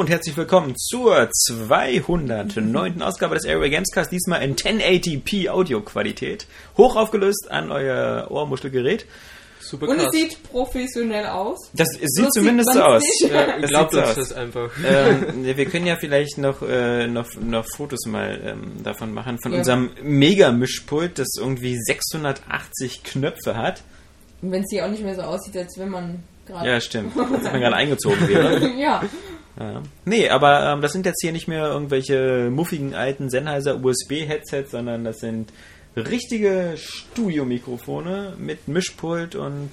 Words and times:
Hallo 0.00 0.06
und 0.06 0.12
herzlich 0.14 0.34
willkommen 0.38 0.74
zur 0.78 1.28
209. 1.30 3.02
Ausgabe 3.02 3.34
des 3.34 3.44
Airway 3.44 3.68
Gamescast, 3.68 4.10
diesmal 4.10 4.42
in 4.42 4.56
1080p 4.56 5.50
Audioqualität. 5.50 6.46
Hoch 6.78 6.96
aufgelöst 6.96 7.50
an 7.50 7.70
euer 7.70 8.26
Ohrmuschelgerät. 8.30 9.04
Super 9.60 9.88
Und 9.88 9.98
krass. 9.98 10.06
es 10.06 10.12
sieht 10.18 10.42
professionell 10.44 11.26
aus. 11.26 11.70
Das 11.74 11.88
es 12.00 12.12
sieht 12.14 12.24
So 12.32 12.40
zumindest 12.40 12.72
sieht 12.72 12.80
so 12.80 12.86
aus. 12.86 13.02
man's 13.02 13.20
nicht. 13.20 13.30
ja, 13.34 13.58
Das 14.06 14.14
sieht 14.16 14.24
so 14.24 14.34
einfach. 14.36 14.70
ähm, 14.88 15.44
wir 15.44 15.66
können 15.66 15.86
ja 15.86 15.96
vielleicht 15.96 16.38
noch, 16.38 16.62
äh, 16.62 17.06
noch, 17.06 17.26
noch 17.38 17.66
Fotos 17.76 18.06
mal 18.06 18.40
ähm, 18.42 18.82
davon 18.82 19.12
machen, 19.12 19.38
von 19.42 19.52
Ja. 19.52 19.58
unserem 19.58 19.90
Mega-Mischpult, 20.02 21.18
das 21.18 21.28
irgendwie 21.38 21.76
680 21.78 23.02
Knöpfe 23.04 23.54
hat. 23.54 23.82
Und 24.40 24.50
wenn 24.52 24.62
es 24.62 24.70
hier 24.70 24.86
auch 24.86 24.90
nicht 24.90 25.04
mehr 25.04 25.14
so 25.14 25.20
aussieht, 25.20 25.58
als 25.58 25.78
wenn 25.78 25.90
man 25.90 26.22
gerade. 26.46 26.70
Ja, 26.70 26.80
stimmt. 26.80 27.14
Als 27.18 27.44
wenn 27.44 27.52
man 27.52 27.60
gerade 27.60 27.76
eingezogen 27.76 28.26
wäre. 28.28 28.66
ja. 28.80 29.02
Ja. 29.60 29.82
Nee, 30.06 30.28
aber 30.30 30.72
ähm, 30.72 30.80
das 30.80 30.92
sind 30.92 31.04
jetzt 31.06 31.20
hier 31.22 31.32
nicht 31.32 31.46
mehr 31.46 31.66
irgendwelche 31.66 32.48
muffigen 32.50 32.94
alten 32.94 33.28
Sennheiser 33.28 33.78
USB-Headsets, 33.84 34.70
sondern 34.70 35.04
das 35.04 35.18
sind 35.20 35.52
richtige 35.96 36.74
Studiomikrofone 36.76 38.34
mit 38.38 38.68
Mischpult 38.68 39.34
und 39.36 39.70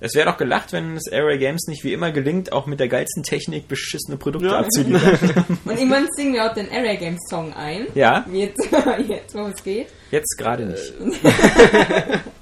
es 0.00 0.14
wäre 0.16 0.28
doch 0.30 0.36
gelacht, 0.36 0.72
wenn 0.72 0.96
es 0.96 1.10
Array 1.12 1.38
Games 1.38 1.68
nicht 1.68 1.84
wie 1.84 1.92
immer 1.92 2.10
gelingt, 2.10 2.52
auch 2.52 2.66
mit 2.66 2.80
der 2.80 2.88
geilsten 2.88 3.22
Technik 3.22 3.68
beschissene 3.68 4.16
Produkte 4.18 4.48
Ja. 4.48 4.58
abzuliefern. 4.58 5.58
Und 5.64 5.78
irgendwann 5.78 6.08
singen 6.16 6.34
wir 6.34 6.50
auch 6.50 6.54
den 6.54 6.68
Array 6.72 6.96
Games 6.96 7.20
Song 7.30 7.54
ein. 7.54 7.86
ja, 7.94 8.26
Wie 8.28 8.40
Jetzt, 8.40 8.68
jetzt, 9.08 9.34
wo 9.34 9.46
es 9.46 9.62
geht. 9.62 9.86
jetzt 10.10 10.36
gerade 10.36 10.66
nicht. 10.66 10.92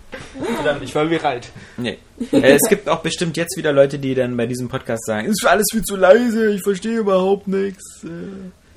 Verdammt, 0.56 0.83
ich 0.83 0.94
war 0.94 1.06
bereit. 1.06 1.48
Nee. 1.77 1.98
Äh, 2.33 2.53
es 2.55 2.69
gibt 2.69 2.89
auch 2.89 3.00
bestimmt 3.00 3.36
jetzt 3.36 3.56
wieder 3.56 3.72
Leute, 3.72 3.98
die 3.98 4.14
dann 4.14 4.36
bei 4.36 4.47
diesem 4.47 4.69
Podcast 4.69 5.05
sagen, 5.06 5.27
ist 5.28 5.47
alles 5.47 5.66
viel 5.70 5.83
zu 5.83 5.97
leise, 5.97 6.53
ich 6.53 6.62
verstehe 6.62 6.98
überhaupt 6.98 7.48
nichts. 7.48 8.05
Äh, 8.05 8.08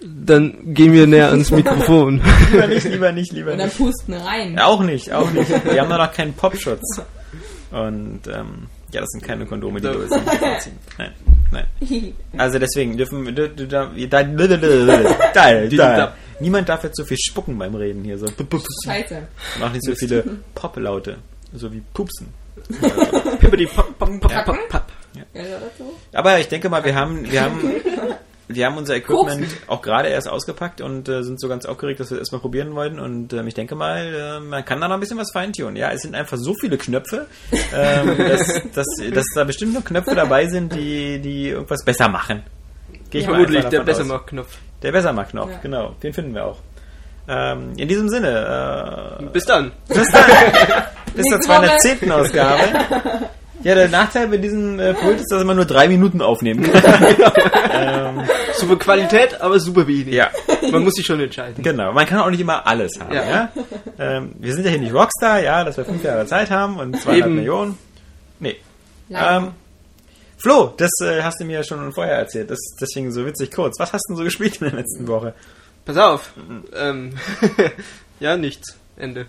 Dann 0.06 0.74
gehen 0.74 0.94
wir 0.94 1.08
näher 1.08 1.30
ans 1.30 1.52
Mikrofon. 1.52 2.22
Lieber 2.52 2.68
nicht, 2.68 2.84
lieber 2.86 3.12
nicht, 3.12 3.32
lieber 3.32 3.52
Und 3.54 3.58
dann 3.60 3.68
nicht. 3.68 3.78
pusten 3.78 4.14
rein. 4.14 4.60
Auch 4.60 4.82
nicht, 4.84 5.12
auch 5.12 5.30
nicht. 5.32 5.50
Wir 5.50 5.82
haben 5.82 5.90
nur 5.90 5.98
noch 5.98 6.12
keinen 6.14 6.34
Popschutz. 6.34 6.82
Und 7.72 8.22
ähm, 8.28 8.68
ja, 8.92 9.02
das 9.02 9.10
sind 9.10 9.24
keine 9.24 9.46
Kondome, 9.48 9.82
die 9.82 9.88
du 9.88 10.02
jetzt 10.02 10.12
nicht 10.12 10.44
anziehen. 10.44 10.78
Nein, 11.00 11.12
nein. 11.52 12.14
Also 12.38 12.60
deswegen 12.60 12.96
dürfen 12.98 13.26
wir 13.26 13.34
da, 13.34 13.48
da, 13.48 13.66
da, 13.66 14.24
da, 14.28 14.58
da, 15.34 15.68
da. 15.98 16.14
Niemand 16.44 16.68
darf 16.68 16.84
jetzt 16.84 16.98
so 16.98 17.06
viel 17.06 17.18
spucken 17.18 17.58
beim 17.58 17.74
Reden 17.74 18.04
hier. 18.04 18.18
So. 18.18 18.28
Scheiße. 18.86 19.28
Mach 19.62 19.72
nicht 19.72 19.86
so 19.86 19.96
viele 19.96 20.24
Pop-Laute. 20.56 21.18
So 21.54 21.72
wie 21.72 21.82
Pupsen. 21.94 22.34
Pippity 23.40 23.66
pop, 23.66 23.98
pop, 23.98 24.20
pop, 24.20 24.46
pop, 24.46 24.70
pop. 24.70 24.84
Ja? 25.16 25.24
Aber 26.12 26.40
ich 26.40 26.50
denke 26.50 26.68
mal, 26.70 26.84
wir 26.84 26.96
haben, 26.96 27.32
wir 27.32 27.42
haben, 27.44 27.62
wir 28.50 28.66
haben 28.66 28.78
unser 28.78 28.96
Equipment 28.98 29.48
auch 29.68 29.82
gerade 29.82 30.10
erst 30.10 30.28
ausgepackt 30.28 30.82
und 30.82 31.08
äh, 31.08 31.24
sind 31.24 31.40
so 31.40 31.48
ganz 31.48 31.66
aufgeregt, 31.66 32.02
dass 32.02 32.10
wir 32.12 32.16
es 32.16 32.22
erstmal 32.24 32.42
probieren 32.42 32.76
wollen. 32.76 33.00
Und 33.00 33.32
ähm, 33.32 33.48
ich 33.48 33.54
denke 33.54 33.76
mal, 33.76 34.14
äh, 34.14 34.40
man 34.42 34.66
kann 34.66 34.82
da 34.82 34.88
noch 34.90 34.96
ein 34.96 35.00
bisschen 35.00 35.18
was 35.18 35.32
feintunen. 35.32 35.78
Ja, 35.78 35.92
es 35.92 36.02
sind 36.02 36.14
einfach 36.14 36.38
so 36.38 36.54
viele 36.60 36.78
Knöpfe, 36.78 37.28
ähm, 37.74 38.18
dass, 38.18 38.62
dass, 38.74 38.86
dass 39.14 39.26
da 39.34 39.46
bestimmt 39.46 39.74
noch 39.74 39.86
Knöpfe 39.86 40.14
dabei 40.14 40.48
sind, 40.48 40.74
die, 40.76 41.20
die 41.20 41.50
irgendwas 41.50 41.86
besser 41.86 42.10
machen. 42.10 42.44
Gehe 43.10 43.22
ich 43.22 43.28
Ja. 43.28 43.32
mal 43.32 43.38
Vermutlich 43.46 43.66
der 43.66 43.84
besser 43.84 44.04
macht 44.06 44.28
Knopf. 44.28 44.58
Der 44.84 44.92
Bessermacht-Knopf, 44.92 45.52
Ja. 45.52 45.58
genau. 45.62 45.96
Den 46.04 46.14
finden 46.14 46.36
wir 46.36 46.46
auch. 46.46 46.58
Ähm, 47.28 47.72
in 47.78 47.88
diesem 47.88 48.10
Sinne, 48.10 49.18
äh, 49.22 49.24
Bis 49.32 49.46
dann. 49.46 49.72
bis 49.88 50.12
dann. 50.12 50.24
bis 51.16 51.26
zur 51.26 51.38
Nächste 51.38 51.50
Woche. 51.54 51.78
210. 51.80 52.12
Ausgabe. 52.12 52.62
Ja, 53.64 53.76
der 53.76 53.88
Nachteil 53.88 54.28
bei 54.28 54.36
diesem 54.38 54.78
äh, 54.78 54.94
Pult 54.94 55.22
ist, 55.22 55.32
dass 55.32 55.42
man 55.46 55.56
nur 55.56 55.64
drei 55.64 55.88
Minuten 55.88 56.22
aufnehmen 56.22 56.70
kann. 56.70 56.84
ähm, 57.72 58.24
Super 58.56 58.76
Qualität, 58.76 59.40
aber 59.40 59.58
super 59.62 59.88
wenig. 59.88 60.14
ja, 60.14 60.28
Man 60.70 60.84
muss 60.84 60.96
sich 60.96 61.06
schon 61.06 61.22
entscheiden. 61.22 61.64
genau. 61.64 61.94
Man 61.94 62.06
kann 62.06 62.20
auch 62.20 62.30
nicht 62.30 62.42
immer 62.42 62.68
alles 62.68 63.00
haben. 63.00 63.14
Ja. 63.14 63.24
Ja. 63.24 63.50
Ähm, 64.00 64.34
wir 64.40 64.54
sind 64.54 64.66
ja 64.66 64.72
hier 64.72 64.80
nicht 64.82 64.94
Rockstar, 64.94 65.40
ja, 65.40 65.64
dass 65.64 65.78
wir 65.78 65.86
fünf 65.86 66.04
Jahre 66.04 66.26
Zeit 66.26 66.52
haben 66.52 66.78
und 66.78 67.00
200 67.00 67.26
Eben. 67.26 67.36
Millionen. 67.36 67.78
Nee. 68.40 68.58
Ähm, 69.12 69.52
Flo, 70.44 70.74
das 70.76 70.92
äh, 71.02 71.24
hast 71.24 71.40
du 71.40 71.46
mir 71.46 71.60
ja 71.60 71.64
schon 71.64 71.94
vorher 71.94 72.18
erzählt. 72.18 72.52
Das 72.52 72.60
ist 72.60 72.78
deswegen 72.82 73.14
so 73.14 73.26
witzig 73.26 73.50
kurz. 73.50 73.80
Was 73.80 73.94
hast 73.94 74.04
du 74.10 74.12
denn 74.12 74.18
so 74.18 74.24
gespielt 74.26 74.58
in 74.58 74.68
der 74.72 74.80
letzten 74.80 75.08
Woche? 75.08 75.34
Pass 75.86 75.96
auf. 75.96 76.34
Ähm, 76.76 77.14
ja, 78.20 78.36
nichts. 78.36 78.78
Ende. 78.98 79.26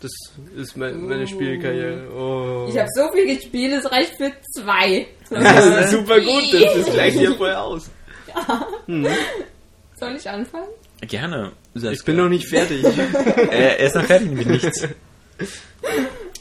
Das 0.00 0.10
ist 0.56 0.76
mein, 0.76 1.06
meine 1.06 1.22
Uh. 1.22 1.26
Spielkarriere. 1.28 2.10
Oh. 2.12 2.66
ich 2.68 2.76
habe 2.76 2.88
so 2.92 3.08
viel 3.12 3.36
gespielt, 3.36 3.72
es 3.72 3.90
reicht 3.90 4.16
für 4.16 4.32
zwei. 4.52 5.06
das 5.30 5.84
ist 5.84 5.90
super 5.96 6.20
gut. 6.20 6.52
Das, 6.52 6.74
das 6.74 6.92
gleicht 6.92 7.20
ja 7.20 7.32
voll 7.32 7.54
aus. 7.54 7.88
Soll 9.94 10.16
ich 10.16 10.28
anfangen? 10.28 10.68
Gerne. 11.02 11.52
Ich 11.74 12.04
bin 12.04 12.16
noch 12.16 12.28
nicht 12.28 12.48
fertig. 12.48 12.84
Äh, 12.84 13.46
er 13.48 13.78
ist 13.78 13.94
noch 13.94 14.04
fertig 14.04 14.32
mit 14.32 14.48
nichts. 14.48 14.88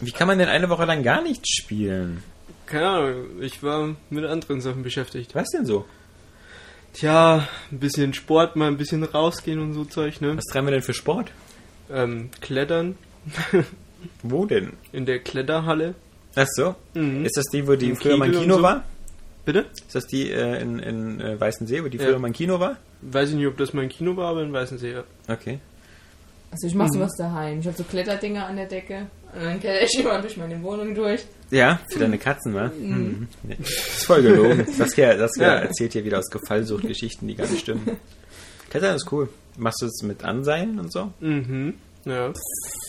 Wie 0.02 0.12
kann 0.12 0.28
man 0.28 0.40
denn 0.40 0.50
eine 0.50 0.70
Woche 0.70 0.86
lang 0.86 1.04
gar 1.04 1.22
nichts 1.22 1.50
spielen? 1.50 2.24
Keine 2.66 2.88
Ahnung. 2.88 3.42
Ich 3.42 3.62
war 3.64 3.96
mit 4.10 4.26
anderen 4.26 4.62
Sachen 4.62 4.84
beschäftigt. 4.84 5.36
Was 5.36 5.50
denn 5.50 5.66
so? 5.66 5.86
Tja, 6.94 7.48
ein 7.72 7.80
bisschen 7.80 8.14
Sport, 8.14 8.56
mal 8.56 8.68
ein 8.68 8.78
bisschen 8.78 9.04
rausgehen 9.04 9.60
und 9.60 9.74
so 9.74 9.84
Zeug, 9.86 10.22
ne? 10.22 10.38
Was 10.38 10.46
treiben 10.46 10.68
wir 10.68 10.72
denn 10.72 10.82
für 10.82 10.94
Sport? 10.94 11.32
Ähm, 11.92 12.30
Klettern 12.42 12.98
Wo 14.24 14.46
denn? 14.46 14.74
in 14.92 15.06
der 15.06 15.20
Kletterhalle. 15.20 15.96
Ach 16.36 16.48
so. 16.56 16.76
Mhm. 16.94 17.26
Ist 17.26 17.38
das 17.38 17.46
die, 17.52 17.68
wo 17.68 17.76
die 17.76 17.90
Im 17.90 17.96
früher 17.96 18.18
mal 18.18 18.26
ein 18.26 18.32
Kegel 18.32 18.38
und 18.38 18.44
Kino 18.44 18.58
so. 18.58 18.64
war? 18.64 18.84
Bitte? 19.46 19.66
Ist 19.76 19.94
das 19.96 20.08
die 20.08 20.32
äh, 20.32 20.62
in, 20.62 20.80
in 20.80 21.22
äh, 21.22 21.40
Weißensee, 21.40 21.84
wo 21.84 21.88
die 21.88 21.98
Ja. 21.98 22.06
früher 22.06 22.20
mal 22.20 22.28
ein 22.28 22.34
Kino 22.34 22.60
war? 22.60 22.78
Weiß 23.02 23.30
ich 23.30 23.36
nicht, 23.36 23.48
ob 23.48 23.58
das 23.58 23.74
mein 23.74 23.90
Kino 23.90 24.16
war, 24.18 24.30
aber 24.32 24.42
in 24.44 24.52
Weißensee, 24.54 24.94
ja. 24.94 25.04
Okay. 25.28 25.60
Also 26.52 26.68
ich 26.68 26.76
mache 26.76 26.92
sowas 26.94 27.12
daheim. 27.18 27.60
Ich 27.60 27.68
habe 27.68 27.76
so 27.78 27.84
Kletterdinger 27.84 28.46
an 28.48 28.56
der 28.56 28.68
Decke. 28.68 29.08
Und 29.36 29.44
dann 29.44 29.60
kletter 29.60 29.84
ich 29.84 30.00
immer 30.00 30.22
durch 30.22 30.38
meine 30.38 30.62
Wohnung 30.64 30.96
durch. 30.96 31.26
Ja, 31.52 31.80
für 31.92 32.00
deine 32.00 32.18
Katzen, 32.18 32.54
wa? 32.56 32.72
Mhm. 32.80 33.28
Nee. 33.44 33.58
Das 33.60 33.70
ist 33.70 34.06
voll 34.06 34.22
gelogen. 34.22 34.66
Saskia, 34.72 35.18
Saskia 35.18 35.48
Ja. 35.48 35.56
erzählt 35.62 35.94
hier 35.94 36.06
wieder 36.06 36.20
aus 36.20 36.30
Gefallsucht 36.30 36.88
Geschichten, 36.88 37.28
die 37.28 37.36
gar 37.36 37.48
nicht 37.48 37.60
stimmen. 37.62 37.98
Klettern 38.70 38.96
ist 38.96 39.12
cool. 39.12 39.30
Machst 39.58 39.82
du 39.82 39.86
es 39.86 40.02
mit 40.04 40.24
Anseilen 40.24 40.80
und 40.80 40.92
so? 40.92 41.12
Mhm. 41.20 41.76
Ja. 42.06 42.32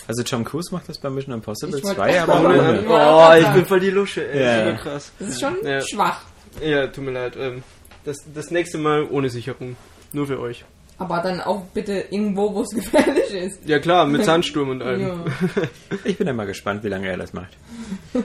Also 0.09 0.23
Tom 0.23 0.45
Cruise 0.45 0.73
macht 0.75 0.89
das 0.89 0.99
bei 0.99 1.09
Mission 1.11 1.35
Impossible 1.35 1.79
Ich 1.79 1.85
wollte 1.85 1.97
2, 1.97 2.23
auch 2.25 2.29
aber 2.29 2.49
ohne. 2.49 2.85
Oh, 2.89 3.41
ich 3.41 3.55
bin 3.55 3.67
voll 3.67 3.81
die 3.81 3.91
Lusche, 3.91 4.27
ey. 4.29 4.43
Ja. 4.43 4.65
Super 4.67 4.83
krass. 4.83 5.13
Das 5.19 5.29
ist 5.29 5.41
schon 5.41 5.57
Ja. 5.65 5.81
schwach. 5.81 6.21
Ja, 6.63 6.87
tut 6.89 7.05
mir 7.05 7.13
leid. 7.13 7.35
Ähm, 7.39 7.63
das, 8.05 8.17
das 8.35 8.51
nächste 8.51 8.79
Mal 8.79 9.05
ohne 9.11 9.29
Sicherung. 9.31 9.77
Nur 10.13 10.27
für 10.27 10.39
euch. 10.41 10.65
Aber 10.99 11.21
dann 11.21 11.43
auch 11.43 11.63
bitte 11.75 12.05
irgendwo, 12.11 12.55
wo 12.55 12.63
es 12.63 12.71
gefährlich 12.75 13.31
ist. 13.35 13.69
Ja 13.69 13.79
klar, 13.79 14.07
mit 14.07 14.25
Sandsturm 14.25 14.71
und 14.71 14.83
allem. 14.83 15.01
Ja. 15.03 15.15
Ich 16.05 16.17
bin 16.17 16.27
ja 16.27 16.33
mal 16.33 16.47
gespannt, 16.47 16.85
wie 16.85 16.89
lange 16.89 17.09
er 17.09 17.17
das 17.19 17.33
macht. 17.33 17.57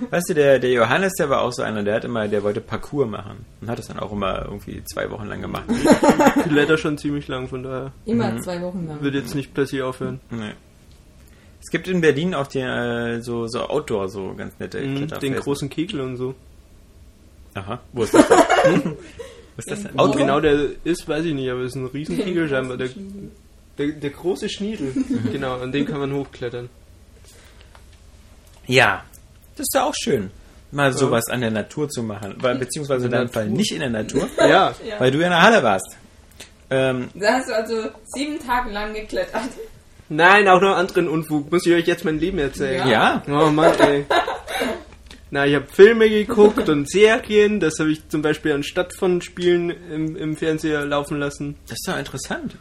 Weißt 0.09 0.29
du, 0.29 0.33
der, 0.35 0.59
der 0.59 0.71
Johannes, 0.71 1.13
der 1.19 1.29
war 1.29 1.41
auch 1.41 1.51
so 1.51 1.63
einer, 1.63 1.83
der 1.83 1.95
hat 1.95 2.05
immer, 2.05 2.27
der 2.27 2.43
wollte 2.43 2.61
Parcours 2.61 3.09
machen. 3.09 3.45
Und 3.59 3.69
hat 3.69 3.79
das 3.79 3.87
dann 3.87 3.99
auch 3.99 4.11
immer 4.11 4.43
irgendwie 4.45 4.83
zwei 4.85 5.09
Wochen 5.11 5.25
lang 5.25 5.41
gemacht. 5.41 5.65
Ich 6.45 6.51
kletter 6.51 6.77
schon 6.77 6.97
ziemlich 6.97 7.27
lang, 7.27 7.47
von 7.49 7.63
daher 7.63 7.91
Immer 8.05 8.39
zwei 8.41 8.61
Wochen 8.61 8.87
lang. 8.87 9.01
wird 9.01 9.15
jetzt 9.15 9.35
nicht 9.35 9.53
plötzlich 9.53 9.81
aufhören. 9.81 10.19
Nee. 10.29 10.51
Es 11.61 11.69
gibt 11.69 11.87
in 11.87 12.01
Berlin 12.01 12.33
auch 12.33 12.47
die, 12.47 12.59
äh, 12.59 13.19
so, 13.21 13.47
so 13.47 13.67
Outdoor, 13.67 14.09
so 14.09 14.33
ganz 14.35 14.57
nette 14.59 14.79
Mhm, 14.81 15.07
den 15.21 15.35
großen 15.35 15.69
Kegel 15.69 16.01
und 16.01 16.15
so. 16.17 16.35
Aha, 17.53 17.79
wo 17.93 18.03
ist 18.03 18.13
das 18.13 18.25
ist 19.65 19.71
das 19.71 19.83
denn? 19.83 19.91
Wo 19.93 19.99
Outdoor? 20.03 20.21
genau 20.21 20.39
der 20.39 20.67
ist, 20.83 21.07
weiß 21.07 21.25
ich 21.25 21.33
nicht, 21.33 21.49
aber 21.49 21.61
es 21.61 21.67
ist 21.71 21.75
ein 21.75 21.85
riesen 21.87 22.17
Kegel 22.17 22.47
scheinbar. 22.49 22.77
Der, 22.77 22.89
der, 23.77 23.87
der 23.93 24.09
große 24.09 24.49
Schniedel. 24.49 24.93
genau, 25.31 25.57
an 25.59 25.71
den 25.71 25.85
kann 25.85 25.99
man 25.99 26.13
hochklettern. 26.13 26.69
Ja, 28.67 29.03
das 29.55 29.61
ist 29.63 29.73
ja 29.75 29.83
auch 29.85 29.93
schön, 30.01 30.31
mal 30.71 30.93
sowas 30.93 31.25
an 31.29 31.41
der 31.41 31.51
Natur 31.51 31.89
zu 31.89 32.03
machen. 32.03 32.35
Weil, 32.39 32.57
beziehungsweise 32.57 33.05
in 33.05 33.11
deinem 33.11 33.29
Fall 33.29 33.49
nicht 33.49 33.71
in 33.71 33.79
der 33.79 33.89
Natur, 33.89 34.27
Ja, 34.37 34.73
Ja. 34.85 34.99
weil 34.99 35.11
du 35.11 35.17
ja 35.19 35.25
in 35.25 35.31
der 35.31 35.41
Halle 35.41 35.63
warst. 35.63 35.97
Ähm, 36.69 37.09
Da 37.15 37.33
hast 37.33 37.49
du 37.49 37.55
also 37.55 37.89
sieben 38.13 38.39
Tage 38.39 38.69
lang 38.71 38.93
geklettert. 38.93 39.41
Nein, 40.09 40.47
auch 40.47 40.61
noch 40.61 40.75
anderen 40.75 41.07
Unfug. 41.09 41.51
Muss 41.51 41.65
ich 41.65 41.73
euch 41.73 41.85
jetzt 41.87 42.05
mein 42.05 42.19
Leben 42.19 42.37
erzählen? 42.37 42.87
ja, 42.87 43.23
Oh 43.27 43.49
Mann, 43.49 43.73
ey. 43.79 44.05
Na, 45.33 45.47
ich 45.47 45.55
habe 45.55 45.65
Filme 45.71 46.09
geguckt 46.09 46.67
und 46.67 46.89
Serien. 46.89 47.61
Das 47.61 47.79
habe 47.79 47.91
ich 47.91 48.07
zum 48.09 48.21
Beispiel 48.21 48.51
anstatt 48.51 48.93
von 48.93 49.21
Spielen 49.21 49.69
im, 49.69 50.15
im 50.17 50.35
Fernseher 50.35 50.85
laufen 50.85 51.17
lassen. 51.17 51.55
das 51.67 51.77
ist 51.79 51.87
doch 51.87 51.97
interessant. 51.97 52.57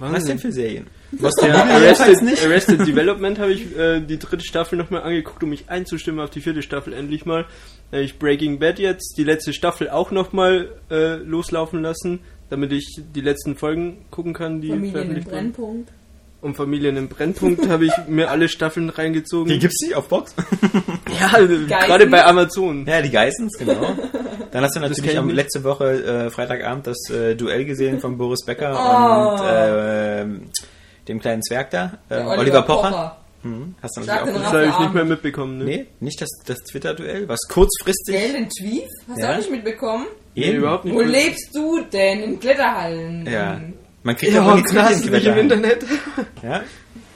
Ja, 0.00 0.12
Was 0.12 0.24
denn 0.24 0.38
für 0.38 0.52
Serien? 0.52 0.86
Was 1.10 1.34
der 1.34 1.48
jedenfalls 1.48 1.82
Arrested, 1.82 2.22
nicht? 2.22 2.44
Arrested 2.44 2.86
Development 2.86 3.38
habe 3.38 3.52
ich 3.52 3.76
äh, 3.76 4.00
die 4.00 4.18
dritte 4.18 4.44
Staffel 4.44 4.78
nochmal 4.78 5.02
angeguckt, 5.02 5.42
um 5.42 5.50
mich 5.50 5.68
einzustimmen 5.68 6.20
auf 6.20 6.30
die 6.30 6.40
vierte 6.40 6.62
Staffel 6.62 6.92
endlich 6.92 7.26
mal. 7.26 7.46
Äh, 7.92 8.02
ich 8.02 8.18
Breaking 8.18 8.58
Bad 8.60 8.78
jetzt 8.78 9.16
die 9.18 9.24
letzte 9.24 9.52
Staffel 9.52 9.90
auch 9.90 10.12
nochmal 10.12 10.70
äh, 10.90 11.16
loslaufen 11.16 11.82
lassen, 11.82 12.20
damit 12.50 12.72
ich 12.72 13.00
die 13.14 13.20
letzten 13.20 13.56
Folgen 13.56 14.06
gucken 14.10 14.32
kann, 14.32 14.60
die 14.60 14.68
Familien 14.68 15.16
im. 15.16 15.24
Brennpunkt. 15.24 15.90
Um 16.42 16.54
Familien 16.54 16.96
im 16.96 17.08
Brennpunkt 17.08 17.68
habe 17.68 17.86
ich 17.86 17.92
mir 18.08 18.30
alle 18.30 18.48
Staffeln 18.48 18.88
reingezogen. 18.90 19.48
Die 19.52 19.58
gibt's 19.58 19.80
nicht 19.82 19.94
auf 19.94 20.08
Box? 20.08 20.34
ja, 21.20 21.38
gerade 21.86 22.06
bei 22.06 22.24
Amazon. 22.24 22.86
Ja, 22.86 23.02
die 23.02 23.10
Geissens, 23.10 23.56
genau. 23.58 23.94
Dann 24.52 24.62
hast 24.64 24.76
du 24.76 24.80
natürlich 24.80 25.04
ich 25.12 25.18
am 25.18 25.28
letzte 25.30 25.64
Woche 25.64 26.26
äh, 26.26 26.30
Freitagabend 26.30 26.86
das 26.86 27.10
äh, 27.10 27.34
Duell 27.34 27.64
gesehen 27.64 28.00
von 28.00 28.16
Boris 28.16 28.44
Becker 28.44 28.72
Oh. 28.76 29.40
und 29.42 29.46
äh, 29.46 30.26
dem 31.08 31.20
kleinen 31.20 31.42
Zwerg 31.42 31.70
da, 31.70 31.98
äh, 32.08 32.16
Der 32.16 32.28
Oliver, 32.28 32.62
Pocher. 32.62 33.16
Mhm. 33.42 33.74
Hast 33.82 33.96
du 33.96 34.00
natürlich 34.00 34.20
auch 34.36 34.42
Das 34.42 34.52
habe 34.52 34.66
ich 34.66 34.78
nicht 34.78 34.94
mehr 34.94 35.04
mitbekommen. 35.04 35.58
Ne? 35.58 35.64
Nee, 35.64 35.86
nicht 36.00 36.20
das, 36.20 36.28
das 36.46 36.58
Twitter-Duell, 36.58 37.28
was 37.28 37.38
kurzfristig. 37.48 38.14
Gell, 38.14 38.32
den 38.32 38.48
Tweet? 38.50 38.88
Hast 39.08 39.18
Ja. 39.20 39.26
du 39.28 39.32
auch 39.32 39.36
nicht 39.38 39.50
mitbekommen? 39.50 40.06
Nee, 40.34 40.52
überhaupt 40.52 40.84
nicht. 40.84 40.94
Wo 40.94 41.00
lebst 41.00 41.54
du 41.54 41.80
denn? 41.92 42.22
In 42.22 42.40
Kletterhallen? 42.40 43.26
Ja. 43.26 43.60
Man 44.06 44.16
kriegt 44.16 44.32
ja, 44.32 44.46
wohl 44.46 44.54
nichts 44.54 44.72
mit 44.72 44.82
krass, 44.82 45.02
den 45.02 45.12
nicht 45.12 45.26
im. 45.26 45.36
Internet. 45.36 45.84
Ja. 46.40 46.62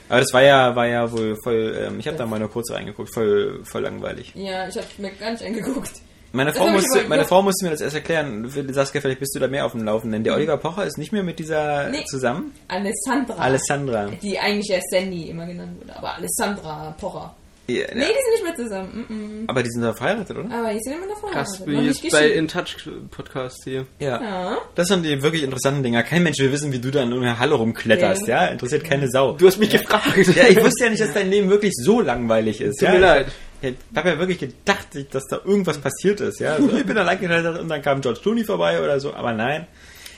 Aber 0.09 0.19
das 0.19 0.33
war 0.33 0.43
ja, 0.43 0.75
war 0.75 0.87
ja 0.87 1.09
wohl 1.09 1.37
voll, 1.41 1.73
ähm, 1.87 1.99
ich 1.99 2.07
habe 2.07 2.17
da 2.17 2.25
mal 2.25 2.37
nur 2.37 2.49
kurz 2.51 2.69
reingeguckt, 2.69 3.13
voll, 3.13 3.61
voll 3.63 3.81
langweilig. 3.83 4.33
Ja, 4.35 4.67
ich 4.67 4.75
hab's 4.75 4.97
mir 4.97 5.09
gar 5.11 5.31
nicht 5.31 5.41
angeguckt. 5.41 5.89
Meine 6.33 6.53
Frau, 6.53 6.67
musste, 6.67 7.03
meine. 7.07 7.23
Frau 7.23 7.41
musste 7.41 7.63
mir 7.65 7.71
das 7.71 7.79
erst 7.79 7.95
erklären. 7.95 8.49
Saskia, 8.73 8.99
vielleicht 8.99 9.21
bist 9.21 9.33
du 9.35 9.39
da 9.39 9.47
mehr 9.47 9.65
auf 9.65 9.71
dem 9.71 9.85
Laufenden. 9.85 10.25
Der 10.25 10.33
Oliver 10.35 10.57
Pocher 10.57 10.85
ist 10.85 10.97
nicht 10.97 11.13
mehr 11.13 11.23
mit 11.23 11.39
dieser 11.39 11.89
Nee. 11.89 12.03
zusammen. 12.09 12.53
Alessandra. 12.67 13.35
Alessandra. 13.35 14.09
Die 14.21 14.37
eigentlich 14.37 14.69
erst 14.69 14.89
Sandy 14.91 15.29
immer 15.29 15.45
genannt 15.45 15.77
wurde. 15.81 15.95
Aber 15.97 16.15
Alessandra 16.15 16.93
Pocher. 16.99 17.33
Ja, 17.79 17.87
Nee, 17.93 18.01
die 18.01 18.05
sind 18.05 18.33
nicht 18.33 18.43
mehr 18.43 18.55
zusammen. 18.55 19.05
Mm 19.07 19.13
-mm. 19.13 19.43
Aber 19.47 19.63
die 19.63 19.69
sind 19.69 19.81
da 19.81 19.93
verheiratet, 19.93 20.37
oder? 20.37 20.53
Aber 20.53 20.73
die 20.73 20.79
sind 20.81 20.93
immer 20.93 21.07
noch 21.07 21.19
verheiratet. 21.19 21.57
Krass, 21.57 21.67
wie 21.67 21.77
jetzt 21.79 22.11
bei. 22.11 22.31
In 22.31 22.47
Touch 22.47 22.89
Podcast 23.09 23.63
hier. 23.63 23.85
Ja. 23.99 24.21
Ja. 24.21 24.57
Das 24.75 24.87
sind 24.87 25.03
die 25.03 25.21
wirklich 25.21 25.43
interessanten 25.43 25.83
Dinger. 25.83 26.03
Kein 26.03 26.23
Mensch 26.23 26.39
will 26.39 26.51
wissen, 26.51 26.71
wie 26.71 26.79
du 26.79 26.91
da 26.91 27.03
in 27.03 27.13
einer 27.13 27.39
Halle 27.39 27.55
rumkletterst, 27.55 28.27
ja? 28.27 28.47
Interessiert 28.47 28.83
keine 28.83 29.09
Sau. 29.09 29.33
Du 29.33 29.47
hast 29.47 29.57
mich 29.57 29.69
gefragt. 29.69 30.17
Ja, 30.35 30.47
ich 30.47 30.61
wusste 30.63 30.85
ja 30.85 30.89
nicht, 30.89 31.01
dass 31.01 31.13
dein 31.13 31.29
Leben 31.29 31.49
wirklich 31.49 31.73
so 31.75 32.01
langweilig 32.01 32.61
ist. 32.61 32.79
Tut 32.79 32.89
ja? 32.89 32.93
mir 32.93 32.99
leid. 32.99 33.27
Ich 33.61 33.75
habe 33.95 34.09
ja 34.09 34.19
wirklich 34.19 34.39
gedacht, 34.39 34.87
dass 35.11 35.23
da 35.29 35.39
irgendwas 35.45 35.77
passiert 35.77 36.19
ist, 36.21 36.39
ja. 36.39 36.57
So, 36.57 36.75
ich 36.75 36.85
bin 36.85 36.97
allein 36.97 37.19
geklettert 37.19 37.59
und 37.59 37.69
dann 37.69 37.81
kam 37.81 38.01
George 38.01 38.19
Clooney 38.21 38.43
vorbei 38.43 38.81
oder 38.81 38.99
so, 38.99 39.13
aber 39.13 39.33
nein. 39.33 39.67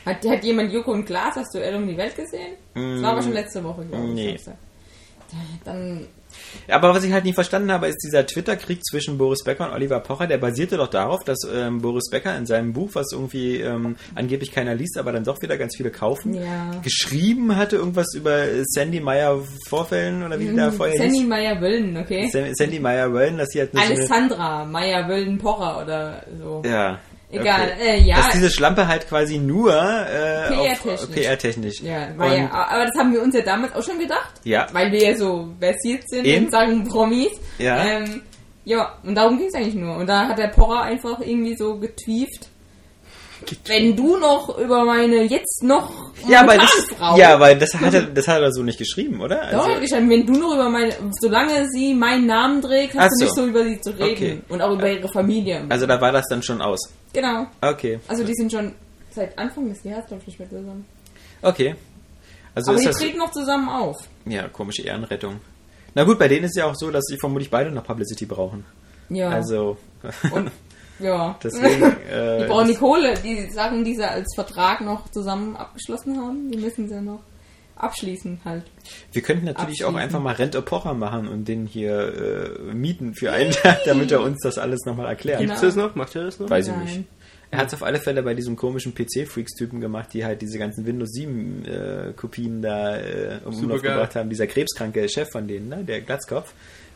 Hat, 0.06 0.26
hat 0.26 0.44
jemand 0.44 0.72
Joko 0.72 0.92
und 0.92 1.06
Klaas 1.06 1.36
das 1.36 1.50
Duell 1.52 1.76
um 1.76 1.88
die 1.88 1.98
Welt 1.98 2.16
gesehen? 2.16 2.56
Das 2.74 3.02
war 3.02 3.12
aber 3.12 3.22
schon 3.22 3.34
letzte 3.34 3.64
Woche, 3.64 3.86
glaube 3.86 4.08
ich. 4.08 4.14
Nee. 4.14 4.40
Dann, 5.64 6.08
Aber 6.68 6.94
was 6.94 7.04
ich 7.04 7.12
halt 7.12 7.26
nie 7.26 7.34
verstanden 7.34 7.72
habe, 7.72 7.88
ist 7.88 7.98
dieser 8.06 8.26
Twitter-Krieg 8.26 8.84
zwischen 8.84 9.18
Boris 9.18 9.44
Becker 9.44 9.68
und 9.68 9.74
Oliver 9.74 10.00
Pocher, 10.00 10.28
der 10.28 10.38
basierte 10.38 10.78
doch 10.78 10.88
darauf, 10.90 11.24
dass 11.24 11.40
ähm, 11.54 11.82
Boris 11.82 12.10
Becker 12.10 12.36
in 12.38 12.46
seinem 12.46 12.74
Buch, 12.74 12.90
was 12.94 13.12
irgendwie 13.12 13.58
ähm, 13.62 13.96
angeblich 14.16 14.52
keiner 14.52 14.76
liest, 14.76 14.98
aber 14.98 15.12
dann 15.12 15.24
doch 15.24 15.42
wieder 15.42 15.58
ganz 15.58 15.76
viele 15.76 15.92
kaufen, 15.92 16.34
Ja. 16.36 16.72
geschrieben 16.84 17.56
hatte, 17.56 17.76
irgendwas 17.78 18.08
über 18.16 18.46
Sandy 18.66 19.00
Meyer 19.00 19.40
Vorfällen 19.68 20.24
oder 20.24 20.40
wie 20.40 20.46
die 20.48 20.56
da 20.56 20.72
vorher 20.72 20.96
Sandy 20.98 21.20
hieß. 21.20 21.28
Meyer-Wöllen, 21.28 21.98
okay? 21.98 22.30
San- 22.32 22.54
Sandy 22.56 22.80
Meyer 22.80 23.14
Wellen, 23.14 23.38
dass 23.38 23.50
sie 23.50 23.60
halt 23.60 23.72
eine, 23.76 23.82
so 23.86 23.92
eine 23.92 24.00
Alessandra 24.00 24.66
Meyer-Wöllen-Pocher 24.66 25.82
oder 25.84 26.24
so. 26.40 26.62
Ja. 26.66 27.00
Egal, 27.34 27.72
okay. 27.76 27.98
äh, 27.98 28.02
ja. 28.02 28.18
Dass 28.18 28.30
diese 28.30 28.50
Schlampe 28.50 28.88
halt 28.88 29.08
quasi 29.08 29.40
nur 29.40 29.74
äh, 29.74 30.48
PR-technisch. 30.48 31.08
PR-technisch. 31.12 31.82
Ja, 31.82 32.18
war 32.18 32.36
ja, 32.36 32.52
aber 32.52 32.86
das 32.86 32.96
haben 32.98 33.12
wir 33.14 33.22
uns 33.22 33.36
ja 33.36 33.42
damals 33.42 33.74
auch 33.74 33.84
schon 33.84 34.00
gedacht. 34.00 34.34
Ja. 34.44 34.68
Weil 34.72 34.92
wir 34.92 35.02
ja 35.02 35.18
so 35.18 35.50
versiert 35.60 36.08
sind 36.08 36.26
Eben. 36.26 36.46
in 36.46 36.52
Sachen 36.52 36.84
Promis. 36.88 37.32
Ja. 37.58 37.84
Ähm, 37.84 38.22
ja, 38.66 38.98
und 39.04 39.16
darum 39.16 39.38
ging 39.38 39.48
es 39.48 39.56
eigentlich 39.56 39.76
nur. 39.76 39.98
Und 39.98 40.08
da 40.08 40.28
hat 40.28 40.38
der 40.38 40.48
Pocher 40.48 40.84
einfach 40.84 41.20
irgendwie 41.20 41.56
so 41.56 41.78
getwieft. 41.80 42.50
Wenn 43.68 43.96
du 43.96 44.18
noch 44.18 44.58
über 44.58 44.84
meine 44.86 45.24
jetzt 45.24 45.64
noch 45.64 45.92
Ja, 46.28 46.42
aber 46.42 46.58
das, 46.58 46.88
ja, 47.18 47.40
weil 47.40 47.58
das 47.58 47.74
hat 47.74 47.94
er, 47.94 48.02
das 48.04 48.28
hat 48.28 48.42
er 48.42 48.52
so 48.52 48.64
nicht 48.64 48.78
geschrieben, 48.78 49.22
oder? 49.22 49.50
Doch, 49.52 49.68
Also, 49.68 49.82
ich 49.82 49.92
meine, 49.92 50.10
wenn 50.10 50.26
du 50.26 50.34
noch 50.34 50.54
über 50.56 50.70
meine, 50.70 50.94
solange 51.22 51.68
sie 51.70 51.94
meinen 51.94 52.26
Namen 52.28 52.62
trägt, 52.62 52.96
hast 52.96 53.04
Ach 53.06 53.10
du 53.10 53.16
so. 53.18 53.24
nicht 53.26 53.36
so 53.36 53.46
über 53.48 53.64
sie 53.66 53.82
zu 53.82 53.92
reden. 53.92 54.12
Okay. 54.16 54.42
Und 54.50 54.62
auch 54.62 54.72
über 54.74 54.90
ihre 54.92 55.08
Familie. 55.10 55.66
also 55.70 55.86
da 55.86 56.00
war 56.00 56.12
das 56.12 56.26
dann 56.30 56.42
schon 56.44 56.62
aus. 56.62 56.80
genau. 57.14 57.48
Okay. 57.62 58.00
Also 58.08 58.24
die 58.24 58.34
sind 58.34 58.52
schon 58.52 58.74
seit 59.12 59.38
Anfang 59.38 59.70
des 59.70 59.84
Jahres, 59.84 60.06
glaube 60.08 60.22
ich, 60.22 60.28
nicht 60.28 60.40
mehr 60.40 60.50
zusammen. 60.50 60.86
Okay. 61.42 61.76
Also 62.56 62.72
Aber 62.72 62.78
ist 62.78 62.84
die 62.84 62.88
das 62.90 62.98
treten 63.00 63.18
noch 63.18 63.32
zusammen 63.32 63.70
auf. 63.70 63.98
ja 64.26 64.48
komische 64.48 64.84
Ehrenrettung. 64.84 65.40
Na 65.96 66.04
gut, 66.04 66.18
bei 66.20 66.28
denen 66.28 66.46
ist 66.46 66.56
ja 66.58 66.66
auch 66.66 66.76
so, 66.76 66.90
dass 66.92 67.04
sie 67.06 67.18
vermutlich 67.18 67.50
beide 67.52 67.70
noch 67.72 67.84
Publicity 67.84 68.26
brauchen. 68.26 68.66
Ja. 69.10 69.30
Also 69.30 69.78
Und 70.32 70.50
ja. 71.04 71.38
deswegen. 71.44 71.96
Äh, 72.14 72.42
Die 72.44 72.46
brauchen 72.48 72.68
die 72.68 72.76
Kohle, 72.76 73.14
die 73.24 73.50
Sachen, 73.50 73.84
die 73.84 73.96
sie 73.96 74.08
als 74.08 74.36
Vertrag 74.36 74.82
noch 74.82 75.10
zusammen 75.10 75.56
abgeschlossen 75.56 76.18
haben, 76.20 76.52
die 76.52 76.58
müssen 76.60 76.88
sie 76.88 77.02
noch 77.02 77.22
abschließen 77.76 78.40
halt. 78.46 78.64
wir 79.12 79.22
könnten 79.22 79.46
natürlich 79.46 79.84
auch 79.84 79.96
einfach 79.96 80.22
mal 80.22 80.36
Rente 80.36 80.62
Pocher 80.62 80.94
machen 80.94 81.28
und 81.28 81.48
den 81.48 81.66
hier 81.66 82.60
äh, 82.70 82.74
mieten 82.74 83.16
für 83.16 83.32
einen 83.32 83.52
Tag, 83.64 83.80
damit 83.86 84.12
er 84.12 84.22
uns 84.22 84.40
das 84.44 84.58
alles 84.58 84.86
nochmal 84.86 85.08
erklärt. 85.08 85.40
Genau. 85.40 85.54
Gibt's 85.54 85.62
das 85.62 85.76
noch? 85.76 85.96
Macht 85.96 86.16
er 86.16 86.24
das 86.26 86.40
noch? 86.40 86.50
Weiß 86.50 86.68
ich 86.68 86.74
Nein. 86.76 86.84
nicht. 86.84 87.04
Er 87.54 87.60
hat 87.60 87.68
es 87.68 87.74
auf 87.76 87.84
alle 87.84 88.00
Fälle 88.00 88.24
bei 88.24 88.34
diesem 88.34 88.56
komischen 88.56 88.96
PC-Freaks-Typen 88.96 89.80
gemacht, 89.80 90.10
die 90.14 90.26
halt 90.26 90.42
diese 90.42 90.58
ganzen 90.58 90.88
Windows 90.88 91.12
7-Kopien 91.12 92.64
da 92.64 92.98
äh, 92.98 93.40
um 93.46 93.56
Umlauf 93.56 93.84
gebracht 93.84 94.16
haben. 94.16 94.30
Dieser 94.30 94.48
krebskranke 94.48 95.08
Chef 95.08 95.30
von 95.32 95.48
denen, 95.48 95.70
ne? 95.70 95.84
der 95.84 96.02
Glatzkopf. 96.02 96.52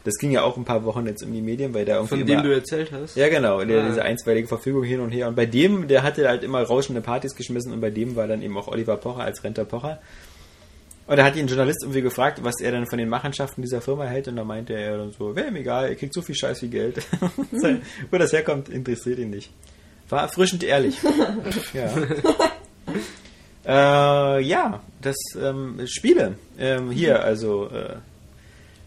Das 0.07 0.19
ging 0.19 0.31
ja 0.31 0.43
auch 0.43 0.55
ein 0.55 0.63
paar 0.63 0.85
Wochen 0.85 1.05
jetzt 1.05 1.21
um 1.21 1.33
die 1.33 1.41
Medien, 1.41 1.73
weil 1.73 1.83
der 1.83 1.95
irgendwie 1.95 2.19
Von 2.19 2.21
immer, 2.21 2.41
dem 2.41 2.49
du 2.49 2.55
erzählt 2.55 2.93
hast? 2.93 3.17
Ja, 3.17 3.27
genau, 3.27 3.61
der, 3.65 3.83
Ah. 3.83 3.87
diese 3.89 4.03
einstweilige 4.03 4.47
Verfügung 4.47 4.83
hin 4.83 5.01
und 5.01 5.11
her. 5.11 5.27
Und 5.27 5.35
bei 5.35 5.45
dem, 5.45 5.89
der 5.89 6.01
hatte 6.01 6.29
halt 6.29 6.43
immer 6.43 6.63
rauschende 6.63 7.01
Partys 7.01 7.35
geschmissen 7.35 7.73
und 7.73 7.81
bei 7.81 7.89
dem 7.89 8.15
war 8.15 8.25
dann 8.25 8.41
eben 8.41 8.57
auch 8.57 8.69
Oliver 8.69 8.95
Pocher 8.95 9.25
als 9.25 9.43
Renter 9.43 9.65
Pocher. 9.65 9.99
Und 11.07 11.17
da 11.17 11.25
hat 11.25 11.35
ihn 11.35 11.41
ein 11.41 11.47
Journalist 11.49 11.83
irgendwie 11.83 12.01
gefragt, 12.01 12.41
was 12.41 12.61
er 12.61 12.71
dann 12.71 12.87
von 12.87 12.99
den 12.99 13.09
Machenschaften 13.09 13.61
dieser 13.61 13.81
Firma 13.81 14.05
hält. 14.05 14.29
Und 14.29 14.37
da 14.37 14.45
meinte 14.45 14.75
er 14.75 14.97
dann 14.97 15.11
so, 15.11 15.35
wäre 15.35 15.49
ihm 15.49 15.57
egal, 15.57 15.89
er 15.89 15.95
kriegt 15.95 16.13
so 16.13 16.21
viel 16.21 16.35
Scheiß 16.35 16.61
wie 16.61 16.69
Geld. 16.69 17.05
Wo 18.09 18.17
das 18.17 18.31
herkommt, 18.31 18.69
interessiert 18.69 19.19
ihn 19.19 19.31
nicht. 19.31 19.51
War 20.07 20.21
erfrischend 20.21 20.63
ehrlich. 20.63 20.99
ja. 21.73 21.89
äh, 24.37 24.41
ja, 24.41 24.81
das 25.01 25.17
ähm, 25.37 25.81
Spiele. 25.85 26.35
Ähm, 26.57 26.91
hier, 26.91 27.21
also 27.23 27.69
äh, 27.71 27.95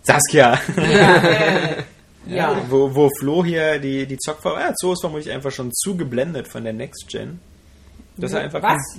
Saskia. 0.03 0.59
Ja, 0.77 1.17
äh, 1.17 1.83
ja. 2.27 2.57
Wo, 2.69 2.95
wo 2.95 3.11
Flo 3.19 3.45
hier 3.45 3.79
die, 3.79 4.07
die 4.07 4.17
Zockfrau, 4.19 4.59
ja, 4.59 4.73
so 4.77 4.93
ist 4.93 5.01
vermutlich 5.01 5.31
einfach 5.33 5.51
schon 5.53 5.73
zu 5.73 5.97
geblendet 5.97 6.49
von 6.49 6.65
der 6.65 6.73
Next 6.73 7.07
Gen. 7.09 7.41
Dass 8.17 8.33
er 8.33 8.41
einfach 8.41 8.63
Was? 8.63 8.99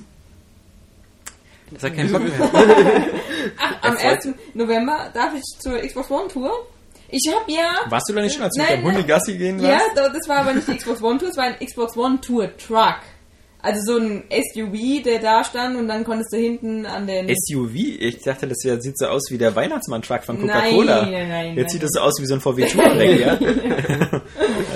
dass 1.71 1.83
er 1.83 1.91
keinen 1.91 2.11
Bock 2.11 2.21
mehr 2.23 2.37
hat. 2.39 2.53
Am 3.81 3.95
Er 3.95 3.99
freut 3.99 4.25
1. 4.25 4.35
November 4.53 5.09
darf 5.13 5.33
ich 5.35 5.43
zur 5.59 5.79
Xbox 5.79 6.09
One 6.11 6.27
Tour. 6.27 6.67
Ich 7.09 7.29
habe 7.33 7.49
ja. 7.51 7.71
Warst 7.89 8.09
du 8.09 8.13
da 8.13 8.21
nicht 8.21 8.33
schon, 8.33 8.43
als 8.43 8.53
du 8.55 8.61
mit 8.61 8.69
deinem 8.71 8.83
Hunde 8.83 8.99
nein. 8.99 9.07
Gassi 9.07 9.37
gehen 9.37 9.59
Ja, 9.59 9.71
warst? 9.71 9.89
da- 9.95 10.09
das 10.09 10.27
war 10.27 10.37
aber 10.39 10.53
nicht 10.53 10.67
die 10.67 10.75
Xbox 10.77 11.01
One 11.01 11.17
Tour, 11.19 11.29
es 11.29 11.37
war 11.37 11.45
ein 11.45 11.55
Xbox 11.65 11.95
One 11.97 12.19
Tour 12.21 12.49
Truck. 12.57 12.95
Also 13.63 13.93
so 13.93 13.99
ein 13.99 14.23
SUV, 14.29 15.03
der 15.03 15.19
da 15.19 15.43
stand 15.43 15.77
und 15.77 15.87
dann 15.87 16.03
konntest 16.03 16.33
du 16.33 16.37
hinten 16.37 16.85
an 16.85 17.05
den. 17.05 17.27
SUV? 17.29 17.75
Ich 17.75 18.21
dachte, 18.23 18.47
das 18.47 18.57
sieht 18.59 18.97
so 18.97 19.05
aus 19.05 19.29
wie 19.29 19.37
der 19.37 19.55
Weihnachtsmann-Truck 19.55 20.23
von 20.23 20.39
Coca-Cola. 20.39 21.03
Nein, 21.03 21.11
nein, 21.11 21.29
nein, 21.29 21.57
Jetzt 21.57 21.73
sieht 21.73 21.83
das 21.83 21.91
so 21.93 22.01
aus 22.01 22.19
wie 22.19 22.25
so 22.25 22.35
ein 22.35 22.41
VW 22.41 22.65
Touareg, 22.65 23.19
ja? 23.19 23.39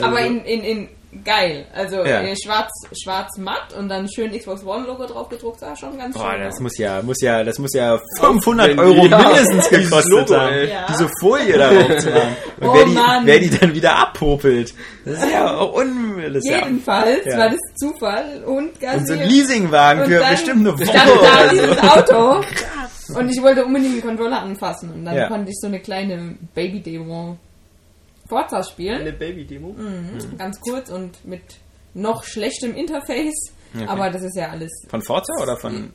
aber 0.02 0.20
in, 0.22 0.42
in, 0.46 0.62
in 0.62 0.90
geil. 1.26 1.66
Also 1.74 1.98
Ja. 1.98 2.22
äh, 2.22 2.36
schwarz, 2.42 2.70
schwarz 3.04 3.38
matt 3.38 3.74
und 3.78 3.90
dann 3.90 4.08
schön 4.08 4.32
Xbox 4.32 4.64
One 4.64 4.86
Logo 4.86 5.06
drauf 5.06 5.28
gedruckt, 5.28 5.60
sah 5.60 5.76
schon 5.76 5.98
ganz 5.98 6.16
Boah, 6.16 6.32
schön 6.32 6.42
das 6.44 6.54
aus. 6.56 6.60
muss 6.62 6.78
ja, 6.78 7.02
muss 7.02 7.22
ja, 7.22 7.44
das 7.44 7.60
muss 7.60 7.74
ja 7.74 8.00
500 8.20 8.70
Wenn- 8.70 8.80
Euro 8.80 9.06
ja, 9.08 9.18
mindestens 9.18 9.70
gekostet 9.70 10.12
Logo, 10.12 10.36
haben. 10.40 10.68
Ja. 10.70 10.86
diese 10.88 11.10
Folie 11.20 11.58
darauf 11.58 11.98
zu 12.00 12.10
machen. 12.12 12.36
Und 12.62 12.68
Oh, 12.70 12.74
wer, 12.74 12.86
die, 12.86 12.92
Mann. 12.94 13.26
wer 13.26 13.40
die 13.40 13.50
dann 13.50 13.74
wieder 13.74 13.96
abpopelt. 13.98 14.74
Das 15.04 15.18
ist 15.24 15.32
ja 15.32 15.58
auch 15.58 15.74
un... 15.76 16.16
Das 16.28 16.36
ist 16.44 16.50
ja, 16.50 16.58
Jedenfalls 16.60 17.26
Ja. 17.26 17.38
war 17.38 17.50
das 17.50 17.60
Zufall 17.76 18.44
und 18.46 18.80
Gassi. 18.80 18.98
und 19.00 19.08
so 19.08 19.14
ein 19.14 19.28
Leasingwagen 19.28 20.06
für 20.06 20.20
dann 20.20 20.32
bestimmt 20.32 20.60
eine 20.68 20.74
Woche 20.74 20.86
stand 20.86 21.10
da 21.22 21.48
dieses 21.52 21.78
Auto 21.80 22.44
und 23.20 23.30
ich 23.30 23.42
wollte 23.42 23.66
unbedingt 23.66 23.96
den 23.96 24.02
Controller 24.02 24.42
anfassen 24.42 24.92
und 24.94 25.06
dann 25.06 25.16
Ja. 25.16 25.28
konnte 25.28 25.50
ich 25.52 25.58
so 25.60 25.68
eine 25.68 25.80
kleine 25.80 26.36
Baby-Demo 26.54 27.38
Forza 28.28 28.64
spielen. 28.64 29.02
Eine 29.02 29.14
Baby-Demo? 29.14 29.74
Mhm. 29.74 30.38
Ganz 30.38 30.60
kurz 30.62 30.90
und 30.90 31.26
mit 31.26 31.42
noch 31.94 32.24
schlechtem 32.24 32.76
Interface. 32.76 33.52
Okay. 33.74 33.86
Aber 33.88 34.10
das 34.10 34.24
ist 34.24 34.36
ja 34.36 34.50
alles 34.50 34.72
Von 34.90 35.02
Forza 35.02 35.34
oder 35.42 35.58
von... 35.58 35.92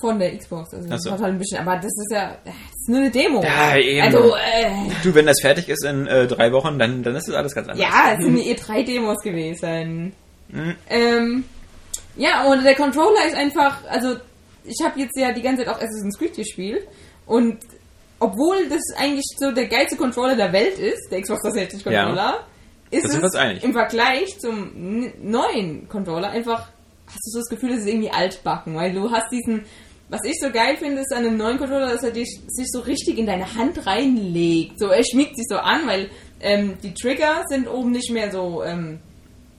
von 0.00 0.18
der 0.18 0.36
Xbox. 0.36 0.72
Also 0.74 0.96
so. 0.96 1.10
halt 1.12 1.22
ein 1.22 1.38
bisschen, 1.38 1.58
aber 1.58 1.76
das 1.76 1.86
ist 1.86 2.12
ja, 2.12 2.36
das 2.44 2.54
ist 2.54 2.88
nur 2.88 2.98
eine 3.00 3.10
Demo. 3.10 3.42
Ja, 3.42 3.76
eben. 3.76 4.02
Also, 4.02 4.34
äh, 4.34 4.70
Du, 5.02 5.14
wenn 5.14 5.26
das 5.26 5.40
fertig 5.40 5.68
ist 5.68 5.84
in 5.84 6.06
äh, 6.06 6.26
drei 6.26 6.52
Wochen, 6.52 6.78
dann, 6.78 7.02
dann 7.02 7.16
ist 7.16 7.28
das 7.28 7.34
alles 7.34 7.54
ganz 7.54 7.68
anders. 7.68 7.86
ja, 7.86 8.14
es 8.16 8.24
sind 8.24 8.38
eh 8.38 8.54
drei 8.54 8.82
Demos 8.82 9.20
gewesen. 9.22 10.12
Mhm. 10.48 10.76
Ähm, 10.88 11.44
ja, 12.16 12.44
und 12.50 12.64
der 12.64 12.74
Controller 12.74 13.26
ist 13.26 13.34
einfach, 13.36 13.84
also 13.88 14.16
ich 14.64 14.76
habe 14.84 15.00
jetzt 15.00 15.16
ja 15.16 15.32
die 15.32 15.42
ganze 15.42 15.64
Zeit 15.64 15.74
auch 15.74 15.78
Assassin's 15.80 16.18
Creed 16.18 16.36
gespielt 16.36 16.86
und 17.26 17.58
obwohl 18.24 18.68
das 18.68 18.82
eigentlich 18.96 19.26
so 19.38 19.52
der 19.52 19.66
geilste 19.66 19.96
Controller 19.96 20.36
der 20.36 20.52
Welt 20.52 20.78
ist, 20.78 21.10
der 21.10 21.20
Xbox 21.20 21.42
360 21.42 21.84
Controller, 21.84 22.46
ist 22.90 23.04
wir 23.04 23.22
uns 23.22 23.34
es 23.34 23.40
einig. 23.40 23.64
im 23.64 23.72
Vergleich 23.72 24.38
zum 24.38 25.12
neuen 25.22 25.88
Controller 25.88 26.30
einfach, 26.30 26.68
hast 27.06 27.26
du 27.26 27.30
so 27.32 27.38
das 27.40 27.48
Gefühl, 27.48 27.72
es 27.72 27.80
ist 27.80 27.88
irgendwie 27.88 28.10
altbacken, 28.10 28.74
weil 28.76 28.92
du 28.92 29.10
hast 29.10 29.30
diesen, 29.30 29.64
Was 30.08 30.20
ich 30.24 30.38
so 30.40 30.50
geil 30.50 30.76
finde, 30.76 31.00
ist 31.02 31.12
an 31.12 31.24
dem 31.24 31.36
neuen 31.36 31.58
Controller, 31.58 31.88
dass 31.88 32.02
er 32.02 32.12
dich, 32.12 32.40
sich 32.46 32.66
so 32.70 32.80
richtig 32.80 33.18
in 33.18 33.26
deine 33.26 33.54
Hand 33.54 33.86
reinlegt. 33.86 34.78
So, 34.78 34.86
er 34.88 35.02
schmiegt 35.04 35.36
sich 35.36 35.46
so 35.48 35.56
an, 35.56 35.86
weil 35.86 36.10
ähm, 36.40 36.74
die 36.82 36.94
Trigger 36.94 37.42
sind 37.48 37.68
oben 37.68 37.90
nicht 37.90 38.10
mehr 38.10 38.30
so 38.30 38.62
ähm, 38.62 39.00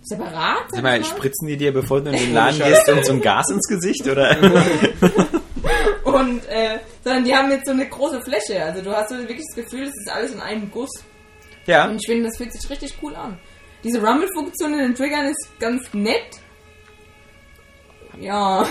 separat. 0.01 0.65
Sag 0.71 0.83
mal, 0.83 1.03
spritzen 1.03 1.47
die 1.47 1.57
dir, 1.57 1.73
bevor 1.73 2.01
du 2.01 2.11
in 2.11 2.17
den 2.17 2.33
Laden 2.39 2.59
gehst, 2.59 2.87
und 2.89 3.05
so 3.05 3.13
ein 3.13 3.21
Gas 3.21 3.49
ins 3.51 3.67
Gesicht, 3.67 4.07
oder? 4.07 4.37
Und, 6.03 6.45
äh, 6.47 6.79
sondern 7.03 7.23
die 7.23 7.35
haben 7.35 7.51
jetzt 7.51 7.65
so 7.65 7.71
eine 7.71 7.87
große 7.87 8.21
Fläche. 8.21 8.63
Also 8.63 8.81
du 8.81 8.91
hast 8.91 9.09
so 9.09 9.17
wirklich 9.17 9.43
das 9.47 9.63
Gefühl, 9.63 9.83
es 9.83 9.95
ist 9.95 10.11
alles 10.11 10.31
in 10.31 10.39
einem 10.39 10.69
Guss. 10.71 10.91
ja. 11.65 11.87
Und 11.87 11.95
ich 11.95 12.07
finde, 12.07 12.29
das 12.29 12.37
fühlt 12.37 12.53
sich 12.53 12.69
richtig 12.69 12.97
cool 13.01 13.15
an. 13.15 13.37
Diese 13.83 14.03
Rumble-Funktion 14.03 14.73
in 14.73 14.79
den 14.79 14.95
Triggern 14.95 15.25
ist 15.25 15.59
ganz 15.59 15.93
nett. 15.93 16.39
Ja. 18.19 18.65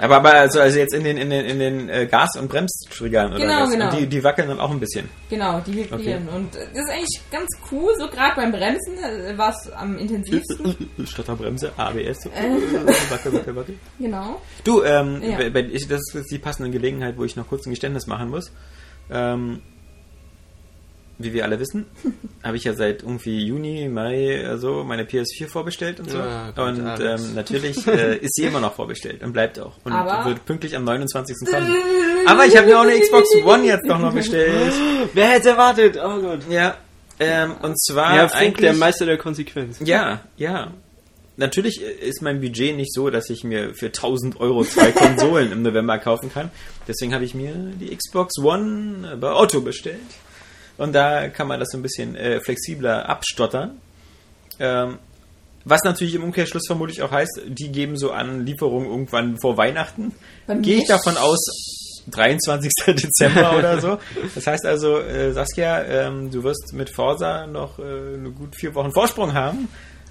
Aber, 0.00 0.16
aber 0.16 0.32
also, 0.34 0.60
also 0.60 0.78
jetzt 0.78 0.94
in 0.94 1.02
den, 1.04 1.16
in 1.16 1.30
den, 1.30 1.44
in 1.44 1.58
den 1.58 1.88
äh, 1.88 2.06
Gas- 2.06 2.36
und 2.38 2.48
Bremstriggern 2.48 3.32
oder 3.32 3.40
Genau, 3.40 3.62
was? 3.62 3.70
genau. 3.70 3.90
Und 3.90 3.98
die, 3.98 4.06
die 4.06 4.22
wackeln 4.24 4.48
dann 4.48 4.60
auch 4.60 4.70
ein 4.70 4.78
bisschen. 4.80 5.08
Genau, 5.28 5.60
die 5.60 5.74
vibrieren. 5.74 6.28
Und 6.28 6.54
äh, 6.54 6.66
das 6.72 6.84
ist 6.84 6.90
eigentlich 6.90 7.20
ganz 7.30 7.48
cool, 7.72 7.92
so 7.98 8.08
gerade 8.08 8.36
beim 8.36 8.52
Bremsen 8.52 8.96
äh, 8.98 9.36
war 9.36 9.50
es 9.50 9.70
am 9.72 9.98
intensivsten. 9.98 10.76
Stotterbremse, 11.06 11.72
ABS. 11.76 12.24
Äh. 12.26 12.30
wackel, 13.10 13.32
wackel, 13.34 13.56
wackel. 13.56 13.74
genau. 13.98 14.40
Du, 14.64 14.82
ähm, 14.84 15.20
Ja. 15.22 15.50
das 15.50 16.14
ist 16.14 16.30
die 16.30 16.38
passende 16.38 16.70
Gelegenheit, 16.70 17.18
wo 17.18 17.24
ich 17.24 17.34
noch 17.36 17.48
kurz 17.48 17.66
ein 17.66 17.70
Geständnis 17.70 18.06
machen 18.06 18.30
muss. 18.30 18.52
Ähm, 19.10 19.60
wie 21.22 21.32
wir 21.32 21.44
alle 21.44 21.60
wissen, 21.60 21.86
habe 22.42 22.56
ich 22.56 22.64
ja 22.64 22.74
seit 22.74 23.02
irgendwie 23.02 23.44
Juni, 23.44 23.88
Mai, 23.88 24.44
also 24.46 24.84
meine 24.84 25.04
PS4 25.04 25.48
vorbestellt 25.48 26.00
und 26.00 26.10
so. 26.10 26.18
Ja, 26.18 26.50
Gott, 26.50 26.68
und 26.78 27.00
ähm, 27.00 27.20
natürlich 27.34 27.86
äh, 27.86 28.16
ist 28.18 28.34
sie 28.34 28.44
immer 28.44 28.60
noch 28.60 28.74
vorbestellt 28.74 29.22
und 29.22 29.32
bleibt 29.32 29.58
auch. 29.58 29.76
Und 29.84 29.92
Aber- 29.92 30.28
wird 30.28 30.44
pünktlich 30.44 30.76
am 30.76 30.84
29. 30.84 31.36
kommen. 31.50 31.74
Aber 32.26 32.46
ich 32.46 32.56
habe 32.56 32.66
mir 32.66 32.78
auch 32.78 32.82
eine 32.82 32.98
Xbox 32.98 33.28
One 33.44 33.64
jetzt 33.64 33.88
doch 33.88 33.98
noch 33.98 34.12
bestellt. 34.12 34.72
Wer 35.14 35.28
hätte 35.28 35.50
erwartet? 35.50 35.98
Oh 36.02 36.20
Gott. 36.20 36.40
Ja, 36.50 36.76
ähm, 37.18 37.54
und 37.62 37.78
zwar 37.80 38.16
Ja, 38.16 38.28
Funk, 38.28 38.40
eigentlich... 38.40 38.60
der 38.60 38.74
Meister 38.74 39.06
der 39.06 39.18
Konsequenz. 39.18 39.78
Ja, 39.84 40.20
ja. 40.36 40.72
Natürlich 41.36 41.80
ist 41.80 42.20
mein 42.20 42.40
Budget 42.40 42.76
nicht 42.76 42.92
so, 42.92 43.08
dass 43.08 43.30
ich 43.30 43.44
mir 43.44 43.74
für 43.74 43.86
1000 43.86 44.40
Euro 44.40 44.62
zwei 44.62 44.92
Konsolen 44.92 45.52
im 45.52 45.62
November 45.62 45.98
kaufen 45.98 46.30
kann. 46.30 46.50
Deswegen 46.86 47.14
habe 47.14 47.24
ich 47.24 47.34
mir 47.34 47.54
die 47.80 47.96
Xbox 47.96 48.38
One 48.42 49.16
bei 49.18 49.32
Otto 49.32 49.62
bestellt. 49.62 50.00
Und 50.80 50.94
da 50.94 51.28
kann 51.28 51.46
man 51.46 51.60
das 51.60 51.68
so 51.72 51.78
ein 51.78 51.82
bisschen 51.82 52.16
äh, 52.16 52.40
flexibler 52.40 53.08
abstottern. 53.08 53.80
Ähm, 54.58 54.98
was 55.64 55.80
natürlich 55.84 56.14
im 56.14 56.24
Umkehrschluss 56.24 56.66
vermutlich 56.66 57.02
auch 57.02 57.10
heißt, 57.10 57.42
die 57.46 57.70
geben 57.70 57.96
so 57.98 58.12
an 58.12 58.46
Lieferung 58.46 58.86
irgendwann 58.86 59.38
vor 59.38 59.58
Weihnachten. 59.58 60.12
Gehe 60.62 60.78
ich 60.78 60.86
davon 60.88 61.18
aus, 61.18 62.02
23. 62.10 62.72
Dezember 62.86 63.58
oder 63.58 63.78
so. 63.78 63.98
Das 64.34 64.46
heißt 64.46 64.64
also, 64.64 64.98
äh, 65.00 65.32
Saskia, 65.32 65.82
ähm, 65.84 66.30
du 66.30 66.42
wirst 66.44 66.72
mit 66.72 66.88
Forsa 66.88 67.46
noch 67.46 67.78
äh, 67.78 67.82
eine 67.82 68.30
gut 68.30 68.56
vier 68.56 68.74
Wochen 68.74 68.90
Vorsprung 68.92 69.34
haben, 69.34 69.68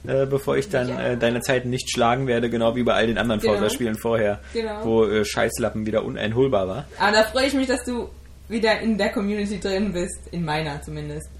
äh, 0.08 0.28
bevor 0.28 0.56
ich 0.56 0.70
dann 0.70 0.90
Ja. 0.90 1.00
äh, 1.02 1.18
deine 1.18 1.42
Zeit 1.42 1.66
nicht 1.66 1.92
schlagen 1.92 2.28
werde, 2.28 2.52
genau 2.52 2.76
wie 2.76 2.84
bei 2.84 2.94
all 2.94 3.08
den 3.08 3.18
anderen 3.18 3.42
Genau. 3.42 3.54
Forsa-Spielen 3.54 3.96
vorher, 3.96 4.40
Genau. 4.54 4.86
wo 4.86 5.06
äh, 5.06 5.26
Scheißlappen 5.26 5.88
wieder 5.88 6.06
uneinholbar 6.06 6.68
war. 6.68 6.86
Aber 7.00 7.12
da 7.12 7.24
freue 7.24 7.48
ich 7.48 7.56
mich, 7.56 7.68
dass 7.68 7.84
du 7.84 8.08
wieder 8.50 8.80
in 8.80 8.98
der 8.98 9.12
Community 9.12 9.60
drin 9.60 9.94
bist. 9.94 10.28
In 10.32 10.44
meiner 10.44 10.82
zumindest. 10.82 11.30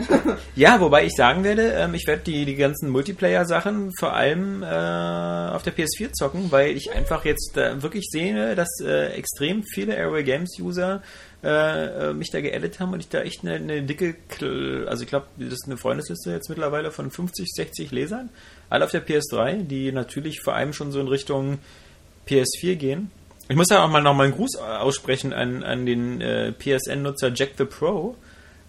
Ja, 0.56 0.80
wobei 0.80 1.06
ich 1.06 1.14
sagen 1.16 1.44
werde, 1.44 1.74
ähm, 1.74 1.94
ich 1.94 2.06
werde 2.06 2.24
die, 2.24 2.46
die 2.46 2.56
ganzen 2.56 2.90
Multiplayer-Sachen 2.90 3.92
vor 3.98 4.14
allem 4.14 4.62
äh, 4.62 4.66
auf 4.66 5.64
der 5.64 5.74
PS4 5.74 6.12
zocken, 6.14 6.52
weil 6.52 6.76
ich 6.76 6.92
einfach 6.94 7.26
jetzt 7.26 7.52
da 7.56 7.82
wirklich 7.82 8.06
sehe, 8.10 8.56
dass 8.56 8.68
äh, 8.82 9.14
extrem 9.14 9.64
viele 9.64 9.96
Airway 9.96 10.24
Games-User 10.24 11.02
äh, 11.42 12.10
äh, 12.10 12.14
mich 12.14 12.32
da 12.32 12.42
geedit 12.42 12.82
haben 12.82 12.92
und 12.92 13.00
ich 13.00 13.08
da 13.08 13.22
echt 13.22 13.44
eine, 13.44 13.54
eine 13.54 13.82
dicke, 13.84 14.16
also 14.88 15.04
ich 15.04 15.10
glaube, 15.10 15.28
das 15.38 15.54
ist 15.54 15.68
eine 15.68 15.78
Freundesliste 15.78 16.32
jetzt 16.32 16.50
mittlerweile 16.50 16.92
von 16.92 17.10
50, 17.10 17.48
60 17.50 17.92
Lesern, 17.92 18.30
alle 18.70 18.84
auf 18.84 18.92
der 18.92 19.08
PS3, 19.08 19.64
die 19.64 19.94
natürlich 19.94 20.42
vor 20.42 20.56
allem 20.56 20.74
schon 20.74 20.92
so 20.92 21.00
in 21.00 21.08
Richtung 21.08 21.60
PS4 22.28 22.76
gehen. 22.76 23.12
Ich 23.50 23.56
muss 23.56 23.68
ja 23.70 23.84
auch 23.84 23.90
mal 23.90 24.02
nochmal 24.02 24.28
einen 24.28 24.36
Gruß 24.36 24.58
aussprechen 24.58 25.34
an, 25.34 25.64
an 25.64 25.86
den 25.86 26.22
äh, 26.22 26.52
PSN-Nutzer 26.54 27.32
Jack 27.34 27.52
the 27.58 27.66
Pro. 27.66 28.16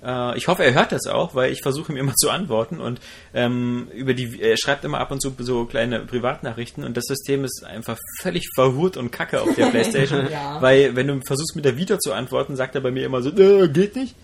Äh, 0.03 0.39
ich 0.39 0.49
hoffe, 0.49 0.65
er 0.65 0.73
hört 0.73 0.91
das 0.93 1.07
auch, 1.07 1.35
weil 1.35 1.53
ich 1.53 1.61
versuche 1.63 1.93
ihm 1.93 1.99
immer 1.99 2.15
zu 2.15 2.31
antworten 2.31 2.81
und 2.81 2.99
ähm, 3.35 3.89
über 3.95 4.15
die 4.15 4.41
er 4.41 4.57
schreibt 4.57 4.85
immer 4.85 4.99
ab 4.99 5.11
und 5.11 5.21
zu 5.21 5.35
so 5.41 5.67
kleine 5.67 6.01
Privatnachrichten 6.01 6.83
und 6.85 6.97
das 6.97 7.05
System 7.05 7.45
ist 7.45 7.63
einfach 7.65 7.99
völlig 8.21 8.49
verhurt 8.55 8.97
und 8.97 9.11
kacke 9.13 9.43
auf 9.43 9.55
der 9.55 9.67
Playstation, 9.71 10.29
Ja. 10.33 10.63
weil 10.63 10.97
wenn 10.97 11.09
du 11.09 11.21
versuchst 11.27 11.55
mit 11.57 11.67
der 11.67 11.77
Vita 11.77 11.99
zu 11.99 12.15
antworten, 12.15 12.57
sagt 12.57 12.75
er 12.75 12.81
bei 12.81 12.91
mir 12.91 13.05
immer 13.05 13.21
so, 13.21 13.31
äh, 13.37 13.69
geht 13.69 13.97
nicht. 13.97 14.15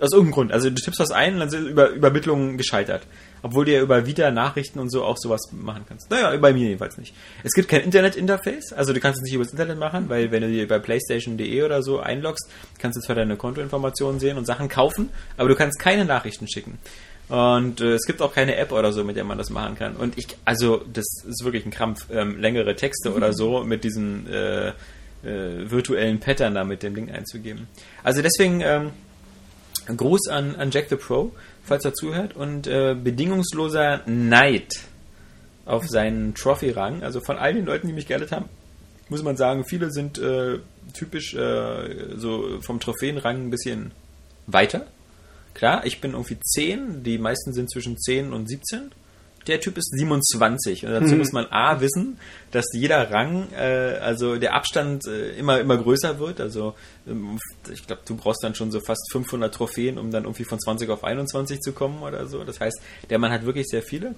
Aus 0.00 0.12
irgendeinem 0.12 0.34
Grund. 0.34 0.52
Also 0.52 0.70
du 0.70 0.76
tippst 0.76 0.98
was 1.00 1.10
ein 1.12 1.34
und 1.34 1.40
dann 1.40 1.50
sind 1.50 1.66
über 1.68 1.88
Übermittlungen 1.90 2.56
gescheitert. 2.58 3.02
Obwohl 3.44 3.66
du 3.66 3.72
ja 3.74 3.82
über 3.82 4.06
Vita 4.06 4.30
Nachrichten 4.30 4.78
und 4.78 4.88
so 4.88 5.04
auch 5.04 5.18
sowas 5.18 5.42
machen 5.52 5.84
kannst. 5.86 6.10
Naja, 6.10 6.34
bei 6.38 6.54
mir 6.54 6.66
jedenfalls 6.66 6.96
nicht. 6.96 7.14
Es 7.42 7.52
gibt 7.52 7.68
kein 7.68 7.82
Internet-Interface, 7.82 8.72
also 8.72 8.94
du 8.94 9.00
kannst 9.00 9.18
es 9.18 9.24
nicht 9.24 9.34
über 9.34 9.44
das 9.44 9.52
Internet 9.52 9.78
machen, 9.78 10.08
weil 10.08 10.30
wenn 10.30 10.40
du 10.40 10.48
dir 10.48 10.66
bei 10.66 10.78
playstation.de 10.78 11.62
oder 11.62 11.82
so 11.82 12.00
einloggst, 12.00 12.48
kannst 12.78 12.96
du 12.96 13.02
zwar 13.02 13.16
deine 13.16 13.36
Kontoinformationen 13.36 14.18
sehen 14.18 14.38
und 14.38 14.46
Sachen 14.46 14.70
kaufen, 14.70 15.10
aber 15.36 15.50
du 15.50 15.56
kannst 15.56 15.78
keine 15.78 16.06
Nachrichten 16.06 16.48
schicken. 16.48 16.78
Und 17.28 17.82
äh, 17.82 17.92
es 17.92 18.06
gibt 18.06 18.22
auch 18.22 18.32
keine 18.32 18.56
App 18.56 18.72
oder 18.72 18.92
so, 18.92 19.04
mit 19.04 19.16
der 19.16 19.24
man 19.24 19.36
das 19.36 19.50
machen 19.50 19.76
kann. 19.76 19.94
Und 19.96 20.16
ich, 20.16 20.26
also 20.46 20.82
das 20.90 21.04
ist 21.28 21.44
wirklich 21.44 21.66
ein 21.66 21.70
Krampf, 21.70 22.06
ähm, 22.10 22.38
längere 22.40 22.74
Texte 22.76 23.12
oder 23.12 23.32
so 23.34 23.62
mit 23.62 23.84
diesen 23.84 24.26
äh, 24.26 24.68
äh, 24.68 25.70
virtuellen 25.70 26.18
Pattern 26.18 26.54
da 26.54 26.64
mit 26.64 26.82
dem 26.82 26.94
Ding 26.94 27.10
einzugeben. 27.10 27.68
Also 28.02 28.22
deswegen 28.22 28.62
ähm, 28.62 28.92
Gruß 29.94 30.28
an, 30.28 30.56
an 30.56 30.70
Jack 30.70 30.86
the 30.88 30.96
Pro, 30.96 31.32
falls 31.64 31.84
er 31.84 31.94
zuhört, 31.94 32.36
und 32.36 32.66
äh, 32.66 32.94
bedingungsloser 32.94 34.02
Neid 34.06 34.68
auf 35.64 35.88
seinen 35.88 36.34
Trophy-Rang. 36.34 37.02
Also 37.02 37.20
von 37.20 37.38
all 37.38 37.54
den 37.54 37.64
Leuten, 37.64 37.86
die 37.86 37.92
mich 37.92 38.06
geedet 38.06 38.32
haben, 38.32 38.48
muss 39.08 39.22
man 39.22 39.36
sagen, 39.36 39.64
viele 39.64 39.90
sind 39.90 40.18
äh, 40.18 40.58
typisch 40.92 41.34
äh, 41.34 42.16
so 42.16 42.60
vom 42.60 42.80
Trophäenrang 42.80 43.46
ein 43.46 43.50
bisschen 43.50 43.92
weiter. 44.46 44.86
Klar, 45.54 45.86
ich 45.86 46.00
bin 46.00 46.12
irgendwie 46.12 46.38
10, 46.38 47.02
die 47.02 47.18
meisten 47.18 47.52
sind 47.52 47.70
zwischen 47.70 47.98
10 47.98 48.32
und 48.32 48.48
17. 48.48 48.90
Der 49.46 49.60
Typ 49.60 49.76
ist 49.76 49.90
27 49.98 50.86
und 50.86 50.92
dazu 50.92 51.16
muss 51.16 51.32
man 51.32 51.46
A 51.50 51.80
wissen, 51.80 52.18
dass 52.50 52.64
jeder 52.72 53.10
Rang, 53.10 53.48
äh, 53.52 53.98
also 54.00 54.36
der 54.36 54.54
Abstand 54.54 55.06
äh, 55.06 55.30
immer 55.36 55.60
immer 55.60 55.76
größer 55.76 56.18
wird. 56.18 56.40
Also 56.40 56.74
ähm, 57.06 57.38
ich 57.72 57.86
glaube, 57.86 58.02
du 58.06 58.16
brauchst 58.16 58.42
dann 58.42 58.54
schon 58.54 58.70
so 58.70 58.80
fast 58.80 59.10
500 59.12 59.54
Trophäen, 59.54 59.98
um 59.98 60.10
dann 60.10 60.24
irgendwie 60.24 60.44
von 60.44 60.58
20 60.58 60.88
auf 60.90 61.04
21 61.04 61.60
zu 61.60 61.72
kommen 61.72 62.02
oder 62.02 62.26
so. 62.26 62.44
Das 62.44 62.60
heißt, 62.60 62.80
der 63.10 63.18
Mann 63.18 63.32
hat 63.32 63.44
wirklich 63.44 63.66
sehr 63.66 63.82
viele. 63.82 64.14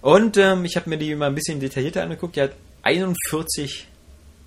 Und 0.00 0.36
ähm, 0.36 0.64
ich 0.64 0.76
habe 0.76 0.90
mir 0.90 0.98
die 0.98 1.14
mal 1.14 1.26
ein 1.26 1.34
bisschen 1.34 1.60
detaillierter 1.60 2.02
angeguckt. 2.02 2.36
Der 2.36 2.44
hat 2.44 2.52
41 2.82 3.88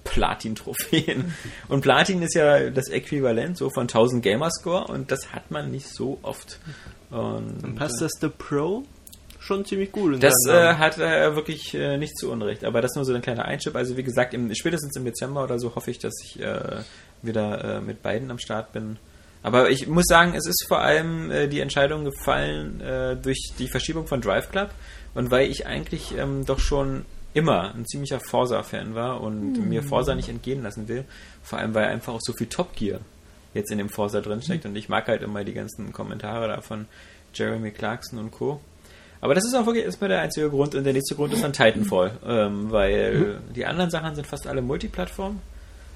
Platin-Trophäen. 0.06 1.34
Und 1.68 1.82
Platin 1.82 2.22
ist 2.22 2.36
ja 2.36 2.70
das 2.70 2.90
Äquivalent 2.90 3.58
so 3.58 3.70
von 3.70 3.84
1000 3.84 4.24
Gamerscore 4.24 4.86
und 4.88 5.12
das 5.12 5.34
hat 5.34 5.52
man 5.52 5.72
nicht 5.72 5.88
so 5.88 6.20
oft. 6.22 6.60
Und, 7.10 7.62
Dann 7.62 7.76
passt 7.76 8.02
das 8.02 8.12
The 8.22 8.30
Pro 8.30 8.84
schon 9.46 9.66
ziemlich 9.66 9.92
gut. 9.92 10.22
das 10.22 10.34
äh, 10.48 10.74
hat 10.76 10.98
er 10.98 11.36
wirklich 11.36 11.74
äh, 11.74 11.98
nicht 11.98 12.18
zu 12.18 12.32
Unrecht. 12.32 12.64
Aber 12.64 12.82
das 12.82 12.96
nur 12.96 13.06
so 13.06 13.14
ein 13.14 13.22
kleiner 13.22 13.46
Einschub. 13.46 13.76
Also 13.76 13.96
wie 13.96 14.04
gesagt, 14.04 14.34
im, 14.34 14.54
spätestens 14.56 14.96
im 14.96 15.06
Dezember 15.06 15.44
oder 15.44 15.60
so 15.60 15.76
hoffe 15.76 15.92
ich, 15.92 16.00
dass 16.00 16.14
ich 16.24 16.40
äh, 16.40 16.82
wieder 17.22 17.78
äh, 17.78 17.82
mit 17.82 18.02
beiden 18.02 18.32
am 18.32 18.40
Start 18.40 18.72
bin. 18.74 18.98
Aber 19.44 19.70
ich 19.70 19.88
muss 19.88 20.06
sagen, 20.08 20.34
es 20.36 20.48
ist 20.48 20.66
vor 20.68 20.80
allem 20.82 21.30
äh, 21.30 21.48
die 21.48 21.60
Entscheidung 21.60 22.04
gefallen 22.04 22.82
äh, 22.82 23.16
durch 23.16 23.52
die 23.60 23.68
Verschiebung 23.68 24.08
von 24.08 24.20
Drive 24.20 24.50
Club 24.50 24.72
und 25.14 25.30
weil 25.30 25.50
ich 25.50 25.68
eigentlich 25.68 26.18
ähm, 26.18 26.46
doch 26.46 26.60
schon 26.60 27.06
immer 27.36 27.76
ein 27.76 27.86
ziemlicher 27.86 28.20
Forza-Fan 28.20 28.96
war 28.96 29.22
und 29.22 29.68
mir 29.68 29.84
Forza 29.84 30.16
nicht 30.16 30.30
entgehen 30.30 30.64
lassen 30.64 30.88
will. 30.88 31.06
Vor 31.44 31.60
allem, 31.60 31.76
weil 31.76 31.86
einfach 31.86 32.14
auch 32.14 32.22
so 32.24 32.34
viel 32.34 32.48
Top 32.48 32.76
Gear 32.76 33.02
jetzt 33.54 33.72
in 33.72 33.78
dem 33.78 33.90
Forza 33.90 34.22
drinsteckt 34.22 34.66
und 34.66 34.76
ich 34.76 34.90
mag 34.90 35.08
halt 35.08 35.22
immer 35.22 35.44
die 35.44 35.54
ganzen 35.54 35.94
Kommentare 35.94 36.48
da 36.48 36.62
von 36.62 36.88
Jeremy 37.34 37.72
Clarkson 37.72 38.18
und 38.18 38.32
Co. 38.32 38.62
Aber 39.26 39.34
das 39.34 39.44
ist 39.44 39.56
auch 39.56 39.66
wirklich 39.66 39.86
erstmal 39.86 40.08
der 40.10 40.22
einzige 40.22 40.52
Grund 40.52 40.76
und 40.76 40.84
der 40.84 40.94
nächste 40.94 41.16
Grund 41.16 41.34
ist 41.34 41.44
dann 41.44 41.52
Titanfall, 41.52 42.12
ähm, 42.28 42.70
weil 42.72 43.40
die 43.56 43.66
anderen 43.66 43.90
Sachen 43.90 44.14
sind 44.14 44.28
fast 44.28 44.46
alle 44.46 44.62
Multiplattform 44.62 45.40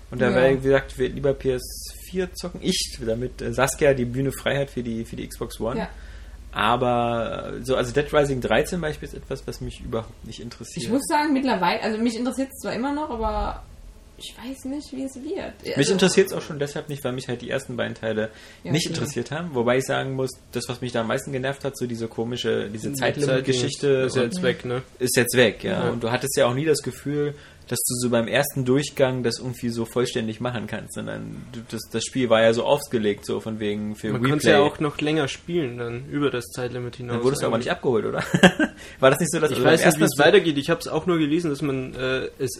und 0.09 0.19
da 0.19 0.29
Ja. 0.31 0.35
wäre, 0.35 0.57
wie 0.57 0.63
gesagt, 0.63 0.97
wir 0.97 1.09
lieber 1.09 1.29
PS4 1.35 2.33
zocken. 2.33 2.59
Ich, 2.63 2.97
damit 3.05 3.39
äh, 3.43 3.53
Saskia 3.53 3.93
die 3.93 4.05
Bühne 4.05 4.31
frei 4.31 4.57
hat 4.57 4.71
für 4.71 4.81
die, 4.81 5.05
für 5.05 5.15
die 5.15 5.27
Xbox 5.27 5.59
One. 5.59 5.77
Ja. 5.81 5.89
Aber 6.51 7.53
äh, 7.59 7.63
so, 7.63 7.75
also 7.75 7.93
Dead 7.93 8.11
Rising 8.11 8.41
3 8.41 8.63
zum 8.63 8.81
Beispiel 8.81 9.07
ist 9.07 9.13
etwas, 9.13 9.45
was 9.45 9.61
mich 9.61 9.81
überhaupt 9.81 10.25
nicht 10.25 10.39
interessiert. 10.39 10.83
Ich 10.83 10.89
muss 10.91 11.03
sagen, 11.07 11.31
mittlerweile, 11.31 11.83
also 11.83 11.99
mich 11.99 12.17
interessiert 12.17 12.49
es 12.51 12.57
zwar 12.61 12.73
immer 12.73 12.91
noch, 12.95 13.11
aber 13.11 13.61
ich 14.19 14.35
weiß 14.37 14.65
nicht, 14.65 14.91
wie 14.91 15.03
es 15.03 15.15
wird. 15.15 15.63
Mich 15.65 15.77
Also- 15.77 15.93
interessiert 15.93 16.27
es 16.27 16.33
auch 16.33 16.41
schon 16.41 16.59
deshalb 16.59 16.89
nicht, 16.89 17.03
weil 17.03 17.13
mich 17.13 17.27
halt 17.27 17.41
die 17.41 17.49
ersten 17.49 17.77
beiden 17.77 17.95
Teile 17.95 18.29
Ja, 18.63 18.71
nicht 18.71 18.85
okay. 18.87 18.95
interessiert 18.95 19.31
haben. 19.31 19.53
Wobei 19.53 19.77
ich 19.77 19.85
sagen 19.85 20.13
muss, 20.13 20.31
das, 20.51 20.65
was 20.67 20.81
mich 20.81 20.91
da 20.91 21.01
am 21.01 21.07
meisten 21.07 21.31
genervt 21.31 21.63
hat, 21.65 21.77
so 21.77 21.85
diese 21.87 22.07
komische, 22.07 22.69
diese 22.69 22.91
Zeitlimit-Geschichte 22.93 23.87
Ist 24.07 24.15
ja 24.15 24.23
jetzt 24.23 24.41
weg, 24.43 24.65
ne? 24.65 24.81
ist 24.99 25.15
jetzt 25.15 25.35
weg, 25.35 25.63
ja. 25.63 25.85
Ja. 25.85 25.89
Und 25.91 26.03
du 26.03 26.11
hattest 26.11 26.35
ja 26.37 26.45
auch 26.47 26.53
nie 26.53 26.65
das 26.65 26.81
Gefühl, 26.81 27.33
dass 27.67 27.77
du 27.87 27.93
so 27.99 28.09
beim 28.09 28.27
ersten 28.27 28.65
Durchgang 28.65 29.21
das 29.21 29.37
irgendwie 29.37 29.69
so 29.69 29.85
vollständig 29.85 30.41
machen 30.41 30.65
kannst, 30.65 30.95
sondern 30.95 31.43
das, 31.69 31.81
das 31.91 32.03
Spiel 32.03 32.27
war 32.27 32.41
ja 32.41 32.51
so 32.51 32.63
ausgelegt, 32.63 33.27
so 33.27 33.39
von 33.41 33.59
wegen 33.59 33.95
für 33.95 34.11
Man 34.11 34.23
konnte 34.27 34.49
ja 34.49 34.59
auch 34.59 34.79
noch 34.79 34.99
länger 34.99 35.27
spielen, 35.27 35.77
dann 35.77 36.09
über 36.09 36.31
das 36.31 36.45
Zeitlimit 36.47 36.95
hinaus. 36.95 37.17
Dann 37.17 37.23
wurdest 37.23 37.43
du 37.43 37.45
aber 37.47 37.59
nicht 37.59 37.69
abgeholt, 37.69 38.05
oder? 38.05 38.23
war 38.99 39.11
das 39.11 39.19
nicht 39.19 39.31
so, 39.31 39.39
dass 39.39 39.51
Ich 39.51 39.57
also 39.57 39.67
weiß 39.69 39.85
nicht, 39.85 39.99
wie 39.99 40.03
es 40.03 40.17
weitergeht. 40.17 40.57
Ich 40.57 40.71
habe 40.71 40.79
es 40.79 40.87
auch 40.87 41.05
nur 41.05 41.19
gelesen, 41.19 41.51
dass 41.51 41.61
man 41.61 41.93
äh, 41.93 42.29
es 42.39 42.59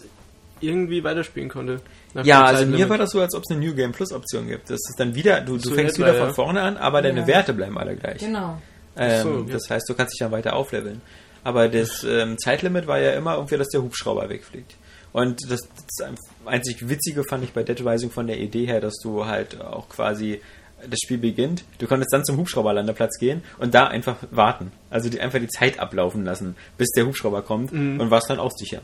irgendwie 0.60 1.02
weiterspielen 1.04 1.48
konnte. 1.48 1.80
Ja, 2.22 2.44
also 2.44 2.66
mir 2.66 2.88
war 2.88 2.98
das 2.98 3.10
so, 3.10 3.20
als 3.20 3.34
ob 3.34 3.42
es 3.48 3.54
eine 3.54 3.64
New 3.64 3.74
Game 3.74 3.92
Plus 3.92 4.12
Option 4.12 4.48
gibt. 4.48 4.70
Das 4.70 4.78
ist 4.88 4.96
dann 4.98 5.14
wieder, 5.14 5.40
du, 5.40 5.56
du 5.56 5.68
So 5.70 5.74
fängst 5.74 5.98
wieder 5.98 6.14
von 6.14 6.34
vorne 6.34 6.60
an, 6.62 6.76
aber 6.76 7.02
deine 7.02 7.20
Ja. 7.20 7.26
Werte 7.26 7.52
bleiben 7.52 7.78
alle 7.78 7.96
gleich. 7.96 8.18
Genau. 8.18 8.60
Ähm, 8.96 9.22
so, 9.22 9.38
ja. 9.46 9.52
Das 9.52 9.70
heißt, 9.70 9.88
du 9.88 9.94
kannst 9.94 10.14
dich 10.14 10.18
dann 10.18 10.32
weiter 10.32 10.54
aufleveln. 10.56 11.00
Aber 11.44 11.68
das 11.68 12.04
ähm, 12.04 12.36
Zeitlimit 12.38 12.86
war 12.86 12.98
ja 12.98 13.12
immer 13.12 13.36
irgendwie, 13.36 13.56
dass 13.56 13.68
der 13.68 13.82
Hubschrauber 13.82 14.28
wegfliegt. 14.28 14.74
Und 15.12 15.40
das, 15.50 15.60
das 15.98 16.08
einzig 16.44 16.88
Witzige 16.88 17.24
fand 17.24 17.42
ich 17.44 17.52
bei 17.52 17.62
Dead 17.62 17.80
Rising 17.84 18.10
von 18.10 18.26
der 18.26 18.38
Idee 18.38 18.66
her, 18.66 18.80
dass 18.80 18.96
du 19.02 19.26
halt 19.26 19.60
auch 19.60 19.88
quasi 19.88 20.40
das 20.88 20.98
Spiel 21.04 21.18
beginnt, 21.18 21.64
du 21.78 21.86
konntest 21.86 22.10
dann 22.12 22.24
zum 22.24 22.38
Hubschrauberlandeplatz 22.38 23.18
gehen 23.18 23.42
und 23.58 23.74
da 23.74 23.88
einfach 23.88 24.16
warten. 24.30 24.72
Also 24.88 25.10
die, 25.10 25.20
einfach 25.20 25.38
die 25.38 25.48
Zeit 25.48 25.78
ablaufen 25.78 26.24
lassen, 26.24 26.56
bis 26.78 26.88
der 26.96 27.04
Hubschrauber 27.06 27.42
kommt 27.42 27.70
Mhm. 27.72 28.00
und 28.00 28.10
warst 28.10 28.30
dann 28.30 28.38
auch 28.40 28.50
sicher. 28.52 28.80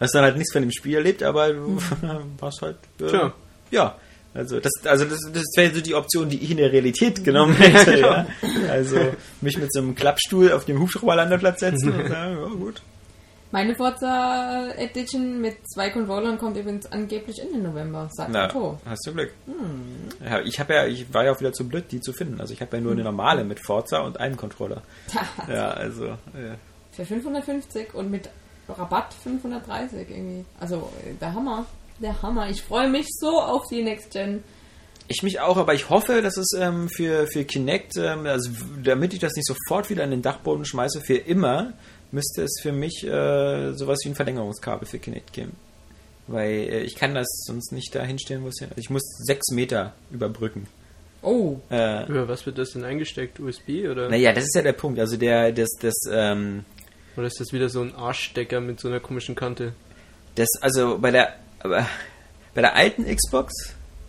Hast 0.00 0.14
dann 0.14 0.24
halt 0.24 0.36
nichts 0.36 0.52
von 0.52 0.62
dem 0.62 0.70
Spiel 0.72 0.96
erlebt, 0.96 1.22
aber 1.22 1.52
du 1.52 1.78
warst 2.38 2.62
halt. 2.62 2.76
Äh, 3.00 3.06
Tja. 3.06 3.32
Ja. 3.70 3.96
Also 4.34 4.60
das, 4.60 4.72
also 4.84 5.06
das, 5.06 5.18
das 5.32 5.44
wäre 5.56 5.74
so 5.74 5.80
die 5.80 5.94
Option, 5.94 6.28
die 6.28 6.42
ich 6.44 6.50
in 6.50 6.58
der 6.58 6.70
Realität 6.70 7.24
genommen 7.24 7.54
hätte. 7.54 7.98
ja. 8.00 8.26
Also 8.70 8.98
mich 9.40 9.56
mit 9.56 9.72
so 9.72 9.80
einem 9.80 9.94
Klappstuhl 9.94 10.52
auf 10.52 10.66
dem 10.66 10.78
Hubschrauberlandeplatz 10.78 11.60
setzen 11.60 11.92
und 11.92 12.08
sagen, 12.08 12.36
ja 12.36 12.48
gut. 12.48 12.82
Meine 13.52 13.74
Forza 13.74 14.68
Edition 14.76 15.40
mit 15.40 15.56
zwei 15.72 15.88
Controllern 15.88 16.36
kommt 16.36 16.58
übrigens 16.58 16.84
angeblich 16.92 17.40
Ende 17.40 17.60
November, 17.60 18.10
sagt 18.12 18.30
Na, 18.30 18.46
Otto. 18.46 18.78
hast 18.84 19.06
du 19.06 19.14
Glück. 19.14 19.32
Ja, 20.22 20.40
ich 20.40 20.60
habe 20.60 20.74
ja, 20.74 20.86
ich 20.86 21.14
war 21.14 21.24
ja 21.24 21.32
auch 21.32 21.40
wieder 21.40 21.52
zu 21.54 21.66
blöd, 21.66 21.84
die 21.90 22.00
zu 22.00 22.12
finden. 22.12 22.38
Also 22.40 22.52
ich 22.52 22.60
habe 22.60 22.76
ja 22.76 22.82
nur 22.82 22.92
eine 22.92 23.04
normale 23.04 23.44
mit 23.44 23.60
Forza 23.60 24.00
und 24.00 24.20
einem 24.20 24.36
Controller. 24.36 24.82
Ja, 25.48 25.70
also 25.70 26.06
äh, 26.06 26.56
Für 26.90 27.06
550 27.06 27.94
und 27.94 28.10
mit 28.10 28.28
Rabatt 28.68 29.14
530 29.22 30.10
irgendwie. 30.10 30.44
Also 30.60 30.90
äh, 31.04 31.14
der 31.20 31.34
Hammer. 31.34 31.66
Der 32.00 32.20
Hammer. 32.22 32.48
Ich 32.50 32.62
freue 32.62 32.88
mich 32.90 33.06
so 33.18 33.40
auf 33.40 33.62
die 33.70 33.82
Next 33.82 34.10
Gen. 34.12 34.42
Ich 35.08 35.22
mich 35.22 35.38
auch, 35.40 35.56
aber 35.56 35.72
ich 35.74 35.88
hoffe, 35.88 36.20
dass 36.20 36.36
es 36.36 36.48
ähm, 36.58 36.88
für, 36.88 37.26
für 37.28 37.44
Kinect, 37.44 37.96
ähm, 37.96 38.26
also 38.26 38.50
damit 38.82 39.14
ich 39.14 39.20
das 39.20 39.34
nicht 39.36 39.46
sofort 39.46 39.88
wieder 39.88 40.02
in 40.02 40.10
den 40.10 40.20
Dachboden 40.22 40.64
schmeiße, 40.64 41.00
für 41.00 41.14
immer, 41.16 41.74
müsste 42.10 42.42
es 42.42 42.58
für 42.60 42.72
mich 42.72 43.04
äh, 43.06 43.72
sowas 43.74 44.00
wie 44.04 44.08
ein 44.08 44.14
Verlängerungskabel 44.16 44.86
für 44.86 44.98
Kinect 44.98 45.32
geben. 45.32 45.52
Weil 46.26 46.50
äh, 46.50 46.80
ich 46.80 46.96
kann 46.96 47.14
das 47.14 47.28
sonst 47.46 47.70
nicht 47.72 47.94
da 47.94 48.02
hinstellen, 48.02 48.42
wo 48.42 48.48
es 48.48 48.58
hin. 48.58 48.68
Also 48.70 48.80
ich 48.80 48.90
muss 48.90 49.02
sechs 49.24 49.48
Meter 49.52 49.92
überbrücken. 50.10 50.66
Oh, 51.22 51.56
Äh, 51.70 52.06
Über 52.08 52.28
was 52.28 52.44
wird 52.44 52.58
das 52.58 52.72
denn 52.72 52.84
eingesteckt? 52.84 53.38
USB 53.40 53.88
oder? 53.90 54.08
naja, 54.08 54.32
das 54.32 54.44
ist 54.44 54.54
ja 54.56 54.62
der 54.62 54.72
Punkt. 54.74 54.98
Also 54.98 55.16
der, 55.16 55.52
das, 55.52 55.70
das, 55.80 55.94
ähm, 56.10 56.64
Oder 57.16 57.26
ist 57.26 57.40
das 57.40 57.52
wieder 57.52 57.68
so 57.68 57.80
ein 57.82 57.94
Arschstecker 57.94 58.60
mit 58.60 58.80
so 58.80 58.88
einer 58.88 59.00
komischen 59.00 59.34
Kante? 59.34 59.72
Das, 60.34 60.48
also 60.60 60.98
bei 60.98 61.10
der, 61.10 61.34
bei 61.62 62.60
der 62.60 62.74
alten 62.76 63.04
Xbox, 63.06 63.52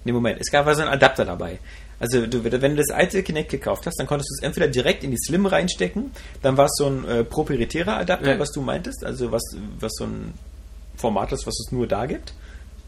nee, 0.03 0.11
Moment, 0.11 0.39
es 0.41 0.51
gab 0.51 0.67
also 0.67 0.81
einen 0.81 0.91
Adapter 0.91 1.25
dabei. 1.25 1.59
Also 1.99 2.27
du, 2.27 2.43
wenn 2.43 2.75
du 2.75 2.75
das 2.75 2.91
alte 2.91 3.23
Kinect 3.23 3.49
gekauft 3.49 3.85
hast, 3.87 3.97
dann 3.99 4.05
konntest 4.05 4.29
du 4.29 4.33
es 4.35 4.43
entweder 4.43 4.67
direkt 4.67 5.03
in 5.03 5.11
die 5.11 5.17
Slim 5.17 5.45
reinstecken, 5.47 6.11
dann 6.43 6.55
war 6.57 6.65
es 6.65 6.73
so 6.75 6.85
ein 6.87 7.05
äh, 7.05 7.23
proprietärer 7.23 7.97
Adapter, 7.97 8.33
Ja. 8.33 8.39
was 8.39 8.51
du 8.51 8.61
meintest, 8.61 9.03
also 9.03 9.31
was, 9.31 9.41
was 9.79 9.93
so 9.96 10.03
ein 10.05 10.33
Format 10.96 11.31
ist, 11.31 11.48
was 11.48 11.55
es 11.59 11.72
nur 11.72 11.87
da 11.87 12.05
gibt. 12.05 12.33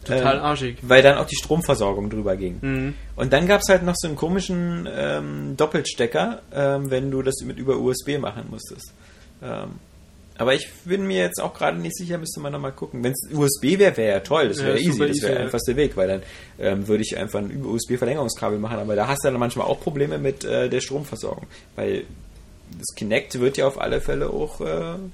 Total 0.06 0.38
Ähm, 0.38 0.42
arschig. 0.44 0.78
Weil 0.82 1.02
dann 1.02 1.18
auch 1.18 1.26
die 1.26 1.36
Stromversorgung 1.36 2.10
drüber 2.10 2.38
ging. 2.38 2.60
Mhm. 2.62 2.94
Und 3.16 3.34
dann 3.34 3.48
gab 3.48 3.62
es 3.62 3.70
halt 3.70 3.84
noch 3.84 3.96
so 3.98 4.08
einen 4.08 4.16
komischen 4.16 4.88
ähm, 4.92 5.58
Doppelstecker, 5.58 6.42
ähm, 6.54 6.90
wenn 6.92 7.10
du 7.12 7.22
das 7.22 7.42
mit 7.44 7.58
über 7.58 7.78
USB 7.78 8.18
machen 8.20 8.46
musstest. 8.50 8.94
Ähm, 9.42 9.72
aber 10.40 10.54
ich 10.56 10.70
bin 10.86 11.06
mir 11.06 11.22
jetzt 11.22 11.42
auch 11.42 11.54
gerade 11.54 11.78
nicht 11.80 11.96
sicher, 11.98 12.18
müsste 12.18 12.40
man 12.40 12.54
nochmal 12.54 12.72
gucken. 12.72 13.04
Wenn 13.04 13.12
es 13.12 13.28
USB 13.32 13.78
wäre, 13.78 13.96
wäre 13.98 14.14
ja 14.14 14.20
toll, 14.22 14.48
das 14.48 14.60
Ja, 14.60 14.66
wäre 14.68 14.80
easy, 14.80 14.92
super 14.94 15.08
das 15.08 15.18
easy, 15.18 15.22
wäre 15.24 15.32
der 15.34 15.40
ja. 15.42 15.46
einfachste 15.46 15.76
Weg, 15.76 15.98
weil 15.98 16.08
dann 16.08 16.24
ähm, 16.60 16.88
würde 16.88 17.04
ich 17.04 17.18
einfach 17.18 17.40
ein 17.40 17.66
USB-Verlängerungskabel 17.66 18.58
machen, 18.58 18.80
aber 18.80 18.96
da 18.96 19.08
hast 19.08 19.24
du 19.24 19.30
dann 19.30 19.40
manchmal 19.40 19.68
auch 19.68 19.82
Probleme 19.82 20.18
mit 20.18 20.46
äh, 20.46 20.70
der 20.70 20.80
Stromversorgung, 20.80 21.46
weil 21.76 22.06
das 22.78 22.96
Kinect 22.96 23.40
wird 23.40 23.58
ja 23.58 23.68
auf 23.68 23.80
alle 23.82 24.00
Fälle 24.00 24.30
auch 24.30 24.62
äh, 24.62 24.94
ein 24.94 25.12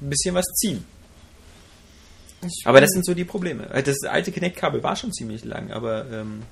bisschen 0.00 0.34
was 0.36 0.44
ziehen. 0.60 0.84
ich 2.44 2.62
Aber 2.64 2.80
das 2.80 2.90
sind 2.90 3.04
so 3.04 3.14
die 3.14 3.24
Probleme. 3.24 3.68
Äh, 3.72 3.82
Das 3.82 3.96
alte 4.08 4.30
Kinect-Kabel 4.30 4.82
war 4.82 4.94
schon 4.94 5.12
ziemlich 5.12 5.44
lang, 5.44 5.72
aber 5.72 6.06
ähm, 6.12 6.42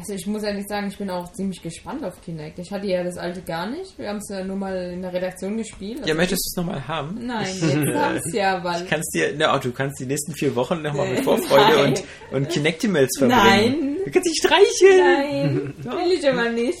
Also 0.00 0.14
ich 0.14 0.26
muss 0.26 0.42
ehrlich 0.42 0.66
sagen, 0.66 0.88
ich 0.88 0.96
bin 0.96 1.10
auch 1.10 1.30
ziemlich 1.34 1.60
gespannt 1.60 2.02
auf 2.04 2.22
Kinect. 2.22 2.58
Ich 2.58 2.70
hatte 2.72 2.86
ja 2.86 3.04
das 3.04 3.18
alte 3.18 3.42
gar 3.42 3.68
nicht. 3.68 3.98
Wir 3.98 4.08
haben 4.08 4.16
es 4.16 4.30
ja 4.30 4.42
nur 4.42 4.56
mal 4.56 4.74
in 4.94 5.02
der 5.02 5.12
Redaktion 5.12 5.58
gespielt. 5.58 5.98
ja, 5.98 6.04
Also 6.04 6.14
möchtest 6.14 6.42
du 6.46 6.48
es 6.48 6.56
nochmal 6.66 6.88
haben? 6.88 7.18
Nein, 7.26 7.46
jetzt 7.60 7.94
haben 7.94 8.16
es 8.16 8.32
ja, 8.32 8.64
weil... 8.64 8.86
kannst 8.86 9.14
dir, 9.14 9.34
na, 9.36 9.58
du 9.58 9.72
kannst 9.72 10.00
die 10.00 10.06
nächsten 10.06 10.32
vier 10.32 10.56
Wochen 10.56 10.80
nochmal 10.80 11.06
mit 11.10 11.22
Vorfreude 11.22 11.76
Nein. 11.76 11.94
und, 12.30 12.34
und 12.34 12.48
Kinectimals 12.48 13.10
verbringen. 13.18 13.42
Nein. 13.44 13.96
Du 14.06 14.10
kannst 14.10 14.26
dich 14.26 14.38
streicheln. 14.42 15.74
Nein, 15.84 15.84
will 15.84 16.12
ich 16.18 16.26
aber 16.26 16.48
nicht. 16.48 16.78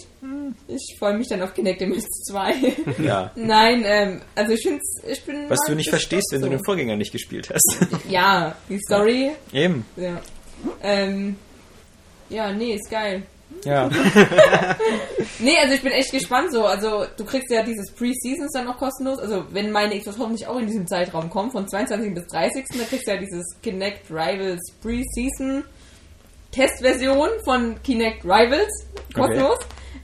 Ich 0.66 0.96
freue 0.98 1.18
mich 1.18 1.28
dann 1.28 1.42
auf 1.42 1.52
Kinect 1.52 1.82
MS 1.82 2.06
2. 2.28 2.54
Ja. 3.04 3.32
Nein, 3.36 3.82
ähm, 3.84 4.22
also 4.34 4.54
ich 4.54 4.62
finde 4.62 4.80
ich 5.06 5.22
bin 5.24 5.44
Was 5.50 5.58
du 5.66 5.74
nicht 5.74 5.90
verstehst, 5.90 6.28
wenn 6.32 6.40
du 6.40 6.48
den 6.48 6.64
Vorgänger 6.64 6.96
nicht 6.96 7.12
gespielt 7.12 7.50
hast. 7.52 7.86
Ja, 8.08 8.56
die 8.70 8.78
Story, 8.78 9.32
Eben. 9.52 9.84
ja. 9.96 10.20
Ähm, 10.82 11.36
ja, 12.30 12.52
nee, 12.52 12.74
ist 12.74 12.90
geil. 12.90 13.22
Ja. 13.64 13.90
Nee, 15.42 15.56
also 15.58 15.74
ich 15.74 15.82
bin 15.82 15.92
echt 15.92 16.12
gespannt 16.12 16.52
so. 16.52 16.66
Also 16.66 17.06
du 17.16 17.24
kriegst 17.24 17.50
ja 17.50 17.62
dieses 17.62 17.90
Pre-Seasons 17.92 18.52
dann 18.52 18.66
noch 18.66 18.76
kostenlos. 18.76 19.18
Also 19.18 19.46
wenn 19.50 19.70
meine 19.70 19.98
Xbox 19.98 20.18
hoffentlich 20.18 20.46
auch 20.46 20.58
in 20.58 20.66
diesem 20.66 20.86
Zeitraum 20.86 21.30
kommt, 21.30 21.52
von 21.52 21.66
22. 21.66 22.14
bis 22.14 22.26
30. 22.26 22.64
dann 22.68 22.86
kriegst 22.86 23.06
du 23.06 23.10
ja 23.12 23.16
dieses 23.16 23.46
Kinect 23.62 24.10
Rivals 24.10 24.60
Pre-Season 24.82 25.64
Testversion 26.50 27.28
von 27.44 27.82
Kinect 27.82 28.24
Rivals 28.24 28.86
kostenlos. 29.14 29.58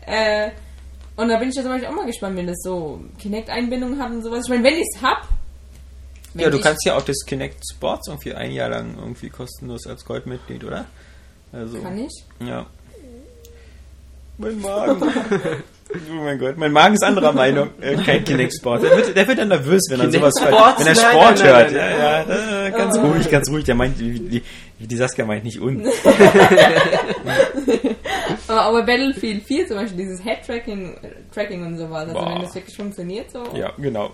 Äh, 0.06 0.50
und 1.16 1.28
da 1.28 1.38
bin 1.38 1.50
ich 1.50 1.56
ja 1.56 1.62
zum 1.62 1.72
Beispiel 1.72 1.88
auch 1.88 1.94
mal 1.94 2.06
gespannt, 2.06 2.36
wenn 2.36 2.46
das 2.46 2.58
so 2.62 3.00
Kinect-Einbindungen 3.18 4.00
hat 4.00 4.10
und 4.10 4.22
sowas. 4.22 4.44
Ich 4.44 4.50
meine, 4.50 4.64
wenn 4.64 4.74
ich 4.74 4.86
es 4.94 5.02
hab. 5.02 5.28
wenn 6.34 6.44
ja, 6.44 6.50
du 6.50 6.60
kannst 6.60 6.84
ja 6.86 6.96
auch 6.96 7.02
das 7.02 7.24
Kinect 7.26 7.62
Sports 7.74 8.08
irgendwie 8.08 8.34
ein 8.34 8.52
Jahr 8.52 8.70
lang 8.70 8.96
irgendwie 8.98 9.28
kostenlos 9.28 9.86
als 9.86 10.04
Goldmitglied, 10.04 10.64
oder? 10.64 10.86
Also, 11.56 11.80
Kann 11.80 11.98
ich? 11.98 12.12
ja. 12.40 12.66
Mein 14.38 14.60
Magen. 14.60 15.02
Oh 15.88 16.14
mein 16.14 16.36
Gott, 16.40 16.56
mein 16.58 16.72
Magen 16.72 16.96
ist 16.96 17.04
anderer 17.04 17.32
Meinung. 17.32 17.70
Äh, 17.80 17.94
kein 17.94 18.24
Kinect 18.24 18.54
Sport. 18.54 18.82
Der 18.82 18.90
wird, 18.96 19.16
der 19.16 19.28
wird 19.28 19.38
dann 19.38 19.46
nervös, 19.48 19.82
wenn 19.88 20.00
er 20.00 20.10
sowas 20.10 20.34
Sports? 20.36 20.80
wenn 20.80 20.86
er 20.88 20.94
Sport 20.96 21.38
nein, 21.38 21.46
hört. 21.46 21.72
nein, 21.72 21.96
nein, 21.96 21.98
ja, 21.98 22.24
ja, 22.28 22.66
äh, 22.66 22.70
ganz 22.72 22.98
ruhig, 22.98 23.30
ganz 23.30 23.48
ruhig. 23.48 23.64
Der 23.64 23.76
meint, 23.76 23.96
die, 24.00 24.18
die, 24.18 24.42
die 24.80 24.96
Saskia 24.96 25.24
meint 25.24 25.44
nicht 25.44 25.60
uns. 25.60 25.88
Aber, 28.48 28.62
aber 28.62 28.82
Battlefield 28.84 29.44
4 29.44 29.68
zum 29.68 29.76
Beispiel, 29.76 29.98
dieses 29.98 30.22
Head-Tracking 30.22 30.96
Tracking 31.32 31.64
und 31.66 31.78
sowas, 31.78 32.08
also 32.08 32.14
Boah. 32.14 32.34
wenn 32.34 32.42
das 32.42 32.54
wirklich 32.54 32.76
funktioniert 32.76 33.30
so. 33.30 33.44
Ja, 33.54 33.72
genau. 33.78 34.10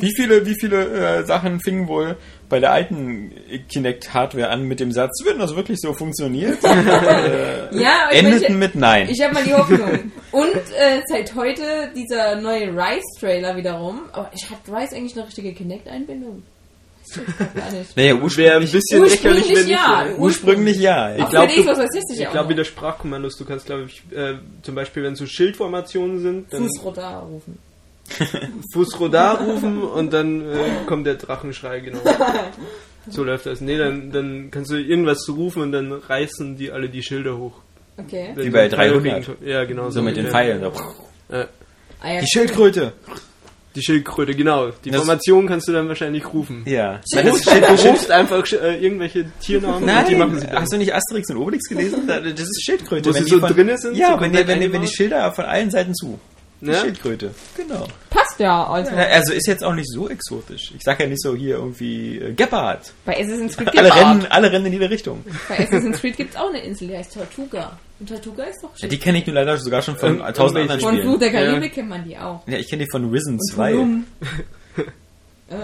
Wie 0.00 0.12
viele, 0.14 0.44
wie 0.46 0.54
viele 0.58 1.18
äh, 1.20 1.24
Sachen 1.24 1.60
fingen 1.60 1.88
wohl 1.88 2.16
bei 2.48 2.60
der 2.60 2.72
alten 2.72 3.32
Kinect-Hardware 3.68 4.48
an 4.48 4.64
mit 4.64 4.80
dem 4.80 4.92
Satz, 4.92 5.22
wenn 5.24 5.38
das 5.38 5.54
wirklich 5.56 5.78
so 5.80 5.92
funktioniert? 5.92 6.58
äh, 6.64 7.74
Ja, 7.78 8.06
meine, 8.10 8.12
endeten 8.12 8.58
mit 8.58 8.74
Nein. 8.74 9.08
Ich 9.10 9.22
habe 9.22 9.34
mal 9.34 9.44
die 9.44 9.54
Hoffnung. 9.54 10.12
Und 10.32 10.54
äh, 10.54 11.00
seit 11.06 11.34
heute 11.34 11.90
dieser 11.94 12.36
neue 12.40 12.68
Rise-Trailer 12.68 13.56
wiederum. 13.56 14.02
Aber 14.12 14.30
ich 14.34 14.48
hat 14.50 14.58
Rise 14.68 14.96
eigentlich 14.96 15.16
eine 15.16 15.26
richtige 15.26 15.52
Kinect-Einbindung? 15.54 16.42
Das 17.08 17.18
weiß 17.18 17.26
ich 17.28 17.54
gar 17.54 17.72
nicht. 17.72 17.96
naja, 17.96 18.14
Wäre 18.36 18.56
ein 18.56 18.62
ursprünglich, 18.62 18.72
bisschen 18.72 19.02
lächerlich, 19.02 19.38
Ursprünglich 19.38 19.66
nicht. 19.66 19.68
ja. 19.68 20.06
äh, 20.06 20.14
ursprünglich 20.16 20.78
ja. 20.78 21.10
Ich 21.16 21.16
glaube, 21.16 21.30
glaube, 21.30 21.46
Xbox 21.48 21.64
360 21.78 22.20
ich 22.20 22.30
glaube 22.30 22.36
noch. 22.44 22.48
wieder 22.50 22.64
Sprachkommandos. 22.64 23.36
Du 23.38 23.44
kannst, 23.46 23.66
glaube 23.66 23.84
ich, 23.86 24.02
äh, 24.16 24.34
zum 24.62 24.74
Beispiel, 24.74 25.02
wenn 25.04 25.14
so 25.16 25.24
Schildformationen 25.26 26.20
sind, 26.20 26.52
dann 26.52 26.62
Fußrodar 26.68 27.22
rufen. 27.22 27.58
Fußrodar 28.72 29.40
rufen 29.40 29.82
und 29.82 30.12
dann 30.12 30.42
äh, 30.42 30.54
kommt 30.86 31.06
der 31.06 31.14
Drachenschrei, 31.16 31.80
genau. 31.80 32.00
So 33.10 33.24
läuft 33.24 33.46
das. 33.46 33.62
Nee, 33.62 33.78
dann, 33.78 34.12
dann 34.12 34.50
kannst 34.50 34.70
du 34.70 34.76
irgendwas 34.76 35.26
rufen 35.30 35.62
und 35.62 35.72
dann 35.72 35.92
reißen 35.92 36.56
die 36.58 36.70
alle 36.70 36.90
die 36.90 37.02
Schilder 37.02 37.38
hoch. 37.38 37.54
Okay. 37.96 38.32
Wie 38.36 38.50
bei 38.50 38.68
so 38.68 38.76
ein 38.76 38.78
Pfeil 38.80 38.90
300. 39.00 39.26
gegen- 39.38 39.48
Ja, 39.48 39.64
genau. 39.64 39.88
So 39.90 40.02
mit 40.02 40.16
den. 40.18 40.26
Pfeilen. 40.26 40.60
So. 40.60 40.72
Ja. 41.34 41.46
Ah, 42.02 42.12
ja, 42.12 42.20
Die 42.20 42.26
Schildkröte. 42.30 42.92
Die 43.74 43.82
Schildkröte, 43.82 44.34
genau. 44.34 44.72
Die 44.84 44.90
Das- 44.90 45.00
Formation 45.00 45.46
kannst 45.46 45.66
du 45.68 45.72
dann 45.72 45.88
wahrscheinlich 45.88 46.30
rufen. 46.34 46.64
Ja. 46.66 47.00
Du 47.10 47.20
rufst, 47.30 47.46
du 47.46 47.88
rufst 47.88 48.10
einfach 48.10 48.44
äh, 48.52 48.76
irgendwelche 48.78 49.24
Tiernamen 49.40 49.84
und 49.84 50.08
die 50.08 50.14
machen 50.14 50.32
Nein, 50.32 50.40
sie 50.40 50.46
dann. 50.46 50.60
hast 50.60 50.72
du 50.74 50.76
nicht 50.76 50.94
Asterix 50.94 51.30
und 51.30 51.38
Obelix 51.38 51.66
gelesen? 51.66 52.06
Da- 52.06 52.20
Das 52.20 52.40
ist 52.40 52.62
Schildkröte. 52.62 53.08
Wo 53.08 53.14
Wenn 53.14 53.24
sie 53.24 53.30
die 53.36 53.40
so 53.40 53.46
drinne 53.46 53.78
sind, 53.78 53.96
Ja, 53.96 54.16
so 54.16 54.20
wenn, 54.20 54.32
die, 54.32 54.46
wenn, 54.46 54.60
die, 54.60 54.70
wenn 54.70 54.82
die? 54.82 54.88
Schilder 54.88 55.32
von 55.32 55.46
allen 55.46 55.70
Seiten 55.70 55.94
zu. 55.94 56.18
Die 56.60 56.66
Ja? 56.70 56.80
Schildkröte. 56.80 57.34
Genau. 57.56 57.86
Passt 58.10 58.38
ja. 58.40 58.66
Also 58.66 58.90
Ja, 58.90 58.96
Also 59.08 59.32
ist 59.32 59.46
jetzt 59.46 59.62
auch 59.62 59.74
nicht 59.74 59.88
so 59.88 60.08
exotisch. 60.08 60.72
Ich 60.76 60.82
sag 60.82 60.98
ja 61.00 61.06
nicht 61.06 61.22
so 61.22 61.36
hier 61.36 61.56
irgendwie 61.56 62.18
äh, 62.18 62.32
Gepard. 62.32 62.92
bei 63.04 63.14
Assassin's 63.20 63.56
Creed 63.56 63.68
Alle 63.78 63.88
gibt's 63.90 63.96
rennen, 64.04 64.26
alle 64.30 64.50
rennen 64.52 64.66
in 64.66 64.72
jede 64.72 64.90
Richtung. 64.90 65.24
Bei 65.48 65.58
Assassin's 65.60 66.00
Creed 66.00 66.16
gibt's 66.16 66.36
auch 66.36 66.48
eine 66.48 66.60
Insel, 66.62 66.88
die 66.88 66.96
heißt 66.96 67.14
Tortuga. 67.14 67.78
Und 68.00 68.08
Tortuga 68.08 68.44
ist 68.44 68.62
doch 68.62 68.70
Ja, 68.74 68.78
schön. 68.80 68.90
die 68.90 68.98
kenne 68.98 69.18
ich 69.18 69.26
nur 69.26 69.34
leider 69.34 69.56
sogar 69.56 69.82
schon 69.82 69.96
von 69.96 70.20
Ähm, 70.20 70.34
tausend 70.34 70.58
anderen 70.58 70.80
Von 70.80 70.90
Spielen. 70.94 71.08
Fluch 71.08 71.18
der 71.20 71.32
Ja. 71.32 71.40
Karibik 71.46 71.74
kennt 71.74 71.88
man 71.88 72.04
die 72.04 72.16
auch. 72.18 72.46
Ja, 72.46 72.58
ich 72.58 72.68
kenne 72.68 72.84
die 72.84 72.90
von 72.90 73.10
Risen 73.10 73.34
Und 73.34 73.46
2. 73.52 73.72
Tulum. 73.72 74.04
äh. 75.50 75.54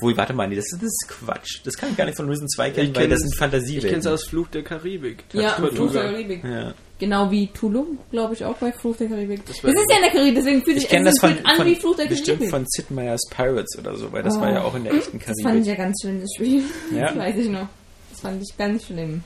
Obwohl, 0.00 0.16
warte 0.16 0.32
mal, 0.32 0.46
nee, 0.46 0.54
das 0.54 0.66
ist, 0.66 0.74
das 0.80 0.84
ist 0.84 1.08
Quatsch. 1.08 1.58
Das 1.64 1.76
kann 1.76 1.90
ich 1.90 1.96
gar 1.96 2.04
nicht 2.04 2.16
von 2.16 2.28
Risen 2.28 2.48
2 2.48 2.70
kennen, 2.70 2.90
Ich 2.92 2.96
weil 2.96 3.08
das 3.08 3.18
sind 3.18 3.32
Ich 3.32 3.38
Fantasiewelten. 3.38 3.90
kenne 3.90 4.00
es 4.00 4.06
aus 4.06 4.24
Fluch 4.28 4.46
der 4.46 4.62
Karibik. 4.62 5.24
Ja, 5.32 5.50
Fluch 5.54 5.90
der. 5.90 6.02
Karibik. 6.12 6.44
Ja. 6.44 6.72
Genau 7.00 7.28
wie 7.32 7.48
Tulum, 7.48 7.98
glaube 8.12 8.34
ich, 8.34 8.44
auch 8.44 8.54
bei 8.58 8.70
Fluch 8.70 8.96
der 8.96 9.08
Karibik. 9.08 9.44
Das, 9.46 9.62
war- 9.64 9.70
ist 9.70 9.76
ja 9.90 9.96
in 9.96 10.02
der 10.02 10.12
Karibik, 10.12 10.34
deswegen 10.36 10.62
fühlt 10.62 10.76
Ich 10.76 10.82
sich 10.84 10.90
kenne 10.90 11.06
das 11.06 11.18
von, 11.18 11.36
an 11.44 11.56
von 11.56 11.66
wie 11.66 11.74
Fluch 11.74 11.96
der 11.96 12.04
bestimmt 12.06 12.38
Karibik. 12.38 12.50
von 12.50 12.64
Sid 12.68 12.90
Meier's 12.92 13.20
Pirates 13.28 13.76
oder 13.76 13.96
so, 13.96 14.12
weil 14.12 14.22
das 14.22 14.36
Oh. 14.36 14.40
war 14.40 14.52
ja 14.52 14.62
auch 14.62 14.74
in 14.76 14.84
der 14.84 14.94
echten 14.94 15.18
das 15.18 15.26
fand 15.26 15.36
ich 15.38 15.44
Karibik. 15.44 15.66
ja 15.66 15.74
ganz 15.74 15.96
schlimm, 16.00 16.20
das 16.20 16.30
Spiel. 16.36 16.62
Ja? 16.94 17.06
Das 17.08 17.16
weiß 17.18 17.36
ich 17.36 17.48
noch. 17.48 17.68
Das 18.10 18.20
fand 18.20 18.40
ich 18.42 18.56
ganz 18.56 18.84
schlimm. 18.86 19.24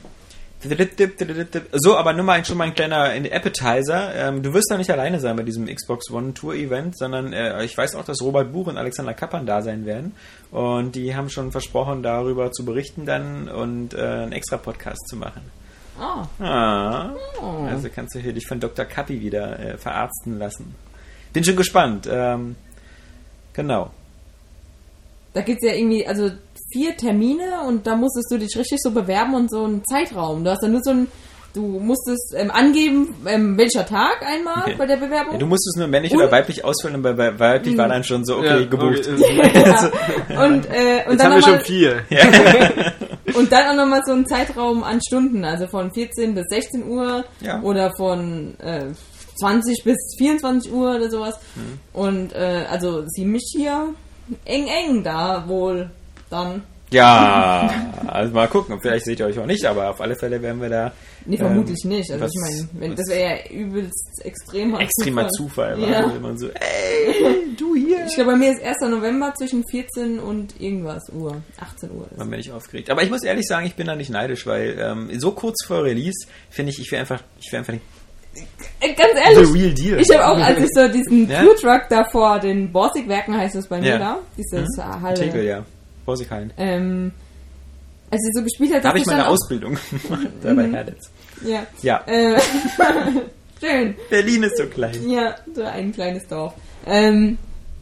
So, 1.73 1.97
aber 1.97 2.13
nur 2.13 2.23
mal 2.23 2.43
schon 2.45 2.57
mal 2.57 2.65
ein 2.65 2.73
kleiner 2.75 3.11
Appetizer. 3.31 4.13
Ähm, 4.15 4.43
du 4.43 4.53
wirst 4.53 4.67
da 4.71 4.77
nicht 4.77 4.89
alleine 4.91 5.19
sein 5.19 5.35
bei 5.35 5.43
diesem 5.43 5.65
Xbox 5.67 6.09
One 6.11 6.33
Tour 6.33 6.53
Event, 6.55 6.97
sondern 6.97 7.33
äh, 7.33 7.63
ich 7.63 7.77
weiß 7.77 7.95
auch, 7.95 8.05
dass 8.05 8.21
Robert 8.21 8.51
Buch 8.51 8.67
und 8.67 8.77
Alexander 8.77 9.13
Kappan 9.13 9.45
da 9.45 9.61
sein 9.61 9.85
werden. 9.85 10.13
Und 10.51 10.95
die 10.95 11.15
haben 11.15 11.29
schon 11.29 11.51
versprochen, 11.51 12.03
darüber 12.03 12.51
zu 12.51 12.65
berichten 12.65 13.05
dann 13.05 13.49
und 13.49 13.93
äh, 13.93 13.97
einen 14.01 14.31
extra 14.31 14.57
Podcast 14.57 15.07
zu 15.07 15.15
machen. 15.17 15.41
Ah, 15.99 16.25
Ah, 16.39 17.09
Oh. 17.41 17.65
also 17.69 17.87
kannst 17.93 18.15
du 18.15 18.19
hier 18.19 18.33
dich 18.33 18.47
von 18.47 18.59
Dr. 18.59 18.85
Kappi 18.85 19.21
wieder 19.21 19.59
äh, 19.59 19.77
verarzten 19.77 20.39
lassen. 20.39 20.73
Bin 21.33 21.43
schon 21.43 21.55
gespannt. 21.55 22.07
Ähm, 22.11 22.55
genau. 23.53 23.91
Da 25.33 25.41
gibt's 25.41 25.65
ja 25.65 25.73
irgendwie, 25.73 26.05
also 26.07 26.29
vier 26.71 26.95
Termine 26.97 27.61
und 27.67 27.85
da 27.87 27.95
musstest 27.95 28.31
du 28.31 28.37
dich 28.37 28.55
richtig 28.57 28.79
so 28.81 28.91
bewerben 28.91 29.33
und 29.35 29.49
so 29.51 29.63
einen 29.63 29.83
Zeitraum. 29.85 30.43
Du 30.43 30.49
hast 30.51 30.61
dann 30.63 30.71
nur 30.71 30.81
so 30.83 30.91
ein, 30.91 31.07
du 31.53 31.61
musstest 31.61 32.33
ähm, 32.35 32.49
angeben, 32.49 33.13
ähm, 33.27 33.57
welcher 33.57 33.85
Tag 33.85 34.23
einmal 34.25 34.63
Okay. 34.63 34.75
bei 34.77 34.85
der 34.87 34.97
Bewerbung. 34.97 35.33
Ja, 35.33 35.37
du 35.39 35.45
musstest 35.45 35.77
nur 35.77 35.87
männlich 35.87 36.11
Und- 36.13 36.17
oder 36.19 36.31
weiblich 36.31 36.65
ausfüllen 36.65 36.95
und 36.95 37.01
bei, 37.03 37.13
bei 37.13 37.37
weiblich 37.39 37.77
war 37.77 37.87
dann 37.89 38.03
schon 38.03 38.25
so, 38.25 38.37
okay, 38.37 38.47
Ja, 38.61 38.65
gebucht. 38.65 39.07
okay. 39.07 39.51
Ja. 40.29 40.45
Und, 40.45 40.65
äh, 40.65 41.03
und 41.05 41.11
Jetzt 41.11 41.21
dann 41.21 41.21
haben 41.21 41.35
wir 41.35 41.41
schon 41.43 41.59
vier. 41.61 42.03
und 43.35 43.51
dann 43.51 43.69
auch 43.69 43.83
nochmal 43.83 44.01
so 44.05 44.13
einen 44.13 44.25
Zeitraum 44.25 44.83
an 44.83 44.99
Stunden, 45.05 45.43
also 45.45 45.67
von 45.67 45.93
14 45.93 46.33
bis 46.35 46.45
16 46.49 46.87
Uhr 46.87 47.23
Ja. 47.41 47.61
oder 47.61 47.91
von 47.97 48.55
äh, 48.59 48.85
20 49.39 49.83
bis 49.83 49.97
24 50.17 50.71
Uhr 50.71 50.95
oder 50.95 51.09
sowas. 51.09 51.35
Mhm. 51.55 51.79
Und 51.93 52.33
äh, 52.33 52.65
also 52.69 53.03
sie 53.07 53.25
mich 53.25 53.51
hier 53.55 53.89
eng 54.45 54.67
eng 54.67 55.03
da 55.03 55.43
wohl 55.47 55.89
dann. 56.29 56.63
Ja, 56.91 57.71
also 58.05 58.33
mal 58.33 58.47
gucken. 58.47 58.79
Vielleicht 58.79 59.05
seht 59.05 59.19
ihr 59.19 59.25
euch 59.25 59.39
auch 59.39 59.47
nicht, 59.47 59.65
aber 59.65 59.89
auf 59.89 59.99
alle 59.99 60.15
Fälle 60.15 60.39
werden 60.41 60.61
wir 60.61 60.69
da 60.69 60.91
Nee, 61.25 61.35
Ähm, 61.37 61.41
vermutlich 61.47 61.79
nicht. 61.85 62.11
Also 62.11 62.25
was- 62.25 62.31
ich 62.35 62.41
meine, 62.41 62.69
wenn- 62.81 62.95
das 62.95 63.07
wäre 63.07 63.21
ja 63.47 63.49
übelst 63.51 64.21
extremer 64.25 64.81
extremer 64.81 65.27
Zufall. 65.37 65.81
war. 65.81 65.89
Ja. 65.89 66.03
Also 66.03 66.15
immer 66.17 66.37
so, 66.37 66.49
ey, 66.49 67.55
du 67.57 67.75
hier. 67.75 68.05
Ich 68.07 68.15
glaube, 68.15 68.31
bei 68.31 68.37
mir 68.37 68.51
ist 68.51 68.61
1. 68.61 68.89
November 68.89 69.33
zwischen 69.35 69.63
14 69.71 70.19
und 70.19 70.59
irgendwas 70.61 71.03
Uhr. 71.13 71.41
18 71.59 71.91
Uhr 71.91 72.07
ist 72.11 72.17
Man 72.17 72.29
bin 72.29 72.39
ich 72.41 72.51
aufgeregt. 72.51 72.89
Aber 72.91 73.01
ich 73.03 73.09
muss 73.09 73.23
ehrlich 73.23 73.47
sagen, 73.47 73.65
ich 73.65 73.75
bin 73.75 73.87
da 73.87 73.95
nicht 73.95 74.09
neidisch, 74.09 74.45
weil 74.45 74.77
ähm, 74.79 75.09
so 75.19 75.31
kurz 75.31 75.63
vor 75.65 75.83
Release 75.83 76.27
finde 76.49 76.71
ich, 76.73 76.79
ich 76.79 76.91
will 76.91 76.99
einfach, 76.99 77.21
ich 77.41 77.51
will 77.51 77.59
einfach 77.59 77.73
nicht 77.73 77.85
Äh, 78.79 78.93
Ganz 78.93 79.11
the 79.13 79.19
ehrlich, 79.35 79.53
real 79.53 79.73
deal. 79.73 79.99
ich 80.01 80.09
habe 80.17 80.27
auch, 80.27 80.37
als 80.37 80.59
ich 80.59 80.69
so 80.73 80.87
diesen 80.93 81.29
Ja? 81.29 81.41
Food 81.43 81.59
Truck 81.61 81.83
da 81.89 82.03
vor 82.11 82.39
den 82.39 82.71
Borsig-Werken 82.71 83.37
heißt 83.37 83.55
es 83.55 83.67
bei 83.67 83.79
mir 83.79 83.89
Ja. 83.89 83.97
da, 83.99 84.17
dieses 84.37 84.67
Mhm. 84.77 85.01
Halle, 85.01 85.13
Tegel, 85.19 85.43
ja. 85.45 85.63
Vorsichthallen. 86.05 86.51
ähm, 86.57 87.11
als 88.11 88.21
ich 88.27 88.33
so 88.35 88.43
gespielt 88.43 88.71
habe, 88.71 88.81
Da 88.81 88.89
habe 88.89 88.99
ich 88.99 89.05
meine 89.05 89.27
Ausbildung 89.27 89.77
gemacht, 90.03 90.27
da 90.41 90.53
bei 90.53 90.69
Herditz. 90.69 91.09
Ja. 91.45 91.65
Ja, 91.81 92.01
Äh, 92.07 92.39
schön. 93.61 93.95
Berlin 94.09 94.43
ist 94.43 94.57
so 94.57 94.65
klein. 94.65 95.09
Ja, 95.09 95.35
so 95.53 95.63
ein 95.63 95.91
kleines 95.93 96.27
Dorf. 96.27 96.53
Ähm, 96.85 97.37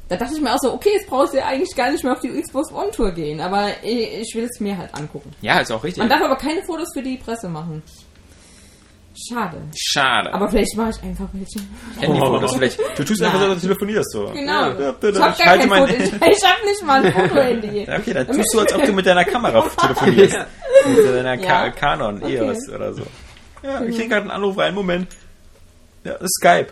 da 0.09 0.17
dachte 0.17 0.33
ich 0.35 0.41
mir 0.41 0.53
auch 0.53 0.59
so, 0.59 0.73
okay, 0.73 0.89
jetzt 0.93 1.07
brauchst 1.07 1.33
du 1.33 1.37
ja 1.37 1.45
eigentlich 1.45 1.75
gar 1.75 1.89
nicht 1.91 2.03
mehr 2.03 2.13
auf 2.13 2.19
die 2.19 2.29
Xbox 2.29 2.71
One 2.71 2.91
Tour 2.91 3.11
gehen, 3.11 3.39
aber 3.39 3.69
ich, 3.83 4.19
ich 4.21 4.35
will 4.35 4.43
es 4.43 4.59
mir 4.59 4.77
halt 4.77 4.93
angucken. 4.93 5.31
Ja, 5.41 5.59
ist 5.59 5.71
auch 5.71 5.83
richtig. 5.83 5.99
Man 5.99 6.09
darf 6.09 6.21
aber 6.21 6.35
keine 6.35 6.61
Fotos 6.63 6.89
für 6.93 7.01
die 7.01 7.17
Presse 7.17 7.47
machen. 7.49 7.81
Schade. 9.29 9.57
Schade. 9.75 10.33
Aber 10.33 10.47
vielleicht 10.49 10.75
mache 10.77 10.89
ich 10.91 11.03
einfach 11.03 11.27
welche. 11.33 11.59
Handyfotos 11.99 12.55
vielleicht. 12.55 12.79
Du 12.97 13.03
tust 13.03 13.21
einfach 13.21 13.39
so, 13.39 13.45
als 13.45 13.61
du 13.61 13.67
telefonierst 13.67 14.11
so. 14.11 14.25
Genau. 14.33 14.71
Ich 14.71 14.85
habe 14.85 15.11
gar 15.13 15.35
halte 15.37 15.43
kein 15.43 15.69
mein- 15.69 15.87
Foto. 15.87 15.93
Ich, 16.03 16.43
habe 16.43 16.65
nicht 16.65 16.83
mal 16.83 17.05
ein 17.05 17.13
Foto-Handy. 17.13 17.81
Okay, 17.89 18.13
dann 18.13 18.27
tust 18.27 18.53
du, 18.53 18.59
als 18.59 18.73
ob 18.73 18.83
du 18.85 18.93
mit 18.93 19.05
deiner 19.05 19.25
Kamera 19.25 19.61
telefonierst. 19.77 20.37
Mit 20.87 21.05
deiner 21.05 21.37
Ka. 21.37 21.69
Canon 21.71 22.21
Okay. 22.23 22.35
EOS 22.37 22.69
oder 22.73 22.93
so. 22.93 23.03
Ja, 23.63 23.81
ich 23.83 23.95
krieg 23.95 24.09
gerade 24.09 24.21
einen 24.23 24.31
Anruf 24.31 24.57
rein, 24.57 24.73
Moment. 24.73 25.07
Ja, 26.03 26.15
Skype. 26.39 26.67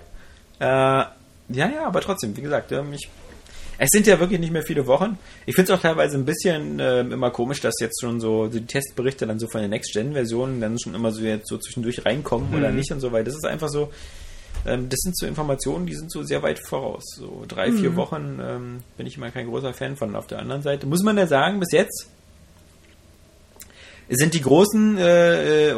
Äh, 0.60 0.66
ja, 0.66 1.08
ja, 1.50 1.86
aber 1.86 2.02
trotzdem, 2.02 2.36
wie 2.36 2.42
gesagt, 2.42 2.72
ich, 2.94 3.10
es 3.82 3.90
sind 3.92 4.06
ja 4.08 4.20
wirklich 4.20 4.40
nicht 4.42 4.52
mehr 4.52 4.62
viele 4.64 4.86
Wochen. 4.88 5.18
Ich 5.46 5.56
finde 5.56 5.72
es 5.72 5.80
auch 5.80 5.82
teilweise 5.82 6.18
ein 6.18 6.26
bisschen 6.26 6.80
ähm, 6.80 7.14
immer 7.14 7.32
komisch, 7.32 7.62
dass 7.62 7.74
jetzt 7.80 8.02
schon 8.02 8.20
so 8.20 8.48
die 8.48 8.66
Testberichte 8.66 9.26
dann 9.26 9.40
so 9.40 9.48
von 9.48 9.62
den 9.62 9.70
Next-Gen-Versionen 9.70 10.60
dann 10.60 10.78
schon 10.78 10.94
immer 10.96 11.12
so 11.14 11.22
jetzt 11.22 11.48
so 11.48 11.58
zwischendurch 11.58 12.06
reinkommen 12.06 12.54
oder 12.54 12.72
nicht 12.72 12.92
und 12.92 13.00
so 13.00 13.12
weiter. 13.14 13.26
Das 13.26 13.36
ist 13.36 13.46
einfach 13.46 13.70
so, 13.70 13.90
ähm, 14.68 14.90
das 14.90 15.00
sind 15.00 15.18
so 15.18 15.26
Informationen, 15.26 15.86
die 15.86 15.96
sind 15.96 16.12
so 16.12 16.24
sehr 16.24 16.44
weit 16.44 16.60
voraus. 16.68 17.06
So 17.16 17.46
drei, 17.48 17.72
vier 17.72 17.96
Wochen 17.96 18.40
ähm, 18.42 18.80
bin 18.98 19.08
ich 19.08 19.16
immer 19.16 19.32
kein 19.32 19.48
großer 19.48 19.74
Fan 19.74 19.96
von. 19.96 20.16
Auf 20.16 20.28
der 20.28 20.40
anderen 20.40 20.62
Seite 20.62 20.86
muss 20.86 21.02
man 21.02 21.18
ja 21.18 21.26
sagen, 21.26 21.62
bis 21.62 21.72
jetzt 21.72 22.10
sind 24.10 24.34
die 24.34 24.42
großen 24.42 24.98
äh, 24.98 25.70
äh, 25.70 25.74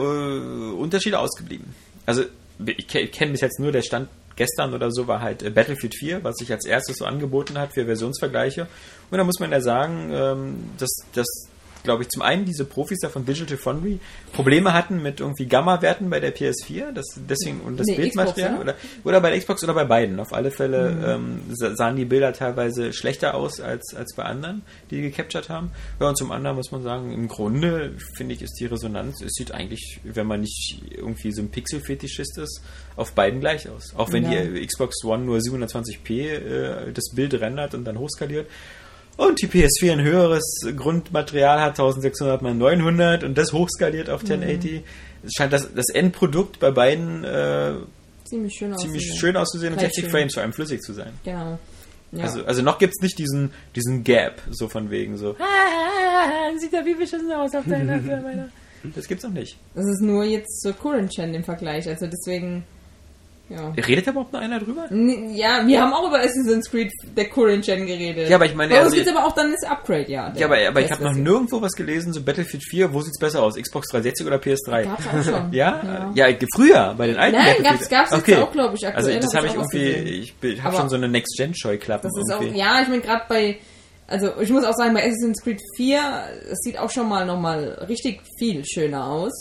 Unterschiede 0.73 1.19
ausgeblieben. 1.19 1.75
Also 2.07 2.23
ich 2.65 2.87
ke- 2.87 3.07
kenne 3.07 3.33
bis 3.33 3.41
jetzt 3.41 3.59
nur 3.59 3.71
der 3.71 3.83
Stand 3.83 4.09
gestern 4.41 4.73
oder 4.73 4.89
so 4.89 5.05
war 5.05 5.21
halt 5.21 5.43
äh, 5.43 5.51
Battlefield 5.51 5.93
4, 5.93 6.23
was 6.23 6.37
sich 6.37 6.51
als 6.51 6.65
erstes 6.65 6.97
so 6.97 7.05
angeboten 7.05 7.59
hat 7.59 7.75
für 7.75 7.85
Versionsvergleiche. 7.85 8.65
Und 9.11 9.17
da 9.19 9.23
muss 9.23 9.39
man 9.39 9.51
ja 9.51 9.61
sagen, 9.61 10.09
ähm, 10.11 10.63
dass 10.79 10.89
das 11.13 11.27
glaube 11.83 12.03
ich, 12.03 12.09
zum 12.09 12.21
einen 12.21 12.45
diese 12.45 12.65
Profis 12.65 12.99
da 13.01 13.09
von 13.09 13.25
Digital 13.25 13.57
Foundry 13.57 13.99
Probleme 14.33 14.73
hatten 14.73 15.01
mit 15.01 15.19
irgendwie 15.19 15.45
Gamma-Werten 15.45 16.09
bei 16.09 16.19
der 16.19 16.35
PS4, 16.35 16.91
das, 16.93 17.05
deswegen 17.29 17.61
und 17.61 17.77
das 17.79 17.87
Nee, 17.87 17.95
Bildmaterial 17.95 18.51
Xbox, 18.51 18.61
oder, 18.63 18.75
oder 19.03 19.21
bei 19.21 19.29
der 19.31 19.39
Xbox 19.39 19.63
oder 19.63 19.73
bei 19.73 19.85
beiden. 19.85 20.19
Auf 20.19 20.33
alle 20.33 20.51
Fälle 20.51 20.95
ähm, 21.05 21.41
sa- 21.51 21.75
sahen 21.75 21.95
die 21.95 22.05
Bilder 22.05 22.33
teilweise 22.33 22.93
schlechter 22.93 23.35
aus 23.35 23.59
als, 23.59 23.93
als 23.95 24.15
bei 24.15 24.23
anderen, 24.23 24.61
die 24.89 24.97
die 24.97 25.01
gecaptured 25.09 25.49
haben. 25.49 25.71
Ja, 25.99 26.09
und 26.09 26.17
zum 26.17 26.31
anderen 26.31 26.55
muss 26.57 26.71
man 26.71 26.83
sagen, 26.83 27.11
im 27.13 27.27
Grunde 27.27 27.93
finde 28.15 28.35
ich, 28.35 28.41
ist 28.41 28.57
die 28.59 28.65
Resonanz, 28.65 29.21
es 29.21 29.33
sieht 29.33 29.51
eigentlich, 29.51 29.99
wenn 30.03 30.27
man 30.27 30.41
nicht 30.41 30.81
irgendwie 30.95 31.31
so 31.31 31.41
ein 31.41 31.49
Pixel-Fetischist 31.49 32.37
ist, 32.37 32.61
auf 32.95 33.13
beiden 33.13 33.39
gleich 33.39 33.67
aus. 33.69 33.93
Auch 33.95 34.11
wenn 34.11 34.29
Ja. 34.31 34.43
die 34.43 34.65
Xbox 34.65 35.03
One 35.03 35.23
nur 35.25 35.39
720p 35.39 36.29
äh, 36.29 36.91
das 36.93 37.11
Bild 37.15 37.33
rendert 37.35 37.73
und 37.73 37.85
dann 37.85 37.97
hochskaliert. 37.97 38.47
Und 39.27 39.39
die 39.39 39.47
PS4 39.47 39.91
ein 39.91 40.01
höheres 40.01 40.61
Grundmaterial 40.75 41.61
hat, 41.61 41.79
1600 41.79 42.41
mal 42.41 42.55
900 42.55 43.23
und 43.23 43.37
das 43.37 43.53
hochskaliert 43.53 44.09
auf 44.09 44.21
1080. 44.21 44.81
Es 45.23 45.33
scheint 45.37 45.53
das, 45.53 45.71
das 45.75 45.89
Endprodukt 45.93 46.59
bei 46.59 46.71
beiden 46.71 47.23
äh, 47.23 47.73
Ziemlich 48.23 48.55
schön 48.57 48.75
ziemlich 48.79 49.03
aussehen. 49.03 49.17
schön 49.19 49.37
auszusehen 49.37 49.73
und 49.73 49.77
Gleich 49.79 49.91
60 49.91 50.05
schön. 50.05 50.11
Frames 50.11 50.33
vor 50.33 50.41
allem 50.41 50.53
flüssig 50.53 50.81
zu 50.81 50.93
sein. 50.93 51.13
Genau. 51.23 51.59
Ja. 52.13 52.23
Also, 52.23 52.43
also 52.45 52.63
noch 52.63 52.79
gibt's 52.79 52.99
nicht 53.01 53.19
diesen, 53.19 53.51
diesen 53.75 54.03
Gap, 54.03 54.41
so 54.49 54.67
von 54.67 54.89
wegen 54.89 55.17
so. 55.17 55.35
Ah, 55.37 56.57
sieht 56.57 56.73
ja 56.73 56.83
wie 56.83 56.95
beschissen 56.95 57.31
aus 57.31 57.53
auf 57.53 57.65
deiner 57.65 57.97
meiner. 58.01 58.49
Das 58.95 59.07
gibt's 59.07 59.23
noch 59.23 59.31
nicht. 59.31 59.55
das 59.75 59.85
ist 59.85 60.01
nur 60.01 60.23
jetzt 60.23 60.61
zur 60.61 60.73
Current 60.73 61.11
Gen 61.15 61.35
im 61.35 61.43
Vergleich, 61.43 61.87
also 61.87 62.07
deswegen, 62.07 62.63
ja. 63.51 63.83
Redet 63.87 64.07
da 64.07 64.11
überhaupt 64.11 64.33
noch 64.33 64.39
einer 64.39 64.59
drüber? 64.59 64.85
N- 64.89 65.33
Ja, 65.35 65.65
wir 65.65 65.81
haben 65.81 65.93
auch 65.93 66.07
über 66.07 66.19
Assassin's 66.19 66.69
Creed 66.69 66.91
der 67.15 67.25
Current 67.29 67.65
Gen 67.65 67.85
geredet. 67.85 68.29
Ja, 68.29 68.35
aber 68.37 68.45
ich 68.45 68.55
meine, 68.55 68.73
Bei 68.73 68.85
uns 68.85 68.97
also- 68.97 69.11
aber 69.11 69.25
auch 69.27 69.33
dann 69.33 69.51
das 69.51 69.69
Upgrade, 69.69 70.09
ja. 70.09 70.33
Ja, 70.35 70.45
aber, 70.47 70.57
aber 70.67 70.81
ich 70.81 70.91
habe 70.91 71.03
noch 71.03 71.13
nirgendwo 71.13 71.61
was 71.61 71.73
gelesen, 71.73 72.13
so 72.13 72.21
Battlefield 72.23 72.63
4, 72.69 72.93
wo 72.93 73.01
sieht's 73.01 73.19
besser 73.19 73.43
aus? 73.43 73.55
Xbox 73.55 73.87
360 73.89 74.25
oder 74.27 74.37
PS3? 74.37 74.83
Gab's 74.83 75.03
auch 75.07 75.23
schon. 75.23 75.47
Ja? 75.53 76.11
ja, 76.15 76.27
früher, 76.55 76.93
bei 76.97 77.07
den 77.07 77.17
alten 77.17 77.37
Nein, 77.37 77.55
gab's- 77.63 77.89
gab's 77.89 78.11
jetzt 78.11 78.21
okay. 78.21 78.35
auch, 78.37 78.51
glaub 78.51 78.73
ich, 78.73 78.87
aktuell 78.87 79.15
Also 79.15 79.19
das 79.19 79.33
hab 79.33 79.43
habe 79.43 79.47
ich 79.47 79.57
auch 79.57 79.73
irgendwie, 79.73 80.33
ich 80.53 80.63
habe 80.63 80.75
schon 80.77 80.89
so 80.89 80.95
eine 80.95 81.07
Next-Gen-Scheuklappen 81.09 82.09
Das 82.13 82.21
ist 82.23 82.33
auch, 82.33 82.41
irgendwie. 82.41 82.59
ja, 82.59 82.81
ich 82.81 82.87
meine, 82.87 83.01
gerade 83.01 83.23
bei, 83.27 83.57
also 84.07 84.31
ich 84.41 84.49
muss 84.49 84.63
auch 84.65 84.73
sagen, 84.75 84.93
bei 84.93 85.01
Assassin's 85.03 85.41
Creed 85.41 85.59
4, 85.75 85.99
es 86.51 86.59
sieht 86.59 86.77
auch 86.79 86.89
schon 86.89 87.07
mal 87.09 87.25
nochmal 87.25 87.85
richtig 87.87 88.21
viel 88.37 88.63
schöner 88.65 89.05
aus. 89.07 89.31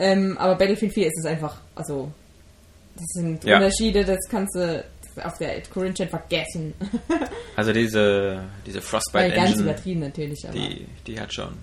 Ähm, 0.00 0.36
aber 0.38 0.54
Battlefield 0.54 0.92
4 0.94 1.06
ist 1.08 1.18
es 1.18 1.24
einfach, 1.26 1.56
also, 1.74 2.08
das 2.98 3.06
sind 3.22 3.44
Ja. 3.44 3.56
Unterschiede, 3.58 4.04
das 4.04 4.18
kannst 4.30 4.54
du 4.54 4.84
auf 5.24 5.38
der 5.38 5.60
Gen 5.60 6.08
vergessen. 6.08 6.74
Also 7.56 7.72
diese, 7.72 8.44
diese 8.66 8.80
Frostbite 8.80 9.30
ganz 9.34 9.50
Engine, 9.50 9.62
übertrieben 9.70 10.00
natürlich, 10.00 10.44
aber. 10.48 10.56
die, 10.56 10.86
die 11.06 11.18
hat 11.18 11.32
schon. 11.34 11.54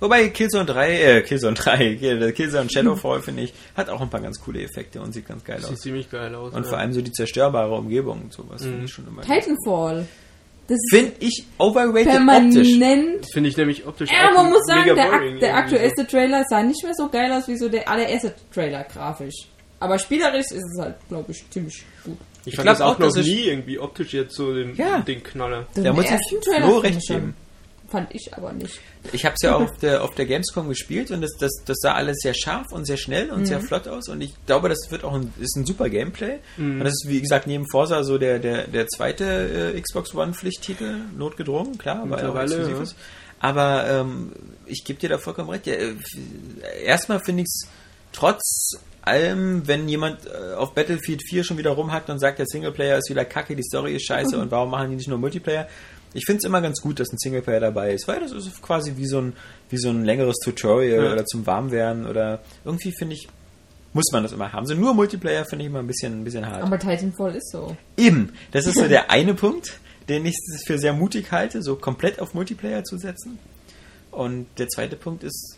Wobei 0.00 0.28
Killzone 0.28 0.64
3, 0.66 1.00
äh, 1.00 1.22
Killzone 1.22 1.54
3, 1.54 1.94
Kill- 2.00 2.32
Killzone 2.32 2.68
Shadowfall, 2.70 3.20
finde 3.22 3.42
ich, 3.42 3.52
hat 3.76 3.88
auch 3.88 4.00
ein 4.00 4.10
paar 4.10 4.20
ganz 4.20 4.40
coole 4.40 4.62
Effekte 4.62 5.00
und 5.00 5.12
sieht 5.12 5.26
ganz 5.28 5.44
geil 5.44 5.60
Sieht 5.60 5.72
aus. 5.72 5.78
ziemlich 5.78 6.10
geil 6.10 6.34
aus. 6.34 6.52
Und 6.54 6.62
ja. 6.64 6.68
vor 6.68 6.78
allem 6.78 6.92
so 6.92 7.00
die 7.00 7.12
zerstörbare 7.12 7.72
Umgebung 7.74 8.22
und 8.22 8.32
sowas 8.32 8.62
finde 8.62 8.84
ich 8.84 8.90
schon 8.92 9.06
immer. 9.06 9.22
Titanfall. 9.22 10.06
Finde 10.90 11.12
ich 11.20 11.44
overrated 11.56 11.96
optisch. 11.96 12.12
permanent. 12.12 13.26
Finde 13.32 13.48
ich 13.48 13.56
nämlich 13.56 13.86
optisch 13.86 14.10
Ja, 14.12 14.30
man 14.34 14.50
muss 14.50 14.60
sagen, 14.66 14.94
der, 14.94 15.12
ak 15.12 15.22
der 15.40 15.56
aktuellste 15.56 16.06
Trailer 16.06 16.44
sah 16.48 16.62
nicht 16.62 16.82
mehr 16.84 16.92
so 16.94 17.08
geil 17.08 17.32
aus 17.32 17.48
wie 17.48 17.56
so 17.56 17.68
der 17.68 17.88
allererste 17.88 18.34
Trailer 18.52 18.84
grafisch. 18.84 19.46
Aber 19.80 19.98
spielerisch 19.98 20.46
ist 20.50 20.64
es 20.74 20.78
halt, 20.80 20.96
glaube 21.08 21.30
ich, 21.32 21.44
ziemlich 21.50 21.84
gut. 22.04 22.16
Ich 22.44 22.48
Ich 22.48 22.56
fand 22.56 22.64
glaub 22.66 22.74
das 22.78 22.80
auch 22.80 22.94
auch, 22.94 22.98
noch 22.98 23.06
dass 23.08 23.16
es- 23.18 23.26
nie 23.26 23.42
irgendwie 23.44 23.78
optisch 23.78 24.12
jetzt 24.14 24.34
so 24.34 24.52
den, 24.54 24.74
Ja. 24.76 25.00
den 25.00 25.22
Knaller. 25.22 25.66
Da 25.74 25.82
Den 25.82 25.94
muss 25.94 26.04
ich 26.06 26.10
Flo 26.10 26.80
fand 26.80 26.84
recht 26.84 27.06
geben. 27.08 27.34
Fand 27.90 28.14
ich 28.14 28.34
aber 28.34 28.52
nicht. 28.52 28.80
Ich 29.12 29.24
habe 29.24 29.34
es 29.34 29.42
ja 29.42 29.54
auch 29.56 29.62
auf 29.62 29.78
der, 29.78 30.02
auf 30.02 30.14
der 30.14 30.26
Gamescom 30.26 30.68
gespielt 30.68 31.10
und 31.10 31.22
das, 31.22 31.30
das, 31.38 31.50
das 31.64 31.78
sah 31.80 31.94
alles 31.94 32.16
sehr 32.22 32.34
scharf 32.34 32.66
und 32.72 32.84
sehr 32.86 32.98
schnell 32.98 33.30
und 33.30 33.40
Mhm. 33.40 33.46
sehr 33.46 33.60
flott 33.60 33.88
aus 33.88 34.08
und 34.08 34.20
ich 34.20 34.34
glaube, 34.46 34.68
das 34.68 34.90
wird 34.90 35.04
auch 35.04 35.14
ein, 35.14 35.32
ist 35.40 35.56
ein 35.56 35.64
super 35.64 35.88
Gameplay. 35.88 36.38
Und 36.58 36.80
das 36.80 36.92
ist, 36.92 37.06
wie 37.08 37.20
gesagt, 37.20 37.46
neben 37.46 37.66
Forza 37.70 38.02
so 38.04 38.18
der, 38.18 38.40
der, 38.40 38.66
der 38.66 38.88
zweite 38.88 39.72
äh, 39.74 39.80
Xbox 39.80 40.14
One 40.14 40.34
Pflichttitel, 40.34 40.96
notgedrungen, 41.16 41.78
klar, 41.78 42.02
weil 42.10 42.18
er 42.18 42.34
exklusiv 42.42 42.76
ja. 42.76 42.82
ist. 42.82 42.96
Aber 43.40 43.86
ähm, 43.88 44.32
ich 44.66 44.84
gebe 44.84 44.98
dir 44.98 45.08
da 45.08 45.18
vollkommen 45.18 45.48
recht. 45.48 45.66
Ja, 45.66 45.74
äh, 45.74 45.94
erstmal 46.84 47.20
finde 47.20 47.42
ich 47.42 47.46
es 47.48 47.68
trotz 48.12 48.72
allem, 49.02 49.66
wenn 49.66 49.88
jemand 49.88 50.26
äh, 50.26 50.54
auf 50.54 50.74
Battlefield 50.74 51.22
4 51.28 51.44
schon 51.44 51.58
wieder 51.58 51.70
rumhackt 51.70 52.10
und 52.10 52.18
sagt, 52.18 52.38
der 52.38 52.46
Singleplayer 52.46 52.98
ist 52.98 53.10
wieder 53.10 53.24
kacke, 53.24 53.56
die 53.56 53.62
Story 53.62 53.94
ist 53.96 54.06
scheiße 54.06 54.38
und 54.38 54.50
warum 54.50 54.70
machen 54.70 54.90
die 54.90 54.96
nicht 54.96 55.08
nur 55.08 55.18
Multiplayer? 55.18 55.68
Ich 56.14 56.24
finde 56.24 56.38
es 56.38 56.44
immer 56.44 56.60
ganz 56.62 56.80
gut, 56.80 57.00
dass 57.00 57.12
ein 57.12 57.18
Singleplayer 57.18 57.60
dabei 57.60 57.92
ist, 57.92 58.08
weil 58.08 58.20
das 58.20 58.32
ist 58.32 58.62
quasi 58.62 58.94
wie 58.96 59.06
so 59.06 59.20
ein, 59.20 59.34
wie 59.68 59.76
so 59.76 59.90
ein 59.90 60.04
längeres 60.04 60.36
Tutorial 60.42 61.04
Ja. 61.04 61.12
oder 61.12 61.24
zum 61.26 61.46
Warmwerden 61.46 62.06
oder 62.06 62.40
irgendwie 62.64 62.92
finde 62.92 63.14
ich, 63.14 63.28
muss 63.92 64.06
man 64.12 64.22
das 64.22 64.32
immer 64.32 64.52
haben. 64.52 64.66
So 64.66 64.74
nur 64.74 64.94
Multiplayer 64.94 65.44
finde 65.44 65.64
ich 65.64 65.70
immer 65.70 65.80
ein 65.80 65.86
bisschen, 65.86 66.20
ein 66.20 66.24
bisschen 66.24 66.46
hart. 66.46 66.62
Aber 66.62 66.78
Titanfall 66.78 67.34
ist 67.34 67.50
so. 67.50 67.76
Eben, 67.96 68.32
das 68.52 68.66
ist 68.66 68.76
so 68.78 68.88
der 68.88 69.10
eine 69.10 69.34
Punkt, 69.34 69.78
den 70.08 70.24
ich 70.24 70.34
für 70.66 70.78
sehr 70.78 70.92
mutig 70.94 71.30
halte, 71.32 71.62
so 71.62 71.76
komplett 71.76 72.20
auf 72.20 72.32
Multiplayer 72.34 72.84
zu 72.84 72.96
setzen. 72.98 73.38
Und 74.10 74.46
der 74.58 74.68
zweite 74.68 74.96
Punkt 74.96 75.22
ist, 75.22 75.57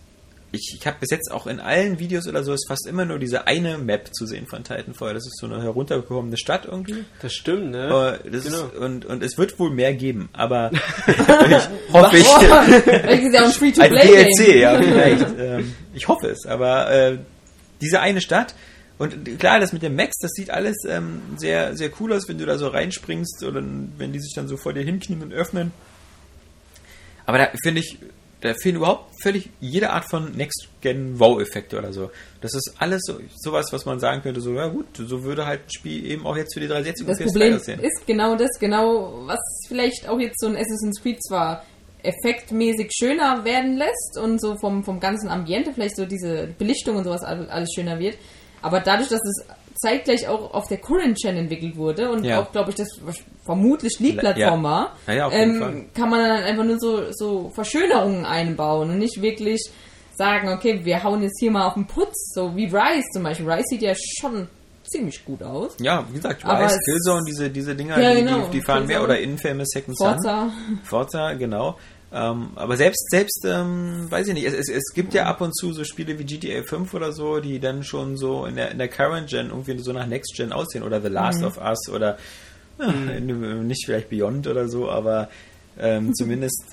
ich, 0.52 0.76
ich 0.78 0.86
habe 0.86 0.96
bis 1.00 1.10
jetzt 1.10 1.30
auch 1.30 1.46
in 1.46 1.60
allen 1.60 1.98
Videos 1.98 2.26
oder 2.26 2.42
so 2.42 2.52
ist 2.52 2.66
fast 2.68 2.86
immer 2.86 3.04
nur 3.04 3.18
diese 3.18 3.46
eine 3.46 3.78
Map 3.78 4.14
zu 4.14 4.26
sehen 4.26 4.46
von 4.46 4.64
Titanfall. 4.64 5.14
Das 5.14 5.26
ist 5.26 5.38
so 5.38 5.46
eine 5.46 5.62
heruntergekommene 5.62 6.36
Stadt 6.36 6.66
irgendwie. 6.66 7.04
Das 7.22 7.32
stimmt, 7.32 7.70
ne? 7.70 8.18
Äh, 8.24 8.30
das 8.30 8.44
Genau. 8.44 8.66
ist, 8.66 8.74
und, 8.76 9.04
und 9.04 9.22
es 9.22 9.38
wird 9.38 9.58
wohl 9.58 9.70
mehr 9.70 9.94
geben, 9.94 10.28
aber 10.32 10.70
ich 11.06 11.92
hoffe 11.92 12.16
ich. 12.18 12.26
Als. 13.78 13.92
DLC, 13.92 14.56
ja, 14.56 14.80
vielleicht. 14.80 15.26
ähm, 15.38 15.74
ich 15.94 16.08
hoffe 16.08 16.28
es, 16.28 16.46
aber 16.46 16.90
äh, 16.90 17.18
diese 17.80 18.00
eine 18.00 18.20
Stadt 18.20 18.54
und 19.00 19.38
klar, 19.38 19.60
das 19.60 19.72
mit 19.72 19.82
dem 19.82 19.96
Max, 19.96 20.18
das 20.20 20.32
sieht 20.32 20.50
alles 20.50 20.76
ähm, 20.86 21.22
sehr, 21.36 21.74
sehr 21.74 21.90
cool 22.00 22.12
aus, 22.12 22.28
wenn 22.28 22.36
du 22.36 22.44
da 22.44 22.58
so 22.58 22.68
reinspringst 22.68 23.42
oder 23.44 23.62
wenn 23.96 24.12
die 24.12 24.20
sich 24.20 24.34
dann 24.34 24.46
so 24.46 24.58
vor 24.58 24.74
dir 24.74 24.82
hinknien 24.82 25.22
und 25.22 25.32
öffnen. 25.32 25.72
Aber 27.24 27.38
da 27.38 27.48
finde 27.62 27.80
ich, 27.80 27.96
da 28.40 28.54
fehlen 28.54 28.76
überhaupt 28.76 29.10
völlig 29.22 29.50
jede 29.60 29.90
Art 29.90 30.08
von 30.08 30.32
Next-Gen-Wow-Effekte 30.36 31.78
oder 31.78 31.92
so. 31.92 32.10
Das 32.40 32.54
ist 32.54 32.74
alles 32.78 33.02
so, 33.04 33.18
sowas, 33.36 33.66
was 33.72 33.84
man 33.84 34.00
sagen 34.00 34.22
könnte, 34.22 34.40
so, 34.40 34.54
ja 34.54 34.68
gut, 34.68 34.86
so 34.96 35.22
würde 35.24 35.46
halt 35.46 35.60
ein 35.66 35.70
Spiel 35.70 36.06
eben 36.06 36.26
auch 36.26 36.36
jetzt 36.36 36.54
für 36.54 36.60
die 36.60 36.68
360 36.68 37.06
Das 37.06 37.18
und 37.18 37.26
PS3 37.26 37.30
Problem 37.32 37.54
aussehen. 37.56 37.80
ist 37.80 38.06
genau 38.06 38.36
das, 38.36 38.50
genau, 38.58 39.22
was 39.26 39.38
vielleicht 39.68 40.08
auch 40.08 40.18
jetzt 40.18 40.40
so 40.40 40.46
ein 40.46 40.56
Assassin's 40.56 41.00
Creed 41.02 41.22
zwar 41.22 41.64
effektmäßig 42.02 42.90
schöner 42.98 43.44
werden 43.44 43.76
lässt 43.76 44.18
und 44.18 44.40
so 44.40 44.56
vom, 44.56 44.82
vom 44.84 45.00
ganzen 45.00 45.28
Ambiente 45.28 45.72
vielleicht 45.74 45.96
so 45.96 46.06
diese 46.06 46.48
Belichtung 46.58 46.96
und 46.96 47.04
sowas 47.04 47.22
all- 47.22 47.48
alles 47.50 47.68
schöner 47.74 47.98
wird. 47.98 48.16
Aber 48.62 48.80
dadurch, 48.80 49.08
dass 49.08 49.20
es 49.20 49.44
zeitgleich 49.80 50.28
auch 50.28 50.52
auf 50.54 50.68
der 50.68 50.78
Current 50.78 51.16
Gen 51.20 51.36
entwickelt 51.36 51.76
wurde 51.76 52.10
und 52.10 52.24
Ja. 52.24 52.40
auch, 52.40 52.52
glaube 52.52 52.70
ich, 52.70 52.76
das 52.76 52.88
vermutlich 53.44 53.98
Lead-Plattform 53.98 54.62
war, 54.62 54.96
Ja, 55.06 55.12
ja, 55.14 55.30
ähm, 55.32 55.88
kann 55.94 56.10
man 56.10 56.20
dann 56.20 56.42
einfach 56.42 56.64
nur 56.64 56.78
so, 56.78 57.04
so 57.12 57.50
Verschönerungen 57.54 58.24
einbauen 58.24 58.90
und 58.90 58.98
nicht 58.98 59.20
wirklich 59.22 59.60
sagen, 60.16 60.50
okay, 60.50 60.80
wir 60.84 61.02
hauen 61.02 61.22
jetzt 61.22 61.38
hier 61.40 61.50
mal 61.50 61.66
auf 61.66 61.74
den 61.74 61.86
Putz, 61.86 62.32
so 62.34 62.54
wie 62.54 62.64
Rise 62.66 63.04
zum 63.14 63.22
Beispiel. 63.22 63.50
Rise 63.50 63.64
sieht 63.70 63.82
ja 63.82 63.94
schon 64.20 64.48
ziemlich 64.86 65.24
gut 65.24 65.42
aus. 65.42 65.76
Ja, 65.80 66.04
wie 66.10 66.16
gesagt, 66.16 66.44
Aber 66.44 66.64
Rise, 66.66 66.78
Killzone, 66.84 67.20
diese, 67.26 67.48
diese 67.48 67.74
Dinger, 67.74 67.98
Ja, 67.98 68.10
die, 68.14 68.22
genau, 68.22 68.44
die, 68.46 68.58
die 68.58 68.60
fahren 68.60 68.86
mehr 68.86 68.98
Killzone. 68.98 69.04
oder 69.18 69.20
Infamous 69.20 69.68
Second. 69.72 69.96
Forza. 69.96 70.50
Forza, 70.84 71.32
genau. 71.34 71.78
Ähm, 72.12 72.50
aber 72.56 72.76
selbst, 72.76 73.08
selbst, 73.10 73.44
ähm, 73.46 74.10
weiß 74.10 74.28
ich 74.28 74.34
nicht, 74.34 74.46
es, 74.46 74.54
es, 74.54 74.68
es 74.68 74.92
gibt 74.94 75.14
ja 75.14 75.26
ab 75.26 75.40
und 75.40 75.56
zu 75.56 75.72
so 75.72 75.84
Spiele 75.84 76.18
wie 76.18 76.24
GTA 76.24 76.62
5 76.64 76.92
oder 76.94 77.12
so, 77.12 77.38
die 77.38 77.60
dann 77.60 77.84
schon 77.84 78.16
so 78.16 78.46
in 78.46 78.56
der, 78.56 78.72
in 78.72 78.78
der 78.78 78.88
Current 78.88 79.30
Gen 79.30 79.50
irgendwie 79.50 79.78
so 79.78 79.92
nach 79.92 80.06
Next 80.06 80.34
Gen 80.36 80.52
aussehen 80.52 80.82
oder 80.82 81.00
The 81.00 81.08
Last 81.08 81.44
of 81.44 81.58
Us 81.58 81.88
oder 81.88 82.18
ja, 82.80 82.90
nicht 82.90 83.84
vielleicht 83.84 84.08
Beyond 84.08 84.48
oder 84.48 84.68
so, 84.68 84.90
aber 84.90 85.28
ähm, 85.78 86.14
zumindest 86.14 86.64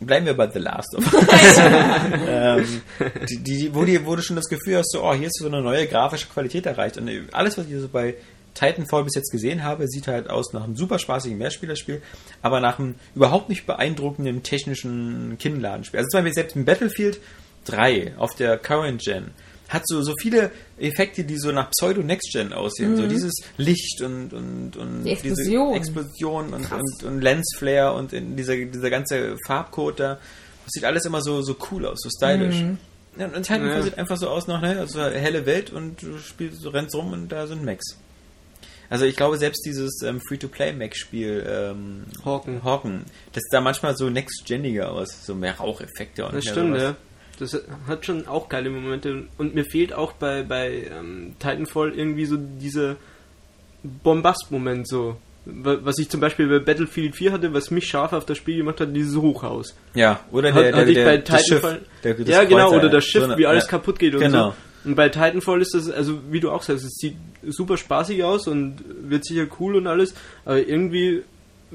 bleiben 0.00 0.26
wir 0.26 0.34
bei 0.34 0.50
The 0.50 0.58
Last 0.58 0.94
of 0.96 1.12
Us. 1.12 1.58
ähm, 2.26 2.82
die, 3.28 3.38
die, 3.38 3.74
wo, 3.74 3.84
die, 3.84 4.04
wo 4.06 4.16
du 4.16 4.22
schon 4.22 4.36
das 4.36 4.48
Gefühl 4.48 4.78
hast, 4.78 4.92
so, 4.92 5.02
oh, 5.02 5.12
hier 5.12 5.26
ist 5.26 5.38
so 5.38 5.46
eine 5.46 5.62
neue 5.62 5.86
grafische 5.86 6.28
Qualität 6.28 6.66
erreicht. 6.66 6.96
Und 6.96 7.10
alles, 7.32 7.58
was 7.58 7.66
ich 7.66 7.78
so 7.78 7.88
bei 7.88 8.14
Titanfall 8.54 9.04
bis 9.04 9.14
jetzt 9.14 9.30
gesehen 9.30 9.62
habe, 9.64 9.88
sieht 9.88 10.08
halt 10.08 10.28
aus 10.30 10.52
nach 10.52 10.64
einem 10.64 10.76
super 10.76 10.98
spaßigen 10.98 11.38
Mehrspielerspiel, 11.38 12.02
aber 12.42 12.60
nach 12.60 12.78
einem 12.78 12.94
überhaupt 13.14 13.48
nicht 13.48 13.66
beeindruckenden 13.66 14.42
technischen 14.42 15.36
Kinnladenspiel. 15.38 15.98
Also 15.98 16.08
zum 16.10 16.18
Beispiel 16.18 16.34
selbst 16.34 16.56
im 16.56 16.64
Battlefield 16.64 17.20
3 17.64 18.14
auf 18.18 18.34
der 18.34 18.58
Current 18.58 19.02
Gen 19.02 19.30
hat 19.68 19.82
so, 19.86 20.02
so 20.02 20.12
viele 20.20 20.50
Effekte, 20.78 21.24
die 21.24 21.38
so 21.38 21.50
nach 21.50 21.70
Pseudo-Next-Gen 21.70 22.52
aussehen. 22.52 22.94
So 22.98 23.06
dieses 23.06 23.32
Licht 23.56 24.02
und, 24.02 24.34
und, 24.34 24.76
und 24.76 24.98
Mhm. 25.00 25.04
Die 25.04 25.10
Explosion. 25.12 25.68
diese 25.68 25.76
Explosion 25.78 26.52
und, 26.52 26.70
und, 26.70 27.02
und 27.04 27.20
Lensflare 27.22 27.94
und 27.94 28.12
in 28.12 28.36
dieser, 28.36 28.54
dieser 28.56 28.90
ganze 28.90 29.36
Farbcode 29.46 30.00
da. 30.00 30.14
Das 30.64 30.72
sieht 30.72 30.84
alles 30.84 31.06
immer 31.06 31.22
so, 31.22 31.40
so 31.40 31.56
cool 31.70 31.86
aus, 31.86 32.00
so 32.02 32.10
stylisch. 32.14 32.60
Mhm. 32.60 32.76
Ja, 33.18 33.26
und 33.26 33.34
Titanfall 33.44 33.76
Ja. 33.78 33.82
sieht 33.82 33.96
einfach 33.98 34.18
so 34.18 34.28
aus 34.28 34.46
nach, 34.46 34.60
ne, 34.60 34.78
also 34.78 35.00
helle 35.02 35.46
Welt 35.46 35.70
und 35.72 36.02
du 36.02 36.18
spielst, 36.18 36.62
du 36.64 36.68
rennst 36.68 36.94
rum 36.94 37.12
und 37.12 37.32
da 37.32 37.46
sind 37.46 37.64
Macs. 37.64 37.96
Also 38.92 39.04
ich 39.06 39.16
glaube, 39.16 39.38
selbst 39.38 39.64
dieses 39.66 40.02
ähm, 40.02 40.20
Free-to-Play-Mac-Spiel 40.20 41.46
ähm, 41.48 42.04
Hawken. 42.24 42.62
Hawken, 42.62 43.04
das 43.32 43.42
sah 43.50 43.60
manchmal 43.60 43.96
so 43.96 44.10
next-geniger 44.10 44.92
aus, 44.92 45.24
so 45.26 45.34
mehr 45.34 45.56
Raucheffekte 45.56 46.26
und 46.26 46.34
Das 46.34 46.44
stimmt, 46.44 46.76
sowas. 46.76 46.82
ja. 46.82 46.96
Das 47.38 47.60
hat 47.88 48.04
schon 48.06 48.28
auch 48.28 48.48
geile 48.48 48.68
Momente. 48.70 49.24
Und 49.38 49.54
mir 49.54 49.64
fehlt 49.64 49.92
auch 49.94 50.12
bei, 50.12 50.42
bei 50.42 50.86
ähm, 50.96 51.34
Titanfall 51.40 51.92
irgendwie 51.94 52.26
so 52.26 52.36
dieser 52.36 52.96
Bombast-Moment 53.82 54.86
so. 54.88 55.16
Wa- 55.44 55.78
Was 55.82 55.98
ich 55.98 56.08
zum 56.08 56.20
Beispiel 56.20 56.46
bei 56.48 56.60
Battlefield 56.60 57.16
4 57.16 57.32
hatte, 57.32 57.52
was 57.52 57.70
mich 57.72 57.86
scharf 57.88 58.12
auf 58.12 58.24
das 58.26 58.38
Spiel 58.38 58.58
gemacht 58.58 58.80
hat, 58.80 58.94
dieses 58.94 59.16
Hochhaus. 59.16 59.74
Ja, 59.94 60.20
oder 60.30 60.52
Hat, 60.54 60.62
der, 60.62 60.70
der, 60.72 60.80
hatte 60.80 60.90
ich 60.90 60.96
der, 60.96 61.04
bei 61.04 61.16
das 61.18 61.40
Schiff, 61.46 61.60
Titanfall. 61.62 61.80
der, 62.04 62.20
ja, 62.26 62.44
genau, 62.44 62.68
Kreuzer, 62.68 62.76
oder 62.76 62.88
das 62.90 63.04
Schiff, 63.04 63.22
So 63.22 63.28
eine- 63.28 63.38
wie 63.38 63.46
alles 63.46 63.64
ja. 63.64 63.70
kaputt 63.70 63.98
geht 63.98 64.14
und 64.14 64.20
Genau. 64.20 64.50
so. 64.50 64.54
Und 64.84 64.94
bei 64.94 65.08
Titanfall 65.08 65.60
ist 65.62 65.74
das, 65.74 65.90
also 65.90 66.20
wie 66.30 66.40
du 66.40 66.50
auch 66.50 66.62
sagst, 66.62 66.84
es 66.84 66.96
sieht 66.96 67.16
super 67.46 67.76
spaßig 67.76 68.24
aus 68.24 68.46
und 68.48 68.76
wird 69.02 69.24
sicher 69.24 69.46
cool 69.60 69.76
und 69.76 69.86
alles, 69.86 70.14
aber 70.44 70.66
irgendwie 70.66 71.22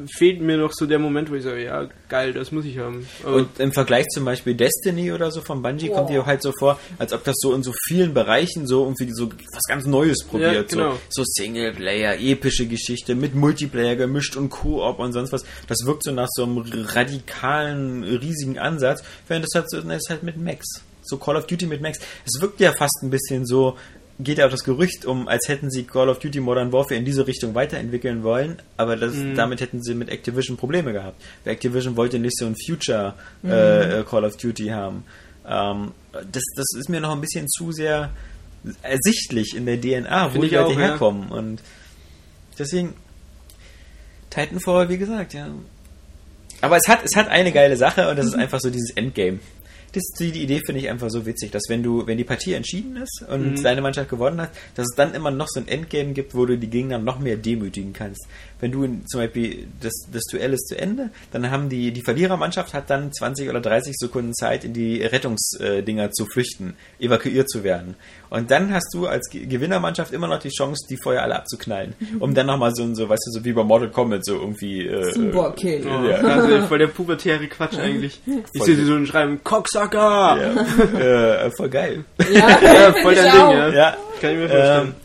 fehlt 0.06 0.42
mir 0.42 0.58
noch 0.58 0.72
so 0.74 0.86
der 0.86 1.00
Moment, 1.00 1.32
wo 1.32 1.36
ich 1.36 1.44
sage, 1.44 1.64
ja, 1.64 1.88
geil, 2.10 2.34
das 2.34 2.52
muss 2.52 2.66
ich 2.66 2.78
haben. 2.78 3.08
Aber 3.24 3.38
Und 3.38 3.60
im 3.60 3.72
Vergleich 3.72 4.06
zum 4.08 4.26
Beispiel 4.26 4.54
Destiny 4.54 5.12
oder 5.12 5.32
so 5.32 5.42
von 5.42 5.62
Bungie 5.62 5.90
kommt 5.90 6.10
dir 6.10 6.26
halt 6.26 6.44
so 6.44 6.52
vor, 6.58 6.80
als 7.00 7.14
ob 7.14 7.24
das 7.24 7.36
so 7.40 7.54
in 7.54 7.64
so 7.64 7.74
vielen 7.88 8.14
Bereichen 8.14 8.68
so 8.68 8.84
irgendwie 8.84 9.12
so 9.12 9.30
was 9.52 9.64
ganz 9.68 9.86
Neues 9.86 10.24
probiert. 10.24 10.70
genau. 10.70 10.94
So, 11.10 11.24
so 11.24 11.24
Singleplayer, 11.26 12.20
epische 12.20 12.68
Geschichte 12.68 13.16
mit 13.16 13.34
Multiplayer 13.36 13.96
gemischt 13.96 14.36
und 14.36 14.50
Koop 14.50 15.00
und 15.00 15.14
sonst 15.14 15.32
was. 15.32 15.46
Das 15.68 15.80
wirkt 15.86 16.04
so 16.04 16.12
nach 16.12 16.30
so 16.32 16.44
einem 16.44 16.60
radikalen, 16.60 18.04
riesigen 18.04 18.60
Ansatz, 18.60 19.04
während 19.28 19.46
das 19.46 19.56
halt, 19.56 19.70
so, 19.70 19.82
das 19.82 19.98
ist 19.98 20.10
halt 20.10 20.24
mit 20.24 20.38
Max. 20.38 20.84
So 21.08 21.18
Call 21.18 21.36
of 21.36 21.48
Duty 21.48 21.66
mit 21.66 21.82
Max. 21.82 22.00
Es 22.26 22.42
wirkt 22.42 22.60
ja 22.60 22.74
fast 22.78 23.00
ein 23.04 23.10
bisschen 23.10 23.46
so, 23.46 23.78
geht 24.20 24.38
ja 24.40 24.48
auch 24.48 24.52
das 24.52 24.64
Gerücht 24.64 25.06
um, 25.06 25.28
als 25.28 25.48
hätten 25.48 25.70
sie 25.70 25.84
Call 25.84 26.10
of 26.10 26.20
Duty 26.20 26.40
Modern 26.40 26.72
Warfare 26.72 26.96
in 26.96 27.06
diese 27.06 27.28
Richtung 27.28 27.54
weiterentwickeln 27.56 28.24
wollen, 28.24 28.62
aber 28.76 28.96
das, 28.96 29.14
damit 29.36 29.62
hätten 29.62 29.84
sie 29.84 29.94
mit 29.94 30.10
Activision 30.10 30.58
Probleme 30.58 30.94
gehabt. 30.94 31.22
Weil 31.44 31.54
Activision 31.54 31.96
wollte 31.96 32.20
nicht 32.20 32.38
so 32.38 32.46
ein 32.46 32.56
Future 32.66 33.14
äh, 33.44 34.04
Call 34.04 34.26
of 34.26 34.38
Duty 34.38 34.68
haben. 34.68 35.04
Ähm, 35.48 35.92
das, 36.14 36.44
das 36.56 36.66
ist 36.78 36.90
mir 36.90 37.00
noch 37.00 37.12
ein 37.12 37.22
bisschen 37.22 37.48
zu 37.48 37.72
sehr 37.72 38.12
ersichtlich 38.82 39.56
in 39.56 39.66
der 39.66 39.80
DNA, 39.80 40.26
wo 40.26 40.30
Finde 40.32 40.48
die 40.48 40.56
ich 40.56 40.60
Leute 40.60 40.74
auch, 40.74 40.80
ja. 40.80 40.88
herkommen. 40.88 41.30
Und 41.30 41.62
deswegen 42.58 42.94
Titanfall, 44.30 44.90
wie 44.90 44.98
gesagt, 44.98 45.34
ja. 45.34 45.50
Aber 46.62 46.78
es 46.78 46.88
hat, 46.88 47.00
es 47.04 47.16
hat 47.16 47.30
eine 47.30 47.52
geile 47.52 47.78
Sache 47.78 48.10
und 48.10 48.18
das 48.18 48.26
ist 48.26 48.36
einfach 48.36 48.60
so 48.60 48.70
dieses 48.70 48.90
Endgame. 48.92 49.40
Das, 49.98 50.12
die, 50.20 50.44
Idee 50.44 50.62
finde 50.66 50.82
ich 50.82 50.90
einfach 50.90 51.10
so 51.10 51.26
witzig, 51.26 51.52
dass 51.52 51.64
wenn 51.70 51.84
du, 51.84 52.06
wenn 52.06 52.18
die 52.18 52.24
Partie 52.24 52.54
entschieden 52.54 52.98
ist 52.98 53.24
und 53.28 53.64
deine 53.64 53.82
Mannschaft 53.82 54.10
gewonnen 54.10 54.42
hat, 54.42 54.52
dass 54.76 54.86
es 54.90 54.96
dann 54.96 55.14
immer 55.14 55.32
noch 55.32 55.48
so 55.48 55.60
ein 55.60 55.68
Endgame 55.68 56.14
gibt, 56.14 56.36
wo 56.36 56.46
du 56.46 56.58
die 56.58 56.70
Gegner 56.70 57.00
noch 57.00 57.20
mehr 57.20 57.38
demütigen 57.38 57.94
kannst. 57.94 58.28
Wenn 58.60 58.72
du 58.72 58.84
in, 58.84 59.06
zum 59.08 59.22
Beispiel 59.22 59.68
das, 59.82 59.94
das 60.12 60.24
Duell 60.32 60.54
ist 60.54 60.68
zu 60.68 60.78
Ende, 60.78 61.10
dann 61.32 61.52
haben 61.52 61.70
die, 61.70 61.92
die 61.92 62.02
Verlierermannschaft 62.02 62.74
hat 62.74 62.90
dann 62.90 63.14
20 63.14 63.50
oder 63.50 63.62
30 63.62 63.94
Sekunden 63.96 64.34
Zeit, 64.34 64.64
in 64.64 64.74
die 64.74 65.04
Rettungsdinger 65.04 66.12
zu 66.12 66.26
flüchten, 66.26 66.76
evakuiert 67.00 67.50
zu 67.50 67.64
werden. 67.64 67.96
Und 68.30 68.50
dann 68.52 68.74
hast 68.74 68.94
du 68.94 69.06
als 69.08 69.30
Ge- 69.30 69.46
Gewinnermannschaft 69.46 70.12
immer 70.12 70.28
noch 70.28 70.40
die 70.40 70.50
Chance, 70.50 70.86
die 70.90 70.98
vorher 71.02 71.24
alle 71.24 71.36
abzuknallen, 71.36 71.94
um 72.20 72.34
dann 72.34 72.48
nochmal 72.48 72.74
so, 72.74 72.84
ein- 72.84 72.96
so, 72.96 73.08
weißt 73.08 73.28
du, 73.28 73.40
so 73.40 73.46
wie 73.46 73.54
bei 73.54 73.64
Mortal 73.64 73.90
Kombat, 73.92 74.26
so 74.26 74.34
irgendwie, 74.36 74.88
äh, 74.88 75.14
Superkill. 75.14 75.86
Oh, 75.86 76.08
Ja. 76.10 76.16
Also 76.18 76.66
voll 76.68 76.80
der 76.80 76.88
pubertäre 76.88 77.48
Quatsch 77.48 77.78
eigentlich. 77.78 78.20
Ich 78.54 78.64
sehe 78.64 78.76
sie 78.76 78.86
so 78.86 79.06
schreiben, 79.06 79.40
Cocksucker! 79.44 80.38
ja, 80.42 81.00
äh, 81.46 81.52
voll 81.52 81.70
geil. 81.70 82.04
Ja, 82.34 82.50
Ja, 82.62 82.94
voll 83.02 83.16
dein 83.16 83.32
Ding, 83.32 83.52
ja. 83.58 83.70
Ja, 83.70 83.98
Kann 84.20 84.32
ich 84.32 84.38
mir 84.38 84.50
vorstellen. 84.50 84.88
ähm, 84.88 84.96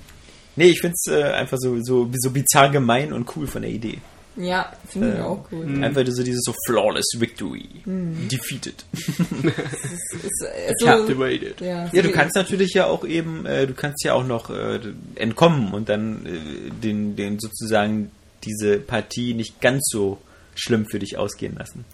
nee, 0.57 0.69
ich 0.69 0.81
find's 0.81 1.07
äh, 1.09 1.23
einfach 1.23 1.59
so, 1.61 1.83
so, 1.83 2.11
so 2.15 2.31
bizarr 2.31 2.71
gemein 2.71 3.13
und 3.13 3.37
cool 3.37 3.47
von 3.47 3.63
der 3.63 3.71
Idee. 3.71 3.99
Ja, 4.35 4.73
finde 4.89 5.11
ich 5.13 5.19
Ähm, 5.19 5.25
auch 5.25 5.45
cool. 5.53 5.85
Einfach 5.85 6.03
so 6.09 6.23
dieses 6.23 6.41
so 6.43 6.55
flawless 6.67 7.05
victory. 7.19 7.69
Defeated. 7.85 8.83
Ist, 8.93 10.43
äh, 10.43 10.73
so, 10.79 10.87
Captivated. 10.87 11.61
ja, 11.61 11.89
Ja, 11.93 12.03
du 12.03 12.11
kannst 12.13 12.35
natürlich 12.37 12.73
ja 12.73 12.87
auch 12.87 13.05
eben, 13.05 13.45
äh, 13.45 13.67
du 13.67 13.75
kannst 13.75 14.03
ja 14.05 14.15
auch 14.15 14.27
noch 14.27 14.49
äh, 14.51 14.81
entkommen 15.17 15.75
und 15.75 15.89
dann 15.89 16.25
äh, 16.25 16.71
den, 16.83 17.15
den 17.17 17.39
sozusagen 17.41 18.11
diese 18.45 18.79
Partie 18.79 19.35
nicht 19.35 19.61
ganz 19.61 19.83
so 19.91 20.19
schlimm 20.55 20.87
für 20.87 20.99
dich 20.99 21.19
ausgehen 21.19 21.55
lassen. 21.57 21.85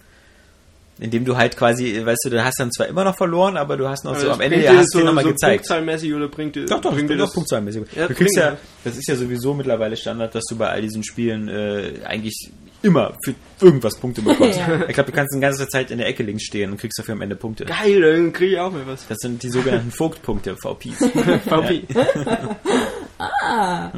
Indem 1.01 1.23
du 1.23 1.37
halt 1.37 1.55
quasi, 1.55 2.05
weißt 2.05 2.25
du, 2.25 2.29
du 2.29 2.43
hast 2.43 2.59
dann 2.59 2.71
zwar 2.71 2.87
immer 2.87 3.05
noch 3.05 3.15
verloren, 3.15 3.55
aber 3.55 3.77
du 3.77 3.87
hast 3.87 4.03
noch 4.03 4.11
Aber 4.11 4.19
so 4.19 4.27
das 4.27 4.35
am 4.35 4.41
Ende 4.41 4.61
ja, 4.61 4.75
hast 4.75 4.93
du 4.93 4.99
dir 4.99 5.05
nochmal 5.05 5.23
gezeigt. 5.23 5.59
Punktzahlmäßig 5.59 6.13
oder 6.13 6.27
bringt 6.27 6.55
dir, 6.55 6.65
Doch, 6.65 6.81
doch, 6.81 6.93
bringt 6.93 7.09
dir 7.09 7.23
auch 7.23 7.33
punktzahlmäßig. 7.33 7.83
Ja, 7.95 8.07
du 8.07 8.13
kriegst 8.13 8.35
bringt 8.35 8.35
ja, 8.35 8.51
ja. 8.51 8.57
das 8.83 8.97
ist 8.97 9.07
ja 9.07 9.15
sowieso 9.15 9.53
mittlerweile 9.53 9.95
Standard, 9.95 10.35
dass 10.35 10.43
du 10.49 10.57
bei 10.57 10.67
all 10.67 10.81
diesen 10.81 11.03
Spielen 11.03 11.47
äh, 11.47 12.01
eigentlich 12.03 12.51
immer 12.81 13.17
für 13.23 13.35
irgendwas 13.61 13.97
Punkte 13.97 14.21
bekommst. 14.21 14.57
Ja. 14.59 14.85
Ich 14.89 14.93
glaube, 14.93 15.11
du 15.11 15.15
kannst 15.15 15.35
die 15.35 15.39
ganze 15.39 15.67
Zeit 15.67 15.91
in 15.91 15.97
der 15.99 16.07
Ecke 16.07 16.23
links 16.23 16.43
stehen 16.43 16.71
und 16.71 16.77
kriegst 16.77 16.97
dafür 16.99 17.13
am 17.13 17.21
Ende 17.21 17.35
Punkte. 17.35 17.65
Geil, 17.65 18.01
dann 18.01 18.33
kriege 18.33 18.53
ich 18.53 18.59
auch 18.59 18.71
mal 18.71 18.85
was. 18.85 19.07
Das 19.07 19.17
sind 19.19 19.41
die 19.43 19.49
sogenannten 19.49 19.91
Vogtpunkte, 19.91 20.55
VPs. 20.55 20.97
VP. 21.47 21.83
Ah. 23.21 23.91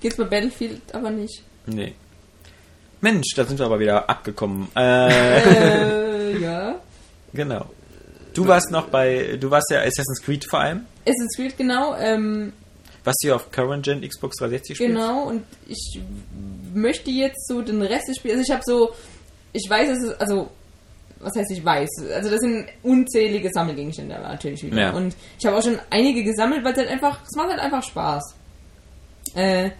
Geht's 0.00 0.16
bei 0.16 0.24
Battlefield 0.24 0.82
aber 0.92 1.10
nicht. 1.10 1.42
Nee. 1.64 1.94
Mensch, 3.00 3.28
da 3.34 3.44
sind 3.44 3.58
wir 3.58 3.66
aber 3.66 3.80
wieder 3.80 4.08
abgekommen. 4.08 4.68
Äh, 4.76 6.32
äh, 6.32 6.38
ja. 6.38 6.76
genau. 7.32 7.66
Du 8.34 8.46
warst 8.46 8.70
noch 8.70 8.88
bei, 8.88 9.36
du 9.40 9.50
warst 9.50 9.70
ja 9.70 9.80
Assassin's 9.80 10.22
Creed 10.22 10.44
vor 10.48 10.60
allem, 10.60 10.86
Assassin's 11.02 11.36
Creed, 11.36 11.56
genau. 11.56 11.96
Ähm, 11.96 12.52
was 13.04 13.16
du 13.22 13.34
auf 13.34 13.50
Current 13.50 13.84
Gen 13.84 14.06
Xbox 14.06 14.36
360 14.36 14.76
spielst. 14.76 14.94
genau, 14.94 15.24
und 15.24 15.44
ich 15.66 16.00
möchte 16.74 17.10
jetzt 17.10 17.48
so 17.48 17.62
den 17.62 17.82
Rest 17.82 18.08
des 18.08 18.16
Spiels, 18.16 18.34
also 18.34 18.44
ich 18.46 18.52
habe 18.52 18.62
so, 18.64 18.90
ich 19.52 19.68
weiß, 19.68 19.88
es 19.88 20.04
ist, 20.04 20.20
also, 20.20 20.50
was 21.18 21.34
heißt 21.34 21.50
ich 21.50 21.64
weiß, 21.64 21.88
also 22.14 22.30
das 22.30 22.40
sind 22.40 22.66
unzählige 22.82 23.50
Sammelgegenstände 23.52 24.14
natürlich 24.14 24.62
wieder. 24.62 24.80
Ja. 24.80 24.90
Und 24.92 25.14
ich 25.38 25.46
habe 25.46 25.56
auch 25.56 25.62
schon 25.62 25.78
einige 25.90 26.22
gesammelt, 26.22 26.64
weil 26.64 26.72
es 26.72 26.78
halt 26.78 26.88
einfach, 26.88 27.20
es 27.22 27.36
macht 27.36 27.50
halt 27.50 27.60
einfach 27.60 27.82
Spaß. 27.82 28.34
Äh, 29.34 29.70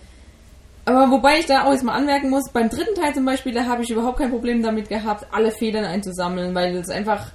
aber 0.90 1.10
wobei 1.10 1.38
ich 1.38 1.46
da 1.46 1.64
auch 1.64 1.72
jetzt 1.72 1.84
mal 1.84 1.94
anmerken 1.94 2.30
muss, 2.30 2.50
beim 2.52 2.68
dritten 2.68 2.94
Teil 2.94 3.14
zum 3.14 3.24
Beispiel, 3.24 3.52
da 3.52 3.64
habe 3.64 3.82
ich 3.82 3.90
überhaupt 3.90 4.18
kein 4.18 4.30
Problem 4.30 4.62
damit 4.62 4.88
gehabt, 4.88 5.26
alle 5.32 5.50
Federn 5.50 5.84
einzusammeln, 5.84 6.54
weil 6.54 6.76
es 6.76 6.88
einfach, 6.88 7.32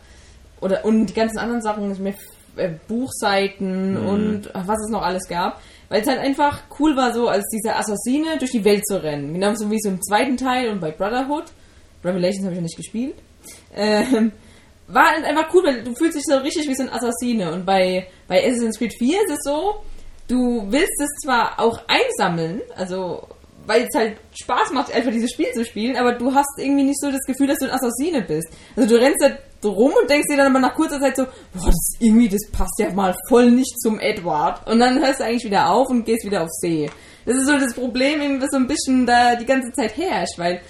oder, 0.61 0.85
und 0.85 1.07
die 1.07 1.13
ganzen 1.13 1.37
anderen 1.37 1.61
Sachen, 1.61 2.01
mit 2.01 2.15
äh, 2.57 2.71
Buchseiten 2.87 3.97
und 3.97 4.49
ach, 4.53 4.67
was 4.67 4.79
es 4.79 4.89
noch 4.89 5.01
alles 5.01 5.27
gab, 5.27 5.61
weil 5.89 6.01
es 6.01 6.07
halt 6.07 6.19
einfach 6.19 6.63
cool 6.79 6.95
war, 6.95 7.13
so 7.13 7.27
als 7.27 7.43
dieser 7.49 7.77
Assassine 7.77 8.37
durch 8.39 8.51
die 8.51 8.63
Welt 8.63 8.85
zu 8.85 9.01
rennen. 9.01 9.33
Genau 9.33 9.53
so 9.55 9.69
wie 9.69 9.79
so 9.79 9.89
im 9.89 10.01
zweiten 10.01 10.37
Teil 10.37 10.69
und 10.69 10.79
bei 10.79 10.91
Brotherhood. 10.91 11.45
Revelations 12.03 12.43
habe 12.43 12.53
ich 12.53 12.59
noch 12.59 12.67
nicht 12.67 12.77
gespielt. 12.77 13.15
Ähm, 13.75 14.31
war 14.87 15.11
halt 15.11 15.25
einfach 15.25 15.53
cool, 15.53 15.63
weil 15.63 15.83
du 15.83 15.93
fühlst 15.95 16.17
dich 16.17 16.23
so 16.25 16.37
richtig 16.37 16.67
wie 16.67 16.75
so 16.75 16.83
ein 16.83 16.91
Assassine. 16.91 17.51
Und 17.51 17.65
bei, 17.65 18.07
bei 18.27 18.45
Assassin's 18.45 18.77
Creed 18.77 18.93
4 18.97 19.17
ist 19.21 19.31
es 19.31 19.39
so, 19.43 19.83
du 20.27 20.65
willst 20.69 21.01
es 21.01 21.09
zwar 21.23 21.59
auch 21.59 21.81
einsammeln, 21.87 22.61
also 22.75 23.27
weil 23.65 23.83
es 23.83 23.95
halt 23.95 24.17
Spaß 24.33 24.71
macht, 24.73 24.93
einfach 24.93 25.11
dieses 25.11 25.31
Spiel 25.31 25.51
zu 25.53 25.65
spielen, 25.65 25.95
aber 25.95 26.13
du 26.13 26.33
hast 26.33 26.57
irgendwie 26.57 26.83
nicht 26.83 26.99
so 26.99 27.11
das 27.11 27.25
Gefühl, 27.25 27.47
dass 27.47 27.59
du 27.59 27.65
ein 27.65 27.71
Assassine 27.71 28.21
bist. 28.21 28.47
Also 28.75 28.89
du 28.89 29.01
rennst 29.01 29.21
da 29.21 29.69
rum 29.69 29.93
und 29.99 30.09
denkst 30.09 30.27
dir 30.29 30.37
dann 30.37 30.47
aber 30.47 30.59
nach 30.59 30.75
kurzer 30.75 30.99
Zeit 30.99 31.15
so, 31.15 31.25
boah, 31.53 31.65
das 31.65 31.93
irgendwie, 31.99 32.29
das 32.29 32.41
passt 32.51 32.79
ja 32.79 32.91
mal 32.91 33.15
voll 33.29 33.51
nicht 33.51 33.79
zum 33.81 33.99
Edward. 33.99 34.67
Und 34.67 34.79
dann 34.79 34.99
hörst 34.99 35.19
du 35.19 35.25
eigentlich 35.25 35.45
wieder 35.45 35.69
auf 35.69 35.89
und 35.89 36.05
gehst 36.05 36.25
wieder 36.25 36.43
auf 36.43 36.49
See. 36.51 36.89
Das 37.25 37.35
ist 37.35 37.47
so 37.47 37.57
das 37.57 37.73
Problem, 37.73 38.41
was 38.41 38.49
so 38.51 38.57
ein 38.57 38.67
bisschen 38.67 39.05
da 39.05 39.35
die 39.35 39.45
ganze 39.45 39.71
Zeit 39.71 39.97
herrscht, 39.97 40.37
weil 40.37 40.61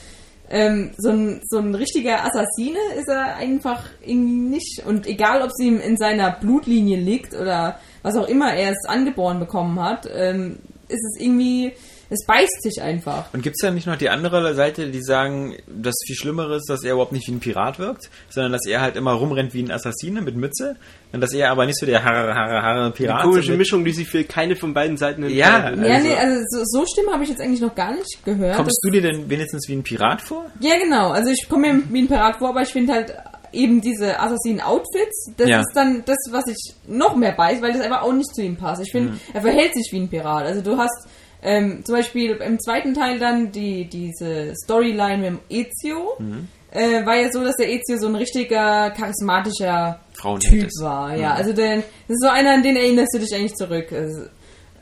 ähm, 0.49 0.91
so, 0.97 1.09
ein, 1.09 1.41
so 1.49 1.57
ein 1.57 1.73
richtiger 1.73 2.23
Assassine 2.23 2.79
ist 2.97 3.09
er 3.09 3.35
einfach 3.35 3.83
irgendwie 4.01 4.37
nicht. 4.37 4.83
Und 4.85 5.07
egal, 5.07 5.41
ob 5.41 5.51
sie 5.51 5.67
ihm 5.67 5.79
in 5.79 5.97
seiner 5.97 6.31
Blutlinie 6.31 6.97
liegt 6.97 7.33
oder 7.33 7.79
was 8.03 8.15
auch 8.15 8.27
immer 8.27 8.53
er 8.53 8.71
es 8.71 8.87
angeboren 8.87 9.39
bekommen 9.39 9.81
hat, 9.81 10.07
ähm, 10.13 10.59
ist 10.87 11.03
es 11.03 11.19
irgendwie, 11.19 11.73
es 12.09 12.25
beißt 12.25 12.61
sich 12.63 12.81
einfach. 12.81 13.33
Und 13.33 13.41
gibt 13.43 13.55
es 13.59 13.65
da 13.65 13.71
nicht 13.71 13.87
noch 13.87 13.97
die 13.97 14.09
andere 14.09 14.53
Seite, 14.55 14.89
die 14.89 15.01
sagen, 15.01 15.55
das 15.67 15.95
viel 16.05 16.15
Schlimmere 16.15 16.55
ist, 16.57 16.69
dass 16.69 16.83
er 16.83 16.93
überhaupt 16.93 17.11
nicht 17.11 17.27
wie 17.27 17.31
ein 17.33 17.39
Pirat 17.39 17.79
wirkt, 17.79 18.09
sondern 18.29 18.51
dass 18.51 18.65
er 18.65 18.81
halt 18.81 18.95
immer 18.95 19.13
rumrennt 19.13 19.53
wie 19.53 19.63
ein 19.63 19.71
Assassine 19.71 20.21
mit 20.21 20.35
Mütze 20.35 20.75
und 21.11 21.21
dass 21.21 21.33
er 21.33 21.49
aber 21.51 21.65
nicht 21.65 21.79
so 21.79 21.85
der 21.85 22.03
Harre, 22.03 22.33
Harre, 22.35 22.61
Harre 22.61 22.91
Pirat 22.91 23.21
Eine 23.21 23.29
komische 23.31 23.53
Mischung, 23.57 23.83
die 23.85 23.91
sich 23.91 24.07
für 24.07 24.23
keine 24.23 24.55
von 24.55 24.73
beiden 24.73 24.97
Seiten 24.97 25.27
Ja, 25.29 25.67
entscheidet. 25.69 25.85
ja, 25.87 25.93
Also- 25.95 26.07
nee, 26.07 26.15
also 26.15 26.41
so, 26.49 26.61
so 26.81 26.85
Stimmen 26.85 27.11
habe 27.13 27.23
ich 27.23 27.29
jetzt 27.29 27.41
eigentlich 27.41 27.61
noch 27.61 27.73
gar 27.75 27.93
nicht 27.95 28.23
gehört. 28.25 28.55
Kommst 28.57 28.79
du 28.83 28.89
dir 28.91 29.01
denn 29.01 29.29
wenigstens 29.29 29.67
wie 29.67 29.73
ein 29.73 29.83
Pirat 29.83 30.21
vor? 30.21 30.45
Ja, 30.59 30.77
genau. 30.81 31.09
Also 31.11 31.31
ich 31.31 31.47
komme 31.49 31.73
mir 31.73 31.83
wie 31.91 32.01
ein 32.03 32.07
Pirat 32.07 32.37
vor, 32.37 32.49
aber 32.49 32.61
ich 32.61 32.69
finde 32.69 32.93
halt 32.93 33.13
eben 33.51 33.79
diese 33.79 34.19
Assassinen-Outfits, 34.19 35.31
das 35.37 35.47
Ja. 35.49 35.59
ist 35.61 35.71
dann 35.75 36.03
das, 36.05 36.17
was 36.31 36.45
ich 36.47 36.73
noch 36.87 37.15
mehr 37.15 37.37
weiß, 37.37 37.61
weil 37.61 37.71
das 37.73 37.81
einfach 37.81 38.01
auch 38.01 38.11
nicht 38.13 38.33
zu 38.35 38.41
ihm 38.41 38.57
passt. 38.57 38.81
Ich 38.81 38.91
finde, 38.91 39.11
Mhm. 39.13 39.19
er 39.33 39.41
verhält 39.41 39.73
sich 39.73 39.89
wie 39.91 39.99
ein 40.01 40.09
Pirat. 40.09 40.45
Also 40.45 40.61
du 40.61 40.77
hast 40.77 41.07
ähm, 41.45 41.85
zum 41.85 41.95
Beispiel 41.95 42.31
im 42.31 42.59
zweiten 42.59 42.95
Teil 42.95 43.19
dann 43.19 43.51
die 43.51 43.85
diese 43.85 44.53
Storyline 44.63 45.17
mit 45.17 45.27
dem 45.27 45.39
Ezio. 45.49 46.15
Mhm. 46.17 46.47
Äh, 46.71 47.05
war 47.05 47.15
ja 47.15 47.31
so, 47.31 47.43
dass 47.43 47.55
der 47.55 47.71
Ezio 47.71 47.97
so 47.97 48.07
ein 48.07 48.15
richtiger, 48.15 48.89
charismatischer 48.91 49.99
Typ 50.39 50.69
war. 50.81 51.15
Ja, 51.15 51.35
also 51.35 51.53
der, 51.53 51.77
das 51.77 51.85
ist 52.07 52.21
so 52.21 52.29
einer, 52.29 52.51
an 52.53 52.63
den 52.63 52.75
erinnerst 52.75 53.13
du 53.13 53.19
dich 53.19 53.33
eigentlich 53.33 53.55
zurück. 53.55 53.91
Also, 53.93 54.23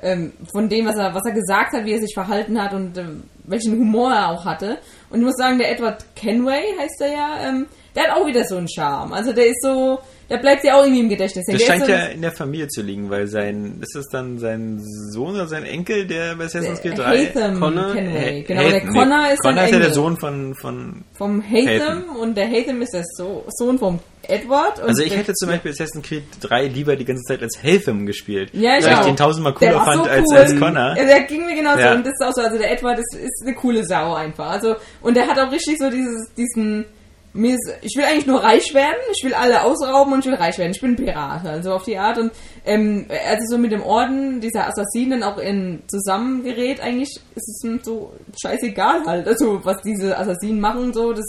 ähm, 0.01 0.33
von 0.51 0.69
dem, 0.69 0.85
was 0.85 0.95
er, 0.95 1.13
was 1.13 1.25
er 1.25 1.33
gesagt 1.33 1.73
hat, 1.73 1.85
wie 1.85 1.93
er 1.93 2.01
sich 2.01 2.13
verhalten 2.13 2.61
hat 2.61 2.73
und 2.73 2.97
ähm, 2.97 3.23
welchen 3.43 3.73
Humor 3.73 4.13
er 4.13 4.29
auch 4.29 4.45
hatte. 4.45 4.77
Und 5.09 5.19
ich 5.19 5.25
muss 5.25 5.35
sagen, 5.35 5.57
der 5.57 5.71
Edward 5.71 6.05
Kenway 6.15 6.63
heißt 6.79 7.01
er 7.01 7.11
ja, 7.11 7.49
ähm, 7.49 7.67
der 7.95 8.03
hat 8.03 8.17
auch 8.17 8.25
wieder 8.25 8.45
so 8.45 8.55
einen 8.55 8.69
Charme. 8.69 9.13
Also 9.13 9.33
der 9.33 9.47
ist 9.47 9.61
so, 9.61 9.99
der 10.33 10.39
bleibt 10.39 10.63
ja 10.63 10.75
auch 10.75 10.83
irgendwie 10.83 11.01
im 11.01 11.09
Gedächtnis. 11.09 11.45
Das 11.49 11.61
scheint 11.61 11.85
so, 11.85 11.91
ja 11.91 12.05
in 12.07 12.21
der 12.21 12.31
Familie 12.31 12.67
zu 12.67 12.81
liegen, 12.81 13.09
weil 13.09 13.27
sein, 13.27 13.79
ist 13.81 13.95
es 13.95 14.07
dann 14.11 14.39
sein 14.39 14.79
Sohn 15.11 15.35
oder 15.35 15.47
sein 15.47 15.63
Enkel, 15.63 16.05
der 16.07 16.35
bei 16.35 16.45
Assassin's 16.45 16.81
Creed 16.81 16.97
3? 16.97 17.27
Hatham 17.27 17.59
Connor? 17.59 17.93
Kenway. 17.93 18.41
Ha- 18.41 18.45
Genau, 18.47 18.61
Hatham, 18.61 18.71
der 18.71 18.83
nee, 18.83 18.99
Connor 18.99 19.31
ist 19.31 19.39
Connor 19.39 19.55
sein 19.57 19.65
ist 19.65 19.71
ja 19.73 19.79
der. 19.79 19.93
Sohn 19.93 20.17
von, 20.17 20.55
von 20.55 21.03
vom 21.13 21.43
Hatham, 21.43 21.67
Hatham. 21.67 22.15
und 22.19 22.35
der 22.35 22.49
Hatham 22.49 22.81
ist 22.81 22.93
der 22.93 23.03
so 23.15 23.45
Sohn 23.49 23.77
vom 23.79 23.99
Edward. 24.27 24.79
Und 24.81 24.89
Also 24.89 25.03
ich 25.03 25.15
hätte 25.15 25.33
zum 25.33 25.49
Beispiel 25.49 25.71
Assassin's 25.71 26.07
Creed 26.07 26.23
3 26.41 26.67
lieber 26.67 26.95
die 26.95 27.05
ganze 27.05 27.23
Zeit 27.23 27.41
als 27.41 27.57
Hatham 27.61 28.05
gespielt. 28.05 28.49
Ja, 28.53 28.77
ich 28.79 28.85
weil 28.85 28.93
ich 28.93 28.99
den 28.99 29.15
tausendmal 29.17 29.53
cooler 29.53 29.83
fand 29.83 30.07
als, 30.07 30.31
als 30.33 30.51
Connor. 30.57 30.95
Ja, 30.97 31.05
der 31.05 31.21
ging 31.23 31.45
mir 31.45 31.55
genauso. 31.55 31.79
Ja. 31.79 31.93
Und 31.93 32.05
das 32.05 32.13
ist 32.19 32.25
auch 32.25 32.31
so, 32.33 32.41
also 32.41 32.57
der 32.57 32.71
Edward 32.71 32.99
ist, 32.99 33.15
ist 33.15 33.43
eine 33.45 33.53
coole 33.55 33.85
Sau 33.85 34.13
einfach. 34.13 34.49
Also, 34.49 34.75
und 35.01 35.15
der 35.17 35.27
hat 35.27 35.37
auch 35.37 35.51
richtig 35.51 35.77
so 35.77 35.89
dieses, 35.89 36.33
diesen, 36.37 36.85
mir 37.33 37.55
ist, 37.55 37.73
ich 37.81 37.95
will 37.97 38.05
eigentlich 38.05 38.27
nur 38.27 38.43
reich 38.43 38.73
werden, 38.73 38.99
ich 39.11 39.23
will 39.23 39.33
alle 39.33 39.63
ausrauben 39.63 40.13
und 40.13 40.19
ich 40.19 40.25
will 40.27 40.35
reich 40.35 40.57
werden. 40.59 40.71
Ich 40.71 40.81
bin 40.81 40.91
ein 40.91 40.95
Pirat, 40.95 41.45
also 41.45 41.73
auf 41.73 41.83
die 41.83 41.97
Art. 41.97 42.19
Und 42.19 42.31
ähm, 42.65 43.07
also 43.27 43.43
so 43.49 43.57
mit 43.57 43.71
dem 43.71 43.81
Orden 43.81 44.39
dieser 44.39 44.67
Assassinen 44.67 45.23
auch 45.23 45.37
in 45.39 45.81
zusammengerät, 45.87 46.79
eigentlich 46.79 47.09
ist 47.35 47.49
es 47.49 47.63
ihm 47.63 47.79
so 47.83 48.13
scheißegal 48.39 49.05
halt. 49.05 49.27
Also 49.27 49.59
was 49.63 49.81
diese 49.81 50.17
Assassinen 50.17 50.59
machen, 50.59 50.93
so, 50.93 51.11
das 51.13 51.25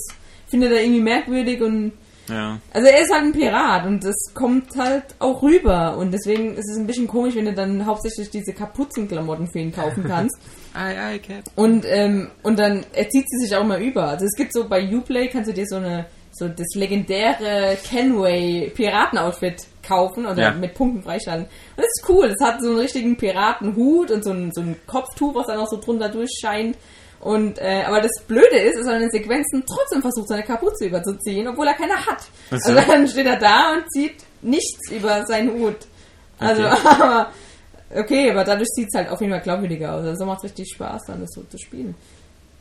findet 0.49 0.73
er 0.73 0.83
irgendwie 0.83 1.01
merkwürdig 1.03 1.62
und 1.62 1.93
Ja. 2.29 2.59
also 2.73 2.87
er 2.87 3.01
ist 3.01 3.12
halt 3.12 3.25
ein 3.25 3.33
Pirat 3.33 3.87
und 3.87 4.05
das 4.05 4.14
kommt 4.35 4.77
halt 4.77 5.05
auch 5.19 5.43
rüber 5.43 5.97
und 5.97 6.12
deswegen 6.12 6.55
ist 6.57 6.70
es 6.70 6.76
ein 6.76 6.87
bisschen 6.87 7.07
komisch, 7.09 7.35
wenn 7.35 7.47
du 7.47 7.55
dann 7.55 7.87
hauptsächlich 7.87 8.31
diese 8.31 8.53
Kapuzenklamotten 8.53 9.47
für 9.49 9.59
ihn 9.59 9.72
kaufen 9.72 10.05
kannst 10.09 10.37
Aye, 10.75 10.99
aye, 10.99 11.18
Cap. 11.20 11.45
und 11.57 11.85
ähm, 11.89 12.31
und 12.43 12.59
dann 12.59 12.85
er 12.93 13.09
zieht 13.09 13.25
sie 13.29 13.47
sich 13.47 13.57
auch 13.57 13.62
immer 13.62 13.79
über. 13.79 14.05
Also 14.09 14.25
es 14.27 14.37
gibt 14.37 14.53
so 14.53 14.68
bei 14.68 14.83
Uplay 14.93 15.29
kannst 15.29 15.49
du 15.49 15.55
dir 15.55 15.66
so 15.66 15.77
eine 15.77 16.07
so 16.33 16.49
das 16.49 16.66
legendäre 16.75 17.77
Kenway 17.89 18.70
Piratenoutfit 18.75 19.66
kaufen 19.87 20.27
oder 20.27 20.43
Ja. 20.43 20.51
mit 20.53 20.75
Punkten 20.75 21.03
freischalten. 21.03 21.45
Und 21.45 21.79
das 21.79 21.87
ist 21.87 22.09
cool. 22.09 22.29
Das 22.37 22.49
hat 22.49 22.61
so 22.61 22.70
einen 22.70 22.79
richtigen 22.79 23.16
Piratenhut 23.16 24.11
und 24.11 24.25
so 24.25 24.31
ein, 24.33 24.51
so 24.53 24.62
ein 24.62 24.77
Kopftuch, 24.87 25.35
was 25.35 25.47
dann 25.47 25.59
auch 25.59 25.68
so 25.68 25.79
drunter 25.79 26.09
durchscheint. 26.09 26.77
Und, 27.20 27.59
äh, 27.59 27.85
aber 27.87 28.01
das 28.01 28.11
Blöde 28.27 28.57
ist, 28.59 28.77
dass 28.79 28.87
er 28.87 28.95
in 28.97 29.03
den 29.03 29.11
Sequenzen 29.11 29.62
trotzdem 29.66 30.03
versucht, 30.03 30.29
seine 30.29 30.43
Kapuze 30.43 30.87
überzuziehen, 30.87 31.47
obwohl 31.49 31.68
er 31.68 31.75
keine 31.75 31.95
hat. 32.05 32.22
So. 32.51 32.57
Also 32.57 32.75
dann 32.75 33.07
steht 33.09 33.27
er 33.27 33.39
da 33.39 33.72
und 33.75 33.85
zieht 33.93 34.16
nichts 34.43 34.91
über 34.91 35.25
seinen 35.27 35.53
Hut. 35.53 35.77
Also, 36.39 36.64
Okay. 36.64 36.77
aber, 37.01 37.31
okay, 37.95 38.30
aber 38.30 38.45
dadurch 38.45 38.68
sieht 38.74 38.88
es 38.88 38.95
halt 38.99 39.09
auf 39.11 39.20
jeden 39.20 39.32
Fall 39.32 39.42
glaubwürdiger 39.42 39.95
aus. 39.95 40.05
Also 40.07 40.24
macht 40.26 40.42
richtig 40.45 40.68
Spaß, 40.74 41.03
dann 41.07 41.20
das 41.20 41.30
so 41.32 41.42
zu 41.45 41.59
spielen. 41.59 41.95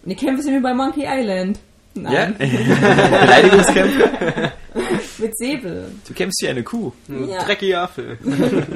Und 0.03 0.09
die 0.09 0.15
Kämpfe 0.15 0.43
sind 0.43 0.55
wie 0.55 0.59
bei 0.61 0.73
Monkey 0.73 1.05
Island. 1.07 1.59
Ja? 1.95 2.01
Nein, 2.03 2.35
Beleidigungskämpfe. 2.37 4.51
mit 5.19 5.37
Säbel. 5.37 5.91
Du 6.07 6.13
kämpfst 6.13 6.41
wie 6.41 6.49
eine 6.49 6.63
Kuh. 6.63 6.91
Ein 7.07 7.29
Ja. 7.29 7.43
Dreckiger 7.43 7.83
Affe. 7.83 8.17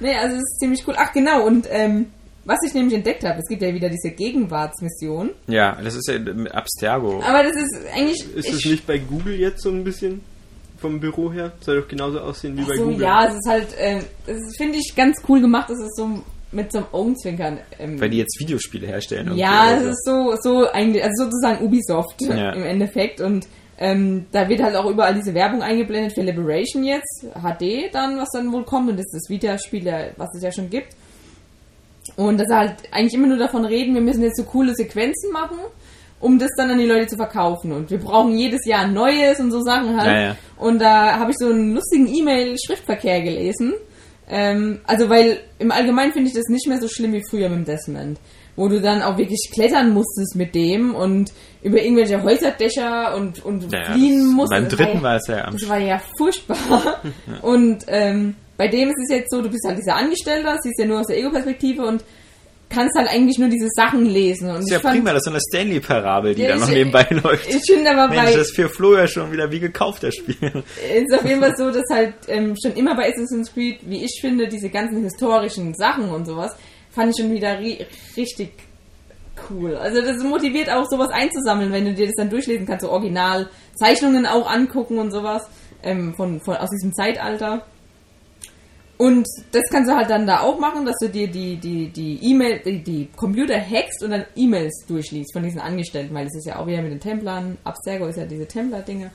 Nee, 0.00 0.16
also 0.16 0.34
es 0.34 0.42
ist 0.42 0.58
ziemlich 0.58 0.82
cool. 0.88 0.96
Ach 0.98 1.12
genau, 1.12 1.46
und 1.46 1.68
ähm, 1.70 2.06
was 2.44 2.58
ich 2.66 2.74
nämlich 2.74 2.94
entdeckt 2.94 3.22
habe, 3.22 3.38
es 3.38 3.46
gibt 3.48 3.62
ja 3.62 3.72
wieder 3.72 3.88
diese 3.88 4.10
Gegenwartsmission. 4.10 5.30
Ja, 5.46 5.78
das 5.80 5.94
ist 5.94 6.08
ja 6.08 6.18
mit 6.18 6.52
Abstergo. 6.52 7.22
Aber 7.22 7.44
das 7.44 7.54
ist 7.54 7.72
eigentlich... 7.94 8.34
Ist 8.34 8.52
es 8.52 8.64
nicht 8.64 8.84
bei 8.84 8.98
Google 8.98 9.38
jetzt 9.38 9.62
so 9.62 9.70
ein 9.70 9.84
bisschen 9.84 10.20
vom 10.82 11.00
Büro 11.00 11.32
her? 11.32 11.52
Soll 11.60 11.80
doch 11.80 11.88
genauso 11.88 12.20
aussehen 12.20 12.56
wie 12.58 12.62
bei 12.64 12.76
so, 12.76 12.84
Google. 12.84 13.00
ja, 13.00 13.26
es 13.28 13.34
ist 13.36 13.48
halt, 13.48 13.68
ähm, 13.78 14.00
das 14.26 14.36
finde 14.58 14.76
ich, 14.78 14.92
ganz 14.94 15.16
cool 15.28 15.40
gemacht. 15.40 15.70
Das 15.70 15.78
ist 15.78 15.96
so 15.96 16.22
mit 16.50 16.70
so 16.70 16.78
einem 16.78 16.86
Augenzwinkern. 16.92 17.58
Ähm, 17.78 17.98
Weil 17.98 18.10
die 18.10 18.18
jetzt 18.18 18.38
Videospiele 18.38 18.86
herstellen. 18.86 19.34
ja, 19.36 19.70
es 19.76 19.82
so. 20.04 20.32
ist 20.32 20.42
so, 20.42 20.50
so 20.64 20.70
eigentlich, 20.70 21.02
also 21.02 21.24
sozusagen 21.24 21.64
Ubisoft 21.64 22.20
Ja. 22.20 22.52
im 22.52 22.62
Endeffekt. 22.64 23.22
Und 23.22 23.46
ähm, 23.78 24.26
da 24.32 24.48
wird 24.50 24.62
halt 24.62 24.76
auch 24.76 24.84
überall 24.90 25.14
diese 25.14 25.32
Werbung 25.32 25.62
eingeblendet 25.62 26.12
für 26.12 26.20
Liberation 26.22 26.84
jetzt, 26.84 27.24
HD 27.40 27.88
dann, 27.92 28.18
was 28.18 28.28
dann 28.34 28.52
wohl 28.52 28.64
kommt. 28.64 28.90
Und 28.90 28.96
das 28.98 29.06
ist 29.06 29.14
das 29.24 29.30
Videospiel, 29.30 30.12
was 30.18 30.28
es 30.36 30.42
ja 30.42 30.52
schon 30.52 30.68
gibt. 30.68 30.94
Und 32.16 32.38
dass 32.38 32.48
sie 32.48 32.54
halt 32.56 32.74
eigentlich 32.90 33.14
immer 33.14 33.28
nur 33.28 33.38
davon 33.38 33.64
reden, 33.64 33.94
wir 33.94 34.02
müssen 34.02 34.22
jetzt 34.22 34.36
so 34.36 34.44
coole 34.44 34.74
Sequenzen 34.74 35.32
machen, 35.32 35.56
um 36.22 36.38
das 36.38 36.50
dann 36.56 36.70
an 36.70 36.78
die 36.78 36.86
Leute 36.86 37.08
zu 37.08 37.16
verkaufen. 37.16 37.72
Und 37.72 37.90
wir 37.90 37.98
brauchen 37.98 38.38
jedes 38.38 38.64
Jahr 38.64 38.86
neues 38.86 39.40
und 39.40 39.50
so 39.50 39.60
Sachen 39.60 40.00
halt. 40.00 40.06
Ja, 40.06 40.22
ja. 40.22 40.36
Und 40.56 40.78
da 40.78 41.18
habe 41.18 41.32
ich 41.32 41.36
so 41.36 41.48
einen 41.48 41.74
lustigen 41.74 42.06
E-Mail-Schriftverkehr 42.06 43.22
gelesen. 43.22 43.74
Ähm, 44.30 44.80
also, 44.86 45.10
weil 45.10 45.40
im 45.58 45.72
Allgemeinen 45.72 46.12
finde 46.12 46.28
ich 46.28 46.34
das 46.34 46.46
nicht 46.48 46.68
mehr 46.68 46.80
so 46.80 46.88
schlimm 46.88 47.12
wie 47.12 47.24
früher 47.28 47.48
mit 47.48 47.58
dem 47.58 47.64
Desmond. 47.64 48.18
Wo 48.54 48.68
du 48.68 48.80
dann 48.80 49.02
auch 49.02 49.18
wirklich 49.18 49.50
klettern 49.52 49.92
musstest 49.92 50.36
mit 50.36 50.54
dem 50.54 50.94
und 50.94 51.32
über 51.62 51.82
irgendwelche 51.82 52.22
Häuserdächer 52.22 53.16
und, 53.16 53.44
und 53.44 53.72
Ja, 53.72 53.92
fliehen 53.92 54.26
musstest. 54.26 54.62
Beim 54.62 54.68
dritten 54.68 55.02
war 55.02 55.10
war 55.10 55.16
es 55.16 55.26
ja 55.26 55.44
am 55.44 55.54
das 55.54 55.68
war 55.68 55.78
ja 55.78 56.00
furchtbar. 56.18 57.00
Und 57.42 57.84
ähm, 57.88 58.36
bei 58.58 58.68
dem 58.68 58.90
ist 58.90 58.98
es 59.04 59.16
jetzt 59.16 59.30
so, 59.30 59.40
du 59.40 59.48
bist 59.48 59.66
halt 59.66 59.78
dieser 59.78 59.96
Angestellter, 59.96 60.58
siehst 60.62 60.78
ja 60.78 60.84
nur 60.84 61.00
aus 61.00 61.06
der 61.06 61.18
Ego-Perspektive 61.18 61.84
und 61.84 62.04
kannst 62.72 62.96
halt 62.98 63.08
eigentlich 63.08 63.38
nur 63.38 63.48
diese 63.48 63.68
Sachen 63.76 64.06
lesen. 64.06 64.48
Und 64.48 64.54
Das 64.56 64.60
ist 64.62 64.66
ich 64.68 64.72
ja 64.72 64.80
fand, 64.80 64.94
prima, 64.96 65.10
das 65.12 65.18
ist 65.20 65.24
so 65.26 65.30
eine 65.30 65.40
Stanley-Parabel, 65.40 66.34
die 66.34 66.42
Ja, 66.42 66.48
da 66.48 66.56
noch 66.56 66.68
ich- 66.68 66.74
nebenbei 66.74 67.06
läuft. 67.22 67.48
Ich 67.48 67.62
finde 67.70 67.90
aber 67.90 68.08
Mensch, 68.08 68.22
bei, 68.30 68.32
das 68.32 68.48
ist 68.48 68.56
für 68.56 68.68
Flo 68.68 68.96
ja 68.96 69.06
schon 69.06 69.30
wieder 69.32 69.50
wie 69.52 69.60
gekauft, 69.60 70.02
das 70.02 70.14
Spiel. 70.14 70.36
ist 70.96 71.14
auf 71.14 71.24
jeden 71.24 71.40
Fall 71.40 71.54
so, 71.56 71.70
dass 71.72 71.84
halt 71.90 72.14
ähm, 72.28 72.54
schon 72.60 72.72
immer 72.74 72.96
bei 72.96 73.08
Assassin's 73.12 73.52
Creed, 73.52 73.78
wie 73.82 74.04
ich 74.04 74.18
finde, 74.20 74.48
diese 74.48 74.70
ganzen 74.70 75.02
historischen 75.04 75.74
Sachen 75.74 76.08
und 76.10 76.26
sowas, 76.26 76.56
fand 76.90 77.10
ich 77.14 77.22
schon 77.22 77.32
wieder 77.32 77.58
ri 77.58 77.86
richtig 78.16 78.50
cool. 79.50 79.76
Also 79.76 80.02
das 80.02 80.22
motiviert 80.22 80.70
auch 80.70 80.86
sowas 80.90 81.08
einzusammeln, 81.10 81.72
wenn 81.72 81.84
du 81.86 81.94
dir 81.94 82.06
das 82.06 82.14
dann 82.16 82.30
durchlesen 82.30 82.66
kannst, 82.66 82.84
so 82.84 82.90
Originalzeichnungen 82.90 84.26
auch 84.26 84.50
angucken 84.50 84.98
und 84.98 85.10
sowas 85.10 85.42
ähm, 85.82 86.14
von, 86.14 86.40
von 86.40 86.56
aus 86.56 86.68
diesem 86.70 86.92
Zeitalter. 86.92 87.64
Und 89.02 89.26
das 89.50 89.64
kannst 89.68 89.90
du 89.90 89.96
halt 89.96 90.10
dann 90.10 90.28
da 90.28 90.42
auch 90.42 90.60
machen, 90.60 90.86
dass 90.86 90.94
du 91.00 91.08
dir 91.08 91.26
die 91.26 91.56
die 91.56 91.88
die 91.88 92.20
E-Mail 92.22 92.60
die, 92.64 92.84
die 92.84 93.08
Computer 93.16 93.58
hackst 93.60 94.04
und 94.04 94.12
dann 94.12 94.26
E-Mails 94.36 94.84
durchliest 94.86 95.32
von 95.32 95.42
diesen 95.42 95.60
Angestellten, 95.60 96.14
weil 96.14 96.26
das 96.26 96.36
ist 96.36 96.46
ja 96.46 96.60
auch 96.60 96.68
wieder 96.68 96.82
mit 96.82 96.92
den 96.92 97.00
Templern, 97.00 97.58
Abstergo 97.64 98.06
ist 98.06 98.16
ja 98.16 98.26
diese 98.26 98.46
Templar-Dinge. 98.46 99.10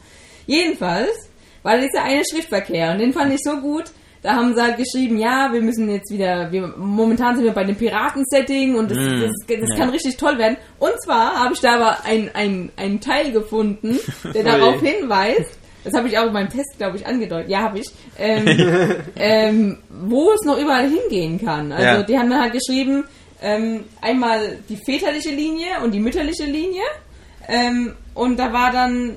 Jedenfalls 0.45 1.29
war 1.63 1.77
dieser 1.77 2.03
eine 2.03 2.21
Schriftverkehr 2.29 2.91
und 2.91 2.99
den 2.99 3.13
fand 3.13 3.33
ich 3.33 3.39
so 3.41 3.61
gut. 3.61 3.85
Da 4.23 4.35
haben 4.35 4.53
sie 4.53 4.61
halt 4.61 4.75
geschrieben, 4.75 5.19
ja, 5.19 5.53
wir 5.53 5.61
müssen 5.61 5.89
jetzt 5.89 6.11
wieder, 6.11 6.51
wir, 6.51 6.67
momentan 6.75 7.38
sind 7.38 7.45
wir 7.45 7.53
bei 7.53 7.63
dem 7.63 7.77
Piraten-Setting 7.77 8.75
und 8.75 8.91
das, 8.91 8.97
Mm, 8.97 9.21
das, 9.21 9.31
das 9.47 9.69
ja. 9.69 9.75
kann 9.77 9.89
richtig 9.89 10.17
toll 10.17 10.38
werden. 10.38 10.57
Und 10.79 11.01
zwar 11.01 11.39
habe 11.39 11.53
ich 11.53 11.61
da 11.61 11.75
aber 11.75 12.03
ein, 12.03 12.29
ein, 12.75 12.99
Teil 12.99 13.31
gefunden, 13.31 13.97
der 14.33 14.43
darauf 14.43 14.81
hinweist, 14.81 15.57
das 15.88 15.97
habe 15.97 16.07
ich 16.07 16.17
auch 16.17 16.27
in 16.27 16.33
meinem 16.33 16.49
Test, 16.49 16.77
glaube 16.77 16.97
ich, 16.97 17.05
angedeutet, 17.07 17.49
ja, 17.49 17.61
habe 17.61 17.79
ich, 17.79 17.88
ähm, 18.17 18.95
ähm, 19.15 19.77
wo 19.89 20.31
es 20.31 20.41
noch 20.45 20.57
überall 20.59 20.89
hingehen 20.89 21.43
kann. 21.43 21.71
Also 21.71 21.83
Ja. 21.85 22.03
die 22.03 22.17
haben 22.17 22.29
dann 22.29 22.41
halt 22.41 22.53
geschrieben, 22.53 23.03
ähm, 23.41 23.83
einmal 24.01 24.57
die 24.69 24.77
väterliche 24.77 25.29
Linie 25.29 25.67
und 25.83 25.93
die 25.93 25.99
mütterliche 25.99 26.45
Linie. 26.45 26.83
Ähm, 27.47 27.95
und 28.13 28.38
da 28.38 28.51
war 28.51 28.71
dann, 28.71 29.15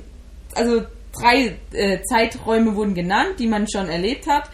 also 0.54 0.82
drei 1.18 1.56
äh, 1.72 2.02
Zeiträume 2.02 2.76
wurden 2.76 2.94
genannt, 2.94 3.34
die 3.38 3.46
man 3.46 3.66
schon 3.68 3.88
erlebt 3.88 4.26
hat. 4.26 4.44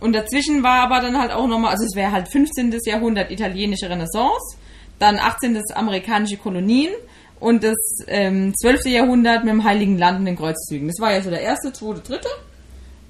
Und 0.00 0.14
dazwischen 0.14 0.62
war 0.62 0.82
aber 0.82 1.00
dann 1.00 1.18
halt 1.18 1.32
auch 1.32 1.46
nochmal, 1.46 1.70
also 1.72 1.84
es 1.84 1.96
wäre 1.96 2.12
halt 2.12 2.28
15. 2.28 2.76
Jahrhundert 2.84 3.30
italienische 3.30 3.88
Renaissance, 3.88 4.58
dann 4.98 5.18
18. 5.18 5.60
amerikanische 5.74 6.36
Kolonien 6.36 6.92
und 7.40 7.62
das 7.64 7.76
ähm, 8.06 8.54
12. 8.56 8.86
Jahrhundert 8.86 9.44
mit 9.44 9.52
dem 9.52 9.64
Heiligen 9.64 9.98
Land 9.98 10.20
und 10.20 10.24
den 10.26 10.36
Kreuzzügen. 10.36 10.88
Das 10.88 11.00
war 11.00 11.12
ja 11.12 11.20
so 11.22 11.30
der 11.30 11.40
erste, 11.42 11.72
zweite, 11.72 12.00
dritte. 12.00 12.28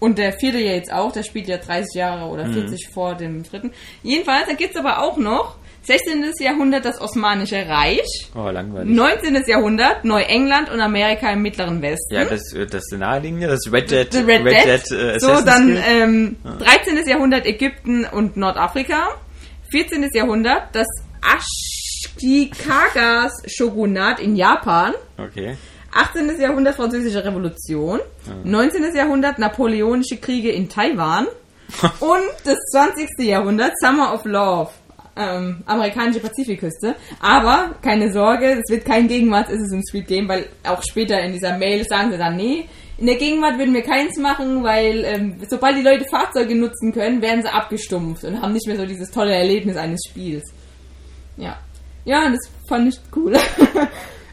Und 0.00 0.18
der 0.18 0.32
vierte 0.34 0.58
ja 0.58 0.72
jetzt 0.72 0.92
auch, 0.92 1.12
der 1.12 1.22
spielt 1.22 1.48
ja 1.48 1.56
30 1.56 1.94
Jahre 1.94 2.26
oder 2.30 2.46
40 2.52 2.88
vor 2.92 3.14
dem 3.14 3.42
dritten. 3.42 3.72
Jedenfalls, 4.02 4.46
da 4.48 4.52
gibt's 4.54 4.76
aber 4.76 4.98
auch 5.02 5.16
noch 5.16 5.56
16. 5.84 6.30
Jahrhundert 6.40 6.84
das 6.84 7.00
Osmanische 7.00 7.66
Reich, 7.66 8.28
Oh, 8.34 8.50
langweilig. 8.50 8.94
19. 8.94 9.44
Jahrhundert 9.46 10.04
Neuengland 10.04 10.70
und 10.70 10.80
Amerika 10.80 11.30
im 11.32 11.42
Mittleren 11.42 11.80
Westen. 11.80 12.14
Ja, 12.14 12.24
das, 12.24 12.42
das 12.52 12.74
ist 12.84 12.92
eine 12.92 13.00
Nahelinie, 13.04 13.48
das 13.48 13.60
Red 13.72 13.90
Dead, 13.90 14.08
The 14.12 14.18
Red, 14.20 14.44
Dead. 14.44 14.98
äh, 14.98 15.18
so, 15.20 15.40
dann 15.42 15.78
ähm, 15.86 16.36
13. 16.58 17.06
Jahrhundert 17.06 17.46
Ägypten 17.46 18.04
und 18.04 18.36
Nordafrika. 18.36 19.08
14. 19.70 20.08
Jahrhundert 20.12 20.64
das 20.72 20.86
Ashikagas 22.16 23.32
Shogunat 23.46 24.20
in 24.20 24.36
Japan. 24.36 24.94
Okay. 25.18 25.56
18. 25.92 26.40
Jahrhundert 26.40 26.74
Französische 26.74 27.24
Revolution. 27.24 28.00
19. 28.44 28.94
Jahrhundert 28.94 29.38
Napoleonische 29.38 30.16
Kriege 30.16 30.50
in 30.50 30.68
Taiwan. 30.68 31.26
und 32.00 32.22
das 32.44 32.58
20. 32.72 33.08
Jahrhundert 33.18 33.72
Summer 33.78 34.12
of 34.12 34.24
Love. 34.24 34.70
Ähm, 35.16 35.62
amerikanische 35.66 36.18
Pazifikküste. 36.18 36.96
Aber 37.20 37.76
keine 37.82 38.12
Sorge, 38.12 38.60
es 38.60 38.68
wird 38.68 38.84
kein 38.84 39.06
Gegenwart 39.06 39.46
Assassin's 39.46 39.90
Creed 39.92 40.08
geben, 40.08 40.28
weil 40.28 40.46
auch 40.64 40.82
später 40.82 41.20
in 41.20 41.32
dieser 41.32 41.56
Mail 41.56 41.84
sagen 41.84 42.10
sie 42.10 42.18
dann, 42.18 42.36
nee, 42.36 42.68
in 42.98 43.06
der 43.06 43.16
Gegenwart 43.16 43.58
würden 43.58 43.74
wir 43.74 43.82
keins 43.82 44.18
machen, 44.18 44.64
weil 44.64 45.04
ähm, 45.04 45.36
sobald 45.48 45.76
die 45.76 45.82
Leute 45.82 46.04
Fahrzeuge 46.10 46.56
nutzen 46.56 46.92
können, 46.92 47.22
werden 47.22 47.42
sie 47.42 47.52
abgestumpft 47.52 48.24
und 48.24 48.42
haben 48.42 48.52
nicht 48.52 48.66
mehr 48.66 48.76
so 48.76 48.86
dieses 48.86 49.10
tolle 49.10 49.34
Erlebnis 49.34 49.76
eines 49.76 50.00
Spiels. 50.08 50.52
Ja. 51.36 51.58
Ja, 52.04 52.30
das 52.30 52.50
fand 52.68 52.88
ich 52.88 53.00
cool. 53.14 53.34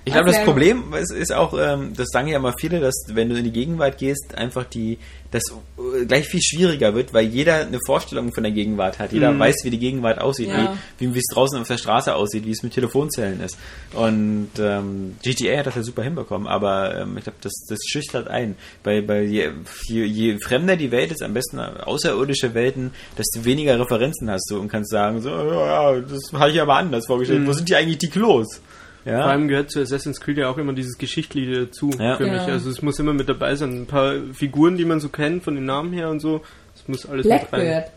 Ich 0.03 0.13
glaube, 0.13 0.31
das. 0.31 0.43
Problem 0.43 0.93
ist, 0.93 1.11
ist 1.11 1.31
auch, 1.31 1.53
ähm, 1.53 1.93
das 1.95 2.07
sagen 2.11 2.27
ja 2.27 2.37
immer 2.37 2.53
viele, 2.57 2.79
dass 2.79 2.95
wenn 3.09 3.29
du 3.29 3.35
in 3.35 3.43
die 3.43 3.51
Gegenwart 3.51 3.99
gehst, 3.99 4.33
einfach 4.35 4.65
die, 4.65 4.97
das 5.31 5.43
äh, 5.49 6.05
gleich 6.05 6.27
viel 6.27 6.41
schwieriger 6.41 6.93
wird, 6.93 7.13
weil 7.13 7.25
jeder 7.25 7.55
eine 7.65 7.79
Vorstellung 7.85 8.33
von 8.33 8.43
der 8.43 8.51
Gegenwart 8.51 8.99
hat. 8.99 9.13
Jeder 9.13 9.37
weiß, 9.37 9.63
wie 9.63 9.69
die 9.69 9.79
Gegenwart 9.79 10.19
aussieht, 10.19 10.49
Ja. 10.49 10.77
wie, 10.99 11.13
wie 11.13 11.17
es 11.19 11.25
draußen 11.33 11.59
auf 11.59 11.67
der 11.67 11.77
Straße 11.77 12.13
aussieht, 12.13 12.45
wie 12.45 12.51
es 12.51 12.63
mit 12.63 12.73
Telefonzellen 12.73 13.39
ist. 13.41 13.57
Und 13.93 14.49
ähm, 14.59 15.15
GTA 15.23 15.57
hat 15.59 15.67
das 15.67 15.75
ja 15.75 15.83
super 15.83 16.03
hinbekommen, 16.03 16.47
aber 16.47 16.97
ähm, 16.99 17.17
ich 17.17 17.23
glaube, 17.23 17.37
das, 17.41 17.53
das 17.69 17.79
schüchtert 17.87 18.27
ein. 18.27 18.55
Bei, 18.83 19.01
bei 19.01 19.21
je, 19.23 19.51
je, 19.87 20.03
je 20.03 20.37
fremder 20.39 20.75
die 20.75 20.91
Welt 20.91 21.11
ist, 21.11 21.23
am 21.23 21.33
besten 21.33 21.59
außerirdische 21.59 22.53
Welten, 22.53 22.91
desto 23.17 23.45
weniger 23.45 23.79
Referenzen 23.79 24.29
hast 24.29 24.49
du 24.51 24.59
und 24.59 24.67
kannst 24.67 24.91
sagen, 24.91 25.21
so, 25.21 25.29
ja, 25.29 25.93
ja, 25.93 26.01
das 26.01 26.21
habe 26.33 26.51
ich 26.51 26.61
aber 26.61 26.75
anders 26.75 27.07
vorgestellt. 27.07 27.47
Wo 27.47 27.53
sind 27.53 27.69
die 27.69 27.75
eigentlich 27.75 27.99
die 27.99 28.09
Klos? 28.09 28.61
Ja. 29.05 29.23
Vor 29.23 29.31
allem 29.31 29.47
gehört 29.47 29.71
zu 29.71 29.81
Assassin's 29.81 30.19
Creed 30.21 30.37
ja 30.37 30.49
auch 30.49 30.57
immer 30.57 30.73
dieses 30.73 30.97
Geschichtliche 30.97 31.65
dazu 31.65 31.89
Ja. 31.97 32.17
für 32.17 32.27
mich. 32.27 32.41
Also 32.41 32.69
es 32.69 32.81
muss 32.81 32.99
immer 32.99 33.13
mit 33.13 33.27
dabei 33.29 33.55
sein. 33.55 33.81
Ein 33.81 33.85
paar 33.87 34.13
Figuren, 34.33 34.77
die 34.77 34.85
man 34.85 34.99
so 34.99 35.09
kennt 35.09 35.43
von 35.43 35.55
den 35.55 35.65
Namen 35.65 35.91
her 35.93 36.09
und 36.09 36.19
so. 36.19 36.41
Das 36.75 36.87
muss 36.87 37.05
alles 37.09 37.25
mit 37.25 37.33
rein. 37.33 37.47
Blackbird. 37.49 37.91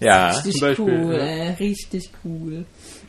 Ja. 0.00 0.30
Richtig 0.30 0.60
Beispiel, 0.60 0.84
cool, 1.04 1.14
ja. 1.14 1.18
äh, 1.18 1.50
richtig 1.52 2.10
cool. 2.24 2.64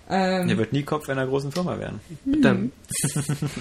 Ähm, 0.09 0.47
Der 0.47 0.57
wird 0.57 0.71
nie 0.71 0.83
Kopf 0.83 1.09
einer 1.09 1.25
großen 1.25 1.51
Firma 1.51 1.77
werden. 1.79 1.99
Verdammt. 2.29 2.71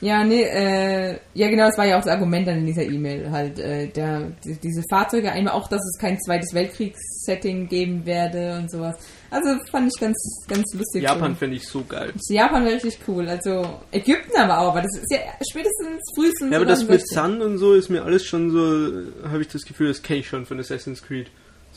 Ja, 0.00 0.22
nee, 0.22 0.42
äh, 0.42 1.18
ja 1.34 1.48
genau, 1.48 1.66
das 1.66 1.76
war 1.76 1.84
ja 1.84 1.96
auch 1.98 2.04
das 2.04 2.12
Argument 2.12 2.46
dann 2.46 2.58
in 2.58 2.66
dieser 2.66 2.84
E-Mail 2.84 3.32
halt, 3.32 3.58
äh, 3.58 3.88
der, 3.88 4.30
die, 4.44 4.56
diese 4.62 4.82
Fahrzeuge, 4.88 5.32
einmal 5.32 5.54
auch, 5.54 5.66
dass 5.68 5.80
es 5.80 5.98
kein 6.00 6.16
zweites 6.20 6.54
Weltkriegssetting 6.54 7.66
geben 7.68 8.06
werde 8.06 8.58
und 8.58 8.70
sowas. 8.70 8.94
Also 9.30 9.58
fand 9.70 9.92
ich 9.92 10.00
ganz, 10.00 10.16
ganz 10.48 10.74
lustig. 10.74 11.02
Japan 11.02 11.32
so. 11.32 11.38
fände 11.38 11.56
ich 11.56 11.68
so 11.68 11.84
geil. 11.84 12.12
Japan 12.28 12.64
wäre 12.64 12.74
richtig 12.74 12.98
cool, 13.06 13.28
also 13.28 13.80
Ägypten 13.92 14.36
aber 14.36 14.58
auch, 14.58 14.70
aber 14.70 14.82
das 14.82 14.96
ist 14.96 15.10
ja 15.10 15.18
spätestens 15.50 16.02
frühestens. 16.14 16.50
Ja, 16.50 16.56
aber 16.56 16.66
das 16.66 16.80
mit 16.80 17.06
2016. 17.06 17.40
Sun 17.40 17.42
und 17.42 17.58
so 17.58 17.74
ist 17.74 17.88
mir 17.90 18.04
alles 18.04 18.24
schon 18.24 18.50
so, 18.50 19.28
habe 19.28 19.42
ich 19.42 19.48
das 19.48 19.64
Gefühl, 19.64 19.88
das 19.88 20.02
kenne 20.02 20.20
ich 20.20 20.28
schon 20.28 20.46
von 20.46 20.58
Assassin's 20.58 21.02
Creed. 21.02 21.28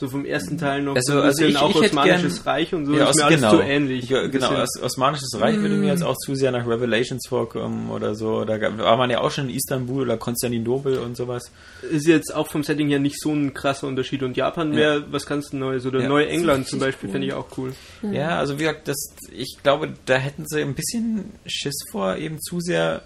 So 0.01 0.07
vom 0.09 0.25
ersten 0.25 0.57
Teil 0.57 0.81
noch 0.81 0.95
Also- 0.95 1.13
so 1.13 1.19
ein 1.19 1.25
also 1.25 1.37
bisschen 1.43 1.49
ich- 1.51 1.57
auch 1.61 1.69
ich 1.69 1.89
Osmanisches 1.91 2.43
gern- 2.43 2.53
Reich 2.55 2.73
und 2.73 2.85
so, 2.87 2.93
Ja, 2.95 3.03
ist 3.03 3.09
aus, 3.11 3.15
mir 3.17 3.23
alles 3.25 3.35
genau. 3.39 3.51
zu 3.51 3.61
ähnlich. 3.61 4.09
Ja, 4.09 4.25
genau, 4.27 4.49
aus 4.55 4.81
Osmanisches 4.81 5.29
Reich 5.39 5.57
würde 5.57 5.75
mir 5.75 5.89
jetzt 5.89 6.03
auch 6.03 6.17
zu 6.17 6.33
sehr 6.35 6.51
nach 6.51 6.67
Revelations 6.67 7.27
vorkommen 7.29 7.89
oder 7.91 8.15
so. 8.15 8.43
Da 8.43 8.59
war 8.79 8.97
man 8.97 9.09
ja 9.11 9.21
auch 9.21 9.29
schon 9.31 9.47
in 9.49 9.55
Istanbul 9.55 10.01
oder 10.01 10.17
Konstantinopel 10.17 10.97
und 10.97 11.15
sowas. 11.15 11.51
ist 11.91 12.07
jetzt 12.07 12.33
auch 12.35 12.47
vom 12.47 12.63
Setting 12.63 12.89
her 12.89 12.99
nicht 12.99 13.19
so 13.21 13.31
ein 13.31 13.53
krasser 13.53 13.87
Unterschied. 13.87 14.23
Und 14.23 14.35
Japan 14.35 14.75
wäre 14.75 15.05
was 15.11 15.25
ganz 15.25 15.53
Neues. 15.53 15.85
Oder 15.85 16.01
Ja. 16.01 16.07
Neuengland 16.09 16.67
zum 16.67 16.79
Beispiel 16.79 17.07
cool. 17.09 17.13
fände 17.13 17.27
ich 17.27 17.33
auch 17.33 17.47
cool. 17.57 17.73
Ja, 18.11 18.39
also 18.39 18.55
wie 18.55 18.63
gesagt, 18.63 18.87
das, 18.87 18.97
ich 19.31 19.57
glaube, 19.61 19.93
da 20.05 20.15
hätten 20.15 20.45
sie 20.47 20.61
ein 20.61 20.73
bisschen 20.73 21.31
Schiss 21.45 21.75
vor, 21.91 22.15
eben 22.17 22.39
zu 22.41 22.59
sehr 22.59 23.03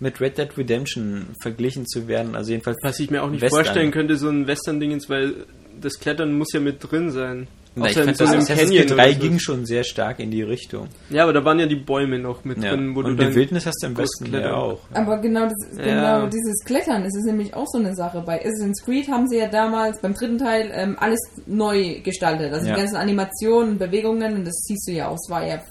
mit 0.00 0.20
Red 0.20 0.38
Dead 0.38 0.48
Redemption 0.56 1.26
verglichen 1.42 1.84
zu 1.86 2.06
werden. 2.06 2.36
Also 2.36 2.52
jedenfalls. 2.52 2.76
Was 2.84 3.00
ich 3.00 3.10
mir 3.10 3.22
auch 3.22 3.30
nicht 3.30 3.40
Western. 3.42 3.64
vorstellen 3.64 3.90
könnte, 3.90 4.16
so 4.16 4.28
ein 4.28 4.46
Western-Dingens, 4.46 5.08
weil 5.10 5.34
das 5.80 5.98
Klettern 5.98 6.36
muss 6.36 6.52
ja 6.52 6.60
mit 6.60 6.78
drin 6.80 7.10
sein. 7.10 7.46
Na, 7.74 7.86
ich 7.86 7.92
Außer 7.92 8.04
fand, 8.06 8.16
so 8.16 8.24
das 8.24 8.34
Assassin's 8.34 8.58
Canyon 8.60 8.76
Creed 8.86 8.92
oder 8.92 9.02
3 9.04 9.12
so. 9.12 9.18
ging 9.20 9.38
schon 9.38 9.66
sehr 9.66 9.84
stark 9.84 10.18
in 10.18 10.30
die 10.32 10.42
Richtung. 10.42 10.88
Ja, 11.10 11.22
aber 11.22 11.32
da 11.32 11.44
waren 11.44 11.60
ja 11.60 11.66
die 11.66 11.76
Bäume 11.76 12.18
noch 12.18 12.44
mit 12.44 12.60
Ja. 12.62 12.70
drin, 12.74 12.96
wo 12.96 13.02
du 13.02 13.10
und 13.10 13.16
dann 13.20 13.28
die 13.30 13.36
Wildnis 13.36 13.66
hast 13.66 13.80
du 13.82 13.86
im 13.86 13.94
groß 13.94 14.02
Westen 14.04 14.24
klettern. 14.24 14.50
ja 14.50 14.56
auch. 14.56 14.80
Aber 14.94 15.18
genau, 15.18 15.44
das, 15.44 15.78
Ja. 15.78 15.84
genau 16.20 16.26
dieses 16.26 16.64
Klettern, 16.64 17.04
das 17.04 17.14
ist 17.14 17.24
nämlich 17.26 17.54
auch 17.54 17.66
so 17.68 17.78
eine 17.78 17.94
Sache. 17.94 18.20
Bei 18.26 18.40
Assassin's 18.40 18.82
Creed 18.84 19.08
haben 19.08 19.28
sie 19.28 19.38
ja 19.38 19.46
damals 19.48 20.00
beim 20.00 20.14
dritten 20.14 20.38
Teil 20.38 20.70
ähm, 20.74 20.96
alles 20.98 21.20
neu 21.46 22.00
gestaltet. 22.02 22.52
Also 22.52 22.66
Ja. 22.66 22.74
die 22.74 22.80
ganzen 22.80 22.96
Animationen, 22.96 23.78
Bewegungen, 23.78 24.34
und 24.34 24.44
das 24.46 24.54
siehst 24.66 24.88
du 24.88 24.92
ja 24.92 25.08
auch. 25.08 25.14
Es 25.16 25.30
war 25.30 25.46
ja 25.46 25.62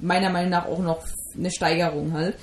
meiner 0.00 0.30
Meinung 0.30 0.50
nach 0.50 0.66
auch 0.66 0.78
noch 0.78 1.00
eine 1.36 1.50
Steigerung 1.50 2.12
halt. 2.12 2.36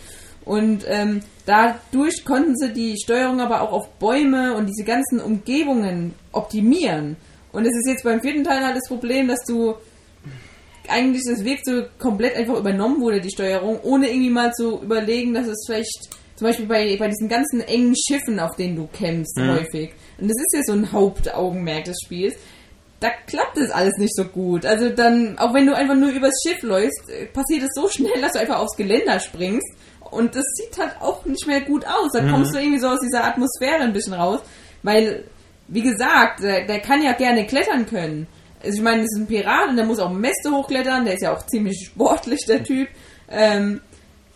Und 0.45 0.85
ähm, 0.87 1.21
dadurch 1.45 2.23
konnten 2.23 2.55
sie 2.55 2.71
die 2.71 2.95
Steuerung 3.03 3.41
aber 3.41 3.61
auch 3.61 3.71
auf 3.71 3.89
Bäume 3.97 4.55
und 4.55 4.67
diese 4.67 4.85
ganzen 4.85 5.19
Umgebungen 5.19 6.13
optimieren. 6.31 7.17
Und 7.51 7.65
es 7.65 7.71
ist 7.75 7.87
jetzt 7.87 8.03
beim 8.03 8.21
vierten 8.21 8.43
Teil 8.43 8.63
halt 8.63 8.75
das 8.75 8.87
Problem, 8.87 9.27
dass 9.27 9.43
du 9.45 9.75
eigentlich 10.87 11.23
das 11.27 11.43
wirkt 11.43 11.65
so 11.65 11.83
komplett 11.97 12.35
einfach 12.35 12.57
übernommen 12.57 13.01
wurde, 13.01 13.21
die 13.21 13.31
Steuerung, 13.31 13.79
ohne 13.81 14.09
irgendwie 14.09 14.29
mal 14.29 14.51
zu 14.53 14.81
überlegen, 14.83 15.33
dass 15.33 15.47
es 15.47 15.63
vielleicht 15.65 16.09
zum 16.35 16.47
Beispiel 16.47 16.65
bei, 16.67 16.95
bei 16.97 17.07
diesen 17.07 17.29
ganzen 17.29 17.61
engen 17.61 17.95
Schiffen, 17.95 18.39
auf 18.39 18.55
denen 18.55 18.75
du 18.75 18.87
kämpfst, 18.87 19.37
Mhm. 19.37 19.51
häufig. 19.51 19.91
Und 20.19 20.27
das 20.29 20.37
ist 20.37 20.53
ja 20.53 20.61
so 20.63 20.73
ein 20.73 20.91
Hauptaugenmerk 20.91 21.85
des 21.85 21.97
Spiels. 22.03 22.35
Da 22.99 23.09
klappt 23.27 23.57
das 23.57 23.71
alles 23.71 23.97
nicht 23.97 24.15
so 24.15 24.25
gut. 24.25 24.65
Also 24.65 24.89
dann, 24.89 25.37
auch 25.37 25.53
wenn 25.53 25.65
du 25.65 25.75
einfach 25.75 25.95
nur 25.95 26.09
übers 26.11 26.33
Schiff 26.45 26.61
läufst, 26.61 27.09
äh, 27.09 27.25
passiert 27.27 27.63
es 27.63 27.69
so 27.73 27.87
schnell, 27.89 28.21
dass 28.21 28.33
du 28.33 28.39
einfach 28.39 28.59
aufs 28.59 28.77
Geländer 28.77 29.19
springst. 29.19 29.67
Und 30.12 30.36
das 30.36 30.45
sieht 30.56 30.78
halt 30.78 31.01
auch 31.01 31.26
nicht 31.26 31.45
mehr 31.47 31.62
gut 31.62 31.86
aus. 31.86 32.12
Da 32.14 32.30
kommst 32.30 32.53
du 32.53 32.60
irgendwie 32.60 32.80
so 32.80 32.88
aus 32.89 32.99
dieser 32.99 33.24
Atmosphäre 33.26 33.82
ein 33.82 33.93
bisschen 33.93 34.14
raus. 34.14 34.39
Weil, 34.84 35.26
wie 35.68 35.82
gesagt, 35.82 36.41
der, 36.41 36.66
der 36.66 36.80
kann 36.80 37.03
ja 37.03 37.14
gerne 37.14 37.45
klettern 37.45 37.86
können. 37.86 38.28
Also 38.64 38.78
ich 38.78 38.84
meine, 38.84 39.01
das 39.01 39.10
ist 39.14 39.20
ein 39.22 39.28
Pirat 39.28 39.70
und 39.70 39.76
der 39.76 39.86
muss 39.86 39.99
auch 39.99 40.12
Mäste 40.12 40.51
hochklettern. 40.51 41.06
Der 41.06 41.16
ist 41.16 41.22
ja 41.22 41.34
auch 41.34 41.45
ziemlich 41.45 41.88
sportlich, 41.88 42.45
der 42.47 42.64
Typ. 42.64 42.88
Ähm, 43.30 43.82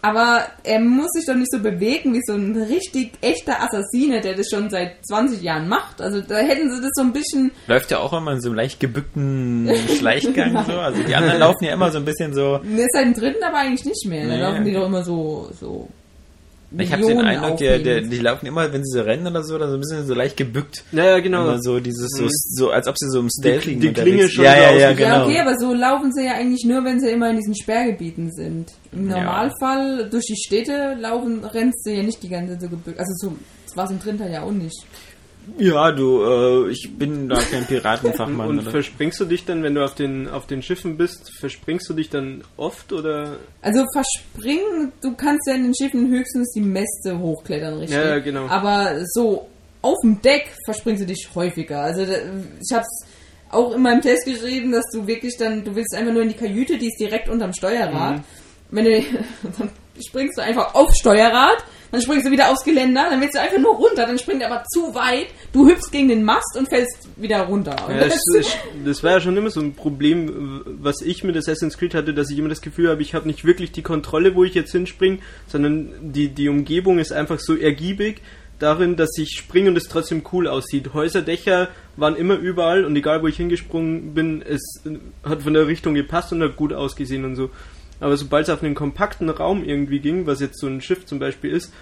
aber 0.01 0.43
er 0.63 0.79
muss 0.79 1.09
sich 1.11 1.25
doch 1.25 1.35
nicht 1.35 1.51
so 1.51 1.59
bewegen 1.59 2.13
wie 2.13 2.21
so 2.25 2.33
ein 2.33 2.55
richtig 2.55 3.11
echter 3.21 3.61
Assassine, 3.61 4.21
der 4.21 4.35
das 4.35 4.47
schon 4.49 4.69
seit 4.69 5.05
20 5.05 5.41
Jahren 5.41 5.67
macht. 5.67 6.01
Also 6.01 6.21
da 6.21 6.37
hätten 6.37 6.73
sie 6.73 6.81
das 6.81 6.91
so 6.93 7.01
ein 7.01 7.11
bisschen 7.13 7.51
Läuft 7.67 7.91
ja 7.91 7.99
auch 7.99 8.13
immer 8.13 8.31
in 8.33 8.41
so 8.41 8.49
einem 8.49 8.55
leicht 8.55 8.79
gebückten 8.79 9.69
Schleichgang 9.97 10.63
so. 10.65 10.73
Also 10.73 11.03
die 11.03 11.15
anderen 11.15 11.39
laufen 11.39 11.63
ja 11.65 11.73
immer 11.73 11.91
so 11.91 11.97
ein 11.97 12.05
bisschen 12.05 12.33
so. 12.33 12.59
Ne, 12.63 12.85
seit 12.93 13.05
dem 13.05 13.13
dritten 13.13 13.43
aber 13.43 13.57
eigentlich 13.57 13.85
nicht 13.85 14.05
mehr. 14.07 14.27
Da 14.27 14.35
Nee. 14.35 14.41
laufen 14.41 14.65
die 14.65 14.73
doch 14.73 14.85
immer 14.85 15.03
so, 15.03 15.49
so 15.59 15.89
Ich 16.77 16.91
habe 16.93 17.03
den 17.03 17.17
Eindruck, 17.19 17.57
der, 17.57 17.79
der, 17.79 17.93
aufregend. 17.95 18.13
die 18.13 18.17
laufen 18.19 18.45
immer, 18.45 18.71
wenn 18.71 18.83
sie 18.85 18.97
so 18.99 19.03
rennen 19.03 19.25
oder 19.25 19.43
so, 19.43 19.57
dann 19.57 19.69
so 19.71 19.77
ein 19.77 19.79
bisschen 19.79 20.05
so 20.05 20.13
leicht 20.13 20.37
gebückt. 20.37 20.83
Ja, 20.91 21.03
ja, 21.05 21.19
genau. 21.19 21.43
Immer 21.45 21.61
so 21.61 21.79
dieses, 21.79 22.09
so, 22.11 22.25
Mhm. 22.25 22.29
so, 22.31 22.69
als 22.69 22.87
ob 22.87 22.95
sie 22.97 23.09
so 23.09 23.19
im 23.19 23.29
Stealthing 23.29 23.79
die 23.79 23.87
unterwegs- 23.87 24.15
Klinge 24.15 24.29
schon 24.29 24.43
Ja, 24.45 24.51
so 24.53 24.57
ja, 24.57 24.63
ja, 24.63 24.69
ausge- 24.69 24.79
Ja, 24.79 24.93
genau. 25.15 25.25
okay, 25.25 25.39
aber 25.39 25.55
so 25.59 25.73
laufen 25.73 26.13
sie 26.13 26.25
ja 26.25 26.33
eigentlich 26.33 26.65
nur, 26.65 26.83
wenn 26.85 26.99
sie 26.99 27.09
immer 27.09 27.31
in 27.31 27.37
diesen 27.37 27.55
Sperrgebieten 27.55 28.31
sind. 28.31 28.71
Im 28.91 29.09
Ja. 29.09 29.17
Normalfall 29.23 30.09
durch 30.09 30.25
die 30.25 30.37
Städte 30.37 30.95
laufen, 30.99 31.43
rennst 31.43 31.85
du 31.87 31.91
ja 31.91 32.03
nicht 32.03 32.21
die 32.21 32.29
ganze 32.29 32.53
Zeit 32.53 32.61
so 32.61 32.69
gebückt. 32.69 32.99
Also 32.99 33.13
so, 33.15 33.35
das 33.65 33.75
war 33.75 33.85
es 33.85 33.91
im 33.91 33.99
dritten 33.99 34.19
Teil 34.19 34.31
ja 34.33 34.43
auch 34.43 34.51
nicht. 34.51 34.77
Ja, 35.57 35.91
du, 35.91 36.23
äh, 36.23 36.71
ich 36.71 36.89
bin 36.97 37.29
da 37.29 37.39
kein 37.39 37.65
Piratenfachmann. 37.65 38.49
und 38.49 38.59
oder? 38.59 38.71
verspringst 38.71 39.19
du 39.19 39.25
dich 39.25 39.45
dann, 39.45 39.63
wenn 39.63 39.75
du 39.75 39.83
auf 39.83 39.95
den, 39.95 40.27
auf 40.27 40.47
den 40.47 40.61
Schiffen 40.61 40.97
bist, 40.97 41.31
verspringst 41.39 41.89
du 41.89 41.93
dich 41.93 42.09
dann 42.09 42.43
oft 42.57 42.93
oder? 42.93 43.37
Also 43.61 43.85
verspringen, 43.93 44.91
du 45.01 45.15
kannst 45.15 45.47
ja 45.47 45.55
in 45.55 45.63
den 45.63 45.75
Schiffen 45.75 46.09
höchstens 46.09 46.51
die 46.53 46.61
Mäste 46.61 47.17
hochklettern, 47.19 47.79
richtig? 47.79 47.97
Ja, 47.97 48.07
ja, 48.09 48.19
genau. 48.19 48.47
Aber 48.47 49.05
so 49.13 49.47
auf 49.81 49.97
dem 50.03 50.21
Deck 50.21 50.49
verspringst 50.65 51.03
du 51.03 51.07
dich 51.07 51.29
häufiger. 51.33 51.81
Also 51.81 52.03
ich 52.03 52.75
hab's 52.75 53.05
auch 53.49 53.73
in 53.73 53.81
meinem 53.81 54.01
Test 54.01 54.25
geschrieben, 54.25 54.71
dass 54.71 54.85
du 54.93 55.07
wirklich 55.07 55.35
dann, 55.37 55.63
du 55.63 55.75
willst 55.75 55.95
einfach 55.95 56.13
nur 56.13 56.21
in 56.21 56.29
die 56.29 56.35
Kajüte, 56.35 56.77
die 56.77 56.87
ist 56.87 56.99
direkt 56.99 57.29
unterm 57.29 57.53
Steuerrad. 57.53 58.17
Mhm. 58.17 58.23
Wenn 58.71 58.85
du, 58.85 59.01
dann 59.57 59.69
springst 60.07 60.37
du 60.37 60.41
einfach 60.41 60.75
aufs 60.75 60.99
Steuerrad, 60.99 61.63
dann 61.91 62.01
springst 62.01 62.27
du 62.27 62.31
wieder 62.31 62.49
aufs 62.49 62.63
Geländer, 62.63 63.07
dann 63.09 63.19
willst 63.21 63.35
du 63.35 63.41
einfach 63.41 63.57
nur 63.57 63.75
runter, 63.75 64.05
dann 64.05 64.17
springt 64.19 64.41
er 64.41 64.51
aber 64.51 64.63
zu 64.65 64.93
weit, 64.93 65.27
du 65.53 65.67
hüpfst 65.67 65.91
gegen 65.91 66.07
den 66.09 66.23
Mast 66.23 66.55
und 66.57 66.69
fällst 66.69 67.07
wieder 67.17 67.41
runter. 67.41 67.75
Ja, 67.89 68.05
das- 68.05 68.19
das, 68.35 68.57
das 68.85 69.03
war 69.03 69.11
ja 69.13 69.21
schon 69.21 69.35
immer 69.37 69.49
so 69.49 69.59
ein 69.61 69.73
Problem, 69.73 70.61
was 70.81 71.01
ich 71.01 71.23
mit 71.23 71.35
Assassin's 71.37 71.77
Creed 71.77 71.93
hatte, 71.93 72.13
dass 72.13 72.29
ich 72.29 72.37
immer 72.37 72.49
das 72.49 72.61
Gefühl 72.61 72.89
habe, 72.89 73.01
ich 73.01 73.13
habe 73.13 73.27
nicht 73.27 73.45
wirklich 73.45 73.71
die 73.71 73.81
Kontrolle, 73.81 74.35
wo 74.35 74.43
ich 74.43 74.53
jetzt 74.53 74.71
hinspringe, 74.71 75.19
sondern 75.47 75.89
die, 76.01 76.29
die 76.29 76.49
Umgebung 76.49 76.99
ist 76.99 77.11
einfach 77.11 77.39
so 77.39 77.55
ergiebig 77.55 78.21
darin, 78.59 78.97
dass 78.97 79.17
ich 79.17 79.37
springe 79.37 79.69
und 79.69 79.77
es 79.77 79.85
trotzdem 79.85 80.21
cool 80.33 80.45
aussieht. 80.45 80.93
Häuser, 80.93 81.21
Dächer 81.21 81.69
waren 81.95 82.17
immer 82.17 82.35
überall 82.35 82.83
und 82.83 82.93
egal 82.97 83.21
wo 83.23 83.27
ich 83.27 83.37
hingesprungen 83.37 84.13
bin, 84.13 84.41
es 84.41 84.83
hat 85.23 85.43
von 85.43 85.53
der 85.53 85.65
Richtung 85.67 85.93
gepasst 85.93 86.33
und 86.33 86.43
hat 86.43 86.57
gut 86.57 86.73
ausgesehen 86.73 87.23
und 87.23 87.35
so. 87.37 87.49
Aber 87.99 88.17
sobald 88.17 88.47
es 88.47 88.53
auf 88.53 88.63
einen 88.63 88.75
kompakten 88.75 89.29
Raum 89.29 89.63
irgendwie 89.63 89.99
ging, 89.99 90.25
was 90.25 90.39
jetzt 90.39 90.59
so 90.59 90.67
ein 90.67 90.81
Schiff 90.81 91.05
zum 91.05 91.19
Beispiel 91.19 91.51
ist, 91.51 91.73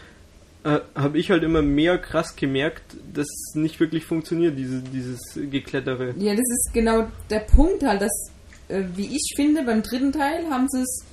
äh, 0.63 0.79
habe 0.95 1.17
ich 1.17 1.31
halt 1.31 1.43
immer 1.43 1.61
mehr 1.61 1.97
krass 1.97 2.35
gemerkt, 2.35 2.97
dass 3.13 3.27
es 3.27 3.55
nicht 3.55 3.79
wirklich 3.79 4.05
funktioniert, 4.05 4.57
diese, 4.57 4.81
dieses 4.81 5.19
Geklettere. 5.35 6.13
Ja, 6.17 6.31
das 6.31 6.39
ist 6.39 6.71
genau 6.73 7.07
der 7.29 7.39
Punkt 7.39 7.83
halt, 7.83 8.01
dass, 8.01 8.31
äh, 8.67 8.83
wie 8.95 9.05
ich 9.05 9.33
finde, 9.35 9.63
beim 9.63 9.83
dritten 9.83 10.11
Teil 10.11 10.49
haben 10.49 10.67
sie 10.69 10.81
es, 10.81 11.05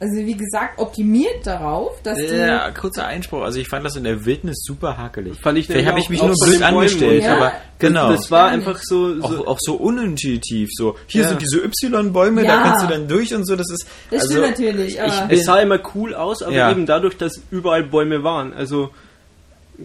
also 0.00 0.16
wie 0.16 0.36
gesagt, 0.36 0.78
optimiert 0.78 1.46
darauf, 1.46 2.00
dass 2.02 2.18
Ja, 2.20 2.70
kurzer 2.72 3.06
Einspruch. 3.06 3.42
Also 3.42 3.58
ich 3.60 3.68
fand 3.68 3.84
das 3.84 3.96
in 3.96 4.04
der 4.04 4.24
Wildnis 4.26 4.56
super 4.64 4.98
hakelig. 4.98 5.38
Fand 5.40 5.56
ich 5.58 5.66
Vielleicht 5.66 5.86
habe 5.88 5.98
ich 6.00 6.10
mich 6.10 6.20
nur 6.22 6.34
blöd 6.34 6.62
angestellt, 6.62 7.22
Ja. 7.22 7.36
aber 7.36 7.52
genau. 7.78 8.10
Das 8.12 8.30
war 8.30 8.48
einfach 8.48 8.78
so, 8.82 9.20
so 9.20 9.24
auch, 9.24 9.46
auch 9.46 9.58
so 9.60 9.74
unintuitiv. 9.76 10.68
So, 10.72 10.96
hier 11.06 11.22
Ja. 11.22 11.28
sind 11.28 11.40
diese 11.40 11.58
Y-Bäume, 11.64 12.42
da 12.42 12.48
Ja. 12.48 12.62
kannst 12.62 12.84
du 12.84 12.88
dann 12.88 13.08
durch 13.08 13.34
und 13.34 13.46
so. 13.46 13.56
Das 13.56 13.70
ist. 13.70 13.86
Das 14.10 14.22
also, 14.22 14.34
stimmt 14.34 14.50
natürlich, 14.50 15.00
aber 15.00 15.26
bin- 15.28 15.38
es 15.38 15.44
sah 15.44 15.60
immer 15.60 15.78
cool 15.94 16.14
aus, 16.14 16.42
aber 16.42 16.54
Ja. 16.54 16.70
eben 16.70 16.86
dadurch, 16.86 17.16
dass 17.16 17.40
überall 17.50 17.84
Bäume 17.84 18.22
waren. 18.22 18.52
Also 18.52 18.90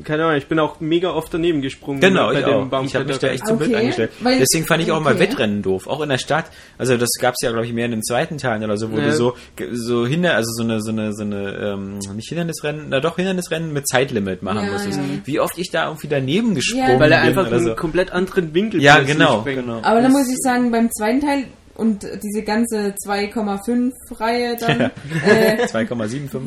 keine 0.03 0.23
Ahnung, 0.25 0.37
ich 0.37 0.45
bin 0.47 0.59
auch 0.59 0.79
mega 0.79 1.09
oft 1.11 1.33
daneben 1.33 1.61
gesprungen 1.61 1.99
Genau, 1.99 2.27
bei 2.31 2.39
ich 2.39 2.45
auch. 2.45 2.83
Ich 2.83 2.95
habe 2.95 3.05
mich 3.05 3.17
da 3.17 3.27
echt 3.27 3.41
Okay, 3.43 3.47
zum 3.49 3.57
Blöd 3.57 3.73
angestellt. 3.75 4.11
weil- 4.21 4.37
Deswegen 4.39 4.65
fand 4.67 4.83
ich 4.83 4.91
auch 4.91 4.99
mal 5.01 5.13
okay. 5.13 5.21
Wettrennen 5.23 5.61
doof. 5.63 5.87
Auch 5.87 6.01
in 6.01 6.09
der 6.09 6.17
Stadt. 6.19 6.45
Also 6.77 6.95
das 6.97 7.09
gab 7.19 7.33
es 7.33 7.43
ja, 7.43 7.49
glaube 7.51 7.65
ich, 7.65 7.73
mehr 7.73 7.85
in 7.85 7.91
den 7.91 8.03
zweiten 8.03 8.37
Teilen 8.37 8.63
oder 8.63 8.77
so, 8.77 8.91
wo 8.91 8.97
Ja. 8.97 9.05
du 9.05 9.13
so, 9.13 9.35
so 9.71 10.05
hinter, 10.05 10.35
also 10.35 10.51
so 10.53 10.63
eine, 10.63 10.81
so 10.81 10.91
eine, 10.91 11.13
so 11.13 11.23
eine, 11.23 11.51
ähm, 11.73 11.99
nicht 12.15 12.29
Hindernisrennen, 12.29 12.85
na 12.89 12.99
doch 12.99 13.15
Hindernisrennen 13.15 13.73
mit 13.73 13.87
Zeitlimit 13.87 14.43
machen 14.43 14.65
Ja, 14.65 14.71
musstest. 14.73 14.97
ja. 14.99 15.03
Wie 15.25 15.39
oft 15.39 15.57
ich 15.57 15.71
da 15.71 15.87
irgendwie 15.87 16.07
daneben 16.07 16.53
gesprungen 16.55 16.99
Weil 16.99 17.11
er 17.11 17.21
bin 17.21 17.29
einfach 17.29 17.51
einen 17.51 17.63
so. 17.65 17.75
komplett 17.75 18.11
anderen 18.11 18.53
Winkel 18.53 18.81
Ja, 18.81 18.99
genau, 18.99 19.41
genau. 19.41 19.79
aber 19.81 20.01
dann 20.01 20.11
muss 20.11 20.29
ich 20.29 20.37
sagen, 20.43 20.71
beim 20.71 20.91
zweiten 20.91 21.21
Teil 21.21 21.45
und 21.75 22.03
diese 22.03 22.43
ganze 22.43 22.93
2,5 23.05 23.91
Reihe 24.19 24.55
dann, 24.59 24.81
äh, 25.25 25.65
2,75. 25.65 26.39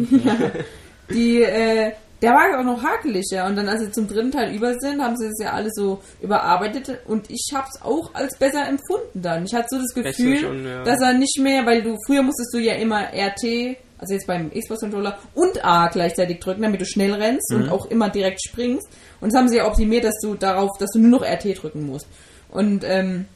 die, 1.13 1.43
äh, 1.43 1.93
der 2.23 2.33
war 2.33 2.59
auch 2.59 2.65
noch 2.65 2.83
hakeliger 2.83 3.47
und 3.47 3.57
dann, 3.57 3.69
als 3.69 3.81
sie 3.81 3.91
zum 3.91 4.07
dritten 4.07 4.31
Teil 4.31 4.55
über 4.55 4.79
sind, 4.79 5.03
haben 5.03 5.17
sie 5.17 5.27
es 5.27 5.43
ja 5.43 5.53
alle 5.53 5.71
so 5.73 6.01
überarbeitet 6.23 7.01
und 7.07 7.29
ich 7.29 7.51
habe 7.53 7.67
es 7.69 7.83
auch 7.83 8.15
als 8.15 8.39
besser 8.39 8.67
empfunden 8.69 9.21
dann. 9.21 9.45
Ich 9.45 9.55
hatte 9.55 9.67
so 9.71 9.79
das 9.79 9.93
Gefühl, 9.93 10.39
schon, 10.39 10.65
ja. 10.65 10.85
dass 10.85 11.01
er 11.01 11.15
nicht 11.15 11.39
mehr, 11.41 11.67
weil 11.67 11.83
du 11.83 11.97
früher 12.07 12.23
musstest 12.23 12.55
du 12.55 12.59
ja 12.59 12.75
immer 12.75 13.09
RT, 13.13 13.77
also 13.99 14.15
jetzt 14.15 14.27
beim 14.29 14.51
Xbox-Controller 14.51 15.19
und 15.35 15.65
A 15.65 15.89
gleichzeitig 15.89 16.39
drücken, 16.39 16.63
damit 16.63 16.81
du 16.81 16.87
schnell 16.87 17.13
rennst 17.13 17.53
und 17.53 17.69
auch 17.69 17.87
immer 17.87 18.09
direkt 18.09 18.41
springst. 18.45 18.89
Und 19.21 19.33
das 19.33 19.39
haben 19.39 19.49
sie 19.49 19.57
ja 19.57 19.67
optimiert, 19.67 20.05
dass 20.05 20.19
du 20.23 20.35
darauf, 20.35 20.71
dass 20.79 20.91
du 20.93 21.01
nur 21.01 21.21
noch 21.21 21.23
RT 21.23 21.61
drücken 21.61 21.87
musst. 21.87 22.07
Und 22.49 22.85
ähm, 22.85 23.27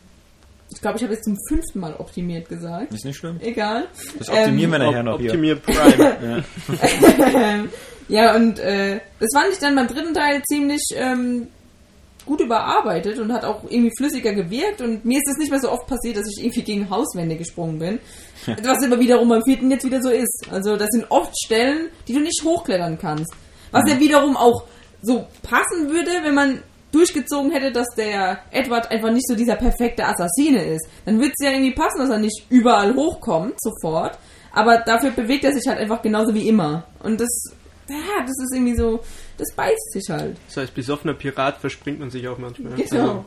ich 0.73 0.81
glaube, 0.81 0.99
ich 0.99 1.05
habe 1.05 1.15
jetzt 1.15 1.25
zum 1.25 1.37
fünften 1.49 1.81
Mal 1.81 1.95
optimiert 1.95 2.49
gesagt. 2.49 2.93
Ist 2.93 3.05
nicht 3.05 3.17
schlimm. 3.17 3.39
Egal. 3.41 3.87
Das 4.19 4.29
optimieren 4.29 4.73
wir 4.73 4.81
Ähm, 4.81 4.87
nachher 4.87 5.03
noch 5.03 5.19
hier. 5.19 5.31
Optimier 5.31 5.57
Prime. 5.57 6.45
Ja, 6.69 7.65
und 8.37 8.59
äh, 8.59 9.01
das 9.19 9.29
fand 9.35 9.53
ich 9.53 9.59
dann 9.59 9.75
beim 9.75 9.89
dritten 9.89 10.15
Teil 10.15 10.43
ziemlich 10.45 10.83
ähm, 10.95 11.49
gut 12.25 12.41
überarbeitet 12.41 13.19
und 13.19 13.33
hat 13.33 13.45
auch 13.45 13.63
irgendwie 13.69 13.93
flüssiger 13.97 14.35
gewirkt. 14.35 14.81
Und 14.81 15.05
mir 15.05 15.19
ist 15.19 15.31
es 15.33 15.39
nicht 15.39 15.51
mehr 15.51 15.61
so 15.61 15.71
oft 15.71 15.87
passiert, 15.87 16.17
dass 16.17 16.27
ich 16.29 16.45
irgendwie 16.45 16.63
gegen 16.63 16.91
Hauswände 16.91 17.37
gesprungen 17.37 17.79
bin. 17.79 17.99
Was 18.63 18.85
aber 18.85 19.01
wiederum 19.01 19.29
beim 19.29 19.43
vierten 19.45 19.71
jetzt 19.71 19.85
wieder 19.85 20.03
so 20.03 20.11
ist. 20.11 20.47
Also 20.51 20.77
das 20.77 20.89
sind 20.91 21.07
oft 21.11 21.33
Stellen, 21.45 21.89
die 22.07 22.15
du 22.15 22.21
nicht 22.21 22.43
hochklettern 22.45 22.99
kannst. 22.99 23.33
Was 23.71 23.89
ja 23.89 23.99
wiederum 23.99 24.37
auch 24.37 24.65
so 25.03 25.27
passen 25.43 25.91
würde, 25.91 26.11
wenn 26.23 26.35
man 26.35 26.63
durchgezogen 26.93 27.51
hätte, 27.51 27.73
dass 27.73 27.89
der 27.97 28.39
Edward 28.51 28.91
einfach 28.91 29.11
nicht 29.11 29.29
so 29.29 29.35
dieser 29.35 29.57
perfekte 29.57 30.05
Assassine 30.05 30.65
ist, 30.65 30.87
dann 31.05 31.19
würde 31.19 31.33
es 31.37 31.45
ja 31.45 31.53
irgendwie 31.53 31.75
passen, 31.75 31.99
dass 31.99 32.11
er 32.11 32.19
nicht 32.19 32.47
überall 32.49 32.95
hochkommt 32.95 33.55
sofort. 33.61 34.19
Aber 34.53 34.79
dafür 34.79 35.11
bewegt 35.11 35.45
er 35.45 35.53
sich 35.53 35.67
halt 35.69 35.79
einfach 35.79 36.01
genauso 36.01 36.35
wie 36.35 36.49
immer. 36.49 36.87
Und 37.03 37.21
das, 37.21 37.29
ja, 37.89 38.21
das 38.23 38.31
ist 38.39 38.53
irgendwie 38.55 38.77
so, 38.77 39.01
das 39.39 39.53
beißt 39.55 39.93
sich 39.93 40.09
halt. 40.11 40.37
Das 40.49 40.57
heißt, 40.59 40.75
besoffener 40.75 41.15
Pirat 41.15 41.59
verspringt 41.59 42.01
man 42.01 42.11
sich 42.11 42.27
auch 42.29 42.39
manchmal. 42.39 42.73
Genau. 42.75 43.25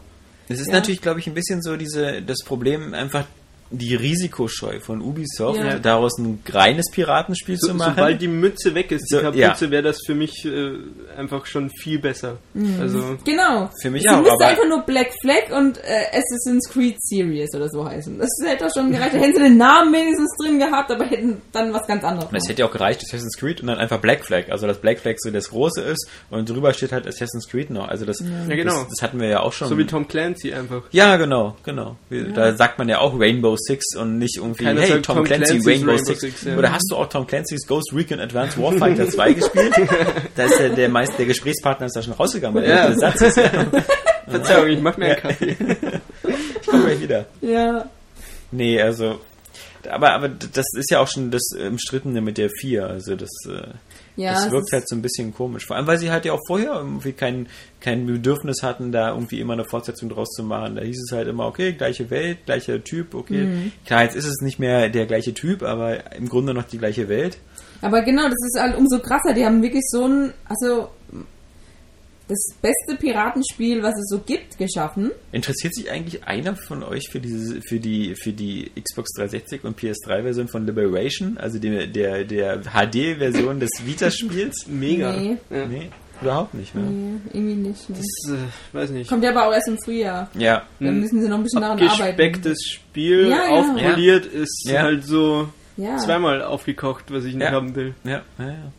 Es 0.47 0.59
ist 0.59 0.67
Ja. 0.67 0.73
natürlich, 0.73 1.01
glaube 1.01 1.19
ich, 1.19 1.27
ein 1.27 1.33
bisschen 1.33 1.61
so 1.61 1.77
diese, 1.77 2.21
das 2.21 2.39
Problem 2.43 2.93
einfach 2.93 3.25
die 3.71 3.93
Risikoscheu 3.95 4.79
von 4.79 5.01
Ubisoft, 5.01 5.59
Ja. 5.59 5.77
daraus 5.77 6.17
ein 6.17 6.41
reines 6.49 6.85
Piratenspiel 6.91 7.57
So, 7.57 7.67
zu 7.67 7.73
machen. 7.75 7.93
sobald 7.95 8.21
die 8.21 8.27
Mütze 8.27 8.73
weg 8.73 8.91
ist, 8.91 9.05
die 9.11 9.15
So, 9.17 9.21
Kapuze, 9.21 9.65
ja. 9.65 9.71
wäre 9.71 9.83
das 9.83 9.97
für 10.05 10.15
mich 10.15 10.43
äh, 10.45 10.71
einfach 11.17 11.45
schon 11.45 11.69
viel 11.69 11.99
besser. 11.99 12.37
Also 12.79 13.17
Genau. 13.25 13.69
Für 13.81 13.91
mich 13.91 14.01
Sie 14.03 14.09
auch, 14.09 14.17
müsste 14.21 14.33
aber- 14.33 14.47
einfach 14.47 14.67
nur 14.67 14.81
Black 14.81 15.11
Flag 15.21 15.55
und 15.55 15.77
äh, 15.83 16.05
Assassin's 16.17 16.67
Creed 16.69 16.95
Series 17.01 17.53
oder 17.55 17.69
so 17.69 17.87
heißen. 17.87 18.17
Das 18.17 18.29
hätte 18.43 18.65
doch 18.65 18.71
schon 18.73 18.91
gereicht. 18.91 19.13
Da 19.13 19.19
hätten 19.19 19.35
sie 19.35 19.43
den 19.43 19.57
Namen 19.57 19.93
wenigstens 19.93 20.35
drin 20.41 20.57
gehabt, 20.59 20.89
aber 20.91 21.05
hätten 21.05 21.41
dann 21.51 21.71
was 21.73 21.85
ganz 21.85 22.03
anderes. 22.03 22.29
Es 22.33 22.49
hätte 22.49 22.61
ja 22.61 22.67
auch 22.67 22.71
gereicht, 22.71 23.01
Assassin's 23.07 23.37
Creed 23.37 23.61
und 23.61 23.67
dann 23.67 23.77
einfach 23.77 23.99
Black 23.99 24.25
Flag. 24.25 24.49
Also, 24.49 24.65
dass 24.65 24.79
Black 24.79 24.99
Flag 24.99 25.15
so 25.19 25.29
das 25.29 25.49
Große 25.49 25.81
ist 25.81 26.07
und 26.31 26.49
drüber 26.49 26.73
steht 26.73 26.91
halt 26.91 27.05
Assassin's 27.05 27.47
Creed 27.47 27.69
noch. 27.69 27.87
Also, 27.87 28.05
das, 28.05 28.19
Ja, 28.19 28.55
genau. 28.55 28.73
das, 28.79 28.87
das 28.97 29.03
hatten 29.03 29.19
wir 29.19 29.27
ja 29.27 29.41
auch 29.41 29.53
schon. 29.53 29.67
so 29.69 29.77
wie 29.77 29.85
Tom 29.85 30.07
Clancy 30.07 30.53
einfach. 30.53 30.83
ja, 30.91 31.17
genau, 31.17 31.55
genau. 31.63 31.97
Da 32.09 32.55
sagt 32.55 32.79
man 32.79 32.89
ja 32.89 32.97
auch 32.99 33.19
Rainbow 33.19 33.57
Six 33.59 33.95
und 33.97 34.17
nicht 34.17 34.37
irgendwie, 34.37 34.63
Keiner 34.63 34.81
hey, 34.81 35.01
Tom, 35.01 35.17
Tom 35.17 35.23
Clancy, 35.25 35.45
Clancy's 35.59 35.67
Rainbow, 35.67 35.91
Rainbow 35.91 36.03
Six. 36.05 36.19
Six, 36.21 36.43
ja. 36.45 36.57
Oder 36.57 36.71
hast 36.71 36.87
du 36.89 36.95
auch 36.95 37.07
Tom 37.09 37.27
Clancy's 37.27 37.67
Ghost 37.67 37.91
Recon 37.93 38.19
Advanced 38.19 38.57
Warfighter 38.61 39.07
2 39.09 39.33
gespielt? 39.33 39.73
Da 40.35 40.43
ist 40.45 40.59
der, 40.59 40.69
der, 40.69 40.89
meist, 40.89 41.13
der 41.17 41.25
Gesprächspartner 41.25 41.85
ist 41.87 41.95
da 41.95 42.01
schon 42.01 42.13
rausgegangen, 42.13 42.55
weil 42.61 42.69
Ja. 42.69 42.87
der 42.87 42.97
Satz 42.97 43.21
ist 43.21 43.37
ja, 43.37 43.51
Verzeihung, 44.27 44.67
ich 44.69 44.81
mach 44.81 44.97
mir 44.97 45.05
einen 45.07 45.15
Kaffee. 45.17 45.57
ich 46.61 46.67
komm 46.67 46.83
gleich 46.85 47.01
wieder. 47.01 47.25
Ja. 47.41 47.85
Nee, 48.51 48.81
also, 48.81 49.19
aber, 49.89 50.11
aber 50.13 50.29
das 50.29 50.65
ist 50.77 50.91
ja 50.91 50.99
auch 50.99 51.07
schon 51.07 51.31
das 51.31 51.49
Umstrittene 51.57 52.21
mit 52.21 52.37
der 52.37 52.49
4. 52.49 52.85
Also, 52.85 53.15
das, 53.15 53.29
äh, 53.47 53.67
Ja, 54.19 54.33
das 54.33 54.47
es 54.47 54.51
wirkt 54.51 54.71
halt 54.73 54.87
so 54.87 54.95
ein 54.95 55.01
bisschen 55.01 55.33
komisch. 55.33 55.65
Vor 55.65 55.75
allem, 55.75 55.87
weil 55.87 55.97
sie 55.97 56.11
halt 56.11 56.25
ja 56.25 56.33
auch 56.33 56.41
vorher 56.45 56.73
irgendwie 56.73 57.13
kein, 57.13 57.47
kein 57.79 58.05
Bedürfnis 58.05 58.61
hatten, 58.63 58.91
da 58.91 59.09
irgendwie 59.09 59.39
immer 59.39 59.53
eine 59.53 59.63
Fortsetzung 59.63 60.09
draus 60.09 60.29
zu 60.31 60.43
machen. 60.43 60.75
Da 60.75 60.81
hieß 60.81 61.03
es 61.05 61.15
halt 61.15 61.27
immer, 61.27 61.47
okay, 61.47 61.73
gleiche 61.73 62.09
Welt, 62.09 62.39
gleicher 62.45 62.83
Typ, 62.83 63.15
okay. 63.15 63.45
Mhm. 63.45 63.71
Klar, 63.85 64.03
jetzt 64.03 64.15
ist 64.15 64.27
es 64.27 64.41
nicht 64.41 64.59
mehr 64.59 64.89
der 64.89 65.05
gleiche 65.05 65.33
Typ, 65.33 65.63
aber 65.63 66.13
im 66.13 66.27
Grunde 66.27 66.53
noch 66.53 66.65
die 66.65 66.77
gleiche 66.77 67.07
Welt. 67.07 67.37
Aber 67.81 68.01
genau, 68.01 68.23
das 68.23 68.37
ist 68.45 68.59
halt 68.59 68.75
umso 68.75 68.99
krasser. 68.99 69.33
Die 69.33 69.45
haben 69.45 69.61
wirklich 69.61 69.83
so 69.87 70.05
ein, 70.05 70.33
also 70.45 70.89
das 72.29 72.39
beste 72.61 72.95
Piratenspiel, 72.97 73.81
was 73.83 73.95
es 73.97 74.07
so 74.09 74.19
gibt, 74.19 74.57
geschaffen. 74.57 75.11
Interessiert 75.31 75.73
sich 75.75 75.89
eigentlich 75.91 76.23
einer 76.25 76.55
von 76.55 76.83
euch 76.83 77.09
für 77.09 77.19
diese, 77.19 77.59
für 77.61 77.79
die, 77.79 78.15
für 78.15 78.31
die 78.31 78.71
Xbox 78.81 79.11
360 79.15 79.63
und 79.65 79.77
PS3-Version 79.79 80.47
von 80.47 80.65
Liberation, 80.65 81.37
also 81.39 81.59
der, 81.59 81.87
der, 81.87 82.23
der 82.23 82.61
HD-Version 82.61 83.59
des 83.59 83.69
Vita-Spiels? 83.83 84.67
Mega. 84.67 85.11
Nee. 85.17 85.37
Ja. 85.49 85.65
Nee, 85.65 85.89
überhaupt 86.21 86.53
nicht 86.53 86.75
mehr. 86.75 86.83
Nee, 86.85 87.19
irgendwie 87.33 87.55
nicht. 87.69 87.89
Nee. 87.89 87.95
Das, 87.97 88.33
äh, 88.33 88.37
weiß 88.77 88.89
nicht. 88.91 89.09
Kommt 89.09 89.23
ja 89.23 89.31
aber 89.31 89.47
auch 89.47 89.53
erst 89.53 89.67
im 89.67 89.77
Frühjahr. 89.83 90.29
Ja, 90.35 90.63
Dann 90.79 90.99
müssen 90.99 91.21
sie 91.21 91.27
noch 91.27 91.37
ein 91.37 91.43
bisschen 91.43 91.61
daran 91.61 91.79
arbeiten. 91.79 91.99
Abgespecktes 91.99 92.57
Spiel, 92.63 93.27
Ja, 93.29 93.37
ja. 93.37 93.49
aufpoliert, 93.49 94.25
ist 94.27 94.67
Ja. 94.69 94.83
halt 94.83 95.03
so 95.03 95.49
Ja. 95.77 95.97
zweimal 95.97 96.43
aufgekocht, 96.43 97.05
was 97.09 97.23
ich 97.25 97.33
nicht 97.33 97.43
Ja. 97.45 97.51
haben 97.53 97.73
will. 97.75 97.95
ja, 98.03 98.21
ja, 98.37 98.45
ja. 98.47 98.71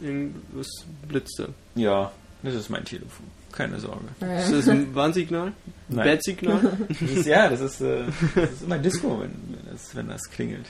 Irgendwas 0.00 0.68
blitzt 1.08 1.38
da. 1.40 1.46
Ja, 1.74 2.12
das 2.42 2.54
ist 2.54 2.68
mein 2.70 2.84
Telefon. 2.84 3.26
Keine 3.52 3.80
Sorge. 3.80 4.04
Ist 4.38 4.52
das 4.52 4.68
ein 4.68 4.94
Warnsignal? 4.94 5.48
Ein 5.48 5.54
Nein. 5.88 6.04
Bad-Signal? 6.06 6.76
Ja, 7.24 7.48
das 7.48 7.60
ist, 7.60 7.80
äh, 7.80 8.02
das 8.34 8.50
ist 8.52 8.62
immer 8.62 8.78
Disco, 8.78 9.20
wenn, 9.20 9.30
wenn, 9.30 9.72
das, 9.72 9.94
wenn 9.96 10.08
das 10.08 10.22
klingelt. 10.30 10.66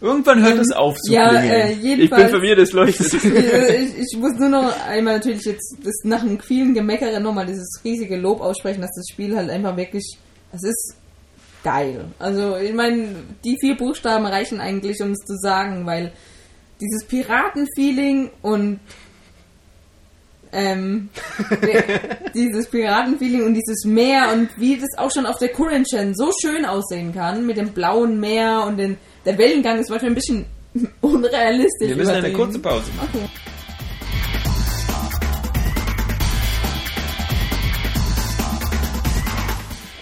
Irgendwann 0.00 0.42
hört 0.44 0.58
es 0.58 0.70
auf 0.72 0.96
zu 0.96 1.12
Ja, 1.12 1.28
klingeln. 1.30 1.50
äh, 1.50 1.72
Ich 2.04 2.10
bin 2.10 2.28
verwirrt, 2.28 2.58
es 2.60 2.72
leuchtet. 2.72 3.12
Äh, 3.24 3.82
ich, 3.84 3.98
ich 3.98 4.18
muss 4.18 4.38
nur 4.38 4.48
noch 4.48 4.86
einmal 4.86 5.14
natürlich 5.18 5.44
jetzt 5.44 5.76
das 5.82 5.94
nach 6.04 6.22
einem 6.22 6.38
vielen 6.40 6.74
Gemeckere 6.74 7.18
nochmal 7.20 7.46
dieses 7.46 7.80
riesige 7.84 8.16
Lob 8.16 8.40
aussprechen, 8.40 8.80
dass 8.80 8.94
das 8.94 9.06
Spiel 9.10 9.36
halt 9.36 9.50
einfach 9.50 9.76
wirklich, 9.76 10.04
es 10.52 10.62
ist 10.62 10.94
geil. 11.64 12.04
Also 12.20 12.56
ich 12.56 12.72
meine, 12.74 13.08
die 13.44 13.56
vier 13.60 13.76
Buchstaben 13.76 14.26
reichen 14.26 14.60
eigentlich, 14.60 15.00
um 15.02 15.10
es 15.12 15.18
zu 15.26 15.36
sagen, 15.36 15.84
weil 15.86 16.12
dieses 16.80 17.04
Piratenfeeling 17.08 18.30
und 18.42 18.78
ähm, 20.52 21.08
dieses 22.34 22.66
Piratenfeeling 22.68 23.44
und 23.44 23.54
dieses 23.54 23.84
Meer 23.84 24.30
und 24.32 24.50
wie 24.56 24.76
das 24.76 24.96
auch 24.96 25.10
schon 25.12 25.26
auf 25.26 25.38
der 25.38 25.48
Current 25.48 25.86
Gen 25.88 26.14
so 26.14 26.30
schön 26.40 26.64
aussehen 26.64 27.14
kann 27.14 27.46
mit 27.46 27.56
dem 27.56 27.70
blauen 27.70 28.18
Meer 28.20 28.64
und 28.66 28.76
den, 28.78 28.96
der 29.24 29.36
Wellengang 29.38 29.78
ist 29.78 29.90
manchmal 29.90 30.12
ein 30.12 30.14
bisschen 30.14 30.46
unrealistisch. 31.00 31.88
Wir 31.88 31.96
müssen 31.96 32.14
eine 32.14 32.32
kurze 32.32 32.58
Pause 32.58 32.90
machen. 32.96 33.08
Okay. 33.14 33.28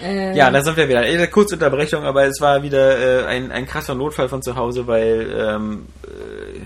Äh, 0.03 0.37
Ja, 0.37 0.49
da 0.51 0.61
sind 0.61 0.77
wir 0.77 0.87
wieder. 0.87 0.99
Eine 0.99 1.27
kurze 1.27 1.55
Unterbrechung, 1.55 2.03
aber 2.03 2.25
es 2.25 2.39
war 2.39 2.63
wieder 2.63 3.23
äh, 3.23 3.25
ein, 3.25 3.51
ein 3.51 3.65
krasser 3.65 3.95
Notfall 3.95 4.29
von 4.29 4.41
zu 4.41 4.55
Hause, 4.55 4.87
weil 4.87 5.27
ähm, 5.37 5.85
äh, 6.05 6.59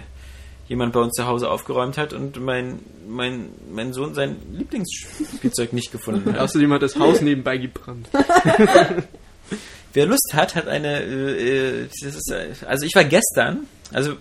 jemand 0.72 0.94
bei 0.94 1.02
uns 1.02 1.12
zu 1.12 1.28
Hause 1.28 1.52
aufgeräumt 1.52 1.98
hat 1.98 2.14
und 2.14 2.40
mein, 2.40 2.80
mein, 3.06 3.50
mein 3.70 3.92
Sohn 3.92 4.14
sein 4.14 4.38
Lieblingsspielzeug 4.54 5.74
nicht 5.74 5.92
gefunden 5.92 6.32
hat. 6.32 6.40
Außerdem 6.40 6.72
hat 6.72 6.82
das 6.82 6.98
Haus 6.98 7.20
nebenbei 7.20 7.58
gebrannt. 7.58 8.08
Wer 9.94 10.06
Lust 10.06 10.32
hat, 10.32 10.56
hat 10.56 10.70
eine. 10.70 11.02
Äh, 11.02 11.82
äh, 11.82 11.88
das 12.02 12.16
ist, 12.16 12.32
äh, 12.32 12.54
also 12.66 12.86
ich 12.86 12.96
war 12.96 13.04
gestern, 13.04 13.68
also 13.92 14.14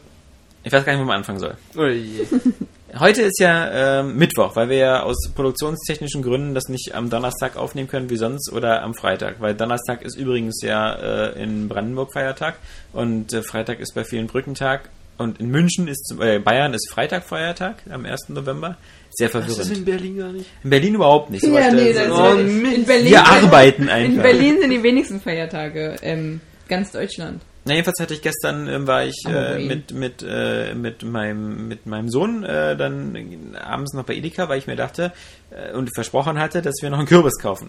ich 0.65 0.73
weiß 0.73 0.85
gar 0.85 0.93
nicht, 0.93 1.01
wo 1.01 1.07
man 1.07 1.19
anfangen 1.19 1.39
soll. 1.39 1.57
Oh 1.77 1.87
je. 1.87 2.27
Heute 2.99 3.23
ist 3.23 3.39
ja 3.39 4.01
ähm, 4.01 4.17
Mittwoch, 4.17 4.57
weil 4.57 4.69
wir 4.69 4.77
ja 4.79 5.03
aus 5.05 5.31
produktionstechnischen 5.33 6.23
Gründen 6.23 6.57
das 6.57 6.69
nicht 6.69 6.97
am 6.97 7.11
Donnerstag 7.11 7.57
aufnehmen 7.57 7.87
können 7.87 8.11
wie 8.11 8.17
sonst 8.17 8.53
oder 8.53 8.83
am 8.83 8.95
Freitag, 8.95 9.41
weil 9.41 9.55
Donnerstag 9.55 10.03
ist 10.03 10.17
übrigens 10.17 10.61
ja 10.63 10.95
äh, 10.95 11.41
in 11.41 11.69
Brandenburg 11.69 12.13
Feiertag 12.13 12.57
und 12.93 13.33
äh, 13.33 13.45
Freitag 13.45 13.79
ist 13.79 13.95
bei 13.95 14.03
vielen 14.03 14.27
Brückentag 14.27 14.91
und 15.21 15.39
in 15.41 15.51
München 15.51 15.87
ist 15.89 16.15
äh, 16.21 16.39
Bayern 16.39 16.75
ist 16.75 16.91
Freitag 16.91 17.25
Feiertag 17.25 17.77
am 17.91 18.05
1. 18.05 18.31
November. 18.31 18.77
Sehr 19.11 19.29
Das 19.29 19.47
ist 19.49 19.57
verwirrend. 19.57 19.79
in 19.79 19.85
Berlin 19.85 20.17
gar 20.19 20.33
nicht. 20.33 20.47
In 20.65 20.71
Berlin 20.71 20.95
überhaupt 20.95 21.31
nicht. 21.31 21.43
Ja, 21.45 21.49
Sowas 21.51 21.73
nee, 21.75 21.93
das 21.93 22.07
ist 22.07 22.75
in. 22.77 22.85
Berlin. 22.87 23.11
wir 23.11 23.27
arbeiten 23.27 23.89
einfach. 23.89 24.15
In 24.15 24.23
Berlin 24.23 24.59
sind 24.61 24.71
die 24.71 24.83
wenigsten 24.83 25.21
Feiertage, 25.21 25.97
ähm, 26.03 26.41
ganz 26.69 26.93
Deutschland. 26.93 27.43
Na, 27.67 27.75
jedenfalls 27.75 28.01
hatte 28.01 28.15
ich 28.15 28.23
gestern, 28.23 28.69
ähm, 28.69 28.87
war 28.87 29.05
ich 29.05 29.23
äh, 29.29 29.59
mit, 29.67 29.93
mit, 29.93 30.25
äh, 30.27 30.75
mit, 30.75 31.03
meinem, 31.03 31.69
mit 31.69 31.85
meinem 31.87 32.09
Sohn 32.09 32.43
äh, 32.43 32.75
dann 32.77 33.55
abends 33.63 33.93
noch 33.93 34.05
bei 34.05 34.15
Edeka, 34.15 34.49
weil 34.49 34.59
ich 34.59 34.67
mir 34.67 34.77
dachte 34.77 35.13
äh, 35.51 35.77
und 35.77 35.91
versprochen 35.95 36.39
hatte, 36.39 36.63
dass 36.63 36.77
wir 36.81 36.89
noch 36.89 36.99
einen 36.99 37.07
Kürbis 37.09 37.37
kaufen. 37.39 37.69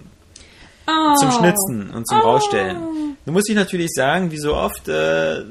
Oh. 0.88 1.16
Zum 1.20 1.32
Schnitzen 1.32 1.90
und 1.94 2.08
zum 2.08 2.20
Oh. 2.20 2.24
Rausstellen. 2.24 2.78
Nun 3.26 3.34
muss 3.34 3.48
ich 3.50 3.56
natürlich 3.56 3.90
sagen, 3.94 4.32
wie 4.32 4.38
so 4.38 4.56
oft, 4.56 4.88
äh, 4.88 5.42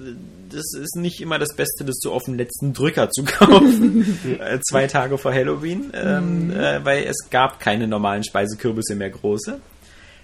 das 0.52 0.74
ist 0.74 0.96
nicht 0.96 1.20
immer 1.20 1.38
das 1.38 1.54
Beste, 1.56 1.84
das 1.84 1.96
so 2.00 2.12
auf 2.12 2.24
den 2.24 2.36
letzten 2.36 2.72
Drücker 2.72 3.10
zu 3.10 3.24
kaufen. 3.26 4.18
äh, 4.40 4.58
zwei 4.60 4.86
Tage 4.86 5.18
vor 5.18 5.32
Halloween, 5.32 5.90
ähm, 5.94 6.48
Mhm. 6.48 6.50
äh, 6.52 6.84
weil 6.84 7.04
es 7.04 7.30
gab 7.30 7.60
keine 7.60 7.86
normalen 7.88 8.24
Speisekürbisse 8.24 8.94
mehr 8.96 9.10
große. 9.10 9.60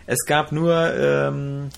Es 0.06 0.24
gab 0.26 0.52
nur 0.52 0.94
ähm, 0.94 1.68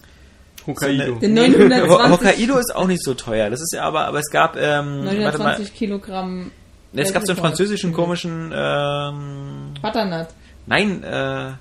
Hokkaido. 0.66 1.18
920, 1.20 1.88
Ho- 1.90 2.10
Hokkaido 2.10 2.58
ist 2.58 2.74
auch 2.76 2.86
nicht 2.86 3.02
so 3.02 3.14
teuer. 3.14 3.48
Das 3.50 3.60
ist 3.60 3.72
ja 3.74 3.82
aber, 3.84 4.06
aber 4.06 4.18
es 4.18 4.30
gab, 4.30 4.56
ähm, 4.56 5.04
warte 5.04 5.38
mal, 5.38 5.52
920 5.54 5.74
Kilogramm 5.74 6.50
es 6.94 7.12
gab 7.12 7.24
so 7.24 7.32
einen 7.32 7.38
französischen 7.40 7.92
komischen, 7.92 8.50
ähm, 8.54 9.74
Butternut. 9.82 10.28
nein, 10.66 11.02
äh, 11.04 11.52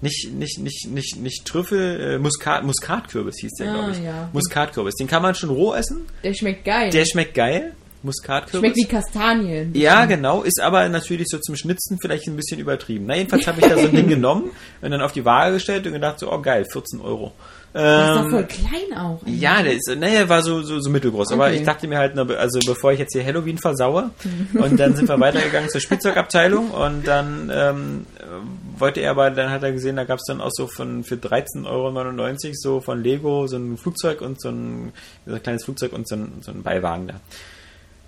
nicht, 0.00 0.32
nicht, 0.32 0.58
nicht, 0.60 0.88
nicht, 0.90 1.16
nicht 1.20 1.44
Trüffel, 1.44 2.00
äh, 2.14 2.18
Muskat, 2.18 2.64
Muskatkürbis 2.64 3.36
hieß 3.40 3.52
der, 3.58 3.70
Ah, 3.70 3.74
glaube 3.74 3.90
ich. 3.92 3.98
ja. 4.04 4.28
Muskatkürbis. 4.32 4.94
Den 4.94 5.06
kann 5.08 5.22
man 5.22 5.34
schon 5.34 5.50
roh 5.50 5.74
essen. 5.74 6.06
Der 6.22 6.34
schmeckt 6.34 6.64
geil. 6.64 6.90
Der 6.90 7.04
schmeckt 7.04 7.34
geil. 7.34 7.72
Muskatkürbis. 8.04 8.60
schmeckt 8.60 8.76
wie 8.76 8.84
Kastanien. 8.94 9.72
Ja, 9.74 10.04
genau, 10.04 10.42
ist 10.42 10.60
aber 10.60 10.88
natürlich 10.88 11.26
so 11.28 11.38
zum 11.38 11.56
Schnitzen 11.56 11.98
vielleicht 12.00 12.28
ein 12.28 12.36
bisschen 12.36 12.60
übertrieben. 12.60 13.06
Na, 13.08 13.16
jedenfalls 13.16 13.44
habe 13.48 13.60
ich 13.60 13.66
da 13.66 13.76
so 13.76 13.88
ein 13.88 13.90
Ding 13.96 14.06
genommen 14.08 14.50
und 14.80 14.90
dann 14.92 15.02
auf 15.02 15.10
die 15.10 15.24
Waage 15.24 15.54
gestellt 15.54 15.84
und 15.88 15.94
gedacht 15.94 16.20
so, 16.20 16.32
oh 16.32 16.40
geil, 16.40 16.64
14 16.72 17.00
Euro. 17.00 17.32
Der 17.74 17.82
ist 18.10 18.16
doch 18.16 18.24
Ähm, 18.24 18.30
voll 18.30 18.44
klein 18.46 18.96
auch. 18.98 19.20
ja, 19.26 19.62
der 19.62 19.72
ist, 19.74 19.90
naja, 19.98 20.28
war 20.28 20.42
so, 20.42 20.62
so, 20.62 20.78
so 20.80 20.90
mittelgroß. 20.90 21.32
Aber 21.32 21.46
Okay. 21.48 21.56
ich 21.56 21.62
dachte 21.64 21.86
mir 21.88 21.98
halt, 21.98 22.16
also 22.16 22.60
bevor 22.64 22.92
ich 22.92 23.00
jetzt 23.00 23.12
hier 23.12 23.24
Halloween 23.24 23.58
versaue, 23.58 24.10
und 24.54 24.78
dann 24.78 24.94
sind 24.94 25.08
wir 25.08 25.18
weitergegangen 25.20 25.68
zur 25.68 25.80
Spielzeugabteilung 25.80 26.70
und 26.70 27.04
dann 27.06 27.50
ähm, 27.52 28.06
äh, 28.20 28.67
wollte 28.80 29.00
er 29.00 29.12
aber, 29.12 29.30
dann 29.30 29.50
hat 29.50 29.62
er 29.62 29.72
gesehen, 29.72 29.96
da 29.96 30.04
gab 30.04 30.18
es 30.18 30.24
dann 30.26 30.40
auch 30.40 30.50
so 30.52 30.66
von 30.66 31.04
für 31.04 31.16
13,99 31.16 31.66
Euro 31.66 32.52
so 32.54 32.80
von 32.80 33.02
Lego 33.02 33.46
so 33.46 33.56
ein 33.56 33.76
Flugzeug 33.76 34.20
und 34.20 34.40
so 34.40 34.50
ein, 34.50 34.92
so 35.26 35.34
ein 35.34 35.42
kleines 35.42 35.64
Flugzeug 35.64 35.92
und 35.92 36.08
so 36.08 36.16
ein, 36.16 36.38
so 36.40 36.50
ein 36.50 36.62
Beiwagen 36.62 37.08
da. 37.08 37.20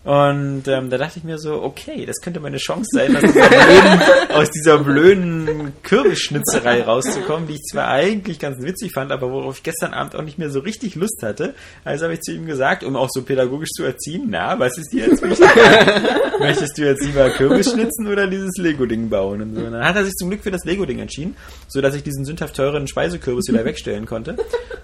Und 0.03 0.66
ähm, 0.66 0.88
da 0.88 0.96
dachte 0.96 1.18
ich 1.18 1.24
mir 1.24 1.36
so, 1.36 1.62
okay, 1.62 2.07
das 2.07 2.22
könnte 2.22 2.40
meine 2.40 2.57
Chance 2.57 2.88
sein, 2.90 3.14
aus 3.14 3.20
dieser 3.22 3.48
blöden, 3.48 4.03
aus 4.30 4.51
dieser 4.51 4.78
blöden 4.78 5.72
Kürbisschnitzerei 5.82 6.82
rauszukommen, 6.84 7.46
die 7.46 7.55
ich 7.55 7.62
zwar 7.70 7.88
eigentlich 7.88 8.38
ganz 8.38 8.62
witzig 8.62 8.92
fand, 8.94 9.12
aber 9.12 9.30
worauf 9.30 9.59
ich 9.59 9.62
gestern 9.62 9.92
Abend 9.92 10.16
auch 10.16 10.22
nicht 10.22 10.38
mehr 10.38 10.48
so 10.48 10.61
richtig 10.61 10.94
Lust 10.94 11.22
hatte. 11.22 11.55
Also 11.84 12.05
habe 12.05 12.14
ich 12.14 12.20
zu 12.20 12.32
ihm 12.32 12.46
gesagt, 12.46 12.82
um 12.82 12.96
auch 12.96 13.09
so 13.11 13.22
pädagogisch 13.22 13.72
zu 13.76 13.84
erziehen, 13.84 14.28
na, 14.30 14.59
was 14.59 14.78
ist 14.78 14.90
dir 14.90 15.07
jetzt 15.07 15.22
wichtig? 15.22 15.46
Möchtest 16.40 16.78
du 16.78 16.82
jetzt 16.86 17.05
lieber 17.05 17.28
Kürbis 17.28 17.70
schnitzen 17.70 18.09
oder 18.09 18.26
dieses 18.26 18.57
Lego-Ding 18.57 19.11
bauen? 19.11 19.42
Und 19.42 19.55
so. 19.55 19.61
Und 19.61 19.72
dann 19.72 19.84
hat 19.84 19.96
er 19.96 20.05
sich 20.07 20.14
zum 20.14 20.30
Glück 20.30 20.42
für 20.42 20.51
das 20.51 20.64
Lego-Ding 20.64 20.98
entschieden, 20.98 21.36
so 21.68 21.82
dass 21.82 21.94
ich 21.94 22.03
diesen 22.03 22.24
sündhaft 22.24 22.57
teuren 22.57 22.88
Speisekürbis 22.88 23.48
wieder 23.48 23.64
wegstellen 23.66 24.07
konnte. 24.07 24.36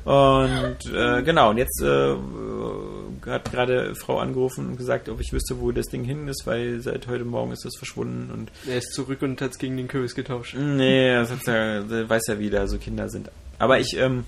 Und 0.05 0.93
äh, 0.95 1.23
genau, 1.23 1.51
und 1.51 1.57
jetzt 1.57 1.83
äh, 1.83 2.15
hat 3.27 3.51
gerade 3.51 3.95
Frau 3.95 4.19
angerufen 4.19 4.67
und 4.69 4.77
gesagt, 4.77 5.09
ob 5.09 5.21
ich 5.21 5.33
wüsste, 5.33 5.61
wo 5.61 5.73
das 5.73 5.87
Ding 5.87 6.05
hin 6.05 6.29
ist, 6.29 6.47
weil 6.47 6.81
seit 6.81 7.07
heute 7.07 7.25
Morgen 7.25 7.53
ist 7.53 7.65
das 7.65 7.77
verschwunden 7.77 8.31
und 8.33 8.51
Er 8.69 8.79
ist 8.79 8.93
zurück 8.93 9.23
und 9.23 9.41
hat 9.41 9.53
es 9.53 9.59
gegen 9.59 9.77
den 9.77 9.89
Kürbis 9.89 10.15
getauscht. 10.15 10.55
nee, 10.57 11.13
das 11.15 11.31
er, 11.47 11.83
der 11.83 12.09
weiß 12.09 12.27
ja, 12.29 12.39
wie 12.39 12.51
da 12.51 12.67
so 12.67 12.79
Kinder 12.79 13.09
sind. 13.09 13.31
Aber 13.59 13.81
ich, 13.81 13.97
ähm, 13.97 14.25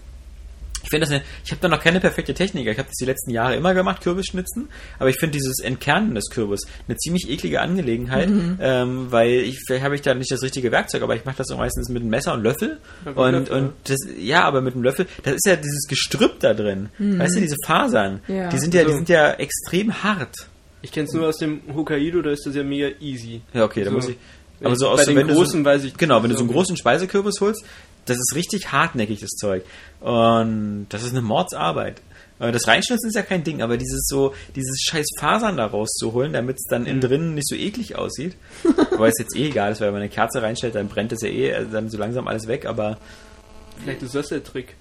ich 0.82 0.90
finde 0.90 1.06
das 1.06 1.10
eine, 1.10 1.22
ich 1.44 1.50
habe 1.50 1.60
da 1.60 1.68
noch 1.68 1.82
keine 1.82 2.00
perfekte 2.00 2.34
Technik. 2.34 2.66
Ich 2.66 2.78
habe 2.78 2.88
das 2.88 2.96
die 2.96 3.04
letzten 3.04 3.30
Jahre 3.30 3.56
immer 3.56 3.74
gemacht, 3.74 4.02
Kürbisschnitzen. 4.02 4.68
Aber 4.98 5.10
ich 5.10 5.16
finde 5.18 5.32
dieses 5.38 5.58
Entkernen 5.60 6.14
des 6.14 6.30
Kürbis 6.30 6.60
eine 6.86 6.96
ziemlich 6.96 7.28
eklige 7.28 7.60
Angelegenheit, 7.60 8.28
ähm, 8.60 9.06
weil 9.10 9.30
ich 9.30 9.58
vielleicht 9.66 9.84
habe 9.84 9.94
ich 9.94 10.02
da 10.02 10.14
nicht 10.14 10.30
das 10.30 10.42
richtige 10.42 10.70
Werkzeug, 10.72 11.02
aber 11.02 11.16
ich 11.16 11.24
mache 11.24 11.36
das 11.38 11.48
meistens 11.56 11.88
mit 11.88 12.02
einem 12.02 12.10
Messer 12.10 12.34
und 12.34 12.42
Löffel. 12.42 12.78
Und 13.14 13.32
Löffel, 13.32 13.52
und 13.56 13.72
das, 13.84 13.98
ja, 14.18 14.44
aber 14.44 14.60
mit 14.60 14.74
einem 14.74 14.82
Löffel, 14.84 15.06
das 15.22 15.34
ist 15.34 15.46
ja 15.46 15.56
dieses 15.56 15.86
Gestrüpp 15.88 16.40
da 16.40 16.54
drin. 16.54 16.88
Weißt 16.98 17.36
du, 17.36 17.40
diese 17.40 17.56
Fasern, 17.64 18.20
Ja. 18.28 18.48
die 18.48 18.58
sind 18.58 18.74
ja, 18.74 18.84
die 18.84 18.90
So. 18.90 18.96
sind 18.96 19.08
ja 19.08 19.32
extrem 19.32 20.02
hart. 20.02 20.34
Ich 20.82 20.92
kenne 20.92 21.06
es 21.08 21.12
nur 21.12 21.26
aus 21.28 21.38
dem 21.38 21.60
Hokkaido, 21.74 22.22
da 22.22 22.30
ist 22.30 22.46
das 22.46 22.54
ja 22.54 22.62
mega 22.62 22.88
easy. 23.00 23.40
Ja, 23.52 23.64
okay, 23.64 23.82
da 23.84 23.90
So. 23.90 23.96
muss 23.96 24.08
ich. 24.08 24.16
Aber 24.62 24.74
so 24.74 24.86
Bei 24.86 24.92
aus 24.92 25.04
den 25.06 25.14
wenn 25.16 25.28
du 25.28 25.34
so- 25.34 25.40
großen 25.40 25.64
weiß 25.64 25.84
ich- 25.84 25.96
Genau, 25.96 26.20
wenn 26.22 26.30
du 26.30 26.36
so 26.36 26.42
einen 26.42 26.50
großen 26.50 26.76
Speisekürbis 26.76 27.40
holst, 27.40 27.64
das 28.08 28.16
ist 28.18 28.34
richtig 28.34 28.72
hartnäckig, 28.72 29.20
das 29.20 29.30
Zeug. 29.30 29.64
Und 30.00 30.86
das 30.90 31.02
ist 31.02 31.12
eine 31.12 31.22
Mordsarbeit. 31.22 32.00
Äh, 32.40 32.52
Das 32.52 32.66
Reinschnitzen 32.68 33.08
ist 33.08 33.14
ja 33.16 33.22
kein 33.22 33.44
Ding, 33.44 33.62
aber 33.62 33.76
dieses 33.76 34.06
so, 34.06 34.34
dieses 34.54 34.80
scheiß 34.88 35.06
Fasern 35.18 35.56
da 35.56 35.66
rauszuholen, 35.66 36.32
damit 36.32 36.56
es 36.56 36.64
dann 36.70 36.82
Mhm. 36.82 36.88
innen 36.88 37.00
drin 37.00 37.34
nicht 37.34 37.48
so 37.48 37.54
eklig 37.56 37.96
aussieht. 37.96 38.36
Wobei 38.92 39.08
es 39.08 39.18
jetzt 39.18 39.36
eh 39.36 39.48
egal 39.48 39.72
ist, 39.72 39.80
weil 39.80 39.88
wenn 39.88 39.94
man 39.94 40.02
eine 40.02 40.10
Kerze 40.10 40.40
reinstellt, 40.42 40.74
dann 40.74 40.88
brennt 40.88 41.12
es 41.12 41.22
ja 41.22 41.28
eh 41.28 41.50
äh, 41.50 41.66
dann 41.70 41.90
so 41.90 41.98
langsam 41.98 42.28
alles 42.28 42.46
weg, 42.46 42.66
aber 42.66 42.98
Vielleicht 43.82 44.02
ist 44.02 44.14
das 44.14 44.28
der 44.28 44.42
Trick. 44.42 44.74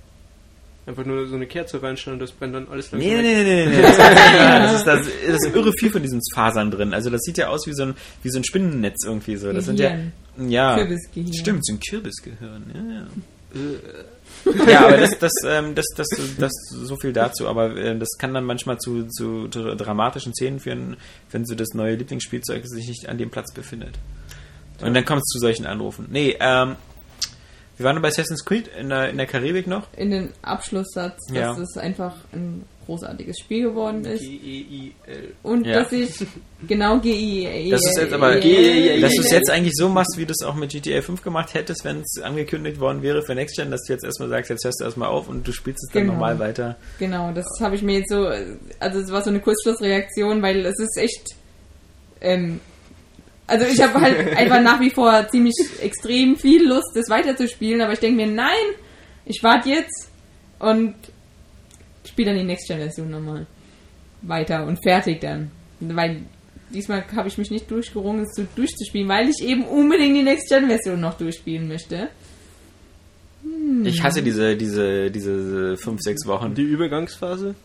Einfach 0.87 1.03
nur 1.03 1.27
so 1.27 1.35
eine 1.35 1.47
Kerze 1.47 1.83
reinstellen 1.83 2.15
und 2.17 2.21
das 2.21 2.31
brennt 2.31 2.55
dann 2.55 2.69
alles 2.69 2.91
langsam 2.93 3.11
Nee, 3.11 3.21
nee, 3.21 3.43
nee, 3.43 3.65
nee, 3.65 3.75
nee. 3.75 3.81
Das, 3.81 3.97
das, 3.97 4.71
ist, 4.73 4.87
das, 4.87 5.07
das 5.27 5.45
ist 5.45 5.53
irre 5.53 5.73
viel 5.77 5.91
von 5.91 6.01
diesen 6.01 6.21
Fasern 6.33 6.71
drin. 6.71 6.93
Also 6.93 7.09
das 7.09 7.21
sieht 7.23 7.37
ja 7.37 7.49
aus 7.49 7.67
wie 7.67 7.73
so 7.73 7.83
ein, 7.83 7.95
wie 8.23 8.29
so 8.29 8.39
ein 8.39 8.45
Spinnennetz 8.45 9.03
irgendwie 9.05 9.35
so. 9.35 9.51
Das 9.51 9.65
sind 9.65 9.79
ja, 9.81 9.97
ja. 10.37 10.77
Kürbisgehirn. 10.77 11.33
Stimmt, 11.33 11.65
so 11.65 11.73
ein 11.73 11.79
Kürbisgehirn. 11.81 12.63
Ja, 12.73 14.61
ja. 14.63 14.71
ja, 14.71 14.85
aber 14.87 14.95
das, 14.95 15.19
das, 15.19 15.33
ähm, 15.45 15.75
das, 15.75 15.85
das, 15.97 16.07
das, 16.39 16.53
so 16.69 16.95
viel 16.95 17.11
dazu. 17.11 17.49
Aber 17.49 17.75
äh, 17.75 17.97
das 17.97 18.17
kann 18.17 18.33
dann 18.33 18.45
manchmal 18.45 18.77
zu, 18.77 19.07
zu 19.07 19.49
dr- 19.49 19.75
dramatischen 19.75 20.33
Szenen 20.33 20.61
führen, 20.61 20.95
wenn 21.31 21.45
so 21.45 21.53
das 21.53 21.73
neue 21.73 21.95
Lieblingsspielzeug 21.95 22.65
sich 22.65 22.87
nicht 22.87 23.09
an 23.09 23.17
dem 23.17 23.29
Platz 23.29 23.51
befindet. 23.53 23.95
Und 24.79 24.93
dann 24.93 25.03
kommt 25.03 25.19
es 25.19 25.25
zu 25.33 25.39
solchen 25.39 25.65
Anrufen. 25.65 26.07
Nee, 26.11 26.37
ähm, 26.39 26.75
wir 27.77 27.85
waren 27.85 28.01
bei 28.01 28.07
Assassin's 28.09 28.43
Creed 28.43 28.69
in 28.79 28.89
der, 28.89 29.09
in 29.09 29.17
der 29.17 29.27
Karibik 29.27 29.67
noch. 29.67 29.87
In 29.95 30.11
den 30.11 30.29
Abschlusssatz, 30.41 31.19
dass 31.27 31.35
Ja. 31.37 31.57
es 31.57 31.77
einfach 31.77 32.15
ein 32.33 32.63
großartiges 32.85 33.37
Spiel 33.39 33.63
geworden 33.63 34.05
ist. 34.05 34.21
G-E-I-L. 34.21 35.33
Und 35.43 35.65
Ja. 35.67 35.83
dass 35.83 35.91
ich 35.91 36.25
genau 36.67 36.99
GI. 36.99 37.69
Das 37.69 37.85
ist 37.85 37.97
jetzt 37.97 38.13
aber, 38.13 38.35
dass 38.35 38.41
du 38.41 39.21
es 39.21 39.29
jetzt 39.31 39.49
eigentlich 39.51 39.73
so 39.75 39.89
machst, 39.89 40.17
wie 40.17 40.25
du 40.25 40.31
es 40.31 40.41
auch 40.45 40.55
mit 40.55 40.69
GTA 40.71 41.01
5 41.01 41.21
gemacht 41.21 41.53
hättest, 41.53 41.83
wenn 41.83 41.99
es 41.99 42.21
angekündigt 42.21 42.79
worden 42.79 43.01
wäre 43.03 43.21
für 43.23 43.35
Next 43.35 43.57
Gen, 43.57 43.71
dass 43.71 43.83
du 43.83 43.93
jetzt 43.93 44.05
erstmal 44.05 44.29
sagst, 44.29 44.49
jetzt 44.49 44.63
hörst 44.63 44.79
du 44.79 44.85
erstmal 44.85 45.09
auf 45.09 45.27
und 45.27 45.45
du 45.45 45.51
spielst 45.51 45.83
es 45.83 45.93
dann 45.93 46.03
Genau. 46.03 46.13
normal 46.13 46.39
weiter. 46.39 46.77
Genau, 46.97 47.31
das 47.33 47.45
habe 47.59 47.75
ich 47.75 47.81
mir 47.81 47.99
jetzt 47.99 48.09
so, 48.09 48.25
also 48.79 48.99
es 48.99 49.11
war 49.11 49.21
so 49.21 49.29
eine 49.31 49.41
Kurzschlussreaktion, 49.41 50.41
weil 50.41 50.65
es 50.65 50.79
ist 50.79 50.97
echt, 50.97 51.35
ähm, 52.21 52.61
also 53.47 53.65
ich 53.65 53.81
habe 53.81 53.99
halt 53.99 54.19
einfach 54.37 54.61
nach 54.61 54.79
wie 54.79 54.89
vor 54.91 55.27
ziemlich 55.29 55.55
extrem 55.81 56.35
viel 56.35 56.67
Lust, 56.67 56.91
das 56.95 57.09
weiterzuspielen, 57.09 57.81
aber 57.81 57.93
ich 57.93 57.99
denke 57.99 58.25
mir, 58.25 58.31
nein, 58.31 58.53
ich 59.25 59.41
warte 59.41 59.69
jetzt 59.69 60.09
und 60.59 60.95
spiele 62.05 62.31
dann 62.31 62.39
die 62.39 62.45
Next-Gen-Version 62.45 63.09
nochmal 63.09 63.47
weiter 64.21 64.65
und 64.65 64.81
fertig 64.83 65.19
dann. 65.21 65.51
Weil 65.79 66.21
diesmal 66.71 67.03
habe 67.15 67.27
ich 67.27 67.37
mich 67.37 67.51
nicht 67.51 67.69
durchgerungen, 67.69 68.23
es 68.23 68.33
zu- 68.33 68.47
durchzuspielen, 68.55 69.07
weil 69.07 69.29
ich 69.29 69.41
eben 69.43 69.63
unbedingt 69.65 70.15
die 70.17 70.23
Next-Gen-Version 70.23 70.99
noch 70.99 71.15
durchspielen 71.17 71.67
möchte. 71.67 72.09
Ich 73.83 74.01
hasse 74.03 74.21
diese, 74.23 74.55
diese, 74.57 75.09
diese 75.11 75.77
fünf, 75.77 76.01
sechs 76.01 76.25
Wochen. 76.25 76.53
Die 76.53 76.63
Übergangsphase? 76.63 77.55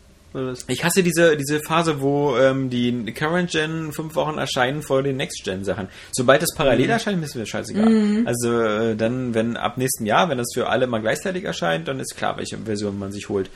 Ich 0.67 0.83
hasse 0.85 1.03
diese, 1.03 1.37
diese 1.37 1.61
Phase, 1.61 2.01
wo 2.01 2.37
ähm, 2.39 2.71
die 2.71 3.13
Current 3.13 3.51
Gen 3.51 3.93
fünf 3.93 4.15
Wochen 4.15 4.39
erscheinen 4.39 4.83
vor 4.83 5.03
den 5.03 5.17
Next 5.17 5.43
Gen 5.45 5.65
Sachen. 5.65 5.89
Sobald 6.13 6.41
das 6.43 6.55
parallel 6.57 6.89
erscheint, 6.91 7.23
ist 7.23 7.35
mir 7.35 7.45
scheißegal. 7.47 8.23
Also 8.25 8.61
äh, 8.61 8.97
dann, 8.97 9.35
wenn 9.35 9.57
ab 9.57 9.77
nächsten 9.77 10.07
Jahr, 10.07 10.29
wenn 10.31 10.39
das 10.39 10.49
für 10.55 10.69
alle 10.69 10.87
mal 10.87 11.01
gleichzeitig 11.01 11.45
erscheint, 11.45 11.89
dann 11.89 12.01
ist 12.01 12.17
klar, 12.17 12.37
welche 12.39 12.57
Version 12.59 12.99
man 12.99 13.13
sich 13.13 13.29
holt. 13.29 13.51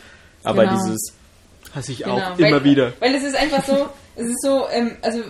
Aber 0.45 0.64
Genau. 0.64 0.77
dieses, 0.77 1.12
Hasse 1.74 1.93
ich 1.93 1.99
Genau, 1.99 2.18
auch 2.18 2.39
weil, 2.39 2.49
immer 2.49 2.62
wieder. 2.64 2.93
Weil 3.01 3.14
es 3.14 3.24
ist 3.24 3.37
einfach 3.37 3.64
so, 3.64 3.89
es 4.14 4.27
ist 4.27 4.43
so, 4.43 4.66
ähm, 4.70 4.93
also 5.03 5.20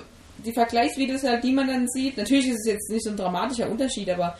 die 0.45 0.53
Vergleichsvideos, 0.53 1.23
halt, 1.25 1.43
die 1.45 1.53
man 1.53 1.67
dann 1.69 1.89
sieht, 1.89 2.17
natürlich 2.17 2.49
ist 2.49 2.61
es 2.61 2.73
jetzt 2.73 2.91
nicht 2.91 3.05
so 3.05 3.11
ein 3.11 3.17
dramatischer 3.17 3.69
Unterschied, 3.71 4.11
aber 4.11 4.37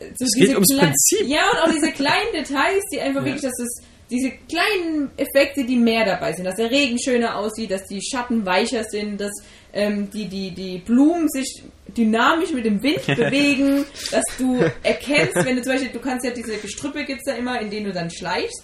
äh, 0.00 0.06
so 0.16 0.24
Es 0.24 0.34
geht 0.34 0.50
ums 0.54 0.74
Prinzip. 0.76 1.26
Ja, 1.26 1.42
und 1.52 1.58
auch 1.68 1.72
diese 1.74 1.92
kleinen 1.92 2.32
Details, 2.32 2.82
die 2.92 3.00
einfach 3.00 3.20
Ja. 3.20 3.26
wirklich, 3.26 3.42
dass 3.42 3.58
es 3.60 3.82
diese 4.10 4.30
kleinen 4.30 5.10
Effekte, 5.16 5.64
die 5.64 5.76
mehr 5.76 6.04
dabei 6.04 6.32
sind, 6.32 6.44
dass 6.44 6.56
der 6.56 6.70
Regen 6.70 6.98
schöner 7.02 7.36
aussieht, 7.36 7.70
dass 7.70 7.86
die 7.86 8.00
Schatten 8.02 8.44
weicher 8.44 8.84
sind, 8.84 9.20
dass 9.20 9.32
ähm, 9.72 10.10
die, 10.10 10.26
die, 10.26 10.50
die 10.50 10.78
Blumen 10.78 11.28
sich 11.28 11.62
dynamisch 11.96 12.52
mit 12.52 12.64
dem 12.64 12.82
Wind 12.82 13.06
bewegen, 13.06 13.84
dass 14.10 14.24
du 14.38 14.60
erkennst, 14.82 15.36
wenn 15.36 15.56
du 15.56 15.62
zum 15.62 15.72
Beispiel, 15.72 15.92
du 15.92 16.00
kannst 16.00 16.24
ja 16.24 16.32
diese 16.32 16.56
Gestrüppe 16.58 17.04
gibt's 17.04 17.24
da 17.24 17.34
immer, 17.34 17.60
in 17.60 17.70
denen 17.70 17.86
du 17.86 17.92
dann 17.92 18.10
schleichst. 18.10 18.62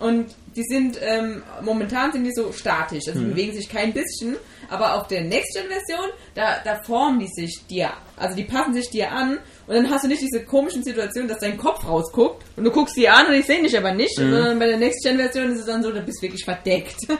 Und 0.00 0.34
die 0.56 0.64
sind, 0.64 0.98
ähm, 1.00 1.42
momentan 1.62 2.12
sind 2.12 2.24
die 2.24 2.32
so 2.34 2.52
statisch, 2.52 3.04
also 3.06 3.20
die 3.20 3.26
bewegen 3.26 3.54
sich 3.54 3.68
kein 3.68 3.92
bisschen, 3.92 4.36
aber 4.68 4.94
auf 4.94 5.06
der 5.06 5.22
Next-Gen-Version, 5.22 6.10
da, 6.34 6.60
da 6.64 6.82
formen 6.82 7.20
die 7.20 7.28
sich 7.28 7.64
dir, 7.70 7.90
also 8.16 8.36
die 8.36 8.44
passen 8.44 8.74
sich 8.74 8.90
dir 8.90 9.12
an 9.12 9.38
und 9.66 9.74
dann 9.74 9.90
hast 9.90 10.04
du 10.04 10.08
nicht 10.08 10.20
diese 10.22 10.44
komischen 10.44 10.82
Situationen, 10.84 11.28
dass 11.28 11.38
dein 11.40 11.56
Kopf 11.56 11.86
rausguckt 11.86 12.44
und 12.56 12.64
du 12.64 12.70
guckst 12.70 12.96
die 12.96 13.08
an 13.08 13.26
und 13.28 13.34
ich 13.34 13.46
sehe 13.46 13.62
dich 13.62 13.76
aber 13.76 13.92
nicht, 13.92 14.14
sondern 14.16 14.58
bei 14.58 14.66
der 14.66 14.76
Next-Gen-Version 14.78 15.52
ist 15.52 15.60
es 15.60 15.66
dann 15.66 15.82
so, 15.82 15.90
du 15.90 16.00
bist 16.02 16.20
wirklich 16.22 16.44
verdeckt. 16.44 16.96
Das 17.08 17.18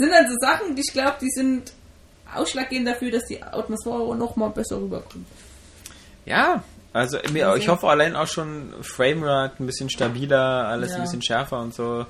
sind 0.00 0.10
dann 0.10 0.28
so 0.28 0.36
Sachen, 0.40 0.74
die 0.74 0.82
ich 0.86 0.92
glaube, 0.92 1.16
die 1.20 1.30
sind 1.30 1.72
ausschlaggebend 2.34 2.88
dafür, 2.88 3.10
dass 3.12 3.26
die 3.26 3.40
Atmosphäre 3.42 4.16
noch 4.16 4.34
mal 4.36 4.48
besser 4.48 4.76
rüberkommt. 4.80 5.26
ja, 6.26 6.62
also 6.92 7.18
Also- 7.18 7.54
ich 7.56 7.68
hoffe 7.68 7.88
allein 7.88 8.14
auch 8.16 8.26
schon 8.28 8.72
Framerate 8.82 9.62
ein 9.62 9.66
bisschen 9.66 9.90
stabiler, 9.90 10.68
alles 10.68 10.90
Ja. 10.90 10.96
ein 10.96 11.02
bisschen 11.02 11.22
schärfer 11.22 11.60
und 11.60 11.74
so. 11.74 12.06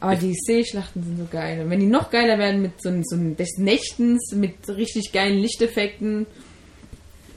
Aber 0.00 0.16
die 0.16 0.34
Seeschlachten 0.34 1.00
sind 1.02 1.16
so 1.18 1.26
geil. 1.30 1.60
Und 1.62 1.70
wenn 1.70 1.78
die 1.78 1.86
noch 1.86 2.10
geiler 2.10 2.36
werden 2.38 2.60
mit 2.60 2.72
so, 2.82 2.90
so 3.04 3.16
des 3.16 3.58
Nächtens, 3.58 4.32
mit 4.34 4.56
richtig 4.68 5.12
geilen 5.12 5.38
Lichteffekten, 5.38 6.26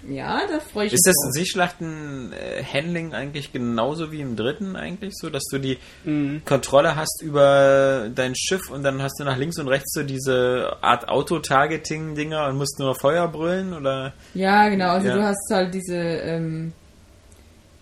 ja, 0.10 0.41
da 0.47 0.60
freue 0.60 0.86
ich 0.88 0.91
mich. 0.91 0.99
Ist 0.99 1.08
das 1.08 1.16
drauf. 1.24 1.32
Seeschlachten-Handling 1.34 3.14
eigentlich 3.14 3.51
genauso 3.51 4.12
wie 4.12 4.22
im 4.22 4.36
dritten 4.36 4.76
eigentlich 4.76 5.14
so, 5.16 5.30
dass 5.30 5.43
du 5.51 5.58
die 5.60 5.78
Mhm. 6.03 6.41
Kontrolle 6.45 6.95
hast 6.95 7.22
über 7.24 8.10
dein 8.14 8.36
Schiff 8.36 8.70
und 8.70 8.84
dann 8.84 9.01
hast 9.01 9.20
du 9.20 9.24
nach 9.24 9.38
links 9.38 9.58
und 9.60 9.68
rechts 9.68 9.93
so 9.93 10.03
diese 10.03 10.78
Art 10.82 11.08
Auto-Targeting-Dinger 11.08 12.47
und 12.47 12.58
musst 12.58 12.80
nur 12.80 12.95
Feuer 12.95 13.28
brüllen 13.28 13.74
oder? 13.74 14.14
Ja, 14.34 14.70
genau. 14.70 14.89
Also 14.89 15.08
Ja. 15.08 15.16
du 15.16 15.24
hast 15.24 15.49
halt 15.51 15.74
diese, 15.74 15.95
ähm, 15.95 16.74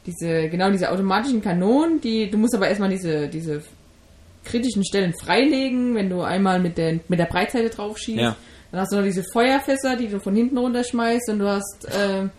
diese, 0.06 0.50
genau 0.50 0.70
diese 0.72 0.92
automatischen 0.92 1.42
Kanonen, 1.42 2.02
die, 2.02 2.30
du 2.30 2.38
musst 2.38 2.56
aber 2.56 2.68
erstmal 2.68 2.90
diese, 2.90 3.28
diese 3.30 3.62
kritischen 4.44 4.84
Stellen 4.86 5.14
freilegen, 5.24 5.96
wenn 5.96 6.10
du 6.10 6.22
einmal 6.22 6.60
mit 6.60 6.78
der, 6.78 7.00
mit 7.08 7.20
der 7.20 7.26
Breitseite 7.26 7.70
drauf 7.70 7.98
schießt. 7.98 8.20
Ja. 8.20 8.36
Dann 8.74 8.82
hast 8.82 8.92
du 8.92 8.96
noch 8.96 9.04
diese 9.04 9.24
Feuerfässer, 9.32 9.96
die 9.96 10.08
du 10.08 10.20
von 10.20 10.36
hinten 10.36 10.58
runterschmeißt 10.58 11.30
und 11.30 11.38
du 11.38 11.48
hast, 11.48 11.88
ähm, 11.96 12.32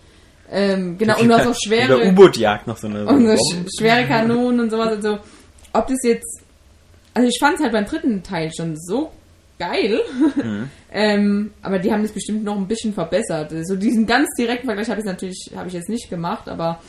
ähm, 0.51 0.99
genau, 0.99 1.21
und 1.21 1.29
du 1.29 1.35
hast 1.35 1.47
auch 1.47 1.57
schwere, 1.65 2.09
U-Boot-Jagd 2.09 2.67
noch 2.67 2.77
so 2.77 2.89
eine. 2.89 3.07
und 3.07 3.25
so 3.25 3.37
Bomben. 3.37 3.69
schwere 3.79 4.05
Kanonen 4.09 4.59
und 4.59 4.71
sowas. 4.71 4.89
Also, 4.89 5.21
ob 5.73 5.87
das 5.87 5.99
jetzt, 6.03 6.43
also 7.15 7.29
ich 7.29 7.39
fand 7.39 7.55
es 7.55 7.63
halt 7.63 7.71
beim 7.71 7.85
dritten 7.85 8.25
Teil 8.25 8.51
schon 8.53 8.77
so 8.77 9.13
geil. 9.61 10.01
ähm, 10.93 11.53
aber 11.63 11.79
die 11.79 11.93
haben 11.93 12.03
das 12.03 12.11
bestimmt 12.11 12.43
noch 12.43 12.57
ein 12.57 12.67
bisschen 12.67 12.93
verbessert. 12.93 13.53
So 13.63 13.77
diesen 13.77 14.05
ganz 14.05 14.29
direkten 14.37 14.67
Vergleich 14.67 14.91
habe 14.91 14.99
ich 14.99 15.07
natürlich, 15.07 15.53
habe 15.55 15.69
ich 15.69 15.75
jetzt 15.75 15.89
nicht 15.89 16.11
gemacht, 16.11 16.49
aber 16.49 16.81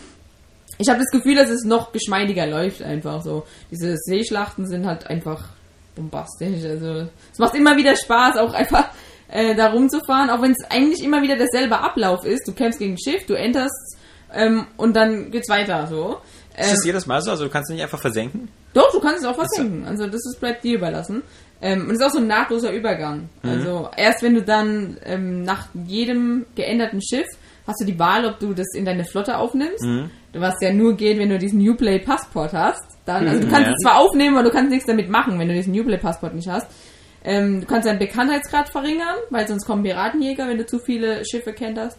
ich 0.79 0.89
habe 0.89 0.97
das 0.97 1.11
Gefühl, 1.11 1.35
dass 1.35 1.51
es 1.51 1.65
noch 1.65 1.91
geschmeidiger 1.91 2.47
läuft 2.47 2.81
einfach 2.81 3.21
so. 3.21 3.45
Diese 3.69 3.95
Seeschlachten 3.95 4.65
sind 4.65 4.87
halt 4.87 5.05
einfach 5.05 5.49
bombastisch. 5.95 6.65
Also 6.65 7.05
es 7.31 7.37
macht 7.37 7.53
immer 7.53 7.77
wieder 7.77 7.95
Spaß, 7.95 8.37
auch 8.37 8.55
einfach 8.55 8.89
äh, 9.29 9.55
da 9.55 9.71
rumzufahren, 9.71 10.29
auch 10.29 10.41
wenn 10.41 10.51
es 10.51 10.69
eigentlich 10.69 11.03
immer 11.03 11.21
wieder 11.21 11.35
derselbe 11.35 11.79
Ablauf 11.79 12.25
ist. 12.25 12.47
Du 12.47 12.53
kämpfst 12.53 12.79
gegen 12.79 12.93
ein 12.93 12.97
Schiff, 12.99 13.25
du 13.25 13.33
enterst 13.33 13.97
ähm, 14.33 14.67
und 14.77 14.95
dann 14.95 15.31
geht's 15.31 15.49
weiter 15.49 15.87
so. 15.87 16.17
Ist 16.57 16.67
Ähm, 16.69 16.75
das 16.75 16.85
jedes 16.85 17.05
Mal 17.05 17.21
so? 17.21 17.31
Also 17.31 17.45
du 17.45 17.49
kannst 17.49 17.69
es 17.69 17.73
nicht 17.75 17.83
einfach 17.83 17.99
versenken? 17.99 18.49
doch, 18.73 18.91
du 18.91 18.99
kannst 18.99 19.19
es 19.19 19.25
auch 19.25 19.35
versenken. 19.35 19.85
Also 19.85 20.05
das 20.05 20.21
ist, 20.25 20.39
bleibt 20.39 20.63
dir 20.63 20.75
überlassen. 20.77 21.21
Ähm, 21.61 21.83
und 21.83 21.91
es 21.91 21.99
ist 21.99 22.05
auch 22.05 22.11
so 22.11 22.19
ein 22.19 22.27
nahtloser 22.27 22.71
Übergang. 22.73 23.29
Also 23.41 23.89
erst 23.95 24.21
wenn 24.21 24.33
du 24.35 24.41
dann 24.41 24.97
ähm, 25.05 25.43
nach 25.43 25.67
jedem 25.85 26.45
geänderten 26.55 27.01
Schiff 27.01 27.25
hast 27.65 27.79
du 27.81 27.85
die 27.85 27.97
Wahl, 27.97 28.25
ob 28.25 28.37
du 28.39 28.53
das 28.53 28.67
in 28.75 28.83
deine 28.85 29.05
Flotte 29.05 29.37
aufnimmst. 29.37 29.83
Was 30.33 30.55
ja 30.61 30.71
nur 30.73 30.95
geht, 30.97 31.17
wenn 31.17 31.29
du 31.29 31.39
diesen 31.39 31.59
Newplay 31.59 31.99
Passport 31.99 32.51
hast. 32.53 32.83
Dann, 33.05 33.27
also 33.27 33.39
du 33.41 33.47
kannst 33.47 33.67
Ja. 33.67 33.73
es 33.73 33.81
zwar 33.81 33.97
aufnehmen, 33.97 34.35
aber 34.35 34.43
du 34.43 34.51
kannst 34.51 34.69
nichts 34.71 34.85
damit 34.85 35.09
machen, 35.09 35.39
wenn 35.39 35.47
du 35.47 35.53
diesen 35.53 35.71
Newplay 35.73 35.97
Passport 35.97 36.35
nicht 36.35 36.49
hast. 36.49 36.67
Ähm, 37.25 37.61
du 37.61 37.67
kannst 37.67 37.87
deinen 37.87 37.99
Bekanntheitsgrad 37.99 38.69
verringern, 38.69 39.15
weil 39.31 39.47
sonst 39.47 39.65
kommen 39.65 39.83
Piratenjäger, 39.83 40.47
wenn 40.47 40.57
du 40.57 40.65
zu 40.65 40.79
viele 40.79 41.23
Schiffe 41.25 41.53
kenterst. 41.53 41.97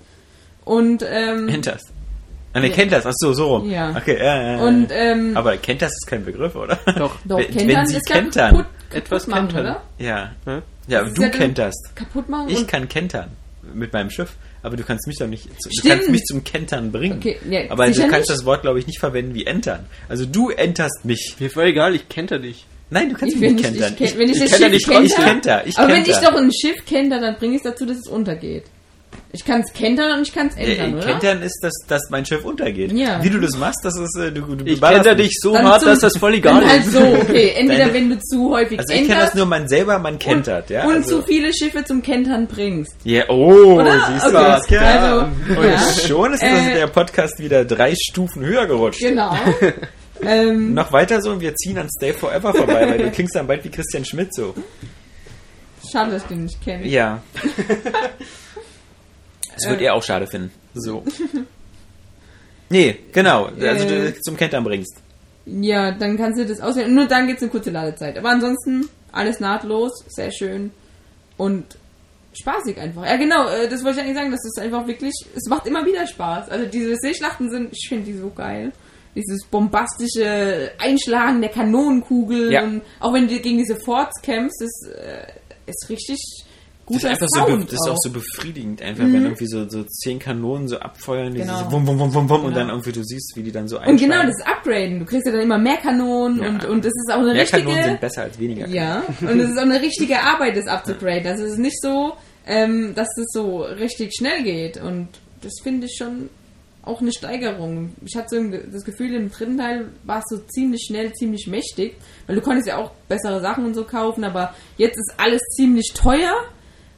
Und 0.64 1.05
ähm, 1.09 1.49
Enterst. 1.49 1.93
Ah, 2.53 2.61
ne, 2.61 2.68
Ja. 2.68 2.74
kennt 2.74 2.93
das. 2.93 3.05
Ach 3.07 3.12
so, 3.14 3.33
so 3.35 3.57
rum. 3.57 3.70
Ja. 3.70 3.91
Okay, 3.97 4.16
ja, 4.18 4.43
ja, 4.43 4.53
ja. 4.57 4.64
und 4.64 4.89
ähm, 4.91 5.37
Aber 5.37 5.57
kennt 5.59 5.83
das 5.83 5.93
ist 5.93 6.07
kein 6.07 6.24
Begriff, 6.24 6.55
oder? 6.57 6.79
Doch. 6.97 7.16
doch, 7.24 7.39
wenn- 7.39 7.47
kentern 7.51 7.68
wenn 7.68 7.87
sie 7.87 7.97
ist 7.97 8.09
ja 8.09 8.14
kentern. 8.16 8.51
kaputt, 8.53 8.66
kaputt 8.89 8.97
Etwas 8.97 9.27
machen, 9.27 9.49
kentern. 9.49 9.64
oder? 9.66 9.83
Ja. 9.99 10.31
Hm? 10.47 10.62
Ja, 10.89 11.03
Das 11.03 11.12
du 11.14 11.20
dann- 11.22 11.31
kenterst. 11.33 11.91
Kaputt 11.95 12.29
machen 12.29 12.49
Ich 12.49 12.66
kann 12.66 12.89
kentern 12.89 13.31
mit 13.74 13.93
meinem 13.93 14.11
Schiff, 14.11 14.35
aber 14.62 14.77
du 14.77 14.85
kannst 14.85 15.07
mich 15.09 15.18
doch 15.18 15.27
nicht, 15.27 15.47
du 15.47 15.70
Stimmt. 15.77 15.93
kannst 15.95 16.09
mich 16.11 16.22
zum 16.22 16.45
Kentern 16.45 16.93
bringen. 16.93 17.18
Okay, 17.18 17.37
ja, 17.51 17.62
aber 17.68 17.89
du 17.89 18.01
kannst 18.03 18.12
nicht. 18.12 18.31
das 18.31 18.45
Wort, 18.45 18.62
glaube 18.62 18.79
ich, 18.79 18.87
nicht 18.87 19.01
verwenden 19.01 19.35
wie 19.35 19.45
entern. 19.45 19.87
Also 20.09 20.24
du 20.24 20.51
enterst 20.51 21.05
mich. 21.05 21.35
Mir 21.41 21.51
voll 21.51 21.64
egal, 21.66 21.95
ich 21.97 22.09
kenne 22.09 22.39
dich. 22.41 22.64
Nein, 22.91 23.09
du 23.11 23.16
kannst 23.16 23.34
Ich, 23.34 23.41
mich 23.41 23.53
nicht 23.53 23.64
ich, 23.64 23.72
kentern. 23.72 23.95
ich, 23.99 24.11
kenn- 24.12 24.18
wenn 24.18 24.30
ich, 24.30 24.37
ich 24.37 24.43
das 24.43 24.51
kenter 24.61 24.64
Schiff 24.64 24.72
nicht, 24.72 24.87
kenter, 24.89 25.05
ich 25.07 25.14
kenter, 25.24 25.66
ich 25.66 25.78
aber 25.78 25.89
wenn 25.93 26.03
ich 26.03 26.12
kenter. 26.12 26.30
doch 26.30 26.37
ein 26.39 26.53
Schiff 26.53 26.84
kenter, 26.87 27.20
dann 27.20 27.37
bringe 27.37 27.55
ich 27.57 27.59
es 27.59 27.64
dazu, 27.64 27.84
dass 27.87 27.97
es 27.99 28.07
untergeht. 28.09 28.64
Ich 29.32 29.45
kann 29.45 29.61
es 29.61 29.72
kentern 29.72 30.18
und 30.18 30.26
ich 30.26 30.32
kann 30.34 30.47
es 30.49 30.57
Äh, 30.57 30.76
ändern, 30.76 30.95
oder? 31.03 31.07
Kentern 31.07 31.43
ist, 31.43 31.59
dass, 31.62 31.72
dass 31.89 32.11
mein 32.11 32.24
Schiff 32.24 32.45
untergeht. 32.45 32.93
Ja. 32.93 33.22
Wie 33.22 33.28
du 33.30 33.39
das 33.41 33.57
machst, 33.57 33.80
das 33.82 33.97
ist, 33.99 34.16
äh, 34.18 34.30
du, 34.30 34.43
du 34.43 34.64
Ich 34.64 34.80
mich. 34.80 35.16
dich 35.16 35.32
so 35.41 35.53
Dann 35.53 35.64
hart, 35.66 35.80
zum- 35.80 35.91
dass 35.91 35.99
das 36.01 36.16
voll 36.16 36.34
egal 36.34 36.64
halt 36.66 36.84
ist. 36.84 36.93
so, 36.93 37.01
okay. 37.01 37.53
Entweder 37.57 37.78
Deine- 37.87 37.95
wenn 37.95 38.11
du 38.11 38.18
zu 38.20 38.51
häufig 38.51 38.78
Also 38.78 38.95
ich 38.95 39.07
kenne 39.07 39.20
das 39.20 39.34
nur 39.34 39.47
man 39.47 39.68
selber, 39.68 39.99
man 39.99 40.14
und, 40.14 40.22
kentert, 40.22 40.70
ja. 40.70 40.84
und 40.87 40.95
also, 40.97 41.20
zu 41.20 41.26
viele 41.26 41.53
Schiffe 41.53 41.84
zum 41.84 42.03
Kentern 42.03 42.47
bringst. 42.47 42.95
Ja, 43.05 43.24
oh, 43.28 43.74
Oder? 43.80 43.93
siehst 44.12 44.26
du 44.26 44.28
Okay. 44.28 44.45
das? 44.47 44.70
Ja. 44.70 44.80
Also, 44.80 45.61
und 45.61 45.64
ja. 45.64 45.78
schon 46.07 46.32
ist 46.34 46.43
das 46.43 46.51
Äh, 46.51 46.74
der 46.74 46.87
Podcast 46.87 47.39
wieder 47.39 47.64
drei 47.64 47.95
Stufen 47.95 48.45
höher 48.45 48.66
gerutscht. 48.66 49.01
Genau. 49.01 49.34
ähm, 50.23 50.75
Noch 50.75 50.93
weiter 50.93 51.21
so 51.21 51.31
und 51.33 51.41
wir 51.41 51.55
ziehen 51.55 51.79
an 51.79 51.89
Stay 51.91 52.12
Forever 52.12 52.53
vorbei, 52.55 52.89
weil 52.89 52.99
du 52.99 53.11
klingst 53.11 53.35
dann 53.35 53.47
bald 53.47 53.64
wie 53.64 53.69
Christian 53.71 54.05
Schmidt 54.05 54.35
so. 54.35 54.55
schade, 55.91 56.11
dass 56.12 56.23
ich 56.23 56.29
den 56.29 56.45
nicht 56.45 56.61
kenne. 56.62 56.87
Ja. 56.87 57.23
Das 59.59 59.71
wird 59.71 59.81
Äh. 59.81 59.85
er 59.85 59.95
auch 59.95 60.03
schade 60.03 60.27
finden. 60.27 60.51
So. 60.75 61.03
Nee, 62.69 62.99
genau. 63.12 63.45
Also 63.47 63.87
Äh. 63.87 64.12
du 64.12 64.21
zum 64.23 64.37
Kentern 64.37 64.64
bringst. 64.64 64.97
Ja, 65.47 65.93
dann 65.93 66.17
kannst 66.17 66.41
du 66.41 66.45
das 66.45 66.61
auswählen. 66.61 66.93
Nur 66.93 67.07
dann 67.07 67.29
gibt 67.29 67.37
es 67.39 67.43
eine 67.45 67.51
kurze 67.53 67.71
Ladezeit. 67.71 68.19
Aber 68.19 68.31
ansonsten 68.31 68.89
alles 69.12 69.39
nahtlos, 69.39 70.05
sehr 70.09 70.33
schön 70.33 70.73
und 71.37 71.64
spaßig 72.35 72.77
einfach. 72.79 73.07
Ja, 73.07 73.17
genau, 73.17 73.49
äh, 73.49 73.69
das 73.69 73.85
wollte 73.85 74.01
ich 74.01 74.05
eigentlich 74.05 74.17
sagen. 74.17 74.31
Das 74.33 74.45
ist 74.45 74.59
einfach 74.59 74.85
wirklich, 74.89 75.14
es 75.37 75.49
macht 75.49 75.67
immer 75.69 75.87
wieder 75.87 76.07
Spaß. 76.09 76.49
Also 76.51 76.67
diese 76.67 76.97
Seeschlachten 76.97 77.51
sind, 77.51 77.69
ich 77.73 77.87
finde 77.89 78.07
die 78.07 78.19
so 78.19 78.31
geil. 78.31 78.73
Dieses 79.17 79.45
bombastische 79.47 80.71
Einschlagen 80.79 81.41
der 81.41 81.51
Kanonenkugel 81.51 82.53
Ja. 82.53 82.62
und 82.64 82.83
auch 83.01 83.12
wenn 83.14 83.27
du 83.29 83.39
gegen 83.41 83.59
diese 83.59 83.77
Forts 83.77 84.21
kämpfst, 84.23 84.62
ist, 84.62 84.89
äh, 84.95 85.27
ist 85.67 85.89
richtig 85.89 86.19
Das 86.89 86.99
ist, 86.99 87.05
einfach 87.07 87.27
so, 87.31 87.47
Sound 87.47 87.64
das 87.67 87.73
ist 87.73 87.89
auch 87.89 87.97
so 87.99 88.11
befriedigend, 88.11 88.81
einfach 88.83 89.05
wenn 89.05 89.25
irgendwie 89.25 89.47
so, 89.47 89.69
so 89.69 89.83
zehn 89.85 90.19
Kanonen 90.21 90.69
so 90.69 90.79
abfeuern, 90.79 91.35
Genau. 91.35 91.73
Wum, 91.73 91.87
Wum, 91.87 91.99
Wum, 91.99 92.14
Wum, 92.14 92.29
Wum 92.29 92.41
und 92.45 92.45
Genau. 92.51 92.57
dann 92.61 92.69
irgendwie 92.69 92.93
du 92.93 93.03
siehst, 93.03 93.33
wie 93.37 93.43
die 93.43 93.51
dann 93.51 93.67
so 93.67 93.79
und 93.79 93.83
einschlagen. 93.85 94.12
genau, 94.12 94.23
das 94.23 94.47
Upgraden. 94.47 95.01
Du 95.01 95.05
kriegst 95.07 95.27
ja 95.27 95.33
dann 95.33 95.41
immer 95.43 95.59
mehr 95.59 95.79
Kanonen 95.79 96.41
Ja. 96.43 96.49
und, 96.51 96.64
und 96.67 96.85
das 96.85 96.93
ist 96.95 97.11
auch 97.12 97.19
eine 97.21 97.33
Mehr 97.33 97.43
richtige... 97.43 97.62
Kanonen 97.64 97.85
sind 97.85 98.01
besser 98.01 98.23
als 98.23 98.39
weniger. 98.39 98.69
Ja, 98.69 99.03
und 99.23 99.41
es 99.41 99.51
ist 99.51 99.59
auch 99.59 99.62
eine 99.62 99.81
richtige 99.89 100.21
Arbeit, 100.21 100.57
das 100.57 100.67
abzugraden. 100.69 101.25
Das 101.25 101.41
ist 101.41 101.59
nicht 101.59 101.81
so, 101.83 102.12
ähm, 102.47 102.95
dass 102.95 103.09
das 103.17 103.27
so 103.33 103.62
richtig 103.62 104.12
schnell 104.17 104.45
geht. 104.45 104.77
Und 104.77 105.09
das 105.43 105.55
finde 105.62 105.87
ich 105.87 105.97
schon 105.99 106.29
auch 106.87 107.01
eine 107.01 107.12
Steigerung. 107.12 107.93
Ich 108.05 108.16
hatte 108.16 108.28
so 108.30 108.70
das 108.72 108.84
Gefühl, 108.84 109.14
im 109.14 109.30
dritten 109.30 109.59
Teil 109.59 109.91
war 110.05 110.18
es 110.18 110.24
so 110.28 110.39
ziemlich 110.39 110.84
schnell, 110.87 111.12
ziemlich 111.12 111.47
mächtig. 111.47 111.97
Weil 112.26 112.37
du 112.37 112.43
konntest 112.43 112.68
ja 112.68 112.78
auch 112.78 112.93
bessere 113.09 113.41
Sachen 113.41 113.66
und 113.66 113.74
so 113.74 113.84
kaufen, 113.84 114.24
aber 114.24 114.55
jetzt 114.78 114.97
ist 114.97 115.14
alles 115.18 115.43
ziemlich 115.57 115.93
teuer. 115.95 116.32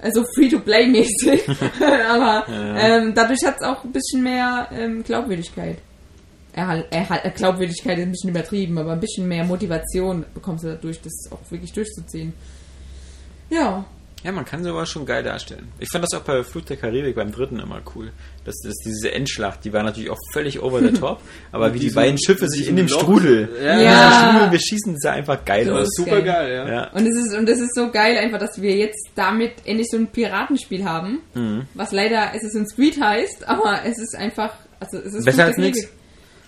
Also 0.00 0.24
Free-to-Play-mäßig. 0.34 1.48
aber 2.08 2.46
ähm, 2.48 3.14
dadurch 3.14 3.40
hat 3.44 3.56
es 3.56 3.62
auch 3.62 3.82
ein 3.82 3.92
bisschen 3.92 4.22
mehr 4.22 4.68
ähm, 4.72 5.02
Glaubwürdigkeit. 5.02 5.78
Erhal 6.52 6.86
Erhal 6.90 7.20
äh, 7.24 7.30
Glaubwürdigkeit 7.30 7.98
ist 7.98 8.04
ein 8.04 8.10
bisschen 8.12 8.30
übertrieben, 8.30 8.78
aber 8.78 8.92
ein 8.92 9.00
bisschen 9.00 9.26
mehr 9.26 9.44
Motivation 9.44 10.24
bekommst 10.34 10.64
du 10.64 10.68
dadurch, 10.68 11.00
das 11.00 11.30
auch 11.32 11.50
wirklich 11.50 11.72
durchzuziehen. 11.72 12.32
Ja, 13.50 13.84
Ja, 14.24 14.32
man 14.32 14.44
kann 14.44 14.64
sowas 14.64 14.90
schon 14.90 15.06
geil 15.06 15.22
darstellen. 15.22 15.68
Ich 15.78 15.88
fand 15.92 16.02
das 16.04 16.12
auch 16.18 16.24
bei 16.24 16.42
Flut 16.42 16.68
der 16.68 16.76
Karibik 16.76 17.14
beim 17.14 17.30
dritten 17.30 17.60
immer 17.60 17.80
cool. 17.94 18.10
Das, 18.44 18.56
das, 18.64 18.74
diese 18.84 19.12
Endschlacht, 19.12 19.64
die 19.64 19.72
war 19.72 19.84
natürlich 19.84 20.10
auch 20.10 20.18
völlig 20.32 20.60
over 20.60 20.80
the 20.80 20.92
top, 20.92 21.20
aber 21.52 21.72
wie 21.72 21.78
die 21.78 21.90
beiden 21.90 22.18
Schiffe 22.18 22.48
sich 22.48 22.66
in 22.66 22.74
dem 22.74 22.88
Loch. 22.88 23.00
Strudel, 23.02 23.48
Ja. 23.62 23.80
Ja. 23.80 24.12
Strudel 24.30 24.48
beschießen, 24.50 24.96
sah 24.98 25.12
einfach 25.12 25.44
geil 25.44 25.70
aus. 25.70 25.84
ist 25.84 25.96
Super 25.98 26.20
geil, 26.22 26.52
ja. 26.52 26.68
Ja. 26.68 26.90
Und 26.90 27.06
es 27.06 27.16
ist 27.16 27.32
und 27.36 27.48
es 27.48 27.60
ist 27.60 27.74
so 27.76 27.92
geil 27.92 28.18
einfach, 28.18 28.38
dass 28.40 28.60
wir 28.60 28.74
jetzt 28.76 29.10
damit 29.14 29.52
endlich 29.64 29.86
so 29.88 29.96
ein 29.96 30.08
Piratenspiel 30.08 30.84
haben, 30.84 31.20
Mhm. 31.34 31.66
was 31.74 31.92
leider 31.92 32.34
Assassin's 32.34 32.74
Creed 32.74 33.00
heißt, 33.00 33.46
aber 33.48 33.82
es 33.84 33.98
ist 33.98 34.16
einfach, 34.16 34.52
also 34.80 34.98
es 34.98 35.14
ist 35.14 35.26
Besser 35.26 35.44
Fluch 35.46 35.46
als. 35.46 35.56
Karibik. 35.56 35.88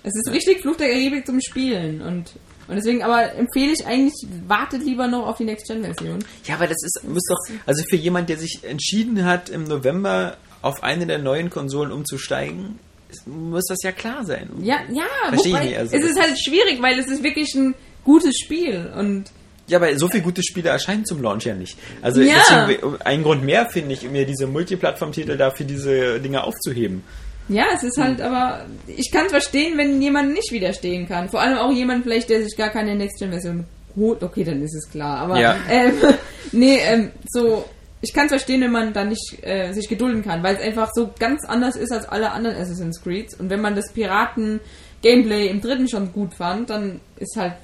Es 0.02 0.12
ist 0.16 0.32
richtig 0.32 0.60
Fluch 0.62 0.76
der 0.76 0.88
Karibik 0.88 1.24
zum 1.26 1.40
Spielen 1.40 2.02
und 2.02 2.32
und 2.70 2.76
deswegen 2.76 3.02
aber 3.02 3.34
empfehle 3.34 3.72
ich 3.72 3.84
eigentlich, 3.84 4.14
wartet 4.46 4.82
lieber 4.84 5.08
noch 5.08 5.26
auf 5.26 5.36
die 5.36 5.44
Next 5.44 5.66
Gen 5.66 5.82
Version. 5.84 6.24
Ja, 6.44 6.54
aber 6.54 6.66
das 6.68 6.82
ist, 6.82 7.00
muss 7.06 7.24
doch, 7.28 7.38
also 7.66 7.82
für 7.90 7.96
jemand, 7.96 8.28
der 8.28 8.38
sich 8.38 8.60
entschieden 8.62 9.24
hat, 9.24 9.48
im 9.48 9.64
November 9.64 10.36
auf 10.62 10.82
eine 10.82 11.06
der 11.06 11.18
neuen 11.18 11.50
Konsolen 11.50 11.90
umzusteigen, 11.92 12.78
muss 13.26 13.64
das 13.68 13.78
ja 13.82 13.92
klar 13.92 14.24
sein. 14.24 14.48
Ja, 14.62 14.76
ja, 14.92 15.02
Versteh 15.28 15.48
ich 15.48 15.54
wobei, 15.54 15.64
nicht, 15.66 15.78
also 15.78 15.96
es 15.96 16.04
ist 16.04 16.20
halt 16.20 16.38
schwierig, 16.38 16.80
weil 16.80 16.98
es 16.98 17.08
ist 17.08 17.22
wirklich 17.22 17.54
ein 17.54 17.74
gutes 18.04 18.36
Spiel 18.38 18.90
und 18.96 19.24
Ja, 19.66 19.78
aber 19.78 19.98
so 19.98 20.08
viele 20.08 20.22
gute 20.22 20.42
Spiele 20.42 20.68
erscheinen 20.70 21.04
zum 21.04 21.20
Launch 21.22 21.44
ja 21.44 21.54
nicht. 21.54 21.76
Also 22.02 22.20
Ja. 22.20 22.68
ein 23.04 23.22
Grund 23.22 23.44
mehr 23.44 23.66
finde 23.66 23.94
ich, 23.94 24.06
um 24.06 24.12
mir 24.12 24.26
diese 24.26 24.46
Multiplattform-Titel 24.46 25.36
dafür 25.36 25.66
diese 25.66 26.20
Dinge 26.20 26.44
aufzuheben. 26.44 27.02
Ja, 27.48 27.64
es 27.74 27.82
ist 27.82 27.98
halt, 27.98 28.20
aber 28.20 28.66
ich 28.86 29.10
kann 29.12 29.26
es 29.26 29.32
verstehen, 29.32 29.76
wenn 29.76 30.00
jemand 30.00 30.32
nicht 30.34 30.52
widerstehen 30.52 31.08
kann. 31.08 31.28
Vor 31.28 31.40
allem 31.40 31.58
auch 31.58 31.72
jemand 31.72 32.04
vielleicht, 32.04 32.30
der 32.30 32.42
sich 32.44 32.56
gar 32.56 32.70
keine 32.70 32.94
Next-Gen-Version 32.94 33.64
holt. 33.96 34.22
Okay, 34.22 34.44
dann 34.44 34.62
ist 34.62 34.74
es 34.74 34.88
klar. 34.88 35.18
Aber 35.18 35.40
Ja. 35.40 35.56
ähm, 35.68 35.94
nee, 36.52 36.78
ähm, 36.84 37.10
so, 37.28 37.64
ich 38.02 38.12
kann 38.12 38.26
es 38.26 38.30
verstehen, 38.32 38.60
wenn 38.60 38.70
man 38.70 38.92
da 38.92 39.04
nicht 39.04 39.38
äh, 39.42 39.72
sich 39.72 39.88
gedulden 39.88 40.22
kann, 40.22 40.42
weil 40.44 40.54
es 40.56 40.62
einfach 40.62 40.90
so 40.94 41.10
ganz 41.18 41.44
anders 41.44 41.74
ist 41.76 41.92
als 41.92 42.06
alle 42.08 42.30
anderen 42.30 42.56
Assassin's 42.56 43.02
Creeds. 43.02 43.34
Und 43.34 43.50
wenn 43.50 43.60
man 43.60 43.74
das 43.74 43.92
Piraten-Gameplay 43.92 45.48
im 45.48 45.60
dritten 45.60 45.88
schon 45.88 46.12
gut 46.12 46.34
fand, 46.34 46.70
dann 46.70 47.00
ist 47.18 47.36
halt 47.36 47.54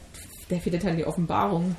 der 0.51 0.59
vierte 0.61 0.79
Teil 0.81 0.97
die 0.97 1.05
Offenbarung. 1.05 1.77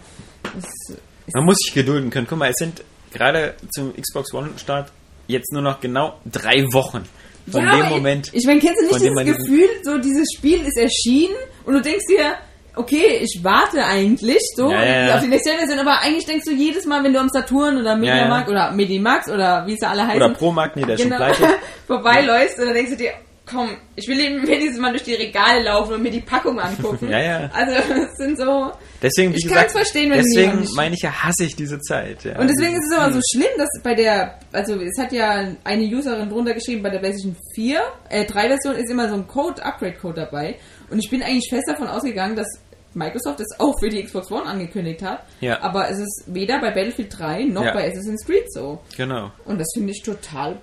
Man 1.34 1.46
muss 1.46 1.58
sich 1.58 1.74
gedulden 1.74 2.10
können. 2.10 2.28
Guck 2.30 2.38
mal, 2.40 2.50
es 2.50 2.56
sind 2.58 2.84
gerade 3.14 3.56
zum 3.74 3.94
Xbox 3.94 4.34
One-Start 4.34 4.92
jetzt 5.28 5.52
nur 5.52 5.62
noch 5.62 5.80
genau 5.82 6.20
drei 6.26 6.64
Wochen 6.72 7.04
von 7.52 7.64
Ja, 7.64 7.78
dem 7.78 7.90
Moment. 7.90 8.30
Ich 8.34 8.46
meine, 8.46 8.60
kennst 8.60 8.82
du 8.82 8.86
nicht 8.88 9.00
dieses 9.02 9.38
Gefühl, 9.38 9.70
so 9.84 9.98
dieses 9.98 10.28
Spiel 10.36 10.66
ist 10.66 10.78
erschienen 10.78 11.36
und 11.66 11.74
du 11.74 11.82
denkst 11.82 12.06
dir, 12.10 12.36
okay, 12.76 13.20
ich 13.24 13.40
warte 13.44 13.84
eigentlich 13.84 14.42
so 14.56 14.70
Ja, 14.70 14.84
ja, 14.86 15.08
ja. 15.08 15.16
auf 15.16 15.22
die 15.22 15.28
nächste 15.28 15.52
Version, 15.52 15.80
aber 15.80 16.00
eigentlich 16.02 16.26
denkst 16.26 16.46
du 16.46 16.52
jedes 16.54 16.86
Mal, 16.86 17.04
wenn 17.04 17.14
du 17.14 17.20
am 17.20 17.30
Saturn 17.30 17.78
oder 17.80 17.96
Mediamarkt 17.96 18.50
oder 18.50 18.72
Medimax 18.72 19.30
oder 19.30 19.66
wie 19.66 19.76
sie 19.80 19.88
alle 19.88 20.06
heißen, 20.06 20.22
Oder 20.24 20.34
Promarkt, 20.34 20.76
nee, 20.76 20.86
der 20.86 20.96
genau, 20.98 21.18
schon 21.18 21.36
pleite. 21.38 21.56
vorbeiläufst 21.88 22.60
und 22.60 22.66
dann 22.66 22.74
denkst 22.76 22.92
du 22.92 22.98
dir, 22.98 23.12
komm, 23.50 23.78
ich 23.96 24.08
will 24.08 24.20
eben 24.20 24.42
wenigstens 24.48 24.78
mal 24.80 24.92
durch 24.92 25.04
die 25.04 25.14
Regale 25.16 25.64
laufen 25.64 25.94
und 25.94 26.04
mir 26.04 26.12
die 26.12 26.22
Packung 26.22 26.60
angucken. 26.60 27.08
Ja, 27.10 27.22
ja. 27.22 27.50
Also 27.54 27.72
es 27.94 28.18
sind 28.18 28.38
so 28.38 28.72
Deswegen, 29.02 29.32
wie 29.34 29.38
Ich 29.38 29.44
gesagt, 29.44 29.62
kann's 29.62 29.74
verstehen, 29.74 30.12
wenn 30.12 30.24
deswegen 30.24 30.60
nicht- 30.62 30.76
meine 30.76 30.96
ich 30.96 31.02
ja, 31.02 31.12
hasse 31.12 31.46
ich 31.46 31.56
diese 31.56 31.80
Zeit. 31.80 32.24
Ja. 32.24 32.40
Und 32.40 32.48
deswegen 32.50 32.76
ist 32.76 32.92
es 32.92 32.98
aber 32.98 33.14
so 33.14 33.20
schlimm, 33.34 33.52
dass 33.58 33.70
bei 33.84 33.94
der, 33.96 34.40
also 34.52 34.76
es 34.82 34.98
hat 35.00 35.12
ja 35.12 35.48
eine 35.64 35.84
Userin 35.86 36.30
drunter 36.30 36.54
geschrieben, 36.54 36.82
bei 36.84 36.90
der 36.90 37.00
PlayStation 37.00 37.36
4, 37.56 37.82
äh, 38.10 38.26
3 38.26 38.48
Version 38.50 38.76
ist 38.76 38.90
immer 38.92 39.08
so 39.08 39.16
ein 39.16 39.28
Code, 39.28 39.64
Upgrade-Code 39.64 40.22
dabei. 40.22 40.56
Und 40.90 41.00
ich 41.00 41.10
bin 41.10 41.22
eigentlich 41.24 41.48
fest 41.50 41.66
davon 41.68 41.88
ausgegangen, 41.88 42.36
dass 42.36 42.48
Microsoft 42.94 43.40
es 43.42 43.60
auch 43.60 43.78
für 43.80 43.90
die 43.90 44.04
Xbox 44.04 44.32
One 44.32 44.46
angekündigt 44.46 45.04
hat. 45.04 45.24
Ja. 45.42 45.62
Aber 45.62 45.90
es 45.90 46.00
ist 46.00 46.24
weder 46.26 46.60
bei 46.60 46.72
Battlefield 46.72 47.14
3 47.20 47.44
noch 47.44 47.64
Ja. 47.66 47.74
bei 47.74 47.88
Assassin's 47.92 48.26
Creed 48.26 48.52
so. 48.52 48.80
Genau. 48.98 49.32
Und 49.46 49.60
das 49.60 49.68
finde 49.76 49.92
ich 49.92 50.02
total 50.02 50.58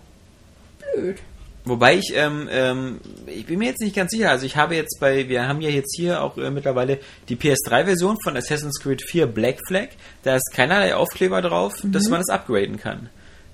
blöd. 0.94 1.18
Wobei 1.66 1.94
ich, 1.96 2.12
ähm, 2.14 2.48
ähm, 2.50 3.00
ich 3.26 3.46
bin 3.46 3.58
mir 3.58 3.68
jetzt 3.68 3.80
nicht 3.80 3.96
ganz 3.96 4.10
sicher. 4.10 4.30
Also 4.30 4.44
ich 4.44 4.56
habe 4.56 4.74
jetzt 4.74 4.98
bei, 5.00 5.28
wir 5.30 5.48
haben 5.48 5.62
ja 5.62 5.70
jetzt 5.70 5.96
hier 5.96 6.22
auch 6.22 6.36
äh, 6.36 6.50
mittlerweile 6.50 6.98
die 7.30 7.36
PS3-Version 7.36 8.18
von 8.22 8.36
Assassin's 8.36 8.80
Creed 8.80 9.02
4 9.02 9.26
Black 9.26 9.58
Flag. 9.66 9.88
Da 10.24 10.36
ist 10.36 10.52
keinerlei 10.52 10.94
Aufkleber 10.94 11.40
drauf, 11.40 11.82
Mhm. 11.82 11.92
dass 11.92 12.08
man 12.08 12.20
es 12.20 12.28
upgraden 12.28 12.78
kann. 12.78 13.08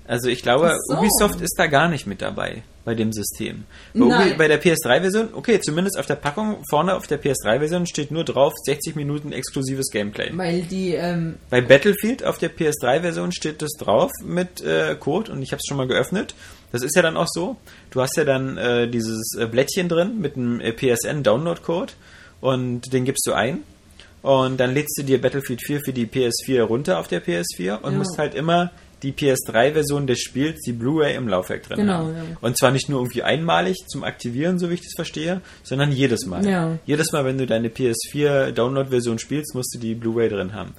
Also 0.07 0.27
ich 0.27 0.41
glaube, 0.41 0.75
so. 0.87 0.97
Ubisoft 0.97 1.39
ist 1.39 1.55
da 1.57 1.67
gar 1.67 1.87
nicht 1.87 2.05
mit 2.05 2.21
dabei 2.21 2.63
bei 2.83 2.95
dem 2.95 3.13
System. 3.13 3.63
Bei, 3.93 4.33
bei 4.33 4.47
der 4.49 4.61
PS3-Version, 4.61 5.29
okay, 5.35 5.61
zumindest 5.61 5.97
auf 5.97 6.07
der 6.07 6.15
Packung 6.15 6.63
vorne 6.69 6.95
auf 6.95 7.05
der 7.07 7.21
PS3-Version 7.21 7.85
steht 7.85 8.11
nur 8.11 8.25
drauf 8.25 8.51
60 8.65 8.95
Minuten 8.95 9.31
exklusives 9.31 9.89
Gameplay. 9.91 10.31
Weil 10.35 10.63
die, 10.63 10.95
ähm, 10.95 11.35
Bei 11.49 11.61
Battlefield 11.61 12.25
auf 12.25 12.39
der 12.39 12.49
PS3-Version 12.51 13.31
steht 13.31 13.61
das 13.61 13.71
drauf 13.79 14.11
mit 14.25 14.59
äh, 14.61 14.95
Code 14.99 15.31
und 15.31 15.43
ich 15.43 15.51
habe 15.51 15.59
es 15.63 15.67
schon 15.69 15.77
mal 15.77 15.87
geöffnet. 15.87 16.33
Das 16.71 16.83
ist 16.83 16.95
ja 16.95 17.01
dann 17.01 17.17
auch 17.17 17.27
so. 17.29 17.57
Du 17.91 18.01
hast 18.01 18.15
ja 18.17 18.23
dann 18.23 18.57
äh, 18.57 18.87
dieses 18.89 19.35
äh, 19.37 19.45
Blättchen 19.45 19.89
drin 19.89 20.19
mit 20.19 20.35
einem 20.37 20.59
äh, 20.61 20.71
PSN-Download-Code 20.71 21.93
und 22.39 22.93
den 22.93 23.05
gibst 23.05 23.25
du 23.27 23.33
ein. 23.33 23.59
Und 24.21 24.59
dann 24.59 24.73
lädst 24.73 24.97
du 24.99 25.03
dir 25.03 25.19
Battlefield 25.19 25.61
4 25.65 25.79
für 25.83 25.93
die 25.93 26.05
PS4 26.05 26.61
runter 26.61 26.99
auf 26.99 27.07
der 27.07 27.23
PS4 27.23 27.81
und 27.81 27.93
Ja. 27.93 27.97
musst 27.97 28.17
halt 28.17 28.35
immer 28.35 28.71
die 29.03 29.13
PS3-Version 29.13 30.05
des 30.05 30.19
Spiels, 30.21 30.59
die 30.63 30.73
Blu-ray 30.73 31.15
im 31.15 31.27
Laufwerk 31.27 31.63
drin 31.63 31.77
Genau, 31.77 31.93
haben. 32.05 32.15
ja. 32.15 32.23
Und 32.39 32.55
zwar 32.55 32.69
nicht 32.69 32.87
nur 32.87 32.99
irgendwie 32.99 33.23
einmalig 33.23 33.77
zum 33.87 34.03
Aktivieren, 34.03 34.59
so 34.59 34.69
wie 34.69 34.75
ich 34.75 34.81
das 34.81 34.93
verstehe, 34.95 35.41
sondern 35.63 35.91
jedes 35.91 36.27
Mal. 36.27 36.45
Ja. 36.47 36.77
Jedes 36.85 37.11
Mal, 37.11 37.25
wenn 37.25 37.39
du 37.39 37.47
deine 37.47 37.69
PS4-Download-Version 37.69 39.17
spielst, 39.19 39.55
musst 39.55 39.73
du 39.75 39.79
die 39.79 39.95
Blu-ray 39.95 40.29
drin 40.29 40.53
haben. 40.53 40.73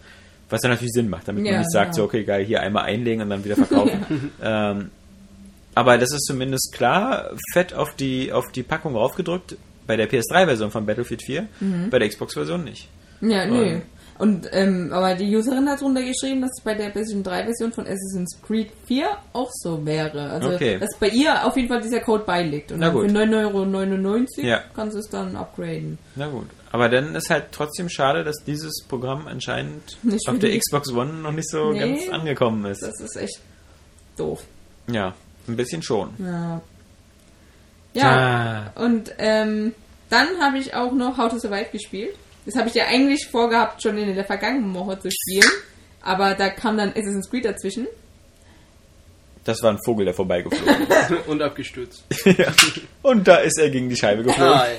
Was 0.51 0.61
dann 0.61 0.71
natürlich 0.71 0.93
Sinn 0.93 1.09
macht, 1.09 1.27
damit 1.29 1.45
Ja, 1.45 1.53
man 1.53 1.61
nicht 1.63 1.73
sagt, 1.73 1.95
so, 1.97 2.05
okay, 2.05 2.25
geil, 2.25 2.45
hier 2.45 2.61
einmal 2.61 2.85
einlegen 2.85 3.23
und 3.23 3.31
dann 3.31 3.45
wieder 3.45 3.57
verkaufen. 3.57 4.31
ähm, 4.43 4.91
aber 5.75 5.99
das 5.99 6.13
ist 6.13 6.25
zumindest 6.27 6.73
klar, 6.73 7.31
fett 7.53 7.75
auf 7.75 7.95
die, 7.97 8.33
auf 8.33 8.51
die 8.53 8.63
Packung 8.63 8.97
raufgedrückt, 8.97 9.57
bei 9.87 9.97
der 9.97 10.09
PS3-Version 10.09 10.71
von 10.71 10.87
Battlefield 10.87 11.23
4, 11.25 11.47
Mhm. 11.61 11.91
bei 11.91 11.99
der 11.99 12.09
Xbox-Version 12.09 12.65
nicht. 12.65 12.89
ja, 13.21 13.47
nö. 13.47 13.81
Und, 14.19 14.47
ähm, 14.53 14.91
aber 14.93 15.15
die 15.17 15.35
Userin 15.35 15.69
hat 15.69 15.81
drunter 15.81 16.03
geschrieben, 16.03 16.43
dass 16.43 16.51
es 16.57 16.63
bei 16.63 16.75
der 16.75 16.91
PlayStation 16.91 17.25
3 17.25 17.45
Version 17.45 17.73
von 17.73 17.85
Assassin's 17.87 18.39
Creed 18.47 18.69
4 18.87 19.09
auch 19.33 19.51
so 19.53 19.85
wäre. 19.85 20.31
Also, 20.31 20.51
Okay. 20.51 20.79
dass 20.79 20.91
bei 21.01 21.09
ihr 21.09 21.45
auf 21.45 21.57
jeden 21.57 21.67
Fall 21.69 21.81
dieser 21.81 21.99
Code 22.01 22.23
beiliegt. 22.25 22.71
Und 22.71 22.81
für 22.85 22.91
9,99 23.09 24.39
Euro 24.45 24.47
Ja. 24.47 24.61
kannst 24.77 24.95
du 24.95 25.01
es 25.01 25.09
dann 25.09 25.35
upgraden. 25.35 25.99
Na 26.15 26.29
gut. 26.29 26.47
Aber 26.71 26.89
dann 26.89 27.15
ist 27.17 27.31
halt 27.31 27.47
trotzdem 27.53 27.89
schade, 27.89 28.23
dass 28.23 28.37
dieses 28.47 28.85
Programm 28.87 29.27
anscheinend 29.27 29.99
Nicht 30.05 30.29
auf 30.29 30.39
der 30.39 30.57
Xbox 30.57 30.93
One 30.93 31.15
noch 31.15 31.33
nicht 31.33 31.49
so 31.51 31.73
Nee. 31.73 31.79
ganz 31.81 32.09
angekommen 32.11 32.65
ist. 32.67 32.83
Das 32.83 33.01
ist 33.01 33.17
echt 33.17 33.41
doof. 34.17 34.45
Ja, 34.89 35.15
ein 35.49 35.57
bisschen 35.57 35.83
schon. 35.83 36.11
Ja. 36.19 36.61
Ja, 37.95 38.73
und 38.77 39.13
ähm, 39.19 39.75
dann 40.09 40.29
habe 40.41 40.57
ich 40.59 40.75
auch 40.75 40.93
noch 40.93 41.19
How 41.19 41.31
to 41.31 41.39
Survive 41.39 41.67
gespielt. 41.73 42.15
Das 42.47 42.57
habe 42.57 42.69
ich 42.69 42.75
ja 42.75 42.87
eigentlich 42.87 43.29
vorgehabt, 43.29 43.83
schon 43.83 43.99
in 43.99 44.15
der 44.15 44.25
vergangenen 44.25 44.75
Woche 44.75 44.99
zu 44.99 45.11
spielen. 45.11 45.51
Aber 46.01 46.35
da 46.35 46.49
kam 46.49 46.77
dann 46.79 46.89
Assassin's 46.91 47.29
Creed 47.31 47.45
dazwischen. 47.45 47.87
Das 49.45 49.63
war 49.63 49.71
ein 49.73 49.79
Vogel, 49.85 50.05
der 50.07 50.15
vorbeigeflogen 50.15 50.87
Und 51.27 51.43
abgestürzt. 51.43 52.05
ist. 52.09 52.27
ja. 52.39 52.53
Und 53.03 53.29
da 53.29 53.37
ist 53.37 53.59
er 53.59 53.71
gegen 53.71 53.89
die 53.89 53.97
Scheibe 53.97 54.23
geflogen. 54.23 54.55
Hi. 54.59 54.75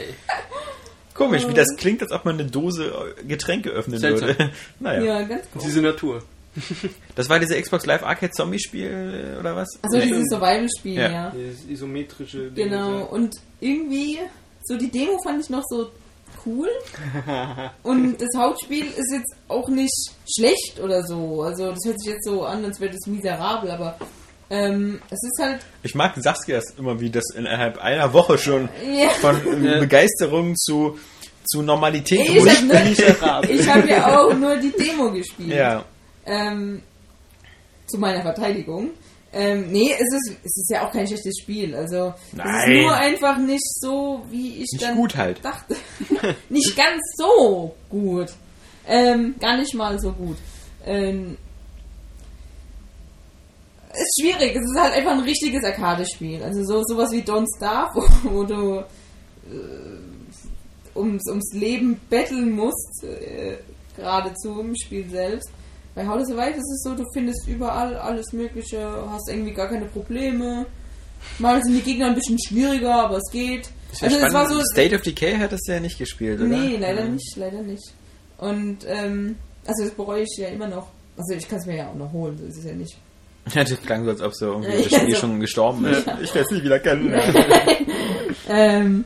Komisch, 1.14 1.48
wie 1.48 1.54
das 1.54 1.68
klingt, 1.78 2.02
als 2.02 2.12
ob 2.12 2.26
man 2.26 2.40
eine 2.40 2.50
Dose 2.50 2.92
Getränke 3.28 3.70
öffnen 3.70 4.00
Seltsam. 4.00 4.30
würde. 4.30 4.52
naja. 4.80 5.04
Ja, 5.04 5.22
ganz 5.22 5.44
cool. 5.54 5.62
Diese 5.64 5.82
Natur. 5.82 6.24
Das 7.16 7.30
war 7.30 7.40
dieser 7.40 7.60
Xbox 7.62 7.86
Live 7.86 8.04
Arcade 8.04 8.32
Zombie 8.32 8.60
Spiel 8.60 9.34
äh, 9.36 9.40
oder 9.40 9.56
was? 9.56 9.68
Also 9.82 9.98
Nee. 9.98 10.06
dieses 10.06 10.26
Survival-Spiel, 10.30 10.94
Ja. 10.96 11.10
ja. 11.12 11.30
Dieses 11.36 11.66
isometrische 11.70 12.52
Ding. 12.52 12.70
Genau. 12.70 13.06
Und 13.06 13.36
irgendwie, 13.60 14.20
so 14.64 14.78
die 14.78 14.90
Demo 14.92 15.18
fand 15.24 15.42
ich 15.44 15.50
noch 15.50 15.64
so 15.70 15.90
cool. 16.46 16.68
Und 17.84 18.22
das 18.22 18.30
Hauptspiel 18.38 18.86
ist 18.86 19.12
jetzt 19.14 19.34
auch 19.48 19.68
nicht 19.70 19.94
schlecht 20.36 20.80
oder 20.82 21.04
so. 21.04 21.42
Also 21.44 21.70
das 21.72 21.80
hört 21.86 22.00
sich 22.02 22.14
jetzt 22.14 22.26
so 22.26 22.44
an, 22.46 22.64
als 22.66 22.80
wäre 22.80 22.92
das 22.92 23.06
miserabel, 23.08 23.72
aber 23.72 23.98
ähm, 24.50 25.00
es 25.10 25.20
ist 25.24 25.42
halt 25.44 25.62
Ich 25.84 25.96
mag 25.96 26.14
Saskias 26.18 26.66
immer, 26.78 27.00
wie 27.00 27.10
das 27.10 27.24
innerhalb 27.36 27.78
einer 27.80 28.12
Woche 28.14 28.38
schon 28.38 28.70
Ja. 28.86 29.10
von 29.22 29.38
Ja. 29.64 29.80
Begeisterung 29.80 30.56
zu, 30.56 30.98
zu 31.46 31.62
Normalität 31.62 32.28
Ich 32.28 32.40
rutscht. 32.42 32.58
hab, 32.58 32.64
nur, 32.66 32.80
miserabel. 32.82 33.50
ich 33.52 33.68
hab 33.70 33.88
ja 33.88 34.20
auch 34.20 34.34
nur 34.34 34.56
die 34.58 34.72
Demo 34.72 35.12
gespielt. 35.12 35.54
Ja, 35.54 35.86
Ähm, 36.26 36.82
zu 37.88 37.98
meiner 37.98 38.22
Verteidigung. 38.22 38.92
Ähm, 39.36 39.72
nee, 39.72 39.92
es 39.92 40.14
ist, 40.14 40.38
es 40.44 40.58
ist 40.58 40.72
ja 40.72 40.86
auch 40.88 40.92
kein 40.92 41.08
schlechtes 41.08 41.40
Spiel. 41.42 41.74
Also 41.76 42.14
es 42.32 42.34
Nein. 42.38 42.72
ist 42.72 42.82
nur 42.84 42.94
einfach 42.96 43.38
nicht 43.38 43.82
so, 43.82 44.24
wie 44.30 44.58
ich 44.62 44.72
Nicht 44.74 44.84
dann 44.84 44.96
gut 44.96 45.16
halt. 45.16 45.44
dachte. 45.44 45.76
nicht 46.50 46.76
ganz 46.78 47.02
so 47.18 47.76
gut. 47.90 48.32
Ähm, 48.88 49.36
gar 49.40 49.58
nicht 49.58 49.74
mal 49.74 50.00
so 50.00 50.12
gut. 50.12 50.38
Ähm, 50.86 51.38
ist 53.92 54.22
schwierig. 54.22 54.56
Es 54.56 54.62
ist 54.72 54.80
halt 54.80 54.94
einfach 54.94 55.14
ein 55.14 55.22
richtiges 55.22 55.64
Arcade-Spiel. 55.64 56.44
Also 56.44 56.64
so 56.64 56.84
sowas 56.84 57.12
wie 57.12 57.22
Don't 57.22 57.48
Starve, 57.58 57.92
wo, 58.24 58.30
wo 58.32 58.44
du 58.44 58.80
äh, 59.50 60.98
ums, 60.98 61.24
ums 61.28 61.54
Leben 61.54 62.00
betteln 62.10 62.52
musst, 62.52 63.04
äh, 63.04 63.58
geradezu 63.96 64.60
im 64.60 64.76
Spiel 64.76 65.10
selbst. 65.10 65.50
Bei 65.96 66.08
How 66.08 66.18
to 66.18 66.26
Survive 66.26 66.56
ist 66.58 66.72
es 66.72 66.84
so, 66.84 66.96
du 66.96 67.04
findest 67.14 67.48
überall 67.48 67.96
alles 67.98 68.34
Mögliche, 68.34 68.80
hast 69.10 69.30
irgendwie 69.30 69.54
gar 69.54 69.68
keine 69.70 69.86
Probleme. 69.86 70.66
Mal 71.40 71.62
sind 71.64 71.76
die 71.76 71.82
Gegner 71.82 72.08
ein 72.08 72.16
bisschen 72.16 72.38
schwieriger, 72.40 72.96
aber 72.96 73.18
es 73.18 73.32
geht. 73.32 73.70
Ja 74.02 74.08
Also 74.08 74.18
es 74.26 74.34
war 74.34 74.50
so. 74.50 74.60
State 74.74 74.96
of 74.96 75.02
Decay 75.02 75.38
hat 75.38 75.52
das 75.52 75.62
ja 75.68 75.80
nicht 75.80 75.98
gespielt, 75.98 76.40
oder? 76.40 76.50
Nee, 76.50 76.78
leider 76.78 77.06
nicht, 77.06 77.36
leider 77.36 77.62
nicht. 77.62 77.94
Und 78.38 78.80
ähm, 78.88 79.38
also 79.66 79.84
das 79.86 79.94
bereue 79.94 80.24
ich 80.24 80.36
ja 80.38 80.48
immer 80.50 80.68
noch. 80.68 80.88
Also 81.16 81.36
ich 81.36 81.48
kann 81.48 81.60
es 81.60 81.66
mir 81.66 81.78
ja 81.78 81.90
auch 81.90 81.96
noch 81.96 82.12
holen, 82.12 82.38
so 82.38 82.46
ist 82.46 82.58
es 82.58 82.66
ja 82.66 82.74
nicht. 82.74 82.98
Ja, 83.54 83.64
das 83.64 83.80
klang 83.82 84.04
so, 84.04 84.10
als 84.12 84.22
ob 84.22 84.34
so 84.34 84.46
irgendwie 84.48 84.72
Ja, 84.72 84.84
das 84.90 85.02
Spiel 85.02 85.16
schon 85.16 85.40
gestorben 85.40 85.86
ist. 85.86 86.08
Ich 86.22 86.34
werde 86.34 86.48
es 86.50 86.52
nie 86.52 86.64
wieder 86.64 86.80
kennen. 86.80 87.14
Ähm, 88.50 89.06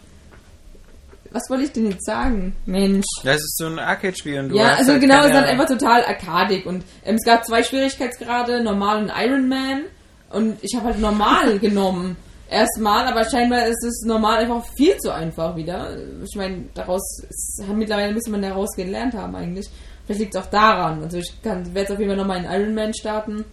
was 1.32 1.50
wollte 1.50 1.64
ich 1.64 1.72
denn 1.72 1.90
jetzt 1.90 2.06
sagen? 2.06 2.56
Mensch. 2.66 3.06
Das 3.24 3.38
ist 3.38 3.58
so 3.58 3.66
ein 3.66 3.80
Arcade-Spiel 3.80 4.40
und 4.40 4.50
du 4.50 4.56
Ja, 4.56 4.76
also 4.76 4.94
halt 4.94 5.02
genau, 5.02 5.20
es 5.22 5.28
ist 5.28 5.34
halt 5.34 5.48
einfach 5.48 5.68
total 5.68 6.06
arkadig 6.06 6.66
und 6.66 6.84
ähm, 7.06 7.16
es 7.16 7.26
gab 7.26 7.46
zwei 7.46 7.64
Schwierigkeitsgrade, 7.64 8.64
normal 8.64 9.04
und 9.04 9.12
Iron 9.16 9.48
Man 9.48 9.84
und 10.30 10.58
ich 10.62 10.76
habe 10.76 10.88
halt 10.88 11.00
normal 11.00 11.60
genommen. 11.62 12.18
Erstmal, 12.50 13.06
aber 13.08 13.26
scheinbar 13.30 13.66
ist 13.68 13.84
es 13.84 14.06
normal 14.06 14.38
einfach 14.38 14.66
viel 14.78 14.96
zu 14.98 15.14
einfach 15.14 15.56
wieder. 15.58 15.98
Ich 16.24 16.36
meine, 16.38 16.64
daraus 16.74 17.22
ist, 17.30 17.62
mittlerweile 17.76 18.14
müsste 18.14 18.32
man 18.32 18.42
daraus 18.42 18.74
gelernt 18.74 19.16
haben 19.16 19.36
eigentlich. 19.36 19.70
Vielleicht 20.06 20.22
liegt 20.22 20.36
es 20.36 20.42
auch 20.42 20.50
daran. 20.50 21.04
Also 21.04 21.18
ich 21.18 21.34
werde 21.44 21.70
jetzt 21.76 21.92
auf 21.92 22.00
jeden 22.00 22.10
Fall 22.10 22.18
nochmal 22.18 22.38
in 22.38 22.50
Iron 22.50 22.74
Man 22.74 22.94
starten 22.94 23.44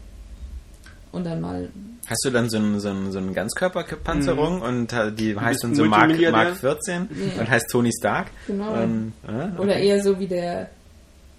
und 1.11 1.25
dann 1.25 1.41
mal. 1.41 1.69
Hast 2.07 2.23
du 2.25 2.31
dann 2.31 2.51
so, 2.51 2.59
ein, 2.59 2.81
so, 2.81 2.89
ein, 2.91 3.13
so 3.13 3.19
eine 3.19 3.33
Ganzkörperpanzerung 3.33 4.61
und 4.61 4.93
äh, 4.93 5.11
die 5.13 5.39
heißt 5.39 5.65
dann 5.65 5.75
so 5.75 5.85
Mark? 5.87 6.13
Mark 6.31 6.57
14 6.57 7.09
und 7.39 7.49
heißt 7.51 7.67
Tony 7.71 7.91
Stark? 7.99 8.27
Genau. 8.47 8.75
Ähm, 8.77 9.13
äh, 9.27 9.59
Oder 9.61 9.77
eher 9.77 10.03
so 10.03 10.19
wie 10.19 10.27
der 10.27 10.69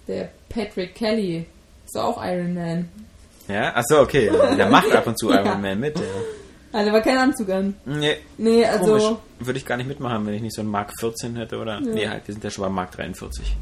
der 0.08 0.28
Patrick 0.48 0.94
Kelly. 0.94 1.46
Ist 1.84 1.96
auch 1.96 2.22
Iron 2.24 2.54
Man. 2.54 2.88
Ja, 3.48 3.74
achso, 3.76 4.00
okay. 4.00 4.30
Der 4.56 4.68
macht 4.68 4.90
ab 4.92 5.06
und 5.06 5.18
zu 5.18 5.30
Ja. 5.30 5.44
Iron 5.44 5.62
Man 5.62 5.78
mit. 5.80 5.96
Ja. 5.98 6.04
Also 6.72 6.90
aber 6.90 7.00
kein 7.00 7.16
Anzug 7.18 7.48
an. 7.50 7.74
Nee, 7.84 8.16
Nee, 8.38 8.64
also. 8.64 8.84
komisch. 8.84 9.18
Würde 9.38 9.58
ich 9.58 9.66
gar 9.66 9.76
nicht 9.76 9.86
mitmachen, 9.86 10.26
wenn 10.26 10.34
ich 10.34 10.42
nicht 10.42 10.54
so 10.54 10.62
einen 10.62 10.70
Mark 10.70 10.92
14 10.98 11.36
hätte, 11.36 11.58
oder? 11.58 11.80
Nee, 11.80 12.08
halt, 12.08 12.26
wir 12.26 12.34
sind 12.34 12.42
ja 12.44 12.50
schon 12.50 12.64
bei 12.64 12.70
Mark 12.70 12.90
43. 12.92 13.56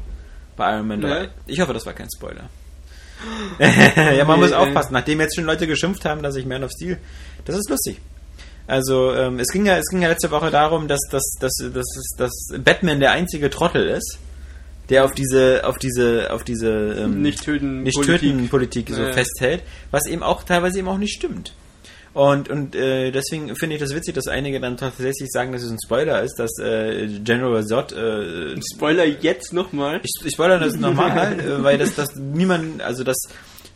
Bei 0.57 0.73
Iron 0.75 0.87
Man 0.87 1.01
3. 1.01 1.23
Ja. 1.23 1.29
Ich 1.45 1.59
hoffe, 1.61 1.73
das 1.73 1.85
war 1.85 1.93
kein 1.93 2.07
Spoiler. 2.15 2.49
ja, 3.59 4.25
man 4.25 4.39
muss 4.39 4.51
äh. 4.51 4.55
aufpassen. 4.55 4.93
Nachdem 4.93 5.19
jetzt 5.19 5.35
schon 5.35 5.45
Leute 5.45 5.67
geschimpft 5.67 6.05
haben, 6.05 6.21
dass 6.23 6.35
ich 6.35 6.45
Man 6.45 6.63
of 6.63 6.71
Steel... 6.71 6.97
Das 7.45 7.55
ist 7.55 7.69
lustig. 7.69 8.01
Also, 8.67 9.13
ähm, 9.13 9.39
es, 9.39 9.49
ging 9.49 9.65
ja, 9.65 9.77
es 9.77 9.85
ging 9.89 10.01
ja 10.01 10.09
letzte 10.09 10.31
Woche 10.31 10.49
darum, 10.49 10.87
dass, 10.87 11.01
dass, 11.11 11.23
dass, 11.39 11.53
dass, 11.73 11.85
dass 12.17 12.33
Batman 12.63 12.99
der 12.99 13.11
einzige 13.11 13.49
Trottel 13.49 13.87
ist, 13.87 14.17
der 14.89 15.05
auf 15.05 15.11
diese, 15.13 15.61
auf 15.65 15.77
diese, 15.77 16.31
auf 16.31 16.43
diese 16.43 16.69
ähm, 16.69 17.21
Nicht 17.21 17.43
töten. 17.43 17.83
nicht 17.83 17.95
Politik 18.49 18.89
so 18.89 19.01
Ja. 19.01 19.13
festhält, 19.13 19.61
was 19.91 20.07
eben 20.07 20.23
auch 20.23 20.43
teilweise 20.43 20.79
eben 20.79 20.87
auch 20.87 20.97
nicht 20.97 21.13
stimmt. 21.15 21.53
Und, 22.15 22.49
und 22.49 22.75
äh, 22.75 23.11
deswegen 23.11 23.53
finde 23.57 23.75
ich 23.75 23.81
das 23.81 23.93
witzig, 23.93 24.15
dass 24.15 24.27
einige 24.27 24.61
dann 24.61 24.77
tatsächlich 24.77 25.29
sagen, 25.29 25.51
dass 25.51 25.63
es 25.63 25.69
ein 25.69 25.77
Spoiler 25.85 26.23
ist, 26.23 26.35
dass 26.39 26.57
äh, 26.59 27.07
General 27.19 27.63
Zod 27.65 27.91
äh, 27.91 28.55
Spoiler 28.73 29.03
jetzt 29.05 29.51
nochmal. 29.51 29.99
ich, 30.01 30.11
ich 30.25 30.31
spoilere 30.31 30.59
das 30.61 30.77
nochmal, 30.77 31.37
äh, 31.39 31.61
weil 31.61 31.77
das, 31.77 31.93
das 31.93 32.15
niemand, 32.15 32.81
also 32.81 33.03
das, 33.03 33.17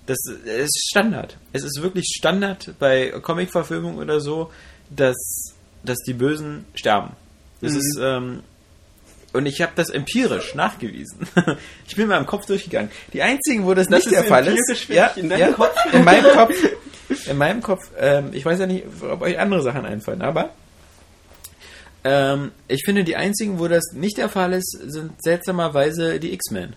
das 0.06 0.18
es 0.46 0.64
ist 0.68 0.88
Standard. 0.90 1.36
Es 1.52 1.64
ist 1.66 1.82
wirklich 1.82 2.06
Standard 2.18 2.72
bei 2.80 3.10
Comic-Verfilmung 3.22 3.98
oder 3.98 4.22
so, 4.22 4.50
dass, 4.90 5.18
dass 5.84 5.98
die 6.08 6.14
Bösen 6.14 6.64
sterben. 6.76 7.12
Das 7.60 7.74
Mhm. 7.74 7.78
ist, 7.78 8.00
ähm, 8.02 8.40
und 9.34 9.46
ich 9.48 9.62
habe 9.62 9.74
das 9.76 9.90
empirisch 9.90 10.56
nachgewiesen. 10.56 11.28
ich 11.88 11.96
bin 11.98 12.08
mal 12.08 12.18
im 12.18 12.26
Kopf 12.26 12.46
durchgegangen. 12.46 12.90
Die 13.12 13.22
einzigen, 13.22 13.66
wo 13.66 13.74
das, 13.74 13.88
Das 13.88 14.06
nicht 14.06 14.14
ist 14.14 14.16
der 14.16 14.24
Fall 14.24 14.48
ist, 14.48 14.90
deinem 15.30 15.54
Kopf? 15.56 15.76
in 15.92 16.04
meinem 16.06 16.24
Kopf, 16.34 16.56
in 17.26 17.38
meinem 17.38 17.62
Kopf, 17.62 17.90
ähm, 17.98 18.30
ich 18.34 18.46
weiß 18.46 18.60
ja 18.60 18.66
nicht, 18.66 18.86
ob 19.02 19.22
euch 19.22 19.40
andere 19.40 19.62
Sachen 19.62 19.86
einfallen, 19.86 20.22
aber 20.22 20.52
ähm, 22.04 22.52
ich 22.68 22.84
finde, 22.86 23.04
die 23.04 23.16
einzigen, 23.16 23.60
wo 23.60 23.68
das 23.68 23.94
nicht 23.94 24.18
der 24.18 24.30
Fall 24.30 24.54
ist, 24.54 24.72
sind 24.88 25.22
seltsamerweise 25.22 26.20
die 26.20 26.34
X-Men. 26.34 26.76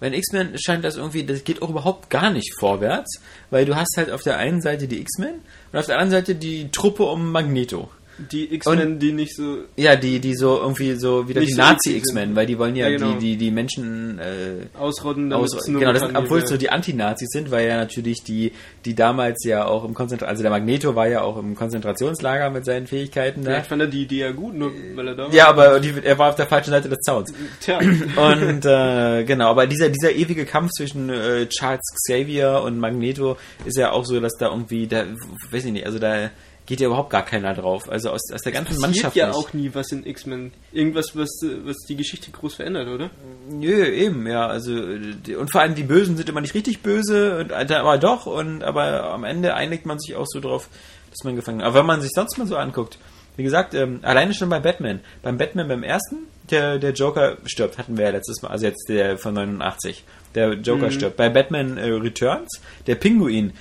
Bei 0.00 0.10
den 0.10 0.18
X-Men 0.18 0.58
scheint 0.58 0.84
das 0.84 0.96
irgendwie, 0.96 1.24
das 1.24 1.44
geht 1.44 1.62
auch 1.62 1.70
überhaupt 1.70 2.10
gar 2.10 2.30
nicht 2.30 2.54
vorwärts, 2.58 3.20
weil 3.50 3.64
du 3.64 3.76
hast 3.76 3.96
halt 3.96 4.10
auf 4.10 4.22
der 4.22 4.36
einen 4.36 4.60
Seite 4.60 4.88
die 4.88 5.00
X-Men 5.00 5.34
und 5.72 5.78
auf 5.78 5.86
der 5.86 5.96
anderen 5.96 6.10
Seite 6.10 6.34
die 6.34 6.70
Truppe 6.70 7.04
um 7.04 7.30
Magneto. 7.30 7.88
Die 8.18 8.54
X-Men, 8.54 8.98
die 8.98 9.12
nicht 9.12 9.34
so. 9.34 9.58
Ja, 9.76 9.96
die, 9.96 10.20
die 10.20 10.34
so 10.34 10.58
irgendwie 10.58 10.94
so 10.94 11.28
wieder 11.28 11.40
die 11.40 11.52
so 11.52 11.56
Nazi-X-Men, 11.56 12.36
weil 12.36 12.46
die 12.46 12.58
wollen 12.58 12.76
ja, 12.76 12.88
Ja, 12.88 12.98
genau. 12.98 13.14
die, 13.14 13.18
die, 13.18 13.36
die 13.36 13.50
Menschen 13.50 14.18
äh, 14.18 14.66
Ausrotten, 14.78 15.30
damit 15.30 15.44
aus, 15.44 15.54
es 15.54 15.68
nur 15.68 15.80
genau, 15.80 15.92
das 15.92 16.02
obwohl 16.14 16.40
es 16.40 16.48
so 16.50 16.56
die 16.56 16.70
Anti-Nazis 16.70 17.30
sind, 17.30 17.50
weil 17.50 17.66
ja 17.66 17.76
natürlich 17.76 18.22
die, 18.22 18.52
die 18.84 18.94
damals 18.94 19.44
ja 19.44 19.64
auch 19.64 19.84
im 19.84 19.94
Konzentrat, 19.94 20.28
also 20.28 20.42
der 20.42 20.50
Magneto 20.50 20.94
war 20.94 21.08
ja 21.08 21.22
auch 21.22 21.38
im 21.38 21.54
Konzentrationslager 21.54 22.50
mit 22.50 22.64
seinen 22.64 22.86
Fähigkeiten 22.86 23.44
da. 23.44 23.52
Vielleicht 23.52 23.68
fand 23.68 23.82
er 23.82 23.88
die 23.88 24.02
Idee 24.02 24.20
ja 24.20 24.32
gut, 24.32 24.54
nur 24.54 24.72
weil 24.94 25.08
er 25.08 25.14
da 25.14 25.22
war. 25.24 25.34
Ja, 25.34 25.48
aber 25.48 25.80
die, 25.80 25.94
er 26.02 26.18
war 26.18 26.30
auf 26.30 26.36
der 26.36 26.46
falschen 26.46 26.70
Seite 26.70 26.88
des 26.88 26.98
Zauns. 27.00 27.32
Tja. 27.60 27.78
Und 28.16 28.64
äh, 28.66 29.24
genau, 29.24 29.48
aber 29.50 29.66
dieser, 29.66 29.88
dieser 29.88 30.12
ewige 30.12 30.44
Kampf 30.44 30.70
zwischen 30.72 31.08
äh, 31.08 31.46
Charles 31.48 31.82
Xavier 32.06 32.62
und 32.64 32.78
Magneto 32.78 33.36
ist 33.64 33.76
ja 33.76 33.92
auch 33.92 34.04
so, 34.04 34.20
dass 34.20 34.34
da 34.38 34.50
irgendwie, 34.50 34.86
da, 34.86 35.04
weiß 35.50 35.64
ich 35.64 35.72
nicht, 35.72 35.86
also 35.86 35.98
da 35.98 36.30
geht 36.66 36.80
ja 36.80 36.86
überhaupt 36.86 37.10
gar 37.10 37.24
keiner 37.24 37.54
drauf. 37.54 37.90
Also 37.90 38.10
aus, 38.10 38.20
aus 38.32 38.42
der 38.42 38.52
ganzen 38.52 38.74
passiert 38.74 38.82
Mannschaft 38.82 39.16
ja 39.16 39.28
nicht. 39.28 39.36
auch 39.36 39.52
nie 39.52 39.70
was 39.72 39.90
in 39.92 40.06
X-Men. 40.06 40.52
Irgendwas, 40.72 41.16
was, 41.16 41.30
was 41.64 41.76
die 41.88 41.96
Geschichte 41.96 42.30
groß 42.30 42.56
verändert, 42.56 42.88
oder? 42.88 43.10
Nö, 43.50 43.84
eben, 43.86 44.26
ja, 44.26 44.46
also 44.46 44.72
und 44.72 45.50
vor 45.50 45.60
allem 45.60 45.74
die 45.74 45.82
Bösen 45.82 46.16
sind 46.16 46.28
immer 46.28 46.40
nicht 46.40 46.54
richtig 46.54 46.80
böse, 46.82 47.40
und, 47.40 47.50
äh, 47.50 47.74
aber 47.74 47.98
doch, 47.98 48.26
und 48.26 48.62
aber 48.62 49.12
am 49.12 49.24
Ende 49.24 49.54
einigt 49.54 49.86
man 49.86 49.98
sich 49.98 50.14
auch 50.14 50.26
so 50.26 50.40
drauf, 50.40 50.68
dass 51.10 51.24
man 51.24 51.36
gefangen 51.36 51.62
Aber 51.62 51.80
wenn 51.80 51.86
man 51.86 52.00
sich 52.00 52.10
sonst 52.14 52.38
mal 52.38 52.46
so 52.46 52.56
anguckt, 52.56 52.98
wie 53.36 53.42
gesagt, 53.42 53.74
ähm, 53.74 54.00
alleine 54.02 54.34
schon 54.34 54.50
bei 54.50 54.60
Batman. 54.60 55.00
Beim 55.22 55.38
Batman 55.38 55.68
beim 55.68 55.82
ersten, 55.82 56.26
der, 56.50 56.78
der 56.78 56.92
Joker 56.92 57.38
stirbt, 57.46 57.78
hatten 57.78 57.96
wir 57.96 58.06
ja 58.06 58.10
letztes 58.10 58.42
Mal, 58.42 58.50
also 58.50 58.66
jetzt 58.66 58.88
der 58.88 59.16
von 59.16 59.34
89. 59.34 60.04
Der 60.34 60.52
Joker 60.54 60.90
stirbt. 60.90 61.16
Bei 61.16 61.30
Batman 61.30 61.78
äh, 61.78 61.88
Returns, 61.88 62.60
der 62.86 62.94
Pinguin, 62.96 63.52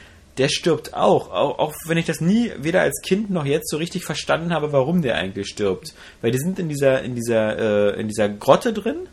der 0.42 0.50
stirbt 0.50 0.96
auch, 0.96 1.30
auch. 1.30 1.60
Auch 1.60 1.76
wenn 1.86 2.00
ich 2.00 2.08
das 2.08 2.20
nie, 2.20 2.52
weder 2.58 2.82
als 2.82 3.04
Kind 3.04 3.30
noch 3.30 3.46
jetzt 3.46 3.70
so 3.70 3.78
richtig 3.78 4.06
verstanden 4.06 4.52
habe, 4.52 4.72
warum 4.72 5.04
der 5.04 5.14
eigentlich 5.16 5.50
stirbt. 5.50 5.94
Weil 6.20 6.32
die 6.32 6.40
sind 6.40 6.58
in 6.58 6.68
dieser, 6.68 7.04
in 7.04 7.14
dieser, 7.14 7.60
äh, 7.94 8.02
in 8.02 8.08
dieser 8.08 8.28
Grotte 8.28 8.74
drin. 8.74 9.08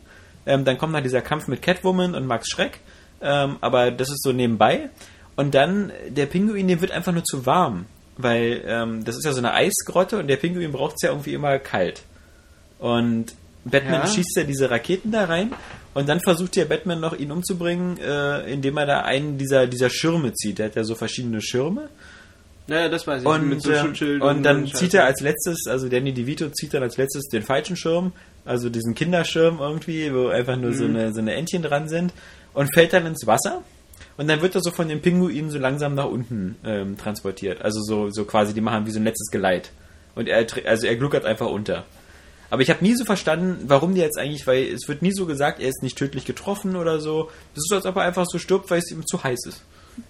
Ähm, 0.47 0.65
dann 0.65 0.79
kommt 0.79 0.91
noch 0.91 1.01
dieser 1.01 1.21
Kampf 1.21 1.47
mit 1.47 1.61
Catwoman 1.61 2.15
und 2.15 2.25
Max 2.25 2.49
Schreck. 2.49 2.79
Ähm, 3.21 3.57
aber 3.61 3.91
das 3.91 4.09
ist 4.09 4.23
so 4.23 4.31
nebenbei. 4.31 4.89
Und 5.35 5.53
dann, 5.53 5.91
der 6.07 6.25
Pinguin, 6.25 6.67
dem 6.67 6.81
wird 6.81 6.89
einfach 6.89 7.11
nur 7.11 7.23
zu 7.23 7.45
warm. 7.45 7.85
Weil 8.17 8.63
ähm, 8.65 9.05
das 9.05 9.15
ist 9.15 9.23
ja 9.23 9.31
so 9.31 9.37
eine 9.37 9.53
Eisgrotte 9.53 10.17
und 10.17 10.25
der 10.29 10.37
Pinguin 10.37 10.71
braucht 10.71 10.95
es 10.95 11.03
ja 11.03 11.09
irgendwie 11.11 11.35
immer 11.35 11.59
kalt. 11.59 12.01
Und 12.79 13.35
Batman 13.69 14.01
Ja. 14.01 14.07
schießt 14.07 14.35
ja 14.37 14.43
diese 14.43 14.69
Raketen 14.69 15.11
da 15.11 15.25
rein 15.25 15.53
und 15.93 16.07
dann 16.09 16.19
versucht 16.19 16.55
ja 16.55 16.65
Batman 16.65 16.99
noch 16.99 17.17
ihn 17.17 17.31
umzubringen, 17.31 17.97
äh, 17.97 18.51
indem 18.51 18.77
er 18.77 18.85
da 18.85 19.01
einen 19.01 19.37
dieser, 19.37 19.67
dieser 19.67 19.89
Schirme 19.89 20.33
zieht. 20.33 20.59
Der 20.59 20.67
hat 20.67 20.75
ja 20.75 20.83
so 20.83 20.95
verschiedene 20.95 21.41
Schirme. 21.41 21.89
Naja, 22.67 22.87
das 22.87 23.07
weiß 23.07 23.23
ich. 23.23 23.27
Und, 23.27 23.63
so 23.63 23.71
äh, 23.71 23.79
Schutzschild 23.79 24.21
und 24.21 24.43
dann 24.43 24.67
Scheiße. 24.67 24.77
zieht 24.77 24.93
er 24.93 25.05
als 25.05 25.21
letztes, 25.21 25.65
also 25.67 25.89
Danny 25.89 26.13
DeVito 26.13 26.49
zieht 26.49 26.73
dann 26.73 26.83
als 26.83 26.97
letztes 26.97 27.25
den 27.27 27.41
falschen 27.41 27.75
Schirm, 27.75 28.11
also 28.45 28.69
diesen 28.69 28.93
Kinderschirm 28.93 29.57
irgendwie, 29.59 30.13
wo 30.13 30.27
einfach 30.27 30.55
nur 30.55 30.73
so, 30.73 30.85
eine, 30.85 31.11
so 31.11 31.19
eine 31.19 31.33
Entchen 31.33 31.63
dran 31.63 31.89
sind 31.89 32.13
und 32.53 32.71
fällt 32.73 32.93
dann 32.93 33.07
ins 33.07 33.25
Wasser. 33.25 33.63
Und 34.17 34.27
dann 34.27 34.41
wird 34.41 34.53
er 34.53 34.61
so 34.61 34.71
von 34.71 34.87
den 34.87 35.01
Pinguinen 35.01 35.49
so 35.49 35.57
langsam 35.57 35.95
nach 35.95 36.05
unten 36.05 36.57
ähm, 36.63 36.97
transportiert. 36.97 37.61
Also 37.61 37.81
so, 37.81 38.09
so 38.11 38.25
quasi, 38.25 38.53
die 38.53 38.61
machen 38.61 38.85
wie 38.85 38.91
so 38.91 38.99
ein 38.99 39.03
letztes 39.05 39.31
Geleit. 39.31 39.71
Und 40.13 40.27
er, 40.27 40.45
also 40.65 40.85
er 40.85 40.95
gluckert 40.95 41.25
einfach 41.25 41.47
unter. 41.47 41.85
Aber 42.49 42.61
ich 42.61 42.69
habe 42.69 42.83
nie 42.83 42.95
so 42.95 43.05
verstanden, 43.05 43.65
warum 43.67 43.93
die 43.93 44.01
jetzt 44.01 44.17
eigentlich, 44.17 44.47
weil 44.47 44.63
es 44.63 44.87
wird 44.87 45.01
nie 45.01 45.11
so 45.11 45.25
gesagt, 45.25 45.59
er 45.59 45.69
ist 45.69 45.83
nicht 45.83 45.97
tödlich 45.97 46.25
getroffen 46.25 46.75
oder 46.75 46.99
so. 46.99 47.29
Das 47.53 47.63
ist 47.63 47.69
so, 47.69 47.75
als 47.75 47.85
ob 47.85 47.95
er 47.97 48.03
einfach 48.03 48.25
so 48.27 48.39
stirbt, 48.39 48.69
weil 48.71 48.79
es 48.79 48.91
ihm 48.91 49.05
zu 49.05 49.23
heiß 49.23 49.45
ist. 49.47 49.63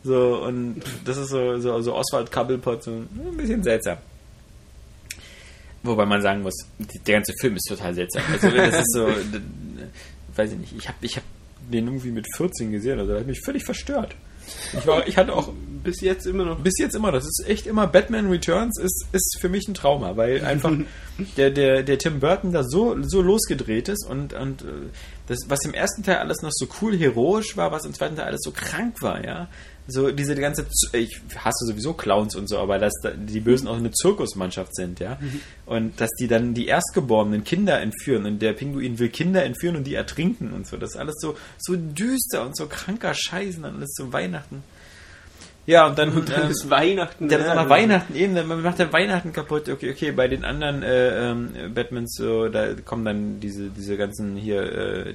So, 0.04 0.38
und 0.44 0.82
das 1.04 1.18
ist 1.18 1.30
so, 1.30 1.58
so, 1.58 1.82
so 1.82 1.96
Oswald 1.96 2.32
Cobblepot, 2.32 2.84
so 2.84 2.92
ein 2.92 3.38
bisschen 3.38 3.64
seltsam. 3.64 3.98
Wobei 5.84 6.06
man 6.06 6.22
sagen 6.22 6.42
muss, 6.42 6.56
der 6.78 7.16
ganze 7.16 7.34
Film 7.40 7.56
ist 7.56 7.68
total 7.68 7.94
seltsam. 7.94 8.24
Also 8.32 8.50
das 8.50 8.80
ist 8.80 8.94
so, 8.94 9.08
weiß 10.36 10.52
ich 10.54 10.58
nicht, 10.58 10.74
ich 10.78 10.88
habe 10.88 10.98
ich 11.02 11.16
hab 11.16 11.24
den 11.72 11.88
irgendwie 11.88 12.12
mit 12.12 12.26
14 12.36 12.72
gesehen, 12.72 13.00
also 13.00 13.12
der 13.12 13.22
hat 13.22 13.28
mich 13.28 13.42
völlig 13.44 13.64
verstört. 13.64 14.16
Ich, 14.78 14.88
war, 14.88 15.08
ich 15.08 15.18
hatte 15.18 15.34
auch 15.34 15.52
bis 15.84 16.02
jetzt 16.02 16.26
immer 16.26 16.46
noch. 16.46 16.60
bis 16.60 16.78
jetzt 16.78 16.96
immer, 16.96 17.12
das 17.12 17.24
ist 17.24 17.46
echt 17.48 17.68
immer 17.68 17.88
Batman 17.88 18.30
Returns 18.30 18.80
ist, 18.80 19.06
ist 19.12 19.38
für 19.40 19.50
mich 19.50 19.68
ein 19.68 19.74
Trauma, 19.74 20.18
weil 20.18 20.44
einfach 20.44 20.72
der, 21.38 21.52
der, 21.52 21.84
der 21.84 21.98
Tim 21.98 22.20
Burton 22.20 22.52
da 22.52 22.64
so, 22.64 22.96
so 23.04 23.22
losgedreht 23.22 23.90
ist 23.90 24.06
und, 24.06 24.34
und 24.34 24.62
äh, 24.64 24.66
das, 25.28 25.40
was 25.48 25.60
im 25.66 25.74
ersten 25.74 26.04
Teil 26.04 26.18
alles 26.18 26.42
noch 26.42 26.52
so 26.52 26.68
cool 26.82 26.98
heroisch 26.98 27.56
war, 27.58 27.72
was 27.72 27.86
im 27.86 27.94
zweiten 27.94 28.16
Teil 28.16 28.26
alles 28.26 28.42
so 28.44 28.52
krank 28.52 29.02
war, 29.02 29.24
ja. 29.24 29.48
So 29.92 30.12
diese 30.12 30.36
ganze, 30.36 30.68
Z- 30.70 30.94
ich 30.94 31.20
hasse 31.38 31.66
sowieso 31.66 31.94
Clowns 31.94 32.36
und 32.36 32.48
so, 32.48 32.58
aber 32.60 32.78
dass 32.80 32.94
da 33.04 33.12
die 33.12 33.40
Bösen 33.40 33.68
auch 33.68 33.78
eine 33.78 33.92
Zirkusmannschaft 33.92 34.76
sind, 34.76 35.00
ja. 35.00 35.18
Und 35.66 36.00
dass 36.00 36.10
die 36.20 36.28
dann 36.28 36.54
die 36.54 36.68
erstgeborenen 36.68 37.44
Kinder 37.44 37.80
entführen 37.82 38.26
und 38.26 38.42
der 38.42 38.54
Pinguin 38.54 39.00
will 39.00 39.10
Kinder 39.10 39.44
entführen 39.44 39.76
und 39.76 39.86
die 39.86 39.96
ertrinken 39.96 40.54
und 40.54 40.68
so. 40.68 40.78
Das 40.78 40.92
ist 40.92 40.98
alles 40.98 41.16
so, 41.20 41.38
so 41.58 41.76
düster 41.76 42.46
und 42.46 42.56
so 42.56 42.68
kranker 42.68 43.14
Scheiß 43.14 43.58
und 43.58 43.64
dann 43.64 43.76
alles 43.78 43.90
zu 43.92 44.12
Weihnachten. 44.14 44.64
Ja, 45.66 45.86
und 45.86 46.00
dann, 46.00 46.10
Und 46.10 46.30
dann 46.30 46.46
ähm, 46.46 46.50
ist 46.50 46.68
Weihnachten. 46.72 47.28
dann 47.28 47.42
ist 47.42 47.46
ja, 47.46 47.52
auch 47.52 47.58
noch 47.58 47.64
ja. 47.66 47.70
Weihnachten 47.70 48.16
eben, 48.16 48.34
dann 48.34 48.48
macht 48.64 48.80
der 48.80 48.92
Weihnachten 48.92 49.34
kaputt. 49.34 49.70
Okay, 49.70 49.92
okay, 49.92 50.12
bei 50.12 50.28
den 50.28 50.44
anderen 50.44 50.82
äh, 50.82 51.30
ähm, 51.32 51.50
Batmans, 51.76 52.16
so, 52.18 52.50
da 52.50 52.74
kommen 52.74 53.06
dann 53.06 53.40
diese, 53.40 53.70
diese 53.70 53.96
ganzen 53.96 54.36
hier, 54.36 54.64
äh, 54.64 55.14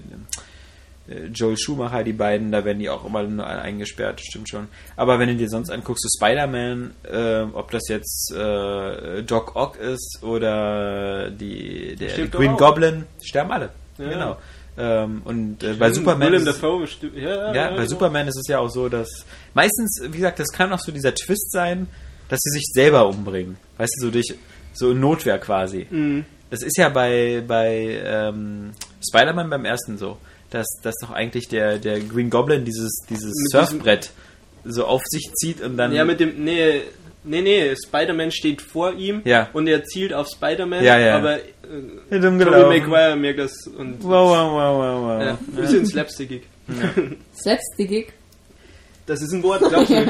Joel 1.35 1.57
Schumacher, 1.59 2.03
die 2.03 2.15
beiden, 2.15 2.51
da 2.51 2.65
werden 2.65 2.79
die 2.79 2.89
auch 2.89 3.05
immer 3.05 3.23
nur 3.25 3.47
eingesperrt, 3.47 4.21
stimmt 4.23 4.49
schon. 4.49 4.69
Aber 4.97 5.19
wenn 5.19 5.29
du 5.29 5.37
dir 5.37 5.49
sonst 5.51 5.71
anguckst, 5.71 6.03
so 6.03 6.09
Spider-Man, 6.19 6.93
äh, 7.11 7.43
ob 7.53 7.71
das 7.71 7.83
jetzt 7.89 8.33
äh, 8.35 9.23
Doc 9.23 9.55
Ock 9.55 9.77
ist 9.79 10.21
oder 10.23 11.31
die, 11.31 11.95
der 11.97 12.09
Stimmt 12.11 12.33
Green. 12.33 12.57
Goblin, 12.57 13.05
sterben 13.23 13.51
alle. 13.53 13.71
Ja. 13.99 14.09
Genau. 14.09 14.37
Ähm, 14.77 15.23
und 15.25 15.63
äh, 15.63 15.75
bei 15.75 15.93
Superman. 15.93 16.29
Willem 16.33 16.43
ist 16.43 16.49
es- 16.49 16.61
Dafoe, 16.61 16.87
stimmt. 16.87 17.17
Ja, 17.17 17.53
ja, 17.55 17.69
bei 17.69 17.75
genau. 17.77 17.87
Superman 17.87 18.27
ist 18.29 18.39
es 18.39 18.49
ja 18.49 18.59
auch 18.59 18.71
so, 18.71 18.89
dass 18.89 19.09
meistens, 19.53 20.01
wie 20.09 20.17
gesagt, 20.17 20.39
das 20.41 20.49
kann 20.49 20.73
auch 20.73 20.81
so 20.81 20.91
dieser 20.91 21.15
Twist 21.15 21.53
sein, 21.53 21.87
dass 22.29 22.41
sie 22.43 22.51
sich 22.51 22.65
selber 22.73 23.07
umbringen. 23.07 23.57
Weißt 23.77 23.93
du, 24.01 24.07
so 24.07 24.11
durch 24.11 24.35
so 24.73 24.91
in 24.93 25.01
Notwehr 25.01 25.39
quasi. 25.39 25.87
Mhm. 25.91 26.25
Das 26.51 26.63
ist 26.63 26.77
ja 26.79 26.89
bei, 26.89 27.43
bei 27.47 28.01
ähm, 28.05 28.73
Spider-Man 29.09 29.51
beim 29.51 29.65
ersten 29.65 29.97
so, 29.99 30.19
dass, 30.55 30.67
dass 30.83 30.95
doch 31.01 31.11
eigentlich 31.11 31.49
der, 31.49 31.79
der 31.79 32.01
Green 32.01 32.31
Goblin 32.31 32.65
dieses, 32.65 32.93
dieses 33.11 33.33
Mit 33.35 33.51
Surfbrett 33.51 34.11
so 34.65 34.87
auf 34.87 35.03
sich 35.05 35.31
zieht 35.35 35.61
und 35.61 35.77
dann. 35.77 35.93
Ja, 35.93 36.05
mit 36.05 36.21
dem. 36.21 36.43
Nee, 36.45 36.81
nee, 37.25 37.41
nee. 37.43 37.75
Spider-Man 37.77 38.31
steht 38.33 38.63
vor 38.63 38.95
ihm 38.95 39.21
Ja. 39.25 39.49
und 39.53 39.67
er 39.67 39.85
zielt 39.85 40.15
auf 40.15 40.27
Spider-Man, 40.29 40.83
Ja, 40.83 40.99
ja. 40.99 41.17
aber 41.17 41.37
äh, 41.39 41.41
Ja, 42.11 42.19
Tobey. 42.21 42.81
Maguire 42.81 43.17
merkt 43.17 43.41
das 43.41 43.53
und. 43.67 44.03
Wow, 44.03 44.31
wow, 44.31 44.53
wow, 44.53 44.79
wow, 44.79 45.03
wow. 45.03 45.23
Ja, 45.23 45.31
ein 45.33 45.57
bisschen 45.57 45.87
slapstickig. 45.87 46.43
Slapstickig. 47.37 48.13
Das 49.07 49.21
ist 49.21 49.33
ein 49.35 49.43
Wort, 49.43 49.61
glaubst 49.69 49.91
du? 49.91 50.07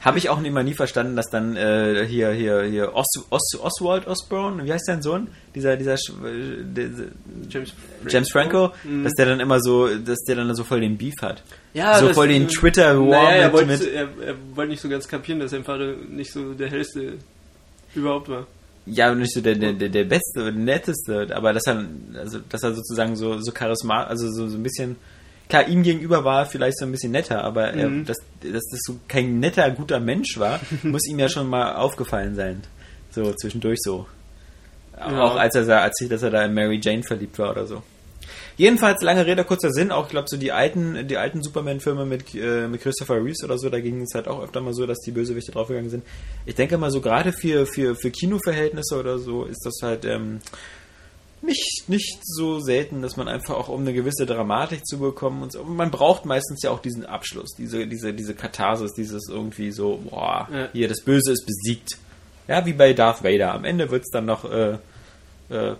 Habe 0.00 0.18
ich 0.18 0.28
auch 0.28 0.42
immer 0.42 0.64
nie 0.64 0.74
verstanden, 0.74 1.14
dass 1.14 1.26
dann 1.30 1.54
äh, 1.56 2.04
hier, 2.08 2.32
hier, 2.32 2.62
hier 2.64 2.92
Os, 2.94 3.06
Os, 3.30 3.52
Oswald 3.60 4.08
Osborne, 4.08 4.64
wie 4.64 4.72
heißt 4.72 4.88
dein 4.88 5.02
Sohn? 5.02 5.28
Dieser, 5.54 5.76
dieser, 5.76 5.94
Sch- 5.94 6.12
äh, 6.26 6.64
dieser 6.64 7.04
James, 7.48 7.72
James 8.08 8.30
Franco, 8.32 8.72
Mhm. 8.82 9.04
dass 9.04 9.12
der 9.12 9.26
dann 9.26 9.38
immer 9.38 9.60
so, 9.60 9.86
dass 9.98 10.18
der 10.24 10.34
dann 10.36 10.52
so 10.56 10.64
voll 10.64 10.80
den 10.80 10.98
Beef 10.98 11.14
hat. 11.22 11.44
Ja, 11.74 11.98
so 12.00 12.08
das- 12.08 12.16
voll 12.16 12.26
den 12.28 12.48
Twitter-War 12.48 13.04
Naja, 13.06 13.30
er, 13.36 13.44
mit, 13.52 13.68
wollte, 13.68 13.90
er, 13.90 14.08
er 14.26 14.34
wollte 14.54 14.70
nicht 14.70 14.82
so 14.82 14.88
ganz 14.88 15.06
kapieren, 15.06 15.38
dass 15.38 15.52
sein 15.52 15.62
Vater 15.62 15.94
nicht 16.10 16.32
so 16.32 16.54
der 16.54 16.70
hellste 16.70 17.12
überhaupt 17.94 18.28
war. 18.28 18.46
ja, 18.86 19.14
nicht 19.14 19.32
so 19.32 19.40
der, 19.42 19.54
der, 19.54 19.72
der, 19.74 19.88
der 19.90 20.04
Beste 20.04 20.40
oder 20.42 20.50
Netteste, 20.50 21.28
aber 21.34 21.52
dass 21.52 21.66
er, 21.68 21.84
also, 22.18 22.40
dass 22.48 22.64
er 22.64 22.74
sozusagen 22.74 23.14
so, 23.14 23.38
so 23.38 23.52
charismatisch, 23.52 24.10
also 24.10 24.28
so, 24.32 24.48
so 24.48 24.56
ein 24.58 24.62
bisschen, 24.64 24.96
klar, 25.48 25.68
ihm 25.68 25.82
gegenüber 25.82 26.24
war 26.24 26.40
er 26.40 26.46
vielleicht 26.46 26.78
so 26.78 26.84
ein 26.86 26.92
bisschen 26.92 27.12
netter, 27.12 27.44
aber 27.44 27.72
er, 27.74 27.88
Mhm. 27.88 28.04
dass, 28.04 28.18
dass 28.40 28.64
das 28.70 28.80
so 28.84 28.96
kein 29.08 29.40
netter, 29.40 29.70
guter 29.70 30.00
Mensch 30.00 30.38
war, 30.38 30.60
muss 30.82 31.06
ihm 31.08 31.18
ja 31.18 31.28
schon 31.28 31.48
mal 31.48 31.74
aufgefallen 31.76 32.34
sein. 32.34 32.62
So, 33.10 33.32
zwischendurch 33.34 33.78
so. 33.82 34.06
Auch 34.96 35.36
als 35.36 35.54
er 35.56 35.64
sah, 35.64 35.80
erzählt, 35.80 36.12
dass 36.12 36.22
er 36.22 36.30
da 36.30 36.44
in 36.44 36.54
Mary 36.54 36.78
Jane 36.82 37.02
verliebt 37.02 37.38
war 37.38 37.50
oder 37.50 37.66
so. 37.66 37.82
Jedenfalls, 38.56 39.02
lange 39.02 39.26
Rede, 39.26 39.42
kurzer 39.42 39.72
Sinn, 39.72 39.90
auch, 39.90 40.04
ich 40.04 40.10
glaube, 40.10 40.28
so 40.28 40.36
die 40.36 40.52
alten, 40.52 41.08
die 41.08 41.16
alten 41.16 41.42
Superman-Filme 41.42 42.06
mit, 42.06 42.32
äh, 42.36 42.68
mit 42.68 42.82
Christopher 42.82 43.16
Reeves 43.16 43.42
oder 43.42 43.58
so, 43.58 43.68
da 43.68 43.80
ging 43.80 44.00
es 44.02 44.14
halt 44.14 44.28
auch 44.28 44.40
öfter 44.44 44.60
mal 44.60 44.72
so, 44.72 44.86
dass 44.86 45.00
die 45.00 45.10
Bösewichte 45.10 45.50
draufgegangen 45.50 45.90
sind. 45.90 46.04
Ich 46.46 46.54
denke 46.54 46.78
mal 46.78 46.92
so, 46.92 47.00
gerade 47.00 47.32
für, 47.32 47.66
für, 47.66 47.96
für 47.96 48.12
Kinoverhältnisse 48.12 48.96
oder 49.00 49.18
so, 49.18 49.44
ist 49.44 49.66
das 49.66 49.80
halt, 49.82 50.04
ähm, 50.04 50.38
nicht, 51.44 51.84
nicht 51.88 52.18
so 52.22 52.60
selten, 52.60 53.02
dass 53.02 53.16
man 53.16 53.28
einfach 53.28 53.54
auch, 53.54 53.68
um 53.68 53.80
eine 53.82 53.92
gewisse 53.92 54.26
Dramatik 54.26 54.86
zu 54.86 54.98
bekommen 54.98 55.42
und 55.42 55.52
so, 55.52 55.64
man 55.64 55.90
braucht 55.90 56.24
meistens 56.24 56.62
ja 56.62 56.70
auch 56.70 56.80
diesen 56.80 57.06
Abschluss, 57.06 57.50
diese, 57.56 57.86
diese, 57.86 58.12
diese 58.14 58.34
Katharsis, 58.34 58.92
dieses 58.94 59.28
irgendwie 59.28 59.70
so, 59.70 60.02
boah, 60.10 60.48
Ja. 60.52 60.68
hier, 60.72 60.88
das 60.88 61.02
Böse 61.02 61.32
ist 61.32 61.46
besiegt. 61.46 61.98
Ja, 62.46 62.66
wie 62.66 62.72
bei 62.74 62.92
Darth 62.92 63.24
Vader. 63.24 63.54
Am 63.54 63.64
Ende 63.64 63.90
wird 63.90 64.02
es 64.02 64.10
dann 64.10 64.26
noch, 64.26 64.44
äh, 64.44 64.78
äh, 65.48 65.76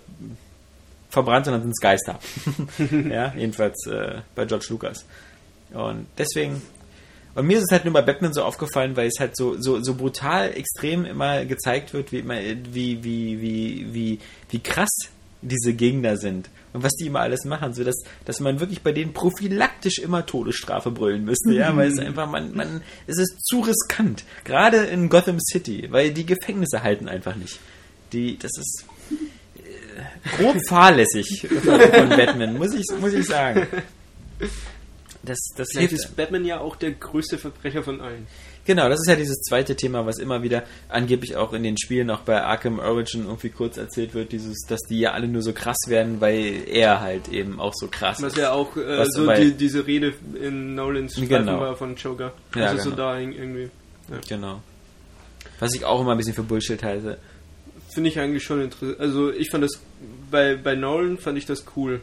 verbrannt 1.11 1.47
und 1.47 1.53
dann 1.53 1.63
sind 1.63 1.73
es 1.73 1.81
Geister. 1.81 2.19
ja, 3.11 3.33
jedenfalls 3.37 3.87
äh, 3.87 4.21
bei 4.35 4.45
George 4.47 4.67
Lucas. 4.71 5.05
Und 5.73 6.07
deswegen, 6.19 6.61
und 7.35 7.47
mir 7.47 7.59
ist 7.59 7.65
es 7.65 7.73
halt 7.73 7.85
nur 7.85 7.95
bei 7.95 8.03
Batman 8.03 8.33
so 8.33 8.43
aufgefallen, 8.43 8.97
weil 8.97 9.09
es 9.09 9.19
halt 9.21 9.37
so, 9.37 9.61
so, 9.61 9.83
so 9.83 9.95
brutal 9.95 10.53
extrem 10.57 11.05
immer 11.05 11.45
gezeigt 11.45 11.93
wird, 11.95 12.13
wie, 12.13 12.19
immer, 12.21 12.39
wie, 12.41 13.03
wie, 13.05 13.41
wie, 13.41 13.95
wie, 13.95 14.19
wie 14.51 14.59
krass 14.61 14.91
diese 15.45 15.75
Gegner 15.75 16.17
sind 16.17 16.49
und 16.73 16.83
was 16.83 16.93
die 16.93 17.07
immer 17.07 17.21
alles 17.21 17.45
machen, 17.45 17.73
so 17.75 17.85
dass, 17.85 18.03
dass 18.25 18.41
man 18.41 18.61
wirklich 18.61 18.83
bei 18.83 18.93
denen 18.93 19.13
prophylaktisch 19.13 19.99
immer 19.99 20.27
Todesstrafe 20.27 20.91
brüllen 20.91 21.25
müsste, 21.25 21.53
ja, 21.53 21.75
weil 21.77 21.91
es 21.91 21.99
einfach, 21.99 22.29
man, 22.29 22.55
man, 22.55 22.83
es 23.07 23.19
ist 23.19 23.45
zu 23.45 23.61
riskant. 23.61 24.25
Gerade 24.45 24.79
in 24.79 25.09
Gotham 25.09 25.39
City, 25.41 25.87
weil 25.91 26.13
die 26.13 26.27
Gefängnisse 26.27 26.83
halten 26.83 27.09
einfach 27.09 27.37
nicht. 27.37 27.59
Die, 28.13 28.39
das 28.39 28.51
ist 28.59 28.85
äh, 29.57 30.37
grob 30.37 30.57
fahrlässig 30.69 31.47
von, 31.63 32.09
Batman, 32.09 32.59
muss 32.59 32.75
ich, 32.75 32.85
muss 33.01 33.13
ich 33.13 33.27
sagen. 33.27 33.67
Das, 35.27 35.39
das 35.57 35.69
Vielleicht 35.71 35.93
ist 35.93 36.17
Batman 36.17 36.45
ja 36.45 36.61
auch 36.61 36.77
der 36.77 36.93
größte 36.93 37.39
Verbrecher 37.39 37.83
von 37.83 38.03
allen. 38.03 38.27
Genau, 38.65 38.89
das 38.89 39.01
ist 39.01 39.09
ja 39.09 39.17
dieses 39.17 39.41
zweite 39.43 39.77
Thema, 39.77 40.07
was 40.07 40.19
immer 40.19 40.43
wieder 40.43 40.65
angeblich 40.89 41.37
auch 41.37 41.53
in 41.53 41.63
den 41.63 41.77
Spielen, 41.77 42.11
auch 42.11 42.21
bei 42.21 42.43
Arkham 42.43 42.79
Origin 42.79 43.27
irgendwie 43.27 43.51
kurz 43.51 43.77
erzählt 43.77 44.15
wird, 44.15 44.33
dieses, 44.33 44.63
dass 44.67 44.81
die 44.89 45.01
ja 45.01 45.13
alle 45.13 45.29
nur 45.29 45.43
so 45.43 45.53
krass 45.53 45.77
werden, 45.87 46.21
weil 46.21 46.63
er 46.67 47.01
halt 47.01 47.29
eben 47.29 47.61
auch 47.61 47.75
so 47.75 47.89
krass 47.89 48.23
was 48.23 48.33
ist. 48.33 48.39
Was 48.39 48.43
ja 48.43 48.53
auch 48.53 48.77
äh, 48.77 49.05
so 49.11 49.31
die, 49.33 49.53
diese 49.53 49.87
Rede 49.87 50.15
in 50.41 50.75
Nolans 50.75 51.13
Streifen 51.13 51.47
genau. 51.47 51.61
war 51.61 51.77
von 51.77 51.95
Joker. 51.97 52.33
Ja, 52.55 52.67
also 52.67 52.77
genau. 52.77 52.91
so 52.91 52.97
da 52.97 53.19
irgendwie. 53.19 53.71
Ja. 54.11 54.21
Genau. 54.29 54.63
Was 55.59 55.75
ich 55.75 55.85
auch 55.85 56.01
immer 56.01 56.13
ein 56.13 56.19
bisschen 56.19 56.35
für 56.35 56.43
Bullshit 56.43 56.83
halte. 56.83 57.19
Finde 57.91 58.11
ich 58.11 58.19
eigentlich 58.19 58.43
schon 58.43 58.63
interessant. 58.63 58.99
Also 58.99 59.31
ich 59.31 59.51
fand 59.51 59.65
das, 59.65 59.81
bei, 60.31 60.57
bei 60.57 60.75
Nolan 60.75 61.19
fand 61.19 61.39
ich 61.39 61.47
das 61.47 61.65
cool. 61.77 62.01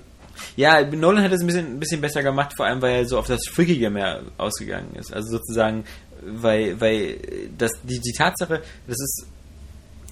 Ja, 0.56 0.82
Nolan 0.82 1.24
hat 1.24 1.32
es 1.32 1.42
ein 1.42 1.48
bisschen, 1.48 1.66
ein 1.68 1.80
bisschen 1.80 2.02
besser 2.02 2.24
gemacht, 2.24 2.54
vor 2.56 2.66
allem 2.66 2.82
weil 2.82 2.96
er 2.96 3.06
so 3.06 3.18
auf 3.18 3.28
das 3.28 3.42
Freakige 3.50 3.90
mehr 3.90 4.22
ausgegangen 4.38 4.96
ist. 4.96 5.14
Also 5.14 5.38
sozusagen, 5.38 5.84
weil, 6.22 6.80
weil 6.80 7.18
das, 7.58 7.72
die, 7.84 8.00
die 8.00 8.14
Tatsache, 8.14 8.62
das 8.88 9.00
ist 9.00 9.26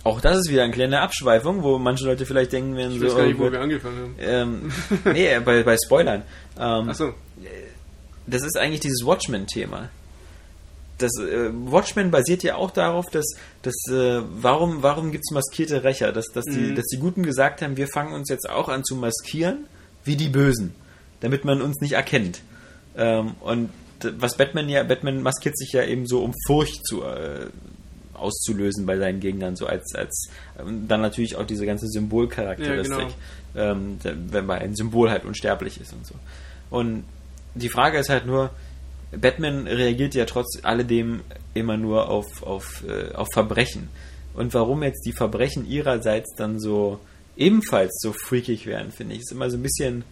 auch 0.04 0.22
das 0.22 0.38
ist 0.38 0.50
wieder 0.50 0.64
eine 0.64 0.74
kleine 0.74 1.02
Abschweifung, 1.02 1.62
wo 1.62 1.78
manche 1.78 2.06
Leute 2.06 2.26
vielleicht 2.26 2.54
denken, 2.54 2.76
wenn 2.76 2.92
ich 2.92 3.00
so. 3.00 3.06
Ich 3.06 3.12
weiß 3.12 3.18
gar 3.18 3.28
nicht, 3.28 3.40
wo 3.40 3.52
wir 3.52 3.62
angefangen 3.62 3.98
haben. 3.98 4.16
Ähm, 4.20 4.72
nee, 5.14 5.40
bei, 5.40 5.64
bei 5.64 5.76
Spoilern. 5.84 6.24
Ähm, 6.58 6.90
Ach 6.90 7.00
Das 8.26 8.44
ist 8.44 8.58
eigentlich 8.58 8.80
dieses 8.80 9.06
Watchmen-Thema. 9.06 9.90
Das 10.98 11.12
äh, 11.20 11.50
Watchmen 11.54 12.12
basiert 12.12 12.44
ja 12.44 12.56
auch 12.56 12.72
darauf, 12.72 13.08
dass, 13.10 13.26
dass 13.62 13.76
äh, 13.92 14.22
warum, 14.42 14.84
warum 14.84 15.12
gibt 15.12 15.26
es 15.28 15.34
maskierte 15.34 15.84
Rächer? 15.84 16.12
Dass, 16.12 16.28
dass, 16.28 16.46
die, 16.46 16.72
mhm. 16.72 16.76
dass 16.76 16.86
die 16.86 16.98
Guten 16.98 17.24
gesagt 17.24 17.62
haben, 17.62 17.78
wir 17.78 17.88
fangen 17.88 18.14
uns 18.14 18.30
jetzt 18.30 18.50
auch 18.50 18.70
an 18.70 18.84
zu 18.84 18.96
maskieren 18.96 19.66
wie 20.06 20.16
die 20.16 20.30
Bösen, 20.30 20.76
damit 21.20 21.46
man 21.46 21.62
uns 21.62 21.82
nicht 21.82 21.94
erkennt. 21.94 22.42
Ähm, 22.98 23.34
und 23.42 23.70
was 24.18 24.38
Batman 24.38 24.70
ja, 24.70 24.84
Batman 24.84 25.22
maskiert 25.22 25.58
sich 25.58 25.72
ja 25.74 25.84
eben 25.84 26.06
so, 26.06 26.24
um 26.24 26.34
Furcht 26.48 26.86
zu, 26.86 27.04
äh, 27.04 27.48
auszulösen 28.20 28.86
bei 28.86 28.98
seinen 28.98 29.20
Gegnern, 29.20 29.56
so 29.56 29.66
als, 29.66 29.96
als 29.96 30.30
dann 30.58 31.02
natürlich 31.02 31.36
auch 31.36 31.46
diese 31.46 31.66
ganze 31.66 31.88
Symbolcharakteristik, 31.88 33.08
ja, 33.56 33.72
genau. 33.72 33.72
ähm, 33.72 33.98
wenn 34.04 34.46
man 34.46 34.60
ein 34.60 34.76
Symbol 34.76 35.10
halt 35.10 35.26
unsterblich 35.26 35.80
ist 35.80 35.94
und 35.94 36.06
so. 36.06 36.16
Und 36.70 37.04
die 37.56 37.70
Frage 37.70 37.98
ist 37.98 38.10
halt 38.10 38.26
nur, 38.26 38.52
Batman 39.12 39.68
reagiert 39.68 40.14
ja 40.14 40.26
trotz 40.26 40.60
alledem 40.64 41.22
immer 41.54 41.78
nur 41.78 42.10
auf, 42.10 42.44
auf, 42.44 42.84
äh, 42.88 43.14
auf 43.16 43.28
Verbrechen. 43.34 43.90
Und 44.36 44.54
warum 44.54 44.84
jetzt 44.84 45.06
die 45.06 45.14
Verbrechen 45.14 45.68
ihrerseits 45.68 46.36
dann 46.36 46.60
so 46.60 47.00
ebenfalls 47.36 47.98
so 48.02 48.14
freakig 48.14 48.68
werden, 48.68 48.92
finde 48.92 49.16
ich, 49.16 49.22
ist 49.22 49.32
immer 49.32 49.50
so 49.50 49.58
ein 49.58 49.64
bisschen 49.64 50.04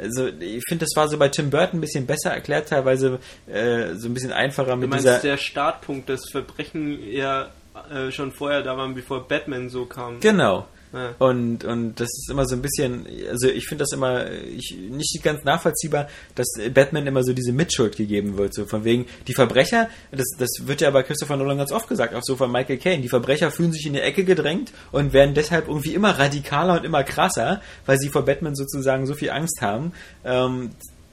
also 0.00 0.28
ich 0.28 0.62
finde, 0.68 0.84
das 0.84 0.96
war 0.96 1.08
so 1.08 1.18
bei 1.18 1.28
Tim 1.28 1.50
Burton 1.50 1.78
ein 1.78 1.80
bisschen 1.80 2.06
besser 2.06 2.30
erklärt, 2.30 2.68
teilweise 2.68 3.18
äh, 3.46 3.94
so 3.94 4.08
ein 4.08 4.14
bisschen 4.14 4.32
einfacher 4.32 4.76
mit 4.76 4.84
du 4.84 4.88
meinst, 4.88 5.06
dieser. 5.06 5.18
der 5.20 5.36
Startpunkt, 5.36 6.08
das 6.08 6.28
Verbrechen 6.30 6.98
ja 7.10 7.50
äh, 7.92 8.10
schon 8.10 8.32
vorher 8.32 8.62
da 8.62 8.76
war, 8.76 8.88
bevor 8.88 9.26
Batman 9.26 9.68
so 9.68 9.86
kam. 9.86 10.20
Genau. 10.20 10.66
Ja. 10.92 11.14
Und, 11.18 11.64
und 11.64 12.00
das 12.00 12.08
ist 12.08 12.30
immer 12.30 12.46
so 12.46 12.56
ein 12.56 12.62
bisschen, 12.62 13.06
also 13.28 13.48
ich 13.48 13.66
finde 13.66 13.82
das 13.82 13.92
immer 13.92 14.30
ich, 14.30 14.76
nicht 14.76 15.20
ganz 15.22 15.44
nachvollziehbar, 15.44 16.08
dass 16.34 16.48
Batman 16.74 17.06
immer 17.06 17.22
so 17.22 17.32
diese 17.32 17.52
Mitschuld 17.52 17.96
gegeben 17.96 18.36
wird. 18.36 18.54
So 18.54 18.66
von 18.66 18.84
wegen, 18.84 19.06
die 19.28 19.34
Verbrecher, 19.34 19.88
das, 20.10 20.26
das 20.38 20.48
wird 20.66 20.80
ja 20.80 20.90
bei 20.90 21.02
Christopher 21.02 21.36
Nolan 21.36 21.58
ganz 21.58 21.70
oft 21.70 21.88
gesagt, 21.88 22.14
auch 22.14 22.22
so 22.24 22.36
von 22.36 22.50
Michael 22.50 22.78
Caine, 22.78 23.02
die 23.02 23.08
Verbrecher 23.08 23.50
fühlen 23.50 23.72
sich 23.72 23.86
in 23.86 23.92
die 23.92 24.00
Ecke 24.00 24.24
gedrängt 24.24 24.72
und 24.90 25.12
werden 25.12 25.34
deshalb 25.34 25.68
irgendwie 25.68 25.94
immer 25.94 26.18
radikaler 26.18 26.78
und 26.78 26.84
immer 26.84 27.04
krasser, 27.04 27.62
weil 27.86 27.98
sie 27.98 28.08
vor 28.08 28.24
Batman 28.24 28.56
sozusagen 28.56 29.06
so 29.06 29.14
viel 29.14 29.30
Angst 29.30 29.60
haben, 29.60 29.92
ähm, 30.24 30.70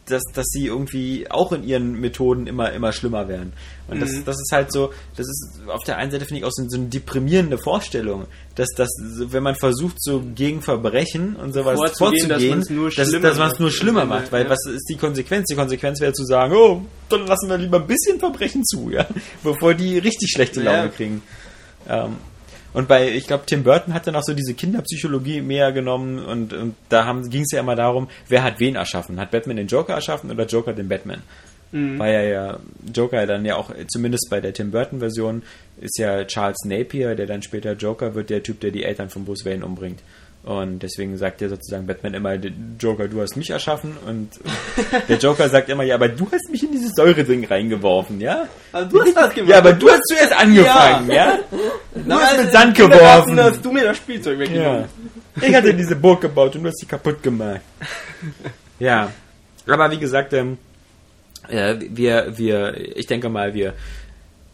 dass, 0.07 0.23
dass 0.33 0.45
sie 0.47 0.67
irgendwie 0.67 1.29
auch 1.29 1.51
in 1.51 1.63
ihren 1.63 1.99
Methoden 1.99 2.47
immer, 2.47 2.71
immer 2.71 2.91
schlimmer 2.91 3.27
werden. 3.27 3.53
Und 3.87 3.97
mhm. 3.97 4.01
das, 4.01 4.23
das 4.25 4.35
ist 4.35 4.51
halt 4.51 4.71
so, 4.71 4.91
das 5.15 5.27
ist 5.27 5.61
auf 5.67 5.83
der 5.83 5.97
einen 5.97 6.11
Seite 6.11 6.25
finde 6.25 6.39
ich 6.39 6.45
auch 6.45 6.51
so, 6.51 6.63
so, 6.67 6.77
eine 6.77 6.87
deprimierende 6.87 7.57
Vorstellung, 7.57 8.25
dass 8.55 8.69
das, 8.75 8.89
wenn 8.99 9.43
man 9.43 9.55
versucht, 9.55 9.95
so 9.99 10.23
gegen 10.35 10.61
Verbrechen 10.61 11.35
und 11.35 11.53
sowas 11.53 11.79
vorzugehen, 11.97 12.29
dass, 12.29 12.95
dass, 12.95 13.21
dass 13.21 13.37
man 13.37 13.51
es 13.51 13.59
nur 13.59 13.71
schlimmer 13.71 14.05
macht. 14.05 14.31
Weil 14.31 14.45
ja. 14.45 14.49
was 14.49 14.65
ist 14.65 14.87
die 14.89 14.97
Konsequenz? 14.97 15.45
Die 15.47 15.55
Konsequenz 15.55 15.99
wäre 15.99 16.13
zu 16.13 16.25
sagen, 16.25 16.53
oh, 16.55 16.81
dann 17.09 17.27
lassen 17.27 17.49
wir 17.49 17.57
lieber 17.57 17.79
ein 17.79 17.87
bisschen 17.87 18.19
Verbrechen 18.19 18.63
zu, 18.65 18.89
ja, 18.89 19.05
bevor 19.43 19.73
die 19.73 19.97
richtig 19.97 20.31
schlechte 20.31 20.61
Laune 20.61 20.83
ja. 20.83 20.87
kriegen. 20.87 21.21
Ähm, 21.87 22.17
und 22.73 22.87
bei, 22.87 23.09
ich 23.09 23.27
glaube, 23.27 23.45
Tim 23.45 23.63
Burton 23.63 23.93
hat 23.93 24.07
dann 24.07 24.15
auch 24.15 24.23
so 24.23 24.33
diese 24.33 24.53
Kinderpsychologie 24.53 25.41
mehr 25.41 25.71
genommen 25.71 26.19
und, 26.19 26.53
und 26.53 26.75
da 26.89 27.11
ging 27.27 27.41
es 27.41 27.51
ja 27.51 27.61
immer 27.61 27.75
darum, 27.75 28.07
wer 28.27 28.43
hat 28.43 28.59
wen 28.59 28.75
erschaffen? 28.75 29.19
Hat 29.19 29.31
Batman 29.31 29.57
den 29.57 29.67
Joker 29.67 29.93
erschaffen 29.93 30.29
oder 30.29 30.45
Joker 30.45 30.73
den 30.73 30.87
Batman? 30.87 31.21
Mhm. 31.71 31.99
Weil 31.99 32.13
er 32.13 32.27
ja 32.27 32.59
Joker 32.93 33.25
dann 33.25 33.45
ja 33.45 33.55
auch, 33.55 33.71
zumindest 33.87 34.29
bei 34.29 34.39
der 34.39 34.53
Tim 34.53 34.71
Burton-Version, 34.71 35.43
ist 35.81 35.97
ja 35.97 36.23
Charles 36.25 36.63
Napier, 36.65 37.15
der 37.15 37.25
dann 37.25 37.41
später 37.41 37.73
Joker 37.73 38.15
wird, 38.15 38.29
der 38.29 38.43
Typ, 38.43 38.59
der 38.59 38.71
die 38.71 38.83
Eltern 38.83 39.09
von 39.09 39.25
Bruce 39.25 39.45
Wayne 39.45 39.65
umbringt. 39.65 39.99
Und 40.47 40.79
deswegen 40.79 41.17
sagt 41.17 41.41
ja 41.41 41.49
sozusagen 41.49 41.85
Batman 41.85 42.13
immer, 42.13 42.35
Joker, 42.79 43.09
du 43.09 43.19
hast 43.19 43.35
mich 43.35 43.49
erschaffen. 43.49 43.97
Und 44.07 44.29
der 45.09 45.17
Joker 45.17 45.49
sagt 45.49 45.67
immer, 45.67 45.83
ja, 45.83 45.95
aber 45.95 46.07
du 46.07 46.25
hast 46.31 46.49
mich 46.49 46.63
in 46.63 46.71
dieses 46.71 46.93
Säureding 46.95 47.43
reingeworfen, 47.43 48.21
ja? 48.21 48.47
Aber 48.71 48.85
du 48.85 49.01
hast 49.01 49.13
das 49.13 49.33
gemacht. 49.33 49.51
Ja, 49.51 49.57
aber 49.57 49.73
du 49.73 49.89
hast 49.89 50.03
zuerst 50.07 50.31
angefangen, 50.31 51.09
ja? 51.09 51.15
ja? 51.15 51.39
Du 51.51 52.01
Na, 52.05 52.19
hast 52.21 52.37
mit 52.37 52.51
Sand 52.53 52.77
geworfen. 52.77 53.37
hast 53.37 53.65
du 53.65 53.73
mir 53.73 53.83
das 53.83 53.97
Spielzeug 53.97 54.39
weggenommen. 54.39 54.85
Ja. 55.35 55.47
Ich 55.49 55.53
hatte 55.53 55.73
diese 55.73 55.97
Burg 55.97 56.21
gebaut 56.21 56.55
und 56.55 56.63
du 56.63 56.69
hast 56.69 56.79
sie 56.79 56.85
kaputt 56.85 57.21
gemacht. 57.21 57.59
Ja. 58.79 59.11
Aber 59.67 59.91
wie 59.91 59.99
gesagt, 59.99 60.31
ähm, 60.31 60.57
äh, 61.49 61.75
wir, 61.89 62.37
wir, 62.37 62.73
ich 62.95 63.05
denke 63.05 63.27
mal, 63.27 63.53
wir 63.53 63.73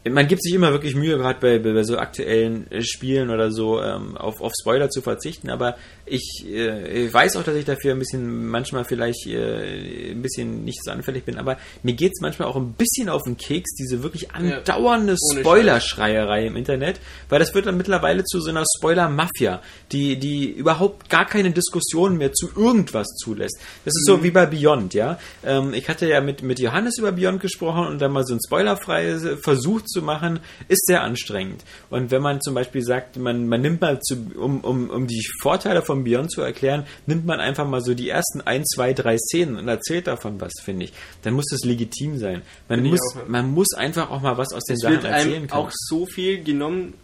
man 0.09 0.27
gibt 0.27 0.43
sich 0.43 0.53
immer 0.53 0.71
wirklich 0.71 0.95
Mühe, 0.95 1.17
gerade 1.17 1.39
bei, 1.39 1.59
bei, 1.59 1.83
so 1.83 1.97
aktuellen 1.97 2.69
äh, 2.71 2.81
Spielen 2.81 3.29
oder 3.29 3.51
so, 3.51 3.81
ähm, 3.81 4.17
auf, 4.17 4.41
auf 4.41 4.51
Spoiler 4.59 4.89
zu 4.89 5.01
verzichten, 5.01 5.49
aber 5.49 5.77
ich, 6.05 6.45
äh, 6.45 7.05
ich 7.05 7.13
weiß 7.13 7.37
auch, 7.37 7.43
dass 7.43 7.55
ich 7.55 7.63
dafür 7.63 7.93
ein 7.93 7.99
bisschen, 7.99 8.47
manchmal 8.47 8.83
vielleicht 8.83 9.25
äh, 9.27 10.11
ein 10.11 10.21
bisschen 10.21 10.65
nicht 10.65 10.83
so 10.83 10.91
anfällig 10.91 11.23
bin, 11.23 11.37
aber 11.37 11.57
mir 11.83 11.93
geht 11.93 12.11
es 12.13 12.21
manchmal 12.21 12.49
auch 12.49 12.57
ein 12.57 12.73
bisschen 12.73 13.07
auf 13.07 13.23
den 13.23 13.37
Keks, 13.37 13.75
diese 13.75 14.03
wirklich 14.03 14.31
andauernde 14.31 15.13
ja, 15.13 15.39
Spoilerschreierei 15.39 16.47
im 16.47 16.57
Internet, 16.57 16.99
weil 17.29 17.39
das 17.39 17.53
wird 17.55 17.65
dann 17.65 17.77
mittlerweile 17.77 18.25
zu 18.25 18.41
so 18.41 18.49
einer 18.49 18.65
Spoiler-Mafia, 18.77 19.61
die, 19.93 20.17
die 20.17 20.51
überhaupt 20.51 21.09
gar 21.09 21.25
keine 21.25 21.51
Diskussion 21.51 22.17
mehr 22.17 22.33
zu 22.33 22.49
irgendwas 22.55 23.07
zulässt. 23.15 23.57
Das 23.85 23.93
ist 23.95 24.07
mhm. 24.09 24.11
so 24.11 24.23
wie 24.23 24.31
bei 24.31 24.45
Beyond, 24.45 24.93
ja. 24.93 25.17
Ähm, 25.45 25.73
ich 25.73 25.87
hatte 25.87 26.07
ja 26.07 26.19
mit, 26.19 26.43
mit 26.43 26.59
Johannes 26.59 26.97
über 26.97 27.13
Beyond 27.13 27.39
gesprochen 27.39 27.87
und 27.87 28.01
dann 28.01 28.11
mal 28.11 28.25
so 28.25 28.33
ein 28.33 28.39
spoilerfreies 28.45 29.39
Versuch 29.41 29.81
zu 29.93 30.01
machen, 30.01 30.39
ist 30.67 30.85
sehr 30.85 31.03
anstrengend. 31.03 31.63
Und 31.89 32.11
wenn 32.11 32.21
man 32.21 32.41
zum 32.41 32.53
Beispiel 32.53 32.81
sagt, 32.81 33.17
man, 33.17 33.47
man 33.47 33.61
nimmt 33.61 33.79
mal, 33.79 33.99
zu, 34.01 34.15
um, 34.35 34.59
um, 34.61 34.89
um 34.89 35.07
die 35.07 35.25
Vorteile 35.41 35.81
von 35.81 36.03
Beyond 36.03 36.31
zu 36.31 36.41
erklären, 36.41 36.85
nimmt 37.05 37.25
man 37.25 37.39
einfach 37.39 37.67
mal 37.67 37.81
so 37.81 37.93
die 37.93 38.09
ersten 38.09 38.41
ein, 38.41 38.65
zwei, 38.65 38.93
drei 38.93 39.17
Szenen 39.17 39.55
und 39.55 39.67
erzählt 39.67 40.07
davon 40.07 40.41
was, 40.41 40.53
finde 40.61 40.85
ich. 40.85 40.93
Dann 41.21 41.33
muss 41.33 41.45
das 41.49 41.61
legitim 41.63 42.17
sein. 42.17 42.41
Man, 42.67 42.83
muss, 42.83 42.99
auch, 43.15 43.27
man 43.27 43.51
muss 43.51 43.73
einfach 43.73 44.09
auch 44.09 44.21
mal 44.21 44.37
was 44.37 44.53
aus 44.53 44.63
den 44.63 44.77
Sachen 44.77 45.05
erzählen 45.05 45.47
können. 45.47 45.51
auch 45.51 45.71
so 45.71 46.05
viel 46.05 46.43
genommen, 46.43 46.95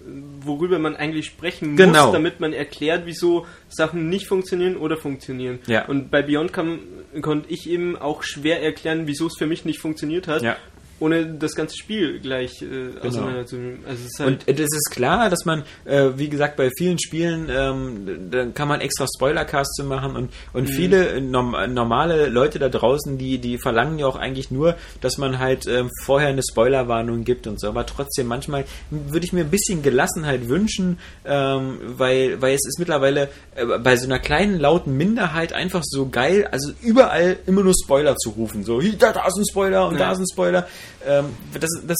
worüber 0.41 0.79
man 0.79 0.95
eigentlich 0.95 1.27
sprechen 1.27 1.75
genau. 1.75 2.05
muss, 2.05 2.13
damit 2.13 2.39
man 2.39 2.53
erklärt, 2.53 3.03
wieso 3.05 3.45
Sachen 3.69 4.09
nicht 4.09 4.27
funktionieren 4.27 4.77
oder 4.77 4.97
funktionieren. 4.97 5.59
Ja. 5.67 5.85
Und 5.87 6.11
bei 6.11 6.21
Beyond 6.21 6.51
kann, 6.51 6.79
konnte 7.21 7.49
ich 7.49 7.69
eben 7.69 7.95
auch 7.95 8.23
schwer 8.23 8.61
erklären, 8.61 9.07
wieso 9.07 9.27
es 9.27 9.37
für 9.37 9.47
mich 9.47 9.65
nicht 9.65 9.79
funktioniert 9.79 10.27
hat. 10.27 10.41
Ja 10.41 10.57
ohne 10.99 11.25
das 11.25 11.55
ganze 11.55 11.77
Spiel 11.77 12.19
gleich 12.19 12.61
äh, 12.61 13.05
auseinanderzunehmen. 13.05 13.79
Also 13.87 14.03
halt 14.19 14.47
und 14.47 14.59
es 14.59 14.67
ist 14.73 14.91
klar, 14.91 15.29
dass 15.29 15.45
man, 15.45 15.63
äh, 15.85 16.09
wie 16.15 16.29
gesagt, 16.29 16.57
bei 16.57 16.69
vielen 16.77 16.99
Spielen, 16.99 17.47
ähm, 17.49 18.29
da 18.31 18.45
kann 18.47 18.67
man 18.67 18.81
extra 18.81 19.05
Spoilercasts 19.15 19.75
zu 19.75 19.83
machen 19.83 20.15
und, 20.15 20.31
und 20.53 20.69
mhm. 20.69 20.73
viele 20.73 21.21
norm 21.21 21.55
normale 21.73 22.29
Leute 22.29 22.59
da 22.59 22.69
draußen, 22.69 23.17
die, 23.17 23.37
die 23.37 23.57
verlangen 23.57 23.99
ja 23.99 24.05
auch 24.05 24.15
eigentlich 24.15 24.51
nur, 24.51 24.75
dass 25.01 25.17
man 25.17 25.39
halt 25.39 25.67
ähm, 25.67 25.89
vorher 26.03 26.29
eine 26.29 26.41
Spoilerwarnung 26.41 27.23
gibt 27.23 27.47
und 27.47 27.59
so. 27.59 27.67
Aber 27.67 27.85
trotzdem, 27.85 28.27
manchmal 28.27 28.65
würde 28.89 29.25
ich 29.25 29.33
mir 29.33 29.41
ein 29.41 29.49
bisschen 29.49 29.81
Gelassenheit 29.81 30.47
wünschen, 30.47 30.99
ähm, 31.25 31.79
weil, 31.97 32.41
weil 32.41 32.55
es 32.55 32.65
ist 32.65 32.79
mittlerweile 32.79 33.29
äh, 33.55 33.65
bei 33.79 33.95
so 33.95 34.05
einer 34.05 34.19
kleinen, 34.19 34.59
lauten 34.59 34.95
Minderheit 34.97 35.53
einfach 35.53 35.81
so 35.83 36.09
geil, 36.09 36.47
also 36.51 36.71
überall 36.81 37.37
immer 37.45 37.63
nur 37.63 37.73
Spoiler 37.73 38.15
zu 38.17 38.31
rufen. 38.31 38.63
So, 38.63 38.79
da, 38.79 39.13
da 39.13 39.27
ist 39.27 39.37
ein 39.37 39.45
Spoiler 39.49 39.87
und 39.87 39.93
ja. 39.93 39.99
da 39.99 40.11
ist 40.11 40.19
ein 40.19 40.27
Spoiler. 40.31 40.67
Ähm, 41.05 41.25
das, 41.53 41.69
das, 41.85 41.97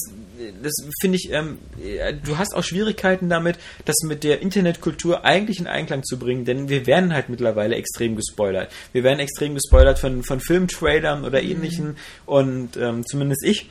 das 0.61 0.73
finde 1.01 1.17
ich, 1.17 1.31
ähm, 1.31 1.57
du 2.25 2.37
hast 2.37 2.55
auch 2.55 2.63
Schwierigkeiten 2.63 3.29
damit, 3.29 3.57
das 3.85 3.95
mit 4.03 4.23
der 4.23 4.41
Internetkultur 4.41 5.25
eigentlich 5.25 5.59
in 5.59 5.67
Einklang 5.67 6.03
zu 6.03 6.17
bringen, 6.17 6.45
denn 6.45 6.69
wir 6.69 6.85
werden 6.85 7.13
halt 7.13 7.29
mittlerweile 7.29 7.75
extrem 7.75 8.15
gespoilert. 8.15 8.71
Wir 8.91 9.03
werden 9.03 9.19
extrem 9.19 9.53
gespoilert 9.53 9.99
von, 9.99 10.23
von 10.23 10.39
Filmtrailern 10.39 11.25
oder 11.25 11.41
mhm. 11.41 11.49
ähnlichen 11.49 11.87
mhm. 11.87 11.95
und 12.25 12.77
ähm, 12.77 13.05
zumindest 13.05 13.43
ich 13.45 13.69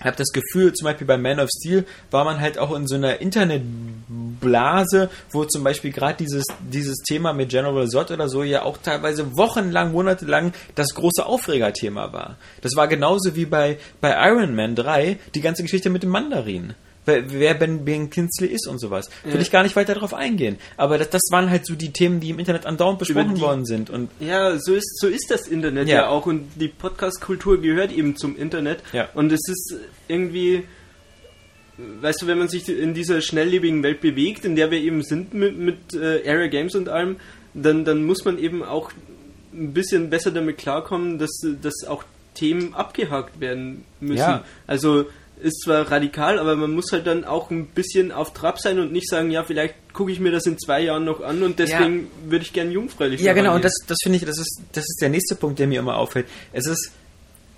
habe 0.00 0.16
das 0.16 0.28
Gefühl, 0.32 0.72
zum 0.72 0.86
Beispiel 0.86 1.06
bei 1.06 1.16
Man 1.16 1.40
of 1.40 1.48
Steel 1.50 1.84
war 2.10 2.24
man 2.24 2.40
halt 2.40 2.58
auch 2.58 2.74
in 2.74 2.86
so 2.86 2.94
einer 2.96 3.20
Internetblase, 3.20 5.10
wo 5.30 5.44
zum 5.44 5.64
Beispiel 5.64 5.92
gerade 5.92 6.16
dieses, 6.18 6.44
dieses 6.60 6.98
Thema 7.06 7.32
mit 7.32 7.50
General 7.50 7.88
Zod 7.88 8.10
oder 8.10 8.28
so 8.28 8.42
ja 8.42 8.62
auch 8.62 8.78
teilweise 8.78 9.36
wochenlang, 9.36 9.92
monatelang 9.92 10.52
das 10.74 10.94
große 10.94 11.24
Aufregerthema 11.24 12.12
war. 12.12 12.36
Das 12.62 12.76
war 12.76 12.88
genauso 12.88 13.36
wie 13.36 13.46
bei, 13.46 13.78
bei 14.00 14.14
Iron 14.28 14.54
Man 14.54 14.74
3 14.74 15.18
die 15.34 15.40
ganze 15.40 15.62
Geschichte 15.62 15.90
mit 15.90 16.02
dem 16.02 16.10
Mandarin 16.10 16.74
wer 17.04 17.54
Ben, 17.54 17.84
ben 17.84 18.10
Kinsley 18.10 18.48
ist 18.48 18.66
und 18.66 18.78
sowas. 18.78 19.10
Will 19.24 19.40
ich 19.40 19.50
gar 19.50 19.62
nicht 19.62 19.76
weiter 19.76 19.94
darauf 19.94 20.14
eingehen. 20.14 20.58
Aber 20.76 20.98
das, 20.98 21.10
das 21.10 21.22
waren 21.30 21.50
halt 21.50 21.66
so 21.66 21.74
die 21.74 21.92
Themen, 21.92 22.20
die 22.20 22.30
im 22.30 22.38
Internet 22.38 22.66
andauernd 22.66 22.98
besprochen 22.98 23.34
die, 23.34 23.40
worden 23.40 23.64
sind. 23.64 23.90
Und 23.90 24.10
ja, 24.20 24.58
so 24.58 24.74
ist, 24.74 24.98
so 25.00 25.08
ist 25.08 25.30
das 25.30 25.46
Internet 25.46 25.88
ja, 25.88 25.96
ja 25.96 26.08
auch 26.08 26.26
und 26.26 26.48
die 26.56 26.68
Podcast-Kultur 26.68 27.60
gehört 27.60 27.92
eben 27.92 28.16
zum 28.16 28.36
Internet. 28.36 28.82
Ja. 28.92 29.08
Und 29.14 29.32
es 29.32 29.40
ist 29.48 29.76
irgendwie, 30.08 30.64
weißt 31.76 32.22
du, 32.22 32.26
wenn 32.26 32.38
man 32.38 32.48
sich 32.48 32.68
in 32.68 32.94
dieser 32.94 33.20
schnelllebigen 33.20 33.82
Welt 33.82 34.00
bewegt, 34.00 34.44
in 34.44 34.56
der 34.56 34.70
wir 34.70 34.80
eben 34.80 35.02
sind 35.02 35.34
mit, 35.34 35.58
mit 35.58 35.94
äh, 35.94 36.28
Area 36.28 36.48
Games 36.48 36.74
und 36.74 36.88
allem, 36.88 37.16
dann, 37.52 37.84
dann 37.84 38.04
muss 38.04 38.24
man 38.24 38.38
eben 38.38 38.62
auch 38.62 38.90
ein 39.52 39.72
bisschen 39.72 40.10
besser 40.10 40.30
damit 40.30 40.58
klarkommen, 40.58 41.18
dass, 41.18 41.30
dass 41.62 41.84
auch 41.86 42.04
Themen 42.34 42.74
abgehakt 42.74 43.40
werden 43.40 43.84
müssen. 44.00 44.18
Ja. 44.18 44.44
Also 44.66 45.06
ist 45.44 45.60
zwar 45.62 45.90
radikal, 45.90 46.38
aber 46.38 46.56
man 46.56 46.72
muss 46.72 46.90
halt 46.90 47.06
dann 47.06 47.24
auch 47.24 47.50
ein 47.50 47.66
bisschen 47.66 48.10
auf 48.12 48.32
Trab 48.32 48.58
sein 48.58 48.78
und 48.78 48.92
nicht 48.92 49.08
sagen, 49.08 49.30
ja, 49.30 49.44
vielleicht 49.44 49.74
gucke 49.92 50.10
ich 50.10 50.18
mir 50.18 50.32
das 50.32 50.46
in 50.46 50.58
zwei 50.58 50.80
Jahren 50.80 51.04
noch 51.04 51.20
an 51.20 51.42
und 51.42 51.58
deswegen 51.58 52.00
ja. 52.00 52.30
würde 52.30 52.44
ich 52.44 52.52
gerne 52.52 52.72
jungfräulich 52.72 53.20
Ja, 53.20 53.34
genau, 53.34 53.54
und 53.54 53.64
das, 53.64 53.74
das 53.86 53.98
finde 54.02 54.16
ich, 54.16 54.24
das 54.24 54.38
ist, 54.38 54.60
das 54.72 54.84
ist 54.84 54.98
der 55.00 55.10
nächste 55.10 55.34
Punkt, 55.34 55.58
der 55.58 55.66
mir 55.66 55.80
immer 55.80 55.96
auffällt. 55.96 56.26
Es 56.52 56.66
ist 56.66 56.90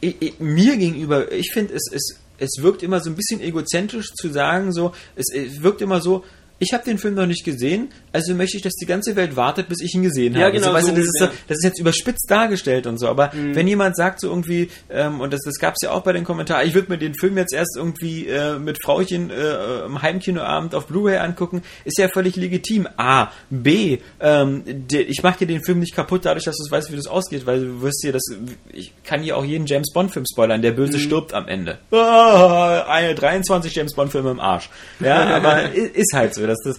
ich, 0.00 0.16
ich, 0.20 0.40
mir 0.40 0.76
gegenüber, 0.76 1.30
ich 1.32 1.50
finde, 1.52 1.74
es, 1.74 1.90
es, 1.92 2.18
es 2.38 2.62
wirkt 2.62 2.82
immer 2.82 3.00
so 3.00 3.10
ein 3.10 3.16
bisschen 3.16 3.40
egozentrisch 3.40 4.12
zu 4.12 4.28
sagen, 4.28 4.72
so, 4.72 4.92
es, 5.14 5.26
es 5.32 5.62
wirkt 5.62 5.80
immer 5.80 6.00
so, 6.00 6.24
ich 6.58 6.72
habe 6.72 6.84
den 6.84 6.98
Film 6.98 7.14
noch 7.14 7.26
nicht 7.26 7.44
gesehen, 7.44 7.88
also 8.12 8.34
möchte 8.34 8.56
ich, 8.56 8.62
dass 8.62 8.74
die 8.74 8.86
ganze 8.86 9.14
Welt 9.14 9.36
wartet, 9.36 9.68
bis 9.68 9.82
ich 9.82 9.94
ihn 9.94 10.02
gesehen 10.02 10.34
habe. 10.34 10.44
Ja, 10.44 10.50
genau. 10.50 10.72
Also, 10.72 10.76
weißt 10.76 10.86
so 10.86 10.92
du, 10.94 11.00
das, 11.00 11.06
ist 11.06 11.18
so, 11.18 11.26
das 11.48 11.58
ist 11.58 11.64
jetzt 11.64 11.80
überspitzt 11.80 12.30
dargestellt 12.30 12.86
und 12.86 12.98
so. 12.98 13.08
Aber 13.08 13.30
mhm. 13.34 13.54
wenn 13.54 13.68
jemand 13.68 13.96
sagt 13.96 14.20
so 14.20 14.28
irgendwie, 14.28 14.70
ähm, 14.88 15.20
und 15.20 15.32
das, 15.32 15.40
das 15.44 15.58
gab 15.58 15.74
es 15.74 15.82
ja 15.82 15.90
auch 15.90 16.02
bei 16.02 16.12
den 16.12 16.24
Kommentaren, 16.24 16.66
ich 16.66 16.74
würde 16.74 16.90
mir 16.90 16.98
den 16.98 17.14
Film 17.14 17.36
jetzt 17.36 17.52
erst 17.52 17.76
irgendwie 17.76 18.26
äh, 18.26 18.58
mit 18.58 18.82
Frauchen 18.82 19.30
äh, 19.30 19.84
im 19.84 20.00
Heimkinoabend 20.00 20.74
auf 20.74 20.86
Blu-ray 20.86 21.18
angucken, 21.18 21.62
ist 21.84 21.98
ja 21.98 22.08
völlig 22.08 22.36
legitim. 22.36 22.88
A. 22.96 23.30
B. 23.50 23.98
Ähm, 24.20 24.62
de, 24.66 25.02
ich 25.02 25.22
mache 25.22 25.40
dir 25.40 25.46
den 25.46 25.62
Film 25.62 25.80
nicht 25.80 25.94
kaputt, 25.94 26.24
dadurch, 26.24 26.44
dass 26.44 26.56
du 26.56 26.70
weißt, 26.70 26.90
wie 26.90 26.96
das 26.96 27.06
ausgeht, 27.06 27.44
weil 27.44 27.60
du 27.60 27.82
wirst 27.82 28.02
dir 28.02 28.12
das, 28.12 28.22
ich 28.72 28.92
kann 29.04 29.22
hier 29.22 29.36
auch 29.36 29.44
jeden 29.44 29.66
James 29.66 29.92
Bond-Film 29.92 30.24
spoilern, 30.30 30.62
der 30.62 30.72
Böse 30.72 30.96
mhm. 30.96 31.02
stirbt 31.02 31.34
am 31.34 31.48
Ende. 31.48 31.78
Oh, 31.90 31.96
eine 32.88 33.14
23 33.14 33.74
James 33.74 33.94
Bond-Filme 33.94 34.30
im 34.30 34.40
Arsch. 34.40 34.70
Ja, 35.00 35.26
aber 35.36 35.72
ist 35.72 36.14
halt 36.14 36.34
so 36.34 36.45
dass 36.46 36.58
das 36.64 36.76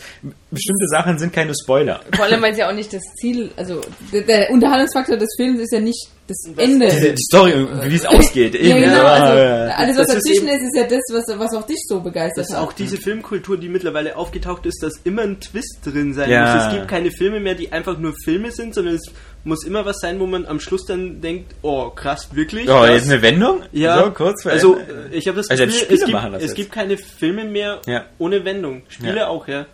bestimmte 0.52 0.88
Sachen 0.88 1.18
sind 1.18 1.34
keine 1.34 1.54
Spoiler. 1.62 2.02
Vor 2.16 2.26
allem, 2.26 2.42
weil 2.42 2.52
es 2.52 2.58
ja 2.58 2.70
auch 2.70 2.74
nicht 2.74 2.94
das 2.94 3.04
Ziel, 3.20 3.52
also 3.56 3.82
der, 4.12 4.22
der 4.22 4.52
Unterhaltungsfaktor 4.52 5.18
des 5.18 5.30
Films 5.38 5.60
ist 5.60 5.72
ja 5.72 5.80
nicht 5.80 6.10
das, 6.28 6.38
das 6.44 6.58
Ende. 6.58 6.88
Die, 6.88 7.24
Story, 7.24 7.54
wie 7.84 7.96
es 7.96 8.06
ausgeht. 8.06 8.54
ja, 8.62 8.78
genau. 8.78 9.06
Also, 9.06 9.74
alles, 9.74 9.98
was 9.98 10.08
dazwischen 10.08 10.48
ist, 10.48 10.62
ist, 10.62 10.76
ja 10.76 10.84
das, 10.84 11.02
was, 11.12 11.40
was 11.40 11.54
auch 11.56 11.66
dich 11.66 11.80
so 11.88 12.02
begeistert 12.02 12.46
das 12.46 12.56
hat. 12.56 12.64
Auch 12.64 12.74
diese 12.74 12.98
Filmkultur, 12.98 13.58
die 13.58 13.70
mittlerweile 13.70 14.18
aufgetaucht 14.18 14.66
ist, 14.66 14.84
dass 14.84 14.94
immer 15.06 15.22
ein 15.22 15.40
Twist 15.40 15.80
drin 15.86 16.14
sein 16.14 16.30
ja. 16.30 16.54
muss. 16.54 16.66
Es 16.66 16.74
gibt 16.74 16.88
keine 16.90 17.12
Filme 17.12 17.40
mehr, 17.40 17.56
die 17.56 17.72
einfach 17.72 17.98
nur 17.98 18.14
Filme 18.24 18.52
sind, 18.52 18.76
sondern 18.76 18.96
es 18.96 19.06
muss 19.46 19.64
immer 19.64 19.86
was 19.86 20.00
sein, 20.00 20.20
wo 20.20 20.26
man 20.26 20.46
am 20.46 20.60
Schluss 20.60 20.86
dann 20.86 21.22
denkt, 21.22 21.56
oh 21.62 21.90
krass, 21.92 22.30
wirklich? 22.34 22.70
Oh, 22.70 22.86
jetzt 22.86 23.10
eine 23.10 23.22
Wendung? 23.22 23.62
Ja. 23.72 24.04
So, 24.04 24.12
kurz 24.12 24.44
vor 24.44 24.52
Also, 24.52 24.78
ich 25.12 25.28
habe 25.28 25.38
das 25.38 25.50
also 25.50 25.66
Gefühl, 25.66 25.88
es, 25.90 26.06
gibt, 26.06 26.42
es 26.42 26.54
gibt, 26.54 26.72
keine 26.72 26.98
Filme 26.98 27.46
mehr 27.46 27.82
ja. 27.86 28.06
ohne 28.20 28.44
Wendung. 28.44 28.84
Spiele 28.90 29.18
ja. 29.18 29.28
auch, 29.28 29.48
ja. 29.48 29.66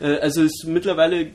Äh, 0.00 0.18
also 0.18 0.42
ist 0.42 0.64
mittlerweile 0.66 1.28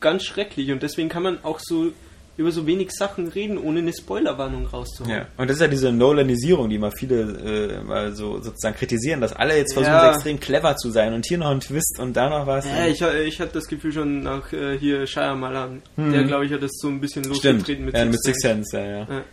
ganz 0.00 0.24
schrecklich 0.24 0.70
und 0.72 0.82
deswegen 0.82 1.08
kann 1.08 1.22
man 1.22 1.44
auch 1.44 1.60
so 1.60 1.92
über 2.36 2.50
so 2.50 2.66
wenig 2.66 2.90
Sachen 2.92 3.28
reden, 3.28 3.58
ohne 3.58 3.80
eine 3.80 3.92
Spoilerwarnung 3.92 4.66
rauszuholen. 4.66 5.18
Ja, 5.18 5.26
und 5.36 5.48
das 5.48 5.56
ist 5.56 5.60
ja 5.60 5.68
diese 5.68 5.92
Nolanisierung, 5.92 6.68
die 6.68 6.78
mal 6.78 6.90
viele 6.90 7.20
äh, 7.20 7.82
mal 7.82 8.12
so 8.12 8.40
sozusagen 8.40 8.76
kritisieren, 8.76 9.20
dass 9.20 9.32
alle 9.32 9.56
jetzt 9.56 9.72
versuchen, 9.72 9.94
ja. 9.94 10.12
extrem 10.12 10.40
clever 10.40 10.76
zu 10.76 10.90
sein 10.90 11.14
und 11.14 11.26
hier 11.26 11.38
noch 11.38 11.50
ein 11.50 11.60
Twist 11.60 11.98
und 12.00 12.16
da 12.16 12.28
noch 12.28 12.46
was. 12.46 12.66
Ja, 12.66 12.86
ich, 12.86 13.00
ich 13.00 13.40
hatte 13.40 13.52
das 13.52 13.68
Gefühl 13.68 13.92
schon 13.92 14.22
nach 14.22 14.52
äh, 14.52 14.78
hier 14.78 15.06
Shyamalan, 15.06 15.82
hm. 15.96 16.12
der 16.12 16.24
glaube 16.24 16.46
ich 16.46 16.52
hat 16.52 16.62
das 16.62 16.72
so 16.74 16.88
ein 16.88 17.00
bisschen 17.00 17.24
losgetreten 17.24 17.84
mit, 17.84 17.94
ja, 17.94 18.00
Six 18.00 18.12
mit 18.12 18.22
Six 18.24 18.40
Sense. 18.40 18.76
Ja, 18.76 18.98
ja. 18.98 19.24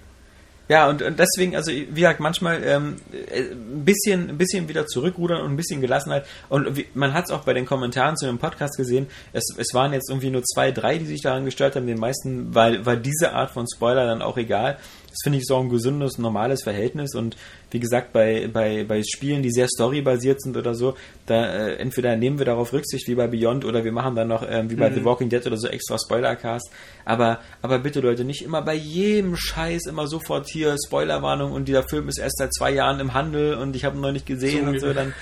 Ja. 0.67 0.89
Und, 0.89 1.01
und 1.01 1.19
deswegen, 1.19 1.55
also 1.55 1.71
wie 1.71 1.85
gesagt, 1.85 2.19
manchmal 2.19 2.63
ähm, 2.63 2.95
ein, 3.11 3.85
bisschen, 3.85 4.29
ein 4.29 4.37
bisschen 4.37 4.69
wieder 4.69 4.85
zurückrudern 4.87 5.41
und 5.41 5.51
ein 5.51 5.55
bisschen 5.57 5.81
Gelassenheit. 5.81 6.25
Und 6.49 6.77
wie, 6.77 6.87
man 6.93 7.13
hat 7.13 7.25
es 7.25 7.31
auch 7.31 7.43
bei 7.43 7.53
den 7.53 7.65
Kommentaren 7.65 8.17
zu 8.17 8.25
dem 8.25 8.37
Podcast 8.37 8.77
gesehen, 8.77 9.07
es, 9.33 9.43
es 9.57 9.73
waren 9.73 9.93
jetzt 9.93 10.09
irgendwie 10.09 10.29
nur 10.29 10.43
zwei, 10.43 10.71
drei, 10.71 10.97
die 10.97 11.05
sich 11.05 11.21
daran 11.21 11.45
gestört 11.45 11.75
haben. 11.75 11.87
Den 11.87 11.99
meisten 11.99 12.53
war, 12.55 12.85
war 12.85 12.95
diese 12.95 13.33
Art 13.33 13.51
von 13.51 13.65
Spoiler 13.67 14.05
dann 14.05 14.21
auch 14.21 14.37
egal. 14.37 14.77
Das 15.09 15.17
finde 15.23 15.39
ich 15.39 15.45
so 15.45 15.57
ein 15.57 15.69
gesundes, 15.69 16.17
normales 16.17 16.63
Verhältnis 16.63 17.15
und 17.15 17.35
wie 17.71 17.79
gesagt, 17.79 18.13
bei, 18.13 18.49
bei, 18.51 18.83
bei 18.83 19.01
Spielen, 19.03 19.41
die 19.41 19.51
sehr 19.51 19.67
storybasiert 19.67 20.41
sind 20.41 20.57
oder 20.57 20.75
so, 20.75 20.95
da 21.25 21.45
äh, 21.45 21.75
entweder 21.77 22.15
nehmen 22.17 22.37
wir 22.37 22.45
darauf 22.45 22.73
Rücksicht, 22.73 23.07
wie 23.07 23.15
bei 23.15 23.27
Beyond, 23.27 23.65
oder 23.65 23.83
wir 23.83 23.91
machen 23.91 24.15
dann 24.15 24.27
noch, 24.27 24.45
ähm, 24.47 24.69
wie 24.69 24.75
bei 24.75 24.89
mhm. 24.89 24.95
The 24.95 25.05
Walking 25.05 25.29
Dead 25.29 25.45
oder 25.47 25.57
so, 25.57 25.67
extra 25.67 25.97
Spoilercast. 25.97 26.69
Aber, 27.05 27.39
aber 27.61 27.79
bitte 27.79 28.01
Leute, 28.01 28.25
nicht 28.25 28.43
immer 28.43 28.61
bei 28.61 28.75
jedem 28.75 29.35
Scheiß 29.35 29.87
immer 29.87 30.07
sofort 30.07 30.47
hier 30.49 30.75
Spoilerwarnung 30.85 31.53
und 31.53 31.67
dieser 31.67 31.83
Film 31.83 32.09
ist 32.09 32.19
erst 32.19 32.37
seit 32.37 32.53
zwei 32.53 32.71
Jahren 32.71 32.99
im 32.99 33.13
Handel 33.13 33.55
und 33.55 33.75
ich 33.75 33.85
habe 33.85 33.97
ihn 33.97 34.01
noch 34.01 34.11
nicht 34.11 34.25
gesehen 34.25 34.65
so 34.65 34.71
und 34.71 34.79
so, 34.79 34.93
dann, 34.93 35.13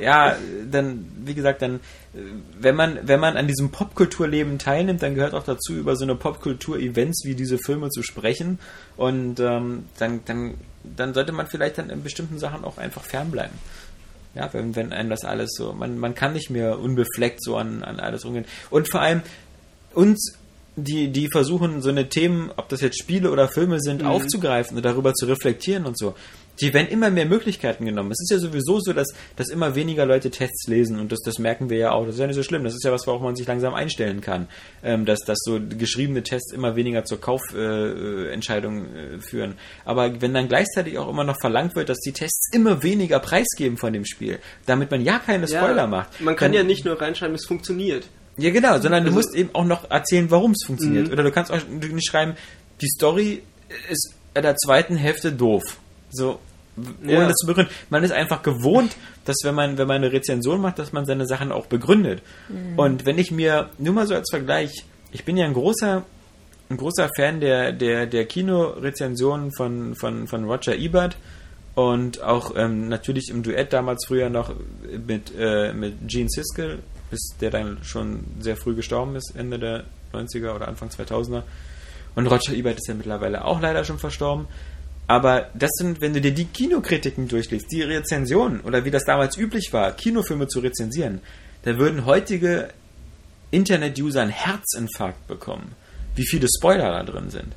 ja, 0.00 0.36
dann, 0.70 1.06
wie 1.24 1.34
gesagt, 1.34 1.62
dann, 1.62 1.80
wenn 2.58 2.76
man, 2.76 2.98
wenn 3.02 3.18
man 3.18 3.36
an 3.36 3.48
diesem 3.48 3.70
Popkulturleben 3.70 4.58
teilnimmt, 4.58 5.02
dann 5.02 5.14
gehört 5.14 5.34
auch 5.34 5.42
dazu, 5.42 5.72
über 5.72 5.96
so 5.96 6.04
eine 6.04 6.14
Popkultur-Events 6.14 7.24
wie 7.24 7.34
diese 7.34 7.58
Filme 7.58 7.88
zu 7.88 8.02
sprechen 8.02 8.58
und 8.96 9.40
ähm, 9.40 9.84
dann, 9.98 10.20
dann 10.24 10.54
dann 10.96 11.14
sollte 11.14 11.32
man 11.32 11.46
vielleicht 11.46 11.78
dann 11.78 11.90
in 11.90 12.02
bestimmten 12.02 12.38
Sachen 12.38 12.64
auch 12.64 12.78
einfach 12.78 13.02
fernbleiben. 13.02 13.58
Ja, 14.34 14.52
wenn, 14.52 14.74
wenn 14.74 14.92
einem 14.92 15.10
das 15.10 15.24
alles 15.24 15.50
so, 15.56 15.72
man, 15.72 15.98
man 15.98 16.14
kann 16.14 16.32
nicht 16.32 16.50
mehr 16.50 16.78
unbefleckt 16.80 17.42
so 17.42 17.56
an, 17.56 17.82
an 17.82 18.00
alles 18.00 18.24
umgehen. 18.24 18.46
Und 18.68 18.90
vor 18.90 19.00
allem 19.00 19.22
uns, 19.92 20.36
die, 20.76 21.08
die 21.08 21.28
versuchen, 21.28 21.82
so 21.82 21.90
eine 21.90 22.08
Themen, 22.08 22.50
ob 22.56 22.68
das 22.68 22.80
jetzt 22.80 22.98
Spiele 22.98 23.30
oder 23.30 23.48
Filme 23.48 23.80
sind, 23.80 24.02
mhm. 24.02 24.08
aufzugreifen 24.08 24.76
und 24.76 24.84
darüber 24.84 25.14
zu 25.14 25.26
reflektieren 25.26 25.86
und 25.86 25.96
so 25.96 26.14
die 26.60 26.72
werden 26.72 26.88
immer 26.88 27.10
mehr 27.10 27.26
Möglichkeiten 27.26 27.84
genommen. 27.84 28.12
Es 28.12 28.20
ist 28.20 28.30
ja 28.30 28.38
sowieso 28.38 28.78
so, 28.80 28.92
dass, 28.92 29.08
dass 29.36 29.48
immer 29.48 29.74
weniger 29.74 30.06
Leute 30.06 30.30
Tests 30.30 30.68
lesen 30.68 31.00
und 31.00 31.10
das, 31.10 31.20
das 31.20 31.38
merken 31.38 31.70
wir 31.70 31.78
ja 31.78 31.92
auch. 31.92 32.04
Das 32.06 32.14
ist 32.14 32.20
ja 32.20 32.26
nicht 32.26 32.36
so 32.36 32.42
schlimm. 32.42 32.64
Das 32.64 32.74
ist 32.74 32.84
ja 32.84 32.92
was, 32.92 33.06
worauf 33.06 33.22
man 33.22 33.34
sich 33.34 33.46
langsam 33.46 33.74
einstellen 33.74 34.20
kann. 34.20 34.48
Ähm, 34.82 35.04
dass, 35.04 35.20
dass 35.20 35.38
so 35.42 35.58
geschriebene 35.60 36.22
Tests 36.22 36.52
immer 36.52 36.76
weniger 36.76 37.04
zur 37.04 37.20
Kaufentscheidung 37.20 38.86
äh, 38.94 39.14
äh, 39.14 39.20
führen. 39.20 39.54
Aber 39.84 40.20
wenn 40.20 40.34
dann 40.34 40.48
gleichzeitig 40.48 40.98
auch 40.98 41.08
immer 41.08 41.24
noch 41.24 41.40
verlangt 41.40 41.74
wird, 41.74 41.88
dass 41.88 41.98
die 41.98 42.12
Tests 42.12 42.50
immer 42.52 42.82
weniger 42.82 43.18
preisgeben 43.18 43.76
von 43.76 43.92
dem 43.92 44.04
Spiel, 44.04 44.38
damit 44.66 44.90
man 44.90 45.02
ja 45.02 45.18
keine 45.18 45.48
Spoiler 45.48 45.76
ja, 45.76 45.86
macht. 45.86 46.20
Man 46.20 46.36
kann 46.36 46.52
dann, 46.52 46.60
ja 46.60 46.62
nicht 46.62 46.84
nur 46.84 47.00
reinschreiben, 47.00 47.34
es 47.34 47.46
funktioniert. 47.46 48.06
Ja, 48.36 48.50
genau, 48.50 48.78
sondern 48.80 49.04
also, 49.04 49.08
du 49.08 49.14
musst 49.14 49.34
eben 49.34 49.50
auch 49.52 49.64
noch 49.64 49.90
erzählen, 49.90 50.30
warum 50.30 50.52
es 50.52 50.66
funktioniert. 50.66 51.06
Mhm. 51.06 51.12
Oder 51.12 51.22
du 51.22 51.30
kannst 51.30 51.52
auch 51.52 51.60
nicht 51.68 52.08
schreiben, 52.08 52.34
die 52.80 52.88
Story 52.88 53.42
ist 53.90 54.14
in 54.34 54.42
der 54.42 54.56
zweiten 54.56 54.96
Hälfte 54.96 55.32
doof 55.32 55.78
so, 56.14 56.38
ohne 56.76 57.12
ja. 57.12 57.28
das 57.28 57.36
zu 57.36 57.46
begründen. 57.46 57.72
Man 57.90 58.02
ist 58.02 58.12
einfach 58.12 58.42
gewohnt, 58.42 58.96
dass 59.24 59.36
wenn 59.44 59.54
man, 59.54 59.78
wenn 59.78 59.86
man 59.86 59.98
eine 59.98 60.12
Rezension 60.12 60.60
macht, 60.60 60.78
dass 60.78 60.92
man 60.92 61.06
seine 61.06 61.26
Sachen 61.26 61.52
auch 61.52 61.66
begründet. 61.66 62.22
Mhm. 62.48 62.78
Und 62.78 63.06
wenn 63.06 63.18
ich 63.18 63.30
mir, 63.30 63.70
nur 63.78 63.94
mal 63.94 64.06
so 64.06 64.14
als 64.14 64.28
Vergleich, 64.30 64.84
ich 65.12 65.24
bin 65.24 65.36
ja 65.36 65.44
ein 65.44 65.54
großer, 65.54 66.04
ein 66.70 66.76
großer 66.76 67.08
Fan 67.16 67.40
der, 67.40 67.72
der, 67.72 68.06
der 68.06 68.26
Kinorezensionen 68.26 69.52
von, 69.52 69.94
von, 69.94 70.26
von 70.26 70.44
Roger 70.44 70.74
Ebert. 70.74 71.16
Und 71.74 72.22
auch 72.22 72.54
ähm, 72.56 72.88
natürlich 72.88 73.30
im 73.30 73.42
Duett 73.42 73.72
damals 73.72 74.06
früher 74.06 74.30
noch 74.30 74.54
mit, 75.06 75.32
äh, 75.36 75.72
mit 75.72 75.94
Gene 76.06 76.28
Siskel, 76.28 76.78
bis 77.10 77.34
der 77.40 77.50
dann 77.50 77.78
schon 77.82 78.24
sehr 78.38 78.56
früh 78.56 78.76
gestorben 78.76 79.16
ist, 79.16 79.34
Ende 79.36 79.58
der 79.58 79.84
90er 80.12 80.54
oder 80.54 80.68
Anfang 80.68 80.88
2000er. 80.88 81.42
Und 82.14 82.28
Roger 82.28 82.54
Ebert 82.54 82.76
ist 82.76 82.86
ja 82.86 82.94
mittlerweile 82.94 83.44
auch 83.44 83.60
leider 83.60 83.84
schon 83.84 83.98
verstorben. 83.98 84.46
Aber 85.06 85.50
das 85.54 85.70
sind, 85.74 86.00
wenn 86.00 86.14
du 86.14 86.20
dir 86.20 86.32
die 86.32 86.46
Kinokritiken 86.46 87.28
durchliest, 87.28 87.70
die 87.70 87.82
Rezensionen 87.82 88.60
oder 88.60 88.84
wie 88.84 88.90
das 88.90 89.04
damals 89.04 89.36
üblich 89.36 89.72
war, 89.72 89.92
Kinofilme 89.92 90.48
zu 90.48 90.60
rezensieren, 90.60 91.20
da 91.62 91.78
würden 91.78 92.06
heutige 92.06 92.68
Internet-User 93.50 94.22
einen 94.22 94.30
Herzinfarkt 94.30 95.26
bekommen, 95.26 95.72
wie 96.14 96.26
viele 96.26 96.48
Spoiler 96.48 96.90
da 96.90 97.02
drin 97.02 97.30
sind. 97.30 97.54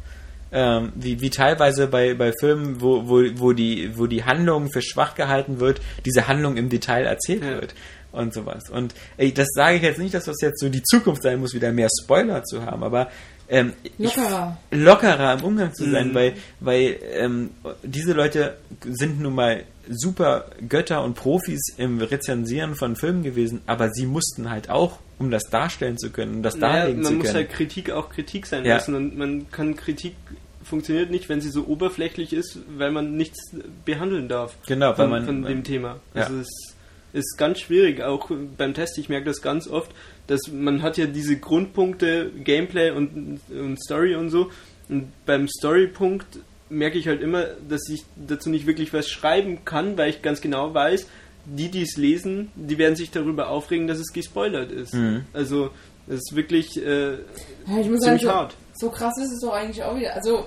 Ähm, 0.50 0.94
wie, 0.96 1.20
wie 1.20 1.30
teilweise 1.30 1.88
bei, 1.88 2.14
bei 2.14 2.32
Filmen, 2.40 2.80
wo, 2.80 3.08
wo, 3.10 3.22
wo, 3.36 3.52
die, 3.52 3.98
wo 3.98 4.08
die 4.08 4.24
Handlung 4.24 4.72
für 4.72 4.82
schwach 4.82 5.16
gehalten 5.16 5.60
wird, 5.60 5.82
diese 6.06 6.28
Handlung 6.30 6.56
im 6.56 6.70
Detail 6.70 7.06
erzählt 7.06 7.44
Ja. 7.44 7.50
wird 7.60 7.76
und 8.14 8.34
sowas. 8.34 8.70
Und 8.70 8.94
ey, 9.18 9.34
das 9.34 9.48
sage 9.54 9.78
ich 9.78 9.84
jetzt 9.84 10.00
nicht, 10.00 10.14
dass 10.14 10.26
das 10.26 10.38
jetzt 10.42 10.60
so 10.62 10.70
die 10.70 10.84
Zukunft 10.84 11.24
sein 11.24 11.40
muss, 11.40 11.54
wieder 11.54 11.72
mehr 11.74 11.90
Spoiler 12.02 12.44
zu 12.44 12.66
haben, 12.66 12.84
aber 12.84 13.12
ähm, 13.50 13.74
ich- 13.84 13.92
Lockerer. 14.16 14.58
lockerer 14.72 15.34
im 15.40 15.44
Umgang 15.44 15.74
zu 15.74 15.90
sein, 15.90 16.10
Mhm. 16.10 16.14
weil, 16.16 16.34
weil 16.60 17.00
ähm, 17.14 17.50
diese 17.84 18.14
Leute 18.14 18.58
sind 18.84 19.20
nun 19.22 19.36
mal 19.36 19.64
super 19.90 20.46
Götter 20.68 21.04
und 21.04 21.14
Profis 21.16 21.62
im 21.78 22.00
Rezensieren 22.02 22.76
von 22.76 22.96
Filmen 22.98 23.24
gewesen, 23.24 23.62
aber 23.68 23.90
sie 23.92 24.06
mussten 24.06 24.50
halt 24.50 24.70
auch, 24.70 25.00
um 25.18 25.32
das 25.32 25.44
darstellen 25.50 25.98
zu 25.98 26.10
können, 26.10 26.36
um 26.36 26.44
das 26.44 26.58
Naja, 26.58 26.80
darlegen 26.82 27.02
man 27.04 27.12
zu 27.12 27.18
muss 27.18 27.26
können. 27.28 27.36
halt 27.38 27.50
Kritik 27.52 27.92
auch 27.92 28.10
Kritik 28.10 28.46
sein 28.48 28.66
Ja. 28.66 28.76
lassen 28.76 28.96
und 28.96 29.18
man 29.18 29.50
kann 29.50 29.76
Kritik 29.78 30.16
funktioniert 30.64 31.10
nicht, 31.10 31.30
wenn 31.30 31.40
sie 31.40 31.50
so 31.50 31.66
oberflächlich 31.66 32.34
ist, 32.34 32.60
weil 32.78 32.92
man 32.92 33.16
nichts 33.16 33.40
behandeln 33.86 34.28
darf 34.28 34.58
genau, 34.68 34.88
weil 34.90 34.96
von, 34.96 35.10
man, 35.10 35.26
von 35.26 35.40
man 35.42 35.50
dem 35.54 35.64
Thema. 35.64 36.02
Ja. 36.14 36.24
Das 36.24 36.30
ist, 36.32 36.76
ist 37.14 37.38
ganz 37.38 37.62
schwierig, 37.62 38.02
auch 38.02 38.30
beim 38.58 38.74
Test, 38.74 38.98
ich 38.98 39.08
merke 39.08 39.26
das 39.28 39.42
ganz 39.42 39.70
oft, 39.70 39.90
dass 40.28 40.42
man 40.52 40.82
hat 40.82 40.98
ja 40.98 41.06
diese 41.06 41.38
Grundpunkte, 41.38 42.32
Gameplay 42.44 42.92
und, 42.92 43.40
und 43.50 43.84
Story 43.84 44.16
und 44.16 44.30
so 44.30 44.52
und 44.90 45.12
beim 45.26 45.48
Storypunkt 45.48 46.40
merke 46.70 46.98
ich 46.98 47.08
halt 47.08 47.22
immer, 47.22 47.46
dass 47.68 47.88
ich 47.90 48.04
dazu 48.16 48.50
nicht 48.50 48.68
wirklich 48.68 48.94
was 48.94 49.10
schreiben 49.10 49.64
kann, 49.66 49.98
weil 49.98 50.10
ich 50.10 50.22
ganz 50.22 50.42
genau 50.42 50.74
weiß, 50.74 51.08
die, 51.46 51.70
die 51.70 51.82
es 51.82 51.96
lesen, 51.96 52.52
die 52.56 52.78
werden 52.78 52.96
sich 52.96 53.12
darüber 53.12 53.50
aufregen, 53.50 53.88
dass 53.88 54.00
es 54.00 54.12
gespoilert 54.12 54.72
ist. 54.72 54.94
Mhm. 54.94 55.26
Also, 55.34 55.70
es 56.08 56.16
ist 56.16 56.36
wirklich 56.36 56.78
äh, 56.78 57.12
Ja, 57.12 57.18
ich 57.80 57.90
muss 57.90 58.02
sagen, 58.02 58.02
ziemlich 58.02 58.22
so, 58.24 58.32
hart. 58.32 58.56
so 58.76 58.90
krass 58.90 59.14
ist 59.18 59.32
es 59.32 59.40
doch 59.42 59.54
eigentlich 59.54 59.82
auch 59.84 59.96
wieder. 59.96 60.14
Also, 60.14 60.46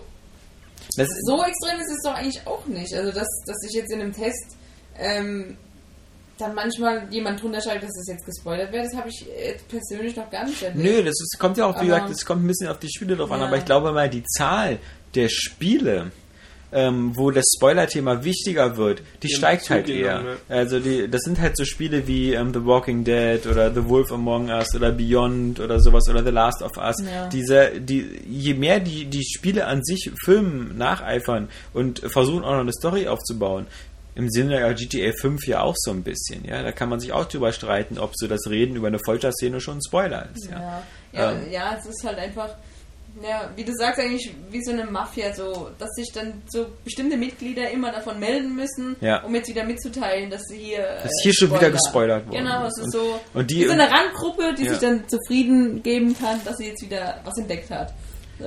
das, 0.97 1.09
so 1.27 1.43
extrem 1.43 1.81
ist 1.81 1.91
es 1.91 2.03
doch 2.05 2.15
eigentlich 2.15 2.47
auch 2.47 2.67
nicht. 2.67 2.95
Also, 2.95 3.13
dass, 3.13 3.29
dass 3.47 3.57
ich 3.69 3.75
jetzt 3.75 3.93
in 3.93 4.01
einem 4.01 4.13
Test 4.13 4.57
ähm, 4.99 5.57
dann 6.41 6.55
manchmal 6.55 7.07
jemand 7.11 7.43
drunter 7.43 7.61
schreibt, 7.61 7.83
dass 7.83 7.97
es 7.97 8.09
jetzt 8.09 8.25
gespoilert 8.27 8.73
wird, 8.73 8.87
das 8.87 8.95
habe 8.97 9.09
ich 9.09 9.27
persönlich 9.69 10.17
noch 10.17 10.31
gar 10.31 10.45
nicht 10.45 10.63
erlebt. 10.63 10.83
Nö, 10.85 11.03
das 11.03 11.21
ist, 11.21 11.39
kommt 11.39 11.57
ja 11.57 11.67
auch, 11.67 11.75
wie 11.77 11.91
Aber- 11.91 12.01
gesagt, 12.01 12.11
es 12.11 12.25
kommt 12.27 12.45
ein 12.45 12.47
bisschen 12.49 12.69
auf 12.69 12.79
die 12.79 12.91
Spiele 12.91 13.17
drauf 13.17 13.31
an, 13.31 13.41
Ja. 13.41 13.47
aber 13.47 13.57
ich 13.59 13.65
glaube 13.65 13.93
mal, 13.93 14.09
die 14.11 14.25
Zahl 14.25 14.79
der 15.15 15.29
Spiele, 15.29 16.11
ähm, 16.73 17.17
wo 17.17 17.33
das 17.33 17.47
Spoiler-Thema 17.57 18.23
wichtiger 18.25 18.77
wird, 18.77 19.03
die 19.25 19.27
haben 19.29 19.35
steigt 19.39 19.71
halt 19.71 19.89
eher. 19.89 20.19
zugenommen, 20.19 20.39
Also 20.49 20.79
die, 20.79 21.09
das 21.11 21.23
sind 21.23 21.41
halt 21.41 21.57
so 21.57 21.65
Spiele 21.65 22.07
wie 22.07 22.33
ähm, 22.35 22.55
The 22.55 22.65
Walking 22.65 23.03
Dead 23.03 23.45
oder 23.51 23.75
The 23.75 23.89
Wolf 23.89 24.13
Among 24.13 24.51
Us 24.51 24.73
oder 24.77 24.93
Beyond 24.93 25.59
oder 25.59 25.81
sowas 25.81 26.05
oder 26.09 26.23
The 26.23 26.31
Last 26.31 26.63
of 26.63 26.77
Us. 26.77 26.95
Ja. 27.05 27.27
Diese, 27.29 27.73
die, 27.81 28.07
je 28.25 28.55
mehr 28.55 28.79
die, 28.79 29.07
die 29.07 29.25
Spiele 29.25 29.67
an 29.67 29.83
sich 29.83 30.13
Filmen 30.25 30.79
nacheifern 30.79 31.49
und 31.75 31.99
versuchen 32.07 32.45
auch 32.45 32.53
noch 32.53 32.61
eine 32.61 32.73
Story 32.73 33.09
aufzubauen, 33.09 33.67
im 34.21 34.29
Sinne 34.31 34.59
der 34.59 34.75
GTA 34.75 35.13
5 35.21 35.47
ja 35.47 35.63
auch 35.63 35.75
so 35.77 35.91
ein 35.91 36.03
bisschen, 36.03 36.45
ja. 36.45 36.63
Da 36.63 36.73
kann 36.73 36.89
man 36.89 37.01
sich 37.01 37.13
auch 37.13 37.25
drüber 37.25 37.53
streiten, 37.53 37.99
ob 37.99 38.13
so 38.15 38.27
das 38.29 38.49
Reden 38.49 38.77
über 38.77 38.87
eine 38.89 38.99
Folterszene 39.05 39.61
schon 39.61 39.79
ein 39.79 39.83
Spoiler 39.87 40.29
ist, 40.35 40.51
ja. 40.51 40.61
Ja, 40.61 40.83
ja, 41.13 41.33
Ähm. 41.33 41.51
ja, 41.51 41.77
es 41.79 41.87
ist 41.87 42.05
halt 42.05 42.19
einfach, 42.19 42.51
ja, 43.23 43.51
wie 43.57 43.65
du 43.65 43.73
sagst, 43.75 43.99
eigentlich 43.99 44.31
wie 44.51 44.63
so 44.63 44.71
eine 44.71 44.85
Mafia, 44.85 45.35
so, 45.35 45.71
dass 45.79 45.91
sich 45.97 46.13
dann 46.13 46.43
so 46.49 46.67
bestimmte 46.85 47.17
Mitglieder 47.17 47.69
immer 47.71 47.91
davon 47.91 48.21
melden 48.21 48.55
müssen, 48.55 48.95
Ja. 49.01 49.23
um 49.25 49.35
jetzt 49.35 49.49
wieder 49.49 49.65
mitzuteilen, 49.65 50.31
dass 50.31 50.43
sie 50.45 50.59
hier. 50.59 50.79
äh, 50.87 51.03
Dass 51.03 51.13
hier 51.23 51.35
schon 51.35 51.53
wieder 51.53 51.71
gespoilert 51.71 52.27
worden 52.29 52.39
Genau, 52.39 52.67
es 52.67 52.79
ist 52.79 52.93
so, 52.93 53.19
und 53.35 53.51
die- 53.51 53.65
so 53.65 53.73
eine 53.73 53.91
Randgruppe, 53.91 54.55
die 54.57 54.65
Ja. 54.65 54.71
sich 54.71 54.79
dann 54.81 55.09
zufrieden 55.09 55.83
geben 55.83 56.15
kann, 56.17 56.41
dass 56.45 56.59
sie 56.59 56.67
jetzt 56.69 56.83
wieder 56.83 57.21
was 57.25 57.37
entdeckt 57.39 57.71
hat. 57.71 57.93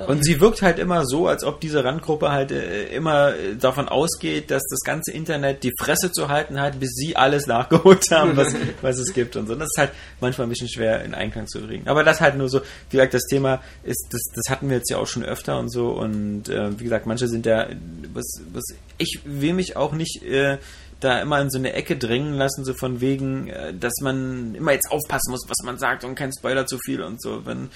Und 0.07 0.24
sie 0.24 0.40
wirkt 0.40 0.61
halt 0.61 0.80
immer 0.80 1.06
so, 1.06 1.28
als 1.28 1.44
ob 1.44 1.60
diese 1.60 1.84
Randgruppe 1.84 2.32
halt 2.32 2.52
äh, 2.52 2.86
immer 2.88 3.36
äh, 3.36 3.56
davon 3.56 3.88
ausgeht, 3.88 4.52
dass 4.52 4.64
das 4.70 4.80
ganze 4.82 5.11
Internet 5.11 5.64
die 5.64 5.72
Fresse 5.80 6.11
zu 6.11 6.30
halten 6.30 6.60
hat, 6.60 6.80
bis 6.80 6.90
sie 6.95 7.15
alles 7.15 7.48
nachgeholt 7.48 8.10
haben, 8.11 8.36
was, 8.36 8.53
was 8.82 8.98
es 8.98 9.14
gibt 9.14 9.36
und 9.36 9.48
so. 9.48 9.56
Das 9.56 9.68
ist 9.68 9.78
halt 9.78 9.91
manchmal 10.20 10.48
ein 10.48 10.49
bisschen 10.49 10.70
schwer 10.70 11.03
in 11.03 11.14
Einklang 11.14 11.48
zu 11.48 11.61
bringen. 11.61 11.88
Aber 11.88 12.03
das 12.03 12.22
halt 12.22 12.36
nur 12.36 12.49
so, 12.49 12.61
wie 12.90 12.98
gesagt, 12.98 13.14
das 13.14 13.26
Thema 13.26 13.61
ist, 13.84 14.07
das, 14.11 14.22
das 14.36 14.52
hatten 14.52 14.70
wir 14.70 14.78
jetzt 14.78 14.90
ja 14.90 14.98
auch 14.98 15.07
schon 15.07 15.24
öfter 15.24 15.60
und 15.60 15.70
so. 15.70 15.90
Und 15.90 16.49
äh, 16.49 16.80
wie 16.80 16.84
gesagt, 16.84 17.06
manche 17.06 17.28
sind 17.28 17.45
ja, 17.45 17.68
was, 18.14 18.41
was 18.52 18.64
ich 18.98 19.22
will 19.26 19.53
mich 19.53 19.76
auch 19.76 19.94
nicht 19.94 20.24
äh, 20.24 20.57
da 21.03 21.22
immer 21.22 21.41
in 21.41 21.49
so 21.49 21.57
eine 21.57 21.74
Ecke 21.74 21.98
drängen 21.98 22.34
lassen, 22.34 22.64
so 22.64 22.74
von 22.74 23.02
wegen, 23.02 23.49
äh, 23.49 23.74
dass 23.74 23.94
man 24.02 24.56
immer 24.56 24.72
jetzt 24.72 24.91
aufpassen 24.91 25.32
muss, 25.32 25.41
was 25.48 25.65
man 25.65 25.78
sagt 25.78 26.03
und 26.03 26.15
kein 26.15 26.32
Spoiler 26.32 26.65
zu 26.65 26.78
viel 26.80 27.02
und 27.02 27.22
so. 27.22 27.45
Wenn 27.45 27.70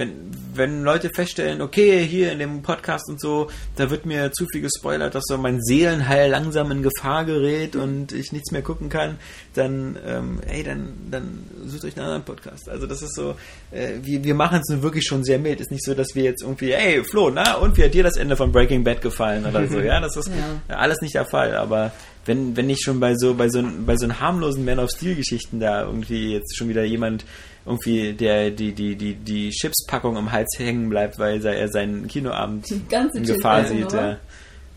wenn, 0.00 0.12
wenn 0.54 0.82
Leute 0.82 1.10
feststellen, 1.14 1.60
okay, 1.62 2.04
hier 2.04 2.32
in 2.32 2.38
dem 2.40 2.62
Podcast 2.62 3.08
und 3.08 3.20
so, 3.20 3.48
da 3.76 3.90
wird 3.90 4.06
mir 4.06 4.32
zu 4.32 4.46
viel 4.50 4.62
gespoilert, 4.62 5.14
dass 5.14 5.24
so 5.26 5.38
mein 5.38 5.60
Seelenheil 5.62 6.30
langsam 6.30 6.72
in 6.72 6.82
Gefahr 6.82 7.24
gerät 7.24 7.76
und 7.76 8.10
ich 8.12 8.32
nichts 8.32 8.50
mehr 8.50 8.62
gucken 8.62 8.88
kann, 8.88 9.18
dann, 9.54 9.96
ähm, 10.04 10.40
ey, 10.48 10.64
dann, 10.64 10.94
dann 11.10 11.44
sucht 11.66 11.84
euch 11.84 11.96
einen 11.96 12.06
anderen 12.06 12.24
Podcast. 12.24 12.68
Also 12.68 12.86
das 12.86 13.02
ist 13.02 13.14
so, 13.14 13.36
äh, 13.70 13.94
wir, 14.02 14.24
wir 14.24 14.34
machen 14.34 14.60
es 14.60 14.68
nun 14.68 14.82
wirklich 14.82 15.04
schon 15.06 15.22
sehr 15.22 15.38
mild. 15.38 15.60
Ist 15.60 15.70
nicht 15.70 15.84
so, 15.84 15.94
dass 15.94 16.14
wir 16.14 16.24
jetzt 16.24 16.42
irgendwie, 16.42 16.72
ey, 16.72 17.04
Flo, 17.04 17.30
na, 17.30 17.54
und 17.56 17.76
wie 17.76 17.84
hat 17.84 17.94
dir 17.94 18.02
das 18.02 18.16
Ende 18.16 18.36
von 18.36 18.50
Breaking 18.50 18.82
Bad 18.82 19.02
gefallen 19.02 19.44
oder 19.46 19.68
so, 19.68 19.78
ja, 19.80 20.00
das 20.00 20.16
ist 20.16 20.28
Ja. 20.68 20.76
alles 20.76 21.00
nicht 21.02 21.14
der 21.14 21.26
Fall, 21.26 21.54
aber 21.54 21.92
wenn, 22.26 22.56
wenn 22.56 22.66
nicht 22.66 22.82
schon 22.84 23.00
bei 23.00 23.14
so, 23.16 23.34
bei 23.34 23.48
so, 23.48 23.62
bei 23.86 23.96
so 23.96 24.04
einen 24.04 24.20
harmlosen 24.20 24.64
Man 24.64 24.78
of 24.78 24.90
Steel 24.90 25.14
Geschichten 25.14 25.60
da 25.60 25.82
irgendwie 25.84 26.32
jetzt 26.32 26.56
schon 26.56 26.68
wieder 26.68 26.84
jemand 26.84 27.24
irgendwie 27.66 28.12
der 28.14 28.50
die 28.50 28.72
die 28.72 28.96
die 28.96 29.14
die 29.14 29.50
Chipspackung 29.50 30.16
am 30.16 30.32
Hals 30.32 30.48
hängen 30.58 30.88
bleibt, 30.88 31.18
weil 31.18 31.44
er 31.44 31.68
seinen 31.68 32.08
Kinoabend 32.08 32.70
in 32.70 33.22
Gefahr 33.24 33.64
sieht. 33.64 33.92
Ja. 33.92 34.18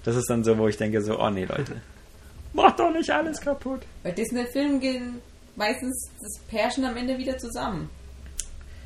Das 0.03 0.15
ist 0.15 0.29
dann 0.29 0.43
so, 0.43 0.57
wo 0.57 0.67
ich 0.67 0.77
denke 0.77 1.01
so, 1.01 1.17
oh 1.19 1.29
nee, 1.29 1.45
Leute, 1.45 1.81
macht 2.53 2.79
doch 2.79 2.91
nicht 2.91 3.09
alles 3.09 3.39
kaputt. 3.39 3.81
Bei 4.03 4.11
Disney-Filmen 4.11 4.79
gehen 4.81 5.19
meistens 5.55 6.09
das 6.21 6.39
Pärchen 6.49 6.83
am 6.83 6.97
Ende 6.97 7.17
wieder 7.17 7.37
zusammen. 7.37 7.89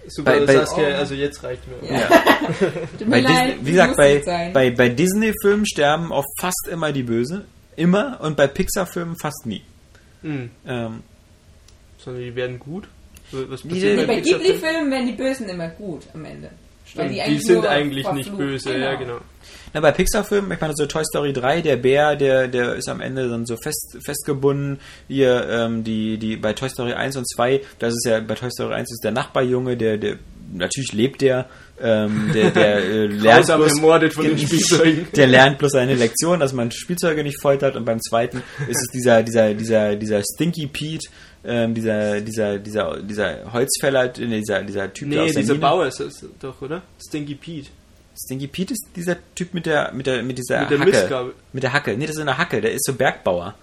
Super, 0.10 0.40
Bei- 0.40 0.46
bei- 0.46 0.54
Saskia, 0.54 0.90
also 0.90 1.16
jetzt 1.16 1.44
reicht 1.44 1.64
mir. 1.68 1.90
Ja. 1.92 2.00
Ja. 2.00 2.08
Tut 2.98 3.10
Bei 3.10 3.22
mir 3.22 3.22
leid, 3.22 3.48
Disney, 3.54 3.66
wie 3.66 3.72
gesagt, 3.72 3.98
bei, 3.98 4.52
bei, 4.54 4.72
bei 4.72 4.90
Disney-Filmen 4.90 5.66
sterben 5.66 6.12
auch 6.14 6.24
fast 6.40 6.68
immer 6.72 6.92
die 6.94 7.04
Böse. 7.04 7.46
Immer. 7.76 8.20
Und 8.22 8.38
bei 8.38 8.48
Pixar-Filmen 8.48 9.18
fast 9.20 9.46
nie. 9.46 9.64
Hm. 10.22 10.50
Ähm, 10.66 11.04
Sondern 11.98 12.24
die 12.24 12.36
werden 12.36 12.58
gut. 12.60 12.88
Was 13.32 13.62
Die- 13.62 13.68
passiert 13.70 13.96
Nee, 13.98 14.06
bei? 14.06 14.20
Ghibli-Filmen 14.22 14.92
werden 14.92 15.08
die 15.08 15.14
Bösen 15.14 15.50
immer 15.50 15.68
gut 15.70 16.04
am 16.14 16.26
Ende. 16.26 16.50
Stimmt, 16.86 17.12
die, 17.12 17.22
eigentlich 17.22 17.44
sind 17.44 17.66
eigentlich 17.66 18.10
nicht 18.14 18.30
verflucht. 18.30 18.38
böse, 18.38 18.78
ja 18.78 18.96
genau. 18.96 19.18
Na, 19.74 19.82
bei 19.82 19.92
Pixar-Filmen, 19.92 20.50
ich 20.54 20.62
meine, 20.62 20.74
so 20.74 20.86
Toy 20.86 21.04
Story 21.04 21.34
3, 21.34 21.60
der 21.62 21.76
Bär, 21.76 22.16
der, 22.16 22.48
der 22.48 22.76
ist 22.76 22.88
am 22.88 23.02
Ende 23.02 23.28
dann 23.28 23.46
so 23.46 23.58
fest, 23.58 23.98
festgebunden. 24.06 24.80
Hier, 25.10 25.46
ähm, 25.50 25.84
die, 25.84 26.18
die, 26.18 26.38
bei 26.38 26.54
Toy 26.54 26.70
Story 26.70 26.94
1 26.94 27.18
und 27.18 27.28
2, 27.30 27.60
das 27.80 27.94
ist 27.94 28.06
ja, 28.06 28.22
bei 28.22 28.36
Toy 28.36 28.50
Story 28.50 28.74
1 28.76 28.90
ist 28.90 29.04
der 29.04 29.12
Nachbarjunge, 29.12 29.76
der, 29.76 29.98
der, 29.98 30.16
natürlich 30.54 30.94
lebt 30.94 31.20
der, 31.22 31.50
ähm, 31.82 32.32
der, 32.34 32.52
der 32.52 32.78
äh, 32.78 33.06
lernt 33.08 33.48
Grausam 33.48 33.64
ermordet 33.64 34.14
von 34.14 34.24
den 34.26 34.38
Spielzeugen. 34.38 35.08
der 35.14 35.28
lernt 35.28 35.58
bloß 35.58 35.74
seine 35.74 35.94
Lektion, 35.96 36.40
dass 36.40 36.54
man 36.54 36.72
Spielzeuge 36.72 37.22
nicht 37.24 37.42
foltert 37.42 37.76
und 37.76 37.84
beim 37.84 38.00
zweiten 38.02 38.42
ist 38.70 38.78
es 38.82 38.88
dieser, 38.94 39.22
dieser, 39.24 39.54
dieser, 39.54 39.98
dieser 39.98 40.22
Stinky 40.24 40.68
Pete, 40.68 41.10
ähm, 41.44 41.74
dieser, 41.74 42.22
dieser, 42.22 42.60
dieser, 42.60 43.02
dieser 43.02 43.54
Holzfäller, 43.54 44.12
nee, 44.18 44.40
dieser, 44.40 44.64
dieser 44.64 44.94
Typ 44.94 45.10
der 45.10 45.20
Nee, 45.20 45.26
aus 45.26 45.34
der 45.34 45.42
dieser 45.42 45.54
Mine. 45.54 45.62
Bauer 45.62 45.88
ist 45.88 46.00
das 46.00 46.26
doch, 46.40 46.62
oder? 46.62 46.82
Stinky 47.00 47.36
Pete. 47.36 47.70
Stinky 48.26 48.48
Pete 48.48 48.74
ist 48.74 48.88
dieser 48.96 49.18
Typ 49.36 49.54
mit 49.54 49.66
der, 49.66 49.92
mit 49.94 50.08
der, 50.08 50.24
mit 50.24 50.38
dieser 50.38 50.62
Mit 50.62 50.72
der 50.72 50.80
Hacke. 50.80 50.92
Mistgabel. 50.92 51.34
Mit 51.54 51.64
der 51.64 51.74
Hacke. 51.74 51.98
Nee, 51.98 52.06
das 52.08 52.16
ist 52.16 52.22
eine 52.22 52.38
Hacke. 52.38 52.62
Der 52.62 52.72
ist 52.72 52.86
so 52.86 52.94
Bergbauer. 52.94 53.56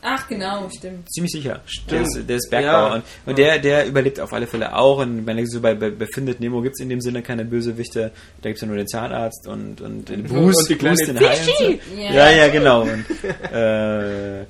Ach, 0.00 0.28
genau, 0.28 0.68
stimmt. 0.70 1.10
Ziemlich 1.12 1.32
sicher. 1.32 1.60
Stimmt. 1.66 1.90
Der 1.90 2.00
ist, 2.02 2.28
der 2.28 2.36
ist 2.36 2.50
Bergbauer. 2.50 2.88
Ja. 2.88 2.94
Und, 2.94 3.02
und 3.26 3.38
der, 3.38 3.58
der 3.58 3.86
überlebt 3.86 4.20
auf 4.20 4.32
alle 4.32 4.46
Fälle 4.46 4.74
auch. 4.74 4.98
Und 4.98 5.26
wenn 5.26 5.44
so 5.46 5.60
bei, 5.60 5.74
bei, 5.74 5.90
bei 5.90 6.06
Findet 6.06 6.40
Nemo 6.40 6.62
gibt 6.62 6.76
es 6.76 6.80
in 6.80 6.88
dem 6.88 7.00
Sinne 7.00 7.20
keine 7.22 7.44
Bösewichte. 7.44 8.12
Da 8.40 8.48
gibt 8.48 8.56
es 8.56 8.60
ja 8.62 8.68
nur 8.68 8.76
den 8.76 8.86
Zahnarzt 8.86 9.48
und, 9.48 9.80
und 9.80 10.08
den 10.08 10.22
Bruce, 10.24 10.56
Und 10.60 10.68
die 10.68 10.74
Bruce 10.76 11.00
den 11.06 11.18
Hai 11.18 11.36
und 11.36 11.44
so. 11.44 11.96
Ja. 11.96 12.12
Ja, 12.12 12.30
ja, 12.30 12.48
genau. 12.48 12.82
Und, 12.82 13.04
äh, 13.52 14.44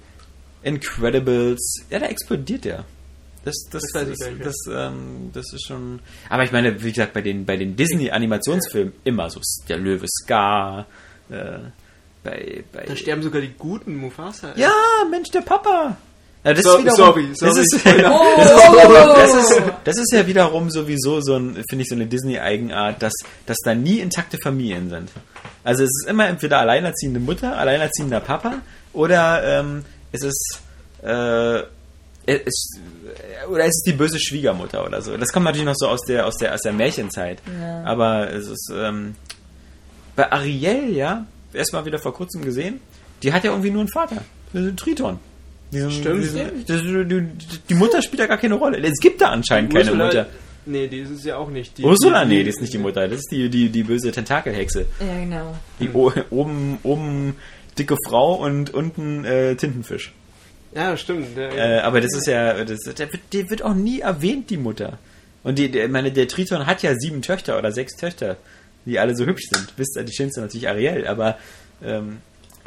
Incredibles. 0.63 1.83
Ja, 1.91 1.99
da 1.99 2.07
explodiert 2.07 2.65
der. 2.65 2.85
Das, 3.45 3.55
das, 3.71 3.83
Das 3.93 4.05
das, 4.09 4.29
nicht 4.31 4.45
das, 4.45 4.57
ähm, 4.71 5.31
das 5.33 5.53
ist 5.53 5.67
schon. 5.67 6.01
Aber 6.29 6.45
ich 6.45 6.53
meine, 6.53 6.83
wie 6.83 6.91
gesagt, 6.93 7.13
bei 7.13 7.23
den, 7.23 7.47
bei 7.47 7.57
den 7.57 7.77
Disney-Animationsfilmen 7.77 8.93
immer 9.05 9.31
so 9.31 9.41
der 9.69 9.79
Löwe 9.79 10.07
Scar, 10.09 10.87
äh, 11.31 11.59
bei, 12.25 12.65
bei 12.73 12.85
Da 12.87 12.97
sterben 12.97 13.23
sogar 13.23 13.41
die 13.41 13.53
guten 13.57 13.97
Mufasa. 13.97 14.53
Ja, 14.57 14.73
Mensch, 15.11 15.31
der 15.31 15.41
Papa. 15.43 15.97
Ja, 16.45 16.53
das 16.55 16.63
So- 16.65 16.77
ist 16.79 16.85
wiederum, 16.85 16.97
sorry, 16.97 17.29
sorry, 17.35 17.55
Das 17.55 17.59
ist. 17.59 17.87
Oh, 17.87 19.15
das, 19.17 19.35
ist, 19.35 19.63
das 19.85 19.99
ist 19.99 20.13
ja 20.13 20.27
wiederum 20.27 20.71
sowieso 20.71 21.21
so 21.21 21.37
ein, 21.37 21.63
finde 21.69 21.83
ich, 21.83 21.89
so 21.89 21.95
eine 21.95 22.07
Disney-Eigenart, 22.07 23.03
dass, 23.03 23.13
dass 23.47 23.57
da 23.65 23.75
nie 23.75 24.01
intakte 24.01 24.37
Familien 24.43 24.91
sind. 24.91 25.11
Also 25.65 25.85
es 25.85 25.91
ist 26.03 26.09
immer 26.09 26.29
entweder 26.29 26.59
alleinerziehende 26.61 27.21
Mutter, 27.21 27.57
alleinerziehender 27.57 28.21
Papa 28.21 28.63
oder 28.93 29.61
ähm, 29.61 29.85
es 30.13 30.23
ist 30.23 30.61
äh, 31.03 31.63
es, 32.27 32.79
oder 33.51 33.61
es 33.65 33.69
ist 33.77 33.85
die 33.87 33.93
böse 33.93 34.19
Schwiegermutter 34.21 34.85
oder 34.85 35.01
so. 35.01 35.17
Das 35.17 35.33
kommt 35.33 35.45
natürlich 35.45 35.67
noch 35.67 35.75
so 35.77 35.89
aus 35.89 36.01
der 36.07 36.27
aus 36.27 36.37
der 36.37 36.55
aus 36.55 36.61
der 36.63 36.73
Märchenzeit. 36.73 37.39
Ja. 37.61 37.85
Aber 37.85 38.31
es 38.33 38.47
ist 38.49 38.71
ähm, 38.75 39.15
bei 40.15 40.31
Ariel 40.31 40.91
ja 40.95 41.27
erstmal 41.53 41.85
wieder 41.87 41.99
vor 41.99 42.13
kurzem 42.13 42.45
gesehen. 42.45 42.81
Die 43.23 43.33
hat 43.33 43.45
ja 43.45 43.51
irgendwie 43.51 43.71
nur 43.71 43.81
einen 43.81 43.89
Vater, 43.91 44.23
Das 44.53 44.63
ist 44.63 44.69
ein 44.69 44.77
Triton. 44.77 45.19
Diesen, 45.73 45.91
Stimmt. 45.91 46.23
diesen, 46.23 46.65
das, 46.67 46.81
die, 46.83 47.59
die 47.69 47.75
Mutter 47.75 48.01
spielt 48.03 48.21
ja 48.21 48.27
gar 48.27 48.39
keine 48.39 48.55
Rolle. 48.55 48.79
Es 48.79 48.99
gibt 49.01 49.21
da 49.21 49.31
anscheinend 49.31 49.73
keine 49.73 49.91
Ursula- 49.91 50.05
Mutter. 50.07 50.27
Nee, 50.67 50.87
die 50.87 50.99
ist 51.01 51.11
es 51.11 51.25
ja 51.25 51.37
auch 51.39 51.49
nicht. 51.51 51.79
Die, 51.79 51.83
Ursula, 51.85 52.25
nee, 52.27 52.43
die 52.45 52.51
ist 52.51 52.61
nicht 52.61 52.73
die 52.75 52.79
Mutter. 52.79 53.09
Das 53.09 53.19
ist 53.21 53.29
die, 53.33 53.49
die, 53.49 53.71
die 53.71 53.83
böse 53.83 54.13
Tentakelhexe. 54.13 54.85
Ja, 55.01 55.19
genau. 55.25 55.55
Die 55.81 55.89
o- 55.91 56.13
oben, 56.31 56.79
oben 56.83 57.37
dicke 57.79 57.97
Frau 58.07 58.35
und 58.35 58.73
unten 58.75 59.25
äh, 59.25 59.55
Tintenfisch. 59.57 60.13
Ja, 60.75 60.97
stimmt. 60.97 61.37
Der, 61.37 61.79
Äh, 61.79 61.81
aber 61.81 62.01
das 62.01 62.15
ist 62.15 62.27
ja, 62.27 62.65
das, 62.65 62.81
der, 62.81 63.13
wird, 63.13 63.23
die 63.33 63.49
wird 63.51 63.63
auch 63.63 63.75
nie 63.75 64.01
erwähnt, 64.01 64.51
die 64.51 64.57
Mutter. 64.59 64.99
Und 65.45 65.59
die, 65.59 65.71
der, 65.71 65.89
meine, 65.89 66.13
der 66.13 66.29
Triton 66.29 66.67
hat 66.67 66.83
ja 66.83 66.95
sieben 66.95 67.23
Töchter 67.23 67.59
oder 67.59 67.73
sechs 67.73 67.97
Töchter, 67.97 68.37
die 68.85 68.99
alle 68.99 69.17
so 69.17 69.25
hübsch 69.25 69.45
sind. 69.51 69.73
Wisst 69.77 69.97
ihr, 69.97 70.05
die 70.05 70.13
schönste 70.13 70.41
natürlich 70.41 70.69
Ariel, 70.69 71.07
aber 71.07 71.39
ähm, 71.83 72.19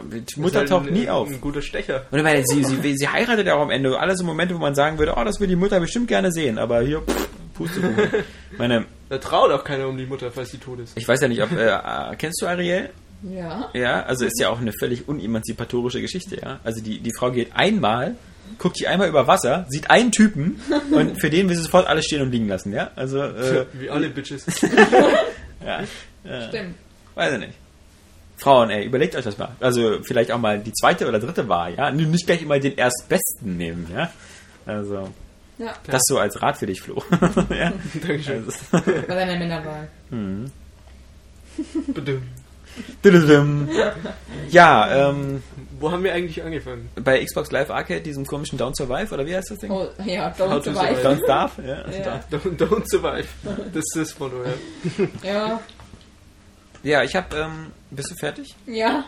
die 0.01 0.39
Mutter 0.39 0.59
halt 0.59 0.69
taucht 0.69 0.87
ein, 0.87 0.93
nie 0.93 1.09
auf. 1.09 1.27
Ein 1.29 1.41
guter 1.41 1.61
Stecher. 1.61 2.05
Und 2.09 2.17
ich 2.17 2.23
meine, 2.23 2.43
sie, 2.45 2.63
sie, 2.63 2.97
sie 2.97 3.07
heiratet 3.07 3.45
ja 3.45 3.55
auch 3.55 3.61
am 3.61 3.69
Ende. 3.69 3.99
Alles 3.99 4.17
so 4.19 4.25
Momente, 4.25 4.55
wo 4.55 4.59
man 4.59 4.73
sagen 4.73 4.97
würde, 4.97 5.13
oh, 5.15 5.23
das 5.23 5.39
will 5.39 5.47
die 5.47 5.55
Mutter 5.55 5.79
bestimmt 5.79 6.07
gerne 6.07 6.31
sehen. 6.31 6.57
Aber 6.57 6.81
hier, 6.81 7.01
pff, 7.01 7.29
Pustekuchen. 7.53 8.09
Meine, 8.57 8.85
Da 9.09 9.17
traut 9.19 9.51
auch 9.51 9.63
keiner 9.63 9.87
um 9.87 9.97
die 9.97 10.05
Mutter, 10.07 10.31
falls 10.31 10.49
sie 10.51 10.57
tot 10.57 10.79
ist. 10.79 10.97
ich 10.97 11.07
weiß 11.07 11.21
ja 11.21 11.27
nicht, 11.27 11.43
ob, 11.43 11.51
äh, 11.51 11.67
äh, 11.67 12.15
kennst 12.17 12.41
du 12.41 12.47
Ariel? 12.47 12.89
Ja. 13.23 13.69
Ja, 13.73 14.03
also 14.03 14.25
ist 14.25 14.39
ja 14.39 14.49
auch 14.49 14.59
eine 14.59 14.73
völlig 14.73 15.07
unemanzipatorische 15.07 16.01
Geschichte, 16.01 16.39
ja. 16.41 16.59
Also 16.63 16.81
die, 16.81 16.99
die 16.99 17.11
Frau 17.17 17.31
geht 17.31 17.55
einmal, 17.55 18.15
guckt 18.57 18.77
sich 18.77 18.87
einmal 18.87 19.09
über 19.09 19.27
Wasser, 19.27 19.65
sieht 19.69 19.89
einen 19.89 20.11
Typen 20.11 20.59
und 20.91 21.19
für 21.19 21.29
den 21.29 21.47
will 21.49 21.55
sie 21.55 21.63
sofort 21.63 21.87
alles 21.87 22.05
stehen 22.05 22.21
und 22.21 22.31
liegen 22.31 22.47
lassen, 22.47 22.73
ja. 22.73 22.91
Also, 22.95 23.21
äh, 23.21 23.65
Wie 23.73 23.89
alle 23.89 24.09
Bitches. 24.09 24.45
ja, 25.65 25.81
äh, 26.23 26.47
Stimmt. 26.47 26.75
weiß 27.15 27.33
ich 27.33 27.39
nicht. 27.39 27.53
Frauen, 28.37 28.71
ey, 28.71 28.85
überlegt 28.85 29.15
euch 29.15 29.23
das 29.23 29.37
mal. 29.37 29.55
Also 29.59 29.99
vielleicht 30.01 30.31
auch 30.31 30.39
mal 30.39 30.57
die 30.59 30.73
zweite 30.73 31.07
oder 31.07 31.19
dritte 31.19 31.47
Wahl, 31.47 31.75
ja. 31.75 31.91
Nicht 31.91 32.25
gleich 32.25 32.41
immer 32.41 32.59
den 32.59 32.75
erstbesten 32.75 33.55
nehmen, 33.57 33.87
ja. 33.93 34.11
Also, 34.65 35.09
Ja, 35.59 35.75
das 35.85 36.01
so 36.07 36.17
als 36.17 36.41
Rat 36.41 36.57
für 36.57 36.65
dich, 36.65 36.81
Flo. 36.81 37.03
ja. 37.51 37.71
Dankeschön. 38.01 38.45
Also, 38.45 38.83
bei 39.07 39.13
deiner 39.15 39.37
Männerwahl. 39.37 39.87
Bedimmt. 40.09 40.51
Tududum. 41.93 42.23
Ja, 44.49 45.09
ähm, 45.09 45.43
Wo 45.79 45.91
haben 45.91 46.03
wir 46.03 46.13
eigentlich 46.13 46.43
angefangen? 46.43 46.89
bei 47.03 47.23
Xbox 47.23 47.51
Live 47.51 47.69
Arcade, 47.69 48.01
diesem 48.01 48.25
komischen 48.25 48.57
Down 48.57 48.73
Survive, 48.75 49.13
oder 49.13 49.25
wie 49.25 49.35
heißt 49.35 49.51
das 49.51 49.57
Ding? 49.59 49.71
Oh, 49.71 49.87
ja, 50.05 50.33
How 50.37 50.45
don't 50.47 50.63
to 50.63 50.73
survive. 50.73 50.95
survive. 51.01 51.07
Don't 51.07 51.23
Starve? 51.23 51.61
Ja, 51.63 51.91
Ja. 51.91 52.23
Don't, 52.31 52.57
don't 52.57 52.83
survive. 52.89 53.27
Das 53.73 53.83
ist 53.83 53.95
das 53.95 54.19
Motto, 54.19 54.35
ja. 54.43 55.07
Ja, 55.23 55.59
Ja, 56.83 57.03
ich 57.03 57.15
habe. 57.15 57.35
Ähm, 57.37 57.67
bist 57.91 58.11
du 58.11 58.15
fertig? 58.15 58.55
ja. 58.65 59.05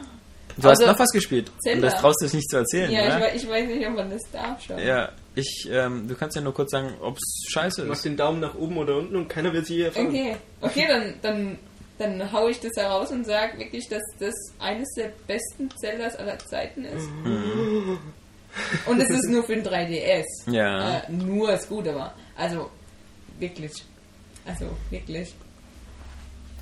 Du 0.56 0.69
hast 0.69 0.81
Also, 0.81 0.91
noch 0.91 0.99
was 0.99 1.10
gespielt. 1.10 1.49
Zelda. 1.64 1.77
Und 1.77 1.81
das 1.91 1.99
traust 1.99 2.22
du 2.22 2.26
dich 2.27 2.35
nicht 2.35 2.48
zu 2.48 2.57
erzählen, 2.57 2.91
Ja, 2.91 2.99
ich, 3.02 3.07
oder? 3.07 3.22
wei- 3.22 3.31
ich 3.35 3.49
weiß 3.49 3.68
nicht, 3.69 3.88
ob 3.88 3.95
man 3.95 4.10
das 4.11 4.22
darf 4.31 4.61
schon. 4.61 4.77
Ja, 4.77 5.10
ich. 5.34 5.68
Ähm, 5.72 6.07
du 6.07 6.14
kannst 6.14 6.35
ja 6.35 6.44
nur 6.44 6.53
kurz 6.53 6.69
sagen, 6.69 6.94
ob's 7.02 7.23
scheiße 7.49 7.85
Mach 7.85 7.95
ist. 7.95 8.06
den 8.06 8.15
Daumen 8.15 8.40
nach 8.40 8.53
oben 8.53 8.77
oder 8.77 8.98
unten 8.98 9.15
und 9.15 9.27
keiner 9.27 9.52
wird 9.52 9.65
sie 9.65 9.81
erfahren. 9.81 10.10
Okay, 10.10 10.35
okay, 10.61 10.85
dann, 10.88 11.14
dann, 11.23 11.57
dann 11.98 12.32
hau 12.32 12.48
ich 12.48 12.60
das 12.60 12.72
heraus 12.76 13.11
und 13.11 13.26
sage 13.26 13.60
wirklich, 13.60 13.88
dass 13.88 14.02
das 14.20 14.34
eines 14.60 14.90
der 14.95 15.11
besten 15.28 15.70
Zeldas 15.78 16.15
aller 16.15 16.40
Zeiten 16.40 16.86
ist. 16.86 17.07
Und 18.86 18.99
es 18.99 19.10
ist 19.10 19.30
nur 19.30 19.44
für 19.44 19.56
den 19.56 19.65
3DS. 19.65 20.52
Ja. 20.52 20.99
Äh, 20.99 21.11
nur 21.11 21.53
ist 21.53 21.70
gut, 21.70 21.88
aber 21.88 22.14
also 22.36 22.70
wirklich. 23.40 23.72
Also 24.45 24.65
wirklich. 24.90 25.34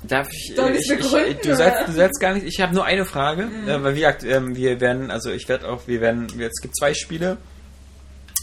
Darf 0.02 0.28
ich. 0.32 0.54
Soll 0.56 0.70
äh, 0.70 0.76
ich, 0.76 0.90
ich 0.90 0.98
begründen, 0.98 1.38
du, 1.42 1.56
sollst, 1.56 1.76
oder? 1.76 1.86
du 1.86 1.92
sollst 1.92 2.20
gar 2.20 2.34
nicht. 2.34 2.46
Ich 2.46 2.60
habe 2.60 2.74
nur 2.74 2.84
eine 2.84 3.04
Frage. 3.04 3.48
Äh, 3.66 3.82
weil 3.82 3.94
wie 3.94 4.00
gesagt, 4.00 4.24
ähm, 4.24 4.56
wir 4.56 4.80
werden, 4.80 5.10
also 5.10 5.30
ich 5.30 5.48
werde 5.48 5.68
auch, 5.68 5.86
wir 5.86 6.00
werden, 6.00 6.26
es 6.40 6.60
gibt 6.60 6.76
zwei 6.76 6.94
Spiele, 6.94 7.36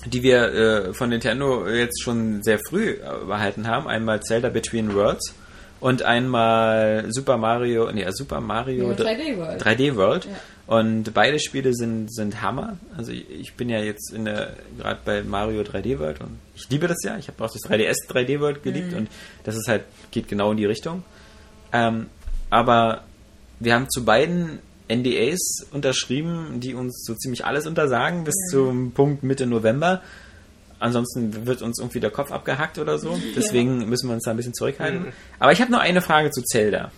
die 0.06 0.24
wir 0.24 0.54
äh, 0.54 0.94
von 0.94 1.10
Nintendo 1.10 1.68
jetzt 1.68 2.02
schon 2.04 2.44
sehr 2.44 2.60
früh 2.70 2.92
äh, 2.92 3.30
erhalten 3.30 3.68
haben. 3.68 3.88
Einmal 3.88 4.22
Zelda 4.22 4.50
Between 4.50 4.94
Worlds 4.94 5.34
und 5.80 6.04
einmal 6.04 7.06
Super 7.10 7.38
Mario, 7.38 7.92
nee, 7.92 8.04
äh, 8.04 8.12
Super 8.12 8.42
Mario 8.42 8.92
Ja, 8.92 8.98
3D 8.98 9.38
World. 9.38 9.62
3D 9.64 9.96
World. 9.96 10.26
Ja. 10.26 10.32
Und 10.76 11.14
beide 11.14 11.40
Spiele 11.40 11.74
sind, 11.74 12.14
sind 12.14 12.42
Hammer. 12.42 12.78
Also 12.96 13.12
ich, 13.12 13.30
ich 13.30 13.54
bin 13.56 13.70
ja 13.70 13.80
jetzt 13.80 14.14
in 14.14 14.26
der 14.26 14.54
gerade 14.78 15.00
bei 15.04 15.24
Mario 15.24 15.62
3D 15.62 16.00
World 16.00 16.22
und 16.22 16.38
ich 16.56 16.70
liebe 16.70 16.88
das 16.88 16.98
ja. 17.04 17.18
Ich 17.18 17.28
habe 17.28 17.44
auch 17.44 17.52
das 17.52 17.64
3DS 17.64 18.08
3D 18.08 18.40
World 18.40 18.62
geliebt 18.62 18.94
und 18.94 19.10
das 19.44 19.56
ist 19.56 19.68
halt 19.68 19.84
geht 20.12 20.28
genau 20.28 20.52
in 20.52 20.58
die 20.58 20.66
Richtung. 20.66 21.04
Ähm, 21.72 22.08
aber 22.50 23.04
wir 23.60 23.74
haben 23.74 23.90
zu 23.90 24.06
beiden 24.06 24.60
NDAs 24.90 25.68
unterschrieben, 25.72 26.60
die 26.60 26.74
uns 26.74 27.04
so 27.06 27.14
ziemlich 27.16 27.46
alles 27.46 27.68
untersagen 27.68 28.24
bis 28.24 28.36
zum 28.52 28.92
Punkt 28.92 29.24
Mitte 29.24 29.46
November. 29.46 30.02
Ansonsten 30.80 31.46
wird 31.46 31.62
uns 31.62 31.78
irgendwie 31.80 32.00
der 32.00 32.10
Kopf 32.12 32.32
abgehackt 32.32 32.78
oder 32.78 32.98
so. 32.98 33.20
Deswegen 33.36 33.90
müssen 33.90 34.08
wir 34.08 34.14
uns 34.14 34.24
da 34.24 34.32
ein 34.32 34.38
bisschen 34.38 34.54
zurückhalten. 34.54 35.08
Aber 35.40 35.52
ich 35.52 35.62
habe 35.62 35.72
nur 35.72 35.82
eine 35.82 36.02
Frage 36.02 36.32
zu 36.32 36.42
Zelda. 36.42 36.92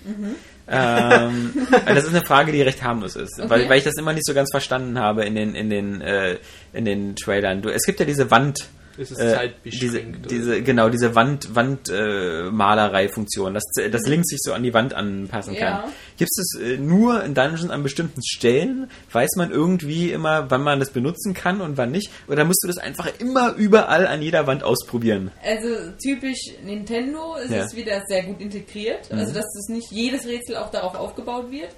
Ähm, 0.68 1.54
weil 1.86 1.96
das 1.96 2.06
ist 2.06 2.14
eine 2.16 2.24
Frage, 2.24 2.52
die 2.52 2.62
recht 2.62 2.82
harmlos 2.84 3.16
ist, 3.16 3.40
weil, 3.40 3.62
Okay. 3.62 3.70
weil 3.70 3.78
ich 3.80 3.84
das 3.84 3.96
immer 3.98 4.14
nicht 4.14 4.26
so 4.26 4.34
ganz 4.34 4.50
verstanden 4.52 5.00
habe 5.00 5.26
in 5.26 5.36
den 5.36 5.56
in 5.56 5.70
den 5.70 6.02
äh, 6.02 6.38
in 6.74 6.86
den 6.86 7.16
Trailern. 7.16 7.62
Du, 7.62 7.70
es 7.70 7.86
gibt 7.86 8.00
ja 8.00 8.06
diese 8.06 8.32
Wand, 8.32 8.68
Es 8.98 9.12
ist 9.12 9.20
äh, 9.20 9.34
zeitbeschränkt, 9.34 10.32
diese, 10.32 10.52
diese 10.52 10.62
genau 10.64 10.90
diese 10.90 11.16
Wand 11.16 11.56
Wand 11.56 11.90
äh, 11.90 12.50
Malerei-Funktion, 12.52 13.54
dass 13.54 13.64
das 13.92 14.08
Link 14.08 14.26
sich 14.26 14.40
so 14.42 14.54
an 14.54 14.64
die 14.64 14.74
Wand 14.74 14.94
anpassen 14.94 15.56
kann. 15.56 15.84
Ja. 15.84 15.92
Gibt 16.18 16.30
es 16.38 16.60
äh, 16.62 16.78
nur 16.78 17.24
in 17.24 17.34
Dungeons 17.34 17.70
an 17.70 17.84
bestimmten 17.84 18.22
Stellen? 18.24 18.90
Weiß 19.12 19.32
man 19.38 19.52
irgendwie 19.52 20.12
immer, 20.12 20.50
wann 20.50 20.64
man 20.64 20.80
das 20.80 20.92
benutzen 20.92 21.34
kann 21.34 21.62
und 21.62 21.78
wann 21.78 21.92
nicht? 21.92 22.12
Oder 22.28 22.44
musst 22.46 22.64
du 22.64 22.68
das 22.68 22.78
einfach 22.78 23.10
immer 23.20 23.54
überall 23.56 24.08
an 24.08 24.22
jeder 24.22 24.48
Wand 24.48 24.64
ausprobieren? 24.64 25.32
Also 25.44 25.92
typisch 26.02 26.40
Nintendo 26.64 27.36
ist 27.36 27.52
Ja. 27.52 27.58
Mhm. 27.58 27.64
es 27.64 27.76
wieder 27.76 28.04
sehr 28.08 28.24
gut 28.24 28.42
integriert. 28.42 29.12
Also 29.12 29.34
dass 29.34 29.46
es 29.56 29.68
nicht 29.70 29.92
jedes 29.92 30.26
Rätsel 30.26 30.58
auch 30.58 30.70
darauf 30.72 30.96
aufgebaut 30.96 31.52
wird. 31.52 31.70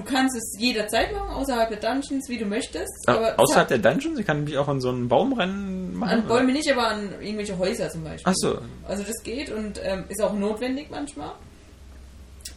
Du 0.00 0.06
kannst 0.10 0.34
es 0.34 0.56
jederzeit 0.58 1.12
machen, 1.12 1.30
außerhalb 1.30 1.68
der 1.68 1.78
Dungeons, 1.78 2.26
wie 2.28 2.38
du 2.38 2.46
möchtest. 2.46 3.06
Aber 3.06 3.32
es 3.32 3.38
außerhalb 3.38 3.68
der 3.68 3.78
Dungeons? 3.78 4.18
Ich 4.18 4.26
kann 4.26 4.44
mich 4.44 4.56
auch 4.56 4.68
an 4.68 4.80
so 4.80 4.88
einen 4.88 5.08
Baum 5.08 5.34
rennen 5.34 5.94
machen? 5.94 6.10
An 6.10 6.18
oder? 6.20 6.28
Bäume 6.36 6.52
nicht, 6.52 6.72
aber 6.72 6.88
an 6.88 7.12
irgendwelche 7.20 7.58
Häuser 7.58 7.90
zum 7.90 8.04
Beispiel. 8.04 8.24
Ach 8.24 8.34
so. 8.34 8.58
Also 8.88 9.02
das 9.02 9.22
geht 9.22 9.50
und 9.50 9.78
ähm, 9.82 10.04
ist 10.08 10.22
auch 10.22 10.32
notwendig 10.32 10.88
manchmal. 10.90 11.32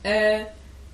Äh, 0.03 0.45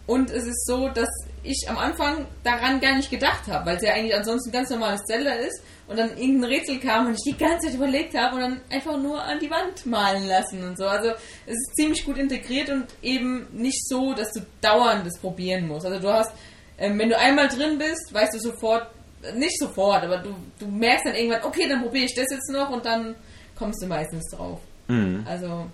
und 0.07 0.31
es 0.31 0.47
ist 0.47 0.65
so, 0.65 0.89
dass 0.89 1.09
ich 1.43 1.67
am 1.69 1.77
Anfang 1.77 2.25
daran 2.43 2.79
gar 2.79 2.95
nicht 2.95 3.11
gedacht 3.11 3.47
habe, 3.47 3.67
weil 3.67 3.77
es 3.77 3.83
ja 3.83 3.93
eigentlich 3.93 4.15
ansonsten 4.15 4.49
ein 4.49 4.53
ganz 4.53 4.71
normales 4.71 5.03
Zelda 5.03 5.33
ist 5.33 5.61
und 5.89 5.97
dann 5.97 6.15
irgendein 6.17 6.51
Rätsel 6.51 6.79
kam 6.79 7.07
und 7.07 7.13
ich 7.13 7.33
die 7.33 7.37
ganze 7.37 7.67
Zeit 7.67 7.75
überlegt 7.75 8.15
habe 8.15 8.35
und 8.35 8.41
dann 8.41 8.61
einfach 8.69 8.95
nur 8.97 9.21
an 9.21 9.39
die 9.39 9.49
Wand 9.49 9.87
malen 9.87 10.27
lassen 10.27 10.63
und 10.63 10.77
so. 10.77 10.85
Also 10.85 11.09
es 11.47 11.55
ist 11.55 11.75
ziemlich 11.75 12.05
gut 12.05 12.17
integriert 12.17 12.69
und 12.69 12.85
eben 13.01 13.47
nicht 13.51 13.87
so, 13.87 14.13
dass 14.13 14.31
du 14.31 14.41
dauernd 14.61 15.07
das 15.07 15.19
probieren 15.19 15.67
musst. 15.67 15.87
Also 15.87 15.99
du 15.99 16.13
hast, 16.13 16.31
ähm, 16.77 16.99
wenn 16.99 17.09
du 17.09 17.17
einmal 17.17 17.47
drin 17.47 17.79
bist, 17.79 18.13
weißt 18.13 18.35
du 18.35 18.39
sofort, 18.39 18.87
nicht 19.35 19.57
sofort, 19.57 20.03
aber 20.03 20.19
du, 20.19 20.35
du 20.59 20.67
merkst 20.67 21.07
dann 21.07 21.15
irgendwann, 21.15 21.43
okay, 21.43 21.67
dann 21.67 21.81
probiere 21.81 22.05
ich 22.05 22.13
das 22.13 22.27
jetzt 22.29 22.51
noch 22.51 22.69
und 22.69 22.85
dann 22.85 23.15
kommst 23.57 23.81
du 23.81 23.87
meistens 23.87 24.29
drauf. 24.29 24.59
Mhm. 24.87 25.25
Also 25.27 25.65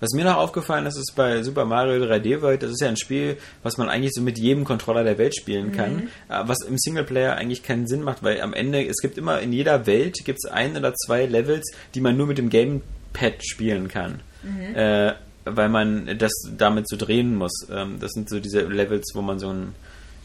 Was 0.00 0.12
mir 0.12 0.24
noch 0.24 0.36
aufgefallen 0.36 0.84
ist, 0.86 0.96
ist 0.96 1.14
bei 1.16 1.42
Super 1.42 1.64
Mario 1.64 2.04
3D 2.04 2.42
World, 2.42 2.62
das 2.62 2.70
ist 2.70 2.80
ja 2.80 2.88
ein 2.88 2.98
Spiel, 2.98 3.38
was 3.62 3.78
man 3.78 3.88
eigentlich 3.88 4.12
so 4.14 4.20
mit 4.20 4.38
jedem 4.38 4.64
Controller 4.64 5.04
der 5.04 5.16
Welt 5.16 5.34
spielen 5.34 5.72
kann, 5.72 6.08
äh, 6.28 6.42
was 6.46 6.62
im 6.62 6.76
Singleplayer 6.76 7.36
eigentlich 7.36 7.62
keinen 7.62 7.86
Sinn 7.86 8.02
macht, 8.02 8.22
weil 8.22 8.40
am 8.40 8.52
Ende, 8.52 8.86
es 8.86 8.98
gibt 8.98 9.16
immer 9.16 9.40
in 9.40 9.52
jeder 9.52 9.86
Welt, 9.86 10.18
gibt 10.24 10.38
es 10.42 10.50
ein 10.50 10.76
oder 10.76 10.94
zwei 10.94 11.26
Levels, 11.26 11.70
die 11.94 12.00
man 12.00 12.16
nur 12.16 12.26
mit 12.26 12.38
dem 12.38 12.50
Gamepad 12.50 13.44
spielen 13.44 13.88
kann. 13.88 14.20
Äh, 14.74 15.14
weil 15.46 15.68
man 15.68 16.18
das 16.18 16.32
damit 16.56 16.88
so 16.88 16.96
drehen 16.96 17.36
muss. 17.36 17.66
Ähm, 17.70 17.98
das 18.00 18.12
sind 18.12 18.28
so 18.28 18.40
diese 18.40 18.62
Levels, 18.62 19.12
wo 19.14 19.22
man 19.22 19.38
so 19.38 19.50
ein, 19.50 19.74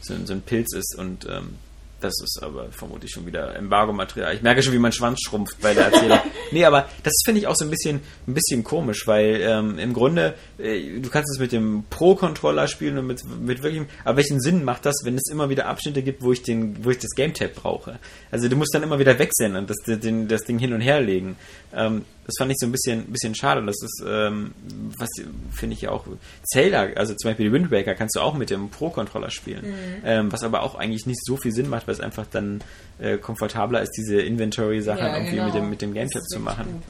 so, 0.00 0.14
so 0.24 0.32
ein 0.32 0.42
Pilz 0.42 0.74
ist 0.74 0.96
und 0.98 1.26
ähm, 1.26 1.56
Das 2.02 2.14
ist 2.20 2.42
aber 2.42 2.72
vermutlich 2.72 3.12
schon 3.12 3.26
wieder 3.26 3.54
Embargo-Material. 3.54 4.34
Ich 4.34 4.42
merke 4.42 4.60
schon, 4.60 4.72
wie 4.72 4.80
mein 4.80 4.90
Schwanz 4.90 5.20
schrumpft 5.24 5.60
bei 5.60 5.72
der 5.72 5.84
Erzählung. 5.84 6.18
nee, 6.50 6.64
aber 6.64 6.88
das 7.04 7.12
finde 7.24 7.40
ich 7.40 7.46
auch 7.46 7.54
so 7.54 7.64
ein 7.64 7.70
bisschen, 7.70 8.00
ein 8.26 8.34
bisschen 8.34 8.64
komisch, 8.64 9.06
weil 9.06 9.40
ähm, 9.40 9.78
im 9.78 9.92
Grunde, 9.92 10.34
äh, 10.58 10.98
du 10.98 11.08
kannst 11.10 11.30
es 11.30 11.38
mit 11.38 11.52
dem 11.52 11.84
Pro-Controller 11.90 12.66
spielen 12.66 12.98
und 12.98 13.06
mit, 13.06 13.22
mit 13.40 13.62
wirklichem, 13.62 13.86
aber 14.04 14.16
welchen 14.16 14.40
Sinn 14.40 14.64
macht 14.64 14.84
das, 14.84 14.96
wenn 15.04 15.14
es 15.14 15.30
immer 15.30 15.48
wieder 15.48 15.66
Abschnitte 15.66 16.02
gibt, 16.02 16.22
wo 16.22 16.32
ich 16.32 16.42
den, 16.42 16.84
wo 16.84 16.90
ich 16.90 16.98
das 16.98 17.10
Game-Tab 17.14 17.54
brauche? 17.54 18.00
Also 18.32 18.48
du 18.48 18.56
musst 18.56 18.74
dann 18.74 18.82
immer 18.82 18.98
wieder 18.98 19.20
wechseln 19.20 19.54
und 19.54 19.70
das, 19.70 19.76
den, 19.86 20.26
das 20.26 20.42
Ding 20.42 20.58
hin 20.58 20.72
und 20.72 20.80
her 20.80 21.00
legen. 21.00 21.36
Ähm, 21.74 22.04
das 22.24 22.34
fand 22.38 22.52
ich 22.52 22.58
so 22.58 22.66
ein 22.66 22.72
bisschen, 22.72 23.06
bisschen 23.06 23.34
schade. 23.34 23.64
Das 23.64 23.76
ist, 23.82 24.04
ähm, 24.06 24.52
was 24.96 25.08
finde 25.50 25.74
ich 25.74 25.82
ja 25.82 25.90
auch, 25.90 26.06
Zelda, 26.44 26.88
also 26.94 27.14
zum 27.14 27.30
Beispiel 27.30 27.46
die 27.46 27.52
Wind 27.52 27.70
Waker 27.70 27.94
kannst 27.94 28.14
du 28.16 28.20
auch 28.20 28.34
mit 28.34 28.50
dem 28.50 28.68
Pro-Controller 28.70 29.30
spielen. 29.30 29.66
Mhm. 29.66 30.02
Ähm, 30.04 30.32
was 30.32 30.44
aber 30.44 30.62
auch 30.62 30.74
eigentlich 30.74 31.06
nicht 31.06 31.20
so 31.24 31.36
viel 31.36 31.52
Sinn 31.52 31.68
macht, 31.68 31.86
weil 31.88 31.94
es 31.94 32.00
einfach 32.00 32.26
dann 32.30 32.62
äh, 32.98 33.16
komfortabler 33.18 33.82
ist, 33.82 33.92
diese 33.96 34.20
Inventory-Sachen 34.20 35.04
Ja, 35.04 35.16
irgendwie 35.16 35.36
genau. 35.36 35.46
mit 35.46 35.54
dem, 35.54 35.70
mit 35.70 35.82
dem 35.82 35.94
Gamepad 35.94 36.24
zu 36.28 36.40
machen. 36.40 36.82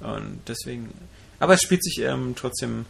Und 0.00 0.40
deswegen, 0.48 0.92
aber 1.38 1.54
es 1.54 1.62
spielt 1.62 1.84
sich 1.84 2.00
ähm, 2.00 2.34
trotzdem 2.36 2.86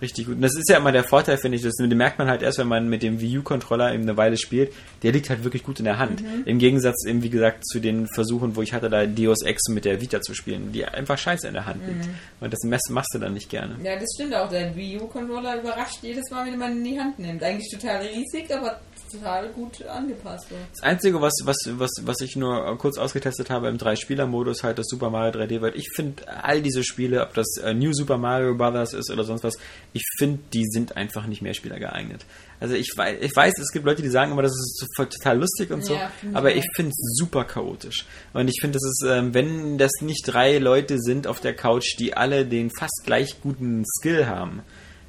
richtig 0.00 0.26
gut. 0.26 0.36
Und 0.36 0.42
das 0.42 0.56
ist 0.56 0.68
ja 0.68 0.78
immer 0.78 0.92
der 0.92 1.04
Vorteil, 1.04 1.38
finde 1.38 1.56
ich, 1.56 1.62
das 1.62 1.74
den 1.74 1.96
merkt 1.96 2.18
man 2.18 2.28
halt 2.28 2.42
erst, 2.42 2.58
wenn 2.58 2.68
man 2.68 2.88
mit 2.88 3.02
dem 3.02 3.20
Wii 3.20 3.38
U-Controller 3.38 3.92
eben 3.92 4.02
eine 4.02 4.16
Weile 4.16 4.36
spielt. 4.36 4.72
Der 5.02 5.12
liegt 5.12 5.30
halt 5.30 5.44
wirklich 5.44 5.62
gut 5.62 5.78
in 5.78 5.84
der 5.84 5.98
Hand. 5.98 6.22
Mhm. 6.22 6.42
Im 6.44 6.58
Gegensatz 6.58 7.06
eben, 7.06 7.22
wie 7.22 7.30
gesagt, 7.30 7.66
zu 7.66 7.80
den 7.80 8.06
Versuchen, 8.14 8.56
wo 8.56 8.62
ich 8.62 8.72
hatte, 8.72 8.90
da 8.90 9.06
Deus 9.06 9.42
Ex 9.42 9.68
mit 9.68 9.84
der 9.84 10.00
Vita 10.00 10.20
zu 10.20 10.34
spielen, 10.34 10.72
die 10.72 10.84
einfach 10.84 11.18
scheiße 11.18 11.46
in 11.48 11.54
der 11.54 11.66
Hand 11.66 11.86
liegt. 11.86 12.06
Mhm. 12.06 12.14
Und 12.40 12.52
das 12.52 12.60
machst 12.90 13.14
du 13.14 13.18
dann 13.18 13.34
nicht 13.34 13.48
gerne. 13.48 13.76
Ja, 13.82 13.94
das 13.98 14.08
stimmt 14.14 14.34
auch. 14.34 14.48
Der 14.48 14.74
Wii 14.74 15.00
U-Controller 15.00 15.60
überrascht 15.60 15.98
jedes 16.02 16.30
Mal, 16.30 16.46
wenn 16.46 16.58
man 16.58 16.72
ihn 16.72 16.78
in 16.78 16.84
die 16.84 17.00
Hand 17.00 17.18
nimmt. 17.18 17.42
Eigentlich 17.42 17.70
total 17.70 18.02
riesig, 18.02 18.54
aber 18.54 18.80
total 19.10 19.48
gut 19.50 19.84
angepasst. 19.86 20.48
So. 20.48 20.56
Das 20.70 20.82
Einzige, 20.82 21.20
was, 21.20 21.34
was, 21.44 21.56
was, 21.72 21.90
was 22.02 22.20
ich 22.20 22.36
nur 22.36 22.76
kurz 22.78 22.98
ausgetestet 22.98 23.50
habe 23.50 23.68
im 23.68 23.78
Drei-Spieler-Modus, 23.78 24.62
halt 24.62 24.78
das 24.78 24.86
Super 24.88 25.10
Mario 25.10 25.32
3D 25.40 25.60
World. 25.60 25.76
Ich 25.76 25.88
finde 25.94 26.22
all 26.42 26.62
diese 26.62 26.84
Spiele, 26.84 27.22
ob 27.22 27.34
das 27.34 27.56
äh, 27.62 27.74
New 27.74 27.92
Super 27.92 28.18
Mario 28.18 28.54
Brothers 28.54 28.92
ist 28.92 29.10
oder 29.10 29.24
sonst 29.24 29.44
was, 29.44 29.54
ich 29.92 30.02
finde, 30.18 30.40
die 30.52 30.64
sind 30.66 30.96
einfach 30.96 31.26
nicht 31.26 31.42
Mehrspieler 31.42 31.78
geeignet. 31.78 32.24
Also 32.60 32.74
ich 32.74 32.90
weiß, 32.96 33.18
ich 33.20 33.34
weiß, 33.34 33.54
es 33.58 33.70
gibt 33.70 33.84
Leute, 33.84 34.02
die 34.02 34.08
sagen 34.08 34.32
immer, 34.32 34.42
das 34.42 34.52
ist 34.52 34.86
total 34.96 35.38
lustig 35.38 35.70
und 35.70 35.84
so, 35.84 35.94
Ja, 35.94 36.10
aber 36.32 36.54
ich 36.54 36.64
finde 36.74 36.90
es 36.90 37.16
super 37.18 37.44
chaotisch. 37.44 38.06
Und 38.32 38.48
ich 38.48 38.58
finde, 38.60 38.78
das 38.78 38.84
ist, 38.84 39.04
ähm, 39.08 39.34
wenn 39.34 39.78
das 39.78 39.92
nicht 40.00 40.22
drei 40.26 40.58
Leute 40.58 40.98
sind 40.98 41.26
auf 41.26 41.40
der 41.40 41.54
Couch, 41.54 41.98
die 41.98 42.14
alle 42.14 42.46
den 42.46 42.70
fast 42.70 43.02
gleich 43.04 43.40
guten 43.42 43.84
Skill 43.84 44.26
haben, 44.26 44.62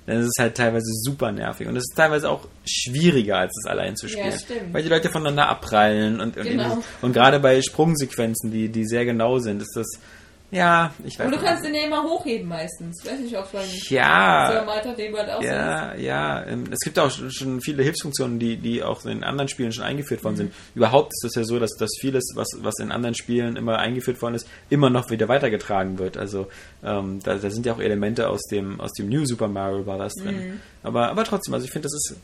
dann 0.07 0.19
ist 0.21 0.27
es 0.35 0.41
halt 0.41 0.55
teilweise 0.57 0.91
super 1.03 1.31
nervig. 1.31 1.67
Und 1.67 1.75
es 1.75 1.83
ist 1.83 1.95
teilweise 1.95 2.29
auch 2.29 2.47
schwieriger, 2.65 3.37
als 3.37 3.51
es 3.63 3.69
allein 3.69 3.95
zu 3.95 4.07
spielen. 4.07 4.31
Ja, 4.31 4.37
stimmt. 4.39 4.73
Weil 4.73 4.81
die 4.81 4.89
Leute 4.89 5.09
voneinander 5.09 5.47
abprallen 5.49 6.19
und, 6.19 6.35
und, 6.37 6.43
Genau. 6.43 6.71
eben- 6.73 6.83
und 7.03 7.13
gerade 7.13 7.39
bei 7.39 7.61
Sprungsequenzen, 7.61 8.49
die, 8.51 8.69
die 8.69 8.85
sehr 8.85 9.05
genau 9.05 9.37
sind, 9.39 9.61
ist 9.61 9.75
das, 9.75 9.87
ja, 10.49 10.93
ich 11.03 11.19
weiß 11.19 11.25
Und 11.25 11.35
du 11.35 11.39
kannst 11.43 11.65
den 11.65 11.75
ja 11.75 11.83
immer 11.85 12.03
hochheben 12.03 12.47
meistens. 12.47 13.05
Weiß 13.05 13.19
nicht, 13.19 13.37
ob 13.37 13.49
schon 13.51 13.59
Ja. 13.89 14.63
Malta 14.65 14.93
Debert 14.93 15.29
auch 15.29 15.41
so 15.41 15.47
ist. 15.47 15.51
Ja, 15.51 15.95
ja. 15.95 16.43
ähm, 16.45 16.63
Es 16.71 16.79
gibt 16.79 16.97
auch 16.99 17.11
schon- 17.11 17.59
viele 17.61 17.83
Hilfsfunktionen, 17.83 18.39
die, 18.39 18.55
die 18.57 18.81
auch 18.81 19.03
in 19.05 19.23
anderen 19.25 19.49
Spielen 19.49 19.73
schon 19.73 19.83
eingeführt 19.83 20.21
Mhm. 20.21 20.23
worden 20.25 20.35
sind. 20.37 20.53
Überhaupt 20.73 21.11
ist 21.13 21.25
es 21.25 21.35
ja 21.35 21.43
so, 21.43 21.59
dass, 21.59 21.71
dass 21.77 21.89
vieles, 21.99 22.23
was, 22.35 22.47
was 22.61 22.79
in 22.79 22.91
anderen 22.91 23.15
Spielen 23.15 23.57
immer 23.57 23.79
eingeführt 23.79 24.21
worden 24.21 24.35
ist, 24.35 24.47
immer 24.69 24.89
noch 24.89 25.09
wieder 25.09 25.27
weitergetragen 25.27 25.99
wird. 25.99 26.15
Also 26.17 26.47
ähm, 26.83 27.19
da, 27.23 27.35
da 27.35 27.49
sind 27.49 27.65
ja 27.65 27.73
auch 27.73 27.79
Elemente 27.79 28.29
aus 28.29 28.41
dem, 28.49 28.79
aus 28.79 28.93
dem 28.93 29.09
New 29.09 29.25
Super 29.25 29.49
Mario 29.49 29.83
Bros. 29.83 30.13
drin. 30.15 30.35
Mhm. 30.53 30.59
Aber, 30.83 31.09
aber 31.09 31.23
trotzdem, 31.25 31.53
also 31.53 31.65
ich 31.65 31.71
finde, 31.71 31.87
das 31.87 31.93
ist. 32.11 32.17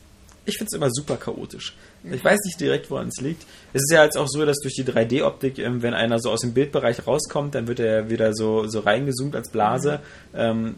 Ich 0.46 0.58
finde 0.58 0.68
es 0.72 0.76
immer 0.76 0.90
super 0.90 1.16
chaotisch. 1.16 1.74
Ich 2.10 2.22
weiß 2.22 2.38
nicht 2.44 2.60
direkt, 2.60 2.90
woran 2.90 3.08
es 3.08 3.20
liegt. 3.22 3.44
Es 3.72 3.82
ist 3.82 3.92
ja 3.92 4.04
jetzt 4.04 4.18
auch 4.18 4.28
so, 4.28 4.44
dass 4.44 4.58
durch 4.60 4.74
die 4.74 4.84
3D-Optik, 4.84 5.58
ähm, 5.58 5.82
wenn 5.82 5.94
einer 5.94 6.18
so 6.18 6.30
aus 6.30 6.40
dem 6.40 6.52
Bildbereich 6.52 7.06
rauskommt, 7.06 7.54
dann 7.54 7.66
wird 7.66 7.80
er 7.80 8.10
wieder 8.10 8.34
so, 8.34 8.66
so 8.66 8.80
reingezoomt 8.80 9.34
als 9.34 9.50
Blase. 9.50 10.00
Ähm, 10.34 10.76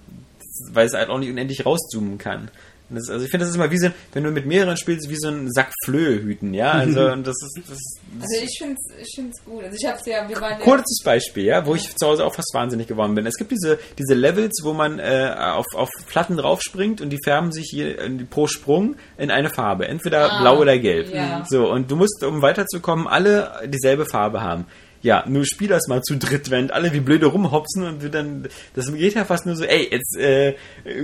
weil 0.72 0.86
es 0.86 0.94
halt 0.94 1.10
auch 1.10 1.18
nicht 1.18 1.30
unendlich 1.30 1.66
rauszoomen 1.66 2.18
kann. 2.18 2.48
Und 2.88 2.96
Das, 2.96 3.08
also 3.10 3.24
ich 3.24 3.30
finde, 3.30 3.44
das 3.44 3.50
ist 3.50 3.56
immer 3.56 3.70
wie 3.70 3.78
so, 3.78 3.86
ein- 3.86 3.94
wenn 4.12 4.22
du 4.24 4.30
mit 4.30 4.46
mehreren 4.46 4.76
spielst, 4.76 5.10
wie 5.10 5.16
so 5.16 5.28
ein 5.28 5.50
Sack 5.52 5.72
Flöhe 5.84 6.22
hüten, 6.22 6.54
ja. 6.54 6.70
Also 6.72 7.00
und 7.12 7.26
das 7.26 7.34
ist, 7.42 7.58
das 7.68 7.76
ist 7.78 7.98
Also 8.20 8.44
ich 8.44 8.58
finde 8.58 8.76
es 8.76 9.08
ich 9.08 9.14
find's 9.16 9.44
gut. 9.44 9.64
Also 9.64 9.76
ich 9.80 9.86
hab's 9.86 10.06
ja, 10.06 10.28
wir 10.28 10.40
waren 10.40 10.52
ja... 10.58 10.64
kurzes 10.64 11.00
Beispiel, 11.04 11.44
ja, 11.44 11.66
wo 11.66 11.74
ich 11.74 11.96
zu 11.96 12.06
Hause 12.06 12.24
auch 12.24 12.34
fast 12.34 12.54
wahnsinnig 12.54 12.86
geworden 12.86 13.14
bin. 13.14 13.26
Es 13.26 13.36
gibt 13.36 13.50
diese, 13.50 13.78
diese 13.98 14.14
Levels, 14.14 14.60
wo 14.62 14.72
man 14.72 14.98
äh, 14.98 15.34
auf, 15.36 15.66
auf 15.74 15.90
Platten 16.08 16.36
draufspringt 16.36 17.00
und 17.00 17.10
die 17.10 17.18
färben 17.24 17.50
sich 17.52 17.72
je, 17.72 17.90
äh, 17.92 18.10
pro 18.30 18.46
Sprung 18.46 18.96
in 19.18 19.30
eine 19.30 19.50
Farbe, 19.50 19.88
entweder 19.88 20.30
Ah, 20.32 20.40
blau 20.40 20.58
oder 20.60 20.78
gelb. 20.78 21.12
ja. 21.12 21.44
So, 21.48 21.70
und 21.70 21.90
du 21.90 21.96
musst, 21.96 22.22
um 22.24 22.40
weiterzukommen, 22.42 23.06
alle 23.08 23.50
dieselbe 23.66 24.06
Farbe 24.06 24.42
haben. 24.42 24.66
Ja, 25.02 25.24
nur 25.28 25.44
spiel 25.44 25.68
das 25.68 25.86
mal 25.88 26.02
zu 26.02 26.16
dritt, 26.16 26.50
wenn 26.50 26.70
alle 26.70 26.92
wie 26.92 27.00
blöde 27.00 27.26
rumhopsen 27.26 27.84
und 27.84 28.02
wir 28.02 28.08
dann, 28.08 28.48
das 28.74 28.92
geht 28.92 29.14
ja 29.14 29.24
fast 29.24 29.46
nur 29.46 29.54
so, 29.54 29.64
ey, 29.64 29.88
jetzt 29.92 30.16
äh, 30.16 30.54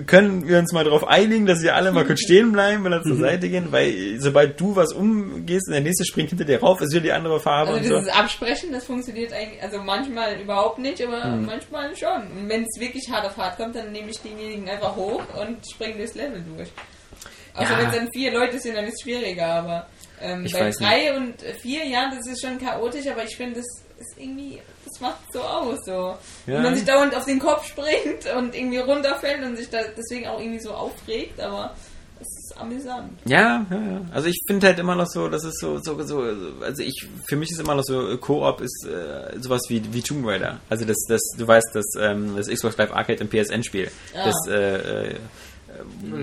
können 0.06 0.48
wir 0.48 0.58
uns 0.58 0.72
mal 0.72 0.82
darauf 0.84 1.06
einigen, 1.06 1.46
dass 1.46 1.62
wir 1.62 1.76
alle 1.76 1.92
mal 1.92 2.04
kurz 2.04 2.20
stehen 2.20 2.52
bleiben 2.52 2.84
oder 2.86 3.02
zur 3.02 3.16
Seite 3.20 3.48
gehen, 3.48 3.68
weil 3.70 4.18
sobald 4.18 4.58
du 4.60 4.74
was 4.74 4.92
umgehst 4.92 5.68
und 5.68 5.74
der 5.74 5.82
nächste 5.82 6.04
springt 6.04 6.30
hinter 6.30 6.44
dir 6.44 6.60
rauf, 6.60 6.80
ist 6.80 6.90
wieder 6.92 7.02
die 7.02 7.12
andere 7.12 7.38
Farbe 7.38 7.72
Also 7.72 7.80
und 7.82 7.88
so. 7.88 7.98
dieses 8.00 8.12
Absprechen, 8.12 8.72
das 8.72 8.84
funktioniert 8.86 9.32
eigentlich, 9.32 9.62
also 9.62 9.78
manchmal 9.82 10.40
überhaupt 10.40 10.78
nicht, 10.78 11.00
aber 11.06 11.22
Hm. 11.24 11.46
manchmal 11.46 11.94
schon. 11.96 12.22
Und 12.36 12.48
wenn 12.48 12.62
es 12.64 12.80
wirklich 12.80 13.08
hart 13.10 13.26
auf 13.26 13.36
hart 13.36 13.56
kommt, 13.56 13.76
dann 13.76 13.92
nehme 13.92 14.10
ich 14.10 14.18
denjenigen 14.20 14.68
einfach 14.68 14.96
hoch 14.96 15.22
und 15.40 15.58
springe 15.72 15.96
durchs 15.98 16.14
Level 16.14 16.42
durch. 16.56 16.68
Also 17.54 17.72
Ja. 17.74 17.78
wenn 17.78 17.88
es 17.90 17.94
dann 17.94 18.08
vier 18.12 18.32
Leute 18.32 18.58
sind, 18.58 18.74
dann 18.76 18.86
ist 18.86 18.94
es 18.94 19.02
schwieriger, 19.02 19.46
aber 19.46 19.86
ähm, 20.22 20.44
Ich 20.44 20.52
bei 20.52 20.70
drei 20.70 21.16
und 21.16 21.34
vier, 21.60 21.84
ja, 21.86 22.10
das 22.10 22.26
ist 22.26 22.40
schon 22.40 22.58
chaotisch, 22.58 23.06
aber 23.08 23.24
ich 23.24 23.36
finde, 23.36 23.56
das 23.56 23.66
ist 23.98 24.18
irgendwie, 24.18 24.60
das 24.84 25.00
macht 25.00 25.20
so 25.32 25.40
aus, 25.40 25.78
so. 25.84 25.92
Ja. 25.92 26.18
Wenn 26.46 26.62
man 26.62 26.76
sich 26.76 26.84
dauernd 26.84 27.14
auf 27.14 27.24
den 27.24 27.38
Kopf 27.38 27.66
springt 27.66 28.26
und 28.36 28.54
irgendwie 28.54 28.78
runterfällt 28.78 29.42
und 29.44 29.56
sich 29.56 29.70
da 29.70 29.78
deswegen 29.96 30.26
auch 30.26 30.40
irgendwie 30.40 30.60
so 30.60 30.72
aufregt, 30.72 31.40
aber 31.40 31.74
es 32.20 32.28
ist 32.28 32.56
amüsant. 32.56 33.18
Ja, 33.24 33.66
ja, 33.70 33.76
ja. 33.76 34.00
Also 34.12 34.28
ich 34.28 34.40
finde 34.46 34.68
halt 34.68 34.78
immer 34.78 34.94
noch 34.94 35.06
so, 35.06 35.28
das 35.28 35.44
ist 35.44 35.58
so, 35.60 35.78
so, 35.78 36.00
so, 36.02 36.22
also 36.60 36.82
ich, 36.82 37.06
für 37.26 37.36
mich 37.36 37.50
ist 37.50 37.60
immer 37.60 37.74
noch 37.74 37.82
so, 37.82 38.10
äh, 38.10 38.16
Koop 38.16 38.60
ist 38.60 38.86
äh, 38.86 39.38
sowas 39.40 39.62
wie, 39.68 39.82
wie 39.92 40.02
Tomb 40.02 40.26
Raider. 40.26 40.60
Also 40.68 40.84
das, 40.84 40.98
das, 41.08 41.20
du 41.36 41.46
weißt, 41.46 41.70
das, 41.74 41.84
ähm, 42.00 42.36
das 42.36 42.48
Xbox 42.48 42.76
Live 42.76 42.92
Arcade 42.92 43.20
im 43.20 43.28
PSN-Spiel. 43.28 43.90
Ah. 44.14 44.26
Das, 44.26 44.36
äh, 44.48 45.10
äh, 45.10 45.16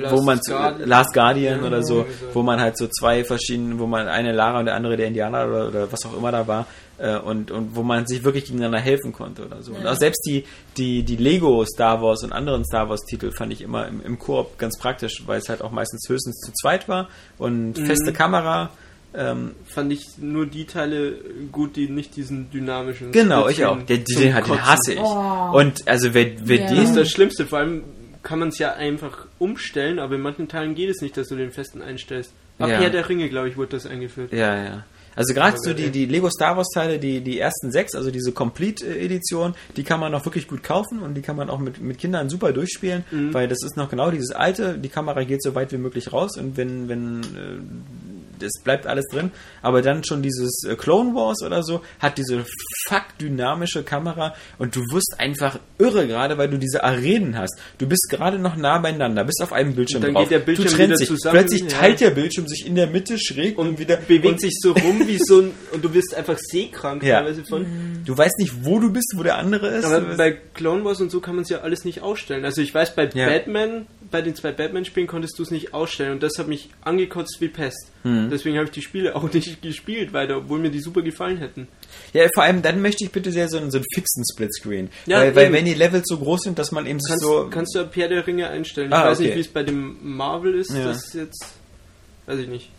Last 0.01 0.15
wo 0.15 0.21
man 0.21 0.41
zu, 0.41 0.51
Guardian. 0.51 0.89
Last 0.89 1.13
Guardian 1.13 1.63
oder 1.63 1.84
so, 1.84 2.05
wo 2.34 2.43
man 2.43 2.59
halt 2.61 2.77
so 2.77 2.88
zwei 2.88 3.23
verschiedene, 3.23 3.80
wo 3.80 3.88
man 3.88 4.07
eine 4.07 4.31
Lara 4.31 4.59
und 4.59 4.65
der 4.65 4.76
andere 4.76 4.95
der 4.97 5.07
Indianer 5.07 5.47
oder, 5.47 5.67
oder 5.69 5.91
was 5.91 6.05
auch 6.05 6.15
immer 6.17 6.31
da 6.31 6.47
war, 6.47 6.67
äh, 6.97 7.17
und, 7.17 7.49
und 7.51 7.76
wo 7.76 7.84
man 7.84 8.05
sich 8.05 8.23
wirklich 8.23 8.45
gegeneinander 8.45 8.80
helfen 8.80 9.11
konnte 9.13 9.45
oder 9.45 9.61
so. 9.61 9.73
Und 9.73 9.85
auch 9.88 9.95
selbst 9.95 10.23
die, 10.27 10.43
die, 10.77 11.03
die 11.03 11.15
Lego 11.15 11.65
Star 11.65 12.01
Wars 12.01 12.23
und 12.23 12.31
anderen 12.34 12.63
Star 12.65 12.89
Wars 12.89 13.01
Titel 13.01 13.31
fand 13.31 13.51
ich 13.53 13.61
immer 13.61 13.88
im, 13.88 14.01
im 14.05 14.19
Koop 14.19 14.57
ganz 14.57 14.77
praktisch, 14.77 15.23
weil 15.26 15.39
es 15.39 15.49
halt 15.49 15.61
auch 15.61 15.71
meistens 15.71 16.07
höchstens 16.07 16.39
zu 16.41 16.51
zweit 16.53 16.88
war 16.88 17.09
und 17.38 17.77
Mhm. 17.77 17.85
feste 17.85 18.13
Kamera. 18.13 18.69
Ähm, 19.11 19.55
Fand 19.65 19.91
ich 19.91 20.05
nur 20.19 20.45
die 20.45 20.65
Teile 20.65 21.13
gut, 21.51 21.76
die 21.76 21.89
nicht 21.89 22.15
diesen 22.15 22.51
dynamischen. 22.51 23.11
genau, 23.11 23.47
ich 23.47 23.55
Splitscreen 23.55 23.80
auch. 23.81 23.85
Der, 23.88 23.97
den, 23.97 24.34
hat- 24.35 24.47
den 24.47 24.65
hasse 24.67 24.93
ich. 24.93 24.99
Oh. 24.99 25.57
Und 25.57 25.88
also 25.88 26.13
wer, 26.13 26.27
wer 26.43 26.57
Ja. 26.59 26.69
Das 26.69 26.77
ist 26.80 26.88
den 26.89 26.95
das 26.95 27.09
Schlimmste. 27.09 27.47
Vor 27.47 27.57
allem 27.57 27.84
kann 28.23 28.39
man 28.39 28.49
es 28.49 28.57
ja 28.59 28.73
einfach 28.73 29.25
umstellen, 29.39 29.99
aber 29.99 30.15
in 30.15 30.21
manchen 30.21 30.47
Teilen 30.47 30.75
geht 30.75 30.89
es 30.89 31.01
nicht, 31.01 31.15
dass 31.17 31.27
du 31.27 31.35
den 31.35 31.51
festen 31.51 31.81
einstellst. 31.81 32.33
Ab 32.57 32.69
Ja. 32.69 32.79
Herr 32.79 32.89
der 32.89 33.07
Ringe, 33.07 33.29
glaube 33.29 33.49
ich, 33.49 33.57
wurde 33.57 33.71
das 33.71 33.85
eingeführt. 33.85 34.33
Ja, 34.33 34.61
ja. 34.63 34.85
Also 35.15 35.33
gerade 35.33 35.57
so 35.59 35.73
die, 35.73 35.89
die 35.89 36.05
Lego 36.05 36.29
Star 36.29 36.55
Wars 36.55 36.67
Teile, 36.73 36.97
die, 36.99 37.19
die 37.21 37.39
ersten 37.39 37.71
sechs, 37.71 37.93
also 37.95 38.09
diese 38.11 38.31
Complete-Edition, 38.31 39.53
die 39.75 39.83
kann 39.83 39.99
man 39.99 40.13
auch 40.13 40.23
wirklich 40.23 40.47
gut 40.47 40.63
kaufen 40.63 40.99
und 41.01 41.15
die 41.15 41.21
kann 41.21 41.35
man 41.35 41.49
auch 41.49 41.59
mit, 41.59 41.81
mit 41.81 41.97
Kindern 41.97 42.29
super 42.29 42.53
durchspielen, 42.53 43.03
Mhm. 43.11 43.33
weil 43.33 43.47
das 43.47 43.57
ist 43.63 43.75
noch 43.75 43.89
genau 43.89 44.11
dieses 44.11 44.31
alte, 44.31 44.77
die 44.77 44.87
Kamera 44.89 45.23
geht 45.23 45.41
so 45.43 45.55
weit 45.55 45.71
wie 45.73 45.77
möglich 45.77 46.13
raus 46.13 46.37
und 46.37 46.55
wenn, 46.57 46.87
wenn 46.87 47.21
das 48.40 48.52
bleibt 48.64 48.88
alles 48.88 49.06
drin, 49.11 49.32
aber 49.61 49.82
dann 49.82 50.03
schon 50.03 50.22
dieses 50.22 50.64
äh, 50.68 50.76
Clone 50.76 51.14
Wars 51.16 51.41
oder 51.44 51.64
so 51.64 51.82
hat 51.99 52.18
diese 52.18 52.45
fuck 52.88 53.03
dynamische 53.22 53.84
Kamera 53.84 54.34
und 54.57 54.76
du 54.76 54.82
wirst 54.91 55.16
einfach 55.20 55.60
irre 55.78 56.07
gerade, 56.07 56.38
weil 56.38 56.49
du 56.49 56.57
diese 56.57 56.84
Arenen 56.84 57.38
hast. 57.38 57.57
Du 57.78 57.88
bist 57.88 58.07
gerade 58.10 58.40
noch 58.40 58.56
nah 58.56 58.78
beieinander, 58.80 59.24
bist 59.24 59.41
auf 59.41 59.53
einem 59.53 59.76
Bildschirm 59.76 60.02
Und 60.02 60.07
dann 60.07 60.14
drauf. 60.16 60.24
geht 60.24 60.32
der 60.32 60.40
Bildschirm 60.45 60.68
du 60.68 60.74
trennst 60.76 61.06
zusammen, 61.06 61.38
Plötzlich 61.38 61.68
teilt 61.68 61.99
der 62.02 62.11
Bildschirm 62.11 62.48
sich 62.48 62.66
in 62.66 62.76
der 62.76 62.88
Mitte 62.88 63.18
schräg 63.20 63.57
und, 63.57 63.68
Und 63.68 63.80
wieder 63.80 63.98
bewegt 63.98 64.26
und 64.26 64.41
sich 64.41 64.53
so 64.61 64.72
rum 64.72 65.07
wie 65.07 65.18
so 65.20 65.41
ein. 65.41 65.52
Und 65.72 65.84
du 65.84 65.94
wirst 65.94 66.16
einfach 66.16 66.38
seekrank 66.40 67.03
Ja. 67.03 67.20
teilweise 67.22 67.44
von. 67.45 67.66
Du 68.06 68.18
weißt 68.18 68.40
nicht, 68.40 68.66
wo 68.66 68.80
du 68.80 68.91
bist, 68.91 69.14
wo 69.16 69.24
der 69.24 69.38
andere 69.38 69.68
ist. 69.68 69.86
Aber 69.86 70.02
bei 70.16 70.32
Clone 70.53 70.84
Wars 70.86 71.02
und 71.02 71.11
so 71.11 71.20
kann 71.20 71.36
man 71.36 71.44
es 71.44 71.49
ja 71.49 71.60
alles 71.61 71.86
nicht 71.86 72.02
ausstellen. 72.02 72.45
Also 72.45 72.61
ich 72.61 72.74
weiß, 72.74 72.95
bei 72.95 73.10
Ja. 73.14 73.28
Batman, 73.28 73.86
bei 74.11 74.22
den 74.22 74.36
zwei 74.36 74.52
Batman-Spielen 74.52 75.07
konntest 75.07 75.38
du 75.38 75.44
es 75.44 75.52
nicht 75.52 75.74
ausstellen 75.74 76.14
und 76.14 76.24
das 76.24 76.38
hat 76.38 76.48
mich 76.48 76.70
angekotzt 76.82 77.38
wie 77.40 77.48
Pest. 77.49 77.91
Hm. 78.30 78.38
Deswegen 78.38 78.56
habe 78.57 78.65
ich 78.65 78.72
die 78.72 78.81
Spiele 78.81 79.15
auch 79.15 79.31
nicht 79.31 79.61
gespielt 79.61 80.14
weiter, 80.14 80.38
obwohl 80.38 80.60
mir 80.60 80.69
die 80.72 80.80
super 80.81 81.01
gefallen 81.01 81.38
hätten. 81.38 81.68
ja, 82.14 82.27
vor 82.34 82.43
allem 82.43 82.61
dann 82.61 82.81
möchte 82.81 83.03
ich 83.03 83.11
bitte 83.11 83.31
sehr 83.31 83.49
so 83.49 83.57
einen, 83.57 83.72
so 83.72 83.77
einen 83.77 83.85
fixen 83.93 84.23
Splitscreen. 84.31 84.89
Ja, 85.06 85.19
weil, 85.19 85.35
weil 85.35 85.53
wenn 85.53 85.65
die 85.65 85.73
Levels 85.73 86.06
so 86.07 86.18
groß 86.18 86.41
sind, 86.41 86.60
dass 86.60 86.72
man 86.72 86.85
eben 86.85 86.99
Kannst, 86.99 87.23
so. 87.23 87.47
kannst 87.49 87.76
du 87.76 87.89
Herr 87.93 88.07
der 88.07 88.26
Ringe 88.26 88.49
einstellen. 88.49 88.89
Ich 88.89 88.95
Ah, 88.95 89.06
weiß 89.06 89.19
okay. 89.19 89.27
nicht, 89.27 89.35
wie 89.38 89.41
es 89.41 89.47
bei 89.47 89.64
dem 89.64 89.97
Marvel 90.01 90.56
ist. 90.56 90.72
Ja. 90.72 90.85
Das 90.85 91.07
ist 91.07 91.14
jetzt. 91.15 91.45
Weiß 92.26 92.39
ich 92.39 92.47
nicht. 92.47 92.69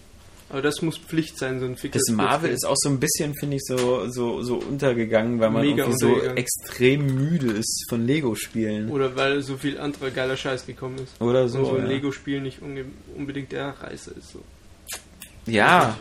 Aber 0.51 0.63
das 0.63 0.83
muss 0.83 0.99
Pflicht 0.99 1.39
sein, 1.39 1.61
so 1.61 1.67
ein 1.67 1.77
Das 1.93 2.09
Marvel 2.11 2.51
ist 2.51 2.67
auch 2.67 2.75
so 2.77 2.89
ein 2.89 2.99
bisschen, 2.99 3.35
finde 3.37 3.57
ich, 3.57 3.63
so, 3.65 4.09
so, 4.11 4.43
so 4.43 4.57
untergegangen, 4.57 5.39
weil 5.39 5.51
man 5.51 5.63
Mega 5.63 5.85
irgendwie 5.85 5.99
so 5.99 6.21
extrem 6.35 7.07
müde 7.07 7.53
ist 7.53 7.87
von 7.89 8.05
Lego-Spielen. 8.05 8.91
Oder 8.91 9.15
weil 9.15 9.43
so 9.43 9.57
viel 9.57 9.79
anderer 9.79 10.11
geiler 10.11 10.37
Scheiß 10.37 10.67
gekommen 10.67 10.97
ist. 10.99 11.21
Oder 11.21 11.49
so. 11.49 11.59
Und 11.61 11.65
so 11.67 11.77
ein 11.77 11.83
ja. 11.85 11.89
Lego-Spiel 11.91 12.41
nicht 12.41 12.59
unbedingt 13.17 13.53
der 13.53 13.69
Reißer 13.81 14.11
ist. 14.17 14.33
So. 14.33 14.41
Ja, 15.53 15.97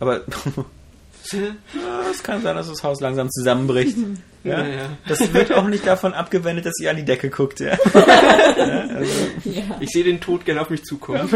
aber 0.00 0.22
es 2.10 2.22
kann 2.22 2.42
sein, 2.42 2.56
dass 2.56 2.68
das 2.68 2.82
Haus 2.82 3.00
langsam 3.00 3.30
zusammenbricht. 3.30 3.96
Ja? 4.44 4.66
ja? 4.66 4.98
Das 5.08 5.32
wird 5.32 5.52
auch 5.52 5.66
nicht 5.66 5.86
davon 5.86 6.14
abgewendet, 6.14 6.66
dass 6.66 6.74
ihr 6.80 6.90
an 6.90 6.96
die 6.96 7.04
Decke 7.04 7.30
guckt. 7.30 7.60
Ja? 7.60 7.76
ja, 7.94 8.86
also. 8.94 9.12
Ich 9.80 9.90
sehe 9.90 10.04
den 10.04 10.20
Tod 10.20 10.44
gerne 10.44 10.60
auf 10.60 10.70
mich 10.70 10.84
zukommen. 10.84 11.28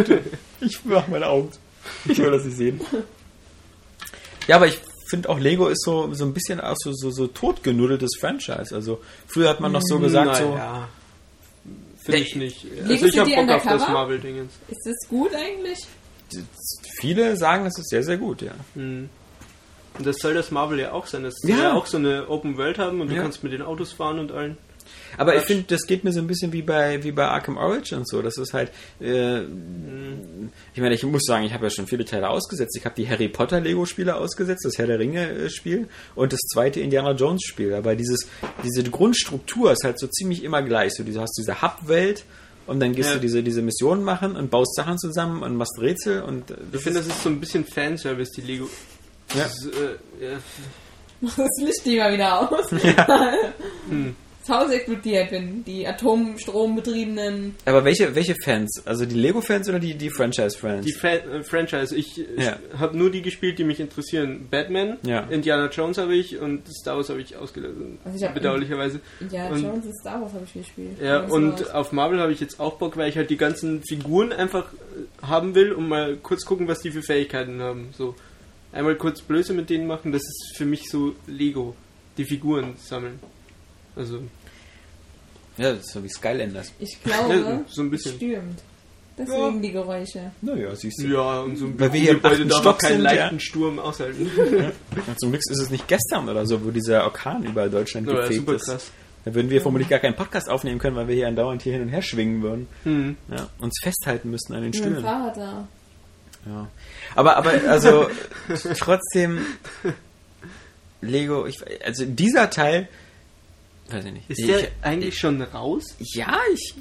ich 0.60 0.84
mache 0.84 1.10
meine 1.10 1.26
Augen. 1.26 1.50
Ich 2.06 2.18
will 2.18 2.30
das 2.30 2.44
nicht 2.44 2.56
sehen. 2.56 2.80
Ja, 4.46 4.56
aber 4.56 4.68
ich 4.68 4.78
finde 5.08 5.28
auch 5.28 5.38
Lego 5.38 5.68
ist 5.68 5.82
so, 5.84 6.14
so 6.14 6.24
ein 6.24 6.32
bisschen 6.32 6.60
auch 6.60 6.76
so, 6.78 6.92
so, 6.92 7.10
so 7.10 7.26
totgenudeltes 7.26 8.12
Franchise. 8.20 8.74
Also 8.74 9.00
früher 9.26 9.48
hat 9.48 9.60
man 9.60 9.72
noch 9.72 9.82
so 9.82 9.98
gesagt, 9.98 10.36
so. 10.36 10.54
Ja. 10.54 10.88
Finde 12.02 12.20
ich 12.20 12.36
nicht. 12.36 12.66
Also 12.88 13.06
ich 13.06 13.18
habe 13.18 13.30
Bock 13.34 13.50
auf 13.50 13.62
das 13.64 13.88
Marvel-Dingens. 13.88 14.52
Ist 14.68 14.86
das 14.86 15.08
gut 15.08 15.34
eigentlich? 15.34 15.78
Viele 17.00 17.36
sagen, 17.36 17.64
das 17.64 17.78
ist 17.78 17.88
sehr, 17.88 18.02
sehr 18.02 18.18
gut, 18.18 18.42
ja. 18.42 18.52
Mhm. 18.74 19.08
Und 19.98 20.06
das 20.06 20.18
soll 20.18 20.34
das 20.34 20.50
Marvel 20.50 20.78
ja 20.78 20.92
auch 20.92 21.06
sein. 21.06 21.24
Das 21.24 21.34
soll 21.42 21.50
ja, 21.50 21.72
auch 21.74 21.86
so 21.86 21.96
eine 21.96 22.28
Open 22.28 22.56
World 22.56 22.78
haben 22.78 23.00
und 23.00 23.10
du 23.10 23.16
ja. 23.16 23.22
kannst 23.22 23.42
mit 23.42 23.52
den 23.52 23.62
Autos 23.62 23.92
fahren 23.92 24.18
und 24.18 24.32
allen. 24.32 24.56
Aber 25.16 25.32
Quatsch. 25.32 25.40
ich 25.40 25.46
finde, 25.46 25.64
das 25.68 25.86
geht 25.86 26.04
mir 26.04 26.12
so 26.12 26.20
ein 26.20 26.26
bisschen 26.26 26.52
wie 26.52 26.62
bei 26.62 27.02
wie 27.02 27.12
bei 27.12 27.26
Arkham 27.26 27.56
Origins 27.56 28.08
so. 28.10 28.22
Das 28.22 28.36
ist 28.38 28.54
halt, 28.54 28.70
äh, 29.00 29.40
ich 29.42 30.80
meine, 30.80 30.94
ich 30.94 31.02
muss 31.02 31.22
sagen, 31.24 31.44
ich 31.44 31.52
habe 31.52 31.66
ja 31.66 31.70
schon 31.70 31.86
viele 31.86 32.04
Teile 32.04 32.28
ausgesetzt. 32.28 32.76
Ich 32.76 32.84
habe 32.84 32.94
die 32.94 33.08
Harry 33.08 33.28
Potter 33.28 33.60
Lego 33.60 33.84
Spiele 33.86 34.16
ausgesetzt, 34.16 34.64
das 34.64 34.78
Herr 34.78 34.86
der 34.86 34.98
Ringe 34.98 35.28
äh, 35.28 35.50
Spiel 35.50 35.88
und 36.14 36.32
das 36.32 36.40
zweite 36.52 36.80
Indiana 36.80 37.12
Jones 37.12 37.42
Spiel. 37.44 37.74
Aber 37.74 37.96
dieses 37.96 38.28
diese 38.64 38.84
Grundstruktur 38.84 39.72
ist 39.72 39.84
halt 39.84 39.98
so 39.98 40.06
ziemlich 40.06 40.44
immer 40.44 40.62
gleich. 40.62 40.94
So, 40.94 41.02
du 41.02 41.20
hast 41.20 41.36
diese 41.38 41.60
Hub-Welt 41.60 42.24
und 42.70 42.78
dann 42.78 42.94
gehst 42.94 43.08
ja. 43.08 43.14
du 43.16 43.20
diese, 43.20 43.42
diese 43.42 43.62
Missionen 43.62 44.04
machen 44.04 44.36
und 44.36 44.48
baust 44.48 44.76
Sachen 44.76 44.96
zusammen 44.96 45.42
und 45.42 45.56
machst 45.56 45.76
Rätsel 45.80 46.22
und 46.22 46.44
ich 46.72 46.80
finde, 46.80 47.00
das 47.00 47.08
ist 47.08 47.22
so 47.24 47.28
ein 47.28 47.40
bisschen 47.40 47.64
Fanservice, 47.64 48.30
die 48.36 48.42
Lego 48.42 48.68
ja. 49.34 49.42
Das, 49.42 49.66
äh, 49.66 50.24
ja. 50.24 50.38
das 51.20 51.64
Licht 51.64 51.84
die 51.84 51.98
mal 51.98 52.12
wieder 52.12 52.40
aus. 52.40 52.70
Ja. 52.82 53.32
hm. 53.88 54.14
Das 54.46 54.56
Haus 54.56 54.70
explodiert, 54.70 55.30
wenn 55.32 55.64
die 55.64 55.86
atomstrombetriebenen. 55.86 57.56
Aber 57.66 57.84
welche, 57.84 58.14
welche 58.14 58.34
Fans? 58.42 58.82
Also 58.86 59.04
die 59.04 59.14
Lego-Fans 59.14 59.68
oder 59.68 59.78
die, 59.78 59.94
die 59.94 60.10
Franchise-Fans? 60.10 60.86
Die 60.86 60.92
Fa 60.92 61.08
äh, 61.08 61.42
Franchise. 61.42 61.94
Ich, 61.94 62.16
ja. 62.16 62.56
ich 62.72 62.78
habe 62.78 62.96
nur 62.96 63.10
die 63.10 63.20
gespielt, 63.20 63.58
die 63.58 63.64
mich 63.64 63.80
interessieren. 63.80 64.48
Batman, 64.50 64.96
ja. 65.02 65.20
Indiana 65.28 65.68
Jones 65.68 65.98
habe 65.98 66.14
ich 66.14 66.38
und 66.38 66.66
Star 66.72 66.96
Wars 66.96 67.10
habe 67.10 67.20
ich 67.20 67.36
ausgelöst. 67.36 67.76
Also 68.04 68.24
ich 68.24 68.32
bedauerlicherweise. 68.32 69.00
Indiana 69.20 69.54
und, 69.54 69.62
Jones 69.62 69.86
und 69.86 69.94
Star 70.00 70.20
Wars 70.22 70.32
habe 70.32 70.44
ich 70.44 70.52
gespielt. 70.52 70.96
Ja, 71.02 71.20
und 71.20 71.74
auf 71.74 71.92
Marvel 71.92 72.20
habe 72.20 72.32
ich 72.32 72.40
jetzt 72.40 72.60
auch 72.60 72.78
Bock, 72.78 72.96
weil 72.96 73.10
ich 73.10 73.16
halt 73.16 73.28
die 73.28 73.36
ganzen 73.36 73.82
Figuren 73.86 74.32
einfach 74.32 74.72
äh, 74.72 75.26
haben 75.26 75.54
will 75.54 75.72
und 75.72 75.88
mal 75.88 76.16
kurz 76.16 76.46
gucken, 76.46 76.66
was 76.66 76.80
die 76.80 76.90
für 76.90 77.02
Fähigkeiten 77.02 77.60
haben. 77.60 77.90
So 77.92 78.14
einmal 78.72 78.96
kurz 78.96 79.20
Blöße 79.20 79.52
mit 79.52 79.70
denen 79.70 79.86
machen, 79.86 80.12
das 80.12 80.22
ist 80.22 80.54
für 80.56 80.64
mich 80.64 80.88
so 80.90 81.14
Lego. 81.26 81.74
Die 82.16 82.24
Figuren 82.24 82.74
sammeln. 82.76 83.20
Also. 83.96 84.22
Ja, 85.56 85.72
das 85.72 85.80
ist 85.80 85.92
so 85.92 86.02
wie 86.02 86.08
Skylanders. 86.08 86.72
Ich 86.78 87.02
glaube, 87.02 87.34
ja, 87.34 87.60
so 87.68 87.82
ein 87.82 87.90
bisschen. 87.90 88.16
stürmt. 88.16 88.62
Deswegen 89.18 89.56
ja. 89.56 89.60
die 89.60 89.72
Geräusche. 89.72 90.30
Naja, 90.40 90.74
siehst 90.74 91.02
du. 91.02 91.08
Ja, 91.08 91.40
und 91.40 91.56
so 91.56 91.66
ein 91.66 91.78
Weil 91.78 91.92
wir 91.92 92.00
hier 92.00 92.14
Gebäude 92.14 92.46
da 92.46 92.58
Stock 92.58 92.78
keinen 92.78 93.02
leichten 93.02 93.34
ja. 93.34 93.40
Sturm 93.40 93.78
aushalten. 93.78 94.30
Ja, 95.06 95.16
zum 95.16 95.30
Glück 95.30 95.42
ist 95.48 95.58
es 95.58 95.70
nicht 95.70 95.86
gestern 95.88 96.28
oder 96.28 96.46
so, 96.46 96.64
wo 96.64 96.70
dieser 96.70 97.04
Orkan 97.04 97.44
über 97.44 97.68
Deutschland 97.68 98.08
ja, 98.08 98.26
gefegt 98.26 98.48
ist. 98.48 98.64
Krass. 98.66 98.90
Da 99.24 99.34
würden 99.34 99.50
wir 99.50 99.60
vermutlich 99.60 99.88
gar 99.88 99.98
keinen 99.98 100.16
Podcast 100.16 100.48
aufnehmen 100.48 100.78
können, 100.78 100.96
weil 100.96 101.08
wir 101.08 101.14
hier 101.14 101.28
andauernd 101.28 101.62
hier 101.62 101.74
hin 101.74 101.82
und 101.82 101.88
her 101.88 102.00
schwingen 102.00 102.42
würden. 102.42 102.68
Mhm. 102.84 103.16
Ja, 103.30 103.48
uns 103.58 103.78
festhalten 103.82 104.30
müssten 104.30 104.54
an 104.54 104.62
den 104.62 104.72
Stühlen. 104.72 104.94
Mit 104.94 105.04
Fahrrad 105.04 105.36
da. 105.36 105.68
Ja. 106.46 106.68
Aber, 107.14 107.36
aber, 107.36 107.52
also, 107.68 108.08
trotzdem, 108.78 109.40
Lego, 111.02 111.46
ich, 111.46 111.58
also 111.84 112.06
dieser 112.06 112.48
Teil, 112.48 112.88
weiß 113.92 114.04
ich 114.04 114.12
nicht. 114.12 114.30
Ist 114.30 114.46
der 114.46 114.60
ich, 114.60 114.68
eigentlich 114.82 115.14
ich, 115.14 115.18
schon 115.18 115.40
raus? 115.42 115.84
Ja, 115.98 116.38
ich, 116.52 116.74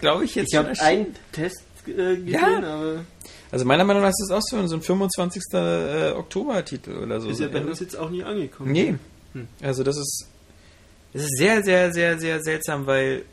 glaube 0.00 0.24
ich 0.24 0.34
jetzt 0.34 0.52
Ich 0.52 0.58
habe 0.58 0.72
einen 0.80 1.14
Test 1.32 1.62
äh, 1.86 2.16
gesehen, 2.16 2.28
ja. 2.28 2.58
aber. 2.58 3.04
Also 3.50 3.64
meiner 3.64 3.84
Meinung 3.84 4.02
nach 4.02 4.10
ist 4.10 4.26
das 4.28 4.36
auch 4.36 4.42
so, 4.42 4.66
so 4.66 4.76
ein 4.76 4.82
25. 4.82 5.42
Äh, 5.52 6.12
Oktober-Titel 6.12 6.96
oder 6.98 7.20
so. 7.20 7.28
Ist 7.28 7.40
ja 7.40 7.48
bei 7.48 7.64
uns 7.64 7.80
jetzt 7.80 7.96
auch 7.96 8.10
nie 8.10 8.24
angekommen. 8.24 8.72
Nee. 8.72 8.96
Hm. 9.32 9.48
Also 9.62 9.82
das 9.82 9.96
ist, 9.96 10.28
das 11.12 11.22
ist 11.22 11.38
sehr, 11.38 11.62
sehr, 11.62 11.92
sehr, 11.92 12.18
sehr 12.18 12.40
seltsam, 12.42 12.86
weil 12.86 13.24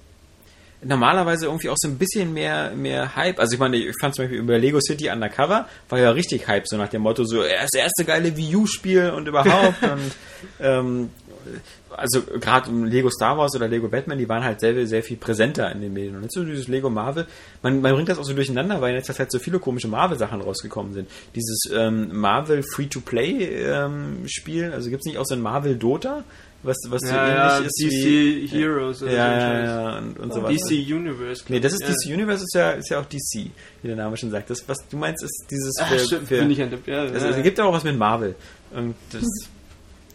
normalerweise 0.84 1.46
irgendwie 1.46 1.70
auch 1.70 1.78
so 1.78 1.88
ein 1.88 1.98
bisschen 1.98 2.34
mehr, 2.34 2.72
mehr 2.72 3.16
Hype. 3.16 3.40
Also 3.40 3.54
ich 3.54 3.60
meine, 3.60 3.78
ich 3.78 3.96
fand 4.00 4.16
zum 4.16 4.26
Beispiel 4.26 4.40
über 4.40 4.58
Lego 4.58 4.80
City 4.80 5.10
Undercover 5.10 5.68
war 5.90 6.00
ja 6.00 6.12
richtig 6.12 6.48
Hype, 6.48 6.68
so 6.68 6.78
nach 6.78 6.90
dem 6.90 7.02
Motto, 7.02 7.24
so 7.24 7.42
das 7.42 7.74
erste 7.74 8.06
geile 8.06 8.36
Wii 8.36 8.56
U-Spiel 8.56 9.12
und 9.12 9.28
überhaupt. 9.28 9.82
und 9.84 10.12
ähm, 10.60 11.10
also 11.96 12.22
gerade 12.22 12.72
Lego 12.72 13.10
Star 13.10 13.38
Wars 13.38 13.56
oder 13.56 13.68
Lego 13.68 13.88
Batman, 13.88 14.18
die 14.18 14.30
waren 14.30 14.44
halt 14.44 14.60
sehr, 14.60 14.88
sehr 14.88 15.04
viel 15.04 15.18
präsenter 15.18 15.72
in 15.72 15.82
den 15.82 15.94
Medien. 15.94 16.16
Und 16.16 16.24
jetzt 16.24 16.36
so 16.36 16.44
dieses 16.44 16.68
Lego 16.68 16.90
Marvel, 16.90 17.28
man, 17.62 17.82
man 17.82 17.94
bringt 17.94 18.10
das 18.10 18.18
auch 18.18 18.24
so 18.24 18.34
durcheinander, 18.34 18.82
weil 18.82 18.96
jetzt 18.96 19.18
halt 19.18 19.32
so 19.32 19.40
viele 19.40 19.60
komische 19.60 19.88
Marvel-Sachen 19.88 20.42
rausgekommen 20.42 20.94
sind. 20.94 21.10
Dieses 21.36 21.70
ähm, 21.74 22.10
Marvel 22.14 22.64
Free-to-Play-Spiel, 22.64 24.64
ähm, 24.64 24.74
also 24.74 24.90
gibt 24.90 25.02
es 25.02 25.06
nicht 25.06 25.18
auch 25.18 25.26
so 25.26 25.36
ein 25.36 25.42
Marvel 25.42 25.78
Dota? 25.78 26.24
was, 26.64 26.78
was 26.90 27.02
ja, 27.04 27.10
so 27.10 27.16
ähnlich 27.16 27.36
ja, 27.36 27.58
ist 27.60 27.82
DC 27.82 28.06
wie, 28.06 28.48
Heroes 28.48 29.02
oder 29.02 29.12
ja, 29.12 29.26
so. 29.26 29.32
Ja, 29.32 29.64
ja, 29.64 29.98
und, 29.98 30.20
und 30.20 30.34
so 30.34 30.44
weiter. 30.44 30.56
DC 30.56 30.94
Universe. 30.94 31.44
Nee, 31.50 31.60
das 31.60 31.74
ist 31.74 31.88
DC 31.88 32.14
Universe, 32.14 32.44
ist 32.44 32.54
ja, 32.54 32.72
ist 32.72 32.90
ja 32.90 33.00
auch 33.00 33.06
DC, 33.06 33.50
wie 33.82 33.88
der 33.88 33.96
Name 33.96 34.16
schon 34.18 34.30
sagt. 34.30 34.50
Das, 34.50 34.68
was 34.68 34.78
du 34.88 34.98
meinst, 34.98 35.24
ist 35.24 35.46
dieses 35.50 35.76
Ach, 35.80 35.90
für, 35.90 36.00
stimmt, 36.00 36.28
für, 36.28 36.36
ich 36.36 36.62
an 36.62 36.72
ja, 36.86 37.02
also, 37.02 37.28
Es 37.28 37.44
gibt 37.44 37.58
ja 37.58 37.66
auch 37.66 37.74
was 37.74 37.84
mit 37.84 37.98
Marvel. 37.98 38.36
Und 38.72 38.96
das 39.12 39.24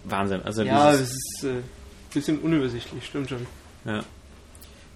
Wahnsinn. 0.07 0.43
Also 0.45 0.63
ja, 0.63 0.93
das 0.93 1.01
ist 1.01 1.41
ein 1.43 1.59
äh, 1.59 2.15
bisschen 2.15 2.39
unübersichtlich, 2.39 3.05
stimmt 3.05 3.29
schon. 3.29 3.47
Ja. 3.85 4.03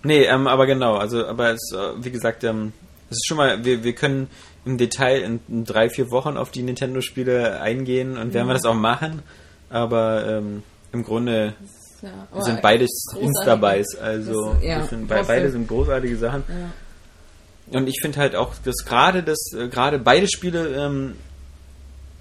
Nee, 0.03 0.25
ähm, 0.25 0.47
aber 0.47 0.67
genau, 0.67 0.97
also, 0.97 1.27
aber 1.27 1.51
es, 1.51 1.73
äh, 1.75 2.03
wie 2.03 2.11
gesagt, 2.11 2.45
ähm, 2.45 2.73
es 3.11 3.17
ist 3.17 3.27
schon 3.27 3.37
mal, 3.37 3.65
wir, 3.65 3.85
wir 3.85 3.95
können 3.95 4.29
im 4.65 4.79
Detail 4.79 5.21
in, 5.23 5.41
in 5.49 5.65
drei, 5.65 5.91
vier 5.91 6.11
Wochen 6.11 6.37
auf 6.37 6.51
die 6.51 6.63
Nintendo-Spiele 6.63 7.61
eingehen 7.61 8.17
und 8.17 8.35
werden 8.35 8.47
wir 8.47 8.55
das 8.55 8.65
auch 8.65 8.75
machen. 8.75 9.23
Aber 9.69 10.27
ähm, 10.27 10.63
im 10.93 11.05
Grunde 11.05 11.55
ja, 12.03 12.43
sind 12.43 12.63
beides 12.63 12.91
Insta-Buys, 13.19 13.97
also 13.97 14.55
das, 14.55 14.63
ja, 14.63 14.83
sind, 14.87 15.07
beide 15.07 15.51
sind 15.51 15.69
großartige 15.69 16.17
Sachen. 16.17 16.45
Ja. 16.49 17.79
Und 17.79 17.89
ich 17.89 18.01
finde 18.01 18.19
halt 18.19 18.35
auch, 18.35 18.55
dass 18.65 18.85
gerade 18.85 19.23
das, 19.23 19.53
äh, 19.57 19.69
gerade 19.69 19.99
beide 19.99 20.27
Spiele 20.29 20.69
ähm, 20.75 21.15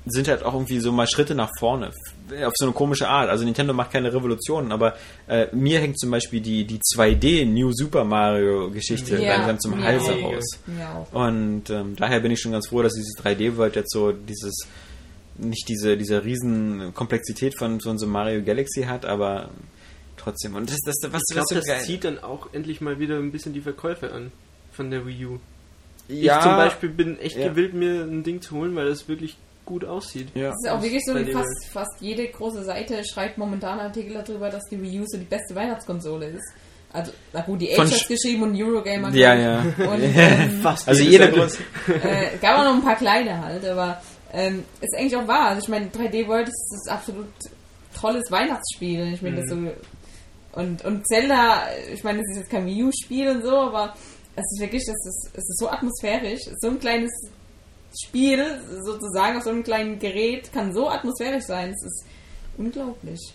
sind 0.05 0.27
halt 0.27 0.43
auch 0.43 0.53
irgendwie 0.53 0.79
so 0.79 0.91
mal 0.91 1.07
Schritte 1.07 1.33
nach 1.33 1.49
vorne. 1.57 1.91
Auf 2.45 2.53
so 2.55 2.65
eine 2.65 2.73
komische 2.73 3.07
Art. 3.07 3.29
Also 3.29 3.45
Nintendo 3.45 3.73
macht 3.73 3.91
keine 3.91 4.13
Revolutionen, 4.13 4.71
aber 4.71 4.95
äh, 5.27 5.47
mir 5.53 5.79
hängt 5.79 5.99
zum 5.99 6.11
Beispiel 6.11 6.41
die, 6.41 6.65
die 6.65 6.79
2D 6.79 7.45
New 7.45 7.71
Super 7.73 8.03
Mario 8.03 8.69
Geschichte 8.71 9.21
ja, 9.21 9.37
langsam 9.37 9.59
zum 9.59 9.83
Halse 9.83 10.13
raus. 10.21 10.45
Und 11.11 11.69
ähm, 11.69 11.95
daher 11.95 12.19
bin 12.19 12.31
ich 12.31 12.39
schon 12.39 12.51
ganz 12.51 12.67
froh, 12.67 12.81
dass 12.81 12.93
dieses 12.93 13.15
3D-World 13.23 13.75
jetzt 13.75 13.91
so 13.91 14.11
dieses 14.11 14.67
nicht 15.39 15.69
diese, 15.69 15.97
diese 15.97 16.23
riesen 16.23 16.93
Komplexität 16.93 17.57
von, 17.57 17.79
von 17.79 17.97
so 17.97 18.07
Mario 18.07 18.43
Galaxy 18.43 18.83
hat, 18.83 19.05
aber 19.05 19.49
trotzdem. 20.17 20.55
Und 20.55 20.69
das, 20.69 20.77
das, 20.85 20.95
was, 21.11 21.21
ich 21.29 21.35
glaube, 21.35 21.55
das 21.55 21.65
geil. 21.65 21.81
zieht 21.81 22.03
dann 22.03 22.19
auch 22.19 22.53
endlich 22.53 22.81
mal 22.81 22.99
wieder 22.99 23.17
ein 23.17 23.31
bisschen 23.31 23.53
die 23.53 23.61
Verkäufe 23.61 24.11
an 24.11 24.31
von 24.71 24.91
der 24.91 25.05
Wii 25.05 25.25
U. 25.25 25.39
Ja, 26.07 26.37
ich 26.37 26.43
zum 26.43 26.51
Beispiel 26.53 26.89
bin 26.89 27.19
echt 27.19 27.37
ja. 27.37 27.49
gewillt, 27.49 27.73
mir 27.73 28.03
ein 28.03 28.23
Ding 28.23 28.41
zu 28.41 28.55
holen, 28.55 28.75
weil 28.75 28.87
das 28.87 29.07
wirklich 29.07 29.37
gut 29.69 29.85
aussieht. 29.85 30.27
Ja. 30.35 30.49
Das 30.49 30.55
ist 30.63 30.69
auch 30.69 30.81
wirklich 30.81 31.03
so, 31.05 31.13
fast, 31.31 31.69
fast 31.71 32.01
jede 32.01 32.27
große 32.27 32.65
Seite 32.65 33.01
schreibt 33.05 33.37
momentan 33.37 33.79
Artikel 33.79 34.21
darüber, 34.21 34.49
dass 34.49 34.63
die 34.65 34.81
Wii 34.81 34.99
U 34.99 35.05
so 35.07 35.17
die 35.17 35.25
beste 35.25 35.55
Weihnachtskonsole 35.55 36.25
ist. 36.25 36.53
Also, 36.91 37.11
na 37.31 37.41
gut, 37.41 37.61
die 37.61 37.71
Age 37.71 37.91
hat 37.91 38.07
geschrieben 38.07 38.43
und 38.43 38.61
Eurogamer. 38.61 39.13
Ja, 39.13 39.35
ja. 39.35 39.59
Und, 39.59 40.01
ähm, 40.15 40.59
Fast 40.61 40.87
also 40.87 41.03
jeder. 41.03 41.29
Äh, 41.29 42.37
gab 42.41 42.59
auch 42.59 42.63
noch 42.63 42.73
ein 42.73 42.83
paar 42.83 42.95
kleine 42.95 43.39
halt, 43.45 43.63
aber 43.63 44.01
ähm, 44.33 44.65
ist 44.81 44.97
eigentlich 44.97 45.15
auch 45.15 45.27
wahr. 45.27 45.49
Also 45.49 45.61
ich 45.61 45.69
meine, 45.69 45.87
3D 45.87 46.27
World 46.27 46.47
ist 46.49 46.69
das 46.71 46.93
absolut 46.93 47.27
tolles 47.99 48.31
Weihnachtsspiel. 48.31 49.13
Ich 49.13 49.21
meine, 49.21 49.37
mhm. 49.37 49.39
das 49.41 49.49
so 49.49 50.59
und 50.59 50.83
und 50.83 51.07
Zelda, 51.07 51.67
ich 51.93 52.03
meine, 52.03 52.19
das 52.19 52.31
ist 52.31 52.37
jetzt 52.39 52.49
kein 52.49 52.65
Wii 52.65 52.85
U-Spiel 52.85 53.29
und 53.29 53.43
so, 53.43 53.55
aber 53.55 53.93
es 54.35 54.45
ist 54.53 54.59
wirklich, 54.59 54.81
es 54.81 55.05
ist, 55.05 55.29
es 55.33 55.47
ist 55.47 55.59
so 55.59 55.69
atmosphärisch, 55.69 56.41
so 56.59 56.69
ein 56.69 56.79
kleines 56.79 57.11
Spiel 57.97 58.61
sozusagen 58.83 59.37
auf 59.37 59.43
so 59.43 59.49
einem 59.49 59.63
kleinen 59.63 59.99
Gerät 59.99 60.51
kann 60.53 60.73
so 60.73 60.89
atmosphärisch 60.89 61.45
sein. 61.45 61.71
Es 61.71 61.83
ist 61.83 62.05
unglaublich. 62.57 63.33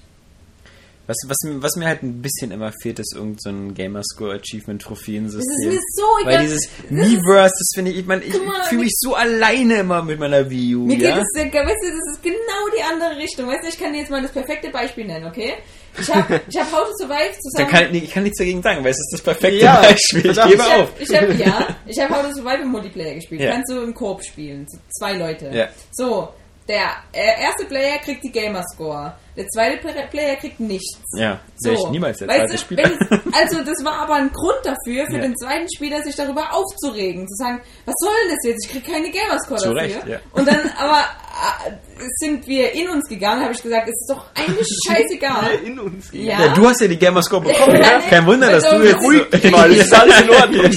Was, 1.06 1.16
was, 1.26 1.36
was 1.60 1.76
mir 1.76 1.86
halt 1.86 2.02
ein 2.02 2.22
bisschen 2.22 2.50
immer 2.50 2.72
fehlt, 2.80 2.98
ist 2.98 3.14
irgendein 3.14 3.38
so 3.38 3.50
ein 3.50 3.74
Gamerscore 3.74 4.40
Achievement 4.40 4.80
Trophäensystem. 4.80 5.70
Das 5.70 5.74
ist 5.74 5.74
mir 5.74 5.80
so 5.92 6.02
Weil 6.24 6.32
egal. 6.34 6.42
dieses 6.44 6.68
Miiverse, 6.88 7.54
das 7.58 7.70
finde 7.74 7.90
ich, 7.90 7.98
ich 7.98 8.06
meine, 8.06 8.24
ich 8.24 8.34
fühle 8.68 8.80
mich 8.80 8.92
so 8.96 9.14
alleine 9.14 9.80
immer 9.80 10.02
mit 10.02 10.18
meiner 10.18 10.48
Wii 10.48 10.76
U, 10.76 10.86
Mir 10.86 10.96
ja? 10.96 11.14
geht 11.16 11.24
es, 11.24 11.34
weißt 11.34 11.52
du, 11.54 11.90
das 11.90 12.14
ist 12.16 12.22
genau 12.22 12.68
die 12.74 12.82
andere 12.82 13.16
Richtung. 13.18 13.46
Weißt 13.48 13.64
du, 13.64 13.68
ich 13.68 13.78
kann 13.78 13.92
dir 13.92 13.98
jetzt 13.98 14.10
mal 14.10 14.22
das 14.22 14.32
perfekte 14.32 14.70
Beispiel 14.70 15.04
nennen, 15.04 15.26
okay? 15.26 15.52
Ich 16.00 16.12
habe 16.12 16.40
ich 16.48 16.56
hab 16.58 16.72
How 16.72 16.84
to 16.88 16.92
Survive 16.98 17.32
zusammen... 17.40 17.70
kann, 17.70 17.84
ich 17.86 17.90
nicht- 17.92 18.04
ich 18.04 18.10
kann 18.12 18.22
nichts 18.24 18.38
dagegen 18.38 18.62
sagen, 18.62 18.82
weil 18.84 18.90
es 18.90 18.98
ist 18.98 19.10
das 19.12 19.20
perfekte 19.22 19.64
Ja, 19.64 19.80
Beispiel. 19.80 20.30
Ich 20.30 20.42
gebe 20.42 20.54
ich 20.54 20.60
auf. 20.60 20.68
hab, 20.68 21.00
ich 21.00 21.14
hab, 21.16 21.38
ja, 21.38 21.76
ich 21.86 22.00
habe 22.00 22.14
How 22.14 22.22
to 22.22 22.32
Survive 22.34 22.62
im 22.62 22.68
Multiplayer 22.68 23.14
gespielt. 23.14 23.40
Ja. 23.40 23.52
Kannst 23.52 23.70
du 23.72 23.82
im 23.82 23.94
Koop 23.94 24.24
spielen. 24.24 24.66
Zwei 24.98 25.12
Leute. 25.14 25.50
Ja. 25.52 25.68
So, 25.92 26.28
der 26.68 26.90
äh, 27.12 27.42
erste 27.42 27.66
Player 27.66 27.98
kriegt 27.98 28.24
die 28.24 28.32
Gamerscore. 28.32 29.14
Der 29.36 29.46
zweite 29.48 29.78
Pla- 29.78 30.06
Player 30.10 30.36
kriegt 30.36 30.60
nichts. 30.60 30.98
Ja, 31.16 31.40
So. 31.56 31.70
wäre 31.70 31.80
ich 31.82 31.88
niemals 31.90 32.18
der 32.18 32.28
Weißt 32.28 32.38
zweite 32.40 32.52
du, 32.52 32.58
Spieler. 32.58 32.84
wenn 32.84 32.92
es, 32.92 33.34
also 33.52 33.64
das 33.64 33.84
war 33.84 33.94
aber 34.00 34.14
ein 34.14 34.30
Grund 34.32 34.58
dafür, 34.62 35.06
für 35.06 35.16
Ja. 35.16 35.22
den 35.22 35.36
zweiten 35.36 35.66
Spieler 35.76 36.02
sich 36.02 36.14
darüber 36.16 36.54
aufzuregen, 36.54 37.26
zu 37.28 37.34
sagen, 37.34 37.60
was 37.84 37.94
soll 37.98 38.12
denn 38.22 38.36
das 38.36 38.50
jetzt? 38.50 38.64
Ich 38.66 38.70
krieg 38.72 38.86
keine 38.94 39.10
Gamerscore 39.10 39.60
Zu 39.60 39.74
dafür. 39.74 39.82
Recht, 39.96 40.06
ja. 40.06 40.18
Und 40.32 40.46
dann 40.48 40.60
aber 40.78 41.00
äh, 41.00 42.02
sind 42.20 42.46
wir 42.46 42.72
in 42.72 42.88
uns 42.88 43.08
gegangen, 43.08 43.42
habe 43.42 43.52
ich 43.52 43.62
gesagt, 43.62 43.88
es 43.88 44.00
ist 44.00 44.10
doch 44.10 44.24
eigentlich 44.34 44.68
scheißegal. 44.86 45.50
in 45.66 45.78
uns 45.80 46.10
gehen. 46.12 46.26
Ja. 46.26 46.40
Ja, 46.46 46.54
du 46.54 46.66
hast 46.68 46.80
ja 46.80 46.86
die 46.88 46.98
Gamerscore 46.98 47.42
bekommen. 47.42 47.76
Ja. 47.82 48.00
Kein 48.08 48.24
Wunder, 48.26 48.50
dass 48.52 48.64
Also, 48.64 48.78
du 48.78 48.88
jetzt... 48.88 49.02
ruhig 49.02 49.28
dich 49.30 49.50
mal, 49.50 49.70
ist 49.70 49.92
alles 50.00 50.20
in 50.22 50.30
Ordnung. 50.30 50.70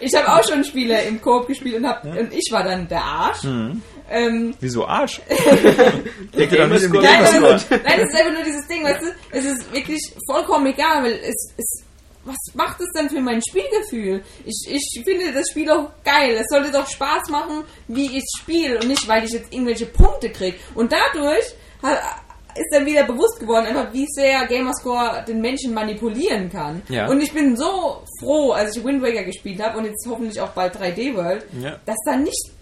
Ich 0.00 0.14
habe 0.14 0.28
auch 0.34 0.46
schon 0.46 0.62
Spiele 0.64 1.00
im 1.02 1.20
Koop 1.20 1.46
gespielt 1.46 1.76
und, 1.76 1.86
hab, 1.86 2.04
und 2.04 2.30
ich 2.32 2.48
war 2.50 2.62
dann 2.64 2.86
der 2.88 3.02
Arsch. 3.02 3.44
Mhm. 3.44 3.80
Ähm, 4.10 4.54
Wieso 4.60 4.86
Arsch? 4.86 5.20
Doch 6.32 6.38
nicht 6.38 6.52
Nein, 6.92 7.42
nein, 7.42 7.42
das 7.60 7.62
ist 7.64 8.16
einfach 8.16 8.32
nur 8.32 8.42
dieses 8.44 8.66
Ding, 8.66 8.84
weißt 8.84 9.02
du, 9.02 9.06
es 9.32 9.44
ist 9.44 9.72
wirklich 9.72 10.00
vollkommen 10.30 10.66
egal, 10.66 11.02
weil 11.04 11.12
es, 11.22 11.52
es 11.56 11.82
was 12.24 12.36
macht 12.54 12.80
es 12.80 12.88
denn 12.96 13.10
für 13.10 13.20
mein 13.20 13.42
Spielgefühl? 13.46 14.22
Ich, 14.46 14.66
ich 14.70 15.02
finde 15.04 15.32
das 15.32 15.50
Spiel 15.50 15.70
auch 15.70 15.90
geil. 16.04 16.38
Es 16.40 16.46
sollte 16.48 16.70
doch 16.70 16.88
Spaß 16.88 17.28
machen, 17.28 17.64
wie 17.88 18.16
ich 18.16 18.24
spiele 18.40 18.78
und 18.78 18.88
nicht, 18.88 19.06
weil 19.06 19.24
ich 19.24 19.32
jetzt 19.32 19.52
irgendwelche 19.52 19.84
Punkte 19.86 20.30
kriege. 20.30 20.56
Und 20.74 20.90
dadurch 20.90 21.44
ist 22.56 22.70
dann 22.72 22.86
wieder 22.86 23.04
bewusst 23.04 23.40
geworden, 23.40 23.66
einfach 23.66 23.92
wie 23.92 24.06
sehr 24.08 24.46
Gamerscore 24.46 25.22
den 25.28 25.40
Menschen 25.42 25.74
manipulieren 25.74 26.48
kann. 26.50 26.80
Ja. 26.88 27.08
Und 27.08 27.20
ich 27.20 27.32
bin 27.32 27.56
so 27.56 28.02
froh, 28.20 28.52
als 28.52 28.74
ich 28.76 28.82
Wind 28.84 29.02
Waker 29.02 29.24
gespielt 29.24 29.60
habe 29.62 29.76
und 29.78 29.84
jetzt 29.84 30.06
hoffentlich 30.08 30.40
auch 30.40 30.50
bald 30.50 30.74
3D 30.76 31.14
World, 31.16 31.44
Ja. 31.60 31.78
dass 31.84 31.96
da 32.06 32.16
nicht 32.16 32.52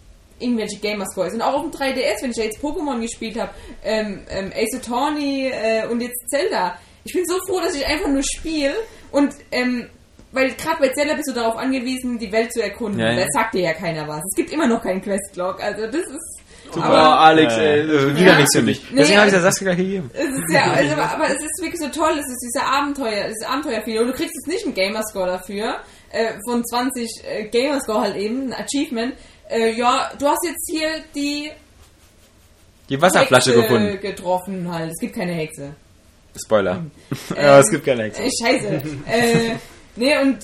irgendwelche 0.42 0.78
Gamerscores 0.78 1.32
sind. 1.32 1.42
Auch 1.42 1.54
auf 1.54 1.62
dem 1.62 1.70
3DS, 1.70 2.22
wenn 2.22 2.30
ich 2.32 2.36
ja 2.36 2.44
jetzt 2.44 2.60
Pokémon 2.62 3.00
gespielt 3.00 3.38
habe, 3.38 3.50
ähm, 3.84 4.20
ähm, 4.30 4.52
Ace 4.54 4.76
Attorney 4.76 5.50
äh, 5.52 5.86
und 5.86 6.00
jetzt 6.00 6.18
Zelda. 6.28 6.76
Ich 7.04 7.12
bin 7.12 7.24
so 7.26 7.36
froh, 7.46 7.60
dass 7.60 7.74
ich 7.74 7.86
einfach 7.86 8.08
nur 8.08 8.22
spiele 8.22 8.74
und 9.10 9.32
ähm, 9.50 9.88
weil 10.34 10.50
gerade 10.52 10.76
bei 10.80 10.88
Zelda 10.88 11.14
bist 11.14 11.28
du 11.28 11.32
darauf 11.32 11.56
angewiesen, 11.56 12.18
die 12.18 12.32
Welt 12.32 12.52
zu 12.52 12.62
erkunden. 12.62 12.98
Ja, 13.00 13.10
ja. 13.12 13.20
Da 13.20 13.26
sagt 13.32 13.54
dir 13.54 13.60
ja 13.62 13.74
keiner 13.74 14.08
was. 14.08 14.22
Es 14.30 14.36
gibt 14.36 14.50
immer 14.50 14.66
noch 14.66 14.82
keinen 14.82 15.02
Questlog. 15.02 15.62
Also 15.62 15.86
das 15.86 15.96
ist. 16.06 16.38
Super, 16.72 16.86
Aber 16.86 17.20
Alex, 17.20 17.52
Äh, 17.58 17.80
äh, 17.82 18.16
wieder 18.16 18.32
Ja. 18.32 18.36
nichts 18.38 18.56
für 18.56 18.62
mich. 18.62 18.80
Nee, 18.90 18.96
Deswegen 19.00 19.18
habe 19.18 19.28
ich 19.28 19.34
also- 19.34 19.44
der 19.44 19.52
Saskia 19.52 19.74
gegeben. 19.74 20.10
es 20.14 20.24
ist 20.26 20.50
ja, 20.54 20.70
also, 20.72 20.94
aber 20.94 21.24
es 21.26 21.42
ist 21.42 21.60
wirklich 21.60 21.80
so 21.80 21.88
toll, 21.88 22.12
es 22.12 22.26
ist 22.26 22.38
dieser 22.46 22.66
Abenteuer, 22.66 23.24
dieses 23.28 23.44
Abenteuerfeeling. 23.46 24.00
Und 24.02 24.06
du 24.06 24.12
kriegst 24.14 24.32
jetzt 24.34 24.46
nicht 24.48 24.64
einen 24.64 24.74
Gamerscore 24.74 25.26
dafür, 25.26 25.80
äh, 26.12 26.32
von 26.48 26.64
20 26.64 27.10
äh, 27.28 27.48
Gamerscore 27.48 28.00
halt 28.00 28.16
eben, 28.16 28.52
ein 28.54 28.64
Achievement. 28.64 29.12
Äh, 29.52 29.72
ja, 29.72 30.10
du 30.18 30.26
hast 30.26 30.44
jetzt 30.44 30.70
hier 30.70 30.88
die 31.14 31.50
Die 32.88 33.00
Wasserflasche 33.00 33.50
Hexe 33.50 33.62
gefunden. 33.62 34.00
getroffen 34.00 34.72
halt. 34.72 34.90
Es 34.92 34.98
gibt 35.00 35.14
keine 35.14 35.32
Hexe. 35.32 35.74
Spoiler. 36.42 36.84
ja, 37.36 37.56
Ähm, 37.56 37.60
es 37.60 37.70
gibt 37.70 37.84
keine 37.84 38.04
Hexe. 38.04 38.22
Äh, 38.22 38.30
scheiße. 38.42 38.82
äh, 39.08 39.50
nee, 39.96 40.16
und 40.18 40.38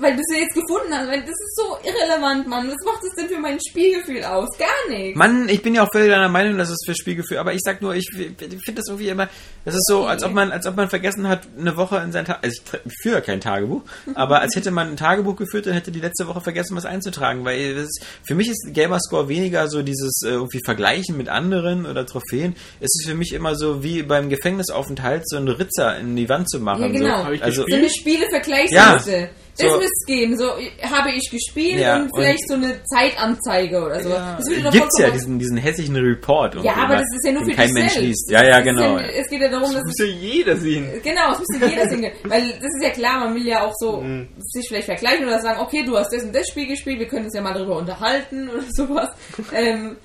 weil 0.00 0.16
du 0.16 0.22
sie 0.28 0.40
jetzt 0.40 0.54
gefunden 0.54 0.92
hast, 0.92 1.08
weil 1.08 1.20
das 1.20 1.30
ist 1.30 1.56
so 1.56 1.76
irrelevant, 1.84 2.48
Mann. 2.48 2.68
Was 2.68 2.84
macht 2.84 3.04
das 3.04 3.14
denn 3.16 3.28
für 3.28 3.40
mein 3.40 3.58
Spielgefühl 3.60 4.24
aus? 4.24 4.48
Gar 4.58 4.68
nichts. 4.88 5.16
Mann, 5.16 5.48
ich 5.48 5.62
bin 5.62 5.74
ja 5.74 5.84
auch 5.84 5.92
völlig 5.92 6.10
deiner 6.10 6.28
Meinung, 6.28 6.58
dass 6.58 6.70
es 6.70 6.78
für 6.84 6.94
Spielgefühl, 6.94 7.38
aber 7.38 7.52
ich 7.52 7.60
sag 7.62 7.80
nur, 7.80 7.94
ich, 7.94 8.08
ich 8.16 8.36
finde 8.36 8.80
das 8.80 8.88
irgendwie 8.88 9.08
immer, 9.08 9.28
das 9.64 9.74
ist 9.74 9.86
so, 9.86 10.06
als 10.06 10.24
ob 10.24 10.32
man, 10.32 10.50
als 10.50 10.66
ob 10.66 10.76
man 10.76 10.88
vergessen 10.88 11.28
hat, 11.28 11.46
eine 11.58 11.76
Woche 11.76 11.98
in 11.98 12.10
sein 12.10 12.24
Tagebuch, 12.24 12.44
also 12.44 12.78
ich 12.84 12.92
führe 13.02 13.22
kein 13.22 13.40
Tagebuch, 13.40 13.82
aber 14.14 14.40
als 14.40 14.56
hätte 14.56 14.70
man 14.70 14.88
ein 14.88 14.96
Tagebuch 14.96 15.36
geführt 15.36 15.66
und 15.66 15.74
hätte 15.74 15.92
die 15.92 16.00
letzte 16.00 16.26
Woche 16.26 16.40
vergessen, 16.40 16.76
was 16.76 16.84
einzutragen, 16.84 17.44
weil 17.44 17.74
das 17.74 17.84
ist, 17.84 18.04
für 18.26 18.34
mich 18.34 18.48
ist 18.48 18.70
Gamerscore 18.72 19.28
weniger 19.28 19.68
so 19.68 19.82
dieses 19.82 20.22
äh, 20.24 20.30
irgendwie 20.30 20.60
Vergleichen 20.64 21.16
mit 21.16 21.28
anderen 21.28 21.86
oder 21.86 22.04
Trophäen, 22.04 22.56
es 22.80 22.90
ist 22.98 23.08
für 23.08 23.14
mich 23.14 23.32
immer 23.32 23.54
so 23.54 23.82
wie 23.84 24.02
beim 24.02 24.28
Gefängnisaufenthalt 24.28 25.28
so 25.28 25.36
einen 25.36 25.48
Ritzer 25.48 25.98
in 25.98 26.16
die 26.16 26.28
Wand 26.28 26.50
zu 26.50 26.58
machen. 26.58 26.82
Ja, 26.82 26.88
genau. 26.88 27.34
So. 27.36 27.42
Also, 27.42 27.66
So 27.68 27.76
eine 27.76 27.90
Spielevergleichsliste. 27.90 29.12
Ja. 29.12 29.19
Das 29.60 29.72
So. 29.72 29.78
müsste 29.78 29.92
es 30.00 30.06
geben. 30.06 30.36
So 30.38 30.46
habe 30.90 31.10
ich 31.12 31.30
gespielt 31.30 31.80
Ja, 31.80 31.96
und 32.02 32.10
vielleicht 32.16 32.48
so 32.48 32.54
eine 32.54 32.82
Zeitanzeige 32.84 33.82
oder 33.84 34.02
so. 34.02 34.08
Das 34.10 34.46
würde 34.48 34.62
doch 34.62 34.72
gibt's 34.72 34.98
ja 34.98 35.10
diesen, 35.10 35.38
diesen 35.38 35.56
hässlichen 35.56 35.96
Report. 35.96 36.54
Ja, 36.62 36.74
aber 36.74 36.94
das 36.96 37.06
ist 37.14 37.24
ja 37.26 37.32
nur 37.32 37.42
den 37.42 37.50
für 37.50 37.56
kein 37.56 37.66
dich 37.66 37.74
Mensch 37.74 37.92
selbst. 37.92 38.06
liest. 38.08 38.30
Ja, 38.30 38.42
ja, 38.44 38.50
Das 38.50 38.58
ist 38.60 38.64
genau. 38.64 38.98
es 38.98 39.28
geht 39.28 39.40
ja 39.40 39.48
darum, 39.48 39.72
dass 39.72 39.74
Das 39.74 39.84
muss 39.84 40.00
es 40.00 40.06
ja 40.06 40.12
jeder 40.14 40.56
sehen. 40.56 40.88
Genau, 41.02 41.32
es 41.32 41.38
müsste 41.38 41.66
jeder 41.66 41.88
singen. 41.88 42.12
Weil 42.24 42.42
das 42.48 42.74
ist 42.74 42.82
ja 42.82 42.90
klar, 42.90 43.20
man 43.20 43.34
will 43.34 43.46
ja 43.46 43.64
auch 43.66 43.74
so 43.78 44.02
sich 44.38 44.66
vielleicht 44.68 44.86
vergleichen 44.86 45.24
oder 45.26 45.40
sagen, 45.40 45.60
okay, 45.60 45.82
du 45.84 45.96
hast 45.96 46.12
das 46.12 46.22
und 46.22 46.34
das 46.34 46.48
Spiel 46.48 46.66
gespielt, 46.66 46.98
wir 46.98 47.06
können 47.08 47.24
uns 47.26 47.34
ja 47.34 47.42
mal 47.42 47.54
darüber 47.54 47.76
unterhalten 47.78 48.48
oder 48.48 48.62
sowas. 48.70 49.08
ähm, 49.54 49.96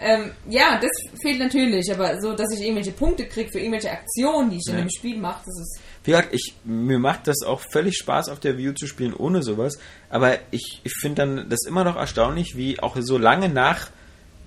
ähm, 0.00 0.30
ja, 0.48 0.78
das 0.80 0.90
fehlt 1.20 1.40
natürlich, 1.40 1.90
aber 1.92 2.20
so, 2.20 2.32
dass 2.32 2.46
ich 2.54 2.60
irgendwelche 2.62 2.92
Punkte 2.92 3.26
kriege 3.26 3.50
für 3.50 3.58
irgendwelche 3.58 3.90
Aktionen, 3.90 4.48
die 4.50 4.56
ich 4.58 4.62
in 4.68 4.74
Ja. 4.74 4.80
einem 4.80 4.90
Spiel 4.90 5.18
mache, 5.18 5.42
das 5.44 5.58
ist. 5.58 5.80
Wie 6.08 6.12
gesagt, 6.12 6.32
ich, 6.32 6.54
mir 6.64 6.98
macht 6.98 7.26
das 7.26 7.42
auch 7.44 7.60
völlig 7.70 7.98
Spaß, 7.98 8.30
auf 8.30 8.40
der 8.40 8.56
View 8.56 8.72
zu 8.72 8.86
spielen 8.86 9.12
ohne 9.12 9.42
sowas. 9.42 9.78
Aber 10.08 10.38
ich, 10.50 10.80
ich 10.82 10.92
finde 11.02 11.16
dann 11.16 11.50
das 11.50 11.66
immer 11.66 11.84
noch 11.84 11.96
erstaunlich, 11.96 12.56
wie 12.56 12.80
auch 12.80 12.96
so 12.98 13.18
lange 13.18 13.50
nach, 13.50 13.90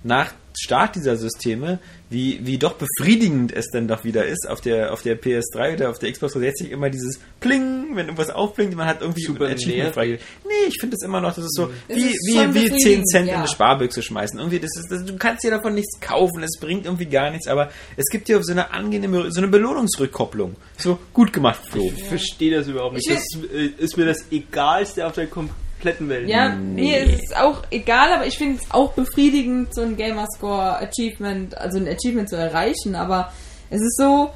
nach 0.04 0.32
Start 0.60 0.96
dieser 0.96 1.16
Systeme, 1.16 1.78
wie, 2.10 2.40
wie 2.44 2.58
doch 2.58 2.74
befriedigend 2.74 3.52
es 3.52 3.70
dann 3.72 3.88
doch 3.88 4.04
wieder 4.04 4.26
ist, 4.26 4.48
auf 4.48 4.60
der, 4.60 4.92
auf 4.92 5.02
der 5.02 5.20
PS3 5.20 5.74
oder 5.74 5.90
auf 5.90 5.98
der 5.98 6.12
Xbox 6.12 6.34
360 6.34 6.70
immer 6.70 6.90
dieses 6.90 7.20
Pling, 7.40 7.96
wenn 7.96 8.06
irgendwas 8.06 8.30
aufblinkt, 8.30 8.76
man 8.76 8.86
hat 8.86 9.00
irgendwie 9.00 9.22
Super 9.22 9.46
Achievement 9.46 9.94
freigegeben. 9.94 10.24
Nee, 10.44 10.68
ich 10.68 10.76
finde 10.78 10.96
das 10.96 11.06
immer 11.06 11.20
noch, 11.20 11.34
das 11.34 11.44
ist 11.44 11.56
so, 11.56 11.70
Es 11.88 11.96
wie, 11.96 12.00
ist 12.00 12.26
wie, 12.26 12.34
wie 12.34 12.42
10 12.42 12.52
befriedigend, 12.52 13.08
Cent 13.08 13.22
in 13.28 13.32
ja. 13.32 13.38
eine 13.38 13.48
Sparbüchse 13.48 14.02
schmeißen. 14.02 14.38
Irgendwie, 14.38 14.60
das 14.60 14.70
ist, 14.76 14.90
das, 14.90 15.04
du 15.04 15.16
kannst 15.16 15.42
dir 15.44 15.50
davon 15.50 15.74
nichts 15.74 16.00
kaufen, 16.00 16.42
es 16.42 16.58
bringt 16.60 16.84
irgendwie 16.84 17.06
gar 17.06 17.30
nichts, 17.30 17.46
aber 17.46 17.70
es 17.96 18.06
gibt 18.10 18.28
dir 18.28 18.42
so 18.42 18.52
eine 18.52 18.72
angenehme, 18.72 19.32
so 19.32 19.40
eine 19.40 19.48
Belohnungsrückkopplung. 19.48 20.56
So, 20.76 20.98
gut 21.14 21.32
gemacht, 21.32 21.60
Flo. 21.70 21.90
Ich 21.96 22.04
verstehe 22.04 22.58
das 22.58 22.68
überhaupt 22.68 22.94
nicht. 22.94 23.08
Ich 23.08 23.14
Das 23.14 23.50
äh, 23.54 23.70
ist 23.78 23.96
mir 23.96 24.06
das 24.06 24.30
Egalste 24.30 25.06
auf 25.06 25.14
der 25.14 25.26
kompletten 25.82 26.08
Welt. 26.08 26.28
Ja, 26.28 26.50
mir 26.50 27.00
ist 27.00 27.20
es 27.30 27.36
auch 27.36 27.62
egal, 27.70 28.12
aber 28.12 28.26
ich 28.26 28.38
finde 28.38 28.58
es 28.62 28.70
auch 28.70 28.92
befriedigend, 28.92 29.74
so 29.74 29.82
ein 29.82 29.96
Gamerscore 29.96 30.78
Achievement, 30.78 31.56
also 31.58 31.78
ein 31.78 31.88
Achievement 31.88 32.28
zu 32.28 32.36
erreichen, 32.36 32.94
aber 32.94 33.32
es 33.70 33.80
ist 33.80 33.96
so, 33.98 34.30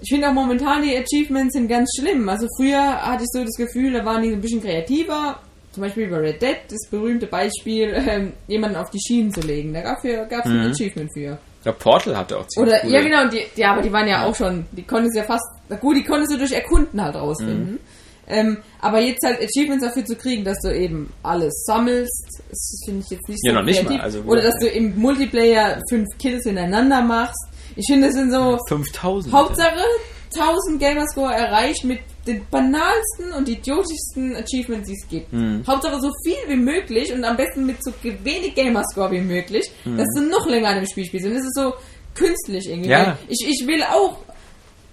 ich 0.00 0.08
finde 0.12 0.28
auch 0.28 0.32
momentan 0.32 0.82
die 0.82 0.96
Achievements 0.96 1.54
sind 1.54 1.68
ganz 1.68 1.90
schlimm. 1.98 2.28
Also 2.28 2.46
früher 2.56 2.80
hatte 3.02 3.24
ich 3.24 3.28
so 3.32 3.44
das 3.44 3.54
Gefühl, 3.56 3.92
da 3.92 4.04
waren 4.04 4.22
die 4.22 4.30
so 4.30 4.34
ein 4.36 4.40
bisschen 4.40 4.62
kreativer. 4.62 5.40
Zum 5.72 5.82
Beispiel 5.84 6.06
bei 6.08 6.18
Red 6.18 6.42
Dead, 6.42 6.56
das 6.68 6.90
berühmte 6.90 7.26
Beispiel, 7.26 7.94
ähm, 8.08 8.32
jemanden 8.46 8.76
auf 8.76 8.90
die 8.90 9.00
Schienen 9.00 9.32
zu 9.32 9.40
legen. 9.40 9.72
Da 9.72 9.80
gab 9.80 10.04
es 10.04 10.28
gab's 10.28 10.46
ein 10.46 10.70
Achievement 10.70 11.10
für. 11.14 11.38
Ja, 11.64 11.72
Portal 11.72 12.16
hatte 12.16 12.38
auch 12.38 12.46
ziemlich 12.48 12.72
Oder, 12.72 12.80
coole- 12.82 12.92
ja 12.92 13.00
genau, 13.00 13.28
die, 13.30 13.60
ja, 13.60 13.72
aber 13.72 13.82
die 13.82 13.92
waren 13.92 14.06
ja, 14.08 14.24
auch 14.26 14.34
schon, 14.34 14.66
die 14.72 14.82
konntest 14.82 15.16
ja 15.16 15.22
fast, 15.22 15.44
na 15.68 15.76
gut, 15.76 15.96
die 15.96 16.02
konntest 16.04 16.32
du 16.32 16.36
durch 16.38 16.52
Erkunden 16.52 17.00
halt 17.00 17.14
rausfinden. 17.14 17.78
Ähm, 18.32 18.58
aber 18.80 19.00
jetzt 19.00 19.24
halt 19.24 19.38
Achievements 19.40 19.84
dafür 19.84 20.04
zu 20.04 20.16
kriegen, 20.16 20.44
dass 20.44 20.58
du 20.62 20.74
eben 20.74 21.12
alles 21.22 21.52
sammelst, 21.66 22.42
das 22.48 22.80
finde 22.84 23.02
ich 23.04 23.10
jetzt 23.10 23.28
nicht 23.28 23.40
so 23.42 23.48
Ja, 23.48 23.54
noch 23.58 23.64
nicht 23.64 23.82
mal, 23.84 24.00
also- 24.00 24.20
Oder 24.22 24.42
dass 24.42 24.54
du 24.60 24.66
im 24.68 24.98
Multiplayer 24.98 25.80
fünf 25.90 26.08
Kills 26.18 26.44
hintereinander 26.44 27.02
machst. 27.02 27.38
Ich 27.76 27.86
finde, 27.86 28.06
das 28.08 28.16
sind 28.16 28.32
so, 28.32 28.58
5000. 28.68 29.32
Hauptsache 29.34 29.80
1000 30.34 30.80
Gamerscore 30.80 31.34
erreicht 31.34 31.84
mit 31.84 32.00
den 32.26 32.46
banalsten 32.50 33.32
und 33.36 33.48
idiotischsten 33.48 34.34
Achievements, 34.36 34.88
die 34.88 34.94
es 34.94 35.08
gibt. 35.08 35.32
Mhm. 35.32 35.62
Hauptsache 35.66 36.00
so 36.00 36.10
viel 36.24 36.36
wie 36.48 36.56
möglich 36.56 37.12
und 37.12 37.24
am 37.24 37.36
besten 37.36 37.66
mit 37.66 37.82
so 37.84 37.92
wenig 38.02 38.54
Gamerscore 38.54 39.10
wie 39.10 39.20
möglich, 39.20 39.70
Mhm. 39.84 39.98
dass 39.98 40.06
du 40.16 40.22
noch 40.22 40.46
länger 40.46 40.68
an 40.68 40.76
dem 40.76 40.86
Spiel 40.86 41.04
spielst. 41.04 41.26
Und 41.26 41.34
das 41.34 41.42
ist 41.44 41.54
so 41.54 41.74
künstlich 42.14 42.68
irgendwie. 42.68 42.90
Ja. 42.90 43.18
Ich, 43.28 43.46
ich 43.46 43.66
will 43.66 43.82
auch 43.82 44.16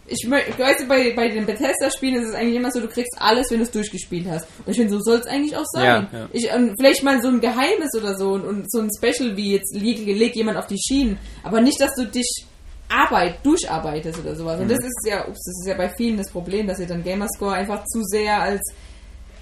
ich 0.10 0.28
du, 0.28 0.86
bei, 0.88 1.14
bei 1.16 1.30
den 1.30 1.46
Bethesda-Spielen 1.46 2.22
ist 2.24 2.30
es 2.30 2.36
eigentlich 2.36 2.56
immer 2.56 2.72
so, 2.72 2.80
du 2.80 2.88
kriegst 2.88 3.16
alles, 3.20 3.50
wenn 3.52 3.58
du 3.60 3.64
es 3.64 3.72
durchgespielt 3.72 4.28
hast. 4.30 4.48
Und 4.66 4.72
ich 4.72 4.78
finde, 4.78 4.94
so 4.94 5.00
soll 5.02 5.20
es 5.20 5.28
eigentlich 5.28 5.56
auch 5.56 5.66
sein. 5.72 6.08
Ja, 6.12 6.20
ja. 6.20 6.30
Ich, 6.32 6.52
und 6.54 6.76
vielleicht 6.80 7.04
mal 7.04 7.22
so 7.22 7.28
ein 7.30 7.40
Geheimnis 7.40 7.94
oder 7.96 8.18
so 8.18 8.32
und, 8.34 8.44
und 8.46 8.72
so 8.72 8.80
ein 8.82 8.90
Special 8.98 9.36
wie 9.38 9.54
jetzt 9.54 9.74
leg, 9.76 10.06
leg 10.06 10.36
jemand 10.36 10.58
auf 10.58 10.68
die 10.68 10.78
Schienen. 10.80 11.18
Aber 11.44 11.62
nicht, 11.62 11.80
dass 11.80 11.94
du 11.96 12.06
dich 12.06 12.46
Arbeit 12.90 13.46
durcharbeitest 13.46 14.20
oder 14.20 14.36
sowas. 14.36 14.60
Und 14.60 14.66
Mhm. 14.66 14.70
das 14.70 14.80
ist 14.80 15.06
ja, 15.08 15.22
ups, 15.28 15.44
das 15.46 15.60
ist 15.62 15.68
ja 15.68 15.76
bei 15.76 15.90
vielen 15.90 16.18
das 16.18 16.30
Problem, 16.32 16.68
dass 16.68 16.78
sie 16.78 16.88
dann 16.88 17.04
Gamerscore 17.04 17.54
einfach 17.54 17.84
zu 17.86 18.02
sehr 18.04 18.42
als, 18.42 18.62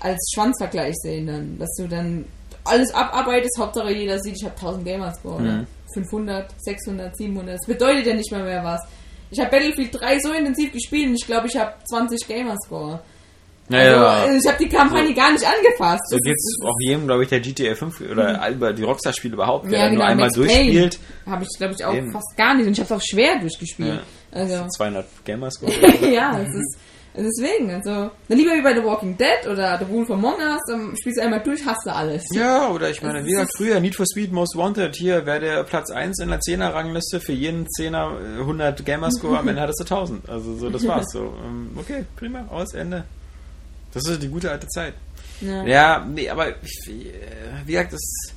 als 0.02 0.20
Schwanzvergleich 0.36 0.96
sehen 0.98 1.28
dann. 1.28 1.58
Dass 1.58 1.74
du 1.78 1.88
dann 1.88 2.26
alles 2.66 2.94
abarbeitest, 2.94 3.58
Hauptsache 3.58 3.92
jeder 3.94 4.20
sieht, 4.20 4.36
ich 4.38 4.44
habe 4.44 4.56
1000 4.56 4.84
Gamerscore 4.86 5.36
oder 5.42 5.52
Mhm. 5.60 5.68
500, 5.94 6.52
600, 6.58 7.16
700. 7.16 7.56
Das 7.56 7.66
bedeutet 7.66 8.06
ja 8.06 8.14
nicht 8.14 8.32
mal 8.32 8.44
mehr 8.44 8.64
was. 8.64 8.82
Ich 9.30 9.40
habe 9.40 9.50
Battlefield 9.52 9.90
3 9.94 10.20
so 10.20 10.32
intensiv 10.32 10.72
gespielt 10.72 11.10
und 11.10 11.16
ich 11.16 11.26
glaube, 11.26 11.48
ich 11.48 11.58
habe 11.58 11.74
20 11.86 12.28
Gamerscore. 12.28 13.00
Naja. 13.70 14.08
Also, 14.24 14.38
ich 14.40 14.48
habe 14.54 14.64
die 14.64 14.70
Kampagne 14.70 15.14
gar 15.14 15.32
nicht 15.34 15.46
angefasst. 15.46 16.04
So 16.10 16.18
geht's 16.20 16.48
ist- 16.48 16.64
auch 16.66 16.76
jedem, 16.80 17.06
glaube 17.06 17.24
ich, 17.24 17.30
der 17.30 17.42
GTA 17.42 17.76
5 17.76 18.00
oder 18.00 18.50
über 18.50 18.72
die 18.72 18.84
Rockstar-Spiele 18.84 19.34
überhaupt, 19.34 19.66
der 19.66 19.72
Ja, 19.74 19.78
dann 19.86 19.96
nur 19.96 20.00
genau, 20.04 20.12
einmal 20.12 20.28
Max 20.28 20.36
durchspielt. 20.38 21.00
Habe 21.26 21.44
ich, 21.44 21.58
glaube 21.58 21.74
ich, 21.78 21.84
auch 21.84 21.94
Eben. 21.94 22.12
fast 22.14 22.38
gar 22.38 22.54
nicht. 22.56 22.66
Und 22.68 22.72
ich 22.74 22.80
habe 22.80 22.94
es 22.96 23.02
auch 23.02 23.06
schwer 23.06 23.38
durchgespielt. 23.40 23.96
Ja. 24.32 24.40
Also, 24.40 24.68
200 24.70 25.06
Gamerscore. 25.26 25.72
ja, 26.14 26.40
es 26.40 26.48
ist 26.56 26.78
deswegen. 27.26 27.72
Also, 27.72 28.12
dann 28.28 28.38
lieber 28.38 28.52
wie 28.54 28.62
bei 28.62 28.74
The 28.74 28.84
Walking 28.84 29.18
Dead 29.18 29.48
oder 29.50 29.78
The 29.80 29.88
Wolf 29.90 30.10
Among 30.12 30.36
Us, 30.36 30.62
dann 30.68 30.96
spielst 31.00 31.20
du 31.20 31.24
einmal 31.24 31.42
durch, 31.42 31.66
hast 31.66 31.86
du 31.86 31.94
alles. 31.94 32.24
Ja, 32.34 32.70
oder 32.70 32.90
ich 32.90 33.02
meine, 33.02 33.26
wie 33.26 33.32
gesagt, 33.32 33.52
früher 33.56 33.80
Need 33.80 33.96
for 33.96 34.06
Speed 34.06 34.32
Most 34.32 34.56
Wanted, 34.56 34.96
hier 34.96 35.26
wäre 35.26 35.40
der 35.40 35.64
Platz 35.64 35.90
1 35.92 36.20
in 36.20 36.30
der 36.30 36.40
10er 36.40 36.74
Rangliste, 36.74 37.20
für 37.20 37.34
jeden 37.34 37.68
10er 37.68 38.38
äh, 38.38 38.40
100 38.40 38.86
Gamerscore, 38.86 39.40
am 39.40 39.48
Ende 39.48 39.62
hattest 39.62 39.80
du 39.80 39.84
1000. 39.84 40.30
Also 40.30 40.56
so, 40.56 40.70
das 40.70 40.86
war's 40.88 41.08
so. 41.12 41.34
Ähm, 41.46 41.72
Okay, 41.78 42.06
prima, 42.16 42.46
aus, 42.50 42.74
Ende. 42.74 43.04
Das 43.94 44.08
ist 44.08 44.22
die 44.22 44.28
gute 44.28 44.52
alte 44.52 44.68
Zeit. 44.68 44.94
Ja. 45.42 45.64
Ja, 45.66 46.06
nee, 46.06 46.30
aber 46.30 46.50
ich, 46.64 46.90
äh, 46.90 47.66
wie 47.66 47.74
gesagt, 47.74 47.94
das, 47.94 48.34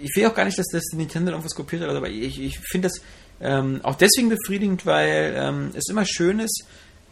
ich 0.00 0.10
will 0.14 0.26
auch 0.26 0.34
gar 0.34 0.44
nicht, 0.44 0.58
dass 0.58 0.66
das 0.72 0.82
Nintendo 0.92 1.30
irgendwas 1.30 1.54
kopiert 1.54 1.82
hat, 1.82 1.90
aber 1.90 2.08
ich, 2.08 2.40
ich 2.40 2.58
finde 2.58 2.88
das 2.88 3.00
ähm, 3.40 3.80
auch 3.82 3.94
deswegen 3.96 4.28
befriedigend, 4.28 4.86
weil 4.86 5.34
ähm, 5.36 5.70
es 5.74 5.88
immer 5.88 6.04
schön 6.04 6.40
ist. 6.40 6.64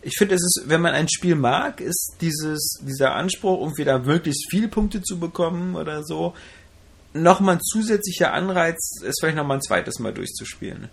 Ich 0.02 0.14
finde, 0.18 0.34
es 0.34 0.42
ist, 0.42 0.64
wenn 0.66 0.80
man 0.80 0.94
ein 0.94 1.08
Spiel 1.08 1.36
mag, 1.36 1.80
ist 1.80 2.16
dieses, 2.20 2.80
dieser 2.82 3.14
Anspruch, 3.14 3.60
irgendwie 3.60 3.84
da 3.84 3.98
möglichst 3.98 4.50
viele 4.50 4.68
Punkte 4.68 5.00
zu 5.02 5.18
bekommen 5.18 5.76
oder 5.76 6.02
so, 6.02 6.34
nochmal 7.14 7.56
ein 7.56 7.60
zusätzlicher 7.62 8.32
Anreiz, 8.32 9.00
es 9.06 9.16
vielleicht 9.20 9.36
nochmal 9.36 9.58
ein 9.58 9.62
zweites 9.62 9.98
Mal 9.98 10.12
durchzuspielen. 10.12 10.88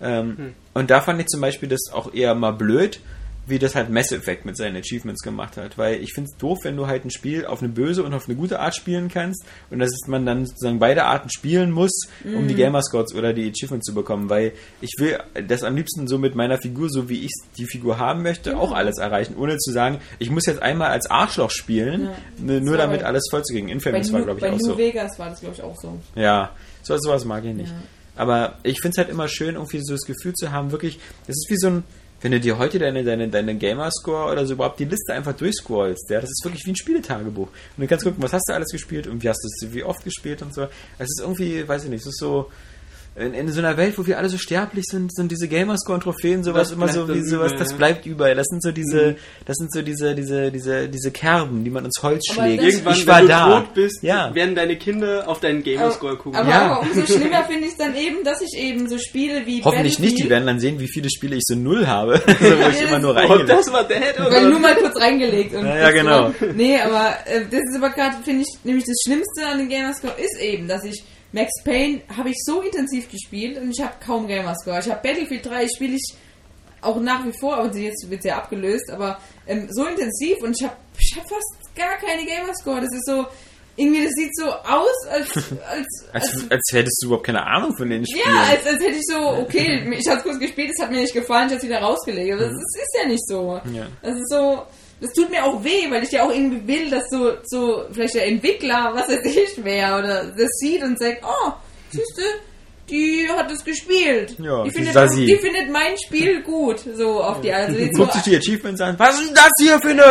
Ähm, 0.00 0.54
Und 0.74 0.90
da 0.90 1.00
fand 1.00 1.20
ich 1.20 1.28
zum 1.28 1.40
Beispiel 1.40 1.68
das 1.68 1.90
auch 1.92 2.12
eher 2.12 2.34
mal 2.34 2.52
blöd, 2.52 3.00
wie 3.46 3.58
das 3.58 3.74
halt 3.74 3.90
Mass 3.90 4.12
Effect 4.12 4.44
mit 4.44 4.56
seinen 4.56 4.76
Achievements 4.76 5.20
gemacht 5.22 5.56
hat. 5.56 5.76
Weil 5.76 6.00
ich 6.00 6.12
finde 6.14 6.30
es 6.32 6.38
doof, 6.38 6.58
wenn 6.62 6.76
du 6.76 6.86
halt 6.86 7.04
ein 7.04 7.10
Spiel 7.10 7.44
auf 7.44 7.60
eine 7.60 7.72
böse 7.72 8.04
und 8.04 8.14
auf 8.14 8.26
eine 8.28 8.36
gute 8.36 8.60
Art 8.60 8.76
spielen 8.76 9.08
kannst 9.08 9.44
und 9.70 9.80
dass 9.80 9.90
man 10.06 10.24
dann 10.24 10.46
sozusagen 10.46 10.78
beide 10.78 11.04
Arten 11.04 11.28
spielen 11.28 11.72
muss, 11.72 11.90
um 12.24 12.46
die 12.46 12.54
Gamerscores 12.54 13.14
oder 13.14 13.32
die 13.32 13.50
Achievements 13.50 13.86
zu 13.86 13.94
bekommen. 13.94 14.30
Weil 14.30 14.52
ich 14.80 14.92
will 14.98 15.18
das 15.48 15.64
am 15.64 15.74
liebsten 15.74 16.06
so 16.06 16.18
mit 16.18 16.34
meiner 16.36 16.58
Figur, 16.58 16.88
so 16.88 17.08
wie 17.08 17.24
ich 17.24 17.32
die 17.58 17.66
Figur 17.66 17.98
haben 17.98 18.22
möchte, 18.22 18.56
auch 18.56 18.72
alles 18.72 18.98
erreichen, 18.98 19.34
ohne 19.36 19.56
zu 19.58 19.72
sagen, 19.72 19.98
ich 20.20 20.30
muss 20.30 20.46
jetzt 20.46 20.62
einmal 20.62 20.90
als 20.90 21.10
Arschloch 21.10 21.50
spielen, 21.50 22.04
Ja. 22.04 22.12
ne, 22.38 22.60
nur 22.60 22.76
damit 22.76 23.00
bei- 23.00 23.06
alles 23.06 23.26
voll 23.30 23.42
zu 23.42 23.52
kriegen. 23.54 23.66
Bei, 23.66 23.72
Infamous 23.72 24.12
war, 24.12 24.22
glaube 24.22 24.38
ich, 24.38 24.42
bei 24.44 24.52
auch 24.52 24.58
New 24.58 24.64
so. 24.66 24.78
Vegas 24.78 25.18
war 25.18 25.30
das, 25.30 25.40
glaube 25.40 25.56
ich, 25.56 25.62
auch 25.62 25.76
so. 25.80 25.98
Ja, 26.14 26.50
so 26.82 26.96
sowas 26.96 27.24
mag 27.24 27.44
ich 27.44 27.54
nicht. 27.54 27.70
Ja. 27.70 27.82
Aber 28.14 28.58
ich 28.62 28.80
finde 28.80 28.92
es 28.92 28.98
halt 28.98 29.08
immer 29.08 29.26
schön, 29.26 29.54
irgendwie 29.54 29.80
so 29.82 29.94
das 29.94 30.02
Gefühl 30.02 30.34
zu 30.34 30.52
haben, 30.52 30.70
wirklich, 30.70 31.00
das 31.26 31.34
ist 31.36 31.46
wie 31.50 31.56
so 31.56 31.66
ein, 31.68 31.84
wenn 32.22 32.32
du 32.32 32.40
dir 32.40 32.56
heute 32.56 32.78
deine, 32.78 33.04
deine, 33.04 33.28
deine 33.28 33.56
Gamerscore 33.56 34.32
oder 34.32 34.46
so 34.46 34.54
überhaupt 34.54 34.78
die 34.78 34.84
Liste 34.84 35.12
einfach 35.12 35.34
durchscrollst, 35.34 36.08
ja, 36.08 36.20
das 36.20 36.30
ist 36.30 36.44
wirklich 36.44 36.64
wie 36.64 36.70
ein 36.70 36.76
Spieletagebuch. 36.76 37.48
Und 37.48 37.82
du 37.82 37.86
kannst 37.86 38.04
gucken, 38.04 38.22
was 38.22 38.32
hast 38.32 38.48
du 38.48 38.54
alles 38.54 38.70
gespielt 38.70 39.06
und 39.08 39.22
wie 39.22 39.28
hast 39.28 39.42
du 39.42 39.66
es, 39.66 39.74
wie 39.74 39.82
oft 39.82 40.04
gespielt 40.04 40.40
und 40.40 40.54
so. 40.54 40.62
Es 40.98 41.08
ist 41.08 41.20
irgendwie, 41.20 41.66
weiß 41.66 41.84
ich 41.84 41.90
nicht, 41.90 42.02
es 42.02 42.08
ist 42.08 42.18
so, 42.18 42.50
in, 43.14 43.34
in 43.34 43.52
so 43.52 43.60
einer 43.60 43.76
Welt, 43.76 43.98
wo 43.98 44.06
wir 44.06 44.16
alle 44.16 44.30
so 44.30 44.38
sterblich 44.38 44.86
sind, 44.88 45.14
sind 45.14 45.30
diese 45.30 45.46
Gamerscore 45.46 45.96
und 45.96 46.02
Trophäen 46.02 46.42
sowas 46.42 46.68
Das 46.68 46.76
immer 46.76 46.88
so 46.88 47.04
bleibt 47.04 47.20
wie 47.20 47.24
sowas, 47.24 47.52
über, 47.52 47.58
das 47.58 47.70
ja. 47.72 47.76
bleibt 47.76 48.06
über. 48.06 48.34
Das 48.34 48.46
sind 48.46 48.62
so 48.62 48.72
diese, 48.72 49.16
das 49.44 49.56
sind 49.56 49.70
so 49.70 49.82
diese, 49.82 50.14
diese, 50.14 50.50
diese, 50.50 50.88
diese 50.88 51.10
Kerben, 51.10 51.62
die 51.62 51.70
man 51.70 51.84
ins 51.84 52.02
Holz 52.02 52.24
Aber 52.30 52.46
schlägt. 52.46 52.62
Irgendwann, 52.62 52.94
ich 52.94 53.06
war 53.06 53.18
wenn 53.18 53.22
du 53.24 53.28
da. 53.28 53.60
tot 53.60 53.74
bist, 53.74 54.02
ja. 54.02 54.34
werden 54.34 54.54
deine 54.54 54.76
Kinder 54.76 55.28
auf 55.28 55.40
deinen 55.40 55.62
Gamerscore 55.62 56.16
gucken. 56.16 56.40
Aber, 56.40 56.48
Ja. 56.48 56.72
aber 56.72 56.80
umso 56.88 57.04
schlimmer 57.04 57.44
finde 57.44 57.66
ich 57.66 57.72
es 57.72 57.76
dann 57.76 57.94
eben, 57.94 58.24
dass 58.24 58.40
ich 58.40 58.56
eben 58.58 58.88
so 58.88 58.96
Spiele 58.96 59.44
wie 59.44 59.62
Hoffentlich 59.62 59.98
nicht, 59.98 60.18
die 60.18 60.30
werden 60.30 60.46
dann 60.46 60.58
sehen, 60.58 60.80
wie 60.80 60.88
viele 60.88 61.10
Spiele 61.10 61.36
ich 61.36 61.42
so 61.44 61.54
null 61.54 61.86
habe, 61.86 62.14
also, 62.14 62.28
wo 62.40 62.68
ich 62.70 62.80
immer 62.80 62.98
nur 62.98 63.10
oh, 63.10 63.14
reingelegt 63.14 63.50
das 63.50 63.70
war 63.70 63.84
der 63.84 64.00
Head 64.00 64.18
Weil 64.18 64.48
nur 64.48 64.58
mal 64.58 64.74
kurz 64.74 64.98
reingelegt. 64.98 65.54
Und 65.54 65.66
Ja, 65.66 65.76
ja, 65.76 65.90
genau. 65.90 66.32
Nee, 66.54 66.80
aber 66.80 67.14
äh, 67.26 67.42
das 67.50 67.60
ist 67.60 67.76
aber 67.76 67.90
gerade, 67.90 68.16
finde 68.24 68.42
ich, 68.42 68.64
nämlich 68.64 68.84
das 68.86 68.96
Schlimmste 69.04 69.46
an 69.46 69.58
den 69.58 69.68
Gamerscore 69.68 70.14
ist 70.18 70.40
eben, 70.40 70.66
dass 70.66 70.84
ich 70.84 71.02
Max 71.32 71.50
Payne 71.64 72.02
habe 72.16 72.30
ich 72.30 72.36
so 72.44 72.60
intensiv 72.60 73.10
gespielt 73.10 73.58
und 73.58 73.70
ich 73.70 73.82
habe 73.82 73.94
kaum 74.04 74.26
Gamerscore. 74.26 74.80
Ich 74.80 74.90
habe 74.90 75.00
Battlefield 75.02 75.46
3 75.46 75.66
spiele 75.68 75.94
ich 75.94 76.14
auch 76.82 77.00
nach 77.00 77.24
wie 77.24 77.32
vor, 77.38 77.56
aber 77.56 77.74
jetzt 77.76 78.10
wird 78.10 78.24
ja 78.24 78.36
abgelöst, 78.38 78.90
aber 78.90 79.18
ähm, 79.46 79.68
so 79.70 79.86
intensiv 79.86 80.42
und 80.42 80.56
ich 80.58 80.66
habe 80.66 80.76
ich 80.98 81.16
hab 81.16 81.28
fast 81.28 81.74
gar 81.74 81.96
keine 81.96 82.24
Gamerscore. 82.26 82.80
Das 82.80 82.92
ist 82.92 83.06
so, 83.06 83.26
irgendwie, 83.76 84.04
das 84.04 84.12
sieht 84.12 84.36
so 84.36 84.46
aus, 84.46 85.06
als, 85.10 85.30
als, 85.68 85.86
Als, 86.12 86.50
als 86.50 86.62
hättest 86.72 86.98
du 87.02 87.06
überhaupt 87.06 87.26
keine 87.26 87.46
Ahnung 87.46 87.74
von 87.76 87.88
den 87.88 88.04
Spielen. 88.06 88.24
ja, 88.26 88.42
als, 88.42 88.66
als 88.66 88.82
hätte 88.82 88.96
ich 88.96 89.06
so, 89.06 89.18
okay, 89.18 89.90
ich 89.98 90.08
habe 90.08 90.20
kurz 90.20 90.38
gespielt, 90.38 90.72
es 90.76 90.82
hat 90.82 90.90
mir 90.90 91.00
nicht 91.00 91.14
gefallen, 91.14 91.46
ich 91.46 91.54
habe 91.54 91.62
es 91.62 91.64
wieder 91.64 91.80
rausgelegt. 91.80 92.32
Aber 92.32 92.42
das 92.42 92.52
ist, 92.52 92.76
ist 92.76 92.98
ja 93.00 93.08
nicht 93.08 93.26
so. 93.26 93.60
Ja. 93.72 93.86
Das 94.02 94.18
ist 94.18 94.28
so, 94.28 94.62
das 95.02 95.12
tut 95.14 95.30
mir 95.30 95.44
auch 95.44 95.62
weh, 95.64 95.90
weil 95.90 96.04
ich 96.04 96.12
ja 96.12 96.24
auch 96.24 96.30
irgendwie 96.30 96.66
will, 96.66 96.88
dass 96.88 97.04
so, 97.10 97.32
so 97.42 97.84
vielleicht 97.92 98.14
der 98.14 98.28
Entwickler, 98.28 98.92
was 98.94 99.08
weiß 99.08 99.24
ich, 99.24 99.64
wer, 99.64 99.98
oder 99.98 100.24
das 100.26 100.48
sieht 100.60 100.82
und 100.82 100.98
sagt, 100.98 101.24
oh, 101.24 101.52
siehste, 101.90 102.22
die 102.90 103.26
hat 103.28 103.50
es 103.50 103.64
gespielt. 103.64 104.36
Ja, 104.38 104.64
die, 104.64 104.70
findet, 104.70 104.92
Sasi. 104.92 105.24
die 105.26 105.36
findet 105.36 105.70
mein 105.70 105.96
Spiel 106.04 106.42
gut, 106.42 106.80
so 106.96 107.22
auf 107.22 107.40
die 107.40 107.52
also 107.52 107.78
jetzt 107.78 107.96
so, 107.96 108.02
Guckt 108.02 108.14
sich 108.14 108.22
die 108.24 108.36
Achievements 108.36 108.80
an. 108.80 108.98
Was 108.98 109.18
ist 109.20 109.28
denn 109.28 109.34
das 109.34 109.50
hier 109.60 109.78
für 109.80 109.90
eine 109.90 110.02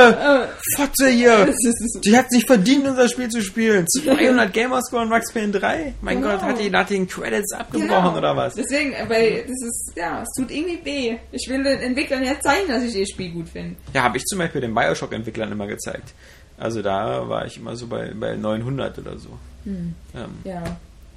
äh, 0.44 0.48
Fotze 0.78 1.10
hier? 1.10 1.54
Die 2.04 2.18
hat 2.18 2.32
nicht 2.32 2.48
verdient, 2.48 2.88
unser 2.88 3.08
Spiel 3.10 3.30
zu 3.30 3.42
spielen. 3.42 3.86
200 4.04 4.52
Gamerscore 4.54 5.04
und 5.04 5.10
Max 5.10 5.32
Payne 5.32 5.52
3? 5.52 5.94
Mein 6.02 6.22
Genau. 6.22 6.32
Gott, 6.34 6.42
hat 6.44 6.60
die 6.60 6.70
nach 6.70 6.88
den 6.88 7.08
Credits 7.08 7.54
abgebrochen 7.54 7.90
Genau. 7.90 8.18
oder 8.18 8.36
was? 8.36 8.56
Deswegen, 8.56 8.94
weil 9.08 9.42
das 9.44 9.62
ist, 9.62 9.92
ja, 9.96 10.22
es 10.24 10.30
tut 10.38 10.50
irgendwie 10.52 10.80
weh. 10.84 11.18
Ich 11.32 11.48
will 11.50 11.64
den 11.64 11.80
Entwicklern 11.80 12.24
ja 12.24 12.40
zeigen, 12.40 12.68
dass 12.70 12.84
ich 12.84 12.96
ihr 12.96 13.06
Spiel 13.08 13.32
gut 13.32 13.50
finde. 13.50 13.76
Ja, 13.94 14.04
habe 14.04 14.18
ich 14.18 14.24
zum 14.26 14.40
Beispiel 14.40 14.62
den 14.62 14.74
Bioshock-Entwicklern 14.74 15.52
immer 15.52 15.68
gezeigt. 15.68 16.14
Also 16.58 16.82
da 16.82 17.28
war 17.28 17.46
ich 17.46 17.58
immer 17.58 17.76
so 17.76 17.88
bei, 17.88 18.12
bei 18.14 18.36
900 18.36 18.98
oder 19.00 19.18
so. 19.18 19.30
Hm. 19.66 19.94
Ähm, 20.16 20.30
Ja. 20.44 20.64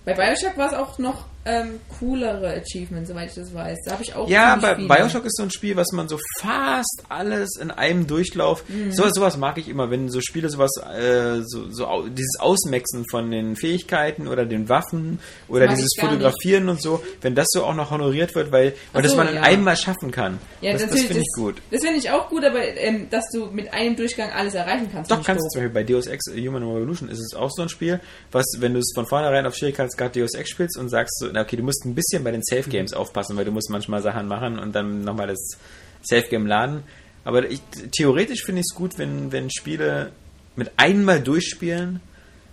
Bei 0.04 0.12
Bioshock 0.12 0.56
war 0.58 0.68
es 0.68 0.74
auch 0.74 0.98
noch 0.98 1.24
ähm, 1.46 1.80
coolere 1.98 2.54
Achievements, 2.54 3.10
soweit 3.10 3.28
ich 3.28 3.34
das 3.34 3.52
weiß. 3.52 3.78
Da 3.84 3.92
habe 3.92 4.02
ich 4.02 4.14
auch 4.14 4.28
Ja, 4.28 4.56
bei 4.56 4.76
viele. 4.76 4.88
Bioshock 4.88 5.26
ist 5.26 5.36
so 5.36 5.42
ein 5.42 5.50
Spiel, 5.50 5.76
was 5.76 5.92
man 5.92 6.08
so 6.08 6.18
fast 6.40 7.02
alles 7.08 7.56
in 7.60 7.70
einem 7.70 8.06
Durchlauf. 8.06 8.64
Mhm. 8.68 8.92
So, 8.92 9.04
sowas 9.10 9.36
mag 9.36 9.58
ich 9.58 9.68
immer, 9.68 9.90
wenn 9.90 10.08
so 10.08 10.20
Spiele 10.20 10.48
sowas, 10.48 10.70
äh, 10.78 11.42
so, 11.42 11.70
so 11.70 12.06
dieses 12.08 12.38
Ausmaxen 12.40 13.04
von 13.10 13.30
den 13.30 13.56
Fähigkeiten 13.56 14.26
oder 14.26 14.46
den 14.46 14.68
Waffen 14.68 15.18
oder 15.48 15.68
dieses 15.68 15.90
Fotografieren 16.00 16.68
und 16.68 16.80
so, 16.80 17.02
wenn 17.20 17.34
das 17.34 17.48
so 17.50 17.64
auch 17.64 17.74
noch 17.74 17.90
honoriert 17.90 18.34
wird, 18.34 18.50
weil 18.50 18.74
und 18.94 19.04
das 19.04 19.12
so, 19.12 19.18
man 19.18 19.28
in 19.28 19.34
ja. 19.34 19.42
einem 19.42 19.64
Mal 19.64 19.76
schaffen 19.76 20.10
kann. 20.10 20.38
Ja, 20.62 20.72
das 20.72 20.86
das 20.86 21.02
finde 21.02 21.20
ich 21.20 21.32
gut. 21.36 21.56
Das 21.70 21.82
finde 21.82 21.98
ich 21.98 22.10
auch 22.10 22.28
gut, 22.30 22.44
aber 22.44 22.62
ähm, 22.62 23.08
dass 23.10 23.24
du 23.32 23.46
mit 23.46 23.72
einem 23.74 23.96
Durchgang 23.96 24.30
alles 24.30 24.54
erreichen 24.54 24.88
kannst. 24.90 25.10
Doch, 25.10 25.22
kannst 25.22 25.44
du 25.44 25.48
zum 25.48 25.60
Beispiel 25.60 25.74
bei 25.74 25.82
Deus 25.84 26.06
Ex 26.06 26.24
Human 26.34 26.62
Revolution 26.62 27.08
ist 27.10 27.20
es 27.20 27.34
auch 27.34 27.50
so 27.50 27.62
ein 27.62 27.68
Spiel, 27.68 28.00
was, 28.32 28.44
wenn 28.58 28.72
du 28.72 28.80
es 28.80 28.92
von 28.94 29.06
vornherein 29.06 29.46
auf 29.46 29.54
Schwierigkeitsgrad 29.54 30.16
Deus 30.16 30.34
Ex 30.34 30.48
spielst 30.50 30.78
und 30.78 30.88
sagst 30.88 31.18
so, 31.18 31.33
na 31.34 31.42
okay, 31.42 31.56
du 31.56 31.62
musst 31.62 31.84
ein 31.84 31.94
bisschen 31.94 32.24
bei 32.24 32.30
den 32.30 32.42
Safe 32.42 32.68
Games 32.70 32.94
aufpassen, 32.94 33.36
weil 33.36 33.44
du 33.44 33.50
musst 33.50 33.68
manchmal 33.68 34.00
Sachen 34.00 34.28
machen 34.28 34.58
und 34.58 34.74
dann 34.74 35.02
nochmal 35.02 35.26
das 35.26 35.58
Safe 36.00 36.26
Game 36.28 36.46
laden. 36.46 36.84
Aber 37.24 37.50
ich, 37.50 37.60
theoretisch 37.92 38.44
finde 38.44 38.60
ich 38.60 38.66
es 38.70 38.74
gut, 38.74 38.98
wenn, 38.98 39.32
wenn 39.32 39.50
Spiele 39.50 40.12
mit 40.56 40.70
einmal 40.76 41.20
durchspielen, 41.20 42.00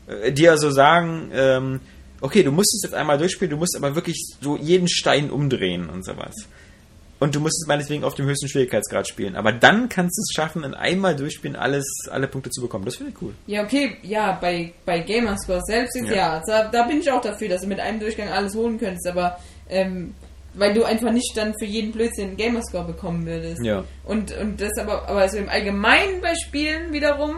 äh, 0.08 0.32
die 0.32 0.50
also 0.50 0.72
sagen, 0.72 1.30
ähm, 1.34 1.80
okay, 2.22 2.44
du 2.44 2.52
musst 2.52 2.74
es 2.76 2.84
jetzt 2.84 2.96
einmal 2.96 3.18
durchspielen, 3.18 3.52
du 3.52 3.58
musst 3.58 3.76
aber 3.78 3.96
wirklich 3.96 4.18
so 4.42 4.58
jeden 4.58 4.88
Stein 4.88 5.30
umdrehen 5.30 5.88
und 5.90 6.04
sowas. 6.04 6.34
Und 7.22 7.36
du 7.36 7.40
musst 7.40 7.62
es 7.62 7.68
meinetwegen 7.68 8.04
auf 8.04 8.16
dem 8.16 8.26
höchsten 8.26 8.50
Schwierigkeitsgrad 8.50 9.08
spielen. 9.08 9.36
Aber 9.36 9.52
dann 9.52 9.90
kannst 9.90 10.18
du 10.18 10.22
es 10.22 10.34
schaffen, 10.36 10.64
in 10.64 10.74
einmal 10.74 11.16
durchspielen, 11.16 11.56
alles, 11.56 11.86
alle 12.10 12.28
Punkte 12.28 12.50
zu 12.50 12.62
bekommen. 12.62 12.84
Das 12.84 12.96
finde 12.96 13.12
ich 13.12 13.22
cool. 13.22 13.36
Ja, 13.46 13.64
okay, 13.64 13.98
ja, 14.02 14.40
bei, 14.42 14.74
bei 14.88 15.02
Gamerscore 15.02 15.62
selbst 15.64 15.96
ist 15.96 16.10
Ja. 16.10 16.16
ja, 16.16 16.42
da, 16.48 16.70
da 16.70 16.88
bin 16.88 17.00
ich 17.00 17.12
auch 17.12 17.22
dafür, 17.22 17.48
dass 17.48 17.62
du 17.62 17.68
mit 17.68 17.80
einem 17.80 18.00
Durchgang 18.00 18.30
alles 18.30 18.56
holen 18.56 18.80
könntest, 18.80 19.08
aber 19.08 19.38
ähm, 19.70 20.16
weil 20.56 20.74
du 20.74 20.84
einfach 20.84 21.12
nicht 21.12 21.38
dann 21.38 21.54
für 21.60 21.66
jeden 21.66 21.92
Blödsinn 21.92 22.30
einen 22.30 22.38
Gamerscore 22.38 22.86
bekommen 22.86 23.24
würdest. 23.28 23.64
Ja. 23.64 23.84
Und, 24.04 24.36
und 24.36 24.60
das 24.60 24.76
aber, 24.80 25.08
aber 25.08 25.30
so 25.30 25.38
im 25.38 25.48
Allgemeinen 25.48 26.22
bei 26.22 26.34
Spielen 26.34 26.92
wiederum 26.92 27.36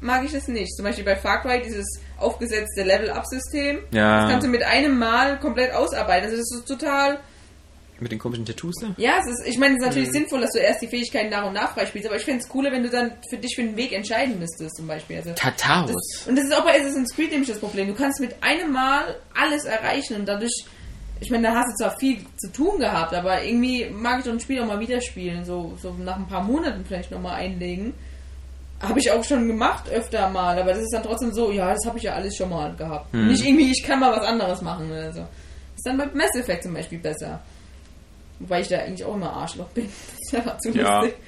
mag 0.00 0.24
ich 0.24 0.32
das 0.32 0.48
nicht. 0.48 0.74
Zum 0.74 0.86
Beispiel 0.86 1.04
bei 1.04 1.14
Far 1.16 1.42
Cry 1.42 1.60
dieses 1.62 1.86
aufgesetzte 2.16 2.84
Level-Up-System. 2.84 3.80
Ja. 3.92 4.22
Das 4.22 4.30
kannst 4.30 4.46
du 4.46 4.50
mit 4.50 4.62
einem 4.62 4.98
Mal 4.98 5.38
komplett 5.40 5.74
ausarbeiten. 5.74 6.24
Also 6.24 6.38
das 6.38 6.50
ist 6.50 6.66
total 6.66 7.18
Mit 7.98 8.12
den 8.12 8.18
komischen 8.18 8.44
Tattoos 8.44 8.74
da? 8.80 8.88
Ja, 8.98 9.18
es 9.20 9.26
ist, 9.40 9.46
ich 9.48 9.58
meine, 9.58 9.74
es 9.74 9.78
ist 9.78 9.82
Mhm. 9.82 9.88
natürlich 9.88 10.10
sinnvoll, 10.12 10.40
dass 10.42 10.52
du 10.52 10.58
erst 10.58 10.82
die 10.82 10.86
Fähigkeiten 10.88 11.30
nach 11.30 11.46
und 11.46 11.54
nach 11.54 11.72
freispielst, 11.72 12.06
aber 12.08 12.16
ich 12.16 12.24
fände 12.24 12.42
es 12.42 12.48
cooler, 12.48 12.70
wenn 12.70 12.82
du 12.82 12.90
dann 12.90 13.12
für 13.30 13.38
dich 13.38 13.54
für 13.56 13.62
den 13.62 13.76
Weg 13.76 13.92
entscheiden 13.92 14.38
müsstest, 14.38 14.76
zum 14.76 14.86
Beispiel. 14.86 15.16
Also, 15.16 15.32
Tatarus. 15.34 15.92
das, 15.92 16.26
und 16.28 16.36
das 16.36 16.44
ist 16.46 16.54
auch 16.54 16.64
bei 16.64 16.78
Assassin's 16.78 17.14
Creed 17.14 17.30
nämlich 17.30 17.48
das 17.48 17.58
Problem. 17.58 17.88
Du 17.88 17.94
kannst 17.94 18.20
mit 18.20 18.34
einem 18.42 18.72
Mal 18.72 19.16
alles 19.34 19.64
erreichen 19.64 20.16
und 20.16 20.26
dadurch, 20.26 20.52
ich 21.20 21.30
meine, 21.30 21.48
da 21.48 21.54
hast 21.54 21.70
du 21.72 21.84
zwar 21.84 21.98
viel 21.98 22.18
zu 22.36 22.52
tun 22.52 22.78
gehabt, 22.78 23.14
aber 23.14 23.42
irgendwie 23.42 23.86
mag 23.90 24.18
ich 24.18 24.24
doch 24.26 24.32
ein 24.32 24.40
Spiel 24.40 24.60
auch 24.60 24.66
mal 24.66 24.80
wieder 24.80 25.00
spielen, 25.00 25.44
so, 25.46 25.78
so 25.80 25.92
nach 25.94 26.16
ein 26.16 26.26
paar 26.28 26.42
Monaten 26.42 26.84
vielleicht 26.86 27.10
nochmal 27.10 27.36
einlegen. 27.36 27.94
Habe 28.80 28.98
ich 28.98 29.10
auch 29.10 29.24
schon 29.24 29.46
gemacht, 29.48 29.88
öfter 29.88 30.28
mal, 30.28 30.58
aber 30.58 30.74
das 30.74 30.82
ist 30.82 30.92
dann 30.92 31.02
trotzdem 31.02 31.32
so, 31.32 31.50
ja, 31.50 31.72
das 31.72 31.86
habe 31.86 31.96
ich 31.96 32.04
ja 32.04 32.12
alles 32.12 32.36
schon 32.36 32.50
mal 32.50 32.74
gehabt. 32.76 33.10
Hm. 33.14 33.28
Nicht 33.28 33.42
irgendwie, 33.42 33.70
ich 33.70 33.82
kann 33.82 33.98
mal 34.00 34.12
was 34.12 34.26
anderes 34.26 34.60
machen 34.60 34.90
oder 34.90 35.10
so. 35.14 35.20
Ist 35.74 35.86
dann 35.86 35.96
bei 35.96 36.04
Mass 36.12 36.34
Effect 36.36 36.64
zum 36.64 36.74
Beispiel 36.74 36.98
besser. 36.98 37.40
Wobei 38.38 38.60
ich 38.60 38.68
da 38.68 38.78
eigentlich 38.78 39.04
auch 39.04 39.14
immer 39.14 39.32
Arschloch 39.32 39.68
bin. 39.68 39.88
Das 40.32 40.42
ist 40.42 40.46
ja 40.46 40.58
zu 40.58 40.70
Ja. 40.78 41.00
lustig. 41.02 41.18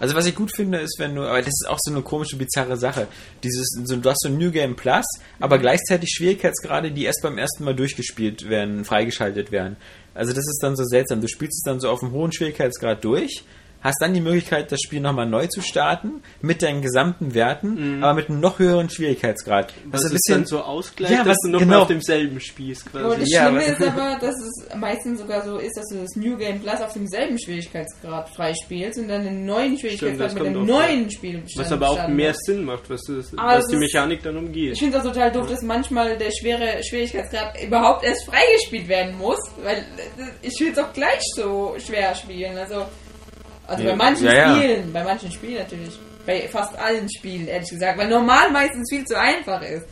Also 0.00 0.16
was 0.16 0.26
ich 0.26 0.34
gut 0.34 0.50
finde, 0.54 0.78
ist, 0.78 0.96
wenn 0.98 1.14
du, 1.14 1.22
aber 1.22 1.38
das 1.38 1.48
ist 1.48 1.68
auch 1.68 1.78
so 1.80 1.92
eine 1.92 2.02
komische, 2.02 2.36
bizarre 2.36 2.76
Sache. 2.76 3.06
Dieses, 3.44 3.68
so, 3.84 3.96
du 3.96 4.10
hast 4.10 4.20
so 4.22 4.28
ein 4.28 4.36
New 4.36 4.50
Game 4.50 4.74
Plus, 4.74 5.04
aber 5.38 5.58
gleichzeitig 5.58 6.10
Schwierigkeitsgrade, 6.10 6.90
die 6.90 7.04
erst 7.04 7.22
beim 7.22 7.38
ersten 7.38 7.62
Mal 7.62 7.74
durchgespielt 7.76 8.48
werden, 8.48 8.84
freigeschaltet 8.84 9.52
werden. 9.52 9.76
Also 10.12 10.32
das 10.32 10.44
ist 10.48 10.58
dann 10.60 10.74
so 10.74 10.82
seltsam. 10.84 11.20
Du 11.20 11.28
spielst 11.28 11.58
es 11.58 11.62
dann 11.62 11.78
so 11.78 11.88
auf 11.88 12.02
einem 12.02 12.12
hohen 12.12 12.32
Schwierigkeitsgrad 12.32 13.04
durch, 13.04 13.44
hast 13.82 14.00
dann 14.00 14.14
die 14.14 14.20
Möglichkeit, 14.20 14.70
das 14.72 14.78
Spiel 14.84 15.00
nochmal 15.00 15.26
neu 15.26 15.46
zu 15.48 15.60
starten, 15.60 16.22
mit 16.40 16.62
deinen 16.62 16.82
gesamten 16.82 17.34
Werten, 17.34 18.02
aber 18.02 18.14
mit 18.14 18.28
einem 18.28 18.40
noch 18.40 18.58
höheren 18.58 18.88
Schwierigkeitsgrad. 18.88 19.72
Was 19.86 20.04
ein 20.04 20.12
ist 20.12 20.28
dann 20.30 20.46
so 20.46 20.60
ausgleicht, 20.62 21.12
Ja, 21.12 21.18
dass 21.24 21.30
was- 21.36 21.38
du 21.44 21.48
noch 21.50 21.58
genau. 21.60 21.82
auf 21.82 21.88
demselben 21.88 22.40
spielst 22.40 22.86
Aber 22.92 23.08
quasi. 23.08 23.20
das 23.20 23.30
Ja, 23.30 23.42
Schlimme 23.48 23.62
aber- 23.62 23.72
ist 23.72 23.82
aber, 23.82 24.18
dass 24.20 24.34
es 24.36 24.76
meistens 24.76 25.20
sogar 25.20 25.44
so 25.44 25.58
ist, 25.58 25.76
dass 25.76 25.86
du 25.88 25.96
das 26.02 26.16
New 26.16 26.36
Game 26.36 26.60
Plus 26.60 26.80
auf 26.80 26.92
demselben 26.92 27.38
Schwierigkeitsgrad 27.38 28.28
freispielst 28.30 28.98
und 28.98 29.08
dann 29.08 29.26
einen 29.26 29.44
neuen 29.46 29.78
Schwierigkeitsgrad 29.78 30.26
das 30.28 30.34
mit 30.34 30.46
einem 30.46 30.64
neuen 30.66 31.10
Spiel 31.10 31.42
Was 31.56 31.72
aber 31.72 31.88
auch 31.90 32.08
mehr. 32.08 32.32
Sinn 32.34 32.64
macht, 32.64 32.88
was, 32.88 33.00
das, 33.02 33.36
Aber 33.36 33.58
was 33.58 33.64
es 33.64 33.70
die 33.70 33.76
Mechanik 33.76 34.22
dann 34.22 34.36
umgeht. 34.36 34.72
Ich 34.74 34.78
finde 34.78 34.96
es 34.98 35.04
auch 35.04 35.08
total 35.12 35.30
doof, 35.32 35.48
dass 35.48 35.62
manchmal 35.62 36.16
der 36.16 36.30
schwere 36.30 36.82
Schwierigkeitsgrad 36.82 37.62
überhaupt 37.62 38.04
erst 38.04 38.24
freigespielt 38.26 38.88
werden 38.88 39.16
muss, 39.18 39.38
weil 39.62 39.78
äh, 39.78 39.82
ich 40.42 40.58
will 40.60 40.72
es 40.72 40.78
auch 40.78 40.92
gleich 40.92 41.20
so 41.36 41.74
schwer 41.84 42.14
spielen. 42.14 42.56
Also, 42.56 42.84
also 43.72 43.84
Ja, 43.84 43.90
bei 43.90 43.96
manchen 43.96 44.26
ja. 44.26 44.54
Spielen, 44.54 44.92
bei 44.92 45.04
manchen 45.04 45.32
Spielen 45.32 45.54
natürlich. 45.54 45.98
Bei 46.24 46.48
fast 46.48 46.78
allen 46.78 47.08
Spielen, 47.10 47.48
ehrlich 47.48 47.70
gesagt, 47.70 47.98
weil 47.98 48.08
normal 48.08 48.50
meistens 48.52 48.88
viel 48.90 49.04
zu 49.04 49.18
einfach 49.18 49.60
ist. 49.62 49.86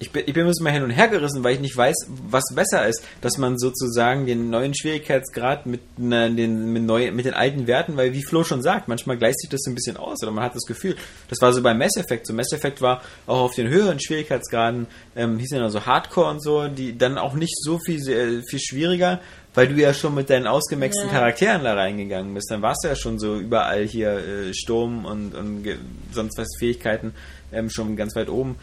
Ich 0.00 0.10
bin, 0.10 0.24
ich 0.26 0.34
bin 0.34 0.50
mal 0.60 0.72
hin 0.72 0.82
und 0.82 0.90
her 0.90 1.08
gerissen, 1.08 1.44
weil 1.44 1.54
ich 1.54 1.60
nicht 1.60 1.76
weiß, 1.76 1.94
was 2.28 2.42
besser 2.54 2.86
ist, 2.88 3.02
dass 3.20 3.38
man 3.38 3.58
sozusagen 3.58 4.26
den 4.26 4.50
neuen 4.50 4.74
Schwierigkeitsgrad 4.74 5.66
mit, 5.66 5.80
na, 5.96 6.28
den, 6.28 6.72
mit, 6.72 6.82
neu, 6.82 7.12
mit 7.12 7.26
den 7.26 7.34
alten 7.34 7.66
Werten, 7.68 7.96
weil 7.96 8.12
wie 8.12 8.24
Flo 8.24 8.42
schon 8.42 8.60
sagt, 8.60 8.88
manchmal 8.88 9.16
gleicht 9.16 9.40
sich 9.40 9.50
das 9.50 9.60
so 9.62 9.70
ein 9.70 9.74
bisschen 9.74 9.96
aus 9.96 10.22
oder 10.22 10.32
man 10.32 10.42
hat 10.42 10.54
das 10.54 10.64
Gefühl, 10.66 10.96
das 11.28 11.40
war 11.40 11.52
so 11.52 11.62
bei 11.62 11.74
Mass 11.74 11.96
Effect, 11.96 12.26
so 12.26 12.34
Mass 12.34 12.52
Effect 12.52 12.82
war 12.82 13.02
auch 13.26 13.40
auf 13.40 13.54
den 13.54 13.68
höheren 13.68 14.00
Schwierigkeitsgraden, 14.00 14.88
ähm, 15.14 15.38
hieß 15.38 15.50
ja 15.52 15.60
noch 15.60 15.70
so 15.70 15.86
Hardcore 15.86 16.30
und 16.30 16.42
so, 16.42 16.66
die 16.66 16.98
dann 16.98 17.16
auch 17.16 17.34
nicht 17.34 17.56
so 17.62 17.78
viel, 17.78 18.00
sehr, 18.00 18.42
viel 18.48 18.60
schwieriger, 18.60 19.20
weil 19.54 19.68
du 19.68 19.74
ja 19.74 19.94
schon 19.94 20.14
mit 20.14 20.30
deinen 20.30 20.46
ausgemaxten 20.46 21.06
Ja. 21.06 21.12
Charakteren 21.12 21.64
da 21.64 21.74
reingegangen 21.74 22.34
bist, 22.34 22.50
dann 22.50 22.62
warst 22.62 22.84
du 22.84 22.88
ja 22.88 22.96
schon 22.96 23.18
so 23.18 23.38
überall 23.38 23.84
hier 23.84 24.16
äh, 24.16 24.54
Sturm 24.54 25.04
und, 25.04 25.34
und 25.34 25.64
sonst 26.12 26.36
was 26.36 26.48
Fähigkeiten 26.58 27.14
ähm, 27.52 27.70
schon 27.70 27.96
ganz 27.96 28.16
weit 28.16 28.28
oben. 28.28 28.56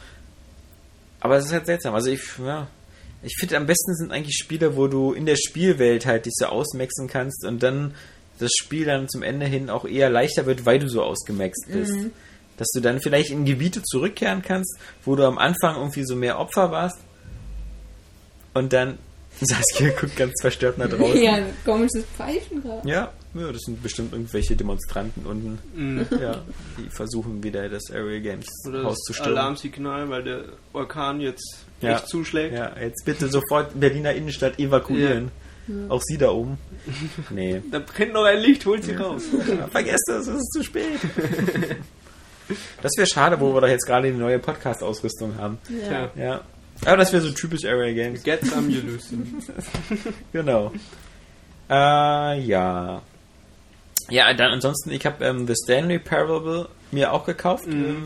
Aber 1.21 1.37
es 1.37 1.45
ist 1.45 1.53
halt 1.53 1.65
seltsam. 1.65 1.95
Also 1.95 2.09
ich, 2.09 2.21
ja, 2.43 2.67
ich 3.23 3.35
finde 3.39 3.57
am 3.57 3.67
besten 3.67 3.95
sind 3.95 4.11
eigentlich 4.11 4.35
Spiele, 4.35 4.75
wo 4.75 4.87
du 4.87 5.13
in 5.13 5.25
der 5.25 5.37
Spielwelt 5.37 6.05
halt 6.05 6.25
dich 6.25 6.33
so 6.35 6.47
ausmaxen 6.47 7.07
kannst 7.07 7.45
und 7.45 7.63
dann 7.63 7.93
das 8.39 8.51
Spiel 8.59 8.85
dann 8.85 9.07
zum 9.07 9.21
Ende 9.21 9.45
hin 9.45 9.69
auch 9.69 9.85
eher 9.85 10.09
leichter 10.09 10.45
wird, 10.45 10.65
weil 10.65 10.79
du 10.79 10.89
so 10.89 11.03
ausgemaxt 11.03 11.67
bist. 11.71 11.93
Dass 12.57 12.67
du 12.75 12.81
dann 12.81 13.01
vielleicht 13.01 13.29
in 13.29 13.45
Gebiete 13.45 13.81
zurückkehren 13.81 14.41
kannst, 14.41 14.77
wo 15.05 15.15
du 15.15 15.25
am 15.25 15.37
Anfang 15.37 15.77
irgendwie 15.77 16.03
so 16.03 16.15
mehr 16.15 16.37
Opfer 16.37 16.71
warst 16.71 16.97
und 18.53 18.73
dann 18.73 18.97
Saskia 19.45 19.89
guckt 19.99 20.15
ganz 20.15 20.33
verstört 20.41 20.77
nach 20.77 20.89
draußen. 20.89 21.21
Ja, 21.21 21.33
ein 21.35 21.45
komisches 21.65 22.05
Pfeifen 22.17 22.61
gerade. 22.63 22.87
Ja, 22.87 23.11
ja, 23.33 23.51
das 23.51 23.61
sind 23.61 23.81
bestimmt 23.81 24.13
irgendwelche 24.13 24.55
Demonstranten 24.55 25.25
unten, 25.25 25.59
Mhm. 25.73 26.05
ja, 26.21 26.41
die 26.77 26.89
versuchen 26.89 27.41
wieder 27.43 27.67
das 27.69 27.89
Area 27.91 28.19
Games 28.19 28.47
Oder 28.67 28.83
Haus 28.83 28.97
das 28.97 28.99
zu 29.07 29.13
stürmen. 29.13 29.37
Alarmsignal, 29.37 30.09
weil 30.09 30.23
der 30.23 30.43
Orkan 30.73 31.21
jetzt 31.21 31.65
Ja. 31.81 31.95
echt 31.95 32.07
zuschlägt. 32.07 32.53
Ja, 32.55 32.71
jetzt 32.79 33.03
bitte 33.05 33.27
sofort 33.29 33.79
Berliner 33.79 34.13
Innenstadt 34.13 34.59
evakuieren. 34.59 35.31
Auch 35.89 36.01
sie 36.01 36.17
da 36.17 36.29
oben. 36.31 36.57
Nee. 37.29 37.61
Da 37.71 37.79
brennt 37.79 38.13
noch 38.13 38.25
ein 38.25 38.39
Licht, 38.39 38.65
holt 38.65 38.83
sie 38.83 38.93
raus. 38.95 39.23
Ja, 39.47 39.67
vergesst 39.67 40.09
es, 40.09 40.27
es 40.27 40.35
ist 40.35 40.51
zu 40.53 40.63
spät. 40.63 40.85
Das 42.81 42.91
wäre 42.97 43.07
schade, 43.07 43.39
wo 43.39 43.53
wir 43.53 43.61
doch 43.61 43.67
jetzt 43.69 43.85
gerade 43.85 44.11
die 44.11 44.17
neue 44.17 44.37
Podcast-Ausrüstung 44.37 45.37
haben. 45.37 45.57
Tja, 45.65 46.09
Ja. 46.17 46.41
Aber 46.85 46.97
das 46.97 47.13
wäre 47.13 47.21
so 47.21 47.31
typisch 47.31 47.65
Area 47.65 47.93
Games. 47.93 48.23
get 48.23 48.43
some, 48.45 48.69
you 48.69 48.81
lose 48.81 49.07
some. 49.07 49.23
Genau. 50.33 50.71
Äh, 51.69 52.39
ja. 52.41 53.01
Ja, 54.09 54.33
dann 54.33 54.51
ansonsten, 54.51 54.91
ich 54.91 55.05
habe 55.05 55.23
ähm, 55.23 55.47
The 55.47 55.53
Stanley 55.63 55.99
Parable 55.99 56.67
mir 56.91 57.13
auch 57.13 57.25
gekauft. 57.25 57.65
Ähm, 57.67 58.03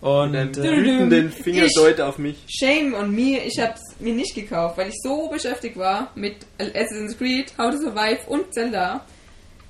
und 0.00 0.36
einem 0.36 0.50
äh, 0.52 0.56
wütenden 0.56 1.32
Fingerdeut 1.32 2.00
auf 2.00 2.18
mich. 2.18 2.36
Shame 2.48 2.94
on 2.94 3.14
me, 3.14 3.40
ich 3.44 3.58
hab's 3.58 3.80
mir 3.98 4.14
nicht 4.14 4.34
gekauft, 4.34 4.76
weil 4.76 4.88
ich 4.88 4.96
so 5.02 5.28
beschäftigt 5.28 5.76
war 5.76 6.10
mit 6.14 6.36
Assassin's 6.58 7.16
Creed, 7.16 7.52
How 7.56 7.70
to 7.70 7.78
Survive 7.78 8.18
und 8.26 8.52
Zelda. 8.52 9.06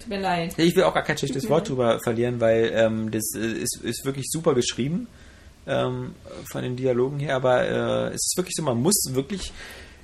Tut 0.01 0.09
mir 0.09 0.21
leid. 0.21 0.55
ich 0.59 0.75
will 0.75 0.83
auch 0.83 0.95
gar 0.95 1.05
kein 1.05 1.17
schlechtes 1.17 1.49
Wort 1.49 1.69
drüber 1.69 2.01
verlieren, 2.03 2.41
weil 2.41 2.73
ähm, 2.75 3.11
das 3.11 3.35
äh, 3.37 3.47
ist, 3.47 3.81
ist 3.83 4.05
wirklich 4.05 4.27
super 4.29 4.55
geschrieben 4.55 5.07
ähm, 5.67 6.15
von 6.51 6.63
den 6.63 6.77
Dialogen 6.77 7.19
her, 7.19 7.37
aber 7.37 7.63
äh, 7.65 8.07
es 8.09 8.27
ist 8.27 8.35
wirklich 8.37 8.55
so, 8.57 8.63
man 8.63 8.81
muss 8.81 8.97
wirklich 9.11 9.53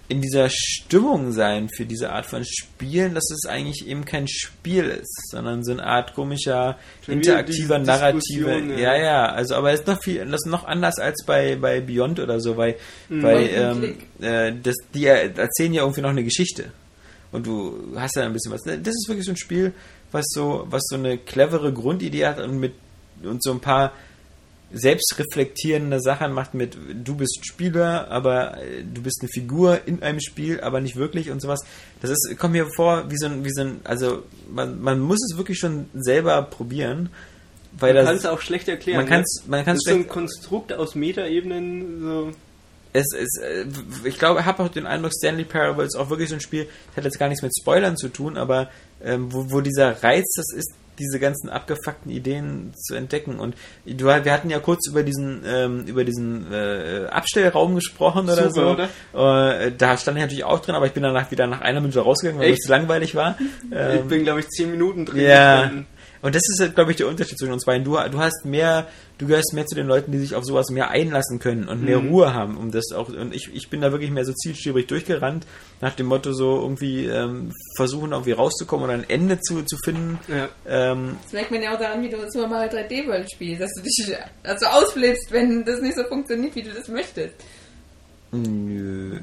in 0.09 0.21
dieser 0.21 0.49
Stimmung 0.51 1.33
sein 1.33 1.71
für 1.75 1.87
diese 1.87 2.11
Art 2.11 2.27
von 2.27 2.45
Spielen, 2.45 3.15
dass 3.15 3.31
es 3.31 3.49
eigentlich 3.49 3.87
eben 3.87 4.05
kein 4.05 4.29
Spiel 4.29 4.85
ist, 4.85 5.31
sondern 5.31 5.65
so 5.65 5.73
eine 5.73 5.85
Art 5.85 6.15
komischer, 6.15 6.77
interaktiver, 7.07 7.79
narrativer. 7.79 8.59
Ja, 8.59 8.95
ja. 8.95 8.97
ja, 8.97 9.27
also 9.27 9.55
aber 9.55 9.73
es 9.73 9.81
ist 9.81 9.87
noch 9.87 10.03
viel, 10.03 10.19
das 10.27 10.43
ist 10.45 10.51
noch 10.51 10.65
anders 10.65 10.99
als 10.99 11.25
bei, 11.25 11.57
bei 11.57 11.81
Beyond 11.81 12.21
oder 12.21 12.41
so, 12.41 12.57
weil, 12.57 12.77
Mhm. 13.09 13.23
weil 13.23 13.49
ähm, 13.55 13.97
äh, 14.21 14.53
das, 14.63 14.75
die 14.93 15.07
erzählen 15.07 15.73
ja 15.73 15.83
irgendwie 15.83 16.03
noch 16.03 16.11
eine 16.11 16.25
Geschichte. 16.25 16.73
Und 17.31 17.47
du 17.47 17.95
hast 17.97 18.17
ja 18.17 18.25
ein 18.25 18.33
bisschen 18.35 18.53
was. 18.53 18.61
Das 18.63 18.77
ist 18.77 19.09
wirklich 19.09 19.25
so 19.25 19.33
ein 19.33 19.39
Spiel, 19.39 19.73
was 20.11 20.27
so, 20.29 20.67
was 20.69 20.83
so 20.89 20.97
eine 20.97 21.17
clevere 21.17 21.73
Grundidee 21.73 22.27
hat 22.27 22.39
und 22.39 22.59
mit 22.59 22.75
und 23.23 23.43
so 23.43 23.53
ein 23.53 23.61
paar 23.61 23.93
selbstreflektierende 24.73 26.01
Sachen 26.01 26.33
macht 26.33 26.55
mit 26.55 26.77
du 27.05 27.15
bist 27.15 27.47
Spieler, 27.47 28.09
aber 28.11 28.59
äh, 28.59 28.83
du 28.83 29.03
bist 29.03 29.19
eine 29.21 29.29
Figur 29.29 29.81
in 29.87 30.03
einem 30.03 30.21
Spiel, 30.21 30.61
aber 30.61 30.81
nicht 30.81 30.97
wirklich 30.97 31.31
und 31.31 31.41
sowas. 31.41 31.61
Das 32.01 32.11
ist, 32.11 32.37
kommt 32.39 32.53
mir 32.53 32.67
vor 32.75 33.11
wie 33.11 33.17
so 33.17 33.27
ein, 33.27 33.45
wie 33.45 33.51
so 33.51 33.63
ein, 33.63 33.81
also 33.85 34.23
man, 34.51 34.81
man 34.81 35.01
muss 35.01 35.19
es 35.31 35.37
wirklich 35.37 35.59
schon 35.59 35.87
selber 35.95 36.43
probieren, 36.43 37.11
weil 37.79 37.95
Man 37.95 38.05
kann 38.05 38.17
es 38.17 38.27
auch 38.27 38.41
schlecht 38.41 38.69
erklären. 38.69 39.07
man 39.07 39.21
ne? 39.21 39.25
man 39.47 39.65
kann's 39.65 39.85
das 39.85 39.95
ist 39.95 39.99
so 39.99 40.05
ein 40.05 40.09
Konstrukt 40.09 40.73
aus 40.73 40.95
Metaebenen. 40.95 42.01
So. 42.03 42.31
es 42.93 43.15
ist, 43.15 43.41
äh, 43.43 43.65
ich 44.05 44.19
glaube, 44.19 44.41
ich 44.41 44.47
habe 44.47 44.63
auch 44.63 44.69
den 44.69 44.87
Eindruck, 44.87 45.13
Stanley 45.13 45.45
Parable 45.45 45.85
ist 45.85 45.97
auch 45.97 46.11
wirklich 46.11 46.29
so 46.29 46.35
ein 46.35 46.41
Spiel, 46.41 46.67
das 46.89 46.97
hat 46.99 47.05
jetzt 47.05 47.19
gar 47.19 47.29
nichts 47.29 47.43
mit 47.43 47.53
Spoilern 47.59 47.97
zu 47.97 48.09
tun, 48.09 48.37
aber 48.37 48.71
ähm, 49.03 49.33
wo, 49.33 49.51
wo 49.51 49.61
dieser 49.61 50.03
Reiz 50.03 50.31
das 50.37 50.53
ist, 50.55 50.75
diese 51.03 51.19
ganzen 51.19 51.49
abgefuckten 51.49 52.11
Ideen 52.11 52.73
zu 52.77 52.95
entdecken. 52.95 53.39
Und 53.39 53.55
du, 53.85 54.07
wir 54.07 54.33
hatten 54.33 54.51
ja 54.51 54.59
kurz 54.61 54.89
über 54.89 55.03
diesen, 55.03 55.43
ähm, 55.47 55.85
über 55.87 56.05
diesen 56.05 56.53
äh, 56.53 57.07
Abstellraum 57.11 57.75
gesprochen 57.75 58.25
oder 58.31 58.51
Super, 58.51 58.89
so. 59.13 59.19
Äh, 59.19 59.73
da 59.77 59.97
stand 59.97 60.17
ich 60.19 60.23
natürlich 60.23 60.45
auch 60.45 60.61
drin, 60.61 60.75
aber 60.75 60.87
ich 60.87 60.93
bin 60.93 61.03
danach 61.03 61.31
wieder 61.31 61.47
nach 61.47 61.61
einer 61.61 61.81
Minute 61.81 62.01
rausgegangen, 62.01 62.41
weil 62.41 62.53
es 62.53 62.69
langweilig 62.69 63.15
war. 63.15 63.37
ich 63.71 63.77
Ähm, 63.77 64.09
bin, 64.09 64.23
glaube 64.25 64.41
ich, 64.41 64.49
zehn 64.49 64.71
Minuten 64.71 65.07
drin. 65.07 65.21
ja. 65.21 65.71
Und 66.23 66.37
das 66.37 66.43
ist, 66.49 66.77
glaube 66.77 66.93
ich, 66.93 66.97
der 66.99 67.09
Unterschied 67.09 67.37
zwischen 67.37 67.53
uns 67.53 67.65
beiden. 67.65 67.83
Du, 67.85 67.97
du 67.97 68.19
hast 68.19 68.45
mehr, 68.45 68.87
du 69.23 69.29
gehörst 69.29 69.53
mehr 69.55 69.65
zu 69.67 69.75
den 69.75 69.87
Leuten, 69.87 70.13
die 70.13 70.19
sich 70.19 70.35
auf 70.35 70.45
sowas 70.45 70.69
mehr 70.71 70.91
einlassen 70.91 71.39
können 71.39 71.69
und 71.69 71.83
mehr 71.85 72.01
Mhm. 72.01 72.09
Ruhe 72.11 72.35
haben, 72.35 72.57
um 72.57 72.71
das 72.71 72.91
auch. 72.93 73.09
Und 73.09 73.35
ich, 73.35 73.49
ich 73.55 73.71
bin 73.71 73.81
da 73.81 73.93
wirklich 73.93 74.11
mehr 74.11 74.25
so 74.25 74.33
zielstrebig 74.33 74.87
durchgerannt, 74.89 75.47
nach 75.81 75.95
dem 75.95 76.07
Motto 76.07 76.33
so 76.33 76.61
irgendwie 76.61 77.07
ähm, 77.07 77.53
versuchen, 77.77 78.13
irgendwie 78.13 78.33
rauszukommen 78.33 78.85
oder 78.85 78.95
ein 78.95 79.09
Ende 79.09 79.41
zu, 79.41 79.63
zu 79.63 79.77
finden. 79.85 80.19
Ja. 80.29 80.49
Ähm, 80.67 81.17
Das 81.25 81.33
merkt 81.33 81.51
man 81.51 81.63
ja 81.63 81.75
auch 81.75 81.79
daran, 81.79 82.03
wie 82.03 82.09
du 82.11 82.19
Super 82.31 82.49
Mario 82.49 82.71
3D 82.71 83.07
World 83.07 83.31
spielst, 83.33 83.63
dass 83.63 83.71
du 83.75 83.83
dich 83.83 84.17
also 84.43 84.67
ausflippst, 84.67 85.31
wenn 85.31 85.65
das 85.65 85.81
nicht 85.81 85.97
so 85.97 86.05
funktioniert, 86.05 86.55
wie 86.57 86.63
du 86.63 86.71
das 86.73 86.89
möchtest. 86.89 87.35
nö. 88.33 89.19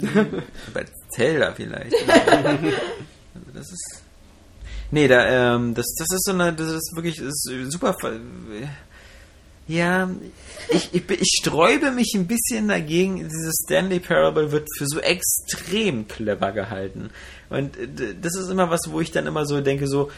Bei 0.74 0.84
Zelda 1.14 1.52
vielleicht. 1.52 1.94
also 1.94 3.50
das 3.54 3.70
ist. 3.72 4.02
Nee, 4.90 5.08
da, 5.08 5.54
ähm, 5.56 5.74
das, 5.74 5.86
das 5.98 6.06
ist 6.14 6.24
so 6.24 6.32
eine, 6.32 6.52
das 6.52 6.70
ist 6.70 6.92
wirklich 6.94 7.16
das 7.16 7.26
ist 7.50 7.72
super. 7.72 7.96
Ja, 9.66 10.10
ich, 10.68 10.90
ich, 10.92 11.02
ich 11.10 11.38
sträube 11.40 11.90
mich 11.90 12.12
ein 12.14 12.26
bisschen 12.26 12.68
dagegen. 12.68 13.16
Dieses 13.28 13.54
Stanley 13.64 13.98
Parable 13.98 14.52
wird 14.52 14.68
für 14.76 14.86
so 14.86 14.98
extrem 15.00 16.06
clever 16.06 16.52
gehalten. 16.52 17.10
Und 17.48 17.76
äh, 17.78 17.88
das 18.20 18.36
ist 18.36 18.50
immer 18.50 18.68
was, 18.70 18.80
wo 18.90 19.00
ich 19.00 19.10
dann 19.10 19.26
immer 19.26 19.46
so 19.46 19.60
denke, 19.62 19.88
so, 19.88 20.10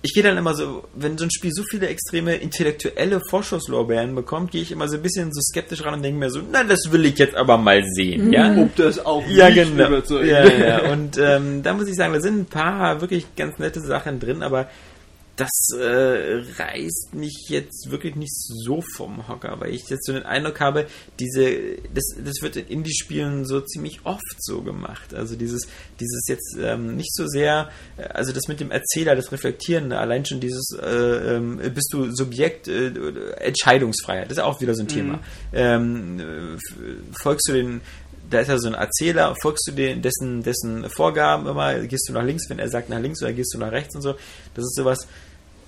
ich 0.00 0.14
gehe 0.14 0.22
dann 0.22 0.38
immer 0.38 0.54
so, 0.54 0.84
wenn 0.94 1.18
so 1.18 1.24
ein 1.24 1.30
Spiel 1.30 1.50
so 1.52 1.64
viele 1.68 1.88
extreme 1.88 2.36
intellektuelle 2.36 3.20
Vorschusslorbeeren 3.28 4.14
bekommt, 4.14 4.52
gehe 4.52 4.62
ich 4.62 4.70
immer 4.70 4.88
so 4.88 4.96
ein 4.96 5.02
bisschen 5.02 5.32
so 5.34 5.40
skeptisch 5.42 5.84
ran 5.84 5.94
und 5.94 6.02
denke 6.02 6.20
mir 6.20 6.30
so, 6.30 6.40
na, 6.50 6.62
das 6.64 6.90
will 6.92 7.04
ich 7.04 7.18
jetzt 7.18 7.34
aber 7.34 7.58
mal 7.58 7.82
sehen, 7.84 8.32
ja? 8.32 8.56
Ob 8.56 8.74
das 8.76 9.04
auch 9.04 9.26
Ja, 9.28 9.48
mich 9.50 9.56
genau. 9.56 9.88
überzeugt. 9.88 10.26
Ja, 10.28 10.46
ja. 10.46 10.92
Und 10.92 11.18
ähm, 11.18 11.62
da 11.62 11.74
muss 11.74 11.88
ich 11.88 11.96
sagen, 11.96 12.14
da 12.14 12.20
sind 12.20 12.38
ein 12.38 12.46
paar 12.46 13.00
wirklich 13.00 13.26
ganz 13.36 13.58
nette 13.58 13.80
Sachen 13.80 14.20
drin, 14.20 14.42
aber 14.42 14.68
das 15.38 15.50
äh, 15.72 16.42
reißt 16.58 17.14
mich 17.14 17.46
jetzt 17.48 17.90
wirklich 17.90 18.16
nicht 18.16 18.34
so 18.34 18.82
vom 18.96 19.28
Hocker, 19.28 19.60
weil 19.60 19.72
ich 19.72 19.88
jetzt 19.88 20.04
so 20.04 20.12
den 20.12 20.24
Eindruck 20.24 20.58
habe, 20.58 20.86
diese, 21.20 21.76
das, 21.94 22.04
das 22.24 22.42
wird 22.42 22.56
in 22.56 22.66
Indie-Spielen 22.66 23.44
so 23.44 23.60
ziemlich 23.60 24.00
oft 24.04 24.20
so 24.40 24.62
gemacht. 24.62 25.14
Also 25.14 25.36
dieses, 25.36 25.68
dieses 26.00 26.26
jetzt 26.28 26.56
ähm, 26.60 26.96
nicht 26.96 27.14
so 27.14 27.26
sehr, 27.28 27.70
äh, 27.96 28.02
also 28.02 28.32
das 28.32 28.48
mit 28.48 28.58
dem 28.58 28.72
Erzähler, 28.72 29.14
das 29.14 29.30
Reflektieren, 29.30 29.92
allein 29.92 30.26
schon 30.26 30.40
dieses, 30.40 30.76
äh, 30.80 31.36
ähm, 31.36 31.58
bist 31.72 31.92
du 31.92 32.10
Subjekt, 32.10 32.66
äh, 32.66 32.88
Entscheidungsfreiheit, 33.36 34.30
das 34.30 34.38
ist 34.38 34.44
auch 34.44 34.60
wieder 34.60 34.74
so 34.74 34.82
ein 34.82 34.88
Thema. 34.88 35.18
Mhm. 35.18 35.20
Ähm, 35.52 36.58
folgst 37.12 37.48
du 37.48 37.52
den 37.52 37.80
da 38.30 38.40
ist 38.40 38.48
ja 38.48 38.58
so 38.58 38.68
ein 38.68 38.74
Erzähler, 38.74 39.34
folgst 39.40 39.66
du 39.68 39.72
den, 39.72 40.02
dessen, 40.02 40.42
dessen 40.42 40.88
Vorgaben 40.90 41.46
immer, 41.46 41.78
gehst 41.86 42.08
du 42.08 42.12
nach 42.12 42.24
links, 42.24 42.50
wenn 42.50 42.58
er 42.58 42.68
sagt 42.68 42.90
nach 42.90 43.00
links 43.00 43.22
oder 43.22 43.32
gehst 43.32 43.54
du 43.54 43.58
nach 43.58 43.72
rechts 43.72 43.94
und 43.96 44.02
so. 44.02 44.16
Das 44.54 44.64
ist 44.64 44.76
sowas, 44.76 45.06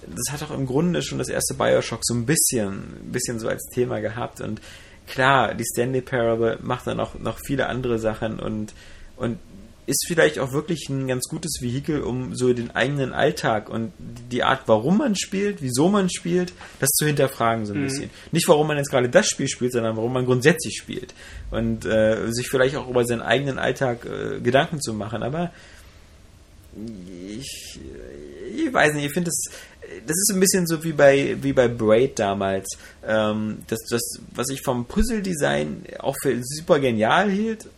das 0.06 0.32
hat 0.32 0.43
auch 0.43 0.55
im 0.55 0.66
Grunde 0.66 1.02
schon 1.02 1.18
das 1.18 1.28
erste 1.28 1.55
Bioshock 1.55 2.01
so 2.02 2.14
ein 2.14 2.27
bisschen, 2.27 3.05
ein 3.05 3.12
bisschen 3.12 3.39
so 3.39 3.48
als 3.48 3.64
Thema 3.72 4.01
gehabt 4.01 4.40
und 4.40 4.60
klar, 5.06 5.55
die 5.55 5.64
Stanley 5.64 6.01
Parable 6.01 6.59
macht 6.62 6.86
dann 6.86 7.01
auch 7.01 7.18
noch 7.18 7.39
viele 7.44 7.66
andere 7.66 7.98
Sachen 7.98 8.39
und, 8.39 8.72
und 9.16 9.39
ist 9.90 10.06
vielleicht 10.06 10.39
auch 10.39 10.52
wirklich 10.52 10.89
ein 10.89 11.09
ganz 11.09 11.24
gutes 11.24 11.60
Vehikel, 11.60 12.02
um 12.02 12.36
so 12.36 12.52
den 12.52 12.70
eigenen 12.70 13.12
Alltag 13.12 13.68
und 13.68 13.93
die 13.98 14.44
Art, 14.44 14.62
warum 14.66 14.98
man 14.98 15.16
spielt, 15.16 15.62
wieso 15.62 15.89
man 15.89 16.09
spielt, 16.09 16.52
das 16.78 16.90
zu 16.90 17.06
hinterfragen 17.06 17.66
so 17.66 17.74
ein 17.74 17.81
mhm. 17.81 17.85
bisschen. 17.85 18.10
Nicht, 18.31 18.47
warum 18.47 18.68
man 18.68 18.77
jetzt 18.77 18.90
gerade 18.90 19.09
das 19.09 19.27
Spiel 19.27 19.48
spielt, 19.48 19.72
sondern 19.72 19.97
warum 19.97 20.12
man 20.12 20.27
grundsätzlich 20.27 20.77
spielt. 20.77 21.12
Und 21.51 21.86
äh, 21.86 22.31
sich 22.31 22.48
vielleicht 22.48 22.77
auch 22.77 22.89
über 22.89 23.05
seinen 23.05 23.22
eigenen 23.22 23.59
Alltag 23.59 24.06
äh, 24.06 24.40
Gedanken 24.40 24.81
zu 24.81 24.94
machen. 24.94 25.24
Aber 25.24 25.51
ich, 27.28 27.81
ich 28.55 28.72
weiß 28.72 28.94
nicht, 28.94 29.06
ich 29.06 29.12
finde 29.12 29.31
das, 29.31 29.56
das 30.06 30.16
ist 30.16 30.32
ein 30.35 30.40
bisschen 30.40 30.66
so 30.66 30.82
wie 30.85 30.93
bei, 30.93 31.36
wie 31.40 31.52
bei 31.52 31.68
Braid 31.68 32.18
damals. 32.18 32.68
Ähm, 33.06 33.59
das, 33.68 33.78
das, 33.89 34.01
was 34.35 34.48
ich 34.51 34.62
vom 34.62 34.86
Puzzle-Design 34.86 35.85
auch 35.98 36.16
für 36.22 36.36
super 36.43 36.78
genial 36.78 37.31
hielt, 37.31 37.68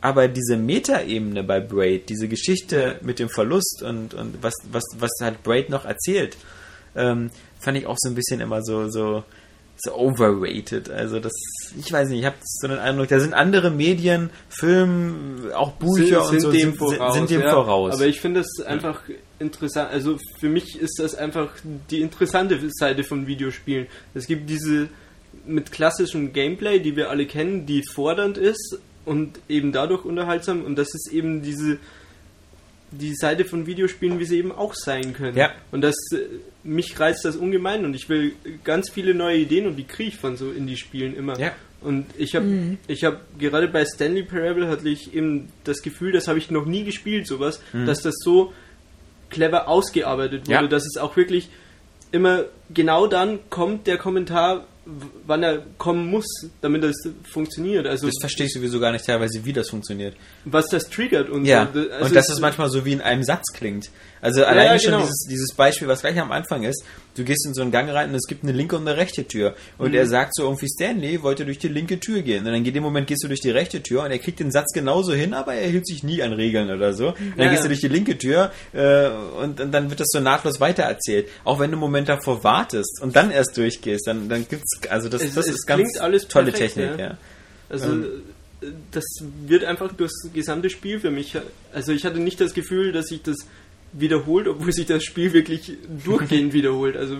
aber 0.00 0.28
diese 0.28 0.56
Metaebene 0.56 1.42
bei 1.44 1.60
Braid, 1.60 2.10
diese 2.10 2.28
Geschichte 2.28 2.98
mit 3.00 3.18
dem 3.18 3.30
Verlust 3.30 3.82
und, 3.82 4.12
und 4.12 4.42
was, 4.42 4.52
was, 4.70 4.84
was 4.98 5.10
hat 5.20 5.42
Braid 5.42 5.70
noch 5.70 5.86
erzählt, 5.86 6.36
ähm, 6.94 7.30
fand 7.58 7.78
ich 7.78 7.86
auch 7.86 7.96
so 7.98 8.10
ein 8.10 8.14
bisschen 8.14 8.40
immer 8.40 8.62
so, 8.62 8.90
so, 8.90 9.24
so 9.78 9.94
overrated. 9.94 10.90
Also 10.90 11.20
das, 11.20 11.32
ich 11.78 11.90
weiß 11.90 12.10
nicht, 12.10 12.20
ich 12.20 12.26
habe 12.26 12.36
so 12.42 12.68
den 12.68 12.78
Eindruck, 12.78 13.08
da 13.08 13.18
sind 13.18 13.34
andere 13.34 13.70
Medien, 13.70 14.30
Film, 14.48 15.50
auch 15.54 15.72
Bücher 15.72 16.24
sind, 16.24 16.34
und 16.34 16.40
so, 16.40 16.52
dem 16.52 16.60
sind, 16.60 16.76
voraus, 16.76 17.14
sind 17.14 17.30
dem 17.30 17.40
ja, 17.40 17.50
voraus. 17.50 17.94
Aber 17.94 18.06
ich 18.06 18.20
finde 18.20 18.40
es 18.40 18.60
einfach 18.64 19.00
interessant, 19.44 19.90
also 19.90 20.18
für 20.38 20.48
mich 20.48 20.78
ist 20.78 20.98
das 20.98 21.14
einfach 21.14 21.52
die 21.90 22.00
interessante 22.00 22.58
Seite 22.70 23.04
von 23.04 23.26
Videospielen. 23.26 23.86
Es 24.14 24.26
gibt 24.26 24.48
diese 24.50 24.88
mit 25.46 25.72
klassischem 25.72 26.32
Gameplay, 26.32 26.78
die 26.78 26.96
wir 26.96 27.10
alle 27.10 27.26
kennen, 27.26 27.66
die 27.66 27.82
fordernd 27.82 28.38
ist, 28.38 28.78
und 29.04 29.38
eben 29.48 29.72
dadurch 29.72 30.04
unterhaltsam 30.04 30.64
und 30.64 30.76
das 30.76 30.94
ist 30.94 31.12
eben 31.12 31.42
diese 31.42 31.78
die 32.90 33.14
Seite 33.16 33.44
von 33.44 33.66
Videospielen, 33.66 34.20
wie 34.20 34.24
sie 34.24 34.38
eben 34.38 34.52
auch 34.52 34.72
sein 34.72 35.14
können. 35.14 35.36
Ja. 35.36 35.52
Und 35.72 35.80
das 35.80 35.96
mich 36.62 36.98
reizt 37.00 37.24
das 37.24 37.34
ungemein 37.34 37.84
und 37.84 37.94
ich 37.94 38.08
will 38.08 38.34
ganz 38.62 38.88
viele 38.88 39.14
neue 39.14 39.38
Ideen 39.38 39.66
und 39.66 39.76
die 39.76 39.84
kriege 39.84 40.10
ich 40.10 40.16
von 40.16 40.36
so 40.36 40.52
Indie-Spielen 40.52 41.16
immer. 41.16 41.38
Ja. 41.38 41.52
Und 41.80 42.06
ich 42.16 42.36
habe 42.36 42.46
mhm. 42.46 42.78
ich 42.86 43.02
habe 43.02 43.20
gerade 43.38 43.66
bei 43.66 43.84
Stanley 43.84 44.22
Parable 44.22 44.68
hatte 44.68 44.88
ich 44.88 45.12
eben 45.12 45.48
das 45.64 45.82
Gefühl, 45.82 46.12
das 46.12 46.28
habe 46.28 46.38
ich 46.38 46.52
noch 46.52 46.66
nie 46.66 46.84
gespielt, 46.84 47.26
sowas, 47.26 47.60
mhm. 47.72 47.86
dass 47.86 48.02
das 48.02 48.14
so 48.22 48.52
clever 49.30 49.68
ausgearbeitet 49.68 50.46
wurde, 50.46 50.52
ja. 50.52 50.66
dass 50.66 50.84
es 50.86 50.96
auch 50.96 51.16
wirklich 51.16 51.48
immer 52.12 52.44
genau 52.72 53.06
dann 53.06 53.40
kommt 53.50 53.86
der 53.86 53.98
Kommentar, 53.98 54.66
wann 55.26 55.42
er 55.42 55.62
kommen 55.78 56.08
muss, 56.08 56.26
damit 56.60 56.84
das 56.84 56.94
funktioniert. 57.24 57.86
Also 57.86 58.06
das 58.06 58.16
verstehe 58.20 58.46
ich 58.46 58.52
sowieso 58.52 58.78
gar 58.78 58.92
nicht 58.92 59.04
teilweise, 59.04 59.44
wie 59.44 59.52
das 59.52 59.70
funktioniert. 59.70 60.14
Was 60.44 60.66
das 60.68 60.88
triggert 60.90 61.28
und 61.28 61.44
ja. 61.44 61.68
so. 61.72 61.80
Also 61.80 62.04
und 62.06 62.14
dass 62.14 62.28
es 62.28 62.40
manchmal 62.40 62.68
so 62.68 62.84
wie 62.84 62.92
in 62.92 63.00
einem 63.00 63.24
Satz 63.24 63.52
klingt. 63.52 63.90
Also 64.24 64.40
ja, 64.40 64.46
alleine 64.46 64.76
ja, 64.76 64.78
genau. 64.78 65.00
schon 65.00 65.00
dieses, 65.02 65.26
dieses 65.28 65.54
Beispiel, 65.54 65.86
was 65.86 66.00
gleich 66.00 66.18
am 66.18 66.32
Anfang 66.32 66.62
ist, 66.62 66.82
du 67.14 67.24
gehst 67.24 67.44
in 67.46 67.52
so 67.52 67.60
einen 67.60 67.70
Gang 67.70 67.90
rein 67.90 68.08
und 68.08 68.14
es 68.14 68.26
gibt 68.26 68.42
eine 68.42 68.52
linke 68.52 68.74
und 68.74 68.88
eine 68.88 68.96
rechte 68.96 69.28
Tür. 69.28 69.54
Und 69.76 69.90
mhm. 69.90 69.96
er 69.96 70.06
sagt 70.06 70.34
so 70.34 70.44
irgendwie, 70.44 70.66
Stanley 70.66 71.22
wollte 71.22 71.44
durch 71.44 71.58
die 71.58 71.68
linke 71.68 72.00
Tür 72.00 72.22
gehen. 72.22 72.46
Und 72.46 72.50
dann 72.50 72.64
geht 72.64 72.74
im 72.74 72.82
Moment 72.82 73.06
gehst 73.06 73.22
du 73.22 73.28
durch 73.28 73.42
die 73.42 73.50
rechte 73.50 73.82
Tür 73.82 74.02
und 74.02 74.10
er 74.10 74.18
kriegt 74.18 74.40
den 74.40 74.50
Satz 74.50 74.72
genauso 74.72 75.12
hin, 75.12 75.34
aber 75.34 75.52
er 75.52 75.68
hielt 75.68 75.86
sich 75.86 76.02
nie 76.02 76.22
an 76.22 76.32
Regeln 76.32 76.70
oder 76.70 76.94
so. 76.94 77.08
Und 77.08 77.16
dann 77.36 77.46
ja, 77.46 77.50
gehst 77.50 77.64
du 77.64 77.68
durch 77.68 77.80
die 77.80 77.88
linke 77.88 78.16
Tür 78.16 78.50
äh, 78.72 79.08
und, 79.42 79.60
und, 79.60 79.70
dann 79.72 79.90
wird 79.90 80.00
das 80.00 80.08
so 80.10 80.20
nahtlos 80.20 80.58
weitererzählt. 80.58 81.28
Auch 81.44 81.60
wenn 81.60 81.70
du 81.70 81.74
einen 81.74 81.80
Moment 81.80 82.08
davor 82.08 82.42
wartest 82.42 83.02
und 83.02 83.14
dann 83.14 83.30
erst 83.30 83.58
durchgehst, 83.58 84.06
dann, 84.06 84.30
dann 84.30 84.48
gibt's, 84.48 84.80
also 84.88 85.10
das, 85.10 85.20
es, 85.20 85.34
das 85.34 85.48
es 85.48 85.56
ist 85.56 85.66
ganz 85.66 86.00
alles 86.00 86.28
tolle 86.28 86.50
perfekt, 86.50 86.76
Technik, 86.76 86.98
ja. 86.98 87.18
Also 87.68 87.92
ähm, 87.92 88.06
das 88.90 89.04
wird 89.46 89.64
einfach 89.64 89.92
durchs 89.92 90.30
gesamte 90.32 90.70
Spiel 90.70 90.98
für 90.98 91.10
mich. 91.10 91.36
Also 91.74 91.92
ich 91.92 92.06
hatte 92.06 92.20
nicht 92.20 92.40
das 92.40 92.54
Gefühl, 92.54 92.92
dass 92.92 93.10
ich 93.10 93.22
das 93.22 93.36
wiederholt, 93.94 94.48
obwohl 94.48 94.72
sich 94.72 94.86
das 94.86 95.04
Spiel 95.04 95.32
wirklich 95.32 95.72
durchgehend 96.04 96.52
wiederholt. 96.52 96.96
Also 96.96 97.18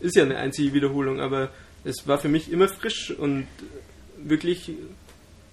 ist 0.00 0.16
ja 0.16 0.24
eine 0.24 0.36
einzige 0.36 0.72
Wiederholung, 0.72 1.20
aber 1.20 1.50
es 1.84 2.06
war 2.06 2.18
für 2.18 2.28
mich 2.28 2.50
immer 2.50 2.68
frisch 2.68 3.10
und 3.10 3.46
wirklich 4.18 4.72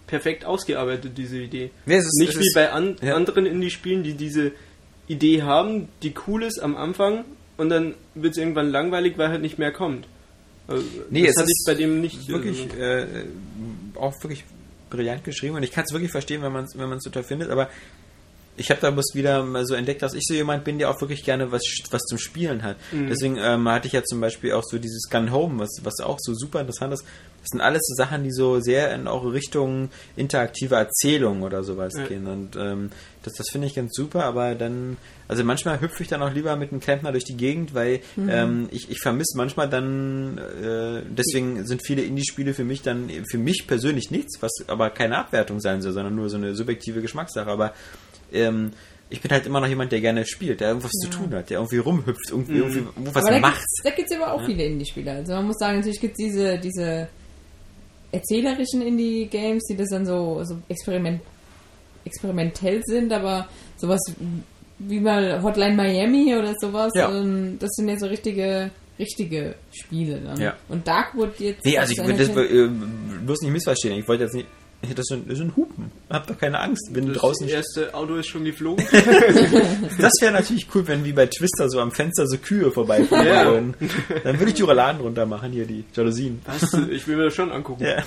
perfekt 0.08 0.46
ausgearbeitet, 0.46 1.14
diese 1.18 1.40
Idee. 1.40 1.72
Nee, 1.86 1.98
ist, 1.98 2.20
Nicht 2.20 2.40
wie 2.40 2.54
bei 2.54 2.72
an, 2.72 2.98
ja. 3.02 3.16
anderen 3.16 3.46
Indie-Spielen, 3.46 4.04
die 4.04 4.14
diese 4.14 4.52
Idee 5.08 5.44
haben, 5.44 5.88
die 6.02 6.14
cool 6.28 6.44
ist 6.44 6.60
am 6.60 6.76
Anfang 6.76 7.26
und 7.58 7.70
dann 7.70 7.96
wird 8.16 8.34
es 8.34 8.38
irgendwann 8.38 8.70
langweilig, 8.70 9.18
weil 9.18 9.30
halt 9.30 9.42
nicht 9.42 9.60
mehr 9.60 9.72
kommt. 9.72 10.08
Also, 10.68 10.84
nee, 11.10 11.26
das 11.26 11.36
hatte 11.38 11.50
ich 11.50 11.64
bei 11.66 11.76
dem 11.76 12.00
nicht. 12.00 12.28
Wirklich, 12.28 12.74
äh, 12.78 13.26
auch 13.96 14.14
wirklich 14.24 14.46
brillant 14.90 15.24
geschrieben 15.24 15.56
und 15.56 15.64
ich 15.64 15.72
kann 15.72 15.84
es 15.86 15.94
wirklich 15.94 16.12
verstehen, 16.12 16.42
wenn 16.42 16.54
man 16.54 16.66
es 16.66 16.78
wenn 16.78 17.00
so 17.00 17.10
toll 17.10 17.24
findet, 17.24 17.50
aber 17.50 17.70
ich 18.56 18.70
habe 18.70 18.82
da 18.82 18.92
bloß 18.92 19.16
wieder 19.16 19.44
mal 19.44 19.66
so 19.66 19.74
entdeckt, 19.74 20.02
dass 20.02 20.14
ich 20.14 20.24
so 20.28 20.34
jemand 20.34 20.64
bin, 20.64 20.78
der 20.78 20.90
auch 20.90 21.02
wirklich 21.02 21.24
gerne 21.24 21.52
was, 21.52 21.64
was 21.90 22.04
zum 22.04 22.18
Spielen 22.18 22.62
hat. 22.62 22.78
Mhm. 22.92 23.08
Deswegen 23.08 23.38
ähm, 23.38 23.68
hatte 23.68 23.88
ich 23.88 23.94
ja 23.94 24.04
zum 24.04 24.22
Beispiel 24.22 24.54
auch 24.54 24.64
so 24.64 24.78
dieses 24.78 25.10
Gun 25.10 25.32
Home, 25.32 25.60
was, 25.60 25.82
was 25.84 26.00
auch 26.00 26.18
so 26.20 26.34
super 26.36 26.62
interessant 26.62 26.94
ist. 26.94 27.04
Das 27.42 27.50
sind 27.50 27.62
alles 27.62 27.82
so 27.86 27.96
Sachen, 27.96 28.24
die 28.24 28.32
so 28.32 28.60
sehr 28.60 28.94
in 28.94 29.08
auch 29.08 29.26
Richtung 29.26 29.90
interaktive 30.16 30.76
Erzählung 30.76 31.42
oder 31.42 31.64
sowas 31.64 31.94
ja. 31.98 32.06
gehen. 32.06 32.28
Und 32.28 32.56
ähm, 32.56 32.92
das, 33.24 33.34
das 33.34 33.50
finde 33.50 33.68
ich 33.68 33.76
ganz 33.76 33.94
super, 33.96 34.24
aber 34.24 34.56
dann, 34.56 34.98
also 35.28 35.44
manchmal 35.44 35.82
hüpfe 35.82 36.04
ich 36.04 36.10
dann 36.10 36.22
auch 36.22 36.32
lieber 36.32 36.56
mit 36.56 36.72
einem 36.72 36.80
Klempner 36.80 37.12
durch 37.12 37.26
die 37.26 37.36
Gegend, 37.36 37.74
weil 37.74 38.02
mhm. 38.16 38.30
ähm, 38.30 38.70
ich, 38.72 38.90
ich 38.90 39.00
vermisse 39.02 39.36
manchmal 39.36 39.68
dann, 39.68 40.38
äh, 40.38 41.02
deswegen 41.10 41.66
sind 41.66 41.82
viele 41.86 42.04
Indie-Spiele 42.04 42.54
für 42.54 42.64
mich 42.64 42.82
dann, 42.82 43.10
für 43.30 43.40
mich 43.40 43.66
persönlich 43.68 44.12
nichts, 44.12 44.42
was 44.42 44.52
aber 44.68 44.92
keine 44.92 45.18
Abwertung 45.18 45.60
sein 45.60 45.82
soll, 45.82 45.92
sondern 45.92 46.16
nur 46.16 46.30
so 46.30 46.38
eine 46.38 46.56
subjektive 46.56 47.02
Geschmackssache. 47.02 47.50
Aber 47.50 47.74
ähm, 48.34 48.72
ich 49.10 49.22
bin 49.22 49.32
halt 49.32 49.46
immer 49.46 49.62
noch 49.62 49.68
jemand, 49.68 49.92
der 49.92 50.02
gerne 50.02 50.26
spielt, 50.26 50.60
der 50.60 50.70
irgendwas 50.70 50.92
ja. 51.04 51.10
zu 51.10 51.18
tun 51.18 51.34
hat, 51.34 51.50
der 51.50 51.60
irgendwie 51.60 51.78
rumhüpft, 51.78 52.32
irgendwie, 52.32 52.54
mhm. 52.54 52.62
irgendwie 52.62 53.14
was 53.14 53.26
aber 53.26 53.40
macht. 53.40 53.64
Da 53.84 53.92
gibt 53.92 54.10
es 54.10 54.18
aber 54.18 54.34
auch 54.34 54.42
ja. 54.42 54.48
viele 54.48 54.64
Indie-Spieler. 54.66 55.14
Also 55.14 55.34
man 55.34 55.48
muss 55.48 55.58
sagen, 55.58 55.78
natürlich 55.78 56.02
gibt 56.02 56.14
es 56.14 56.26
diese, 56.26 56.58
diese 56.58 57.08
erzählerischen 58.12 58.82
Indie-Games, 58.82 59.64
die 59.70 59.76
das 59.76 59.90
dann 59.90 60.06
so, 60.06 60.44
so 60.44 60.58
experiment, 60.68 61.22
experimentell 62.06 62.82
sind, 62.86 63.14
aber 63.14 63.48
sowas 63.78 64.02
wie 64.80 65.00
mal 65.00 65.42
Hotline 65.44 65.76
Miami 65.76 66.36
oder 66.36 66.54
sowas, 66.60 66.92
ja. 66.96 67.16
ähm, 67.16 67.58
das 67.60 67.70
sind 67.74 67.88
ja 67.88 67.98
so 67.98 68.08
richtige 68.08 68.72
richtige 69.00 69.56
Spiele 69.72 70.20
dann. 70.20 70.40
Ja. 70.40 70.56
Und 70.70 70.88
Darkwood 70.88 71.40
jetzt. 71.40 71.66
Nee, 71.66 71.78
also 71.78 71.94
ich 71.94 72.06
will 72.06 72.16
das 72.16 72.30
äh, 72.30 72.70
bloß 73.26 73.42
nicht 73.42 73.52
missverstehen. 73.52 73.98
Ich 73.98 74.08
wollte 74.08 74.24
jetzt 74.24 74.36
nicht 74.36 74.48
so 75.02 75.16
ein, 75.16 75.26
so 75.30 75.44
ein 75.44 75.56
Hupen. 75.56 75.92
Hab 76.10 76.28
doch 76.28 76.38
keine 76.38 76.60
Angst. 76.60 76.94
Bin 76.94 77.08
das 77.08 77.18
draußen. 77.18 77.48
Das 77.48 77.56
erste 77.56 77.94
Auto 77.94 78.16
ist 78.16 78.28
schon 78.28 78.44
geflogen. 78.44 78.86
das 78.92 80.14
wäre 80.22 80.32
natürlich 80.32 80.68
cool, 80.74 80.88
wenn 80.88 81.04
wie 81.04 81.14
bei 81.14 81.26
Twister 81.26 81.70
so 81.70 81.80
am 81.80 81.92
Fenster 81.92 82.28
so 82.28 82.38
Kühe 82.38 82.72
vorbeifahren 82.72 83.28
ja. 83.28 83.46
würden. 83.46 83.74
Dann 84.24 84.40
würde 84.40 84.50
ich 84.50 84.56
die 84.56 84.64
Rouladen 84.64 85.02
runter 85.02 85.26
machen, 85.26 85.52
hier 85.52 85.66
die 85.66 85.86
Jalousien. 85.94 86.42
Was? 86.46 86.74
Ich 86.90 87.08
will 87.08 87.18
mir 87.18 87.26
das 87.26 87.36
schon 87.36 87.52
angucken. 87.52 87.84
Ja. 87.84 88.04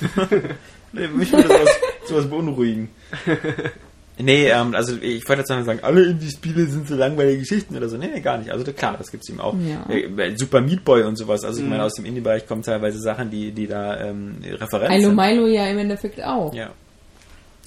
Mich 1.15 1.33
würde 1.33 1.49
sowas, 1.49 1.71
sowas 2.07 2.31
beunruhigen. 2.31 2.89
Nee, 4.19 4.49
ähm, 4.49 4.75
also 4.75 4.97
ich 4.97 5.29
wollte 5.29 5.41
jetzt 5.41 5.49
sagen, 5.49 5.81
alle 5.83 6.05
Indie-Spiele 6.05 6.67
sind 6.67 6.89
so 6.89 6.95
langweilige 6.95 7.41
Geschichten 7.41 7.77
oder 7.77 7.89
so. 7.89 7.99
Nee, 7.99 8.09
nee, 8.15 8.21
gar 8.21 8.39
nicht. 8.39 8.51
Also 8.51 8.65
klar, 8.73 8.97
das 8.97 9.11
gibt's 9.11 9.29
eben 9.29 9.41
auch. 9.41 9.55
Ja. 9.55 9.85
Äh, 9.95 10.37
Super 10.37 10.63
Meat 10.63 10.85
Boy 10.85 11.03
und 11.03 11.17
sowas. 11.17 11.45
Also 11.45 11.61
ich 11.61 11.65
meine, 11.65 11.83
mhm. 11.83 11.87
aus 11.87 11.95
dem 11.95 12.07
Indie-Bereich 12.07 12.47
kommen 12.47 12.63
teilweise 12.63 12.99
Sachen, 12.99 13.31
die, 13.31 13.53
die 13.53 13.67
da 13.67 14.01
ähm, 14.01 14.37
Referenzen 14.43 15.15
Milo 15.15 15.15
Milo 15.15 15.47
ja 15.49 15.67
im 15.67 15.79
Endeffekt 15.79 16.23
auch. 16.23 16.55
Ja. 16.55 16.71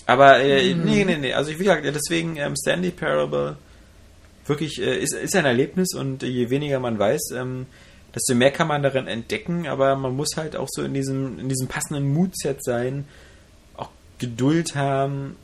Aber 0.08 0.40
äh, 0.40 0.74
mhm. 0.74 0.86
nee, 0.86 1.06
nee, 1.06 1.18
nee. 1.18 1.34
Also 1.34 1.52
ich 1.52 1.60
will 1.60 1.68
sagen, 1.68 1.84
deswegen 1.84 2.38
ähm, 2.38 2.56
Stanley 2.56 2.90
Parable 2.90 3.58
wirklich 4.48 4.82
äh, 4.82 4.98
ist, 4.98 5.14
ist 5.14 5.36
ein 5.36 5.46
Erlebnis 5.46 5.94
und 5.94 6.24
je 6.24 6.50
weniger 6.50 6.80
man 6.80 6.98
weiß, 6.98 7.34
ähm, 7.36 7.68
desto 8.16 8.34
mehr 8.34 8.50
kann 8.50 8.68
man 8.68 8.82
darin 8.82 9.06
entdecken, 9.06 9.68
aber 9.68 9.96
man 9.96 10.16
muss 10.16 10.30
halt 10.36 10.56
auch 10.56 10.68
so 10.68 10.82
in 10.82 10.96
diesem, 10.96 11.38
in 11.38 11.48
diesem 11.48 11.68
passenden 11.68 12.12
Moodset 12.12 12.58
sein, 12.62 13.06
auch 13.78 13.92
Geduld 14.18 14.74
haben 14.74 15.36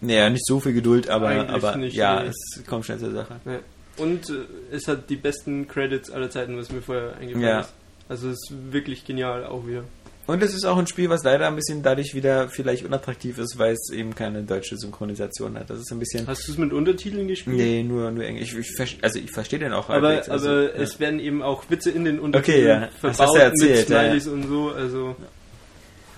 naja, 0.00 0.30
nicht 0.30 0.46
so 0.46 0.60
viel 0.60 0.72
Geduld, 0.72 1.08
aber, 1.08 1.48
aber 1.48 1.76
nicht, 1.76 1.96
ja, 1.96 2.22
nee. 2.22 2.28
es 2.28 2.64
kommt 2.66 2.84
schnell 2.84 2.98
zur 2.98 3.12
Sache. 3.12 3.40
Ja. 3.44 3.58
Und 3.96 4.28
äh, 4.28 4.74
es 4.74 4.88
hat 4.88 5.08
die 5.08 5.16
besten 5.16 5.66
Credits 5.68 6.10
aller 6.10 6.30
Zeiten, 6.30 6.56
was 6.56 6.70
mir 6.70 6.82
vorher 6.82 7.16
eingefallen 7.16 7.46
Ja. 7.46 7.60
ist. 7.60 7.72
Also 8.08 8.28
es 8.28 8.38
ist 8.50 8.72
wirklich 8.72 9.04
genial 9.04 9.44
auch 9.46 9.66
wieder. 9.66 9.84
Und 10.26 10.42
es 10.42 10.54
ist 10.54 10.64
auch 10.64 10.76
ein 10.76 10.88
Spiel, 10.88 11.08
was 11.08 11.22
leider 11.22 11.46
ein 11.46 11.54
bisschen 11.54 11.82
dadurch 11.84 12.14
wieder 12.14 12.48
vielleicht 12.48 12.84
unattraktiv 12.84 13.38
ist, 13.38 13.58
weil 13.58 13.74
es 13.74 13.90
eben 13.92 14.14
keine 14.14 14.42
deutsche 14.42 14.76
Synchronisation 14.76 15.56
hat. 15.56 15.70
Das 15.70 15.78
ist 15.78 15.92
ein 15.92 16.00
bisschen. 16.00 16.26
Hast 16.26 16.48
du 16.48 16.52
es 16.52 16.58
mit 16.58 16.72
Untertiteln 16.72 17.28
gespielt? 17.28 17.56
Nee, 17.56 17.84
nur, 17.84 18.10
nur 18.10 18.24
Englisch. 18.24 18.54
Ich, 18.54 18.98
also 19.02 19.20
ich 19.20 19.30
verstehe 19.30 19.60
den 19.60 19.72
auch 19.72 19.88
Aber, 19.88 20.08
halbwegs, 20.08 20.28
also, 20.28 20.48
aber 20.48 20.62
ja. 20.62 20.82
es 20.82 20.98
werden 20.98 21.20
eben 21.20 21.42
auch 21.42 21.70
Witze 21.70 21.92
in 21.92 22.04
den 22.04 22.18
Untertiteln 22.18 22.60
Okay, 22.60 22.68
ja. 22.68 22.88
Das 23.02 23.16
verbaut 23.16 23.20
hast 23.20 23.34
du 23.36 23.40
erzählt, 23.68 23.78
mit 23.80 23.88
ja, 23.88 24.02
ja. 24.02 24.20
Smileys 24.20 24.26
und 24.26 24.48
so. 24.48 24.70
Also 24.70 25.16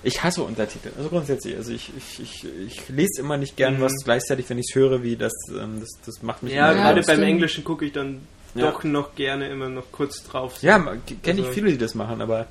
Ich 0.03 0.23
hasse 0.23 0.43
Untertitel. 0.43 0.89
Also 0.97 1.09
grundsätzlich. 1.09 1.55
Also 1.57 1.71
ich, 1.73 1.91
ich, 1.97 2.19
ich, 2.21 2.45
ich 2.67 2.89
lese 2.89 3.19
immer 3.19 3.37
nicht 3.37 3.57
gern 3.57 3.77
Mhm. 3.77 3.81
was 3.81 3.93
gleichzeitig, 4.03 4.49
wenn 4.49 4.57
ich 4.57 4.67
es 4.69 4.75
höre, 4.75 5.03
wie 5.03 5.15
das, 5.17 5.33
ähm, 5.49 5.79
das, 5.81 5.89
das 6.05 6.23
macht 6.23 6.41
mich 6.43 6.53
ja, 6.53 6.71
gerade 6.73 7.01
beim. 7.01 7.21
Englischen 7.23 7.63
gucke 7.63 7.85
ich 7.85 7.91
dann 7.91 8.21
Ja. 8.55 8.71
doch 8.71 8.83
noch 8.83 9.15
gerne 9.15 9.49
immer 9.49 9.67
noch 9.69 9.91
kurz 9.91 10.23
drauf. 10.23 10.61
Ja, 10.61 10.79
kenne 11.21 11.39
ich 11.41 11.45
Also- 11.47 11.51
viele, 11.51 11.71
die 11.71 11.77
das 11.77 11.95
machen, 11.95 12.21
aber 12.21 12.47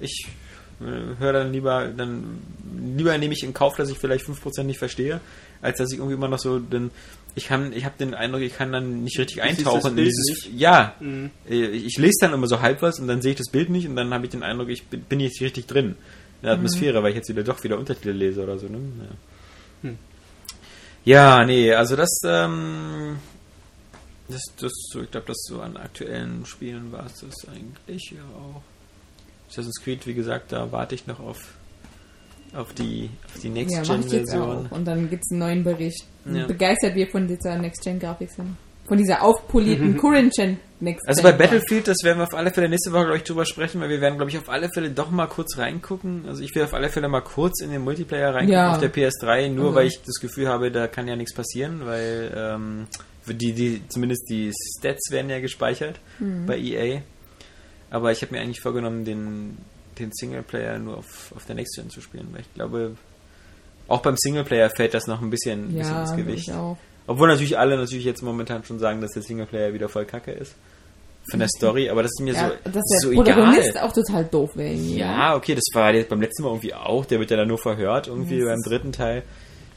ich 0.00 0.26
äh, 0.80 1.18
höre 1.20 1.32
dann 1.32 1.52
lieber, 1.52 1.88
dann 1.88 2.38
lieber 2.96 3.16
nehme 3.18 3.34
ich 3.34 3.42
in 3.42 3.52
Kauf, 3.54 3.76
dass 3.76 3.90
ich 3.90 3.98
vielleicht 3.98 4.24
5% 4.24 4.64
nicht 4.64 4.78
verstehe, 4.78 5.20
als 5.62 5.78
dass 5.78 5.90
ich 5.92 5.98
irgendwie 5.98 6.14
immer 6.14 6.28
noch 6.28 6.38
so 6.38 6.58
den 6.58 6.90
ich 7.34 7.46
kann, 7.46 7.72
ich 7.72 7.84
habe 7.84 7.94
den 7.98 8.14
Eindruck, 8.14 8.40
ich 8.42 8.56
kann 8.56 8.72
dann 8.72 9.04
nicht 9.04 9.16
richtig 9.18 9.42
eintauchen 9.42 9.96
in 9.96 10.04
dieses 10.04 10.48
ja, 10.56 10.94
Mhm. 10.98 11.30
äh, 11.48 11.66
ich 11.66 11.96
lese 11.98 12.18
dann 12.22 12.32
immer 12.32 12.46
so 12.48 12.60
halb 12.60 12.82
was 12.82 12.98
und 12.98 13.06
dann 13.06 13.22
sehe 13.22 13.32
ich 13.32 13.36
das 13.38 13.50
Bild 13.50 13.70
nicht 13.70 13.86
und 13.88 13.94
dann 13.96 14.12
habe 14.12 14.24
ich 14.24 14.30
den 14.30 14.42
Eindruck, 14.42 14.68
ich 14.70 14.84
bin 14.86 15.00
bin 15.02 15.18
nicht 15.18 15.40
richtig 15.40 15.66
drin 15.66 15.94
in 16.40 16.46
der 16.46 16.52
Atmosphäre, 16.52 17.02
weil 17.02 17.10
ich 17.10 17.16
jetzt 17.16 17.28
wieder 17.28 17.42
doch 17.42 17.62
wieder 17.64 17.78
Untertitel 17.78 18.10
lese 18.10 18.42
oder 18.42 18.58
so, 18.58 18.68
ne? 18.68 18.78
Ja. 18.78 19.88
Hm. 19.88 19.98
Ja, 21.04 21.44
nee, 21.44 21.72
also 21.72 21.96
das, 21.96 22.20
ähm, 22.24 23.16
das, 24.28 24.42
das, 24.60 24.72
so, 24.92 25.02
ich 25.02 25.10
glaube, 25.10 25.26
das 25.28 25.38
so 25.48 25.60
an 25.60 25.76
aktuellen 25.76 26.44
Spielen 26.44 26.92
war 26.92 27.06
es 27.06 27.20
das 27.20 27.48
eigentlich 27.48 28.10
ja 28.10 28.22
auch. 28.36 28.62
Assassin's 29.48 29.80
Creed, 29.82 30.06
wie 30.06 30.14
gesagt, 30.14 30.52
da 30.52 30.70
warte 30.70 30.94
ich 30.94 31.06
noch 31.06 31.20
auf, 31.20 31.54
auf 32.54 32.74
die, 32.74 33.08
auf 33.26 33.40
die 33.40 33.48
Ja, 33.48 33.54
Next-Gen-Version. 33.54 34.66
auch. 34.66 34.70
Und 34.70 34.84
dann 34.84 35.08
gibt's 35.08 35.30
einen 35.30 35.40
neuen 35.40 35.64
Bericht. 35.64 36.04
Ja. 36.26 36.46
Begeistert 36.46 36.94
wir 36.94 37.08
von 37.08 37.26
dieser 37.26 37.56
Next-Gen-Grafik 37.56 38.30
sind. 38.30 38.56
Von 38.86 38.98
dieser 38.98 39.22
aufpolierten 39.22 39.96
Current-Gen 40.00 40.58
Next-Gen. 40.80 41.08
also 41.08 41.22
bei 41.22 41.32
Battlefield, 41.32 41.88
das 41.88 41.96
werden 42.04 42.18
wir 42.18 42.24
auf 42.24 42.34
alle 42.34 42.52
Fälle 42.52 42.68
nächste 42.68 42.92
Woche, 42.92 43.04
glaube 43.04 43.16
ich, 43.18 43.24
drüber 43.24 43.44
sprechen, 43.44 43.80
weil 43.80 43.88
wir 43.88 44.00
werden, 44.00 44.16
glaube 44.16 44.30
ich, 44.30 44.38
auf 44.38 44.48
alle 44.48 44.68
Fälle 44.72 44.90
doch 44.90 45.10
mal 45.10 45.26
kurz 45.26 45.58
reingucken. 45.58 46.24
Also 46.28 46.42
ich 46.42 46.54
will 46.54 46.62
auf 46.62 46.74
alle 46.74 46.88
Fälle 46.88 47.08
mal 47.08 47.20
kurz 47.22 47.60
in 47.60 47.70
den 47.70 47.82
Multiplayer 47.82 48.28
reingucken 48.34 48.52
Ja. 48.52 48.72
auf 48.72 48.78
der 48.78 48.92
PS3, 48.92 49.48
nur 49.50 49.66
Also. 49.66 49.74
weil 49.76 49.86
ich 49.88 50.00
das 50.02 50.20
Gefühl 50.20 50.48
habe, 50.48 50.70
da 50.70 50.86
kann 50.86 51.08
ja 51.08 51.16
nichts 51.16 51.34
passieren, 51.34 51.84
weil 51.84 52.32
ähm, 52.36 52.86
die, 53.26 53.52
die, 53.52 53.82
zumindest 53.88 54.28
die 54.30 54.52
Stats 54.78 55.10
werden 55.10 55.28
ja 55.30 55.40
gespeichert 55.40 55.98
bei 56.46 56.56
EA. 56.58 57.02
Aber 57.90 58.12
ich 58.12 58.22
habe 58.22 58.34
mir 58.34 58.40
eigentlich 58.40 58.60
vorgenommen, 58.60 59.04
den, 59.04 59.58
den 59.98 60.12
Singleplayer 60.12 60.78
nur 60.78 60.98
auf, 60.98 61.32
auf 61.34 61.44
der 61.46 61.54
Next 61.56 61.74
Gen 61.76 61.90
zu 61.90 62.00
spielen, 62.00 62.28
weil 62.32 62.42
ich 62.42 62.54
glaube, 62.54 62.96
auch 63.88 64.00
beim 64.02 64.16
Singleplayer 64.16 64.70
fällt 64.70 64.94
das 64.94 65.06
noch 65.06 65.22
ein 65.22 65.30
bisschen, 65.30 65.64
ein 65.70 65.74
bisschen 65.74 65.92
Ja, 65.94 66.00
ins 66.02 66.10
glaub 66.14 66.26
Gewicht. 66.26 66.52
Obwohl 67.06 67.28
natürlich 67.28 67.58
alle 67.58 67.76
natürlich 67.78 68.04
jetzt 68.04 68.22
momentan 68.22 68.62
schon 68.64 68.78
sagen, 68.78 69.00
dass 69.00 69.12
der 69.12 69.22
Singleplayer 69.22 69.72
wieder 69.72 69.88
voll 69.88 70.04
kacke 70.04 70.30
ist. 70.30 70.54
Von 71.30 71.40
der 71.40 71.48
Story, 71.48 71.90
aber 71.90 72.02
das 72.02 72.12
ist 72.12 72.20
mir 72.22 72.34
Ja, 72.34 72.48
so, 72.48 72.70
dass 72.70 72.84
der 72.84 73.00
so 73.00 73.10
Protagonist 73.12 73.70
egal. 73.70 73.82
auch 73.88 73.92
total 73.92 74.24
doof 74.24 74.50
wäre. 74.54 74.74
Ja, 74.74 75.34
okay, 75.36 75.54
das 75.54 75.64
war 75.74 75.92
jetzt 75.94 76.08
beim 76.08 76.20
letzten 76.20 76.42
Mal 76.42 76.50
irgendwie 76.50 76.74
auch. 76.74 77.04
Der 77.06 77.18
wird 77.18 77.30
ja 77.30 77.36
dann 77.36 77.48
nur 77.48 77.58
verhört, 77.58 78.06
irgendwie 78.08 78.42
beim 78.42 78.60
dritten 78.64 78.92
Teil. 78.92 79.22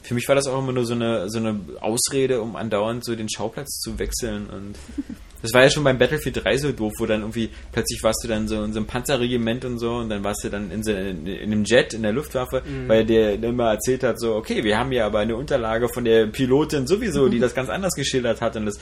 Für 0.03 0.15
mich 0.15 0.27
war 0.27 0.33
das 0.35 0.47
auch 0.47 0.57
immer 0.57 0.71
nur 0.71 0.85
so 0.85 0.93
eine, 0.95 1.29
so 1.29 1.37
eine 1.37 1.59
Ausrede, 1.79 2.41
um 2.41 2.55
andauernd 2.55 3.05
so 3.05 3.15
den 3.15 3.29
Schauplatz 3.29 3.79
zu 3.81 3.99
wechseln. 3.99 4.49
Und 4.49 4.75
das 5.43 5.53
war 5.53 5.61
ja 5.61 5.69
schon 5.69 5.83
beim 5.83 5.99
Battlefield 5.99 6.43
3 6.43 6.57
so 6.57 6.71
doof, 6.71 6.93
wo 6.97 7.05
dann 7.05 7.21
irgendwie 7.21 7.49
plötzlich 7.71 8.01
warst 8.01 8.23
du 8.23 8.27
dann 8.27 8.47
so 8.47 8.63
in 8.63 8.73
so 8.73 8.79
einem 8.79 8.87
Panzerregiment 8.87 9.63
und 9.63 9.77
so 9.77 9.91
und 9.97 10.09
dann 10.09 10.23
warst 10.23 10.43
du 10.43 10.49
dann 10.49 10.71
in, 10.71 10.83
so, 10.83 10.91
in, 10.91 11.27
in 11.27 11.51
einem 11.51 11.65
Jet 11.65 11.93
in 11.93 12.01
der 12.01 12.13
Luftwaffe, 12.13 12.63
weil 12.87 13.05
der, 13.05 13.37
der 13.37 13.49
immer 13.51 13.69
erzählt 13.71 14.03
hat, 14.03 14.19
so, 14.19 14.33
okay, 14.35 14.63
wir 14.63 14.77
haben 14.79 14.91
ja 14.91 15.05
aber 15.05 15.19
eine 15.19 15.35
Unterlage 15.35 15.87
von 15.87 16.03
der 16.03 16.25
Pilotin 16.27 16.87
sowieso, 16.87 17.29
die 17.29 17.39
das 17.39 17.53
ganz 17.53 17.69
anders 17.69 17.93
geschildert 17.93 18.41
hat 18.41 18.55
und 18.55 18.65
das, 18.65 18.79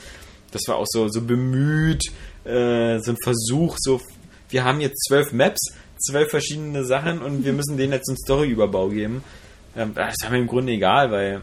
das 0.52 0.62
war 0.68 0.76
auch 0.76 0.86
so, 0.88 1.08
so 1.08 1.20
bemüht, 1.20 2.02
äh, 2.44 2.98
so 2.98 3.12
ein 3.12 3.16
Versuch, 3.22 3.76
so, 3.78 4.00
wir 4.48 4.64
haben 4.64 4.80
jetzt 4.80 5.04
zwölf 5.08 5.32
Maps, 5.32 5.72
zwölf 5.98 6.30
verschiedene 6.30 6.84
Sachen 6.84 7.20
und 7.20 7.44
wir 7.44 7.52
müssen 7.52 7.76
denen 7.76 7.92
jetzt 7.92 8.08
einen 8.08 8.18
Storyüberbau 8.18 8.88
geben. 8.88 9.22
Ähm, 9.76 9.92
das 9.94 10.14
ist 10.20 10.30
mir 10.30 10.38
im 10.38 10.46
Grunde 10.46 10.72
egal, 10.72 11.10
weil 11.10 11.42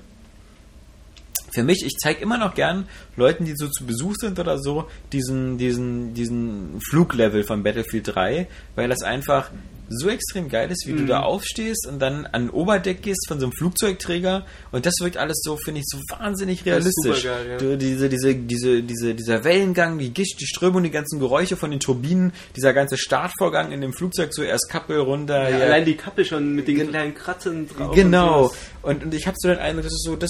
für 1.51 1.63
mich, 1.63 1.83
ich 1.85 1.93
zeige 2.01 2.21
immer 2.21 2.37
noch 2.37 2.53
gern 2.55 2.87
Leuten, 3.15 3.45
die 3.45 3.53
so 3.55 3.67
zu 3.67 3.85
Besuch 3.85 4.15
sind 4.17 4.37
oder 4.39 4.57
so, 4.59 4.87
diesen, 5.13 5.57
diesen, 5.57 6.13
diesen 6.13 6.79
Fluglevel 6.89 7.43
von 7.43 7.63
Battlefield 7.63 8.15
3, 8.15 8.47
weil 8.75 8.89
das 8.89 9.01
einfach 9.03 9.49
so 9.89 10.09
extrem 10.09 10.49
geil 10.49 10.69
ist, 10.69 10.85
wie 10.85 10.91
du 10.91 11.05
da 11.05 11.21
aufstehst 11.21 11.87
und 11.87 11.99
dann 11.99 12.25
an 12.25 12.49
Oberdeck 12.49 13.01
gehst 13.01 13.25
von 13.29 13.39
so 13.39 13.45
einem 13.45 13.53
Flugzeugträger 13.53 14.45
und 14.73 14.85
das 14.85 14.93
wirkt 15.01 15.15
alles 15.15 15.39
so, 15.41 15.55
finde 15.55 15.79
ich, 15.79 15.85
so 15.87 15.97
wahnsinnig 16.09 16.65
realistisch. 16.65 17.21
supergeil, 17.23 17.49
ja. 17.51 17.57
Du, 17.57 17.77
diese, 17.77 18.09
diese, 18.09 18.35
diese, 18.35 18.83
diese, 18.83 19.15
dieser 19.15 19.45
Wellengang, 19.45 19.97
die 19.97 20.13
Gischt, 20.13 20.41
die 20.41 20.45
Strömung, 20.45 20.83
die 20.83 20.91
ganzen 20.91 21.19
Geräusche 21.19 21.55
von 21.55 21.71
den 21.71 21.79
Turbinen, 21.79 22.33
dieser 22.57 22.73
ganze 22.73 22.97
Startvorgang 22.97 23.71
in 23.71 23.79
dem 23.79 23.93
Flugzeug, 23.93 24.33
so 24.33 24.43
erst 24.43 24.67
Kappel 24.69 24.99
runter, 24.99 25.49
Ja, 25.49 25.57
ja, 25.57 25.65
Allein 25.67 25.85
die 25.85 25.95
Kappe 25.95 26.25
schon 26.25 26.53
mit 26.53 26.67
den 26.67 26.75
Gen- 26.75 26.89
kleinen 26.89 27.15
Kratzern 27.15 27.69
drauf. 27.69 27.95
Genau. 27.95 28.47
und. 28.47 28.51
Und, 28.97 29.03
und 29.05 29.13
ich 29.13 29.25
habe 29.27 29.35
so 29.39 29.47
den 29.47 29.57
Eindruck, 29.59 29.83
das 29.85 29.93
ist 29.93 30.03
so, 30.05 30.15
das 30.17 30.29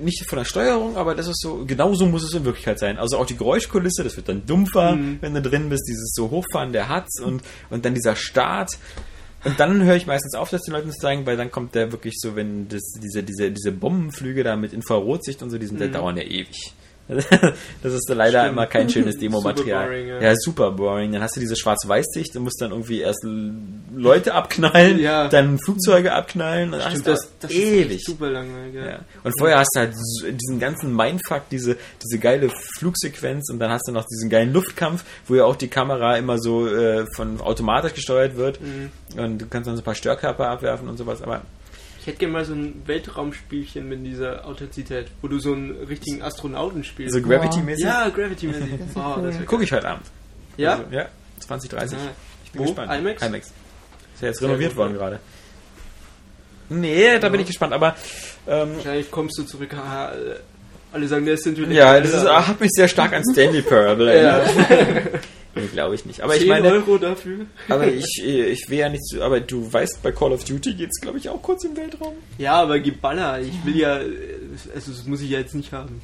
nicht 0.00 0.24
von 0.28 0.38
der 0.38 0.44
Steuerung, 0.44 0.96
aber 0.96 1.14
das 1.14 1.28
ist 1.28 1.40
so, 1.40 1.64
genau 1.66 1.94
so 1.94 2.06
muss 2.06 2.24
es 2.24 2.34
in 2.34 2.44
Wirklichkeit 2.44 2.78
sein. 2.78 2.98
Also 2.98 3.18
auch 3.18 3.26
die 3.26 3.36
Geräuschkulisse, 3.36 4.04
das 4.04 4.16
wird 4.16 4.28
dann 4.28 4.46
dumpfer, 4.46 4.92
Mhm. 4.96 5.18
wenn 5.20 5.34
du 5.34 5.42
drin 5.42 5.68
bist, 5.68 5.84
dieses 5.88 6.12
so 6.14 6.30
Hochfahren 6.30 6.72
der 6.72 6.88
Hatz 6.88 7.20
und, 7.20 7.42
und 7.70 7.84
dann 7.84 7.94
dieser 7.94 8.16
Start. 8.16 8.78
Und 9.44 9.60
dann 9.60 9.82
höre 9.82 9.96
ich 9.96 10.06
meistens 10.06 10.34
auf, 10.34 10.48
das 10.50 10.62
den 10.62 10.72
Leuten 10.72 10.90
zu 10.90 10.98
zeigen, 10.98 11.26
weil 11.26 11.36
dann 11.36 11.50
kommt 11.50 11.74
der 11.74 11.92
wirklich 11.92 12.14
so, 12.18 12.34
wenn 12.34 12.66
das, 12.68 12.82
diese, 13.02 13.22
diese, 13.22 13.50
diese 13.50 13.72
Bombenflüge 13.72 14.42
da 14.42 14.56
mit 14.56 14.72
Infrarotsicht 14.72 15.42
und 15.42 15.50
so, 15.50 15.58
die 15.58 15.66
sind, 15.66 15.80
die 15.80 15.90
dauern 15.90 16.16
ja 16.16 16.22
ewig. 16.22 16.72
Das 17.82 17.92
ist 17.92 18.08
leider. 18.08 18.40
Stimmt. 18.40 18.52
immer 18.52 18.66
kein 18.66 18.88
schönes 18.88 19.16
Demomaterial. 19.20 19.92
ja. 19.94 20.20
ja, 20.22 20.34
super 20.36 20.70
boring. 20.70 21.12
Dann 21.12 21.22
hast 21.22 21.36
du 21.36 21.40
diese 21.40 21.54
Schwarz-Weiß-Sicht, 21.56 22.34
du 22.34 22.40
musst 22.40 22.60
dann 22.60 22.70
irgendwie 22.70 23.00
erst 23.00 23.24
Leute 23.94 24.32
abknallen, 24.34 24.98
Ja. 24.98 25.28
dann 25.28 25.58
Flugzeuge 25.58 26.12
abknallen. 26.12 26.72
Und 26.72 26.80
Stimmt, 26.82 27.06
das, 27.06 27.28
das, 27.40 27.50
ewig. 27.50 27.96
ist 27.96 28.06
super 28.06 28.30
langweilig. 28.30 28.74
Ja. 28.74 29.00
Und 29.22 29.32
vorher 29.38 29.58
hast 29.58 29.70
du 29.74 29.80
halt 29.80 29.92
diesen 30.40 30.58
ganzen 30.58 30.94
Mindfuck, 30.96 31.42
diese, 31.50 31.76
diese 32.02 32.18
geile 32.18 32.50
Flugsequenz 32.78 33.50
und 33.50 33.58
dann 33.58 33.70
hast 33.70 33.86
du 33.86 33.92
noch 33.92 34.06
diesen 34.06 34.30
geilen 34.30 34.52
Luftkampf, 34.52 35.04
wo 35.26 35.34
ja 35.34 35.44
auch 35.44 35.56
die 35.56 35.68
Kamera 35.68 36.16
immer 36.16 36.38
so 36.38 36.66
äh, 36.66 37.04
von 37.14 37.40
automatisch 37.40 37.94
gesteuert 37.94 38.36
wird 38.36 38.58
Mhm. 38.60 38.90
und 39.18 39.38
du 39.38 39.46
kannst 39.46 39.68
dann 39.68 39.76
so 39.76 39.82
ein 39.82 39.84
paar 39.84 39.94
Störkörper 39.94 40.48
abwerfen 40.48 40.88
und 40.88 40.96
sowas, 40.96 41.20
aber 41.22 41.42
Ich 42.04 42.08
hätte 42.08 42.18
gerne 42.18 42.34
mal 42.34 42.44
so 42.44 42.52
ein 42.52 42.82
Weltraumspielchen 42.84 43.88
mit 43.88 44.04
dieser 44.04 44.44
Authentizität, 44.46 45.06
wo 45.22 45.28
du 45.28 45.38
so 45.38 45.54
einen 45.54 45.70
richtigen 45.88 46.20
Astronauten 46.20 46.84
spielst. 46.84 47.14
so 47.14 47.22
Gravity-mäßig 47.22 47.82
ja, 47.82 48.10
Gravity-mäßig. 48.10 48.78
Oh, 48.94 49.14
cool. 49.16 49.32
gucke 49.46 49.64
ich 49.64 49.72
heute 49.72 49.88
Abend. 49.88 50.04
ja? 50.58 50.72
Also, 50.72 50.84
ja, 50.90 51.08
2030. 51.40 51.96
Ah. 51.96 52.00
Ich 52.44 52.52
bin 52.52 52.60
Wo? 52.60 52.64
gespannt. 52.66 52.92
IMAX? 52.92 53.22
IMAX. 53.22 53.46
Ist 53.46 53.54
ja 54.20 54.28
jetzt 54.28 54.38
Sehr 54.40 54.48
renoviert 54.50 54.76
worden 54.76 54.92
gerade. 54.92 55.18
Nee, 56.68 57.18
da 57.18 57.26
Ja. 57.26 57.28
bin 57.30 57.40
ich 57.40 57.46
gespannt, 57.46 57.72
aber 57.72 57.96
ähm, 58.46 58.76
Wahrscheinlich 58.76 59.10
kommst 59.10 59.38
du 59.38 59.44
zurück, 59.44 59.72
äh, 59.72 59.76
alle 60.92 61.08
sagen, 61.08 61.24
der 61.24 61.34
ist 61.34 61.46
natürlich. 61.46 61.74
ja, 61.74 61.98
das 61.98 62.12
ist, 62.12 62.28
hat 62.28 62.60
mich 62.60 62.70
sehr 62.74 62.88
stark 62.88 63.14
an 63.14 63.22
Stanley 63.32 63.62
Parable 63.62 64.12
erinnert. 64.12 65.20
nee, 65.56 65.66
glaube 65.72 65.94
ich 65.94 66.04
nicht. 66.06 66.20
Aber 66.22 66.34
ich 66.34 66.40
10 66.40 66.48
meine, 66.48 66.68
Euro 66.68 66.98
dafür? 66.98 67.46
aber 67.68 67.86
ich, 67.88 68.22
ich 68.24 68.68
will 68.68 68.78
ja 68.78 68.88
nicht 68.88 69.06
so, 69.08 69.22
aber 69.22 69.40
du 69.40 69.72
weißt, 69.72 70.02
bei 70.02 70.12
Call 70.12 70.32
of 70.32 70.44
Duty 70.44 70.74
geht's 70.74 71.00
glaube 71.00 71.18
ich 71.18 71.28
auch 71.28 71.40
kurz 71.42 71.64
im 71.64 71.76
Weltraum. 71.76 72.14
Ja, 72.38 72.54
aber 72.62 72.80
Geballer, 72.80 73.40
ich 73.40 73.64
will 73.64 73.76
ja, 73.76 73.98
äh, 74.00 74.08
also 74.74 74.92
das 74.92 75.04
muss 75.06 75.20
ich 75.20 75.30
ja 75.30 75.38
jetzt 75.38 75.54
nicht 75.54 75.72
haben. 75.72 76.00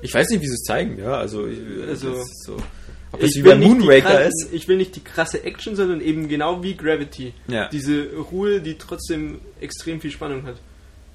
Ich 0.00 0.12
weiß 0.12 0.28
nicht, 0.30 0.42
wie 0.42 0.46
sie 0.48 0.54
es 0.54 0.62
zeigen, 0.64 0.98
ja, 0.98 1.14
also, 1.16 1.46
ich- 1.46 1.58
Also, 1.88 2.14
so. 2.44 2.56
Ob 3.14 3.20
das 3.20 3.30
Ich 3.30 3.36
wie 3.36 3.42
bei 3.42 3.50
will, 3.50 3.58
nicht 3.58 3.70
die 3.72 3.74
Moonraker 3.80 4.24
ist. 4.24 4.48
ich 4.52 4.66
will 4.68 4.78
nicht 4.78 4.96
die 4.96 5.04
krasse 5.04 5.44
Action, 5.44 5.76
sondern 5.76 6.00
eben 6.00 6.28
genau 6.28 6.62
wie 6.62 6.74
Gravity. 6.74 7.34
Ja. 7.46 7.68
Diese 7.68 8.08
Ruhe, 8.32 8.60
die 8.62 8.78
trotzdem 8.78 9.38
extrem 9.60 10.00
viel 10.00 10.10
Spannung 10.10 10.44
hat. 10.46 10.56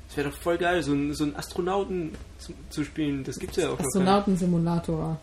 Das 0.07 0.15
wäre 0.15 0.29
doch 0.29 0.37
voll 0.37 0.57
geil, 0.57 0.83
so, 0.83 0.91
einen- 0.91 1.15
so 1.15 1.23
einen 1.23 1.35
Astronauten 1.35 2.11
zu, 2.37 2.53
zu 2.69 2.83
spielen. 2.83 3.23
Das 3.23 3.39
gibt's 3.39 3.57
ja 3.57 3.69
auch 3.69 3.79
noch. 3.79 3.85
Astronautensimulator. 3.85 5.19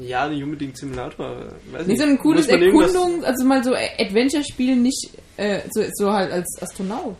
Ja, 0.00 0.28
nicht 0.28 0.42
unbedingt 0.42 0.76
Simulator. 0.78 1.52
Weiß 1.70 1.86
nicht. 1.86 2.00
so 2.00 2.06
ein 2.06 2.18
cooles 2.18 2.46
Erkundung, 2.48 3.24
also 3.24 3.44
mal 3.44 3.62
so 3.62 3.74
Adventure-Spiel, 3.74 4.76
nicht 4.76 5.10
äh, 5.36 5.60
so, 5.70 5.82
so 5.92 6.12
halt 6.12 6.32
als 6.32 6.48
Astronaut. 6.62 7.16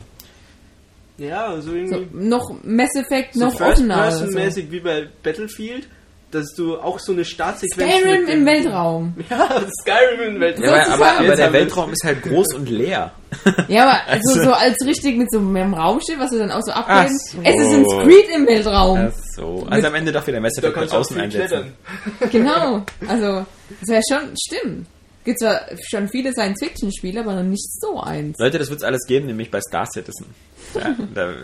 Ja, 1.18 1.54
so 1.56 1.70
So, 1.70 1.76
irgendwie. 1.76 2.06
noch 2.28 2.54
Mass 2.64 2.94
Effect, 2.96 3.34
So 3.34 3.40
noch 3.44 3.60
offener. 3.60 4.10
so. 4.10 4.24
First-Person-mäßig 4.24 4.70
wie 4.70 4.80
bei 4.80 5.08
Battlefield, 5.22 5.86
dass 6.32 6.54
du 6.54 6.78
auch 6.78 6.98
so 6.98 7.12
eine 7.12 7.24
Startsequenz 7.24 7.92
Skyrim 8.00 8.20
mit 8.22 8.28
im 8.34 8.46
Weltraum. 8.46 9.14
Ja, 9.30 9.62
Skyrim 9.82 10.34
im 10.34 10.40
Weltraum. 10.40 10.64
Ja, 10.64 10.86
aber, 10.86 10.94
aber, 10.94 11.18
aber 11.20 11.36
der 11.36 11.52
wir- 11.52 11.60
Weltraum 11.60 11.92
ist 11.92 12.02
halt 12.04 12.22
groß 12.22 12.54
und 12.54 12.68
leer. 12.68 13.12
Ja, 13.68 13.82
aber 13.84 14.06
also 14.08 14.30
Also- 14.30 14.44
so 14.44 14.52
als 14.52 14.76
richtig 14.84 15.16
mit 15.16 15.30
so 15.30 15.38
einem 15.38 15.74
Raumschiff, 15.74 16.18
was 16.18 16.30
du 16.30 16.38
dann 16.38 16.50
auch 16.50 16.62
so 16.62 16.72
abbilden. 16.72 17.16
so. 17.30 17.38
Assassin's 17.38 17.88
Creed 18.02 18.28
im 18.34 18.46
Weltraum. 18.46 19.08
Ach 19.10 19.18
so. 19.36 19.66
Also 19.70 19.86
am 19.88 19.94
Ende 19.94 20.12
doch 20.12 20.26
wieder 20.26 20.40
Mass 20.40 20.52
Da 20.60 20.68
mit 20.68 20.92
außen 20.92 21.20
einsetzen. 21.20 21.48
klettern. 21.48 21.72
Genau. 22.30 22.82
Also, 23.08 23.46
das 23.80 23.88
wäre 23.88 24.02
schon, 24.10 24.34
stimmt. 24.36 24.86
Gibt 25.24 25.38
zwar 25.38 25.60
schon 25.88 26.08
viele 26.08 26.32
Science-Fiction-Spiele, 26.32 27.20
aber 27.20 27.34
noch 27.36 27.42
nicht 27.44 27.64
so 27.80 28.00
eins. 28.00 28.36
Leute, 28.40 28.58
das 28.58 28.70
wird 28.70 28.80
es 28.80 28.84
alles 28.84 29.06
geben, 29.06 29.26
nämlich 29.26 29.50
bei 29.52 29.60
Star 29.60 29.86
Citizen. 29.86 30.26
Ja, 30.74 30.96
da, 31.14 31.34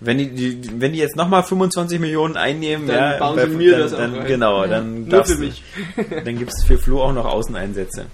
wenn 0.00 0.18
die, 0.18 0.28
die, 0.30 0.80
wenn 0.80 0.92
die 0.92 0.98
jetzt 0.98 1.16
nochmal 1.16 1.42
25 1.42 1.98
Millionen 2.00 2.36
einnehmen, 2.36 2.86
Dann 2.86 2.96
ja, 3.12 3.18
bauen 3.18 3.36
bei- 3.36 3.46
sie 3.48 3.56
mir 3.56 3.70
dann, 3.72 3.80
das 3.80 3.90
dann, 3.92 4.14
rein. 4.14 4.26
Genau, 4.26 4.62
Ja. 4.62 4.68
dann 4.68 5.00
Nur 5.02 5.08
darfst 5.08 5.32
für 5.32 5.38
du- 5.38 5.44
mich. 5.46 5.62
Dann 6.24 6.38
gibt 6.38 6.52
es 6.52 6.64
für 6.64 6.78
Flo 6.78 7.02
auch 7.02 7.12
noch 7.12 7.24
Außeneinsätze. 7.26 8.06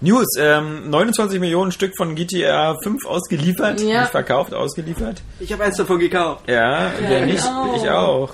News, 0.00 0.26
ähm, 0.38 0.90
29 0.90 1.40
Millionen 1.40 1.72
Stück 1.72 1.92
von 1.96 2.14
GTA 2.14 2.76
5 2.84 3.04
ausgeliefert, 3.04 3.80
Ja. 3.80 4.02
nicht 4.02 4.10
verkauft, 4.12 4.54
ausgeliefert. 4.54 5.22
Ich 5.40 5.52
habe 5.52 5.64
eins 5.64 5.76
davon 5.76 5.98
gekauft. 5.98 6.48
Ja, 6.48 6.92
wer 7.00 7.26
ich 7.26 7.32
nicht, 7.32 7.44
auch. 7.48 7.76
ich 7.82 7.90
auch. 7.90 8.30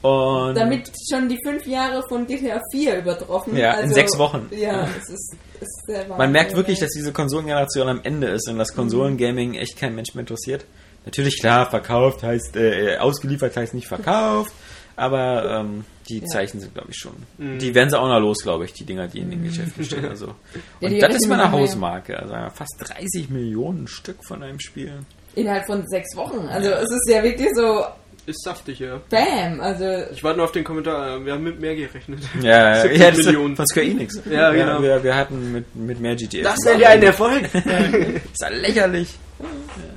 Und 0.00 0.54
Damit 0.56 0.90
schon 1.12 1.28
die 1.28 1.38
fünf 1.44 1.66
Jahre 1.66 2.02
von 2.08 2.26
GTA 2.26 2.60
4 2.72 2.98
übertroffen. 2.98 3.56
Ja, 3.56 3.74
in 3.74 3.92
sechs 3.92 4.16
Wochen. 4.18 4.48
Ja, 4.50 4.88
es 5.00 5.08
ist, 5.08 5.36
es 5.56 5.62
ist 5.62 5.86
sehr 5.86 6.06
man 6.08 6.32
merkt 6.32 6.54
wirklich, 6.56 6.78
dass 6.80 6.90
diese 6.90 7.12
Konsolengeneration 7.12 7.88
am 7.88 8.00
Ende 8.02 8.28
ist 8.28 8.48
und 8.48 8.58
das 8.58 8.74
Konsolengaming 8.74 9.54
echt 9.54 9.76
kein 9.76 9.94
Mensch 9.94 10.14
mehr 10.14 10.20
interessiert. 10.20 10.64
Natürlich, 11.08 11.40
klar, 11.40 11.70
verkauft 11.70 12.22
heißt, 12.22 12.54
äh, 12.56 12.98
ausgeliefert 12.98 13.56
heißt 13.56 13.72
nicht 13.72 13.86
verkauft, 13.88 14.52
aber 14.94 15.60
ähm, 15.60 15.84
die 16.10 16.22
Zeichen 16.24 16.60
sind, 16.60 16.74
glaube 16.74 16.88
ich, 16.90 16.96
schon. 16.98 17.12
Die 17.38 17.74
werden 17.74 17.88
sie 17.88 17.98
auch 17.98 18.08
noch 18.08 18.20
los, 18.20 18.42
glaube 18.42 18.66
ich, 18.66 18.74
die 18.74 18.84
Dinger, 18.84 19.08
die 19.08 19.20
in 19.20 19.30
den 19.30 19.42
Geschäften 19.42 19.84
stehen. 19.84 20.06
Also. 20.06 20.26
Ja, 20.80 20.88
Und 20.88 20.94
die 20.94 20.98
das 21.00 21.14
ist 21.14 21.28
mal 21.28 21.36
wir 21.38 21.44
eine 21.44 21.50
noch 21.50 21.58
mehr. 21.58 21.60
Hausmarke. 21.68 22.18
Also 22.18 22.34
fast 22.54 22.74
30 22.80 23.30
Millionen 23.30 23.88
Stück 23.88 24.22
von 24.24 24.42
einem 24.42 24.60
Spiel. 24.60 24.92
Innerhalb 25.34 25.66
von 25.66 25.82
sechs 25.88 26.14
Wochen. 26.16 26.46
Also 26.48 26.70
es 26.70 26.90
ist 26.90 27.08
ja 27.10 27.22
wirklich 27.22 27.48
so 27.54 27.84
Ist 28.26 28.42
saftig, 28.44 28.80
ja. 28.80 29.00
Bam. 29.08 29.60
Also 29.60 29.84
Ich 30.12 30.22
warte 30.24 30.36
nur 30.38 30.44
auf 30.46 30.52
den 30.52 30.64
Kommentar. 30.64 31.24
Wir 31.24 31.32
haben 31.34 31.44
mit 31.44 31.58
mehr 31.60 31.74
gerechnet. 31.76 32.20
Ja, 32.42 32.80
70 32.82 33.00
ja 33.00 33.10
das 33.10 33.18
ist 33.20 33.26
Millionen. 33.26 33.56
von 33.56 33.66
Square 33.66 33.86
Enix. 33.86 34.20
Ja, 34.30 34.50
genau. 34.52 34.82
wir, 34.82 35.02
wir 35.04 35.14
hatten 35.16 35.52
mit, 35.52 35.74
mit 35.74 36.00
mehr 36.00 36.16
GTA. 36.16 36.42
Das 36.42 36.58
wäre 36.66 36.80
ja 36.80 36.88
ein 36.90 37.02
Erfolg. 37.02 37.44
ist 37.54 38.40
ja 38.42 38.48
lächerlich. 38.50 39.08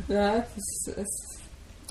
Ja, 0.08 0.38
es 0.58 0.88
ist, 0.88 0.98
es 0.98 1.28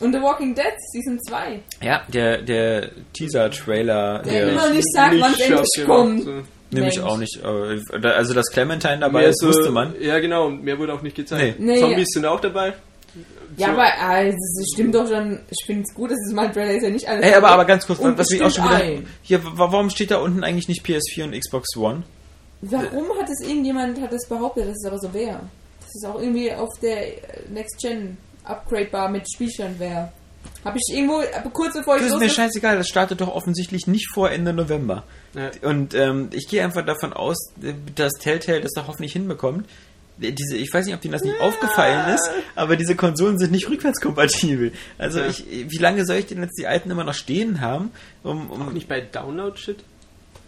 und 0.00 0.14
The 0.14 0.20
Walking 0.22 0.54
Dead 0.54 0.72
Season 0.92 1.18
2. 1.28 1.60
Ja, 1.82 2.02
der, 2.08 2.40
der 2.40 2.90
Teaser-Trailer, 3.12 4.20
Der 4.22 4.32
der, 4.32 4.52
immer 4.52 4.70
nicht 4.70 4.90
sagt, 4.94 5.14
wann 5.20 5.32
es 5.34 5.40
endlich 5.40 5.86
kommt. 5.86 6.24
so. 6.24 6.32
nämlich 6.70 7.00
auch 7.00 7.18
nicht. 7.18 7.38
Also, 7.44 8.32
dass 8.32 8.46
Clementine 8.50 9.00
dabei 9.00 9.20
Mehr 9.20 9.28
ist, 9.28 9.44
wusste 9.44 9.70
man. 9.70 9.94
Ja, 10.00 10.18
genau. 10.18 10.46
und 10.46 10.64
Mehr 10.64 10.78
wurde 10.78 10.94
auch 10.94 11.02
nicht 11.02 11.16
gezeigt. 11.16 11.60
Nee. 11.60 11.72
Nee, 11.74 11.80
Zombies 11.80 11.98
ja. 12.14 12.20
sind 12.20 12.24
auch 12.26 12.40
dabei. 12.40 12.72
Ja, 13.58 13.66
So. 13.66 13.72
aber 13.72 13.92
also, 14.00 14.36
es 14.38 14.70
stimmt 14.72 14.94
doch 14.94 15.06
schon. 15.06 15.40
Ich 15.50 15.66
finde 15.66 15.82
es 15.86 15.94
gut, 15.94 16.10
dass 16.12 16.18
es 16.26 16.32
mal 16.32 16.46
ein 16.46 16.52
Trailer 16.54 16.72
ist, 16.76 16.82
ja 16.84 16.88
nicht 16.90 17.06
alles. 17.06 17.26
Ey, 17.26 17.34
aber, 17.34 17.48
aber 17.48 17.64
ganz 17.66 17.86
kurz, 17.86 17.98
was 18.00 18.30
mich 18.30 18.42
auch 18.42 18.50
schon 18.50 18.64
wieder. 18.64 18.76
ein. 18.76 19.06
Hier, 19.22 19.44
wa- 19.44 19.52
warum 19.70 19.90
steht 19.90 20.12
da 20.12 20.16
unten 20.18 20.44
eigentlich 20.44 20.68
nicht 20.68 20.82
PS4 20.86 21.24
und 21.24 21.38
Xbox 21.38 21.76
One? 21.76 22.04
Warum 22.62 23.08
hat 23.20 23.28
es 23.28 23.46
irgendjemand 23.46 24.00
hat 24.00 24.12
es 24.14 24.26
behauptet, 24.26 24.64
dass 24.68 24.76
es 24.76 24.84
aber 24.86 24.98
so 24.98 25.12
wäre? 25.12 25.40
Dass 25.92 26.02
es 26.04 26.08
auch 26.08 26.20
irgendwie 26.20 26.52
auf 26.52 26.68
der 26.80 27.04
Next 27.52 27.80
Gen 27.80 28.16
upgradebar 28.44 29.08
mit 29.08 29.30
Spielstand 29.32 29.80
wäre. 29.80 30.12
Habe 30.64 30.78
ich 30.78 30.94
irgendwo 30.94 31.20
kurz 31.52 31.74
bevor 31.74 31.96
ich 31.96 32.02
Das 32.02 32.12
ist 32.12 32.18
mir 32.20 32.28
scheißegal, 32.30 32.76
das 32.76 32.86
startet 32.88 33.20
doch 33.20 33.34
offensichtlich 33.34 33.86
nicht 33.86 34.08
vor 34.14 34.30
Ende 34.30 34.52
November. 34.52 35.02
Ja. 35.34 35.50
Und 35.68 35.94
ähm, 35.94 36.28
ich 36.32 36.48
gehe 36.48 36.62
einfach 36.62 36.84
davon 36.84 37.12
aus, 37.12 37.36
dass 37.96 38.12
Telltale 38.20 38.60
das 38.60 38.72
doch 38.74 38.86
hoffentlich 38.86 39.12
hinbekommt. 39.12 39.68
Diese, 40.18 40.56
ich 40.56 40.72
weiß 40.72 40.84
nicht, 40.86 40.94
ob 40.94 41.00
denen 41.00 41.12
das 41.12 41.22
nicht 41.22 41.40
aufgefallen 41.40 42.14
ist, 42.14 42.30
aber 42.54 42.76
diese 42.76 42.94
Konsolen 42.94 43.38
sind 43.38 43.52
nicht 43.52 43.68
rückwärtskompatibel. 43.70 44.72
Also 44.98 45.20
Ja. 45.20 45.28
ich, 45.28 45.44
wie 45.48 45.78
lange 45.78 46.04
soll 46.04 46.16
ich 46.16 46.26
denn 46.26 46.42
jetzt 46.42 46.58
die 46.58 46.66
alten 46.66 46.90
immer 46.90 47.04
noch 47.04 47.14
stehen 47.14 47.60
haben? 47.62 47.90
Um, 48.22 48.50
um, 48.50 48.68
Auch 48.68 48.72
nicht 48.72 48.86
bei 48.88 49.00
Download-Shit? 49.00 49.78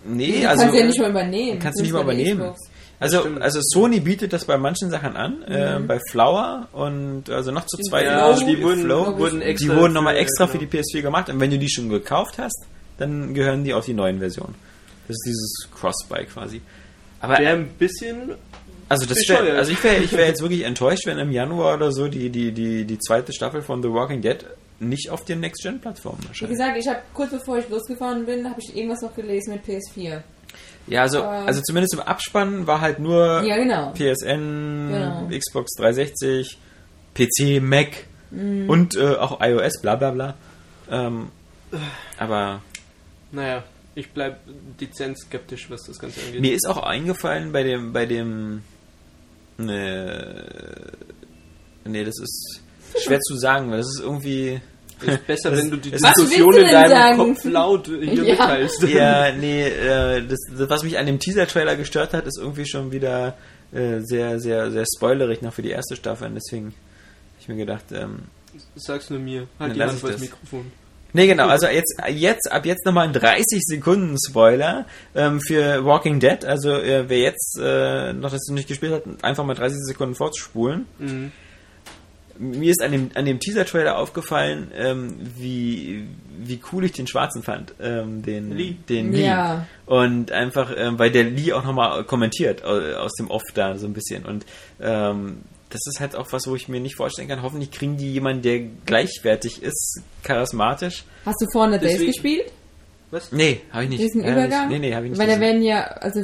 nee, 0.05 0.43
du 0.43 0.49
also 0.49 0.65
kannst 0.65 0.79
ja 0.79 0.87
nicht 0.87 0.99
mal 1.01 1.11
übernehmen. 1.11 1.59
kannst 1.59 1.79
du 1.79 1.83
nicht 1.85 1.93
mal 1.93 2.03
übernehmen. 2.03 2.41
Xbox. 2.41 2.61
Also, 3.03 3.29
also 3.41 3.61
Sony 3.63 4.01
bietet 4.01 4.33
das 4.33 4.45
bei 4.45 4.57
manchen 4.57 4.91
Sachen 4.91 5.17
an, 5.17 5.43
äh, 5.43 5.79
bei 5.87 5.99
Flower 6.11 6.69
und 6.73 7.29
also 7.31 7.51
noch 7.51 7.67
zu 7.67 7.77
zwei 7.79 8.05
Ja, 8.05 8.35
Flow, 8.35 8.47
die 8.47 8.63
wurden, 8.63 8.83
Flow, 8.85 9.19
wurden 9.19 9.41
Die 9.41 9.47
extra. 9.47 9.75
die 9.75 9.81
wurden 9.81 9.93
nochmal 9.93 10.17
extra 10.17 10.47
für 10.47 10.59
die 10.59 10.67
PS4 10.67 11.03
gemacht 11.03 11.29
und 11.29 11.41
wenn 11.41 11.51
du 11.51 11.59
die 11.59 11.69
schon 11.71 11.89
gekauft 11.89 12.39
hast, 12.39 12.65
dann 12.99 13.35
gehören 13.35 13.65
die 13.65 13.75
auf 13.75 13.85
die 13.85 13.95
neuen 13.95 14.19
Versionen. 14.21 14.55
Das 15.09 15.17
ist 15.17 15.25
dieses 15.27 15.69
Cross-Buy 15.75 16.27
quasi. 16.27 16.61
Aber 17.21 17.39
Wäre 17.39 17.57
ein 17.57 17.69
bisschen. 17.79 18.33
also 18.89 19.07
das 19.07 19.19
wär, 19.29 19.57
also 19.57 19.73
ich 19.73 19.83
wäre 19.83 19.97
ich 20.03 20.13
wär 20.13 20.27
jetzt 20.27 20.41
wirklich 20.47 20.63
enttäuscht, 20.63 21.07
wenn 21.07 21.19
im 21.19 21.33
Januar 21.33 21.75
oder 21.75 21.91
so 21.93 22.09
die, 22.09 22.31
die, 22.31 22.53
die, 22.53 22.85
die 22.85 22.99
zweite 22.99 23.33
Staffel 23.33 23.63
von 23.63 23.83
The 23.83 23.91
Walking 23.91 24.23
Dead 24.23 24.39
nicht 24.81 25.11
auf 25.11 25.25
den 25.25 25.41
Next-Gen-Plattformen 25.41 26.19
Wie 26.25 26.29
erscheint. 26.29 26.51
gesagt, 26.51 26.77
ich 26.79 26.89
habe 26.89 26.99
kurz 27.15 27.31
bevor 27.31 27.59
ich 27.59 27.69
losgefahren 27.69 28.27
bin, 28.27 28.49
habe 28.49 28.61
ich 28.61 28.77
irgendwas 28.77 29.01
noch 29.03 29.15
gelesen 29.15 29.55
mit 29.55 29.65
PS4. 29.65 30.23
Ja, 30.87 31.03
also, 31.03 31.23
Aber- 31.23 31.47
also 31.47 31.61
zumindest 31.63 31.95
im 31.95 32.01
Abspann 32.01 32.67
war 32.67 32.81
halt 32.81 32.99
nur 32.99 33.43
Ja, 33.43 33.57
genau. 33.57 33.93
PSN, 33.93 34.89
Genau. 34.91 35.29
Xbox 35.39 35.73
360, 35.77 36.59
PC, 37.15 37.61
Mac 37.61 37.89
Mhm. 38.31 38.69
und 38.69 38.97
äh, 38.97 39.15
auch 39.17 39.41
iOS, 39.41 39.81
bla 39.81 39.95
bla 39.97 40.11
bla. 40.11 40.35
Ähm, 40.91 41.29
aber 42.19 42.63
Naja, 43.31 43.63
ich 43.95 44.11
bleib 44.11 44.41
dezent 44.81 45.19
skeptisch, 45.19 45.71
was 45.71 45.83
das 45.87 45.99
Ganze 45.99 46.21
angeht. 46.21 46.41
mir 46.41 46.53
ist 46.55 46.67
auch 46.67 46.83
eingefallen 46.83 47.53
bei 47.53 47.63
dem, 47.63 47.93
bei 47.93 48.07
dem, 48.07 48.63
ne, 49.59 50.93
nee, 51.85 52.05
das 52.05 52.19
ist 52.21 52.61
schwer 53.05 53.21
zu 53.21 53.37
sagen, 53.37 53.71
weil 53.71 53.79
das 53.79 53.89
ist 53.89 54.01
irgendwie, 54.01 54.61
ist 55.09 55.27
besser, 55.27 55.51
das- 55.51 55.61
wenn 55.63 55.71
du 55.71 55.77
die 55.77 55.91
Diskussion 55.91 56.47
willst 56.55 56.59
du 56.59 56.61
in 56.65 56.73
deinem 56.73 56.89
sagen? 56.91 57.17
Kopf 57.19 57.45
laut 57.45 57.87
hier 57.87 58.03
Ja. 58.15 58.23
mitteilst. 58.33 58.83
ja, 58.89 59.33
nee, 59.39 59.63
äh, 59.69 60.23
das, 60.27 60.39
das, 60.57 60.69
was 60.71 60.83
mich 60.85 60.99
an 60.99 61.07
dem 61.07 61.19
Teaser-Trailer 61.19 61.77
gestört 61.77 62.13
hat, 62.15 62.27
ist 62.27 62.39
irgendwie 62.39 62.67
schon 62.67 62.93
wieder 62.93 63.37
äh, 63.73 64.01
sehr, 64.01 64.39
sehr, 64.41 64.71
sehr 64.71 64.85
spoilerig 64.97 65.43
noch 65.43 65.53
für 65.53 65.63
die 65.63 65.71
erste 65.71 65.97
Staffel 65.97 66.29
und 66.29 66.35
deswegen 66.35 66.67
habe 66.67 66.77
ich 67.41 67.49
mir 67.49 67.57
gedacht, 67.57 67.85
ähm, 67.93 68.21
Sag's 68.77 69.09
nur 69.09 69.19
mir. 69.19 69.47
Halt 69.59 69.75
die 69.75 69.79
lass 69.79 69.93
Hand 70.03 70.13
das. 70.13 70.21
Mikrofon. 70.21 70.71
Nee, 71.15 71.27
genau, 71.27 71.49
also 71.49 71.67
jetzt, 71.67 71.95
jetzt 72.09 72.51
ab 72.53 72.65
jetzt 72.67 72.85
nochmal 72.87 73.07
ein 73.07 73.13
30 73.13 73.61
Sekunden 73.63 74.17
Spoiler 74.29 74.87
ähm, 75.15 75.41
für 75.41 75.85
Walking 75.85 76.21
Dead. 76.21 76.43
Also 76.45 76.71
äh, 76.73 77.05
wer 77.09 77.19
jetzt 77.19 77.59
äh, 77.63 78.13
noch 78.15 78.31
das 78.31 78.47
nicht 78.49 78.69
gespielt 78.69 78.93
hat, 78.93 79.03
einfach 79.23 79.45
mal 79.45 79.53
30 79.55 79.79
Sekunden 79.83 80.15
vorzuspulen. 80.15 80.87
Mhm. 80.99 81.33
Mir 82.39 82.71
ist 82.71 82.83
an 82.83 82.93
dem, 82.93 83.11
an 83.15 83.25
dem 83.25 83.39
Teaser-Trailer 83.41 83.99
aufgefallen, 83.99 84.71
ähm, 84.77 85.15
wie, 85.37 86.07
wie 86.39 86.61
cool 86.73 86.85
ich 86.85 86.93
den 86.93 87.07
Schwarzen 87.07 87.43
fand, 87.43 87.75
ähm, 87.81 88.23
den 88.23 88.57
Lee. 88.57 88.77
Den 88.89 89.13
Lee. 89.13 89.27
Ja. 89.27 89.67
Und 89.87 90.33
einfach, 90.33 90.73
ähm, 90.77 90.99
weil 90.99 91.11
der 91.11 91.25
Lee 91.25 91.53
auch 91.53 91.65
nochmal 91.65 92.05
kommentiert 92.05 92.65
au- 92.65 92.95
aus 92.97 93.13
dem 93.15 93.31
Off 93.31 93.43
da 93.55 93.77
so 93.77 93.87
ein 93.87 93.93
bisschen. 93.93 94.25
Und 94.25 94.45
ähm, 94.81 95.39
das 95.71 95.81
ist 95.87 96.01
halt 96.01 96.17
auch 96.17 96.33
was, 96.33 96.47
wo 96.47 96.55
ich 96.55 96.69
mir 96.69 96.81
nicht 96.81 96.97
vorstellen 96.97 97.29
kann. 97.29 97.43
Hoffentlich 97.43 97.71
kriegen 97.71 97.97
die 97.97 98.13
jemanden, 98.13 98.43
der 98.43 98.61
gleichwertig 98.87 99.63
ist, 99.63 100.03
charismatisch. 100.23 101.05
Hast 101.25 101.41
du 101.41 101.47
vorne 101.53 101.79
Days 101.79 102.01
gespielt? 102.05 102.53
Was? 103.11 103.31
Nee, 103.33 103.61
habe 103.71 103.85
ich 103.85 103.91
nicht. 103.91 104.03
Diesen 104.03 104.23
Übergang? 104.25 104.69
Nee, 104.69 104.79
nee, 104.79 104.95
habe 104.95 105.07
ich 105.07 105.11
nicht. 105.13 105.21
Weil 105.21 105.29
da 105.29 105.39
werden 105.41 105.63
ja, 105.63 105.83
also 105.85 106.23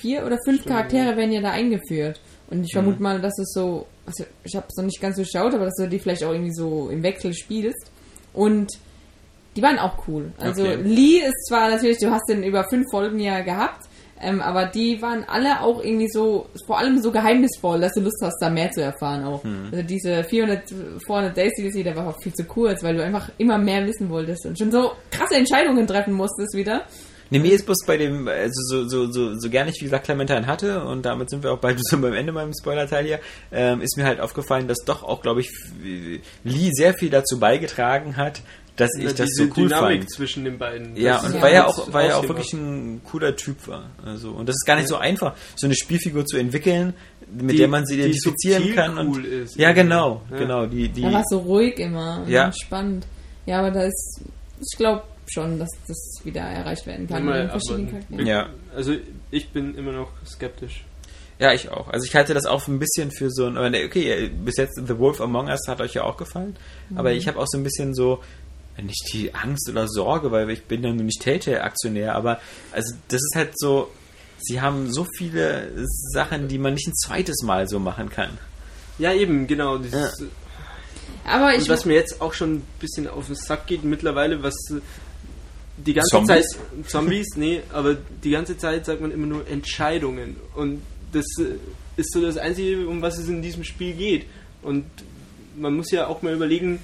vier 0.00 0.24
oder 0.24 0.38
fünf 0.44 0.64
Charaktere 0.64 1.16
werden 1.16 1.32
ja 1.32 1.40
da 1.40 1.50
eingeführt. 1.50 2.20
Und 2.50 2.64
ich 2.64 2.72
Mhm. 2.72 2.78
vermute 2.78 3.02
mal, 3.02 3.20
dass 3.20 3.38
es 3.38 3.52
so, 3.52 3.86
also 4.06 4.24
ich 4.44 4.56
habe 4.56 4.66
es 4.68 4.76
noch 4.76 4.84
nicht 4.84 5.00
ganz 5.00 5.16
durchschaut, 5.16 5.54
aber 5.54 5.66
dass 5.66 5.74
du 5.76 5.88
die 5.88 5.98
vielleicht 5.98 6.24
auch 6.24 6.32
irgendwie 6.32 6.54
so 6.54 6.88
im 6.90 7.02
Wechsel 7.02 7.34
spielst. 7.34 7.90
Und 8.32 8.70
die 9.56 9.62
waren 9.62 9.78
auch 9.78 10.06
cool. 10.08 10.32
Also 10.38 10.62
Okay. 10.62 10.76
Lee 10.82 11.18
ist 11.18 11.46
zwar 11.48 11.68
natürlich, 11.70 11.98
du 11.98 12.10
hast 12.10 12.28
den 12.28 12.42
über 12.42 12.64
fünf 12.68 12.86
Folgen 12.90 13.18
ja 13.18 13.40
gehabt, 13.40 13.86
ähm, 14.20 14.40
aber 14.40 14.66
die 14.66 15.00
waren 15.02 15.24
alle 15.28 15.60
auch 15.60 15.82
irgendwie 15.82 16.08
so, 16.08 16.46
vor 16.66 16.78
allem 16.78 17.00
so 17.00 17.10
geheimnisvoll, 17.12 17.80
dass 17.80 17.92
du 17.94 18.00
Lust 18.00 18.20
hast, 18.22 18.36
da 18.40 18.50
mehr 18.50 18.70
zu 18.70 18.82
erfahren 18.82 19.24
auch. 19.24 19.44
Mhm. 19.44 19.68
Also 19.70 19.82
diese 19.82 20.24
400, 20.24 20.62
400 21.06 21.36
Days 21.36 21.52
DLC, 21.56 21.82
der 21.84 21.96
war 21.96 22.08
auch 22.08 22.20
viel 22.22 22.32
zu 22.34 22.44
kurz, 22.44 22.82
weil 22.82 22.96
du 22.96 23.02
einfach 23.04 23.30
immer 23.38 23.58
mehr 23.58 23.86
wissen 23.86 24.08
wolltest 24.10 24.46
und 24.46 24.58
schon 24.58 24.70
so 24.72 24.92
krasse 25.10 25.36
Entscheidungen 25.36 25.86
treffen 25.86 26.14
musstest 26.14 26.54
wieder. 26.54 26.82
Nee, 27.30 27.38
mir 27.40 27.52
ist 27.52 27.66
bloß 27.66 27.78
bei 27.86 27.96
dem, 27.96 28.26
also 28.28 28.60
so, 28.62 28.88
so, 28.88 29.12
so, 29.12 29.34
so 29.38 29.50
gerne 29.50 29.70
ich, 29.70 29.76
wie 29.80 29.84
gesagt, 29.84 30.04
Clementine 30.06 30.46
hatte, 30.46 30.82
und 30.84 31.02
damit 31.04 31.28
sind 31.30 31.42
wir 31.42 31.52
auch 31.52 31.58
bald 31.58 31.78
so 31.82 31.98
beim 32.00 32.14
Ende 32.14 32.32
beim 32.32 32.52
Spoiler-Teil 32.58 33.04
hier, 33.04 33.20
ähm, 33.52 33.80
ist 33.82 33.96
mir 33.96 34.04
halt 34.04 34.20
aufgefallen, 34.20 34.66
dass 34.68 34.78
doch 34.84 35.02
auch, 35.02 35.20
glaube 35.22 35.40
ich, 35.40 35.50
Lee 36.44 36.70
sehr 36.72 36.94
viel 36.94 37.10
dazu 37.10 37.38
beigetragen 37.38 38.16
hat, 38.16 38.40
dass 38.76 38.90
ich 38.96 39.04
Na, 39.06 39.12
das 39.12 39.30
so 39.34 39.42
cool 39.56 39.68
Dynamik 39.68 39.98
fand. 40.02 40.10
zwischen 40.12 40.44
den 40.44 40.56
beiden. 40.56 40.96
Ja, 40.96 41.18
und 41.20 41.34
Ja. 41.34 41.42
weil 41.42 41.52
er 41.52 41.66
auch, 41.68 41.92
weil 41.92 42.08
er 42.10 42.18
auch 42.18 42.28
wirklich 42.28 42.52
ein 42.52 43.00
cooler 43.04 43.34
Typ 43.34 43.66
war. 43.66 43.90
Also, 44.06 44.30
und 44.30 44.48
das 44.48 44.54
ist 44.54 44.64
gar 44.66 44.76
nicht 44.76 44.88
so 44.88 44.96
einfach, 44.96 45.34
so 45.56 45.66
eine 45.66 45.74
Spielfigur 45.74 46.24
zu 46.24 46.36
entwickeln, 46.38 46.94
mit 47.30 47.50
Die- 47.52 47.56
der 47.56 47.68
man 47.68 47.84
sie 47.86 47.96
identifizieren 47.98 48.74
kann. 48.76 48.96
Und, 48.96 49.16
cool 49.16 49.24
ist. 49.24 49.56
ja, 49.56 49.72
genau, 49.72 50.22
Ja. 50.30 50.38
genau. 50.38 50.66
Die, 50.66 50.88
die, 50.88 51.02
Da 51.02 51.12
war 51.12 51.24
so 51.28 51.38
ruhig 51.38 51.78
immer 51.78 52.22
und 52.24 52.30
Ja. 52.30 52.52
spannend. 52.52 53.04
Ja, 53.46 53.58
aber 53.58 53.72
da 53.72 53.82
ist, 53.82 54.22
ich 54.60 54.78
glaube, 54.78 55.02
schon, 55.32 55.58
dass 55.58 55.70
das 55.86 56.20
wieder 56.24 56.40
erreicht 56.40 56.86
werden 56.86 57.08
kann. 57.08 57.24
Mal 57.24 57.42
in 57.42 57.50
verschiedenen 57.50 57.86
abwarten. 57.88 58.06
Charakteren. 58.16 58.26
Ja. 58.26 58.48
Also 58.74 58.94
ich 59.30 59.50
bin 59.50 59.74
immer 59.74 59.92
noch 59.92 60.10
skeptisch. 60.26 60.84
Ja, 61.38 61.52
ich 61.52 61.70
auch. 61.70 61.88
Also 61.88 62.04
ich 62.04 62.14
halte 62.14 62.34
das 62.34 62.46
auch 62.46 62.66
ein 62.66 62.78
bisschen 62.78 63.10
für 63.10 63.30
so 63.30 63.46
ein. 63.46 63.56
aber 63.56 63.70
ne, 63.70 63.84
Okay, 63.84 64.28
bis 64.28 64.56
jetzt 64.56 64.80
The 64.84 64.98
Wolf 64.98 65.20
Among 65.20 65.46
Us 65.46 65.68
hat 65.68 65.80
euch 65.80 65.94
ja 65.94 66.02
auch 66.02 66.16
gefallen. 66.16 66.56
Aber 66.96 67.12
ich 67.12 67.28
habe 67.28 67.38
auch 67.38 67.46
so 67.48 67.58
ein 67.58 67.64
bisschen 67.64 67.94
so. 67.94 68.22
Nicht 68.80 69.12
die 69.12 69.34
Angst 69.34 69.68
oder 69.68 69.88
Sorge, 69.88 70.30
weil 70.30 70.48
ich 70.50 70.62
bin 70.62 70.84
ja 70.84 70.92
nur 70.92 71.02
nicht 71.02 71.20
Telltale-Aktionär, 71.20 72.14
aber 72.14 72.40
also 72.70 72.94
das 73.08 73.20
ist 73.20 73.34
halt 73.34 73.50
so, 73.56 73.90
sie 74.38 74.60
haben 74.60 74.92
so 74.92 75.04
viele 75.16 75.72
Sachen, 76.12 76.46
die 76.46 76.58
man 76.58 76.74
nicht 76.74 76.86
ein 76.86 76.94
zweites 76.94 77.42
Mal 77.42 77.66
so 77.66 77.80
machen 77.80 78.08
kann. 78.08 78.38
Ja, 78.98 79.12
eben, 79.12 79.48
genau. 79.48 79.78
Dieses, 79.78 80.24
Aber 81.24 81.54
ich 81.54 81.62
Und 81.62 81.68
was 81.70 81.84
mir 81.84 81.94
jetzt 81.94 82.20
auch 82.20 82.34
schon 82.34 82.56
ein 82.56 82.62
bisschen 82.78 83.08
auf 83.08 83.26
den 83.26 83.34
Sack 83.34 83.66
geht 83.66 83.82
mittlerweile, 83.84 84.42
was 84.42 84.54
äh, 84.70 84.80
die 85.84 85.94
ganze 85.94 86.10
Zombies? 86.10 86.50
Zeit 86.50 86.60
Zombies, 86.88 87.26
nee, 87.36 87.62
aber 87.72 87.96
die 88.24 88.30
ganze 88.30 88.56
Zeit 88.56 88.86
sagt 88.86 89.00
man 89.00 89.10
immer 89.12 89.26
nur 89.26 89.46
Entscheidungen 89.48 90.36
und 90.54 90.82
das 91.12 91.24
äh, 91.38 91.54
ist 91.96 92.12
so 92.12 92.20
das 92.20 92.36
einzige, 92.36 92.86
um 92.88 93.02
was 93.02 93.18
es 93.18 93.28
in 93.28 93.42
diesem 93.42 93.64
Spiel 93.64 93.94
geht. 93.94 94.26
Und 94.62 94.84
man 95.56 95.74
muss 95.74 95.90
ja 95.90 96.06
auch 96.06 96.22
mal 96.22 96.32
überlegen, 96.34 96.78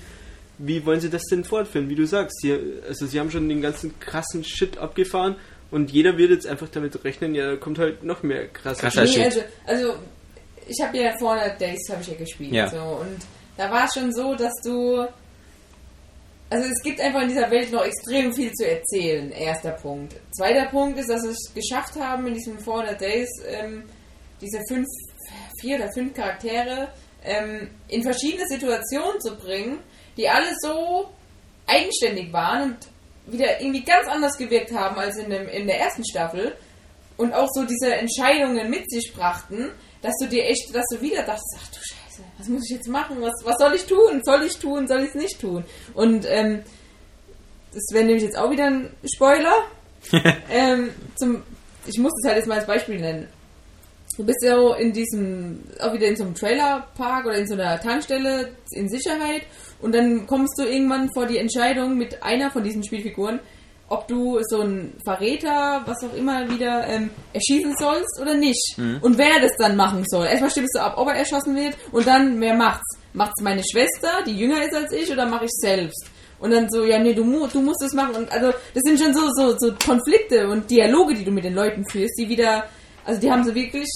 wie 0.58 0.84
wollen 0.86 1.00
sie 1.00 1.10
das 1.10 1.22
denn 1.24 1.44
fortführen, 1.44 1.88
wie 1.88 1.94
du 1.94 2.06
sagst. 2.06 2.40
Sie, 2.40 2.56
also 2.88 3.06
sie 3.06 3.20
haben 3.20 3.30
schon 3.30 3.48
den 3.48 3.60
ganzen 3.62 3.98
krassen 4.00 4.44
Shit 4.44 4.78
abgefahren 4.78 5.36
und 5.70 5.90
jeder 5.90 6.16
wird 6.16 6.30
jetzt 6.30 6.46
einfach 6.46 6.68
damit 6.68 7.04
rechnen, 7.04 7.34
ja, 7.34 7.50
da 7.50 7.56
kommt 7.56 7.78
halt 7.78 8.02
noch 8.04 8.22
mehr 8.22 8.48
krasser 8.48 8.80
Krasser 8.82 9.06
Shit. 9.06 9.18
Nee, 9.18 9.24
also, 9.24 9.40
also 9.66 9.94
ich 10.66 10.80
habe 10.82 10.96
ja 10.98 11.16
400 11.18 11.60
Days 11.60 11.80
habe 11.90 12.00
ich 12.02 12.08
ja 12.08 12.14
gespielt 12.14 12.52
Ja. 12.52 12.68
so 12.68 12.76
und 12.78 13.18
da 13.56 13.70
war 13.70 13.84
es 13.84 13.94
schon 13.94 14.12
so, 14.12 14.34
dass 14.34 14.52
du 14.64 15.06
also 16.50 16.68
es 16.68 16.82
gibt 16.82 17.00
einfach 17.00 17.22
in 17.22 17.28
dieser 17.28 17.50
Welt 17.50 17.72
noch 17.72 17.84
extrem 17.84 18.32
viel 18.32 18.52
zu 18.52 18.68
erzählen. 18.68 19.30
Erster 19.32 19.72
Punkt. 19.72 20.14
Zweiter 20.36 20.66
Punkt 20.66 20.98
ist, 20.98 21.10
dass 21.10 21.22
wir 21.22 21.30
es 21.30 21.52
geschafft 21.54 21.96
haben 21.96 22.26
in 22.26 22.34
diesen 22.34 22.58
400 22.58 23.00
Days 23.00 23.28
ähm, 23.46 23.84
diese 24.40 24.60
fünf, 24.68 24.86
vier 25.60 25.76
oder 25.76 25.92
fünf 25.92 26.14
Charaktere 26.14 26.88
ähm, 27.24 27.70
in 27.88 28.02
verschiedene 28.02 28.46
Situationen 28.46 29.20
zu 29.20 29.36
bringen, 29.36 29.78
die 30.16 30.28
alle 30.28 30.54
so 30.60 31.08
eigenständig 31.66 32.32
waren 32.32 32.72
und 32.72 32.78
wieder 33.26 33.60
irgendwie 33.60 33.82
ganz 33.82 34.06
anders 34.08 34.36
gewirkt 34.36 34.72
haben 34.72 34.98
als 34.98 35.16
in, 35.16 35.30
dem, 35.30 35.48
in 35.48 35.66
der 35.66 35.80
ersten 35.80 36.04
Staffel 36.06 36.54
und 37.16 37.32
auch 37.32 37.48
so 37.52 37.64
diese 37.64 37.94
Entscheidungen 37.94 38.68
mit 38.70 38.90
sich 38.90 39.12
brachten, 39.14 39.70
dass 40.02 40.12
du 40.20 40.26
dir 40.26 40.44
echt, 40.44 40.74
dass 40.74 40.84
du 40.92 41.00
wieder 41.00 41.22
dachtest, 41.22 41.56
ach 41.58 41.68
du 41.68 41.78
Scheiße, 41.78 42.03
was 42.38 42.48
muss 42.48 42.64
ich 42.68 42.76
jetzt 42.76 42.88
machen? 42.88 43.16
Was, 43.20 43.32
was 43.44 43.56
soll 43.58 43.74
ich 43.74 43.86
tun? 43.86 44.20
Soll 44.24 44.42
ich 44.44 44.56
tun? 44.58 44.86
Soll 44.86 45.02
ich 45.02 45.10
es 45.10 45.14
nicht 45.14 45.40
tun? 45.40 45.64
Und 45.94 46.26
ähm, 46.28 46.62
das 47.72 47.84
wäre 47.92 48.04
nämlich 48.04 48.22
jetzt 48.22 48.38
auch 48.38 48.50
wieder 48.50 48.66
ein 48.66 48.90
Spoiler. 49.14 49.54
ähm, 50.50 50.90
zum, 51.16 51.42
ich 51.86 51.98
muss 51.98 52.12
es 52.20 52.28
halt 52.28 52.38
jetzt 52.38 52.46
mal 52.46 52.58
als 52.58 52.66
Beispiel 52.66 53.00
nennen. 53.00 53.28
Du 54.16 54.24
bist 54.24 54.42
ja 54.44 54.74
in 54.76 54.92
diesem, 54.92 55.60
auch 55.80 55.92
wieder 55.92 56.06
in 56.06 56.16
so 56.16 56.22
einem 56.22 56.34
Trailerpark 56.34 57.26
oder 57.26 57.36
in 57.36 57.48
so 57.48 57.54
einer 57.54 57.80
Tankstelle 57.80 58.52
in 58.70 58.88
Sicherheit 58.88 59.42
und 59.80 59.92
dann 59.92 60.26
kommst 60.26 60.54
du 60.56 60.64
irgendwann 60.64 61.10
vor 61.12 61.26
die 61.26 61.38
Entscheidung 61.38 61.98
mit 61.98 62.22
einer 62.22 62.50
von 62.52 62.62
diesen 62.62 62.84
Spielfiguren, 62.84 63.40
ob 63.88 64.08
du 64.08 64.40
so 64.48 64.60
einen 64.60 64.96
Verräter, 65.04 65.82
was 65.86 66.02
auch 66.02 66.14
immer, 66.14 66.48
wieder 66.48 66.86
ähm, 66.88 67.10
erschießen 67.32 67.74
sollst 67.78 68.20
oder 68.20 68.34
nicht. 68.34 68.76
Und 69.02 69.18
wer 69.18 69.40
das 69.40 69.52
dann 69.58 69.76
machen 69.76 70.04
soll. 70.06 70.26
Erstmal 70.26 70.50
stimmst 70.50 70.74
du 70.74 70.80
ab, 70.80 70.94
ob 70.96 71.08
er 71.08 71.16
erschossen 71.16 71.54
wird 71.54 71.76
und 71.92 72.06
dann, 72.06 72.40
wer 72.40 72.54
macht's? 72.54 72.98
Macht's 73.12 73.40
meine 73.42 73.62
Schwester, 73.62 74.24
die 74.26 74.36
jünger 74.36 74.64
ist 74.64 74.74
als 74.74 74.92
ich, 74.92 75.10
oder 75.12 75.26
mache 75.26 75.44
ich 75.44 75.52
selbst? 75.52 76.06
Und 76.40 76.50
dann 76.50 76.68
so, 76.68 76.84
ja, 76.84 76.98
nee, 76.98 77.14
du, 77.14 77.22
du 77.46 77.60
musst 77.62 77.82
es 77.82 77.92
machen. 77.92 78.16
Und 78.16 78.32
also, 78.32 78.52
das 78.74 78.82
sind 78.84 78.98
schon 78.98 79.14
so, 79.14 79.30
so, 79.34 79.56
so 79.56 79.72
Konflikte 79.84 80.48
und 80.48 80.68
Dialoge, 80.68 81.14
die 81.14 81.24
du 81.24 81.30
mit 81.30 81.44
den 81.44 81.54
Leuten 81.54 81.84
führst, 81.88 82.18
die 82.18 82.28
wieder, 82.28 82.64
also 83.04 83.20
die 83.20 83.30
haben 83.30 83.44
sie 83.44 83.54
wirklich 83.54 83.88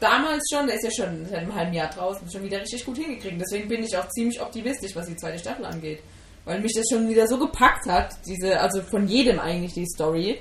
damals 0.00 0.44
schon, 0.52 0.66
der 0.66 0.76
ist 0.76 0.84
ja 0.84 1.04
schon 1.04 1.26
seit 1.26 1.40
einem 1.40 1.54
halben 1.54 1.72
Jahr 1.72 1.90
draußen, 1.90 2.30
schon 2.30 2.44
wieder 2.44 2.60
richtig 2.60 2.84
gut 2.84 2.96
hingekriegt. 2.96 3.40
Deswegen 3.40 3.68
bin 3.68 3.82
ich 3.82 3.96
auch 3.96 4.08
ziemlich 4.10 4.40
optimistisch, 4.40 4.94
was 4.94 5.06
die 5.06 5.16
zweite 5.16 5.38
Staffel 5.38 5.64
angeht. 5.64 6.00
Weil 6.48 6.60
mich 6.62 6.72
das 6.74 6.86
schon 6.90 7.08
wieder 7.08 7.26
so 7.28 7.38
gepackt 7.38 7.86
hat, 7.86 8.14
diese, 8.26 8.58
also 8.58 8.80
von 8.82 9.06
jedem 9.06 9.38
eigentlich 9.38 9.74
die 9.74 9.86
Story, 9.86 10.38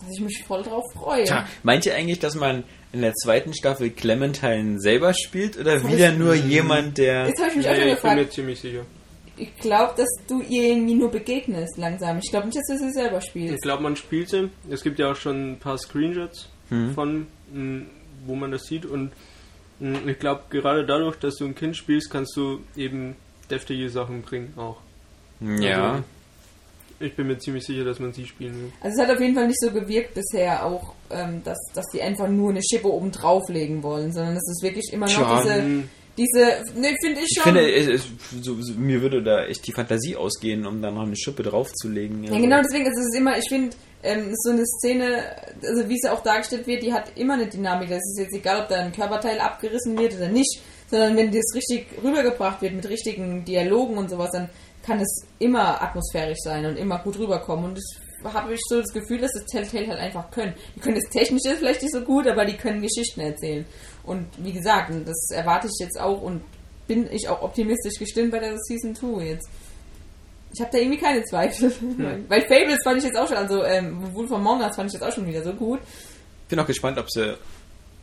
dass 0.00 0.10
ich 0.16 0.20
mich 0.20 0.44
voll 0.46 0.62
drauf 0.62 0.84
freue. 0.92 1.24
Tja, 1.24 1.46
meint 1.62 1.86
ihr 1.86 1.94
eigentlich, 1.94 2.18
dass 2.18 2.34
man 2.34 2.64
in 2.92 3.02
der 3.02 3.14
zweiten 3.14 3.54
Staffel 3.54 3.90
Clementine 3.90 4.80
selber 4.80 5.14
spielt 5.14 5.56
oder 5.58 5.74
Das 5.80 5.86
wieder 5.88 6.10
nur 6.12 6.34
ich 6.34 6.44
jemand, 6.44 6.98
der. 6.98 7.28
Jetzt 7.28 7.38
habe 7.40 7.50
ich 7.50 7.56
mich 7.58 7.68
auch 7.68 7.74
schon 7.74 7.84
Nee, 7.84 7.92
ich 7.92 8.00
bin 8.00 8.10
mir 8.10 8.16
gefragt. 8.16 8.32
ziemlich 8.32 8.60
sicher. 8.60 8.80
Ich 9.36 9.54
glaube, 9.58 9.94
dass 9.96 10.08
du 10.26 10.40
ihr 10.42 10.64
irgendwie 10.64 10.94
nur 10.94 11.10
begegnest 11.12 11.76
langsam. 11.76 12.18
Ich 12.18 12.30
glaube 12.30 12.46
nicht, 12.46 12.58
dass 12.58 12.66
du 12.66 12.78
sie 12.86 12.92
selber 12.92 13.18
Ich 13.18 13.24
spielst. 13.26 13.62
glaube, 13.62 13.84
man 13.84 13.94
spielt 13.94 14.28
sie. 14.30 14.50
Es 14.68 14.82
gibt 14.82 14.98
ja 14.98 15.12
auch 15.12 15.16
schon 15.16 15.52
ein 15.52 15.58
paar 15.60 15.78
Screenshots 15.78 16.48
Mhm. 16.70 16.94
von, 16.94 17.26
mh, 17.52 17.82
wo 18.26 18.34
man 18.34 18.50
das 18.50 18.64
sieht. 18.64 18.84
Und 18.84 19.12
mh, 19.78 20.00
ich 20.10 20.18
glaube, 20.18 20.42
gerade 20.50 20.84
dadurch, 20.84 21.16
dass 21.20 21.36
du 21.36 21.44
ein 21.44 21.54
Kind 21.54 21.76
spielst, 21.76 22.10
kannst 22.10 22.36
du 22.36 22.60
eben 22.76 23.14
deftige 23.48 23.88
Sachen 23.90 24.22
bringen 24.22 24.52
auch. 24.56 24.76
Ja. 25.40 25.92
Also, 25.92 26.04
ich 27.00 27.14
bin 27.14 27.28
mir 27.28 27.38
ziemlich 27.38 27.64
sicher, 27.64 27.84
dass 27.84 28.00
man 28.00 28.12
sie 28.12 28.26
spielen 28.26 28.54
will. 28.54 28.72
Also 28.80 29.00
es 29.00 29.06
hat 29.08 29.14
auf 29.14 29.20
jeden 29.20 29.34
Fall 29.34 29.46
nicht 29.46 29.60
so 29.60 29.70
gewirkt 29.70 30.14
bisher 30.14 30.66
auch, 30.66 30.94
ähm, 31.10 31.42
dass, 31.44 31.58
dass 31.72 31.84
die 31.94 32.02
einfach 32.02 32.28
nur 32.28 32.50
eine 32.50 32.60
Schippe 32.62 32.88
oben 32.92 33.12
drauflegen 33.12 33.82
wollen, 33.84 34.12
sondern 34.12 34.34
es 34.36 34.48
ist 34.50 34.62
wirklich 34.62 34.92
immer 34.92 35.06
noch 35.06 35.14
Tja, 35.14 35.40
diese, 35.42 35.54
Hm, 35.62 35.88
diese, 36.16 36.40
ne, 36.80 36.96
finde 37.00 37.20
ich 37.20 37.26
Ich 37.30 37.34
schon. 37.40 37.54
finde, 37.54 37.72
es, 37.72 37.86
es, 37.86 38.08
so, 38.42 38.60
so, 38.60 38.72
mir 38.74 39.00
würde 39.00 39.22
da 39.22 39.44
echt 39.44 39.64
die 39.68 39.72
Fantasie 39.72 40.16
ausgehen, 40.16 40.66
um 40.66 40.82
da 40.82 40.90
noch 40.90 41.02
eine 41.02 41.14
Schippe 41.16 41.44
draufzulegen. 41.44 42.24
Ja, 42.24 42.36
genau 42.36 42.60
deswegen 42.62 42.86
ist 42.86 42.98
es 42.98 43.14
immer, 43.16 43.38
ich 43.38 43.48
finde, 43.48 43.76
ähm, 44.02 44.32
so 44.34 44.50
eine 44.50 44.64
Szene, 44.66 45.22
also 45.62 45.88
wie 45.88 45.98
sie 45.98 46.08
auch 46.10 46.24
dargestellt 46.24 46.66
wird, 46.66 46.82
die 46.82 46.92
hat 46.92 47.12
immer 47.16 47.34
eine 47.34 47.46
Dynamik. 47.46 47.90
Es 47.90 47.98
ist 47.98 48.18
jetzt 48.18 48.34
egal, 48.34 48.62
ob 48.62 48.68
da 48.68 48.76
ein 48.80 48.92
Körperteil 48.92 49.38
abgerissen 49.38 49.96
wird 49.96 50.16
oder 50.16 50.28
nicht, 50.28 50.60
sondern 50.90 51.16
wenn 51.16 51.30
das 51.30 51.54
richtig 51.54 51.86
rübergebracht 52.02 52.60
wird 52.60 52.74
mit 52.74 52.88
richtigen 52.88 53.44
Dialogen 53.44 53.96
und 53.98 54.10
sowas, 54.10 54.30
dann 54.32 54.48
kann 54.88 55.00
es 55.00 55.26
immer 55.38 55.80
atmosphärisch 55.82 56.38
sein 56.42 56.64
und 56.64 56.76
immer 56.76 56.98
gut 57.00 57.18
rüberkommen. 57.18 57.66
Und 57.66 57.78
das 57.78 58.34
habe 58.34 58.54
ich 58.54 58.60
so 58.68 58.80
das 58.80 58.92
Gefühl, 58.92 59.18
dass 59.18 59.30
das 59.32 59.44
Telltale 59.44 59.86
halt 59.88 60.00
einfach 60.00 60.30
können. 60.30 60.54
Die 60.74 60.80
können 60.80 60.96
das 60.96 61.10
Technische 61.12 61.56
vielleicht 61.56 61.82
nicht 61.82 61.92
so 61.92 62.00
gut, 62.00 62.26
aber 62.26 62.46
die 62.46 62.56
können 62.56 62.80
Geschichten 62.80 63.20
erzählen. 63.20 63.66
Und 64.04 64.26
wie 64.38 64.52
gesagt, 64.52 64.90
das 65.06 65.28
erwarte 65.30 65.68
ich 65.68 65.84
jetzt 65.84 66.00
auch 66.00 66.22
und 66.22 66.42
bin 66.86 67.06
ich 67.12 67.28
auch 67.28 67.42
optimistisch 67.42 67.98
gestimmt 67.98 68.32
bei 68.32 68.38
der 68.38 68.56
Season 68.58 68.94
2 68.94 69.24
jetzt. 69.24 69.48
Ich 70.54 70.60
habe 70.62 70.70
da 70.72 70.78
irgendwie 70.78 70.98
keine 70.98 71.22
Zweifel. 71.24 71.70
Weil 72.28 72.40
Fables 72.48 72.78
fand 72.82 72.98
ich 72.98 73.04
jetzt 73.04 73.18
auch 73.18 73.28
schon, 73.28 73.36
also 73.36 73.62
ähm, 73.64 74.14
Wolf 74.14 74.32
Among 74.32 74.62
Us 74.62 74.74
fand 74.74 74.88
ich 74.88 74.94
jetzt 74.94 75.02
auch 75.02 75.14
schon 75.14 75.26
wieder 75.26 75.42
so 75.42 75.52
gut. 75.52 75.80
bin 76.48 76.58
auch 76.58 76.66
gespannt, 76.66 76.96
ob 76.96 77.10
sie 77.10 77.36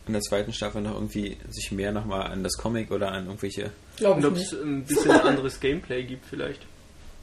in 0.06 0.14
der 0.14 0.22
zweiten 0.22 0.54
Staffel 0.54 0.84
noch 0.84 0.94
irgendwie 0.94 1.38
sich 1.50 1.72
mehr 1.72 1.92
nochmal 1.92 2.32
an 2.32 2.44
das 2.44 2.56
Comic 2.58 2.92
oder 2.92 3.12
an 3.12 3.26
irgendwelche. 3.26 3.72
Glaube 3.98 4.16
und 4.16 4.20
ich 4.20 4.28
ob 4.28 4.36
es 4.36 4.52
nicht. 4.52 4.64
ein 4.64 4.84
bisschen 4.84 5.12
anderes 5.12 5.60
Gameplay 5.60 6.04
gibt 6.04 6.28
vielleicht. 6.28 6.62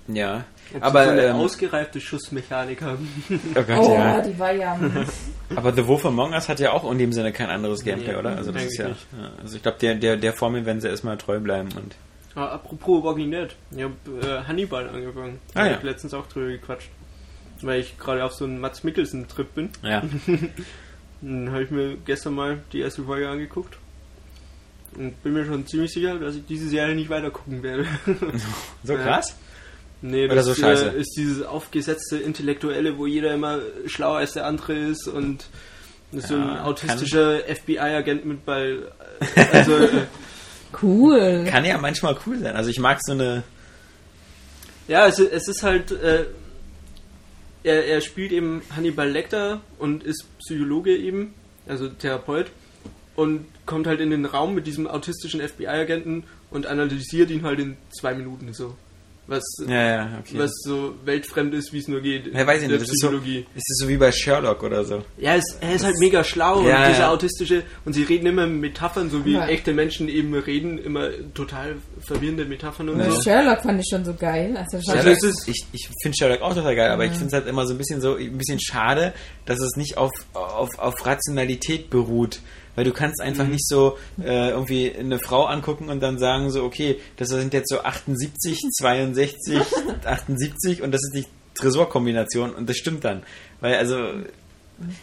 Ja. 0.08 0.44
Ob 0.74 0.82
aber 0.82 1.00
sie 1.00 1.06
so 1.06 1.12
eine 1.12 1.22
ähm, 1.26 1.36
ausgereifte 1.36 2.00
Schussmechanik 2.00 2.82
haben. 2.82 3.08
oh 3.54 3.62
Gott, 3.62 3.78
Oh, 3.78 3.94
ja. 3.94 4.20
die 4.20 4.38
war 4.38 4.52
ja. 4.52 4.78
Aber 5.54 5.72
The 5.72 5.86
Wolf 5.86 6.04
Among 6.06 6.32
Us 6.32 6.48
hat 6.48 6.60
ja 6.60 6.72
auch 6.72 6.90
in 6.90 6.98
dem 6.98 7.12
Sinne 7.12 7.32
kein 7.32 7.50
anderes 7.50 7.84
Gameplay, 7.84 8.12
Nee, 8.12 8.18
oder? 8.18 8.36
Also 8.36 8.52
das 8.52 8.64
ist 8.64 8.78
ja, 8.78 8.88
ja. 8.88 8.94
Also 9.42 9.56
ich 9.56 9.62
glaube, 9.62 9.78
der, 9.80 9.94
der, 9.94 10.16
der 10.16 10.32
Formel 10.32 10.64
werden 10.66 10.80
sie 10.80 10.88
erstmal 10.88 11.16
treu 11.18 11.38
bleiben 11.40 11.68
und. 11.76 11.94
Ah, 12.34 12.46
apropos 12.48 13.04
Walking 13.04 13.30
Dead. 13.30 13.48
Ich 13.76 13.82
habe 13.82 13.94
äh, 14.26 14.44
Hannibal 14.48 14.88
angefangen. 14.88 15.38
Ah, 15.54 15.60
Da 15.60 15.66
ja. 15.66 15.72
hab 15.72 15.78
ich 15.80 15.84
letztens 15.84 16.14
auch 16.14 16.26
drüber 16.26 16.46
gequatscht. 16.48 16.88
Weil 17.60 17.80
ich 17.80 17.98
gerade 17.98 18.24
auf 18.24 18.32
so 18.32 18.44
einen 18.46 18.58
Mats 18.58 18.82
Mikkelsen-Trip 18.82 19.54
bin. 19.54 19.68
Ja. 19.82 20.02
Dann 21.20 21.50
habe 21.52 21.62
ich 21.62 21.70
mir 21.70 21.96
gestern 22.04 22.34
mal 22.34 22.58
die 22.72 22.80
erste 22.80 23.04
Folge 23.04 23.28
angeguckt. 23.28 23.76
Und 24.96 25.22
bin 25.22 25.32
mir 25.34 25.44
schon 25.46 25.66
ziemlich 25.66 25.92
sicher, 25.92 26.18
dass 26.18 26.34
ich 26.34 26.44
diese 26.46 26.68
Serie 26.68 26.94
nicht 26.94 27.08
weiter 27.10 27.30
gucken 27.30 27.62
werde. 27.62 27.86
So 28.84 28.94
Ja. 28.94 29.20
Nee, 30.02 30.26
Oder 30.26 30.34
das 30.36 30.46
so 30.46 30.54
scheiße. 30.54 30.90
äh, 30.90 31.00
ist 31.00 31.14
dieses 31.16 31.42
aufgesetzte 31.44 32.18
Intellektuelle, 32.18 32.98
wo 32.98 33.06
jeder 33.06 33.32
immer 33.32 33.60
schlauer 33.86 34.18
als 34.18 34.32
der 34.32 34.46
andere 34.46 34.74
ist 34.74 35.08
und 35.08 35.46
ist 36.12 36.28
so 36.28 36.34
ein 36.34 36.46
Ja, 36.46 36.64
autistischer 36.64 37.38
FBI-Agent 37.40 38.24
mit 38.26 38.44
bei. 38.44 38.76
Also, 39.52 39.76
äh, 39.76 39.88
Cool. 40.82 41.44
Kann 41.48 41.64
ja 41.64 41.78
manchmal 41.78 42.16
cool 42.26 42.38
sein. 42.38 42.56
Also 42.56 42.70
ich 42.70 42.78
mag 42.78 42.98
so 43.02 43.12
eine. 43.12 43.42
Ja, 44.88 45.06
es, 45.06 45.18
es 45.18 45.48
ist 45.48 45.62
halt, 45.62 45.90
äh, 45.92 46.24
er, 47.62 47.86
er 47.86 48.00
spielt 48.00 48.32
eben 48.32 48.62
Hannibal 48.74 49.08
Lecter 49.08 49.60
und 49.78 50.02
ist 50.02 50.24
Psychologe 50.38 50.96
eben, 50.96 51.34
also 51.68 51.88
Therapeut, 51.88 52.46
und 53.14 53.46
kommt 53.66 53.86
halt 53.86 54.00
in 54.00 54.10
den 54.10 54.24
Raum 54.24 54.54
mit 54.54 54.66
diesem 54.66 54.86
autistischen 54.86 55.40
FBI-Agenten 55.46 56.24
und 56.50 56.66
analysiert 56.66 57.30
ihn 57.30 57.42
halt 57.44 57.60
in 57.60 57.76
zwei 57.90 58.14
Minuten 58.14 58.52
so. 58.52 58.74
Was, 59.28 59.42
Ja, 59.66 59.74
ja, 59.96 60.08
okay. 60.20 60.38
was 60.38 60.50
so 60.64 60.94
weltfremd 61.04 61.54
ist, 61.54 61.72
wie 61.72 61.78
es 61.78 61.86
nur 61.88 62.00
geht. 62.00 62.26
ja, 62.34 62.46
weiß 62.46 62.58
ich 62.58 62.64
in 62.64 62.70
der 62.70 62.78
nicht, 62.78 62.90
das 62.90 62.94
ist, 62.94 63.00
so, 63.00 63.10
ist 63.10 63.46
das 63.68 63.78
so 63.78 63.88
wie 63.88 63.96
bei 63.96 64.10
Sherlock 64.10 64.62
oder 64.62 64.84
so. 64.84 65.02
Ja, 65.16 65.36
es, 65.36 65.44
er 65.60 65.74
ist 65.74 65.84
halt 65.84 65.96
mega 66.00 66.24
schlau 66.24 66.66
Ja, 66.66 66.82
und 66.82 66.88
dieser 66.88 66.98
ja. 67.00 67.10
autistische 67.10 67.62
und 67.84 67.92
sie 67.92 68.02
reden 68.02 68.26
immer 68.26 68.46
Metaphern, 68.46 69.10
so 69.10 69.24
wie 69.24 69.34
Ja. 69.34 69.46
echte 69.46 69.72
Menschen 69.72 70.08
eben 70.08 70.34
reden, 70.34 70.76
immer 70.78 71.08
total 71.34 71.76
verwirrende 72.00 72.44
Metaphern 72.44 72.88
und 72.88 72.98
Ja. 72.98 73.10
so. 73.10 73.22
Sherlock 73.22 73.62
fand 73.62 73.80
ich 73.80 73.86
schon 73.90 74.04
so 74.04 74.12
geil. 74.14 74.56
Also 74.56 74.80
Sherlock, 74.80 75.22
ist- 75.22 75.48
ich 75.48 75.64
ich 75.72 75.88
finde 76.02 76.16
Sherlock 76.18 76.42
auch 76.42 76.54
total 76.54 76.74
geil, 76.74 76.90
aber 76.90 77.04
ich 77.04 77.12
finde 77.12 77.26
es 77.28 77.32
halt 77.32 77.46
immer 77.46 77.64
so 77.66 77.74
ein 77.74 77.78
bisschen 77.78 78.00
so 78.00 78.16
ein 78.16 78.36
bisschen 78.38 78.58
schade, 78.60 79.14
dass 79.46 79.60
es 79.60 79.76
nicht 79.76 79.96
auf, 79.98 80.10
auf, 80.34 80.68
auf 80.78 81.06
Rationalität 81.06 81.90
beruht. 81.90 82.40
Weil 82.74 82.84
du 82.84 82.92
kannst 82.92 83.20
einfach 83.20 83.46
nicht 83.46 83.66
so 83.66 83.98
äh, 84.22 84.50
irgendwie 84.50 84.94
eine 84.94 85.18
Frau 85.18 85.44
angucken 85.44 85.88
und 85.90 86.00
dann 86.00 86.18
sagen 86.18 86.50
so, 86.50 86.64
okay, 86.64 86.98
das 87.16 87.28
sind 87.28 87.52
jetzt 87.52 87.68
so 87.68 87.82
78, 87.82 88.58
62, 88.78 89.60
78 90.04 90.82
und 90.82 90.92
das 90.92 91.02
ist 91.02 91.14
die 91.14 91.26
Tresorkombination 91.54 92.54
und 92.54 92.68
das 92.68 92.76
stimmt 92.76 93.04
dann. 93.04 93.22
Weil 93.60 93.76
also 93.76 93.96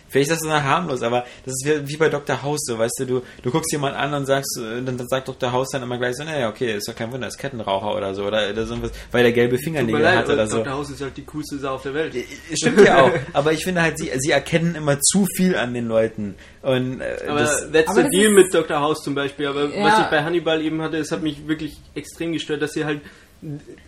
Vielleicht 0.09 0.31
ist 0.31 0.41
das 0.41 0.49
so 0.49 0.51
harmlos, 0.51 1.01
aber 1.03 1.25
das 1.45 1.53
ist 1.53 1.87
wie, 1.87 1.95
bei 1.97 2.09
Dr. 2.09 2.41
House 2.43 2.59
so, 2.63 2.77
weißt 2.77 2.99
du, 2.99 3.05
du, 3.05 3.21
du 3.43 3.51
guckst 3.51 3.71
jemand 3.71 3.95
an 3.95 4.13
und 4.13 4.25
sagst, 4.25 4.59
äh, 4.59 4.81
dann, 4.83 4.97
dann 4.97 5.07
sagt 5.07 5.27
Dr. 5.27 5.51
House 5.51 5.69
dann 5.71 5.83
immer 5.83 5.97
gleich 5.97 6.15
so, 6.17 6.23
naja, 6.23 6.49
okay, 6.49 6.75
ist 6.75 6.87
doch 6.87 6.95
kein 6.95 7.11
Wunder, 7.11 7.27
ist 7.27 7.37
Kettenraucher 7.37 7.95
oder 7.95 8.13
so, 8.13 8.25
oder, 8.25 8.49
oder 8.49 8.65
so 8.65 8.81
was, 8.81 8.91
weil 9.11 9.23
der 9.23 9.31
gelbe 9.31 9.57
Fingernägel 9.57 10.01
leid, 10.01 10.17
hat 10.17 10.25
oder 10.25 10.41
aber 10.43 10.47
so. 10.47 10.57
Dr. 10.57 10.73
House 10.73 10.89
ist 10.89 11.01
halt 11.01 11.15
die 11.15 11.23
coolste 11.25 11.57
Sau 11.59 11.75
auf 11.75 11.83
der 11.83 11.93
Welt. 11.93 12.13
Stimmt 12.53 12.81
ja 12.81 13.01
auch, 13.03 13.11
aber 13.33 13.53
ich 13.53 13.63
finde 13.63 13.81
halt, 13.81 13.97
sie, 13.97 14.11
sie 14.17 14.31
erkennen 14.31 14.75
immer 14.75 14.99
zu 14.99 15.25
viel 15.37 15.55
an 15.55 15.73
den 15.73 15.87
Leuten. 15.87 16.35
Und 16.61 16.99
äh, 16.99 17.15
Aber 17.27 17.39
das, 17.39 17.71
that's 17.71 17.89
Aber 17.89 18.03
the 18.03 18.09
deal 18.09 18.31
mit 18.31 18.53
Dr. 18.53 18.79
House 18.81 19.01
zum 19.01 19.15
Beispiel. 19.15 19.47
Aber 19.47 19.73
Ja. 19.73 19.83
was 19.85 19.99
ich 19.99 20.05
bei 20.07 20.23
Hannibal 20.23 20.61
eben 20.61 20.81
hatte, 20.81 20.97
es 20.97 21.11
hat 21.11 21.21
mich 21.21 21.47
wirklich 21.47 21.77
extrem 21.95 22.33
gestört, 22.33 22.61
dass 22.61 22.73
sie 22.73 22.83
halt. 22.83 23.01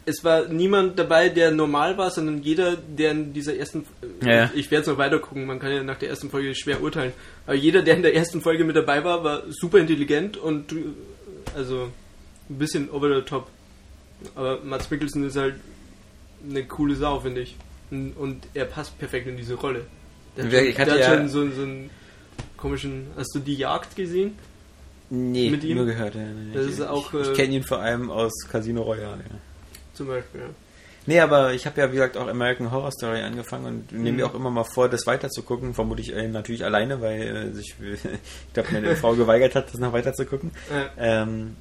Es 0.05 0.23
war 0.23 0.47
niemand 0.47 0.97
dabei, 0.97 1.27
der 1.29 1.51
normal 1.51 1.97
war, 1.97 2.09
sondern 2.09 2.41
jeder, 2.41 2.77
der 2.77 3.11
in 3.11 3.33
dieser 3.33 3.55
ersten. 3.57 3.85
Ja, 4.21 4.33
ja. 4.33 4.51
Ich 4.55 4.71
werde 4.71 4.83
es 4.83 4.87
noch 4.87 4.97
weiter 4.97 5.19
gucken, 5.19 5.45
man 5.45 5.59
kann 5.59 5.71
ja 5.73 5.83
nach 5.83 5.97
der 5.97 6.09
ersten 6.09 6.29
Folge 6.29 6.55
schwer 6.55 6.81
urteilen. 6.81 7.11
Aber 7.45 7.55
jeder, 7.55 7.81
der 7.81 7.95
in 7.97 8.01
der 8.01 8.15
ersten 8.15 8.39
Folge 8.41 8.63
mit 8.63 8.75
dabei 8.77 9.03
war, 9.03 9.23
war 9.23 9.43
super 9.49 9.77
intelligent 9.79 10.37
und. 10.37 10.71
äh, 10.71 10.75
Also. 11.55 11.89
Ein 12.49 12.57
bisschen 12.57 12.89
over 12.89 13.15
the 13.15 13.21
top. 13.21 13.47
Aber 14.35 14.59
Mats 14.63 14.89
Mikkelsen 14.91 15.25
ist 15.25 15.37
halt 15.37 15.55
eine 16.49 16.65
coole 16.65 16.95
Sau, 16.95 17.19
finde 17.21 17.41
ich. 17.41 17.55
Und, 17.91 18.11
und 18.17 18.43
er 18.53 18.65
passt 18.65 18.97
perfekt 18.99 19.27
in 19.27 19.37
diese 19.37 19.53
Rolle. 19.55 19.85
Der 20.35 20.45
hat, 20.45 20.53
ich 20.53 20.77
hatte 20.79 20.95
der 20.95 21.07
hat 21.07 21.13
ja- 21.13 21.17
schon 21.17 21.29
so, 21.29 21.49
so 21.51 21.61
einen 21.63 21.89
komischen. 22.57 23.07
Hast 23.17 23.33
du 23.35 23.39
die 23.39 23.55
Jagd 23.55 23.95
gesehen? 23.95 24.37
Nee, 25.11 25.49
mit 25.51 25.63
ihm? 25.63 25.77
nur 25.77 25.85
gehört. 25.85 26.15
Ja, 26.15 26.21
Das 26.53 26.65
ich, 26.65 26.71
ist 26.73 26.81
auch, 26.81 27.13
ich, 27.13 27.19
ich 27.21 27.29
äh, 27.29 27.33
kenne 27.33 27.55
ihn 27.55 27.63
vor 27.63 27.79
allem 27.79 28.09
aus 28.09 28.31
Casino 28.51 28.81
Royale. 28.81 29.19
Ja. 29.29 29.35
Zum 29.93 30.07
Beispiel, 30.07 30.41
ja. 30.41 30.47
Nee, 31.07 31.19
aber 31.19 31.53
ich 31.53 31.65
habe 31.65 31.81
ja, 31.81 31.87
wie 31.89 31.95
gesagt, 31.95 32.15
auch 32.15 32.27
American 32.27 32.71
Horror 32.71 32.91
Story 32.91 33.21
angefangen 33.21 33.65
und 33.65 33.91
nehme 33.91 34.11
Mhm. 34.11 34.15
mir 34.17 34.25
auch 34.27 34.35
immer 34.35 34.51
mal 34.51 34.63
vor, 34.63 34.87
das 34.87 35.07
weiterzugucken. 35.07 35.73
Vermutlich 35.73 36.13
äh, 36.15 36.27
natürlich 36.27 36.63
alleine, 36.63 37.01
weil 37.01 37.21
äh, 37.21 37.53
sich, 37.53 37.73
ich 37.81 38.53
glaube, 38.53 38.69
meine 38.71 38.95
Frau 38.95 39.15
geweigert 39.15 39.55
hat, 39.55 39.73
das 39.73 39.79
noch 39.79 39.93
weiterzugucken. 39.93 40.51
Ja. 40.71 40.89
Ähm, 40.97 41.55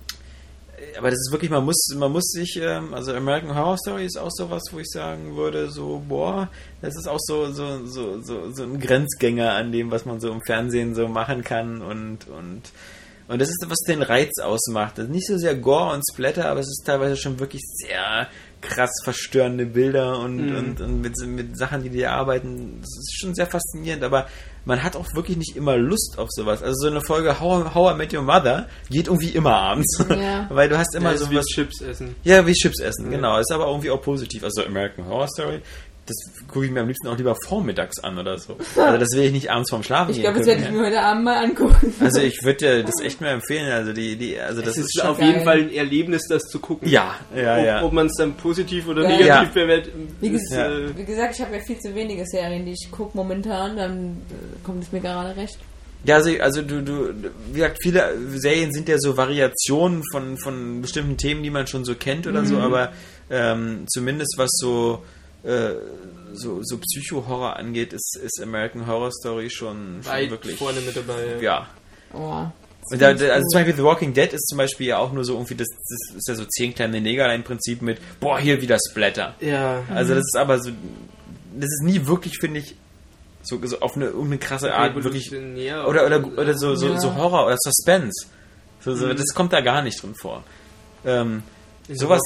aber 0.99 1.11
das 1.11 1.19
ist 1.21 1.31
wirklich, 1.33 1.51
man 1.51 1.65
muss, 1.65 1.77
man 1.97 2.11
muss 2.13 2.25
sich, 2.33 2.59
ähm, 2.63 2.95
also 2.95 3.13
American 3.15 3.55
Horror 3.55 3.77
Story 3.79 4.05
ist 4.07 4.19
auch 4.19 4.31
sowas, 4.31 4.63
wo 4.73 4.79
ich 4.79 4.89
sagen 4.89 5.37
würde, 5.37 5.71
so, 5.71 6.03
boah, 6.07 6.49
das 6.83 6.95
ist 6.97 7.07
auch 7.09 7.19
so, 7.21 7.51
so, 7.53 7.87
so, 7.87 8.21
so, 8.23 8.51
so 8.53 8.63
ein 8.63 8.79
Grenzgänger 8.81 9.53
an 9.53 9.73
dem, 9.73 9.91
was 9.91 10.05
man 10.07 10.21
so 10.21 10.31
im 10.31 10.41
Fernsehen 10.43 10.95
so 10.95 11.07
machen 11.09 11.45
kann 11.45 11.83
und, 11.83 12.29
und, 12.29 12.63
und 13.31 13.41
das 13.41 13.49
ist, 13.49 13.65
was 13.69 13.79
den 13.87 14.03
Reiz 14.03 14.39
ausmacht. 14.43 14.99
Das 14.99 15.05
ist 15.07 15.11
nicht 15.13 15.27
so 15.27 15.39
sehr 15.39 15.55
Gore 15.55 15.95
und 15.95 16.03
Splatter, 16.13 16.47
aber 16.51 16.61
es 16.61 16.67
ist 16.69 16.83
teilweise 16.85 17.17
schon 17.17 17.39
wirklich 17.41 17.63
sehr 17.65 18.29
krass 18.61 18.91
verstörende 19.05 19.65
Bilder 19.65 20.19
und, 20.19 20.37
Mhm. 20.37 20.57
und, 20.57 20.81
und 20.83 21.01
mit, 21.01 21.15
mit 21.27 21.57
Sachen, 21.57 21.83
die 21.83 21.89
die 21.89 22.05
arbeiten. 22.07 22.79
Das 22.83 22.91
ist 22.99 23.19
schon 23.19 23.35
sehr 23.35 23.47
faszinierend, 23.47 24.05
aber 24.05 24.27
man 24.67 24.83
hat 24.83 24.97
auch 24.97 25.07
wirklich 25.15 25.39
nicht 25.39 25.57
immer 25.57 25.79
Lust 25.79 26.19
auf 26.19 26.29
sowas. 26.31 26.63
Also 26.63 26.75
so 26.83 26.87
eine 26.89 27.01
Folge 27.01 27.41
How, 27.41 27.75
How 27.75 27.95
I 27.95 27.97
Met 27.97 28.13
Your 28.13 28.21
Mother 28.23 28.69
geht 28.91 29.07
irgendwie 29.07 29.31
immer 29.31 29.55
abends. 29.57 30.05
Ja. 30.11 30.47
Weil 30.51 30.69
du 30.69 30.77
hast 30.77 30.95
immer 30.95 31.09
Ja, 31.09 31.15
ist 31.15 31.21
so 31.25 31.31
wie. 31.31 31.41
Chips 31.41 31.81
essen. 31.81 32.15
Ja, 32.23 32.47
wie 32.47 32.53
Chips 32.53 32.81
essen, 32.81 33.07
Ja. 33.07 33.17
genau. 33.17 33.39
Ist 33.39 33.51
aber 33.51 33.67
irgendwie 33.67 33.91
auch 33.91 34.03
positiv. 34.03 34.45
Also 34.45 34.63
American 34.63 35.07
Horror 35.07 35.29
Story, 35.29 35.61
das 36.11 36.47
gucke 36.49 36.67
ich 36.67 36.71
mir 36.73 36.81
am 36.81 36.89
liebsten 36.89 37.09
auch 37.09 37.17
lieber 37.17 37.37
vormittags 37.47 37.99
an 38.03 38.19
oder 38.19 38.39
so. 38.39 38.57
Also 38.77 38.99
das 38.99 39.09
will 39.15 39.25
ich 39.25 39.33
nicht 39.33 39.51
abends 39.51 39.71
vorm 39.71 39.83
Schlafen 39.83 40.11
Ich 40.13 40.21
glaube, 40.21 40.39
das 40.39 40.47
werde 40.47 40.61
ich 40.61 40.67
ja. 40.67 40.73
mir 40.73 40.87
heute 40.87 41.01
Abend 41.01 41.25
mal 41.25 41.45
angucken. 41.45 41.95
Also 42.01 42.21
ich 42.21 42.43
würde 42.43 42.59
dir 42.59 42.83
das 42.85 43.01
echt 43.03 43.21
mal 43.21 43.29
empfehlen. 43.29 43.71
Also 43.73 43.93
die, 43.93 44.17
die, 44.17 44.39
also 44.39 44.61
das 44.61 44.71
Das 44.75 44.79
ist, 44.79 44.85
ist 44.97 45.01
schon, 45.01 45.11
auf 45.11 45.19
geil. 45.19 45.29
jeden 45.29 45.45
Fall 45.45 45.59
ein 45.61 45.73
Erlebnis, 45.73 46.23
das 46.29 46.43
zu 46.45 46.59
gucken. 46.59 46.89
ja, 46.89 47.15
ja, 47.35 47.57
ob, 47.59 47.65
ja. 47.65 47.83
ob 47.85 47.93
man 47.93 48.07
es 48.07 48.15
dann 48.19 48.35
positiv 48.35 48.89
oder 48.89 49.03
Ja. 49.03 49.09
negativ 49.09 49.27
Ja. 49.29 49.63
bewertet. 49.63 49.93
Wie, 50.21 50.31
ges 50.31 50.51
äh, 50.53 50.97
wie 50.97 51.05
gesagt, 51.05 51.35
ich 51.37 51.41
habe 51.43 51.57
ja 51.57 51.63
viel 51.63 51.79
zu 51.79 51.95
wenige 51.95 52.25
Serien, 52.27 52.67
die 52.67 52.73
ich 52.73 52.89
gucke 52.91 53.17
momentan, 53.17 53.77
dann 53.77 54.17
äh, 54.31 54.65
kommt 54.65 54.83
es 54.83 54.93
mir 54.93 55.01
gerade 55.01 55.37
recht. 55.37 55.59
Ja, 56.03 56.15
also, 56.17 56.31
also 56.41 56.63
du, 56.63 56.83
du, 56.83 57.13
wie 57.53 57.59
gesagt, 57.59 57.77
viele 57.83 58.15
Serien 58.37 58.73
sind 58.73 58.89
ja 58.89 58.97
so 58.99 59.19
Variationen 59.19 60.03
von, 60.11 60.39
von 60.39 60.81
bestimmten 60.81 61.19
Themen, 61.19 61.43
die 61.43 61.51
man 61.51 61.67
schon 61.67 61.85
so 61.85 61.95
kennt 61.95 62.27
oder 62.27 62.41
Mhm. 62.41 62.47
so, 62.47 62.57
aber 62.59 62.93
ähm, 63.31 63.85
zumindest 63.87 64.35
was 64.39 64.49
so, 64.55 65.03
äh, 65.43 65.71
so, 66.33 66.61
so 66.63 66.79
Psycho-Horror 66.79 67.57
angeht, 67.57 67.93
ist, 67.93 68.17
ist 68.23 68.41
American 68.43 68.87
Horror 68.87 69.11
Story 69.13 69.51
schon, 69.51 70.01
schon 70.03 70.13
weit 70.13 70.31
wirklich. 70.31 70.57
vorne 70.57 70.81
mit 70.81 70.97
dabei. 70.97 71.37
Ja. 71.41 71.67
Oh, 72.13 72.45
Und 72.93 73.01
da, 73.03 73.09
also 73.09 73.25
zum 73.25 73.59
Beispiel 73.61 73.75
The 73.77 73.83
Walking 73.85 74.13
Dead 74.15 74.33
ist 74.33 74.47
zum 74.49 74.59
Beispiel 74.59 74.89
ja 74.89 74.99
auch 74.99 75.13
nur 75.13 75.25
so 75.25 75.35
irgendwie, 75.35 75.55
das, 75.55 75.67
das 75.69 76.17
ist 76.17 76.29
ja 76.29 76.35
so 76.35 76.45
zehn 76.45 76.75
kleine 76.75 77.01
Neger 77.01 77.33
im 77.35 77.43
Prinzip 77.45 77.83
mit, 77.83 77.99
boah, 78.21 78.39
hier 78.39 78.61
wieder 78.63 78.79
Splatter. 78.91 79.35
Ja. 79.41 79.83
Also 79.95 80.15
das 80.15 80.25
ist 80.25 80.37
aber 80.37 80.61
so, 80.61 80.71
das 81.55 81.67
ist 81.71 81.83
nie 81.85 82.07
wirklich, 82.07 82.39
finde 82.39 82.61
ich, 82.61 82.77
so, 83.43 83.59
so 83.67 83.81
auf 83.81 83.97
eine, 83.97 84.07
irgendeine 84.07 84.39
krasse 84.39 84.75
Art 84.75 84.95
wirklich 85.03 85.33
oder, 85.33 86.07
oder, 86.07 86.25
oder 86.39 86.59
so, 86.59 86.75
so, 86.75 86.89
Ja. 86.89 87.01
so 87.01 87.15
Horror 87.17 87.47
oder 87.47 87.57
Suspense. 87.59 88.27
So, 88.81 88.95
so, 88.95 89.07
Mhm. 89.07 89.17
Das 89.17 89.35
kommt 89.35 89.53
da 89.53 89.61
gar 89.61 89.83
nicht 89.83 90.03
drin 90.03 90.15
vor. 90.15 90.43
Ähm, 91.05 91.43
sowas. 91.97 92.21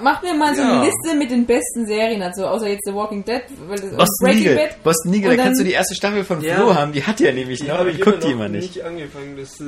Mach 0.00 0.22
mir 0.22 0.34
mal 0.34 0.54
so 0.54 0.62
Ja. 0.62 0.72
eine 0.80 0.84
Liste 0.86 1.16
mit 1.16 1.30
den 1.30 1.46
besten 1.46 1.86
Serien, 1.86 2.22
also 2.22 2.46
außer 2.46 2.68
jetzt 2.68 2.84
The 2.86 2.94
Walking 2.94 3.24
Dead, 3.24 3.42
weil 3.68 3.78
das 3.78 3.90
Boston 3.96 4.06
Breaking. 4.22 4.54
Bad. 4.56 4.82
Boston 4.84 5.14
Und 5.14 5.24
da 5.24 5.36
kannst 5.36 5.60
du 5.60 5.64
die 5.64 5.72
erste 5.72 5.94
Staffel 5.94 6.24
von 6.24 6.40
Ja. 6.40 6.56
Flo 6.56 6.74
haben. 6.74 6.92
Die 6.92 7.02
hat 7.04 7.20
ja 7.20 7.32
nämlich 7.32 7.60
Die 7.60 7.66
noch 7.68 7.84
ich 7.86 7.96
immer 7.96 8.04
guckt 8.04 8.24
die 8.24 8.28
noch 8.30 8.38
mal 8.38 8.48
nicht. 8.48 8.76
nicht. 8.76 8.84
angefangen. 8.84 9.36
Das, 9.36 9.58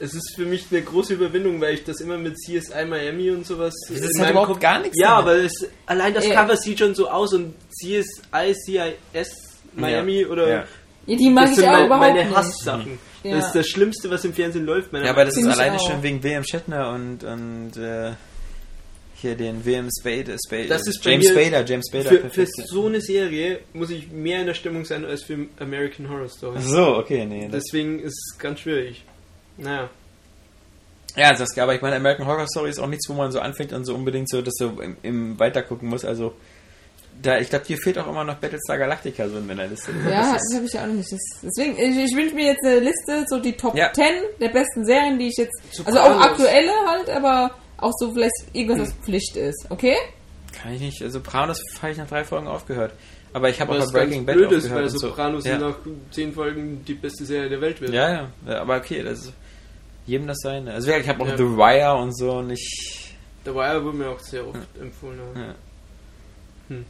es 0.00 0.14
ist 0.14 0.34
für 0.34 0.44
mich 0.44 0.66
eine 0.70 0.82
große 0.82 1.14
Überwindung, 1.14 1.60
weil 1.60 1.74
ich 1.74 1.84
das 1.84 2.00
immer 2.00 2.18
mit 2.18 2.36
CSI 2.36 2.84
Miami 2.84 3.30
und 3.30 3.46
sowas. 3.46 3.74
Das 3.88 3.98
in 4.00 4.04
hat 4.06 4.12
meinem 4.18 4.30
überhaupt 4.32 4.48
Kopf- 4.52 4.60
gar 4.60 4.80
nichts 4.80 4.98
Ja, 5.00 5.20
damit. 5.20 5.22
aber 5.24 5.36
es, 5.44 5.66
allein 5.86 6.14
das 6.14 6.26
Ja. 6.26 6.34
Cover 6.42 6.56
sieht 6.56 6.78
schon 6.80 6.94
so 6.94 7.08
aus 7.08 7.32
und 7.32 7.54
CSI, 7.70 8.54
CIS 8.54 9.30
Miami 9.74 10.22
Ja. 10.22 10.28
oder. 10.28 10.48
Ja. 10.48 10.64
Ja, 11.06 11.16
die 11.18 11.28
mag 11.28 11.44
das 11.44 11.50
ich 11.50 11.56
sind 11.58 11.68
auch 11.68 11.72
mein, 11.72 11.86
überhaupt 11.86 12.06
meine 12.08 12.24
nicht. 12.24 12.36
Hasssachen. 12.36 12.98
Ja. 13.24 13.36
Das 13.36 13.46
ist 13.48 13.52
das 13.54 13.66
Schlimmste, 13.68 14.10
was 14.10 14.24
im 14.24 14.32
Fernsehen 14.32 14.64
läuft. 14.64 14.90
meiner 14.92 15.04
Ja, 15.04 15.10
aber 15.12 15.26
das 15.26 15.34
ist 15.36 15.42
Find 15.42 15.52
alleine 15.54 15.78
schon 15.78 16.02
wegen 16.02 16.22
William 16.22 16.44
Shatner 16.44 16.90
und, 16.90 17.24
und 17.24 17.76
äh, 17.76 18.12
hier 19.24 19.36
den 19.36 19.64
William 19.64 19.88
Spade, 19.90 20.36
Spade 20.44 20.66
Das 20.68 20.86
ist 20.86 21.04
James 21.04 21.28
Spader, 21.28 21.64
James 21.64 21.86
Spader. 21.88 22.10
Für, 22.10 22.30
für 22.30 22.46
so 22.46 22.86
eine 22.86 23.00
Serie 23.00 23.60
muss 23.72 23.90
ich 23.90 24.10
mehr 24.10 24.40
in 24.40 24.46
der 24.46 24.54
Stimmung 24.54 24.84
sein 24.84 25.04
als 25.04 25.24
für 25.24 25.46
American 25.58 26.08
Horror 26.08 26.28
Story. 26.28 26.56
Ach 26.58 26.62
so, 26.62 26.96
okay, 26.96 27.24
nee. 27.26 27.48
Das, 27.50 27.64
Deswegen 27.64 27.98
ist 28.00 28.12
es 28.32 28.38
ganz 28.38 28.60
schwierig. 28.60 29.04
Naja. 29.56 29.88
ja, 31.16 31.34
Saskia, 31.36 31.62
aber 31.62 31.74
ich 31.74 31.82
meine, 31.82 31.96
American 31.96 32.26
Horror 32.26 32.46
Story 32.48 32.70
ist 32.70 32.78
auch 32.78 32.86
nichts, 32.88 33.08
wo 33.08 33.14
man 33.14 33.30
so 33.32 33.40
anfängt 33.40 33.72
und 33.72 33.84
so 33.84 33.94
unbedingt 33.94 34.28
so, 34.28 34.42
dass 34.42 34.54
du 34.54 34.80
im, 34.80 34.96
im 35.02 35.38
Weitergucken 35.38 35.88
muss. 35.88 36.04
Also, 36.04 36.34
da, 37.22 37.38
ich 37.38 37.48
glaube, 37.48 37.64
dir 37.64 37.78
fehlt 37.78 37.96
auch 37.98 38.08
immer 38.08 38.24
noch 38.24 38.34
Battlestar 38.36 38.76
Galactica 38.76 39.28
so 39.28 39.38
in 39.38 39.46
meiner 39.46 39.68
Liste. 39.68 39.92
Ja, 40.10 40.32
Das 40.32 40.42
das 40.42 40.54
habe 40.56 40.66
ich 40.66 40.72
ja 40.72 40.82
auch 40.82 40.86
noch 40.88 40.94
nicht. 40.94 41.12
Das, 41.12 41.20
deswegen, 41.42 41.78
ich, 41.78 42.10
ich 42.10 42.16
wünsche 42.16 42.34
mir 42.34 42.46
jetzt 42.46 42.64
eine 42.64 42.80
Liste, 42.80 43.24
so 43.28 43.38
die 43.38 43.52
Top 43.52 43.76
Ja. 43.76 43.92
10 43.92 44.04
der 44.40 44.48
besten 44.48 44.84
Serien, 44.84 45.18
die 45.18 45.28
ich 45.28 45.36
jetzt. 45.38 45.56
Also 45.84 45.84
Sopranos. 45.84 46.08
auch 46.16 46.20
aktuelle 46.30 46.72
halt, 46.86 47.08
aber 47.10 47.54
auch 47.78 47.92
so 47.98 48.12
vielleicht 48.12 48.32
irgendwas, 48.52 48.88
was 48.88 48.92
Pflicht 49.04 49.36
ist, 49.36 49.66
okay? 49.70 49.96
kann 50.54 50.72
ich 50.72 50.80
nicht. 50.80 51.02
Also, 51.02 51.18
Sopranos 51.18 51.60
habe 51.82 51.92
ich 51.92 51.98
nach 51.98 52.08
drei 52.08 52.24
Folgen 52.24 52.46
aufgehört. 52.46 52.92
Aber 53.32 53.50
ich 53.50 53.60
habe 53.60 53.72
auch 53.72 53.92
bei 53.92 54.04
Breaking 54.04 54.24
Bad 54.24 54.36
blöd 54.36 54.52
ist, 54.52 54.64
aufgehört. 54.64 54.76
weil 54.76 54.84
und 54.84 54.90
so. 54.90 55.08
Sopranos 55.08 55.44
ja. 55.44 55.58
nach 55.58 55.76
zehn 56.10 56.32
Folgen 56.32 56.84
die 56.84 56.94
beste 56.94 57.24
Serie 57.24 57.48
der 57.48 57.60
Welt 57.60 57.80
wird. 57.80 57.92
ja, 57.92 58.10
ja, 58.10 58.28
ja. 58.46 58.60
Aber 58.60 58.76
okay, 58.76 59.02
das 59.02 59.20
ist 59.20 59.32
jedem 60.06 60.26
das 60.26 60.38
seine. 60.40 60.72
Also, 60.72 60.90
ja, 60.90 60.98
ich 60.98 61.08
habe 61.08 61.22
auch 61.22 61.28
Ja. 61.28 61.36
The 61.36 61.44
Wire 61.44 61.94
und 61.96 62.16
so 62.16 62.32
und 62.32 62.50
ich. 62.50 63.16
The 63.44 63.54
Wire 63.54 63.84
wurde 63.84 63.96
mir 63.96 64.08
auch 64.08 64.20
sehr 64.20 64.46
oft 64.46 64.68
empfohlen. 64.80 65.18
Ja. 65.34 65.40
Ja. 65.40 65.54
Hm. 66.68 66.84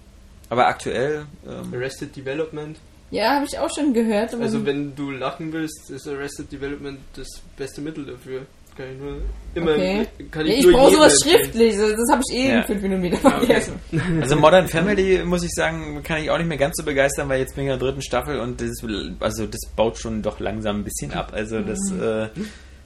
Aber 0.50 0.67
aktuell. 0.67 1.26
Ähm, 1.47 1.75
Arrested 1.75 2.15
Development. 2.15 2.78
Ja, 3.10 3.36
habe 3.36 3.47
ich 3.47 3.59
auch 3.59 3.70
schon 3.75 3.94
gehört. 3.94 4.34
Aber 4.34 4.42
Also 4.42 4.65
wenn 4.67 4.94
du 4.94 5.10
lachen 5.10 5.52
willst, 5.52 5.91
ist 5.91 6.07
Arrested 6.07 6.52
Development 6.52 6.99
das 7.17 7.28
beste 7.57 7.81
Mittel 7.81 8.05
dafür. 8.05 8.42
Kann 8.77 8.86
ich 8.93 8.99
nur 8.99 9.17
immer 9.55 9.70
okay. 9.73 10.07
kann 10.33 10.47
ja, 10.47 10.53
ich, 10.53 10.59
ich 10.61 10.65
nur 10.67 10.73
brauche 10.75 10.94
sowas 10.94 11.19
schriftlich. 11.23 11.77
Das, 11.77 12.11
habe 12.11 12.23
ich 12.28 12.36
eh 12.36 12.49
Ja. 12.49 12.59
in 12.61 12.65
fünf 12.65 12.83
Minuten 12.83 13.03
wieder 13.05 13.19
Ah, 13.23 13.28
okay. 13.36 13.47
vergessen. 13.47 13.75
Also 14.20 14.36
Modern 14.36 14.67
Family, 14.69 15.23
muss 15.25 15.44
ich 15.44 15.51
sagen, 15.53 16.03
kann 16.03 16.20
ich 16.23 16.31
auch 16.31 16.39
nicht 16.39 16.49
mehr 16.49 16.59
ganz 16.59 16.77
so 16.77 16.83
begeistern, 16.85 17.28
weil 17.28 17.39
jetzt 17.41 17.55
bin 17.55 17.65
ich 17.67 17.73
in 17.73 17.78
der 17.78 17.86
dritten 17.89 18.03
Staffel 18.03 18.41
und 18.41 18.61
das, 18.61 18.83
also 19.20 19.47
das 19.47 19.61
baut 19.77 19.99
schon 19.99 20.23
doch 20.23 20.41
langsam 20.41 20.81
ein 20.81 20.85
bisschen 20.85 21.12
ab. 21.12 21.31
Also 21.35 21.61
das, 21.61 21.78
Mhm. 21.93 22.03
äh, 22.03 22.28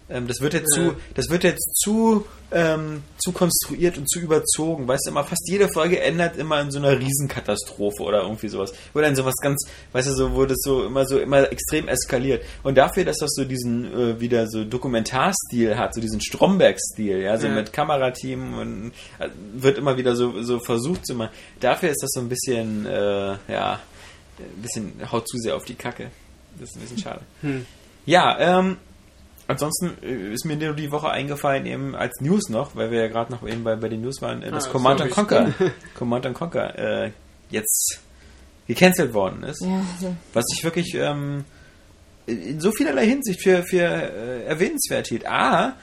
das 0.08 0.40
wird 0.40 0.54
jetzt 0.54 0.72
zu, 0.72 0.94
das 1.14 1.28
wird 1.28 1.44
jetzt 1.44 1.76
zu, 1.82 2.24
ähm, 2.50 3.02
zu 3.18 3.32
konstruiert 3.32 3.98
und 3.98 4.08
zu 4.10 4.20
überzogen. 4.20 4.88
Weißt 4.88 5.06
du, 5.06 5.10
immer 5.10 5.24
fast 5.24 5.46
jede 5.48 5.68
Folge 5.68 6.00
ändert 6.00 6.36
immer 6.38 6.60
in 6.60 6.70
so 6.70 6.78
einer 6.78 6.98
Riesenkatastrophe 6.98 8.02
oder 8.02 8.22
irgendwie 8.22 8.48
sowas. 8.48 8.72
Oder 8.94 9.08
in 9.08 9.16
sowas 9.16 9.34
ganz, 9.42 9.68
weißt 9.92 10.08
du, 10.08 10.12
so, 10.14 10.34
wo 10.34 10.46
das 10.46 10.58
so 10.62 10.84
immer 10.84 11.04
so 11.06 11.18
immer 11.18 11.52
extrem 11.52 11.88
eskaliert. 11.88 12.42
Und 12.62 12.76
dafür, 12.78 13.04
dass 13.04 13.18
das 13.18 13.32
so 13.34 13.44
diesen 13.44 13.84
äh, 13.92 14.18
wieder 14.20 14.46
so 14.48 14.64
Dokumentarstil 14.64 15.76
hat, 15.76 15.94
so 15.94 16.00
diesen 16.00 16.20
Stromberg-Stil, 16.22 17.18
ja, 17.18 17.36
so 17.36 17.46
Ja. 17.46 17.54
mit 17.54 17.72
Kamerateam 17.72 18.54
und 18.58 18.92
äh, 19.18 19.28
wird 19.54 19.76
immer 19.76 19.96
wieder 19.98 20.16
so, 20.16 20.42
so 20.42 20.58
versucht 20.58 21.06
zu 21.06 21.14
machen. 21.14 21.30
Dafür 21.60 21.90
ist 21.90 22.02
das 22.02 22.10
so 22.12 22.20
ein 22.20 22.28
bisschen, 22.30 22.86
äh, 22.86 23.36
ja, 23.52 23.80
ein 24.38 24.62
bisschen 24.62 24.92
haut 25.12 25.28
zu 25.28 25.36
sehr 25.36 25.54
auf 25.56 25.64
die 25.64 25.74
Kacke. 25.74 26.10
Das 26.58 26.70
ist 26.70 26.76
ein 26.76 26.80
bisschen 26.80 26.98
schade. 26.98 27.20
Hm. 27.42 27.66
Ja, 28.06 28.38
ähm, 28.58 28.78
ansonsten 29.48 29.98
äh, 30.02 30.32
ist 30.32 30.44
mir 30.44 30.56
nur 30.56 30.74
die 30.74 30.92
Woche 30.92 31.10
eingefallen, 31.10 31.66
eben 31.66 31.96
als 31.96 32.20
News 32.20 32.48
noch, 32.48 32.76
weil 32.76 32.92
wir 32.92 33.00
ja 33.00 33.08
gerade 33.08 33.32
noch 33.32 33.46
eben 33.46 33.64
bei, 33.64 33.74
bei 33.74 33.88
den 33.88 34.02
News 34.02 34.22
waren, 34.22 34.42
äh, 34.42 34.50
dass 34.50 34.68
Ah, 34.68 34.70
Command 34.70 35.00
sorry, 35.00 35.10
Conquer, 35.10 35.52
Command 35.98 36.32
Conquer 36.34 36.78
äh, 36.78 37.10
jetzt 37.50 38.00
gecancelt 38.68 39.12
worden 39.14 39.42
ist. 39.42 39.62
Ja, 39.62 39.82
so. 40.00 40.14
Was 40.34 40.44
ich 40.54 40.62
wirklich 40.62 40.94
ähm, 40.94 41.44
in 42.26 42.60
so 42.60 42.70
vielerlei 42.72 43.06
Hinsicht 43.06 43.42
für, 43.42 43.62
für 43.62 43.82
äh, 43.82 44.44
erwähnenswert 44.44 45.08
hielt. 45.08 45.26
A, 45.26 45.74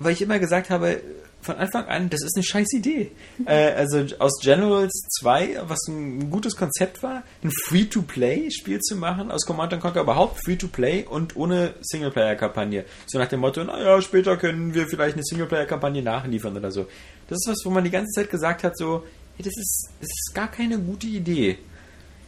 weil 0.00 0.12
ich 0.12 0.22
immer 0.22 0.38
gesagt 0.38 0.70
habe, 0.70 1.00
von 1.48 1.56
Anfang 1.56 1.86
an, 1.86 2.10
das 2.10 2.22
ist 2.22 2.36
eine 2.36 2.44
scheiß 2.44 2.72
Idee. 2.74 3.10
äh, 3.46 3.72
also 3.72 4.04
aus 4.18 4.38
Generals 4.42 4.92
2, 5.20 5.62
was 5.66 5.78
ein 5.88 6.30
gutes 6.30 6.54
Konzept 6.56 7.02
war, 7.02 7.22
ein 7.42 7.50
Free-to-Play-Spiel 7.66 8.78
zu 8.80 8.96
machen, 8.96 9.30
aus 9.30 9.44
Command 9.46 9.78
Conquer 9.80 10.02
überhaupt 10.02 10.38
Free-to-Play 10.44 11.04
und 11.08 11.34
ohne 11.36 11.74
Singleplayer-Kampagne. 11.80 12.84
So 13.06 13.18
nach 13.18 13.28
dem 13.28 13.40
Motto, 13.40 13.64
naja, 13.64 14.00
später 14.02 14.36
können 14.36 14.74
wir 14.74 14.86
vielleicht 14.86 15.14
eine 15.14 15.24
Singleplayer-Kampagne 15.24 16.02
nachliefern 16.02 16.56
oder 16.56 16.70
so. 16.70 16.86
Das 17.28 17.38
ist 17.38 17.48
was, 17.48 17.58
wo 17.64 17.70
man 17.70 17.84
die 17.84 17.90
ganze 17.90 18.12
Zeit 18.20 18.30
gesagt 18.30 18.62
hat, 18.64 18.76
so, 18.76 19.04
hey, 19.36 19.44
das 19.44 19.54
ist, 19.56 19.88
das 20.00 20.08
ist 20.08 20.34
gar 20.34 20.50
keine 20.50 20.78
gute 20.78 21.06
Idee. 21.06 21.58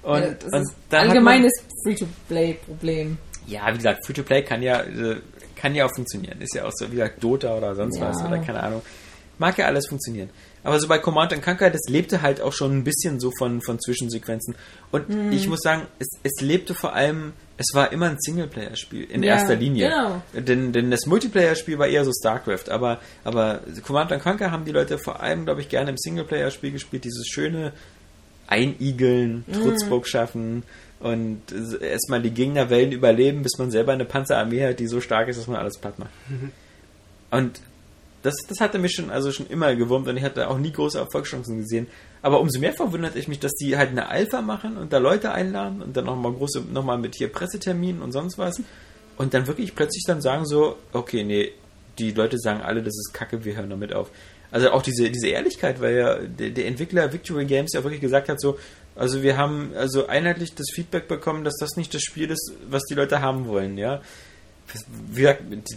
Und, 0.03 0.21
ja, 0.23 0.31
das 0.33 0.53
und 0.53 0.63
ist 0.63 0.75
allgemeines 0.91 1.53
Free-to-Play-Problem. 1.85 3.19
ja, 3.47 3.69
wie 3.73 3.77
gesagt, 3.77 4.05
Free-to-Play 4.07 4.43
kann 4.43 4.63
ja, 4.63 4.81
äh, 4.81 5.17
kann 5.57 5.75
ja 5.75 5.85
auch 5.85 5.95
funktionieren. 5.95 6.41
Ist 6.41 6.55
ja 6.55 6.65
auch 6.65 6.73
so, 6.75 6.87
wie 6.91 6.97
gesagt, 6.97 7.23
Dota 7.23 7.55
oder 7.55 7.75
sonst 7.75 7.99
Ja. 7.99 8.09
was 8.09 8.23
oder 8.25 8.39
keine 8.39 8.63
Ahnung. 8.63 8.81
Mag 9.41 9.59
ja 9.59 9.67
alles 9.67 9.89
funktionieren. 9.89 10.31
Aber 10.63 10.79
so 10.79 10.87
bei 10.87 10.99
Command 10.99 11.33
Conquer, 11.43 11.71
das 11.71 11.89
lebte 11.89 12.21
halt 12.21 12.41
auch 12.43 12.53
schon 12.53 12.77
ein 12.77 12.85
bisschen 12.85 13.19
so 13.19 13.33
von, 13.39 13.63
von 13.63 13.81
Zwischensequenzen. 13.81 14.55
Und 14.93 15.09
Mhm. 15.09 15.33
ich 15.33 15.49
muss 15.49 15.61
sagen, 15.63 15.87
es, 15.99 16.07
es 16.23 16.43
lebte 16.43 16.75
vor 16.75 16.93
allem, 16.95 17.33
es 17.57 17.69
war 17.73 17.91
immer 17.91 18.11
ein 18.11 18.19
Singleplayer-Spiel 18.21 19.05
in 19.05 19.23
Ja, 19.23 19.37
erster 19.37 19.57
Linie. 19.57 19.89
genau. 19.89 20.23
Denn, 20.35 20.73
denn 20.73 20.91
das 20.91 21.07
Multiplayer-Spiel 21.07 21.79
war 21.79 21.89
eher 21.89 22.05
so 22.05 22.13
StarCraft. 22.13 22.69
Aber, 22.71 23.01
aber 23.25 23.61
Command 23.87 24.11
Conquer 24.23 24.51
haben 24.51 24.67
die 24.67 24.73
Leute 24.73 24.99
vor 24.99 25.21
allem, 25.23 25.47
glaube 25.47 25.63
ich, 25.63 25.71
gerne 25.71 25.89
im 25.91 25.97
Singleplayer-Spiel 25.99 26.73
gespielt. 26.73 27.05
Dieses 27.05 27.27
schöne 27.27 27.73
Einigeln, 28.47 29.45
Mhm. 29.47 29.53
Trutzburg 29.55 30.07
schaffen 30.07 30.65
und 30.99 31.41
erstmal 31.81 32.21
die 32.21 32.33
Gegnerwellen 32.33 32.93
überleben, 32.93 33.43
bis 33.43 33.57
man 33.59 33.71
selber 33.71 33.93
eine 33.93 34.05
Panzerarmee 34.05 34.67
hat, 34.69 34.81
die 34.81 34.87
so 34.89 35.01
stark 35.01 35.29
ist, 35.29 35.39
dass 35.39 35.47
man 35.47 35.57
alles 35.57 35.79
platt 35.79 35.99
macht. 35.99 36.11
Und 37.31 37.61
das, 38.23 38.35
das 38.49 38.61
hatte 38.61 38.79
mich 38.79 38.93
schon, 38.93 39.11
also 39.11 39.33
schon 39.33 39.47
immer 39.47 39.75
gewurmt 39.75 40.07
und 40.09 40.17
ich 40.17 40.23
hatte 40.23 40.49
auch 40.49 40.59
nie 40.59 40.73
große 40.73 40.99
Erfolgschancen 40.99 41.59
gesehen. 41.59 41.87
Aber 42.23 42.41
umso 42.41 42.61
mehr 42.61 42.75
verwundert 42.75 43.17
ich 43.17 43.29
mich, 43.29 43.41
dass 43.41 43.53
die 43.53 43.77
halt 43.77 43.91
eine 43.91 44.09
Alpha 44.09 44.43
machen 44.43 44.77
und 44.77 44.93
da 44.93 44.99
Leute 44.99 45.33
einladen 45.33 45.81
und 45.81 45.97
dann 45.97 46.05
nochmal 46.05 46.33
große, 46.33 46.65
nochmal 46.73 46.99
mit 46.99 47.15
hier 47.15 47.33
Presseterminen 47.33 48.03
und 48.03 48.13
sonst 48.13 48.37
was. 48.37 48.61
Und 49.17 49.35
dann 49.35 49.47
wirklich 49.47 49.75
plötzlich 49.75 50.05
dann 50.07 50.21
sagen 50.21 50.45
so, 50.47 50.77
okay, 50.93 51.25
nee, 51.25 51.53
die 51.99 52.13
Leute 52.13 52.39
sagen 52.39 52.61
alle, 52.61 52.83
das 52.83 52.95
ist 52.95 53.13
kacke, 53.13 53.45
wir 53.45 53.57
hören 53.57 53.71
damit 53.71 53.93
auf. 53.95 54.11
Also 54.51 54.71
auch 54.71 54.83
diese, 54.83 55.11
diese 55.11 55.29
Ehrlichkeit, 55.29 55.81
weil 55.81 55.97
ja 55.97 56.19
der, 56.19 56.51
der 56.51 56.67
Entwickler 56.67 57.13
Victory 57.13 57.45
Games 57.45 57.73
ja 57.73 57.85
wirklich 57.85 58.01
gesagt 58.01 58.29
hat, 58.29 58.41
so, 58.41 58.59
also 58.97 59.23
wir 59.23 59.37
haben 59.37 59.73
also 59.77 60.09
einheitlich 60.09 60.55
das 60.55 60.67
Feedback 60.75 61.09
bekommen, 61.09 61.45
dass 61.45 61.57
das 61.59 61.77
nicht 61.77 61.95
das 61.95 62.03
Spiel 62.03 62.31
ist, 62.31 62.53
was 62.69 62.83
die 62.85 62.95
Leute 62.95 63.21
haben 63.21 63.47
wollen, 63.47 63.79
ja. 63.79 64.03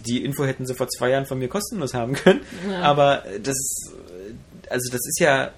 Die 0.06 0.24
Info 0.24 0.44
hätten 0.44 0.66
sie 0.66 0.74
vor 0.74 0.88
zwei 0.88 1.10
Jahren 1.10 1.26
von 1.26 1.38
mir 1.38 1.48
kostenlos 1.48 1.94
haben 1.94 2.14
können, 2.14 2.40
Ja. 2.68 2.80
aber 2.82 3.24
das, 3.42 3.56
also 4.70 4.90
das 4.90 5.00
ist 5.06 5.20
ja, 5.20 5.50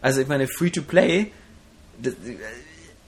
also 0.00 0.20
ich 0.20 0.28
meine, 0.28 0.46
Free-to-Play, 0.48 1.30
das, 2.02 2.14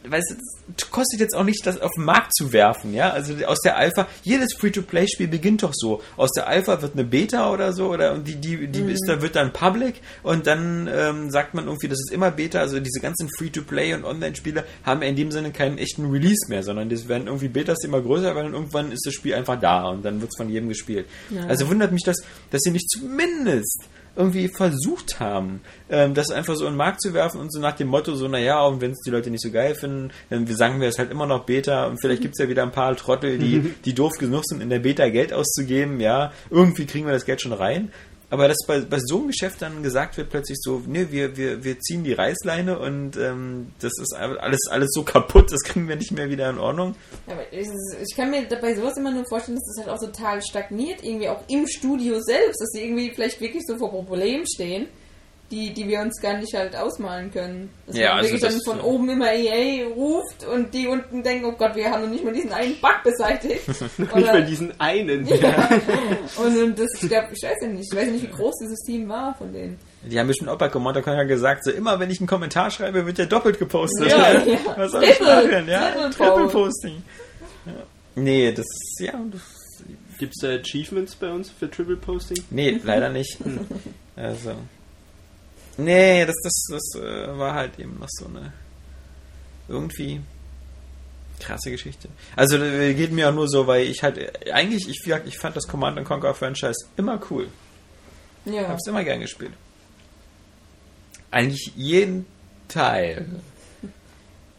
weißt 0.08 0.36
du, 0.76 0.86
kostet 0.90 1.20
jetzt 1.20 1.34
auch 1.34 1.44
nicht, 1.44 1.66
das 1.66 1.80
auf 1.80 1.92
den 1.96 2.04
Markt 2.04 2.34
zu 2.34 2.52
werfen, 2.52 2.94
ja. 2.94 3.10
Also 3.10 3.34
aus 3.46 3.58
der 3.60 3.76
Alpha, 3.76 4.06
jedes 4.22 4.54
Free-to-Play-Spiel 4.58 5.28
beginnt 5.28 5.62
doch 5.62 5.72
so. 5.74 6.02
Aus 6.16 6.30
der 6.32 6.46
Alpha 6.46 6.82
wird 6.82 6.94
eine 6.94 7.04
Beta 7.04 7.52
oder 7.52 7.72
so, 7.72 7.90
oder 7.90 8.12
und 8.12 8.26
die, 8.28 8.36
die, 8.36 8.68
die 8.68 8.92
ist 8.92 9.04
da, 9.06 9.22
wird 9.22 9.36
dann 9.36 9.52
Public 9.52 10.00
und 10.22 10.46
dann 10.46 10.88
ähm, 10.92 11.30
sagt 11.30 11.54
man 11.54 11.66
irgendwie, 11.66 11.88
das 11.88 11.98
ist 11.98 12.12
immer 12.12 12.30
Beta. 12.30 12.60
Also 12.60 12.80
diese 12.80 13.00
ganzen 13.00 13.28
Free-to-Play 13.38 13.94
und 13.94 14.04
Online-Spiele 14.04 14.64
haben 14.84 15.02
in 15.02 15.16
dem 15.16 15.30
Sinne 15.30 15.52
keinen 15.52 15.78
echten 15.78 16.10
Release 16.10 16.48
mehr, 16.48 16.62
sondern 16.62 16.88
das 16.88 17.08
werden 17.08 17.26
irgendwie 17.26 17.48
Betas 17.48 17.84
immer 17.84 18.00
größer, 18.00 18.34
weil 18.34 18.44
dann 18.44 18.54
irgendwann 18.54 18.92
ist 18.92 19.06
das 19.06 19.14
Spiel 19.14 19.34
einfach 19.34 19.58
da 19.58 19.88
und 19.88 20.04
dann 20.04 20.20
wird 20.20 20.30
es 20.32 20.36
von 20.36 20.50
jedem 20.50 20.68
gespielt. 20.68 21.06
Ja. 21.30 21.46
Also 21.46 21.68
wundert 21.68 21.92
mich 21.92 22.02
das, 22.04 22.16
dass 22.50 22.60
sie 22.62 22.70
nicht 22.70 22.88
zumindest 22.90 23.84
irgendwie 24.16 24.48
versucht 24.48 25.20
haben, 25.20 25.60
ähm, 25.90 26.14
das 26.14 26.30
einfach 26.30 26.54
so 26.56 26.66
in 26.66 26.72
den 26.72 26.76
Markt 26.76 27.00
zu 27.00 27.14
werfen 27.14 27.40
und 27.40 27.52
so 27.52 27.60
nach 27.60 27.74
dem 27.74 27.88
Motto, 27.88 28.14
so, 28.14 28.28
naja, 28.28 28.64
und 28.64 28.80
wenn 28.80 28.92
es 28.92 29.00
die 29.04 29.10
Leute 29.10 29.30
nicht 29.30 29.42
so 29.42 29.50
geil 29.50 29.74
finden, 29.74 30.10
dann 30.30 30.46
wir 30.46 30.56
sagen 30.56 30.80
wir 30.80 30.88
es 30.88 30.98
halt 30.98 31.10
immer 31.10 31.26
noch 31.26 31.44
Beta 31.44 31.86
und 31.86 32.00
vielleicht 32.00 32.22
gibt 32.22 32.34
es 32.36 32.42
ja 32.42 32.48
wieder 32.48 32.62
ein 32.62 32.72
paar 32.72 32.94
Trottel, 32.96 33.38
die, 33.38 33.74
die 33.84 33.94
doof 33.94 34.12
genug 34.18 34.42
sind, 34.44 34.62
in 34.62 34.70
der 34.70 34.78
Beta 34.78 35.08
Geld 35.08 35.32
auszugeben, 35.32 36.00
ja, 36.00 36.32
irgendwie 36.50 36.86
kriegen 36.86 37.06
wir 37.06 37.12
das 37.12 37.24
Geld 37.24 37.40
schon 37.40 37.52
rein. 37.52 37.90
Aber 38.34 38.48
dass 38.48 38.66
bei, 38.66 38.80
bei 38.80 38.98
so 38.98 39.18
einem 39.18 39.28
Geschäft 39.28 39.62
dann 39.62 39.84
gesagt 39.84 40.16
wird 40.16 40.28
plötzlich 40.28 40.58
so, 40.60 40.82
ne, 40.88 41.12
wir, 41.12 41.36
wir, 41.36 41.62
wir 41.62 41.78
ziehen 41.78 42.02
die 42.02 42.14
Reißleine 42.14 42.80
und 42.80 43.16
ähm, 43.16 43.68
das 43.78 43.92
ist 43.96 44.12
alles, 44.12 44.58
alles 44.68 44.90
so 44.92 45.04
kaputt, 45.04 45.52
das 45.52 45.60
kriegen 45.60 45.88
wir 45.88 45.94
nicht 45.94 46.10
mehr 46.10 46.28
wieder 46.28 46.50
in 46.50 46.58
Ordnung. 46.58 46.96
Ja, 47.28 47.36
ich, 47.52 47.68
ich 48.02 48.16
kann 48.16 48.32
mir 48.32 48.44
bei 48.60 48.74
sowas 48.74 48.96
immer 48.96 49.12
nur 49.12 49.24
vorstellen, 49.28 49.56
dass 49.56 49.76
das 49.76 49.86
halt 49.86 49.96
auch 49.96 50.04
total 50.04 50.42
stagniert, 50.42 51.04
irgendwie 51.04 51.28
auch 51.28 51.44
im 51.46 51.68
Studio 51.68 52.20
selbst, 52.20 52.60
dass 52.60 52.70
sie 52.72 52.82
irgendwie 52.82 53.12
vielleicht 53.14 53.40
wirklich 53.40 53.62
so 53.68 53.76
vor 53.76 53.92
Problemen 54.04 54.44
stehen, 54.52 54.88
die, 55.54 55.72
die 55.72 55.88
wir 55.88 56.00
uns 56.00 56.20
gar 56.20 56.36
nicht 56.36 56.52
halt 56.54 56.74
ausmalen 56.74 57.32
können. 57.32 57.70
Dass 57.86 57.96
Ja, 57.96 58.08
man 58.08 58.18
also 58.18 58.32
wirklich 58.32 58.52
dann 58.52 58.60
von 58.64 58.80
oben 58.80 59.08
immer 59.08 59.32
EA 59.32 59.86
ruft 59.86 60.44
und 60.52 60.74
die 60.74 60.88
unten 60.88 61.22
denken, 61.22 61.44
oh 61.46 61.52
Gott, 61.52 61.76
wir 61.76 61.90
haben 61.90 62.02
noch 62.02 62.10
nicht 62.10 62.24
mal 62.24 62.32
diesen 62.32 62.52
einen 62.52 62.74
Bug 62.80 63.02
beseitigt. 63.04 63.62
Nicht 63.98 64.14
mal 64.14 64.44
diesen 64.44 64.78
einen. 64.80 65.26
und, 66.36 66.62
und 66.62 66.78
das, 66.78 66.88
ich 67.00 67.08
glaube, 67.08 67.28
ich 67.32 67.42
weiß 67.42 67.56
ja 67.62 67.68
nicht, 67.68 67.88
ich 67.90 67.96
weiß 67.96 68.06
ja 68.06 68.12
nicht, 68.12 68.24
wie 68.24 68.36
groß 68.36 68.54
dieses 68.62 68.80
Team 68.80 69.08
war 69.08 69.34
von 69.36 69.52
denen. 69.52 69.78
Die 70.02 70.18
haben 70.18 70.26
bestimmt 70.26 70.50
auch 70.50 70.58
bei 70.58 70.68
Commander 70.68 71.02
Conquer 71.02 71.24
gesagt, 71.24 71.64
so 71.64 71.70
immer 71.70 71.98
wenn 72.00 72.10
ich 72.10 72.20
einen 72.20 72.26
Kommentar 72.26 72.70
schreibe, 72.70 73.06
wird 73.06 73.18
der 73.18 73.26
doppelt 73.26 73.58
gepostet. 73.58 74.10
Ja, 74.10 74.32
ja. 74.44 74.58
Was 74.76 74.92
soll 74.92 75.04
ich 75.04 75.16
Triple, 75.16 75.46
machen? 75.46 75.68
Ja, 75.68 75.90
Triple 75.90 76.10
Triple 76.10 76.42
Post. 76.48 76.52
Posting. 76.52 77.02
Ja. 77.66 77.72
Nee, 78.16 78.52
das 78.52 78.66
ist, 78.66 79.00
ja, 79.00 79.12
das, 79.30 79.40
Gibt 80.18 80.34
es 80.36 80.42
da 80.42 80.48
Achievements 80.48 81.14
bei 81.14 81.30
uns 81.30 81.50
für 81.50 81.70
Triple 81.70 81.96
Posting? 81.96 82.38
nee, 82.50 82.80
leider 82.82 83.08
nicht. 83.08 83.38
Also, 84.16 84.54
nee, 85.78 86.24
das, 86.26 86.36
das, 86.42 86.64
das 86.70 87.02
äh, 87.02 87.38
war 87.38 87.54
halt 87.54 87.78
eben 87.78 87.98
noch 87.98 88.08
so 88.10 88.26
eine, 88.26 88.52
irgendwie 89.68 90.20
krasse 91.40 91.70
Geschichte. 91.70 92.08
Also, 92.36 92.56
äh, 92.56 92.94
geht 92.94 93.12
mir 93.12 93.28
auch 93.28 93.34
nur 93.34 93.48
so, 93.48 93.66
weil 93.66 93.86
ich 93.86 94.02
halt, 94.02 94.18
äh, 94.18 94.52
eigentlich, 94.52 94.88
ich, 94.88 95.06
ich 95.26 95.38
fand 95.38 95.56
das 95.56 95.66
Command 95.66 96.02
Conquer 96.04 96.34
Franchise 96.34 96.86
immer 96.96 97.20
cool. 97.30 97.48
Ja. 98.44 98.68
Hab's 98.68 98.86
immer 98.86 99.04
gern 99.04 99.20
gespielt. 99.20 99.52
Eigentlich 101.30 101.72
jeden 101.76 102.26
Teil. 102.68 103.26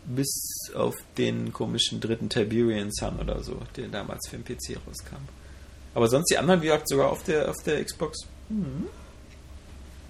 Bis 0.08 0.72
auf 0.76 0.94
den 1.18 1.52
komischen 1.52 2.00
dritten 2.00 2.30
Tiberian 2.30 2.92
Sun 2.92 3.20
oder 3.20 3.42
so, 3.42 3.60
der 3.76 3.88
damals 3.88 4.28
für 4.30 4.38
den 4.38 4.46
PC 4.46 4.78
rauskam. 4.86 5.18
Aber 5.96 6.08
sonst 6.08 6.30
die 6.30 6.38
anderen, 6.38 6.62
wie 6.62 6.68
gesagt, 6.68 6.88
sogar 6.88 7.10
auf 7.10 7.24
der, 7.24 7.50
auf 7.50 7.56
der 7.66 7.84
Xbox. 7.84 8.20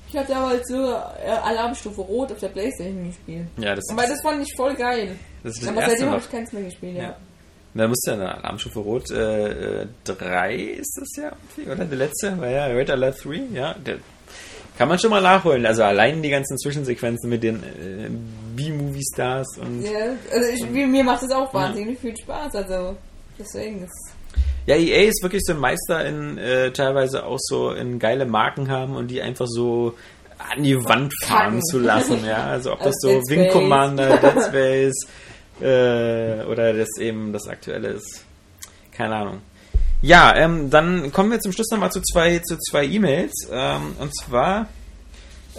Ich 0.09 0.17
hatte 0.17 0.35
aber 0.35 0.49
halt 0.49 0.67
so 0.67 0.75
äh, 0.75 1.29
Alarmstufe 1.43 2.01
Rot 2.01 2.31
auf 2.31 2.39
der 2.39 2.49
Playstation 2.49 3.07
gespielt. 3.07 3.47
Ja, 3.57 3.75
das 3.75 3.83
Aber 3.91 4.03
das 4.03 4.21
fand 4.21 4.41
ich 4.41 4.55
voll 4.55 4.75
geil. 4.75 5.15
das 5.43 5.53
ist 5.53 5.63
das 5.63 5.69
aber 5.69 5.85
seitdem 5.85 6.09
habe 6.09 6.21
ich 6.21 6.31
keins 6.31 6.51
mehr 6.53 6.63
gespielt, 6.63 6.95
ja. 6.95 7.03
Ja. 7.03 7.17
Da 7.73 7.87
musste 7.89 8.11
ja 8.11 8.17
eine 8.17 8.37
Alarmstufe 8.37 8.79
Rot 8.79 9.09
3 9.09 9.15
äh, 9.15 9.87
drei 10.05 10.55
ist 10.55 10.97
das 10.97 11.23
ja, 11.23 11.31
oder? 11.71 11.83
Der 11.83 11.97
letzte, 11.97 12.39
war 12.39 12.49
ja 12.49 12.65
Red 12.67 12.89
Alert 12.89 13.23
3, 13.23 13.41
ja. 13.53 13.73
Der, 13.73 13.97
kann 14.77 14.89
man 14.89 14.99
schon 14.99 15.09
mal 15.09 15.21
nachholen. 15.21 15.65
Also 15.65 15.83
allein 15.83 16.21
die 16.21 16.29
ganzen 16.29 16.57
Zwischensequenzen 16.57 17.29
mit 17.29 17.43
den 17.43 17.63
äh, 17.63 18.09
B-Movie-Stars 18.55 19.57
und 19.59 19.83
Ja, 19.83 20.15
also 20.31 20.49
ich, 20.51 20.69
mir, 20.69 20.87
mir 20.87 21.03
macht 21.03 21.23
es 21.23 21.31
auch 21.31 21.53
wahnsinnig 21.53 21.99
viel 21.99 22.15
Spaß, 22.15 22.55
also 22.55 22.95
deswegen 23.39 23.83
ist 23.83 24.14
Ja, 24.65 24.75
EA 24.75 25.09
ist 25.09 25.21
wirklich 25.21 25.43
so 25.45 25.53
ein 25.53 25.59
Meister 25.59 26.05
in 26.05 26.37
äh, 26.37 26.71
teilweise 26.71 27.25
auch 27.25 27.37
so 27.39 27.71
in 27.71 27.99
geile 27.99 28.25
Marken 28.25 28.69
haben 28.69 28.95
und 28.95 29.09
die 29.09 29.21
einfach 29.21 29.45
so 29.47 29.95
an 30.37 30.63
die 30.63 30.83
Wand 30.83 31.13
fahren 31.23 31.61
zu 31.63 31.79
lassen, 31.79 32.25
ja. 32.25 32.47
Also 32.47 32.73
ob 32.73 32.81
das 32.81 32.95
so 32.99 33.09
Dead 33.09 33.29
Wing. 33.29 33.51
Commander, 33.51 34.17
Dead 34.21 34.43
Space 34.43 35.07
äh, 35.61 36.43
oder 36.45 36.73
das 36.73 36.89
eben 36.99 37.31
das 37.31 37.47
aktuelle 37.47 37.89
ist. 37.89 38.25
Keine 38.91 39.15
Ahnung. 39.15 39.41
Ja, 40.01 40.35
ähm, 40.35 40.69
dann 40.69 41.11
kommen 41.11 41.31
wir 41.31 41.39
zum 41.39 41.51
Schluss 41.51 41.69
nochmal 41.71 41.91
zu 41.91 42.01
zwei, 42.01 42.39
zu 42.39 42.57
zwei 42.57 42.85
E-Mails. 42.85 43.47
Ähm, 43.51 43.95
und 43.99 44.15
zwar 44.15 44.67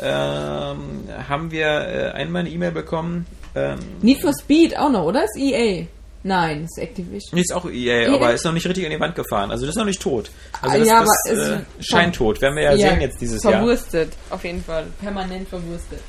ähm, 0.00 1.08
haben 1.28 1.50
wir 1.50 1.66
äh, 1.66 2.10
einmal 2.12 2.40
eine 2.40 2.50
E-Mail 2.50 2.72
bekommen. 2.72 3.26
Ähm, 3.54 3.78
Need 4.02 4.20
for 4.20 4.32
Speed 4.32 4.76
auch 4.76 4.90
noch, 4.90 5.04
oder? 5.04 5.24
Ist 5.24 5.36
EA? 5.38 5.86
Nein, 6.26 6.64
ist 6.64 6.76
Activision. 6.78 7.38
ist 7.38 7.52
auch 7.54 7.70
EA, 7.70 8.12
aber 8.12 8.32
ist 8.34 8.44
noch 8.44 8.52
nicht 8.52 8.66
richtig 8.66 8.84
in 8.84 8.90
die 8.90 8.98
Wand 8.98 9.14
gefahren. 9.14 9.50
Also 9.52 9.64
das 9.64 9.74
ist 9.74 9.78
noch 9.78 9.84
nicht 9.84 10.02
tot. 10.02 10.30
Also 10.60 10.74
Ah, 10.74 10.78
das, 10.78 10.88
ja, 10.88 11.00
das 11.00 11.08
aber 11.30 11.54
äh, 11.56 11.60
es- 11.78 11.86
scheint 11.86 12.16
tot. 12.16 12.40
Werden 12.40 12.56
wir 12.56 12.62
ja, 12.64 12.76
sehen 12.76 13.00
jetzt 13.00 13.20
dieses 13.20 13.42
Jahr. 13.44 13.52
verwurstet, 13.54 14.12
auf 14.30 14.42
jeden 14.44 14.62
Fall. 14.64 14.86
Permanent 15.00 15.48
verwurstet. 15.48 16.00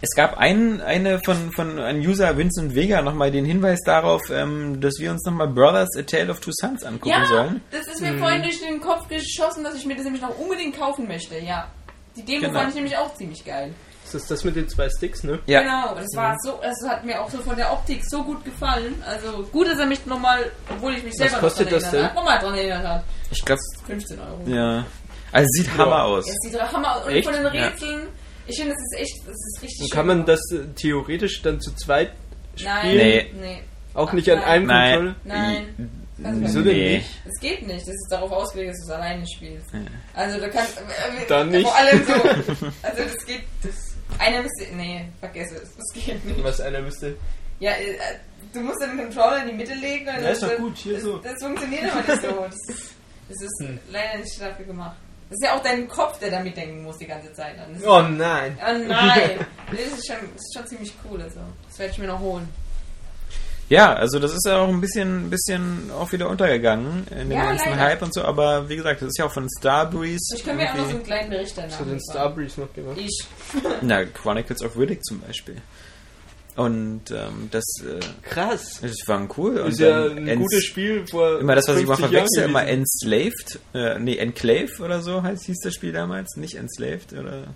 Es 0.00 0.10
gab 0.16 0.36
einen, 0.38 0.80
eine 0.80 1.18
von, 1.24 1.50
von 1.52 1.78
einem 1.78 2.00
User 2.00 2.36
Vincent 2.36 2.74
Vega 2.74 3.00
nochmal 3.02 3.30
den 3.30 3.44
Hinweis 3.44 3.80
darauf, 3.84 4.20
ähm, 4.30 4.80
dass 4.80 4.94
wir 4.98 5.10
uns 5.10 5.24
nochmal 5.24 5.48
Brothers 5.48 5.96
A 5.98 6.02
Tale 6.02 6.30
of 6.30 6.40
Two 6.40 6.50
Sons 6.52 6.82
angucken 6.84 7.08
Ja, 7.10 7.26
sollen. 7.26 7.60
das 7.70 7.86
ist 7.86 8.00
mir 8.02 8.16
vorhin 8.18 8.42
durch 8.42 8.60
den 8.60 8.80
Kopf 8.80 9.08
geschossen, 9.08 9.64
dass 9.64 9.74
ich 9.76 9.86
mir 9.86 9.94
das 9.96 10.04
nämlich 10.04 10.22
noch 10.22 10.38
unbedingt 10.38 10.78
kaufen 10.78 11.06
möchte, 11.08 11.38
ja. 11.38 11.68
Die 12.16 12.22
Demo 12.24 12.40
Genau. 12.48 12.52
fand 12.58 12.68
ich 12.70 12.74
nämlich 12.76 12.96
auch 12.96 13.14
ziemlich 13.14 13.44
geil. 13.44 13.72
Ist 14.14 14.30
das 14.30 14.38
das 14.38 14.44
mit 14.44 14.54
den 14.56 14.68
zwei 14.68 14.88
Sticks, 14.88 15.24
ne? 15.24 15.40
Ja. 15.46 15.60
Genau, 15.62 15.94
das 15.94 16.06
war 16.14 16.36
so, 16.44 16.60
es 16.62 16.88
hat 16.88 17.04
mir 17.04 17.20
auch 17.20 17.28
so 17.30 17.38
von 17.38 17.56
der 17.56 17.72
Optik 17.72 18.04
so 18.08 18.22
gut 18.22 18.44
gefallen. 18.44 19.02
Also 19.06 19.42
gut, 19.50 19.66
dass 19.66 19.78
er 19.78 19.86
mich 19.86 20.04
nochmal, 20.06 20.50
obwohl 20.70 20.94
ich 20.94 21.02
mich 21.02 21.14
selber 21.14 21.38
kostet 21.38 21.66
noch 21.66 21.72
das 21.78 21.82
dran 21.90 21.94
erinnert 21.94 22.12
denn? 22.14 22.16
habe, 22.20 22.26
nochmal 22.26 22.38
dran 22.38 22.54
erinnert 22.54 22.86
hat. 22.86 23.04
Ich 23.30 23.44
glaube, 23.44 23.60
15 23.86 24.18
Euro. 24.20 24.40
ja. 24.46 24.84
Also 25.32 25.46
es 25.46 25.64
sieht 25.66 25.76
Hammer 25.78 26.04
aus. 26.04 26.28
Es 26.28 26.36
sieht 26.48 26.60
Hammer 26.62 26.96
aus. 26.96 27.06
Und 27.06 27.12
Echt? 27.12 27.24
von 27.24 27.34
den 27.34 27.42
Ja. 27.42 27.50
Rätseln, 27.50 28.06
ich 28.46 28.56
finde, 28.56 28.72
das 28.74 28.80
ist 28.82 29.00
echt, 29.00 29.26
das 29.26 29.34
ist 29.34 29.62
richtig 29.62 29.80
Und 29.80 29.88
schön 29.88 29.96
kann 29.96 30.06
man 30.06 30.26
das 30.26 30.40
äh, 30.52 30.58
theoretisch 30.76 31.42
dann 31.42 31.60
zu 31.60 31.74
zweit 31.74 32.12
Nein, 32.62 32.78
spielen? 32.86 32.96
Nee. 32.96 33.30
nee. 33.40 33.62
Auch 33.94 34.12
nicht 34.12 34.30
an 34.30 34.38
Nein. 34.38 34.48
einem 34.48 34.66
Nein. 34.66 34.94
Controller? 34.94 35.14
Nein. 35.24 35.90
Also, 36.22 36.40
Wieso 36.42 36.62
denn 36.62 36.76
Nee. 36.76 36.96
nicht? 36.98 37.10
Es 37.26 37.40
geht 37.40 37.66
nicht, 37.66 37.80
das 37.80 37.88
ist 37.94 38.08
darauf 38.08 38.30
ausgelegt, 38.30 38.70
dass 38.74 38.86
du 38.86 38.92
es 38.92 38.96
alleine 38.96 39.26
spielst. 39.26 39.66
Also 40.14 40.38
du 40.38 40.48
kannst. 40.48 40.78
Äh, 40.78 41.26
Dann 41.28 41.50
nicht. 41.50 41.66
Vor 41.66 41.74
allem 41.76 42.04
so. 42.06 42.12
Also 42.82 43.02
das 43.02 43.26
geht. 43.26 43.42
Das, 43.64 43.93
einer 44.18 44.42
müsste. 44.42 44.74
Nee, 44.74 45.06
vergiss 45.20 45.50
es. 45.52 45.76
Das 45.76 45.92
geht 46.04 46.24
nicht. 46.24 46.42
Was 46.42 46.60
einer 46.60 46.80
müsste. 46.80 47.16
Ja, 47.60 47.72
äh, 47.72 47.96
du 48.52 48.60
musst 48.60 48.82
den 48.82 48.96
Controller 48.96 49.42
in 49.42 49.48
die 49.48 49.54
Mitte 49.54 49.74
legen. 49.74 50.06
Ja, 50.06 50.14
ist 50.30 50.42
doch 50.42 50.48
das, 50.48 50.58
gut, 50.58 50.76
hier 50.76 50.94
das, 50.94 51.02
so. 51.02 51.18
Das 51.18 51.42
funktioniert 51.42 51.84
aber 51.92 52.12
nicht 52.12 52.22
so. 52.22 52.28
Das 52.68 52.76
ist, 52.76 52.94
das 53.28 53.40
ist 53.42 53.60
Hm. 53.60 53.78
leider 53.90 54.18
nicht 54.18 54.40
dafür 54.40 54.66
gemacht. 54.66 54.96
Das 55.30 55.38
ist 55.38 55.44
ja 55.46 55.56
auch 55.56 55.62
dein 55.62 55.88
Kopf, 55.88 56.18
der 56.18 56.30
da 56.30 56.40
mitdenken 56.40 56.82
muss 56.82 56.98
die 56.98 57.06
ganze 57.06 57.32
Zeit. 57.32 57.54
Oh 57.86 58.02
nein. 58.02 58.58
Oh 58.60 58.78
nein! 58.86 59.46
Das 59.70 59.80
ist, 59.80 60.06
schon, 60.06 60.16
das 60.34 60.42
ist 60.42 60.54
schon 60.54 60.66
ziemlich 60.66 60.92
cool. 61.08 61.22
Also. 61.22 61.40
Das 61.68 61.78
werde 61.78 61.92
ich 61.92 61.98
mir 61.98 62.06
noch 62.08 62.20
holen. 62.20 62.46
Ja, 63.70 63.94
also 63.94 64.18
das 64.18 64.32
ist 64.32 64.46
ja 64.46 64.58
auch 64.58 64.68
ein 64.68 64.80
bisschen, 64.80 65.30
bisschen 65.30 65.90
auch 65.90 66.12
wieder 66.12 66.28
untergegangen 66.28 67.06
in 67.10 67.30
dem 67.30 67.32
Ja, 67.32 67.46
ganzen 67.46 67.70
leider. 67.70 67.80
Hype 67.82 68.02
und 68.02 68.12
so, 68.14 68.22
aber 68.22 68.68
wie 68.68 68.76
gesagt, 68.76 69.00
das 69.00 69.08
ist 69.08 69.18
ja 69.18 69.24
auch 69.24 69.32
von 69.32 69.48
Starbreeze. 69.58 70.36
Ich 70.36 70.44
kann 70.44 70.56
mir 70.56 70.70
auch 70.70 70.76
noch 70.76 70.84
so 70.84 70.90
einen 70.96 71.02
kleinen 71.02 71.30
Bericht 71.30 71.56
danach 71.56 71.72
hat 71.72 71.80
denn 71.80 71.88
machen. 71.96 72.00
Starbreeze 72.10 72.60
noch 72.60 72.72
gemacht? 72.74 72.98
Ich. 72.98 73.24
Na, 73.82 74.04
Chronicles 74.04 74.62
of 74.62 74.76
Riddick 74.78 75.02
zum 75.04 75.20
Beispiel. 75.20 75.56
Und 76.56 77.10
ähm, 77.10 77.48
das, 77.50 77.64
äh, 77.82 77.98
Krass. 78.22 78.78
das 78.80 78.94
war 79.06 79.26
cool. 79.36 79.58
Und 79.58 79.70
Ist 79.72 79.80
ja 79.80 80.04
ein 80.04 80.38
gutes 80.38 80.64
Spiel 80.64 81.04
vor. 81.06 81.40
Immer 81.40 81.56
das, 81.56 81.66
was 81.66 81.78
ich 81.78 81.86
mal 81.86 81.96
50 81.96 82.12
Jahren 82.12 82.28
verwechsel, 82.28 82.44
immer. 82.48 82.66
Enslaved, 82.66 83.58
äh, 83.74 83.98
nee, 83.98 84.16
Enclave 84.18 84.70
oder 84.80 85.02
so 85.02 85.22
heißt, 85.22 85.46
hieß 85.46 85.58
das 85.64 85.74
Spiel 85.74 85.90
damals, 85.92 86.36
nicht 86.36 86.54
Enslaved 86.56 87.12
oder. 87.14 87.54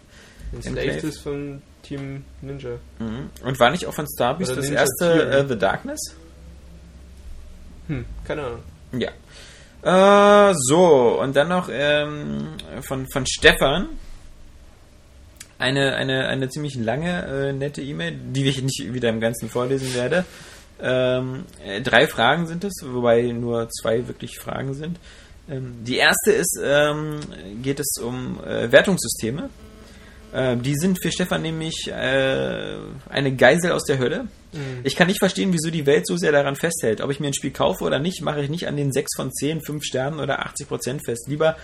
Enslaved 0.53 1.05
ist 1.05 1.21
von 1.21 1.63
Team 1.83 2.25
Ninja. 2.41 2.79
Mhm. 2.99 3.31
Und 3.45 3.61
war 3.61 3.71
nicht 3.71 3.87
auch 3.87 3.95
von 3.95 4.07
Oder 4.19 4.37
das 4.39 4.57
Ninja 4.57 4.81
erste 4.81 5.31
äh, 5.31 5.49
The 5.49 5.59
Darkness? 5.59 6.01
Hm, 7.89 8.05
keine 8.25 8.43
Ahnung. 8.45 8.63
Ja. 8.93 9.11
Äh, 9.83 10.55
so, 10.55 11.21
und 11.21 11.37
dann 11.37 11.49
noch 11.49 11.69
ähm, 11.71 12.49
von, 12.83 13.07
von 13.13 13.27
Stefan. 13.27 13.89
Eine, 15.59 15.97
eine, 15.97 16.29
eine 16.29 16.49
ziemlich 16.49 16.77
lange, 16.77 17.49
äh, 17.49 17.53
nette 17.53 17.83
E-Mail, 17.83 18.17
die 18.33 18.49
ich 18.49 18.63
nicht 18.63 18.93
wieder 18.93 19.09
im 19.09 19.21
Ganzen 19.21 19.49
vorlesen 19.49 19.93
werde. 19.95 20.25
Ähm, 20.81 21.45
äh, 21.65 21.81
drei 21.81 22.07
Fragen 22.07 22.47
sind 22.47 22.63
es, 22.65 22.75
wobei 22.85 23.23
nur 23.33 23.69
zwei 23.69 24.07
wirklich 24.07 24.39
Fragen 24.39 24.75
sind. 24.75 24.99
Ähm, 25.51 25.83
die 25.83 25.97
erste 25.97 26.31
ist, 26.33 26.61
ähm, 26.63 27.19
geht 27.63 27.81
es 27.81 27.95
um 28.01 28.39
äh, 28.45 28.71
Wertungssysteme. 28.71 29.51
Äh, 30.33 30.57
die 30.57 30.75
sind 30.75 31.01
für 31.03 31.11
Stefan 31.11 31.43
nämlich 31.43 31.89
äh, 31.89 32.77
eine 33.09 33.35
Geisel 33.37 33.73
aus 33.73 33.85
der 33.85 33.99
Hölle. 33.99 34.29
Ich 34.83 34.97
kann 34.97 35.09
nicht 35.09 35.19
verstehen, 35.19 35.53
wieso 35.53 35.71
die 35.71 35.85
Welt 35.85 36.07
so 36.07 36.17
sehr 36.17 36.33
daran 36.33 36.57
festhält. 36.57 37.03
Ob 37.03 37.11
ich 37.11 37.21
mir 37.21 37.27
ein 37.27 37.35
Spiel 37.35 37.51
kaufe 37.51 37.85
oder 37.85 37.99
nicht, 37.99 38.23
mache 38.23 38.41
ich 38.41 38.49
nicht 38.49 38.67
an 38.67 38.77
den 38.77 38.93
6 38.93 39.17
von 39.17 39.31
10, 39.31 39.61
5 39.61 39.85
Sternen 39.85 40.21
oder 40.21 40.41
80 40.41 40.69
Prozent 40.69 41.05
fest. 41.05 41.27
Lieber 41.29 41.57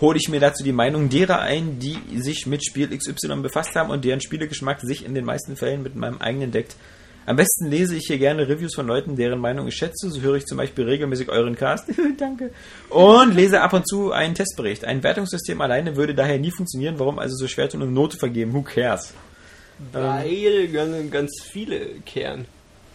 hole 0.00 0.18
ich 0.18 0.28
mir 0.28 0.40
dazu 0.40 0.64
die 0.64 0.72
Meinung 0.72 1.08
derer 1.08 1.40
ein, 1.40 1.78
die 1.78 1.98
sich 2.18 2.46
mit 2.46 2.64
Spiel 2.66 2.88
XY 2.96 3.42
befasst 3.42 3.76
haben 3.76 3.90
und 3.90 4.04
deren 4.04 4.20
Spielegeschmack 4.20 4.80
sich 4.80 5.04
in 5.04 5.14
den 5.14 5.24
meisten 5.24 5.56
Fällen 5.56 5.82
mit 5.82 5.94
meinem 5.94 6.18
eigenen 6.18 6.50
deckt. 6.50 6.74
Am 7.24 7.36
besten 7.36 7.66
lese 7.66 7.96
ich 7.96 8.04
hier 8.06 8.18
gerne 8.18 8.48
Reviews 8.48 8.74
von 8.74 8.86
Leuten, 8.86 9.14
deren 9.16 9.38
Meinung 9.38 9.68
ich 9.68 9.76
schätze. 9.76 10.10
So 10.10 10.20
höre 10.20 10.36
ich 10.36 10.46
zum 10.46 10.58
Beispiel 10.58 10.84
regelmäßig 10.84 11.28
euren 11.28 11.54
Cast. 11.54 11.88
Danke. 12.18 12.50
Und 12.90 13.34
lese 13.34 13.60
ab 13.60 13.72
und 13.72 13.88
zu 13.88 14.12
einen 14.12 14.34
Testbericht. 14.34 14.84
Ein 14.84 15.02
Wertungssystem 15.02 15.60
alleine 15.60 15.96
würde 15.96 16.14
daher 16.14 16.38
nie 16.38 16.50
funktionieren. 16.50 16.98
Warum 16.98 17.18
also 17.18 17.36
so 17.36 17.46
schwer 17.46 17.68
tun 17.68 17.82
und 17.82 17.94
Note 17.94 18.18
vergeben? 18.18 18.52
Who 18.52 18.62
cares? 18.62 19.14
Weil 19.92 20.68
ganz, 20.68 21.10
ganz 21.10 21.42
viele 21.42 22.00
kehren. 22.04 22.46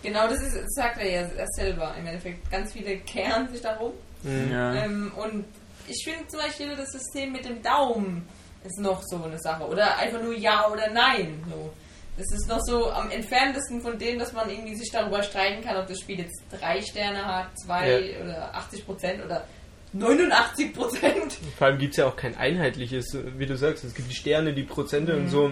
Genau, 0.04 0.28
das, 0.28 0.42
ist, 0.42 0.56
das 0.56 0.74
sagt 0.76 1.00
er 1.00 1.10
ja 1.10 1.22
er 1.22 1.48
selber 1.48 1.96
im 2.00 2.06
Endeffekt. 2.06 2.50
Ganz 2.52 2.74
viele 2.74 2.98
kehren 2.98 3.48
sich 3.50 3.62
darum. 3.62 3.94
Ja. 4.24 4.84
Ähm, 4.84 5.12
und 5.16 5.46
ich 5.88 6.04
finde 6.04 6.28
zum 6.28 6.40
Beispiel 6.40 6.76
das 6.76 6.92
System 6.92 7.32
mit 7.32 7.46
dem 7.46 7.62
Daumen 7.62 8.28
ist 8.64 8.80
noch 8.80 9.02
so 9.06 9.24
eine 9.24 9.40
Sache. 9.40 9.66
Oder 9.66 9.98
einfach 9.98 10.22
nur 10.22 10.36
Ja 10.36 10.70
oder 10.70 10.90
Nein. 10.92 11.44
So. 11.50 11.72
Das 12.18 12.32
ist 12.32 12.48
noch 12.48 12.60
so 12.62 12.92
am 12.92 13.12
entferntesten 13.12 13.82
von 13.82 13.98
dem, 14.00 14.18
dass 14.18 14.34
man 14.34 14.50
irgendwie 14.50 14.76
sich 14.76 14.90
darüber 14.92 15.22
streiten 15.22 15.64
kann, 15.64 15.78
ob 15.78 15.88
das 15.88 16.00
Spiel 16.00 16.20
jetzt 16.20 16.42
drei 16.50 16.82
Sterne 16.82 17.24
hat, 17.24 17.50
zwei 17.60 18.16
oder 18.24 18.56
80 18.56 18.86
Prozent 18.86 19.24
oder 19.24 19.46
89 19.94 20.74
Prozent. 20.74 21.38
Vor 21.58 21.68
allem 21.68 21.78
gibt 21.78 21.92
es 21.92 21.98
ja 21.98 22.08
auch 22.08 22.16
kein 22.16 22.36
einheitliches, 22.36 23.16
wie 23.38 23.46
du 23.46 23.56
sagst, 23.56 23.84
es 23.84 23.94
gibt 23.94 24.10
die 24.10 24.16
Sterne, 24.16 24.54
die 24.54 24.64
Prozente 24.64 25.16
und 25.16 25.30
so. 25.30 25.52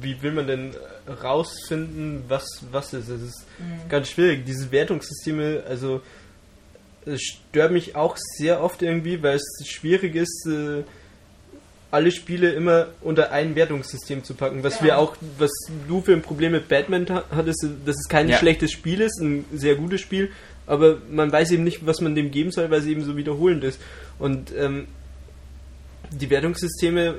Wie 0.00 0.20
will 0.22 0.32
man 0.32 0.46
denn 0.46 0.74
rausfinden, 1.22 2.24
was 2.28 2.46
was 2.70 2.92
ist? 2.94 3.08
Es 3.08 3.22
ist 3.22 3.46
ganz 3.88 4.10
schwierig. 4.10 4.44
Diese 4.44 4.72
Wertungssysteme, 4.72 5.64
also 5.68 6.00
es 7.04 7.22
stört 7.22 7.72
mich 7.72 7.94
auch 7.94 8.16
sehr 8.16 8.62
oft 8.62 8.82
irgendwie, 8.82 9.22
weil 9.22 9.36
es 9.36 9.66
schwierig 9.66 10.16
ist, 10.16 10.46
äh, 10.46 10.82
alle 11.96 12.10
Spiele 12.12 12.50
immer 12.52 12.88
unter 13.00 13.32
ein 13.32 13.54
Wertungssystem 13.56 14.22
zu 14.22 14.34
packen. 14.34 14.62
Was 14.62 14.78
Ja. 14.80 14.84
wir 14.84 14.98
auch, 14.98 15.16
was 15.38 15.50
du 15.88 16.02
für 16.02 16.12
ein 16.12 16.20
Problem 16.22 16.52
mit 16.52 16.68
Batman 16.68 17.06
ha- 17.08 17.24
hattest, 17.30 17.66
dass 17.86 17.96
es 17.96 18.08
kein 18.08 18.28
Ja. 18.28 18.36
schlechtes 18.36 18.70
Spiel 18.70 19.00
ist, 19.00 19.18
ein 19.20 19.44
sehr 19.54 19.76
gutes 19.76 20.02
Spiel, 20.02 20.30
aber 20.66 20.98
man 21.10 21.32
weiß 21.32 21.50
eben 21.52 21.64
nicht, 21.64 21.86
was 21.86 22.00
man 22.02 22.14
dem 22.14 22.30
geben 22.30 22.50
soll, 22.50 22.70
weil 22.70 22.80
es 22.80 22.86
eben 22.86 23.02
so 23.02 23.16
wiederholend 23.16 23.64
ist. 23.64 23.80
Und 24.18 24.52
ähm, 24.56 24.86
die 26.12 26.28
Wertungssysteme, 26.28 27.14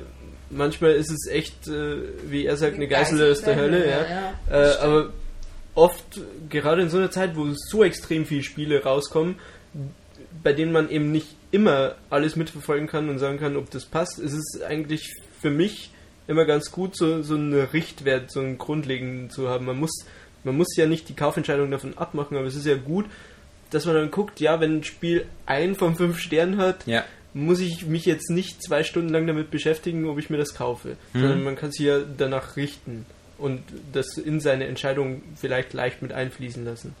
manchmal 0.50 0.92
ist 0.92 1.10
es 1.10 1.26
echt, 1.30 1.66
äh, 1.66 1.96
wie 2.30 2.46
er 2.46 2.56
sagt, 2.56 2.76
eine 2.76 2.86
Geißel 2.88 3.32
aus 3.32 3.42
der 3.42 3.56
Hölle, 3.56 3.88
ja. 3.90 4.34
Äh, 4.50 4.76
aber 4.78 5.10
oft, 5.74 6.20
gerade 6.48 6.82
in 6.82 6.88
so 6.90 6.98
einer 6.98 7.10
Zeit, 7.10 7.36
wo 7.36 7.46
so 7.52 7.82
extrem 7.84 8.26
viele 8.26 8.42
Spiele 8.44 8.82
rauskommen, 8.82 9.36
bei 10.42 10.52
denen 10.52 10.72
man 10.72 10.88
eben 10.90 11.10
nicht 11.10 11.26
immer 11.50 11.94
alles 12.10 12.36
mitverfolgen 12.36 12.86
kann 12.88 13.08
und 13.08 13.18
sagen 13.18 13.38
kann, 13.38 13.56
ob 13.56 13.70
das 13.70 13.84
passt, 13.86 14.18
ist 14.18 14.32
es 14.34 14.62
eigentlich 14.62 15.08
für 15.40 15.50
mich 15.50 15.90
immer 16.26 16.44
ganz 16.44 16.70
gut, 16.70 16.96
so, 16.96 17.22
so 17.22 17.34
einen 17.36 17.54
Richtwert, 17.54 18.30
so 18.30 18.40
einen 18.40 18.58
grundlegenden 18.58 19.30
zu 19.30 19.48
haben. 19.48 19.64
Man 19.64 19.78
muss, 19.80 20.04
man 20.44 20.56
muss 20.56 20.76
ja 20.76 20.86
nicht 20.86 21.08
die 21.08 21.14
Kaufentscheidung 21.16 21.70
davon 21.70 21.96
abmachen, 21.96 22.36
aber 22.36 22.46
es 22.46 22.54
ist 22.54 22.66
ja 22.66 22.76
gut, 22.76 23.06
dass 23.70 23.86
man 23.86 23.94
dann 23.94 24.10
guckt, 24.10 24.40
ja, 24.40 24.60
wenn 24.60 24.78
ein 24.78 24.84
Spiel 24.84 25.24
ein 25.46 25.74
von 25.74 25.96
fünf 25.96 26.18
Sternen 26.18 26.58
hat, 26.58 26.86
Ja. 26.86 27.04
muss 27.34 27.60
ich 27.60 27.86
mich 27.86 28.04
jetzt 28.06 28.30
nicht 28.30 28.62
zwei 28.62 28.82
Stunden 28.82 29.08
lang 29.10 29.26
damit 29.26 29.50
beschäftigen, 29.50 30.06
ob 30.08 30.18
ich 30.18 30.28
mir 30.30 30.38
das 30.38 30.54
kaufe, 30.54 30.96
Mhm. 31.14 31.20
sondern 31.20 31.44
man 31.44 31.56
kann 31.56 31.72
sich 31.72 31.86
ja 31.86 32.00
danach 32.16 32.56
richten 32.56 33.06
und 33.38 33.62
das 33.92 34.18
in 34.18 34.40
seine 34.40 34.66
Entscheidung 34.66 35.22
vielleicht 35.36 35.72
leicht 35.72 36.02
mit 36.02 36.12
einfließen 36.12 36.64
lassen. 36.64 36.94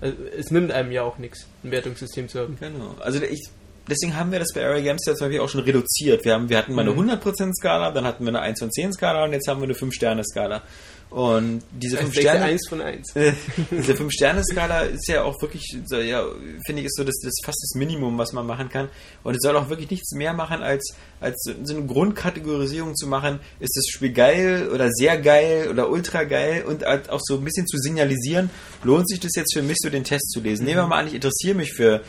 Also, 0.00 0.16
es 0.38 0.50
nimmt 0.50 0.72
einem 0.72 0.92
ja 0.92 1.02
auch 1.02 1.18
nichts, 1.18 1.46
ein 1.64 1.70
Wertungssystem 1.70 2.28
zu 2.28 2.40
haben. 2.40 2.56
Genau. 2.60 2.94
Also 3.00 3.22
ich, 3.22 3.48
deswegen 3.88 4.16
haben 4.16 4.32
wir 4.32 4.38
das 4.38 4.48
bei 4.54 4.64
Area 4.64 4.82
Games 4.82 5.02
ja 5.06 5.14
zum 5.14 5.26
Beispiel 5.26 5.40
auch 5.40 5.48
schon 5.48 5.62
reduziert. 5.62 6.24
Wir, 6.24 6.34
haben, 6.34 6.48
wir 6.48 6.58
hatten 6.58 6.74
mal 6.74 6.82
eine 6.82 6.92
Mhm. 6.92 7.10
100% 7.10 7.52
Skala, 7.54 7.90
dann 7.90 8.04
hatten 8.04 8.24
wir 8.24 8.28
eine 8.28 8.40
1 8.40 8.58
von 8.60 8.70
10 8.70 8.92
Skala 8.92 9.24
und 9.24 9.32
jetzt 9.32 9.48
haben 9.48 9.60
wir 9.60 9.64
eine 9.64 9.74
5-Sterne-Skala. 9.74 10.62
Und 11.10 11.62
diese 11.72 11.98
Also 11.98 12.12
5 12.12 12.14
denkst 12.14 12.24
du 12.24 12.30
Sterne... 12.30 12.44
eins 12.44 12.68
von 12.68 12.80
eins. 12.80 13.16
Äh, 13.16 13.32
diese 13.72 13.94
5-Sterne-Skala 13.94 14.82
ist 14.82 15.08
ja 15.08 15.24
auch 15.24 15.42
wirklich, 15.42 15.64
so, 15.84 15.96
ja, 15.96 16.24
finde 16.64 16.82
ich, 16.82 16.86
ist 16.86 16.96
so 16.96 17.02
das, 17.02 17.16
das 17.24 17.32
fast 17.44 17.58
das 17.60 17.76
Minimum, 17.76 18.16
was 18.16 18.32
man 18.32 18.46
machen 18.46 18.68
kann. 18.68 18.88
Und 19.24 19.34
es 19.34 19.40
soll 19.42 19.56
auch 19.56 19.68
wirklich 19.68 19.90
nichts 19.90 20.12
mehr 20.12 20.32
machen, 20.34 20.62
als, 20.62 20.94
als 21.20 21.42
so 21.64 21.74
eine 21.76 21.84
Grundkategorisierung 21.86 22.94
zu 22.94 23.08
machen, 23.08 23.40
ist 23.58 23.76
das 23.76 23.88
Spiel 23.92 24.12
geil 24.12 24.70
oder 24.72 24.88
sehr 24.92 25.18
geil 25.20 25.68
oder 25.68 25.90
ultra 25.90 26.22
geil 26.22 26.62
und 26.64 26.84
halt 26.84 27.10
auch 27.10 27.20
so 27.20 27.38
ein 27.38 27.44
bisschen 27.44 27.66
zu 27.66 27.76
signalisieren, 27.78 28.48
lohnt 28.84 29.08
sich 29.08 29.18
das 29.18 29.32
jetzt 29.34 29.52
für 29.52 29.62
mich, 29.62 29.78
so 29.80 29.90
den 29.90 30.04
Test 30.04 30.30
zu 30.30 30.40
lesen. 30.40 30.64
Nehmen 30.64 30.78
wir 30.78 30.86
mal 30.86 31.00
an, 31.00 31.08
ich 31.08 31.14
interessiere 31.14 31.56
mich 31.56 31.72
für 31.72 32.02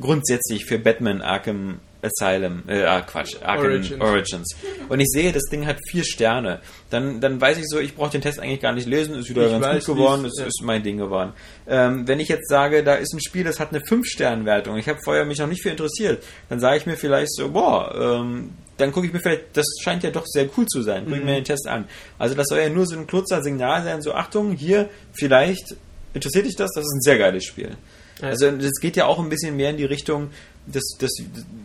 grundsätzlich 0.00 0.64
für 0.64 0.78
Batman 0.78 1.22
Arkham 1.22 1.80
Asylum, 2.00 2.62
äh, 2.68 2.84
ah, 2.84 3.00
Quatsch, 3.00 3.36
Arkham 3.42 3.66
Origins. 3.66 4.00
Origins. 4.00 4.56
Und 4.88 5.00
ich 5.00 5.08
sehe, 5.08 5.32
das 5.32 5.42
Ding 5.50 5.66
hat 5.66 5.78
vier 5.88 6.04
Sterne. 6.04 6.60
Dann, 6.90 7.20
dann 7.20 7.40
weiß 7.40 7.58
ich 7.58 7.64
so, 7.66 7.80
ich 7.80 7.96
brauche 7.96 8.10
den 8.10 8.20
Test 8.20 8.38
eigentlich 8.38 8.60
gar 8.60 8.72
nicht 8.72 8.86
lesen, 8.86 9.16
ist 9.16 9.28
wieder 9.28 9.46
ich 9.46 9.60
ganz 9.60 9.84
gut 9.84 9.96
geworden, 9.96 10.24
es 10.24 10.38
ja. 10.38 10.46
ist 10.46 10.62
mein 10.62 10.82
Ding 10.84 10.98
geworden. 10.98 11.32
Ähm, 11.66 12.06
wenn 12.06 12.20
ich 12.20 12.28
jetzt 12.28 12.48
sage, 12.48 12.84
da 12.84 12.94
ist 12.94 13.12
ein 13.14 13.20
Spiel, 13.20 13.42
das 13.42 13.58
hat 13.58 13.70
eine 13.70 13.80
5-Sterne-Wertung, 13.80 14.78
ich 14.78 14.88
habe 14.88 15.00
vorher 15.02 15.24
mich 15.24 15.38
noch 15.38 15.48
nicht 15.48 15.62
für 15.62 15.70
interessiert, 15.70 16.22
dann 16.48 16.60
sage 16.60 16.76
ich 16.76 16.86
mir 16.86 16.96
vielleicht 16.96 17.34
so, 17.34 17.50
boah, 17.50 17.92
ähm, 18.20 18.50
dann 18.76 18.92
gucke 18.92 19.06
ich 19.08 19.12
mir 19.12 19.18
vielleicht, 19.18 19.56
das 19.56 19.66
scheint 19.82 20.04
ja 20.04 20.10
doch 20.10 20.24
sehr 20.24 20.48
cool 20.56 20.66
zu 20.66 20.82
sein, 20.82 21.04
gucke 21.04 21.16
ich 21.16 21.22
mhm. 21.22 21.26
mir 21.30 21.34
den 21.34 21.44
Test 21.44 21.66
an. 21.66 21.86
Also 22.16 22.36
das 22.36 22.46
soll 22.46 22.60
ja 22.60 22.68
nur 22.68 22.86
so 22.86 22.96
ein 22.96 23.08
kurzer 23.08 23.42
Signal 23.42 23.82
sein, 23.82 24.02
so 24.02 24.14
Achtung, 24.14 24.52
hier, 24.52 24.88
vielleicht 25.12 25.74
interessiert 26.14 26.46
dich 26.46 26.54
das, 26.54 26.70
das 26.74 26.84
ist 26.84 26.94
ein 26.94 27.00
sehr 27.00 27.18
geiles 27.18 27.44
Spiel. 27.44 27.76
Also 28.20 28.50
das 28.50 28.72
geht 28.80 28.96
ja 28.96 29.06
auch 29.06 29.18
ein 29.18 29.28
bisschen 29.28 29.56
mehr 29.56 29.70
in 29.70 29.76
die 29.76 29.84
Richtung, 29.84 30.30
dass, 30.66 30.84
dass, 30.98 31.10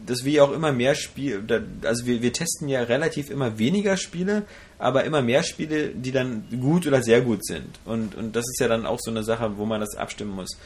dass 0.06 0.23
wir 0.23 0.43
auch 0.43 0.51
immer 0.51 0.72
mehr 0.72 0.95
Spiele, 0.95 1.65
also 1.83 2.06
wir, 2.06 2.22
wir 2.22 2.32
testen 2.32 2.69
ja 2.69 2.83
relativ 2.83 3.30
immer 3.30 3.57
weniger 3.57 3.98
Spiele, 3.98 4.43
aber 4.77 5.03
immer 5.03 5.22
mehr 5.22 5.43
Spiele, 5.43 5.90
die 5.90 6.11
dann 6.11 6.45
gut 6.61 6.88
oder 6.88 7.01
sehr 7.01 7.22
gut 7.22 7.45
sind. 7.45 7.80
Und, 7.85 8.15
und 8.15 8.35
das 8.35 8.45
ist 8.45 8.59
ja 8.59 8.67
dann 8.67 8.85
auch 8.85 8.99
so 9.01 9.11
eine 9.11 9.23
Sache, 9.23 9.57
wo 9.57 9.65
man 9.65 9.82
das 9.82 9.95
abstimmen 9.95 10.32
muss. 10.32 10.57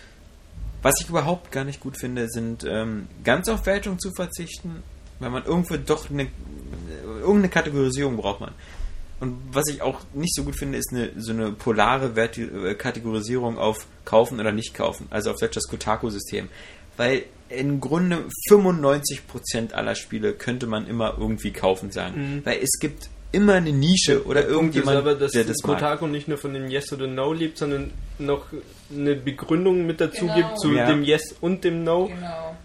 Was 0.81 1.01
ich 1.01 1.09
überhaupt 1.09 1.51
gar 1.51 1.63
nicht 1.63 1.79
gut 1.79 1.97
finde, 1.97 2.27
sind 2.29 2.63
ähm, 2.63 3.07
ganz 3.23 3.49
auf 3.49 3.65
Wertung 3.65 3.99
zu 3.99 4.11
verzichten, 4.11 4.83
weil 5.19 5.31
man 5.31 5.45
irgendwo 5.45 5.77
doch 5.77 6.09
eine, 6.09 6.27
irgendeine 7.03 7.49
Kategorisierung 7.49 8.17
braucht 8.17 8.41
man. 8.41 8.51
Und 9.19 9.39
was 9.51 9.67
ich 9.67 9.81
auch 9.81 10.01
nicht 10.13 10.35
so 10.35 10.43
gut 10.43 10.55
finde, 10.55 10.77
ist 10.77 10.93
eine, 10.93 11.09
so 11.17 11.31
eine 11.31 11.51
polare 11.51 12.13
Verti 12.13 12.43
äh, 12.43 12.75
Kategorisierung 12.75 13.57
auf 13.57 13.87
kaufen 14.07 14.39
oder 14.39 14.51
nicht 14.51 14.73
kaufen. 14.73 15.07
Also 15.11 15.31
auf 15.31 15.37
das 15.39 15.67
Kotaku-System. 15.67 16.49
Weil 16.95 17.25
im 17.49 17.79
Grunde 17.79 18.25
95% 18.49 19.73
aller 19.73 19.95
Spiele 19.95 20.33
könnte 20.33 20.65
man 20.65 20.87
immer 20.87 21.15
irgendwie 21.19 21.51
kaufen 21.51 21.91
sagen. 21.91 22.35
Mhm. 22.35 22.45
Weil 22.45 22.59
es 22.63 22.79
gibt 22.79 23.09
immer 23.31 23.55
eine 23.55 23.71
Nische 23.71 24.25
oder 24.25 24.41
der 24.41 24.49
irgendjemand, 24.49 24.97
aber, 24.97 25.15
dass 25.15 25.31
der 25.31 25.43
das 25.43 25.61
Kotaku 25.61 26.05
mag. 26.05 26.11
nicht 26.11 26.27
nur 26.27 26.37
von 26.37 26.53
dem 26.53 26.69
Yes 26.69 26.91
oder 26.93 27.07
No 27.07 27.33
lebt, 27.33 27.57
sondern 27.57 27.91
noch 28.17 28.45
eine 28.91 29.15
Begründung 29.15 29.85
mit 29.85 29.99
dazu 29.99 30.21
genau. 30.21 30.35
gibt 30.35 30.59
zu 30.59 30.73
ja. 30.73 30.87
dem 30.87 31.03
Yes 31.03 31.35
und 31.41 31.63
dem 31.63 31.83
No, 31.83 32.07
genau. 32.07 32.55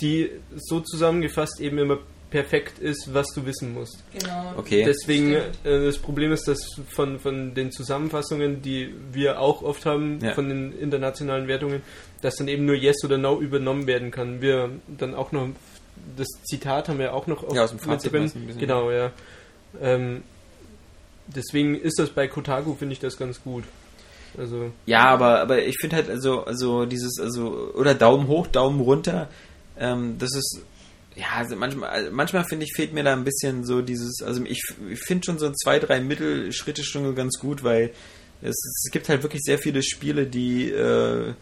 die 0.00 0.30
so 0.56 0.80
zusammengefasst 0.80 1.60
eben 1.60 1.78
immer 1.78 1.98
perfekt 2.30 2.78
ist, 2.78 3.12
was 3.12 3.26
du 3.34 3.44
wissen 3.44 3.74
musst. 3.74 4.02
Genau. 4.18 4.54
Okay. 4.56 4.84
Deswegen, 4.84 5.32
äh, 5.32 5.44
das 5.64 5.98
Problem 5.98 6.32
ist, 6.32 6.46
dass 6.46 6.60
von, 6.88 7.18
von 7.18 7.54
den 7.54 7.72
Zusammenfassungen, 7.72 8.62
die 8.62 8.94
wir 9.12 9.40
auch 9.40 9.62
oft 9.62 9.84
haben, 9.84 10.20
ja. 10.22 10.32
von 10.32 10.48
den 10.48 10.72
internationalen 10.78 11.48
Wertungen, 11.48 11.82
dass 12.22 12.36
dann 12.36 12.48
eben 12.48 12.64
nur 12.64 12.76
Yes 12.76 13.04
oder 13.04 13.18
No 13.18 13.40
übernommen 13.40 13.86
werden 13.86 14.10
kann. 14.10 14.40
Wir 14.40 14.70
dann 14.86 15.14
auch 15.14 15.32
noch, 15.32 15.48
das 16.16 16.28
Zitat 16.44 16.88
haben 16.88 16.98
wir 16.98 17.14
auch 17.14 17.26
noch 17.26 17.52
ja, 17.52 17.64
aus 17.64 17.70
dem 17.70 17.80
Fazit. 17.80 18.12
Genau, 18.58 18.90
ja. 18.90 19.10
Ähm, 19.80 20.22
deswegen 21.26 21.74
ist 21.74 21.98
das 21.98 22.10
bei 22.10 22.28
Kotaku, 22.28 22.74
finde 22.74 22.92
ich 22.92 23.00
das 23.00 23.16
ganz 23.16 23.42
gut. 23.42 23.64
Also 24.38 24.70
ja, 24.86 25.06
aber 25.06 25.40
aber 25.40 25.64
ich 25.64 25.76
finde 25.80 25.96
halt 25.96 26.08
also 26.08 26.44
also 26.44 26.86
dieses 26.86 27.18
also 27.18 27.72
oder 27.74 27.94
Daumen 27.94 28.28
hoch, 28.28 28.46
Daumen 28.46 28.80
runter, 28.80 29.28
ähm, 29.76 30.18
das 30.18 30.36
ist 30.36 30.60
ja, 31.20 31.26
also 31.36 31.54
manchmal, 31.56 31.90
also 31.90 32.10
manchmal 32.10 32.44
finde 32.44 32.64
ich, 32.64 32.72
fehlt 32.74 32.94
mir 32.94 33.04
da 33.04 33.12
ein 33.12 33.24
bisschen 33.24 33.64
so 33.64 33.82
dieses, 33.82 34.22
also 34.22 34.42
ich, 34.44 34.62
ich 34.90 35.00
finde 35.00 35.26
schon 35.26 35.38
so 35.38 35.50
zwei, 35.52 35.78
drei 35.78 36.00
Mittelschritte 36.00 36.82
schon 36.82 37.14
ganz 37.14 37.38
gut, 37.38 37.62
weil 37.62 37.90
es, 38.40 38.56
es 38.56 38.90
gibt 38.90 39.08
halt 39.08 39.22
wirklich 39.22 39.42
sehr 39.42 39.58
viele 39.58 39.82
Spiele, 39.82 40.26
die, 40.26 40.70
äh, 40.70 41.34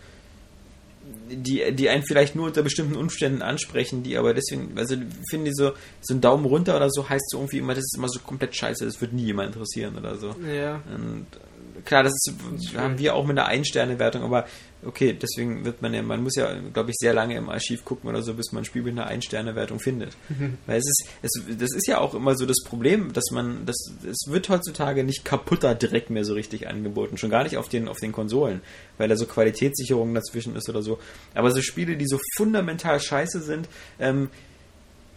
die, 1.31 1.73
die 1.73 1.89
einen 1.89 2.03
vielleicht 2.03 2.35
nur 2.35 2.47
unter 2.47 2.63
bestimmten 2.63 2.97
Umständen 2.97 3.41
ansprechen, 3.41 4.03
die 4.03 4.17
aber 4.17 4.35
deswegen, 4.35 4.77
also 4.77 4.97
finde 5.31 5.51
ich 5.51 5.57
so, 5.57 5.73
so 6.01 6.15
ein 6.15 6.21
Daumen 6.21 6.45
runter 6.45 6.77
oder 6.77 6.91
so 6.91 7.09
heißt 7.09 7.31
so 7.31 7.39
irgendwie 7.39 7.59
immer, 7.59 7.75
das 7.75 7.85
ist 7.85 7.97
immer 7.97 8.09
so 8.09 8.19
komplett 8.21 8.57
scheiße, 8.57 8.85
das 8.85 9.01
wird 9.01 9.13
nie 9.13 9.27
jemand 9.27 9.55
interessieren 9.55 9.97
oder 9.97 10.17
so. 10.17 10.35
Ja. 10.45 10.83
Und 10.93 11.27
klar, 11.85 12.03
das, 12.03 12.13
ist, 12.15 12.35
das 12.53 12.75
haben 12.75 12.99
wir 12.99 13.15
auch 13.15 13.27
mit 13.27 13.39
einer 13.39 13.47
Ein-Sterne-Wertung, 13.47 14.23
aber 14.23 14.47
okay, 14.85 15.13
deswegen 15.13 15.65
wird 15.65 15.83
man 15.83 15.93
ja, 15.93 16.03
man 16.03 16.23
muss 16.23 16.37
ja, 16.37 16.53
glaube 16.73 16.91
ich, 16.91 16.97
sehr 16.99 17.13
lange 17.13 17.37
im 17.37 17.49
Archiv 17.49 17.85
gucken 17.85 18.09
oder 18.09 18.23
so, 18.23 18.35
bis 18.35 18.53
man 18.53 18.63
ein 18.63 18.65
Spiel 18.65 18.83
mit 18.83 18.93
einer 18.93 19.07
Ein-Sterne-Wertung 19.07 19.81
findet. 19.81 20.17
Mhm. 20.29 20.59
Weil 20.67 20.79
es 20.79 20.87
ist, 20.87 21.09
es, 21.23 21.59
das 21.59 21.75
ist 21.75 21.87
ja 21.87 21.99
auch 21.99 22.15
immer 22.15 22.37
so 22.37 22.47
das 22.47 22.63
Problem, 22.65 23.13
dass 23.13 23.31
man, 23.33 23.67
das, 23.67 23.77
es 24.09 24.27
wird 24.29 24.49
heutzutage 24.49 25.05
nicht 25.05 25.25
kaputter 25.25 25.75
direkt 25.75 26.11
mehr 26.11 26.25
so 26.25 26.35
richtig 26.35 26.69
angeboten, 26.69 27.19
schon 27.19 27.31
gar 27.31 27.43
nicht 27.43 27.57
auf 27.57 27.69
den, 27.69 27.89
auf 27.89 27.99
den 27.99 28.13
Konsolen, 28.13 28.61
weil 28.99 29.09
da 29.09 29.17
so 29.17 29.27
Qualitätssicherung 29.27 30.15
dazwischen 30.15 30.55
ist 30.55 30.69
oder 30.69 30.83
so. 30.83 30.99
Aber 31.35 31.51
so 31.51 31.61
Spiele, 31.61 31.97
die 31.97 32.07
so 32.07 32.19
fundamental 32.37 33.01
scheiße 33.01 33.41
sind, 33.41 33.69
ähm, 33.99 34.31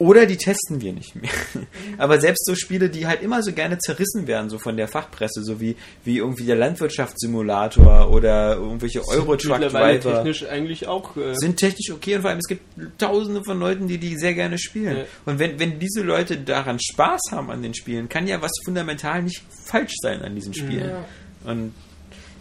oder 0.02 0.26
die 0.26 0.38
testen 0.38 0.82
wir 0.82 0.94
nicht 0.94 1.16
mehr. 1.16 1.30
Aber 2.00 2.20
selbst 2.20 2.44
so 2.48 2.56
Spiele, 2.56 2.90
die 2.90 3.06
halt 3.06 3.22
immer 3.22 3.44
so 3.44 3.54
gerne 3.54 3.78
zerrissen 3.78 4.26
werden, 4.26 4.50
so 4.50 4.58
von 4.58 4.76
der 4.76 4.88
Fachpresse, 4.88 5.44
so 5.44 5.62
wie, 5.62 5.76
wie 6.04 6.18
irgendwie 6.18 6.46
der 6.46 6.56
Landwirtschaftssimulator 6.56 8.10
oder 8.10 8.56
irgendwelche 8.56 9.08
Eurotruck-Driver. 9.08 10.02
technisch 10.02 10.44
eigentlich 10.48 10.88
auch. 10.88 11.16
Äh 11.18 11.36
sind 11.36 11.58
technisch 11.58 11.92
okay 11.92 12.16
und 12.16 12.22
vor 12.22 12.32
allem 12.32 12.40
es 12.40 12.48
gibt 12.48 12.64
tausende 12.98 13.44
von 13.44 13.60
Leuten, 13.60 13.88
die 13.88 14.00
die 14.00 14.18
sehr 14.18 14.34
gerne 14.34 14.58
spielen. 14.58 14.98
Ja. 14.98 15.04
Und 15.26 15.38
wenn, 15.38 15.60
wenn 15.60 15.78
diese 15.78 16.02
Leute 16.02 16.38
daran 16.38 16.80
Spaß 16.80 17.22
haben 17.30 17.52
an 17.52 17.62
den 17.62 17.76
Spielen, 17.76 18.10
kann 18.10 18.26
ja 18.26 18.42
was 18.42 18.52
fundamental 18.66 19.22
nicht 19.22 19.44
falsch 19.66 19.94
sein 20.02 20.24
an 20.24 20.34
diesen 20.34 20.56
Spielen. 20.56 20.90
Ja. 20.90 21.06
Und 21.52 21.76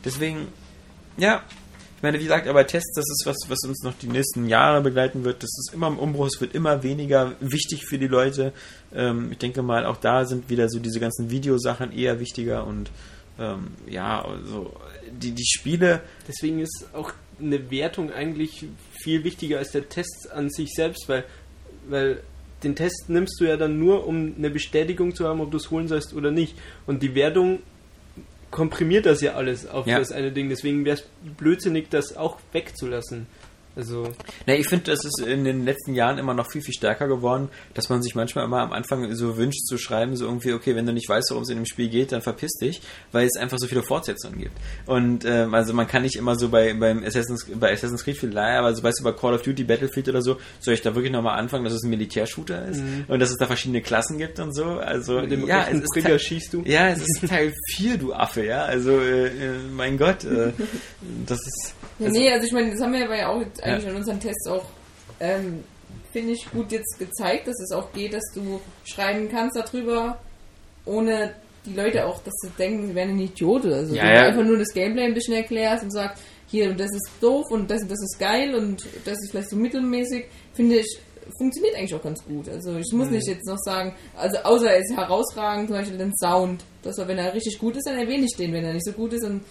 deswegen, 0.02 0.48
ja, 1.18 1.42
ich 2.01 2.03
meine, 2.03 2.19
wie 2.19 2.23
gesagt, 2.23 2.49
aber 2.49 2.67
Tests, 2.67 2.95
das 2.95 3.05
ist 3.11 3.25
was, 3.27 3.37
was 3.49 3.59
uns 3.69 3.83
noch 3.83 3.93
die 3.93 4.07
nächsten 4.07 4.49
Jahre 4.49 4.81
begleiten 4.81 5.23
wird. 5.23 5.43
Das 5.43 5.51
ist 5.51 5.75
immer 5.75 5.87
im 5.89 5.99
Umbruch, 5.99 6.29
es 6.29 6.41
wird 6.41 6.55
immer 6.55 6.83
weniger 6.83 7.35
wichtig 7.41 7.85
für 7.87 7.99
die 7.99 8.07
Leute. 8.07 8.55
Ähm, 8.95 9.29
ich 9.33 9.37
denke 9.37 9.61
mal, 9.61 9.85
auch 9.85 9.99
da 9.99 10.25
sind 10.25 10.49
wieder 10.49 10.70
so 10.70 10.79
diese 10.79 10.99
ganzen 10.99 11.29
Videosachen 11.29 11.93
eher 11.93 12.19
wichtiger 12.19 12.67
und 12.67 12.91
ähm, 13.39 13.73
ja, 13.87 14.25
also 14.25 14.73
die, 15.12 15.33
die 15.33 15.45
Spiele. 15.45 16.01
Deswegen 16.27 16.61
ist 16.61 16.87
auch 16.95 17.12
eine 17.39 17.70
Wertung 17.70 18.11
eigentlich 18.11 18.65
viel 18.93 19.23
wichtiger 19.23 19.59
als 19.59 19.73
der 19.73 19.87
Test 19.91 20.31
an 20.33 20.49
sich 20.49 20.70
selbst, 20.75 21.07
weil, 21.07 21.25
weil 21.87 22.23
den 22.62 22.77
Test 22.77 23.11
nimmst 23.11 23.39
du 23.43 23.45
ja 23.45 23.59
dann 23.59 23.79
nur, 23.79 24.07
um 24.07 24.37
eine 24.39 24.49
Bestätigung 24.49 25.15
zu 25.15 25.29
haben, 25.29 25.43
ob 25.43 25.51
du 25.51 25.59
es 25.59 25.70
holen 25.70 25.87
sollst 25.87 26.15
oder 26.15 26.31
nicht. 26.31 26.57
Und 26.87 27.03
die 27.03 27.15
Wertung 27.15 27.59
komprimiert 28.51 29.07
das 29.07 29.20
ja 29.20 29.35
alles 29.35 29.67
auf 29.67 29.87
ja. 29.87 29.99
das 29.99 30.12
eine 30.12 30.33
Ding. 30.33 30.49
Deswegen 30.49 30.85
wäre 30.85 30.97
es 30.97 31.05
blödsinnig, 31.37 31.89
das 31.91 32.17
auch 32.17 32.39
wegzulassen. 32.53 33.27
Also. 33.76 34.08
Na, 34.47 34.55
ich 34.55 34.68
finde, 34.68 34.90
das 34.90 35.05
ist 35.05 35.20
in 35.20 35.44
den 35.44 35.65
letzten 35.65 35.94
Jahren 35.94 36.18
immer 36.18 36.34
noch 36.34 36.50
viel, 36.50 36.60
viel 36.60 36.74
stärker 36.74 37.07
geworden, 37.07 37.49
dass 37.74 37.89
man 37.89 38.02
sich 38.02 38.15
manchmal 38.15 38.44
immer 38.44 38.60
am 38.60 38.73
Anfang 38.73 39.15
so 39.15 39.36
wünscht 39.36 39.66
zu 39.66 39.78
schreiben, 39.78 40.16
so 40.16 40.26
irgendwie, 40.26 40.52
okay, 40.52 40.74
wenn 40.74 40.86
du 40.86 40.92
nicht 40.92 41.08
weißt, 41.08 41.31
worum 41.31 41.44
es 41.44 41.50
in 41.50 41.57
dem 41.57 41.66
Spiel 41.66 41.89
geht, 41.89 42.12
dann 42.12 42.20
verpiss 42.20 42.52
dich, 42.60 42.82
weil 43.12 43.26
es 43.26 43.36
einfach 43.36 43.58
so 43.58 43.68
viele 43.68 43.82
Fortsetzungen 43.82 44.39
gibt. 44.39 44.57
Und 44.86 45.24
ähm, 45.24 45.55
also 45.55 45.73
man 45.73 45.86
kann 45.86 46.02
nicht 46.02 46.16
immer 46.16 46.36
so 46.36 46.49
bei 46.49 46.74
beim 46.74 47.05
Assassin's, 47.05 47.47
bei 47.55 47.73
Assassin's 47.73 48.02
Creed 48.02 48.16
vielleicht, 48.16 48.58
aber 48.58 48.74
so 48.74 48.82
weißt 48.82 49.00
du, 49.00 49.05
bei 49.05 49.12
Call 49.12 49.34
of 49.34 49.42
Duty 49.42 49.65
Battlefield 49.65 50.08
oder 50.08 50.23
so, 50.23 50.39
soll 50.58 50.74
ich 50.74 50.82
da 50.82 50.94
wirklich 50.94 51.12
nochmal 51.12 51.39
anfangen, 51.39 51.65
dass 51.65 51.74
es 51.74 51.84
ein 51.84 51.90
Militärshooter 51.90 52.66
ist 52.66 52.81
mhm. 52.81 53.05
und 53.07 53.20
dass 53.20 53.31
es 53.31 53.36
da 53.36 53.47
verschiedene 53.47 53.82
Klassen 53.82 54.18
gibt 54.18 54.40
und 54.40 54.55
so. 54.55 54.65
Also 54.65 55.20
Mit 55.20 55.31
dem 55.31 55.47
ja, 55.47 55.66
es 55.68 55.81
ist 55.81 55.89
Trigger 55.92 56.18
schießt 56.18 56.52
du. 56.52 56.62
Ja, 56.66 56.89
es 56.89 57.00
ist 57.00 57.28
Teil 57.28 57.55
4, 57.70 57.99
du 57.99 58.12
Affe, 58.12 58.44
ja. 58.44 58.65
Also 58.65 58.99
äh, 58.99 59.26
äh, 59.26 59.58
mein 59.73 59.97
Gott, 59.97 60.24
äh, 60.24 60.52
das 61.26 61.39
ist 61.39 61.74
ja, 62.01 62.11
nee, 62.11 62.33
also 62.33 62.47
ich 62.47 62.53
meine, 62.53 62.70
das 62.70 62.81
haben 62.81 62.93
wir 62.93 63.17
ja 63.17 63.29
auch 63.29 63.37
eigentlich 63.37 63.85
ja. 63.85 63.91
in 63.91 63.97
unseren 63.97 64.20
Tests 64.20 64.47
auch, 64.47 64.65
ähm, 65.20 65.65
finde 66.12 66.33
ich, 66.33 66.51
gut 66.51 66.73
jetzt 66.73 66.99
gezeigt, 66.99 67.47
dass 67.47 67.61
es 67.61 67.73
auch 67.73 67.93
geht, 67.93 68.15
dass 68.15 68.25
du 68.35 68.61
schreiben 68.85 69.29
kannst 69.31 69.57
darüber, 69.57 70.19
ohne 70.85 71.35
die 71.67 71.75
Leute 71.75 72.07
auch, 72.07 72.23
dass 72.23 72.35
sie 72.43 72.51
denken, 72.59 72.89
sie 72.89 72.95
wären 72.95 73.11
ein 73.11 73.20
Idiot. 73.20 73.67
Also 73.67 73.95
ja, 73.95 74.03
du 74.03 74.15
ja. 74.15 74.23
einfach 74.23 74.45
nur 74.45 74.59
das 74.59 74.73
Gameplay 74.73 75.05
ein 75.05 75.15
bisschen 75.15 75.35
erklärst 75.35 75.85
und 75.85 75.91
sagst, 75.91 76.23
hier, 76.47 76.73
das 76.75 76.91
ist 76.91 77.11
doof 77.20 77.47
und 77.51 77.70
das, 77.70 77.83
das 77.83 78.01
ist 78.03 78.19
geil 78.19 78.55
und 78.55 78.85
das 79.05 79.19
ist 79.20 79.31
vielleicht 79.31 79.51
so 79.51 79.57
mittelmäßig, 79.57 80.25
finde 80.55 80.79
ich, 80.79 80.99
funktioniert 81.39 81.77
eigentlich 81.77 81.95
auch 81.95 82.03
ganz 82.03 82.25
gut. 82.25 82.49
Also 82.49 82.77
ich 82.77 82.93
muss 82.93 83.07
mhm. 83.07 83.15
nicht 83.15 83.29
jetzt 83.29 83.47
noch 83.47 83.59
sagen, 83.59 83.95
also 84.17 84.39
außer 84.39 84.70
er 84.70 84.79
ist 84.79 84.97
herausragend, 84.97 85.69
zum 85.69 85.77
Beispiel 85.77 85.99
den 85.99 86.12
Sound, 86.17 86.65
dass 86.83 86.99
er, 86.99 87.07
wenn 87.07 87.19
er 87.19 87.35
richtig 87.35 87.59
gut 87.59 87.77
ist, 87.77 87.87
dann 87.87 87.99
erwähne 87.99 88.25
ich 88.25 88.37
den, 88.37 88.53
wenn 88.53 88.65
er 88.65 88.73
nicht 88.73 88.85
so 88.85 88.93
gut 88.93 89.12
ist, 89.12 89.23
dann 89.23 89.43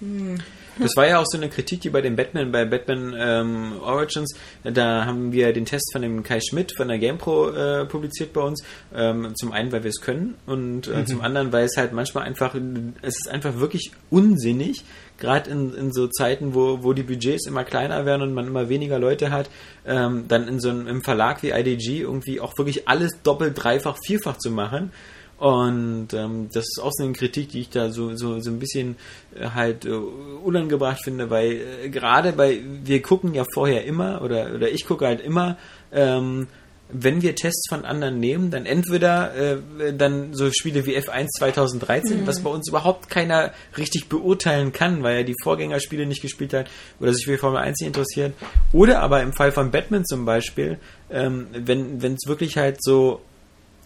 hm. 0.00 0.38
Das 0.78 0.92
war 0.96 1.06
ja 1.06 1.18
auch 1.18 1.26
so 1.26 1.38
eine 1.38 1.48
Kritik, 1.48 1.80
die 1.80 1.90
bei 1.90 2.02
dem 2.02 2.16
Batman, 2.16 2.52
bei 2.52 2.64
Batman 2.64 3.14
ähm, 3.18 3.72
Origins, 3.82 4.36
da 4.62 5.06
haben 5.06 5.32
wir 5.32 5.52
den 5.52 5.64
Test 5.64 5.90
von 5.92 6.02
dem 6.02 6.22
Kai 6.22 6.40
Schmidt 6.40 6.72
von 6.76 6.88
der 6.88 6.98
GamePro 6.98 7.50
äh, 7.50 7.84
publiziert 7.86 8.32
bei 8.32 8.42
uns. 8.42 8.62
Ähm, 8.94 9.34
zum 9.36 9.52
einen, 9.52 9.72
weil 9.72 9.84
wir 9.84 9.90
es 9.90 10.00
können 10.00 10.34
und 10.46 10.88
äh, 10.88 10.98
mhm. 10.98 11.06
zum 11.06 11.20
anderen, 11.22 11.52
weil 11.52 11.64
es 11.64 11.76
halt 11.76 11.92
manchmal 11.92 12.24
einfach, 12.24 12.54
es 13.02 13.16
ist 13.16 13.28
einfach 13.30 13.58
wirklich 13.58 13.90
unsinnig, 14.10 14.84
gerade 15.18 15.50
in, 15.50 15.74
in 15.74 15.92
so 15.92 16.08
Zeiten, 16.08 16.54
wo, 16.54 16.82
wo 16.82 16.92
die 16.92 17.02
Budgets 17.02 17.46
immer 17.46 17.64
kleiner 17.64 18.04
werden 18.04 18.22
und 18.22 18.34
man 18.34 18.46
immer 18.46 18.68
weniger 18.68 18.98
Leute 18.98 19.30
hat, 19.30 19.48
ähm, 19.86 20.24
dann 20.28 20.46
in 20.46 20.60
so 20.60 20.68
einem 20.68 20.86
im 20.86 21.02
Verlag 21.02 21.42
wie 21.42 21.50
IDG 21.50 22.00
irgendwie 22.00 22.40
auch 22.40 22.56
wirklich 22.58 22.86
alles 22.88 23.12
doppelt, 23.22 23.54
dreifach, 23.56 23.96
vierfach 24.04 24.36
zu 24.36 24.50
machen 24.50 24.92
Und 25.38 26.14
ähm, 26.14 26.48
das 26.52 26.64
ist 26.64 26.80
auch 26.82 26.92
so 26.92 27.04
eine 27.04 27.12
Kritik, 27.12 27.50
die 27.50 27.60
ich 27.60 27.68
da 27.68 27.90
so, 27.90 28.16
so, 28.16 28.40
so 28.40 28.50
ein 28.50 28.58
bisschen 28.58 28.96
äh, 29.34 29.50
halt 29.50 29.84
äh, 29.84 29.90
unangebracht 29.90 31.02
finde, 31.04 31.28
weil 31.28 31.60
äh, 31.84 31.88
gerade 31.90 32.32
bei, 32.32 32.60
wir 32.84 33.02
gucken 33.02 33.34
ja 33.34 33.44
vorher 33.52 33.84
immer, 33.84 34.22
oder, 34.22 34.54
oder 34.54 34.70
ich 34.70 34.86
gucke 34.86 35.06
halt 35.06 35.20
immer, 35.20 35.58
ähm, 35.92 36.46
wenn 36.88 37.20
wir 37.20 37.34
Tests 37.34 37.68
von 37.68 37.84
anderen 37.84 38.20
nehmen, 38.20 38.50
dann 38.50 38.64
entweder 38.64 39.34
äh, 39.34 39.92
dann 39.92 40.32
so 40.32 40.50
Spiele 40.50 40.86
wie 40.86 40.96
F1 40.96 41.26
2013, 41.38 42.20
mhm. 42.20 42.26
was 42.26 42.42
bei 42.42 42.50
uns 42.50 42.68
überhaupt 42.68 43.10
keiner 43.10 43.52
richtig 43.76 44.08
beurteilen 44.08 44.72
kann, 44.72 45.02
weil 45.02 45.18
er 45.18 45.24
die 45.24 45.34
Vorgängerspiele 45.42 46.06
nicht 46.06 46.22
gespielt 46.22 46.54
hat 46.54 46.70
oder 47.00 47.12
sich 47.12 47.26
für 47.26 47.36
Formel 47.38 47.58
1 47.58 47.80
nicht 47.80 47.88
interessiert. 47.88 48.34
Oder 48.72 49.00
aber 49.02 49.20
im 49.22 49.32
Fall 49.32 49.52
von 49.52 49.70
Batman 49.70 50.06
zum 50.06 50.24
Beispiel, 50.24 50.78
ähm, 51.10 51.48
wenn 51.52 52.00
es 52.00 52.26
wirklich 52.26 52.56
halt 52.56 52.82
so 52.82 53.20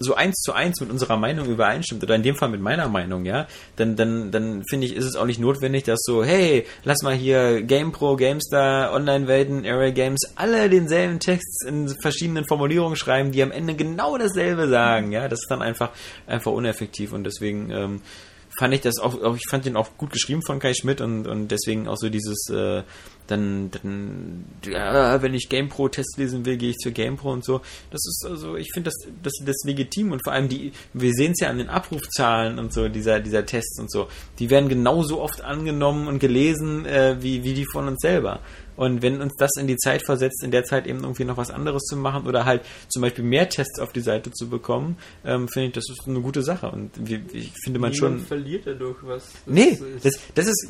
so 0.02 0.14
eins 0.14 0.36
zu 0.40 0.54
eins 0.54 0.80
mit 0.80 0.90
unserer 0.90 1.18
Meinung 1.18 1.46
übereinstimmt, 1.46 2.02
oder 2.02 2.14
in 2.14 2.22
dem 2.22 2.34
Fall 2.34 2.48
mit 2.48 2.62
meiner 2.62 2.88
Meinung, 2.88 3.26
ja, 3.26 3.46
dann, 3.76 3.96
dann, 3.96 4.30
dann 4.30 4.64
finde 4.68 4.86
ich, 4.86 4.96
ist 4.96 5.04
es 5.04 5.14
auch 5.14 5.26
nicht 5.26 5.38
notwendig, 5.38 5.84
dass 5.84 6.00
so, 6.02 6.24
hey, 6.24 6.66
lass 6.84 7.02
mal 7.02 7.14
hier 7.14 7.62
GamePro, 7.62 8.16
GameStar, 8.16 8.92
Online-Welten, 8.94 9.66
Array 9.66 9.92
Games, 9.92 10.20
alle 10.36 10.70
denselben 10.70 11.20
Text 11.20 11.66
in 11.66 11.88
verschiedenen 12.00 12.46
Formulierungen 12.46 12.96
schreiben, 12.96 13.30
die 13.30 13.42
am 13.42 13.52
Ende 13.52 13.74
genau 13.74 14.16
dasselbe 14.16 14.68
sagen, 14.68 15.12
ja, 15.12 15.28
das 15.28 15.40
ist 15.40 15.50
dann 15.50 15.60
einfach, 15.60 15.90
einfach 16.26 16.52
uneffektiv 16.52 17.12
und 17.12 17.24
deswegen, 17.24 17.70
ähm, 17.70 18.00
fand 18.58 18.74
ich 18.74 18.80
das 18.80 18.98
auch, 18.98 19.22
auch, 19.22 19.36
ich 19.36 19.48
fand 19.48 19.64
den 19.64 19.76
auch 19.76 19.96
gut 19.96 20.10
geschrieben 20.10 20.42
von 20.44 20.58
Kai 20.58 20.74
Schmidt 20.74 21.00
und, 21.00 21.26
und 21.26 21.48
deswegen 21.48 21.88
auch 21.88 21.96
so 21.96 22.08
dieses, 22.08 22.48
äh, 22.50 22.82
dann, 23.31 23.70
dann 23.70 24.44
ja, 24.67 25.23
wenn 25.23 25.34
ich 25.34 25.49
GamePro 25.49 25.89
Tests 25.89 26.17
lesen 26.17 26.44
will, 26.44 26.57
gehe 26.57 26.70
ich 26.70 26.78
zur 26.78 26.92
GamePro 26.92 27.33
und 27.33 27.44
so. 27.44 27.60
Das 27.91 28.00
ist 28.07 28.26
also, 28.28 28.57
ich 28.57 28.68
finde 28.73 28.91
das, 28.91 29.12
das, 29.23 29.33
das 29.44 29.57
legitim 29.65 30.12
und 30.12 30.23
vor 30.25 30.33
allem 30.33 30.49
die, 30.49 30.73
wir 30.92 31.12
sehen 31.12 31.33
es 31.33 31.41
ja 31.41 31.49
an 31.49 31.59
den 31.59 31.68
Abrufzahlen 31.68 32.59
und 32.59 32.73
so, 32.73 32.89
dieser, 32.89 33.20
dieser 33.20 33.47
Tests 33.47 33.78
und 33.78 33.91
so. 33.91 34.09
Die 34.39 34.50
werden 34.50 34.68
genauso 34.68 35.20
oft 35.20 35.42
angenommen 35.42 36.09
und 36.09 36.18
gelesen, 36.18 36.86
äh, 36.86 37.17
wie, 37.20 37.44
wie 37.44 37.55
die 37.55 37.67
von 37.73 37.89
uns 37.89 38.00
selber. 38.00 38.41
Und 38.76 39.02
wenn 39.02 39.20
uns 39.20 39.34
das 39.36 39.50
in 39.58 39.66
die 39.66 39.76
Zeit 39.76 40.05
versetzt, 40.05 40.42
in 40.42 40.50
der 40.50 40.65
Zeit 40.65 40.86
eben 40.86 41.00
irgendwie 41.00 41.24
noch 41.24 41.36
was 41.36 41.50
anderes 41.50 41.82
zu 41.84 41.97
machen 41.97 42.26
oder 42.26 42.44
halt 42.44 42.62
zum 42.89 43.02
Beispiel 43.02 43.24
mehr 43.24 43.49
Tests 43.49 43.78
auf 43.78 43.92
die 43.92 44.00
Seite 44.00 44.31
zu 44.32 44.49
bekommen, 44.49 44.97
ähm, 45.24 45.49
finde 45.49 45.68
ich, 45.68 45.74
das 45.74 45.84
ist 45.90 46.07
eine 46.07 46.20
gute 46.20 46.42
Sache. 46.42 46.70
Und 46.70 46.90
wie, 46.97 47.23
ich 47.32 47.52
finde 47.62 47.78
man 47.78 47.92
Niemand 47.92 47.97
schon. 47.97 48.26
verliert 48.26 48.66
dadurch 48.66 48.99
was. 49.02 49.24
Das 49.47 49.55
nee, 49.55 49.78
das, 50.02 50.15
das 50.34 50.47
ist 50.47 50.68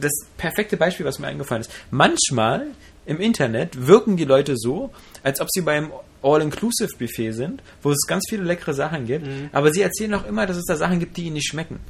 das 0.00 0.12
perfekte 0.36 0.76
Beispiel, 0.76 1.06
was 1.06 1.18
mir 1.18 1.26
eingefallen 1.26 1.62
ist. 1.62 1.72
Manchmal 1.90 2.68
im 3.06 3.20
Internet 3.20 3.86
wirken 3.86 4.16
die 4.16 4.24
Leute 4.24 4.54
so, 4.56 4.90
als 5.22 5.40
ob 5.40 5.48
sie 5.50 5.62
beim 5.62 5.90
All-Inclusive-Buffet 6.22 7.32
sind, 7.32 7.62
wo 7.82 7.90
es 7.90 8.06
ganz 8.06 8.26
viele 8.28 8.42
leckere 8.42 8.74
Sachen 8.74 9.06
gibt, 9.06 9.26
mhm. 9.26 9.48
aber 9.52 9.72
sie 9.72 9.82
erzählen 9.82 10.14
auch 10.14 10.26
immer, 10.26 10.46
dass 10.46 10.56
es 10.56 10.64
da 10.64 10.76
Sachen 10.76 10.98
gibt, 10.98 11.16
die 11.16 11.24
ihnen 11.24 11.34
nicht 11.34 11.48
schmecken 11.48 11.80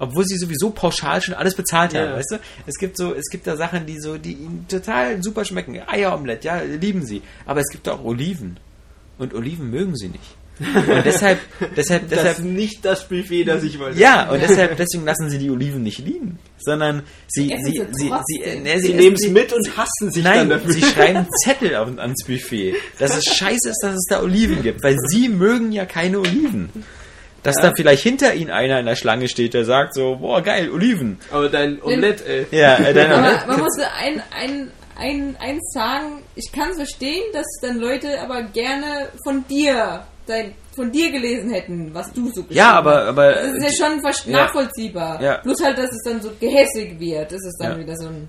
obwohl 0.00 0.24
sie 0.24 0.36
sowieso 0.36 0.70
pauschal 0.70 1.22
schon 1.22 1.34
alles 1.34 1.54
bezahlt 1.54 1.94
haben, 1.94 2.14
weißt 2.14 2.32
du? 2.32 2.36
Es 2.66 2.76
gibt 2.78 2.96
so, 2.96 3.14
es 3.14 3.28
gibt 3.30 3.46
da 3.46 3.56
Sachen, 3.56 3.86
die 3.86 4.00
so, 4.00 4.18
die 4.18 4.32
ihnen 4.32 4.66
total 4.68 5.22
super 5.22 5.44
schmecken. 5.44 5.80
Eieromelett, 5.86 6.42
ja, 6.42 6.60
lieben 6.62 7.04
sie. 7.04 7.22
Aber 7.46 7.60
es 7.60 7.68
gibt 7.68 7.88
auch 7.88 8.02
Oliven. 8.02 8.58
Und 9.18 9.34
Oliven 9.34 9.70
mögen 9.70 9.96
sie 9.96 10.08
nicht. 10.08 10.36
Und 10.58 11.04
deshalb, 11.06 11.38
deshalb, 11.76 12.08
das 12.08 12.18
deshalb. 12.18 12.38
ist 12.38 12.44
nicht 12.44 12.84
das 12.84 13.08
Buffet, 13.08 13.44
das 13.44 13.62
ich 13.62 13.78
wollte. 13.78 13.98
Ja, 13.98 14.30
und 14.30 14.42
deshalb, 14.42 14.76
deswegen 14.76 15.04
lassen 15.04 15.30
sie 15.30 15.38
die 15.38 15.50
Oliven 15.50 15.82
nicht 15.82 15.98
liegen. 15.98 16.38
Sondern 16.58 17.02
sie, 17.28 17.54
sie, 17.62 17.82
sie, 17.92 18.10
sie, 18.26 18.42
äh, 18.42 18.60
ne, 18.60 18.78
sie, 18.78 18.88
sie 18.88 18.94
nehmen 18.94 19.16
es 19.16 19.28
mit 19.28 19.52
und 19.52 19.76
hassen 19.76 20.10
sich 20.10 20.24
nein, 20.24 20.48
dann 20.48 20.60
dafür. 20.60 20.72
sie 20.72 20.82
schreiben 20.82 21.26
Zettel 21.44 21.74
ans 21.74 22.24
Buffet, 22.26 22.74
dass 22.98 23.16
es 23.16 23.24
scheiße 23.24 23.70
ist, 23.70 23.80
dass 23.82 23.94
es 23.94 24.04
da 24.08 24.22
Oliven 24.22 24.62
gibt, 24.62 24.82
weil 24.82 24.96
sie 25.08 25.28
mögen 25.28 25.72
ja 25.72 25.86
keine 25.86 26.20
Oliven 26.20 26.70
dass 27.42 27.56
ja. 27.56 27.62
dann 27.62 27.76
vielleicht 27.76 28.02
hinter 28.02 28.34
ihnen 28.34 28.50
einer 28.50 28.78
in 28.80 28.86
der 28.86 28.96
Schlange 28.96 29.28
steht, 29.28 29.54
der 29.54 29.64
sagt 29.64 29.94
so, 29.94 30.16
boah, 30.16 30.42
geil, 30.42 30.70
Oliven. 30.70 31.18
Aber 31.30 31.48
dein 31.48 31.82
Omelette, 31.82 32.24
ey. 32.26 32.46
Ja, 32.50 32.76
äh, 32.76 32.92
dein 32.92 33.12
Omelette. 33.12 33.42
Aber 33.42 33.52
man 33.52 33.60
muss 33.60 33.78
ein, 33.78 34.22
ein, 34.30 34.70
ein, 34.96 35.36
eins 35.40 35.72
sagen, 35.72 36.22
ich 36.34 36.52
kann 36.52 36.70
es 36.70 36.76
verstehen, 36.76 37.22
dass 37.32 37.46
dann 37.62 37.78
Leute 37.78 38.20
aber 38.20 38.42
gerne 38.42 39.08
von 39.24 39.44
dir, 39.48 40.04
dein, 40.26 40.54
von 40.74 40.92
dir 40.92 41.10
gelesen 41.10 41.50
hätten, 41.50 41.94
was 41.94 42.12
du 42.12 42.26
so 42.26 42.42
geschrieben 42.42 42.54
Ja, 42.54 42.72
aber, 42.72 43.04
aber. 43.06 43.32
Das 43.32 43.54
ist 43.54 43.80
ja 43.80 43.86
schon 43.86 44.32
nachvollziehbar. 44.32 45.22
Ja. 45.22 45.38
Plus 45.38 45.62
halt, 45.62 45.78
dass 45.78 45.90
es 45.90 46.02
dann 46.04 46.20
so 46.20 46.30
gehässig 46.38 46.98
wird. 47.00 47.32
Das 47.32 47.44
ist 47.44 47.56
dann 47.58 47.72
ja. 47.72 47.78
wieder 47.78 47.96
so 47.96 48.08
ein. 48.08 48.28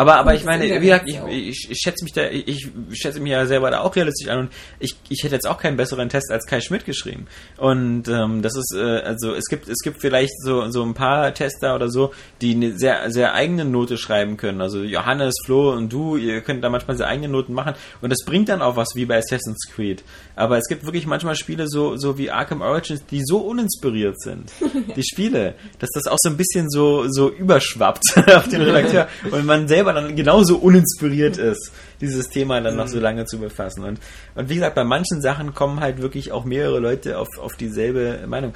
Aber, 0.00 0.16
aber 0.16 0.34
ich 0.34 0.44
meine, 0.44 0.64
wie 0.80 0.86
gesagt, 0.86 1.10
ich, 1.10 1.20
ich, 1.28 1.70
ich, 1.72 1.78
schätze 1.78 2.04
mich 2.04 2.14
da, 2.14 2.26
ich 2.30 2.70
schätze 2.92 3.20
mich 3.20 3.32
ja 3.32 3.44
selber 3.44 3.70
da 3.70 3.80
auch 3.80 3.94
realistisch 3.94 4.28
an 4.28 4.38
und 4.38 4.52
ich, 4.78 4.96
ich 5.10 5.22
hätte 5.22 5.34
jetzt 5.34 5.46
auch 5.46 5.58
keinen 5.58 5.76
besseren 5.76 6.08
Test 6.08 6.30
als 6.30 6.46
Kai 6.46 6.62
Schmidt 6.62 6.86
geschrieben. 6.86 7.26
Und 7.58 8.08
ähm, 8.08 8.40
das 8.40 8.56
ist, 8.56 8.74
äh, 8.74 9.00
also 9.00 9.34
es 9.34 9.44
gibt, 9.50 9.68
es 9.68 9.80
gibt 9.84 10.00
vielleicht 10.00 10.32
so, 10.42 10.70
so 10.70 10.82
ein 10.84 10.94
paar 10.94 11.34
Tester 11.34 11.74
oder 11.74 11.90
so, 11.90 12.14
die 12.40 12.54
eine 12.54 12.78
sehr, 12.78 13.10
sehr 13.10 13.34
eigene 13.34 13.66
Note 13.66 13.98
schreiben 13.98 14.38
können. 14.38 14.62
Also 14.62 14.80
Johannes, 14.80 15.34
Flo 15.44 15.74
und 15.74 15.92
du, 15.92 16.16
ihr 16.16 16.40
könnt 16.40 16.64
da 16.64 16.70
manchmal 16.70 16.96
sehr 16.96 17.06
eigene 17.06 17.28
Noten 17.28 17.52
machen 17.52 17.74
und 18.00 18.08
das 18.08 18.24
bringt 18.24 18.48
dann 18.48 18.62
auch 18.62 18.76
was 18.76 18.94
wie 18.94 19.04
bei 19.04 19.18
Assassin's 19.18 19.68
Creed. 19.70 20.02
Aber 20.34 20.56
es 20.56 20.66
gibt 20.66 20.86
wirklich 20.86 21.06
manchmal 21.06 21.36
Spiele 21.36 21.68
so, 21.68 21.98
so 21.98 22.16
wie 22.16 22.30
Arkham 22.30 22.62
Origins, 22.62 23.04
die 23.04 23.22
so 23.22 23.40
uninspiriert 23.40 24.18
sind. 24.18 24.50
Die 24.96 25.04
Spiele, 25.04 25.56
dass 25.78 25.90
das 25.92 26.06
auch 26.06 26.16
so 26.18 26.30
ein 26.30 26.38
bisschen 26.38 26.70
so, 26.70 27.04
so 27.08 27.28
überschwappt 27.28 28.16
auf 28.34 28.48
den 28.48 28.62
Redakteur 28.62 29.08
und 29.30 29.44
man 29.44 29.68
selber 29.68 29.89
dann 29.92 30.16
genauso 30.16 30.56
uninspiriert 30.56 31.36
ist, 31.36 31.72
dieses 32.00 32.28
Thema 32.28 32.60
dann 32.60 32.76
noch 32.76 32.88
so 32.88 32.96
mhm. 32.96 33.02
lange 33.02 33.24
zu 33.26 33.38
befassen. 33.38 33.84
Und, 33.84 33.98
und 34.34 34.48
wie 34.48 34.54
gesagt, 34.54 34.74
bei 34.74 34.84
manchen 34.84 35.20
Sachen 35.20 35.54
kommen 35.54 35.80
halt 35.80 36.00
wirklich 36.00 36.32
auch 36.32 36.44
mehrere 36.44 36.78
Leute 36.78 37.18
auf, 37.18 37.28
auf 37.38 37.56
dieselbe 37.56 38.26
Meinung 38.26 38.54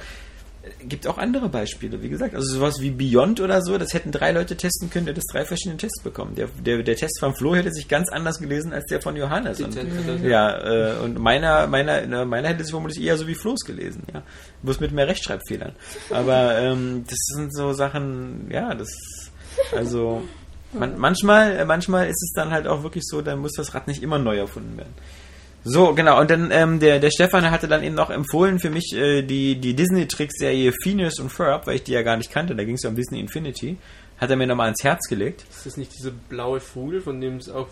gibt 0.83 1.07
auch 1.07 1.17
andere 1.17 1.49
Beispiele, 1.49 2.01
wie 2.01 2.09
gesagt. 2.09 2.35
Also 2.35 2.55
sowas 2.55 2.81
wie 2.81 2.89
Beyond 2.89 3.39
oder 3.39 3.61
so, 3.61 3.77
das 3.77 3.93
hätten 3.93 4.11
drei 4.11 4.31
Leute 4.31 4.55
testen 4.55 4.89
können, 4.89 5.05
der 5.05 5.13
das 5.13 5.25
drei 5.25 5.45
verschiedene 5.45 5.77
Tests 5.77 6.01
bekommen. 6.01 6.35
Der, 6.35 6.47
der, 6.47 6.83
der 6.83 6.95
Test 6.95 7.19
von 7.19 7.35
Flo 7.35 7.55
hätte 7.55 7.71
sich 7.71 7.87
ganz 7.87 8.09
anders 8.11 8.39
gelesen 8.39 8.73
als 8.73 8.85
der 8.85 9.01
von 9.01 9.15
Johannes. 9.15 9.61
Und, 9.61 9.77
ja, 10.23 10.93
äh, 10.93 10.97
und 10.99 11.19
meiner, 11.19 11.67
meiner, 11.67 12.25
meiner 12.25 12.49
hätte 12.49 12.63
sich 12.63 12.71
vermutlich 12.71 13.03
eher 13.03 13.17
so 13.17 13.27
wie 13.27 13.35
Flo's 13.35 13.61
gelesen, 13.65 14.03
ja. 14.13 14.23
Bloß 14.63 14.79
mit 14.79 14.91
mehr 14.91 15.07
Rechtschreibfehlern. 15.07 15.73
Aber 16.09 16.57
ähm, 16.57 17.05
das 17.07 17.17
sind 17.35 17.55
so 17.55 17.73
Sachen, 17.73 18.49
ja, 18.51 18.73
das 18.73 18.89
also 19.75 20.23
man, 20.77 20.97
manchmal, 20.97 21.65
manchmal 21.65 22.07
ist 22.07 22.21
es 22.23 22.33
dann 22.33 22.51
halt 22.51 22.67
auch 22.67 22.83
wirklich 22.83 23.03
so, 23.05 23.21
dann 23.21 23.39
muss 23.39 23.53
das 23.53 23.73
Rad 23.73 23.87
nicht 23.87 24.03
immer 24.03 24.19
neu 24.19 24.37
erfunden 24.37 24.77
werden. 24.77 24.93
So, 25.67 25.95
genau. 25.95 26.21
Und 26.21 26.29
dann 26.29 26.51
ähm, 26.51 26.79
der, 26.79 26.99
der 26.99 27.09
Stefan 27.09 27.49
hatte 27.49 27.67
dann 27.67 27.83
eben 27.83 27.95
noch 27.95 28.11
empfohlen 28.11 28.59
für 28.59 28.69
mich 28.69 28.93
äh, 28.93 29.23
die, 29.23 29.55
die 29.55 29.73
Disney-Trickserie 29.73 30.71
Phineas 30.83 31.19
und 31.19 31.31
Ferb, 31.31 31.65
weil 31.65 31.77
ich 31.77 31.83
die 31.83 31.93
ja 31.93 32.03
gar 32.03 32.17
nicht 32.17 32.31
kannte. 32.31 32.55
Da 32.55 32.63
ging 32.63 32.75
es 32.75 32.83
ja 32.83 32.89
um 32.89 32.95
Disney 32.95 33.19
Infinity. 33.19 33.77
Hat 34.19 34.29
er 34.29 34.35
mir 34.35 34.45
nochmal 34.45 34.67
ans 34.67 34.83
Herz 34.83 35.07
gelegt. 35.09 35.43
Ist 35.49 35.65
das 35.65 35.77
nicht 35.77 35.91
diese 35.97 36.11
blaue 36.11 36.59
Vogel, 36.59 37.01
von 37.01 37.19
dem 37.19 37.37
es 37.37 37.49
auch... 37.49 37.67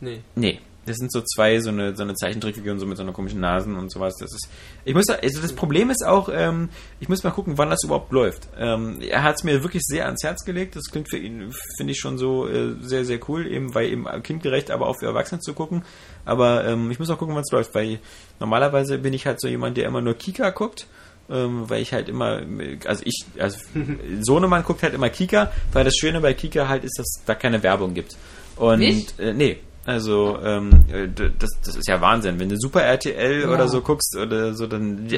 Nee. 0.00 0.20
Nee. 0.34 0.60
Das 0.86 0.96
sind 0.96 1.10
so 1.12 1.22
zwei, 1.22 1.60
so 1.60 1.70
eine, 1.70 1.96
so 1.96 2.02
eine 2.02 2.14
Zeichentrickfiguren, 2.14 2.78
so 2.78 2.86
mit 2.86 2.96
so 2.96 3.02
einer 3.02 3.12
komischen 3.12 3.40
Nasen 3.40 3.76
und 3.76 3.90
sowas. 3.90 4.14
Das 4.18 4.32
ist, 4.32 4.48
ich 4.84 4.94
muss, 4.94 5.08
also 5.08 5.40
das 5.40 5.52
Problem 5.52 5.90
ist 5.90 6.04
auch, 6.06 6.28
ähm, 6.32 6.68
ich 7.00 7.08
muss 7.08 7.22
mal 7.24 7.30
gucken, 7.30 7.56
wann 7.56 7.70
das 7.70 7.84
überhaupt 7.84 8.12
läuft. 8.12 8.48
Ähm, 8.58 9.00
er 9.00 9.22
hat 9.22 9.36
es 9.36 9.44
mir 9.44 9.62
wirklich 9.62 9.82
sehr 9.84 10.06
ans 10.06 10.22
Herz 10.22 10.44
gelegt. 10.44 10.76
Das 10.76 10.84
klingt 10.90 11.08
für 11.08 11.18
ihn, 11.18 11.52
finde 11.76 11.92
ich 11.92 11.98
schon 11.98 12.18
so 12.18 12.48
äh, 12.48 12.74
sehr, 12.80 13.04
sehr 13.04 13.18
cool, 13.28 13.46
eben, 13.46 13.74
weil 13.74 13.88
eben 13.88 14.06
kindgerecht, 14.22 14.70
aber 14.70 14.86
auch 14.88 14.98
für 14.98 15.06
Erwachsene 15.06 15.40
zu 15.40 15.54
gucken. 15.54 15.84
Aber 16.24 16.64
ähm, 16.64 16.90
ich 16.90 16.98
muss 16.98 17.10
auch 17.10 17.18
gucken, 17.18 17.34
wann 17.34 17.44
es 17.44 17.52
läuft, 17.52 17.74
weil 17.74 17.98
normalerweise 18.40 18.98
bin 18.98 19.12
ich 19.12 19.26
halt 19.26 19.40
so 19.40 19.48
jemand, 19.48 19.76
der 19.76 19.86
immer 19.86 20.00
nur 20.00 20.14
Kika 20.14 20.50
guckt. 20.50 20.86
Ähm, 21.30 21.70
weil 21.70 21.80
ich 21.80 21.94
halt 21.94 22.10
immer, 22.10 22.42
also 22.84 23.02
ich, 23.06 23.24
also 23.38 23.58
Sohnemann 24.20 24.62
guckt 24.62 24.82
halt 24.82 24.92
immer 24.92 25.08
Kika, 25.08 25.50
weil 25.72 25.82
das 25.82 25.96
Schöne 25.96 26.20
bei 26.20 26.34
Kika 26.34 26.68
halt 26.68 26.84
ist, 26.84 26.98
dass 26.98 27.24
da 27.24 27.34
keine 27.34 27.62
Werbung 27.62 27.94
gibt. 27.94 28.14
Und 28.56 28.80
Nicht? 28.80 29.18
Äh, 29.18 29.32
nee, 29.32 29.58
also, 29.86 30.38
ähm, 30.42 30.70
äh, 30.90 31.08
das, 31.08 31.50
das 31.64 31.76
ist 31.76 31.88
ja 31.88 32.00
Wahnsinn. 32.00 32.38
Wenn 32.38 32.48
du 32.48 32.56
Super 32.58 32.82
RTL 32.82 33.42
ja. 33.42 33.48
oder 33.48 33.68
so 33.68 33.80
guckst 33.80 34.16
oder 34.16 34.54
so, 34.54 34.66
dann 34.66 35.04
mhm. 35.04 35.10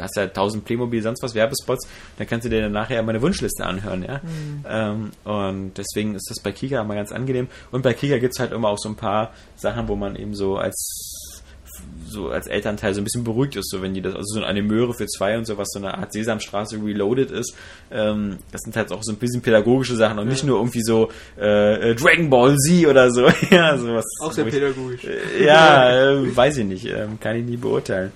hast 0.00 0.16
du 0.16 0.20
ja 0.20 0.26
tausend 0.28 0.64
Playmobil, 0.64 1.02
sonst 1.02 1.22
was 1.22 1.34
Werbespots, 1.34 1.86
dann 2.16 2.26
kannst 2.26 2.46
du 2.46 2.50
dir 2.50 2.62
dann 2.62 2.72
nachher 2.72 3.02
mal 3.02 3.10
eine 3.10 3.22
Wunschliste 3.22 3.64
anhören, 3.64 4.02
ja. 4.02 4.20
Mhm. 4.22 4.64
Ähm, 4.68 5.10
und 5.24 5.72
deswegen 5.76 6.14
ist 6.14 6.30
das 6.30 6.40
bei 6.40 6.52
Kika 6.52 6.80
immer 6.80 6.94
ganz 6.94 7.12
angenehm. 7.12 7.48
Und 7.70 7.82
bei 7.82 7.92
Kika 7.92 8.18
gibt's 8.18 8.38
halt 8.38 8.52
immer 8.52 8.68
auch 8.68 8.78
so 8.78 8.88
ein 8.88 8.96
paar 8.96 9.32
Sachen, 9.56 9.88
wo 9.88 9.96
man 9.96 10.16
eben 10.16 10.34
so 10.34 10.56
als 10.56 11.15
so 12.08 12.30
als 12.30 12.46
Elternteil 12.46 12.94
so 12.94 13.00
ein 13.00 13.04
bisschen 13.04 13.24
beruhigt 13.24 13.56
ist, 13.56 13.70
so 13.70 13.82
wenn 13.82 13.94
die 13.94 14.00
das, 14.00 14.14
also 14.14 14.40
so 14.40 14.44
eine 14.44 14.62
Möhre 14.62 14.94
für 14.94 15.06
zwei 15.06 15.36
und 15.36 15.44
sowas, 15.44 15.68
so 15.72 15.78
eine 15.78 15.96
Art 15.96 16.12
Sesamstraße 16.12 16.76
reloaded 16.82 17.30
ist. 17.30 17.54
Ähm, 17.90 18.38
das 18.52 18.62
sind 18.62 18.76
halt 18.76 18.92
auch 18.92 19.02
so 19.02 19.12
ein 19.12 19.16
bisschen 19.16 19.42
pädagogische 19.42 19.96
Sachen 19.96 20.18
und 20.18 20.28
nicht 20.28 20.44
nur 20.44 20.58
irgendwie 20.58 20.82
so 20.82 21.10
äh, 21.36 21.94
Dragon 21.94 22.30
Ball 22.30 22.56
Z 22.56 22.86
oder 22.86 23.10
so. 23.10 23.28
ja, 23.50 23.76
sowas. 23.76 24.04
Auch 24.20 24.32
sehr 24.32 24.44
pädagogisch. 24.44 25.04
äh, 25.04 25.44
ja, 25.44 26.10
äh, 26.12 26.36
weiß 26.36 26.58
ich 26.58 26.64
nicht, 26.64 26.86
äh, 26.86 27.06
kann 27.20 27.36
ich 27.36 27.44
nie 27.44 27.56
beurteilen. 27.56 28.12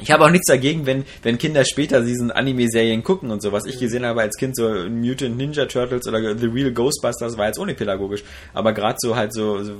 Ich 0.00 0.10
habe 0.10 0.24
auch 0.24 0.30
nichts 0.30 0.46
dagegen, 0.46 0.86
wenn, 0.86 1.04
wenn 1.22 1.38
Kinder 1.38 1.64
später 1.64 2.00
diesen 2.00 2.30
Anime-Serien 2.30 3.02
gucken 3.02 3.30
und 3.30 3.42
so. 3.42 3.52
Was 3.52 3.66
ich 3.66 3.78
gesehen 3.78 4.06
habe 4.06 4.22
als 4.22 4.36
Kind, 4.36 4.56
so 4.56 4.68
Mutant 4.88 5.36
Ninja 5.36 5.66
Turtles 5.66 6.06
oder 6.08 6.36
The 6.36 6.46
Real 6.46 6.72
Ghostbusters, 6.72 7.36
war 7.36 7.46
jetzt 7.46 7.58
ohne 7.58 7.74
pädagogisch. 7.74 8.24
Aber 8.54 8.72
gerade 8.72 8.96
so 8.98 9.16
halt 9.16 9.34
so, 9.34 9.62
so, 9.62 9.74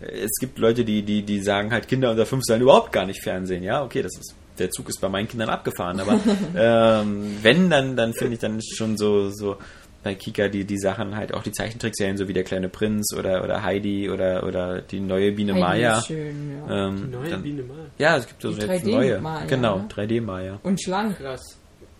es 0.00 0.38
gibt 0.38 0.58
Leute, 0.58 0.84
die, 0.84 1.02
die, 1.02 1.22
die 1.22 1.40
sagen 1.40 1.72
halt, 1.72 1.88
Kinder 1.88 2.10
unter 2.10 2.26
fünf 2.26 2.42
sollen 2.44 2.62
überhaupt 2.62 2.92
gar 2.92 3.06
nicht 3.06 3.22
Fernsehen. 3.22 3.62
Ja, 3.62 3.82
okay, 3.82 4.02
das 4.02 4.16
ist 4.18 4.34
der 4.60 4.70
Zug 4.70 4.88
ist 4.88 5.00
bei 5.00 5.08
meinen 5.08 5.26
Kindern 5.26 5.48
abgefahren. 5.48 6.00
Aber 6.00 6.20
ähm, 6.56 7.38
wenn, 7.42 7.70
dann, 7.70 7.96
dann 7.96 8.12
finde 8.12 8.34
ich 8.34 8.40
dann 8.40 8.60
schon 8.62 8.96
so, 8.96 9.30
so 9.30 9.56
bei 10.02 10.14
Kika 10.14 10.48
die, 10.48 10.64
die 10.64 10.78
Sachen 10.78 11.14
halt 11.16 11.34
auch 11.34 11.42
die 11.42 11.52
Zeichentrickserien, 11.52 12.16
so 12.16 12.26
wie 12.26 12.32
der 12.32 12.44
kleine 12.44 12.68
Prinz 12.68 13.12
oder, 13.16 13.44
oder 13.44 13.62
Heidi 13.62 14.08
oder, 14.10 14.44
oder 14.46 14.80
die 14.80 15.00
neue 15.00 15.32
Biene 15.32 15.52
Heidi 15.52 15.60
Maya. 15.62 15.98
ist 15.98 16.06
schön, 16.06 16.52
ja. 16.68 16.86
Ähm, 16.88 16.96
Die 16.96 17.10
neue 17.16 17.28
dann, 17.30 17.42
Biene 17.42 17.62
Maya. 17.62 17.84
ja, 17.98 18.16
es 18.16 18.26
gibt 18.26 18.40
so 18.40 18.50
Die 18.52 18.60
jetzt 18.60 18.84
3D 18.84 18.90
neue. 18.90 19.20
Maya, 19.20 19.44
genau, 19.46 19.78
ne? 19.78 19.88
3D 19.94 20.20
Maya. 20.22 20.58
Und 20.62 20.82
schlank. 20.82 21.18
Krass. 21.18 21.58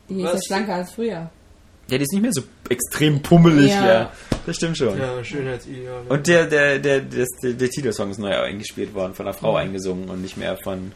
Die 0.09 0.15
ist 0.15 0.21
ja 0.25 0.33
Was? 0.33 0.41
schlanker 0.47 0.75
als 0.77 0.93
früher. 0.93 1.31
Ja, 1.89 1.99
die 1.99 2.03
ist 2.05 2.13
nicht 2.13 2.23
mehr 2.23 2.33
so 2.33 2.43
extrem 2.69 3.21
pummelig, 3.21 3.71
ja. 3.71 3.87
Ja. 3.87 4.13
Das 4.47 4.57
stimmt 4.57 4.79
schon. 4.79 4.99
Ja, 4.99 5.23
Schönheitsideal. 5.23 6.03
Und 6.09 6.27
der, 6.27 6.47
der, 6.47 6.79
der, 6.79 7.01
der, 7.01 7.27
der, 7.43 7.53
der 7.53 7.69
Titelsong 7.71 8.11
ist 8.13 8.19
neu 8.19 8.31
eingespielt 8.35 8.95
worden, 8.95 9.13
von 9.13 9.27
einer 9.27 9.35
Frau 9.35 9.57
eingesungen 9.57 10.09
und 10.09 10.23
nicht 10.23 10.37
mehr 10.37 10.57
von 10.57 10.93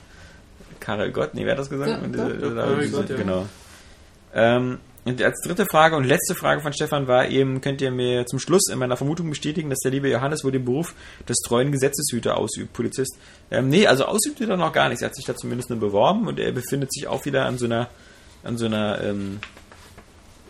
Karel 0.81 1.11
Gott. 1.13 1.35
Nee, 1.35 1.45
wer 1.45 1.53
hat 1.53 1.59
das 1.59 1.69
gesagt? 1.69 1.91
Ja, 1.91 1.99
diese- 2.07 2.55
Karel 2.55 2.89
Gott, 2.91 3.11
ja. 3.11 3.17
Genau. 3.17 3.47
Ähm, 4.35 4.79
und 5.05 5.23
als 5.23 5.41
dritte 5.43 5.67
Frage 5.67 5.97
und 5.97 6.05
letzte 6.05 6.35
Frage 6.35 6.63
von 6.63 6.73
Stefan 6.73 7.07
war 7.07 7.29
eben, 7.29 7.61
könnt 7.61 7.83
ihr 7.83 7.91
mir 7.91 8.25
zum 8.25 8.39
Schluss 8.39 8.71
in 8.71 8.79
meiner 8.79 8.97
Vermutung 8.97 9.29
bestätigen, 9.29 9.69
dass 9.69 9.81
der 9.81 9.91
liebe 9.91 10.09
Johannes 10.09 10.45
wohl 10.45 10.53
den 10.53 10.65
Beruf 10.65 10.95
des 11.29 11.37
treuen 11.45 11.73
Gesetzeshüter 11.73 12.39
ausübt, 12.39 12.73
Polizist? 12.73 13.19
Ähm, 13.51 13.69
nee, 13.69 13.87
also 13.87 14.07
ausübt 14.07 14.41
er 14.41 14.57
noch 14.57 14.73
gar 14.73 14.89
nichts. 14.89 15.03
Er 15.03 15.09
hat 15.09 15.17
sich 15.17 15.27
da 15.27 15.37
zumindest 15.37 15.69
nur 15.69 15.79
beworben 15.79 16.27
und 16.27 16.39
er 16.39 16.53
befindet 16.53 16.91
sich 16.93 17.07
auch 17.07 17.27
wieder 17.27 17.45
an 17.45 17.59
so 17.59 17.67
einer, 17.67 17.91
an 18.45 18.57
so 18.57 18.65
einer, 18.65 19.03
ähm, 19.03 19.41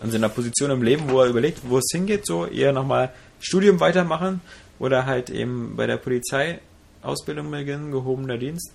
an 0.01 0.13
so 0.13 0.17
einer 0.17 0.29
Position 0.29 0.71
im 0.71 0.83
Leben, 0.83 1.11
wo 1.11 1.21
er 1.21 1.29
überlegt, 1.29 1.63
wo 1.65 1.79
es 1.79 1.91
hingeht, 1.91 2.25
so 2.25 2.47
eher 2.47 2.73
nochmal 2.73 3.13
Studium 3.41 3.81
weitermachen 3.81 4.41
oder 4.79 5.05
halt 5.05 5.31
eben 5.31 5.75
bei 5.75 5.89
der 5.89 5.97
Polizeiausbildung 5.97 7.51
beginnen, 7.51 7.91
gehobener 7.91 8.39
Dienst. 8.39 8.71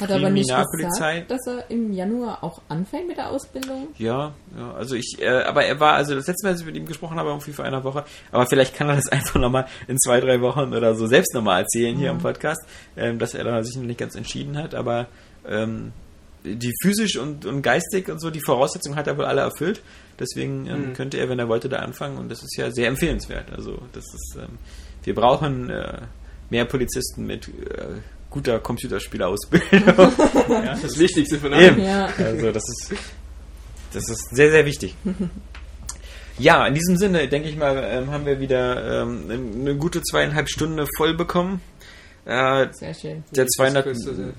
Hat 0.00 0.10
aber 0.10 0.30
nicht 0.30 0.48
Kriminalpolizei. 0.48 1.20
gesagt, 1.20 1.30
dass 1.30 1.46
er 1.46 1.70
im 1.70 1.92
Januar 1.92 2.42
auch 2.44 2.60
anfängt 2.68 3.08
mit 3.08 3.16
der 3.16 3.30
Ausbildung. 3.30 3.88
Ja, 3.98 4.32
ja, 4.56 4.74
also 4.74 4.94
ich, 4.94 5.16
äh, 5.20 5.28
aber 5.28 5.64
er 5.64 5.80
war, 5.80 5.94
also 5.94 6.14
das 6.14 6.26
letzte 6.26 6.46
Mal, 6.46 6.50
als 6.52 6.60
ich 6.60 6.66
mit 6.66 6.76
ihm 6.76 6.86
gesprochen 6.86 7.18
habe, 7.18 7.30
irgendwie 7.30 7.52
vor 7.52 7.64
einer 7.64 7.82
Woche, 7.84 8.04
aber 8.32 8.46
vielleicht 8.46 8.74
kann 8.76 8.88
er 8.88 8.96
das 8.96 9.08
einfach 9.12 9.40
nochmal 9.40 9.66
in 9.88 9.98
zwei, 9.98 10.20
drei 10.20 10.40
Wochen 10.40 10.72
oder 10.74 10.94
so 10.94 11.06
selbst 11.06 11.34
nochmal 11.34 11.62
erzählen 11.62 11.96
hier 11.96 12.10
im 12.10 12.18
Podcast, 12.18 12.62
ähm, 12.96 13.18
dass 13.18 13.34
er 13.34 13.44
da 13.44 13.62
sich 13.62 13.76
noch 13.76 13.84
nicht 13.84 13.98
ganz 13.98 14.14
entschieden 14.14 14.56
hat, 14.56 14.74
aber 14.74 15.06
ähm, 15.46 15.92
die 16.44 16.72
physisch 16.82 17.16
und, 17.16 17.44
und 17.46 17.62
geistig 17.62 18.08
und 18.08 18.20
so, 18.20 18.30
die 18.30 18.40
Voraussetzungen 18.40 18.96
hat 18.96 19.06
er 19.08 19.18
wohl 19.18 19.24
alle 19.24 19.40
erfüllt, 19.40 19.82
deswegen 20.18 20.66
ähm, 20.66 20.88
Mhm. 20.90 20.92
könnte 20.94 21.16
er, 21.18 21.28
wenn 21.28 21.38
er 21.40 21.48
wollte, 21.48 21.68
da 21.68 21.78
anfangen 21.78 22.16
und 22.18 22.30
das 22.30 22.42
ist 22.42 22.56
ja 22.56 22.70
sehr 22.70 22.86
empfehlenswert, 22.88 23.50
also 23.52 23.78
das 23.92 24.04
ist, 24.04 24.38
ähm, 24.40 24.58
wir 25.02 25.14
brauchen 25.14 25.68
äh, 25.70 26.02
mehr 26.50 26.64
Polizisten 26.64 27.26
mit 27.26 27.48
äh, 27.48 27.96
guter 28.38 28.60
Computerspielausbildung. 28.60 29.72
ja, 30.48 30.78
das 30.80 30.96
Wichtigste 30.98 31.38
von 31.38 31.52
allem. 31.52 31.80
Ja. 31.80 32.08
Also 32.18 32.52
das 32.52 32.62
ist 32.68 32.92
das 33.92 34.08
ist 34.08 34.28
sehr, 34.30 34.50
sehr 34.50 34.64
wichtig. 34.64 34.94
Ja, 36.38 36.66
in 36.66 36.74
diesem 36.74 36.96
Sinne, 36.96 37.26
denke 37.26 37.48
ich 37.48 37.56
mal, 37.56 37.76
ähm, 37.90 38.10
haben 38.12 38.26
wir 38.26 38.38
wieder 38.38 39.02
ähm, 39.02 39.24
eine 39.58 39.76
gute 39.76 40.02
zweieinhalb 40.02 40.48
Stunden 40.48 40.86
voll 40.96 41.14
bekommen. 41.14 41.60
Äh, 42.26 42.68
Sehr 42.72 42.94
schön. 42.94 43.24
der 43.34 43.46
Das 43.46 43.52
209. 43.56 44.34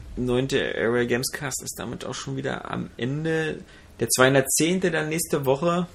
Area 0.77 1.03
Games 1.05 1.31
Cast 1.31 1.61
ist 1.63 1.77
damit 1.77 2.05
auch 2.05 2.13
schon 2.13 2.37
wieder 2.37 2.71
am 2.71 2.89
Ende. 2.95 3.57
Der 3.99 4.07
210. 4.07 4.79
dann 4.91 5.09
nächste 5.09 5.45
Woche. 5.45 5.87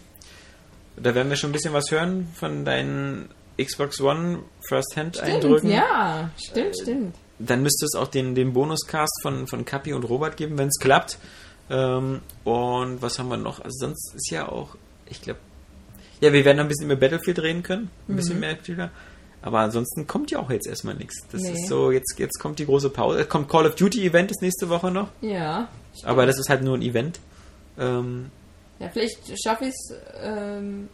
Da 0.96 1.14
werden 1.14 1.30
wir 1.30 1.36
schon 1.36 1.50
ein 1.50 1.54
bisschen 1.54 1.72
was 1.72 1.90
hören 1.90 2.28
von 2.34 2.64
deinen 2.64 3.28
Xbox 3.56 4.00
One 4.00 4.40
First 4.68 4.96
Hand 4.96 5.16
Stimmt, 5.16 5.30
Eindrücken. 5.32 5.70
ja. 5.70 6.30
Stimmt, 6.36 6.76
stimmt. 6.82 7.14
Dann 7.38 7.62
müsste 7.62 7.84
es 7.86 7.94
auch 7.94 8.08
den, 8.08 8.34
den 8.34 8.52
Bonuscast 8.52 9.20
von, 9.22 9.46
von 9.46 9.64
Kapi 9.64 9.92
und 9.92 10.04
Robert 10.04 10.36
geben, 10.36 10.56
wenn 10.58 10.68
es 10.68 10.78
klappt. 10.78 11.18
Ähm, 11.70 12.20
und 12.44 13.02
was 13.02 13.18
haben 13.18 13.28
wir 13.28 13.36
noch? 13.36 13.60
Also 13.60 13.86
sonst 13.86 14.14
ist 14.14 14.30
ja 14.30 14.48
auch, 14.48 14.76
ich 15.08 15.20
glaube, 15.22 15.40
ja, 16.20 16.32
wir 16.32 16.44
werden 16.44 16.60
ein 16.60 16.68
bisschen 16.68 16.86
über 16.86 16.96
Battlefield 16.96 17.40
reden 17.40 17.62
können. 17.62 17.90
Ein 18.08 18.16
bisschen 18.16 18.38
mehr 18.40 18.56
Spieler. 18.56 18.90
Aber 19.42 19.58
ansonsten 19.60 20.06
kommt 20.06 20.30
ja 20.30 20.38
auch 20.38 20.48
jetzt 20.50 20.66
erstmal 20.66 20.94
nichts. 20.94 21.26
Das 21.30 21.42
Nee. 21.42 21.52
ist 21.52 21.68
so, 21.68 21.90
jetzt, 21.90 22.14
jetzt 22.18 22.38
kommt 22.40 22.58
die 22.60 22.64
große 22.66 22.88
Pause. 22.88 23.20
Es 23.20 23.28
kommt 23.28 23.48
Call 23.50 23.66
of 23.66 23.74
Duty 23.74 24.06
Event 24.06 24.30
ist 24.30 24.40
nächste 24.40 24.68
Woche 24.70 24.90
noch. 24.90 25.08
Ja. 25.20 25.68
Aber 26.04 26.24
das 26.24 26.38
ist 26.38 26.48
halt 26.48 26.62
nur 26.62 26.76
ein 26.76 26.82
Event. 26.82 27.18
Ähm, 27.78 28.30
Ja, 28.78 28.88
vielleicht 28.88 29.18
schaffe 29.42 29.64
ich 29.64 29.70
es 29.70 29.94
ähm, 30.22 30.88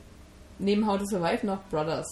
neben 0.59 0.85
How 0.87 0.99
to 0.99 1.05
Survive 1.07 1.47
noch 1.47 1.63
Brothers. 1.71 2.07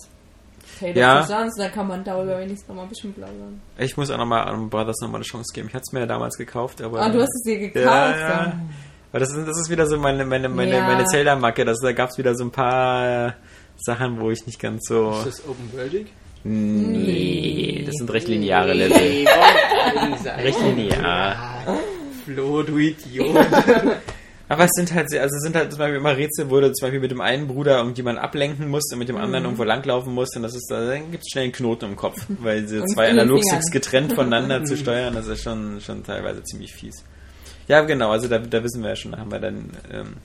Taylor 0.78 0.96
Ja. 0.96 1.14
ja. 1.20 1.22
Sons, 1.26 1.54
da 1.56 1.68
kann 1.68 1.86
man 1.88 2.02
darüber 2.04 2.38
wenigstens 2.38 2.68
noch 2.68 2.76
mal 2.76 2.82
ein 2.82 2.88
bisschen 2.88 3.12
plaudern. 3.12 3.60
ich 3.78 3.96
muss 3.96 4.10
auch 4.10 4.18
nochmal 4.18 4.46
an 4.48 4.68
Brothers 4.70 5.00
nochmal 5.00 5.18
eine 5.20 5.24
Chance 5.24 5.52
geben. 5.54 5.68
Ich 5.68 5.74
hatte 5.74 5.84
es 5.86 5.92
mir 5.92 6.00
ja 6.00 6.06
damals 6.06 6.36
gekauft, 6.36 6.80
aber. 6.82 7.00
Ah, 7.00 7.08
du 7.08 7.20
hast 7.20 7.34
es 7.34 7.42
dir 7.42 7.58
gekauft. 7.58 7.86
Ja, 7.86 8.10
ja. 8.18 8.28
dann. 8.28 8.70
Aber 9.10 9.20
das 9.20 9.32
ist, 9.32 9.46
das 9.48 9.58
ist 9.58 9.70
wieder 9.70 9.86
so 9.86 9.98
meine, 9.98 10.24
meine, 10.26 10.48
meine, 10.48 10.76
Ja. 10.76 10.86
meine 10.86 11.04
Zelda-Macke. 11.06 11.64
Das- 11.64 11.78
Da 11.80 11.92
gab 11.92 12.10
es 12.10 12.18
wieder 12.18 12.34
so 12.34 12.44
ein 12.44 12.50
paar 12.50 13.28
äh, 13.28 13.32
Sachen, 13.78 14.20
wo 14.20 14.30
ich 14.30 14.44
nicht 14.46 14.60
ganz 14.60 14.82
so. 14.86 15.12
Ist 15.12 15.26
das 15.26 15.48
Open 15.48 15.70
Worldig? 15.72 16.08
Nee, 16.44 17.82
das 17.86 17.94
sind 17.96 18.10
recht 18.12 18.28
lineare 18.28 18.72
Level. 18.72 19.26
Recht 20.42 20.60
linear. 20.60 21.36
Flo, 22.24 22.62
du 22.62 22.78
Idiot. 22.78 23.34
Aber 24.48 24.64
es 24.64 24.70
sind 24.74 24.94
halt, 24.94 25.12
also 25.14 25.36
es 25.36 25.42
sind 25.42 25.54
halt 25.54 25.70
zum 25.70 25.78
Beispiel 25.78 25.98
immer 25.98 26.16
Rätsel, 26.16 26.48
wo 26.48 26.58
du 26.58 26.72
zum 26.72 26.86
Beispiel 26.86 27.00
mit 27.00 27.10
dem 27.10 27.20
einen 27.20 27.48
Bruder 27.48 27.78
irgendjemand 27.78 28.18
ablenken 28.18 28.68
musst 28.68 28.90
und 28.92 28.98
mit 28.98 29.08
dem 29.08 29.18
anderen 29.18 29.44
irgendwo 29.44 29.64
langlaufen 29.64 30.14
musst 30.14 30.36
und 30.36 30.42
das 30.42 30.54
ist, 30.54 30.70
da 30.70 30.86
dann 30.86 31.10
gibt 31.10 31.24
es 31.24 31.30
schnell 31.30 31.44
einen 31.44 31.52
Knoten 31.52 31.84
im 31.84 31.96
Kopf, 31.96 32.24
weil 32.28 32.62
diese 32.62 32.84
zwei 32.86 33.10
Analogsticks 33.10 33.70
getrennt 33.70 34.14
voneinander 34.14 34.64
zu 34.64 34.76
steuern, 34.78 35.14
das 35.14 35.26
ist 35.26 35.42
schon, 35.42 35.80
schon 35.82 36.02
teilweise 36.02 36.42
ziemlich 36.44 36.72
fies. 36.72 37.04
Ja, 37.68 37.82
genau, 37.82 38.10
also 38.10 38.26
da, 38.28 38.38
da 38.38 38.64
wissen 38.64 38.82
wir 38.82 38.90
ja 38.90 38.96
schon, 38.96 39.12
da 39.12 39.18
haben 39.18 39.30
wir 39.30 39.38
dann 39.38 39.70
ähm, 39.92 40.16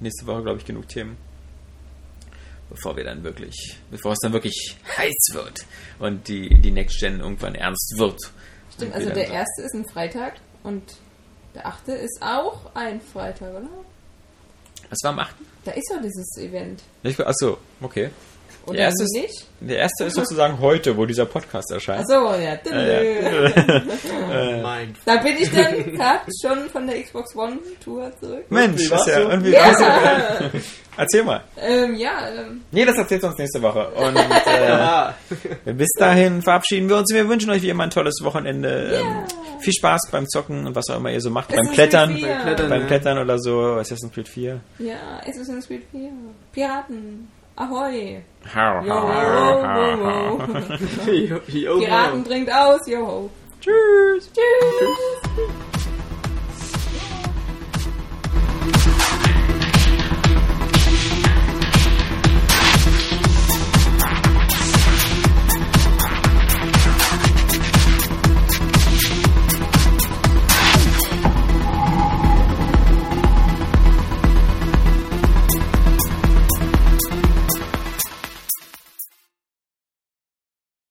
nächste 0.00 0.26
Woche, 0.26 0.42
glaube 0.42 0.58
ich, 0.58 0.64
genug 0.64 0.88
Themen. 0.88 1.18
Bevor 2.70 2.96
wir 2.96 3.04
dann 3.04 3.22
wirklich, 3.22 3.78
bevor 3.92 4.12
es 4.12 4.18
dann 4.22 4.32
wirklich 4.32 4.76
heiß 4.96 5.28
wird 5.34 5.66
und 6.00 6.26
die, 6.26 6.48
die 6.48 6.72
Next 6.72 6.98
Gen 6.98 7.20
irgendwann 7.20 7.54
ernst 7.54 7.94
wird. 7.96 8.18
Stimmt, 8.74 8.92
also 8.92 9.10
der 9.10 9.28
erste 9.28 9.62
ist 9.62 9.74
ein 9.74 9.84
Freitag 9.88 10.40
und 10.64 10.82
der 11.56 11.66
achte 11.66 11.92
ist 11.92 12.18
auch 12.20 12.60
ein 12.74 13.00
Freitag, 13.00 13.50
oder? 13.50 13.68
Was 14.90 14.98
war 15.02 15.12
am 15.12 15.18
8.? 15.20 15.34
Da 15.64 15.72
ist 15.72 15.90
ja 15.90 16.00
dieses 16.00 16.36
Event. 16.36 16.82
Achso, 17.24 17.58
okay. 17.80 18.10
Oder 18.66 18.78
erste 18.80 19.04
ist- 19.04 19.14
nicht? 19.16 19.46
Der 19.60 19.78
erste 19.78 20.04
ist 20.04 20.14
sozusagen 20.16 20.58
heute, 20.60 20.94
wo 20.96 21.06
dieser 21.06 21.24
Podcast 21.24 21.70
erscheint. 21.72 22.00
Achso, 22.00 22.34
ja. 22.34 22.58
Mein 24.62 24.94
Da 25.04 25.16
bin 25.16 25.36
ich 25.38 25.50
dann 25.50 25.92
gerade 25.94 26.30
schon 26.42 26.68
von 26.70 26.86
der 26.86 27.02
Xbox 27.02 27.34
One 27.36 27.58
Tour 27.82 28.10
zurück. 28.20 28.44
Mensch, 28.50 28.90
war's 28.90 29.06
ja, 29.06 29.22
so? 29.22 29.28
und 29.28 29.44
wie, 29.44 29.52
Ja! 29.52 29.72
erzähl 30.96 31.24
mal. 31.24 31.42
ähm, 31.58 31.94
ja, 31.96 32.28
ähm, 32.28 32.62
Nee, 32.70 32.84
das 32.84 32.96
erzählt 32.98 33.24
uns 33.24 33.36
nächste 33.38 33.62
Woche. 33.62 33.88
Und 33.90 34.16
äh, 35.64 35.72
bis 35.72 35.88
dahin 35.98 36.42
verabschieden 36.42 36.88
wir 36.88 36.96
uns. 36.98 37.12
Wir 37.12 37.28
wünschen 37.28 37.50
euch 37.50 37.62
wie 37.62 37.70
immer 37.70 37.84
ein 37.84 37.90
tolles 37.90 38.20
Wochenende. 38.22 39.00
Ähm, 39.00 39.24
viel 39.60 39.72
Spaß 39.72 40.08
beim 40.10 40.26
Zocken 40.28 40.66
und 40.66 40.74
was 40.76 40.88
auch 40.90 40.96
immer 40.96 41.10
ihr 41.10 41.20
so 41.20 41.30
macht. 41.30 41.48
beim 41.48 41.72
Klettern. 41.72 42.10
Creed 42.10 42.24
4. 42.24 42.28
Beim 42.34 42.42
Klettern. 42.44 42.68
Beim 42.68 42.80
Ja. 42.82 42.86
Klettern 42.86 43.18
oder 43.18 43.38
so. 43.38 43.60
Assassin's 43.74 44.12
Creed 44.12 44.28
4. 44.28 44.60
Ja, 44.80 44.94
Assassin's 45.26 45.66
Creed 45.66 45.82
4. 45.92 46.10
Piraten. 46.52 47.28
Ahoi. 47.58 48.20
Hau, 48.54 48.84
Yo, 48.84 48.94
hau, 48.94 49.62
hau, 49.62 50.38
hau. 50.38 51.78
Piraten 51.78 52.24
bringt 52.24 52.52
aus, 52.52 52.86
yo. 52.86 53.30
Tschüss. 53.60 54.30
Tschüss. 54.32 55.75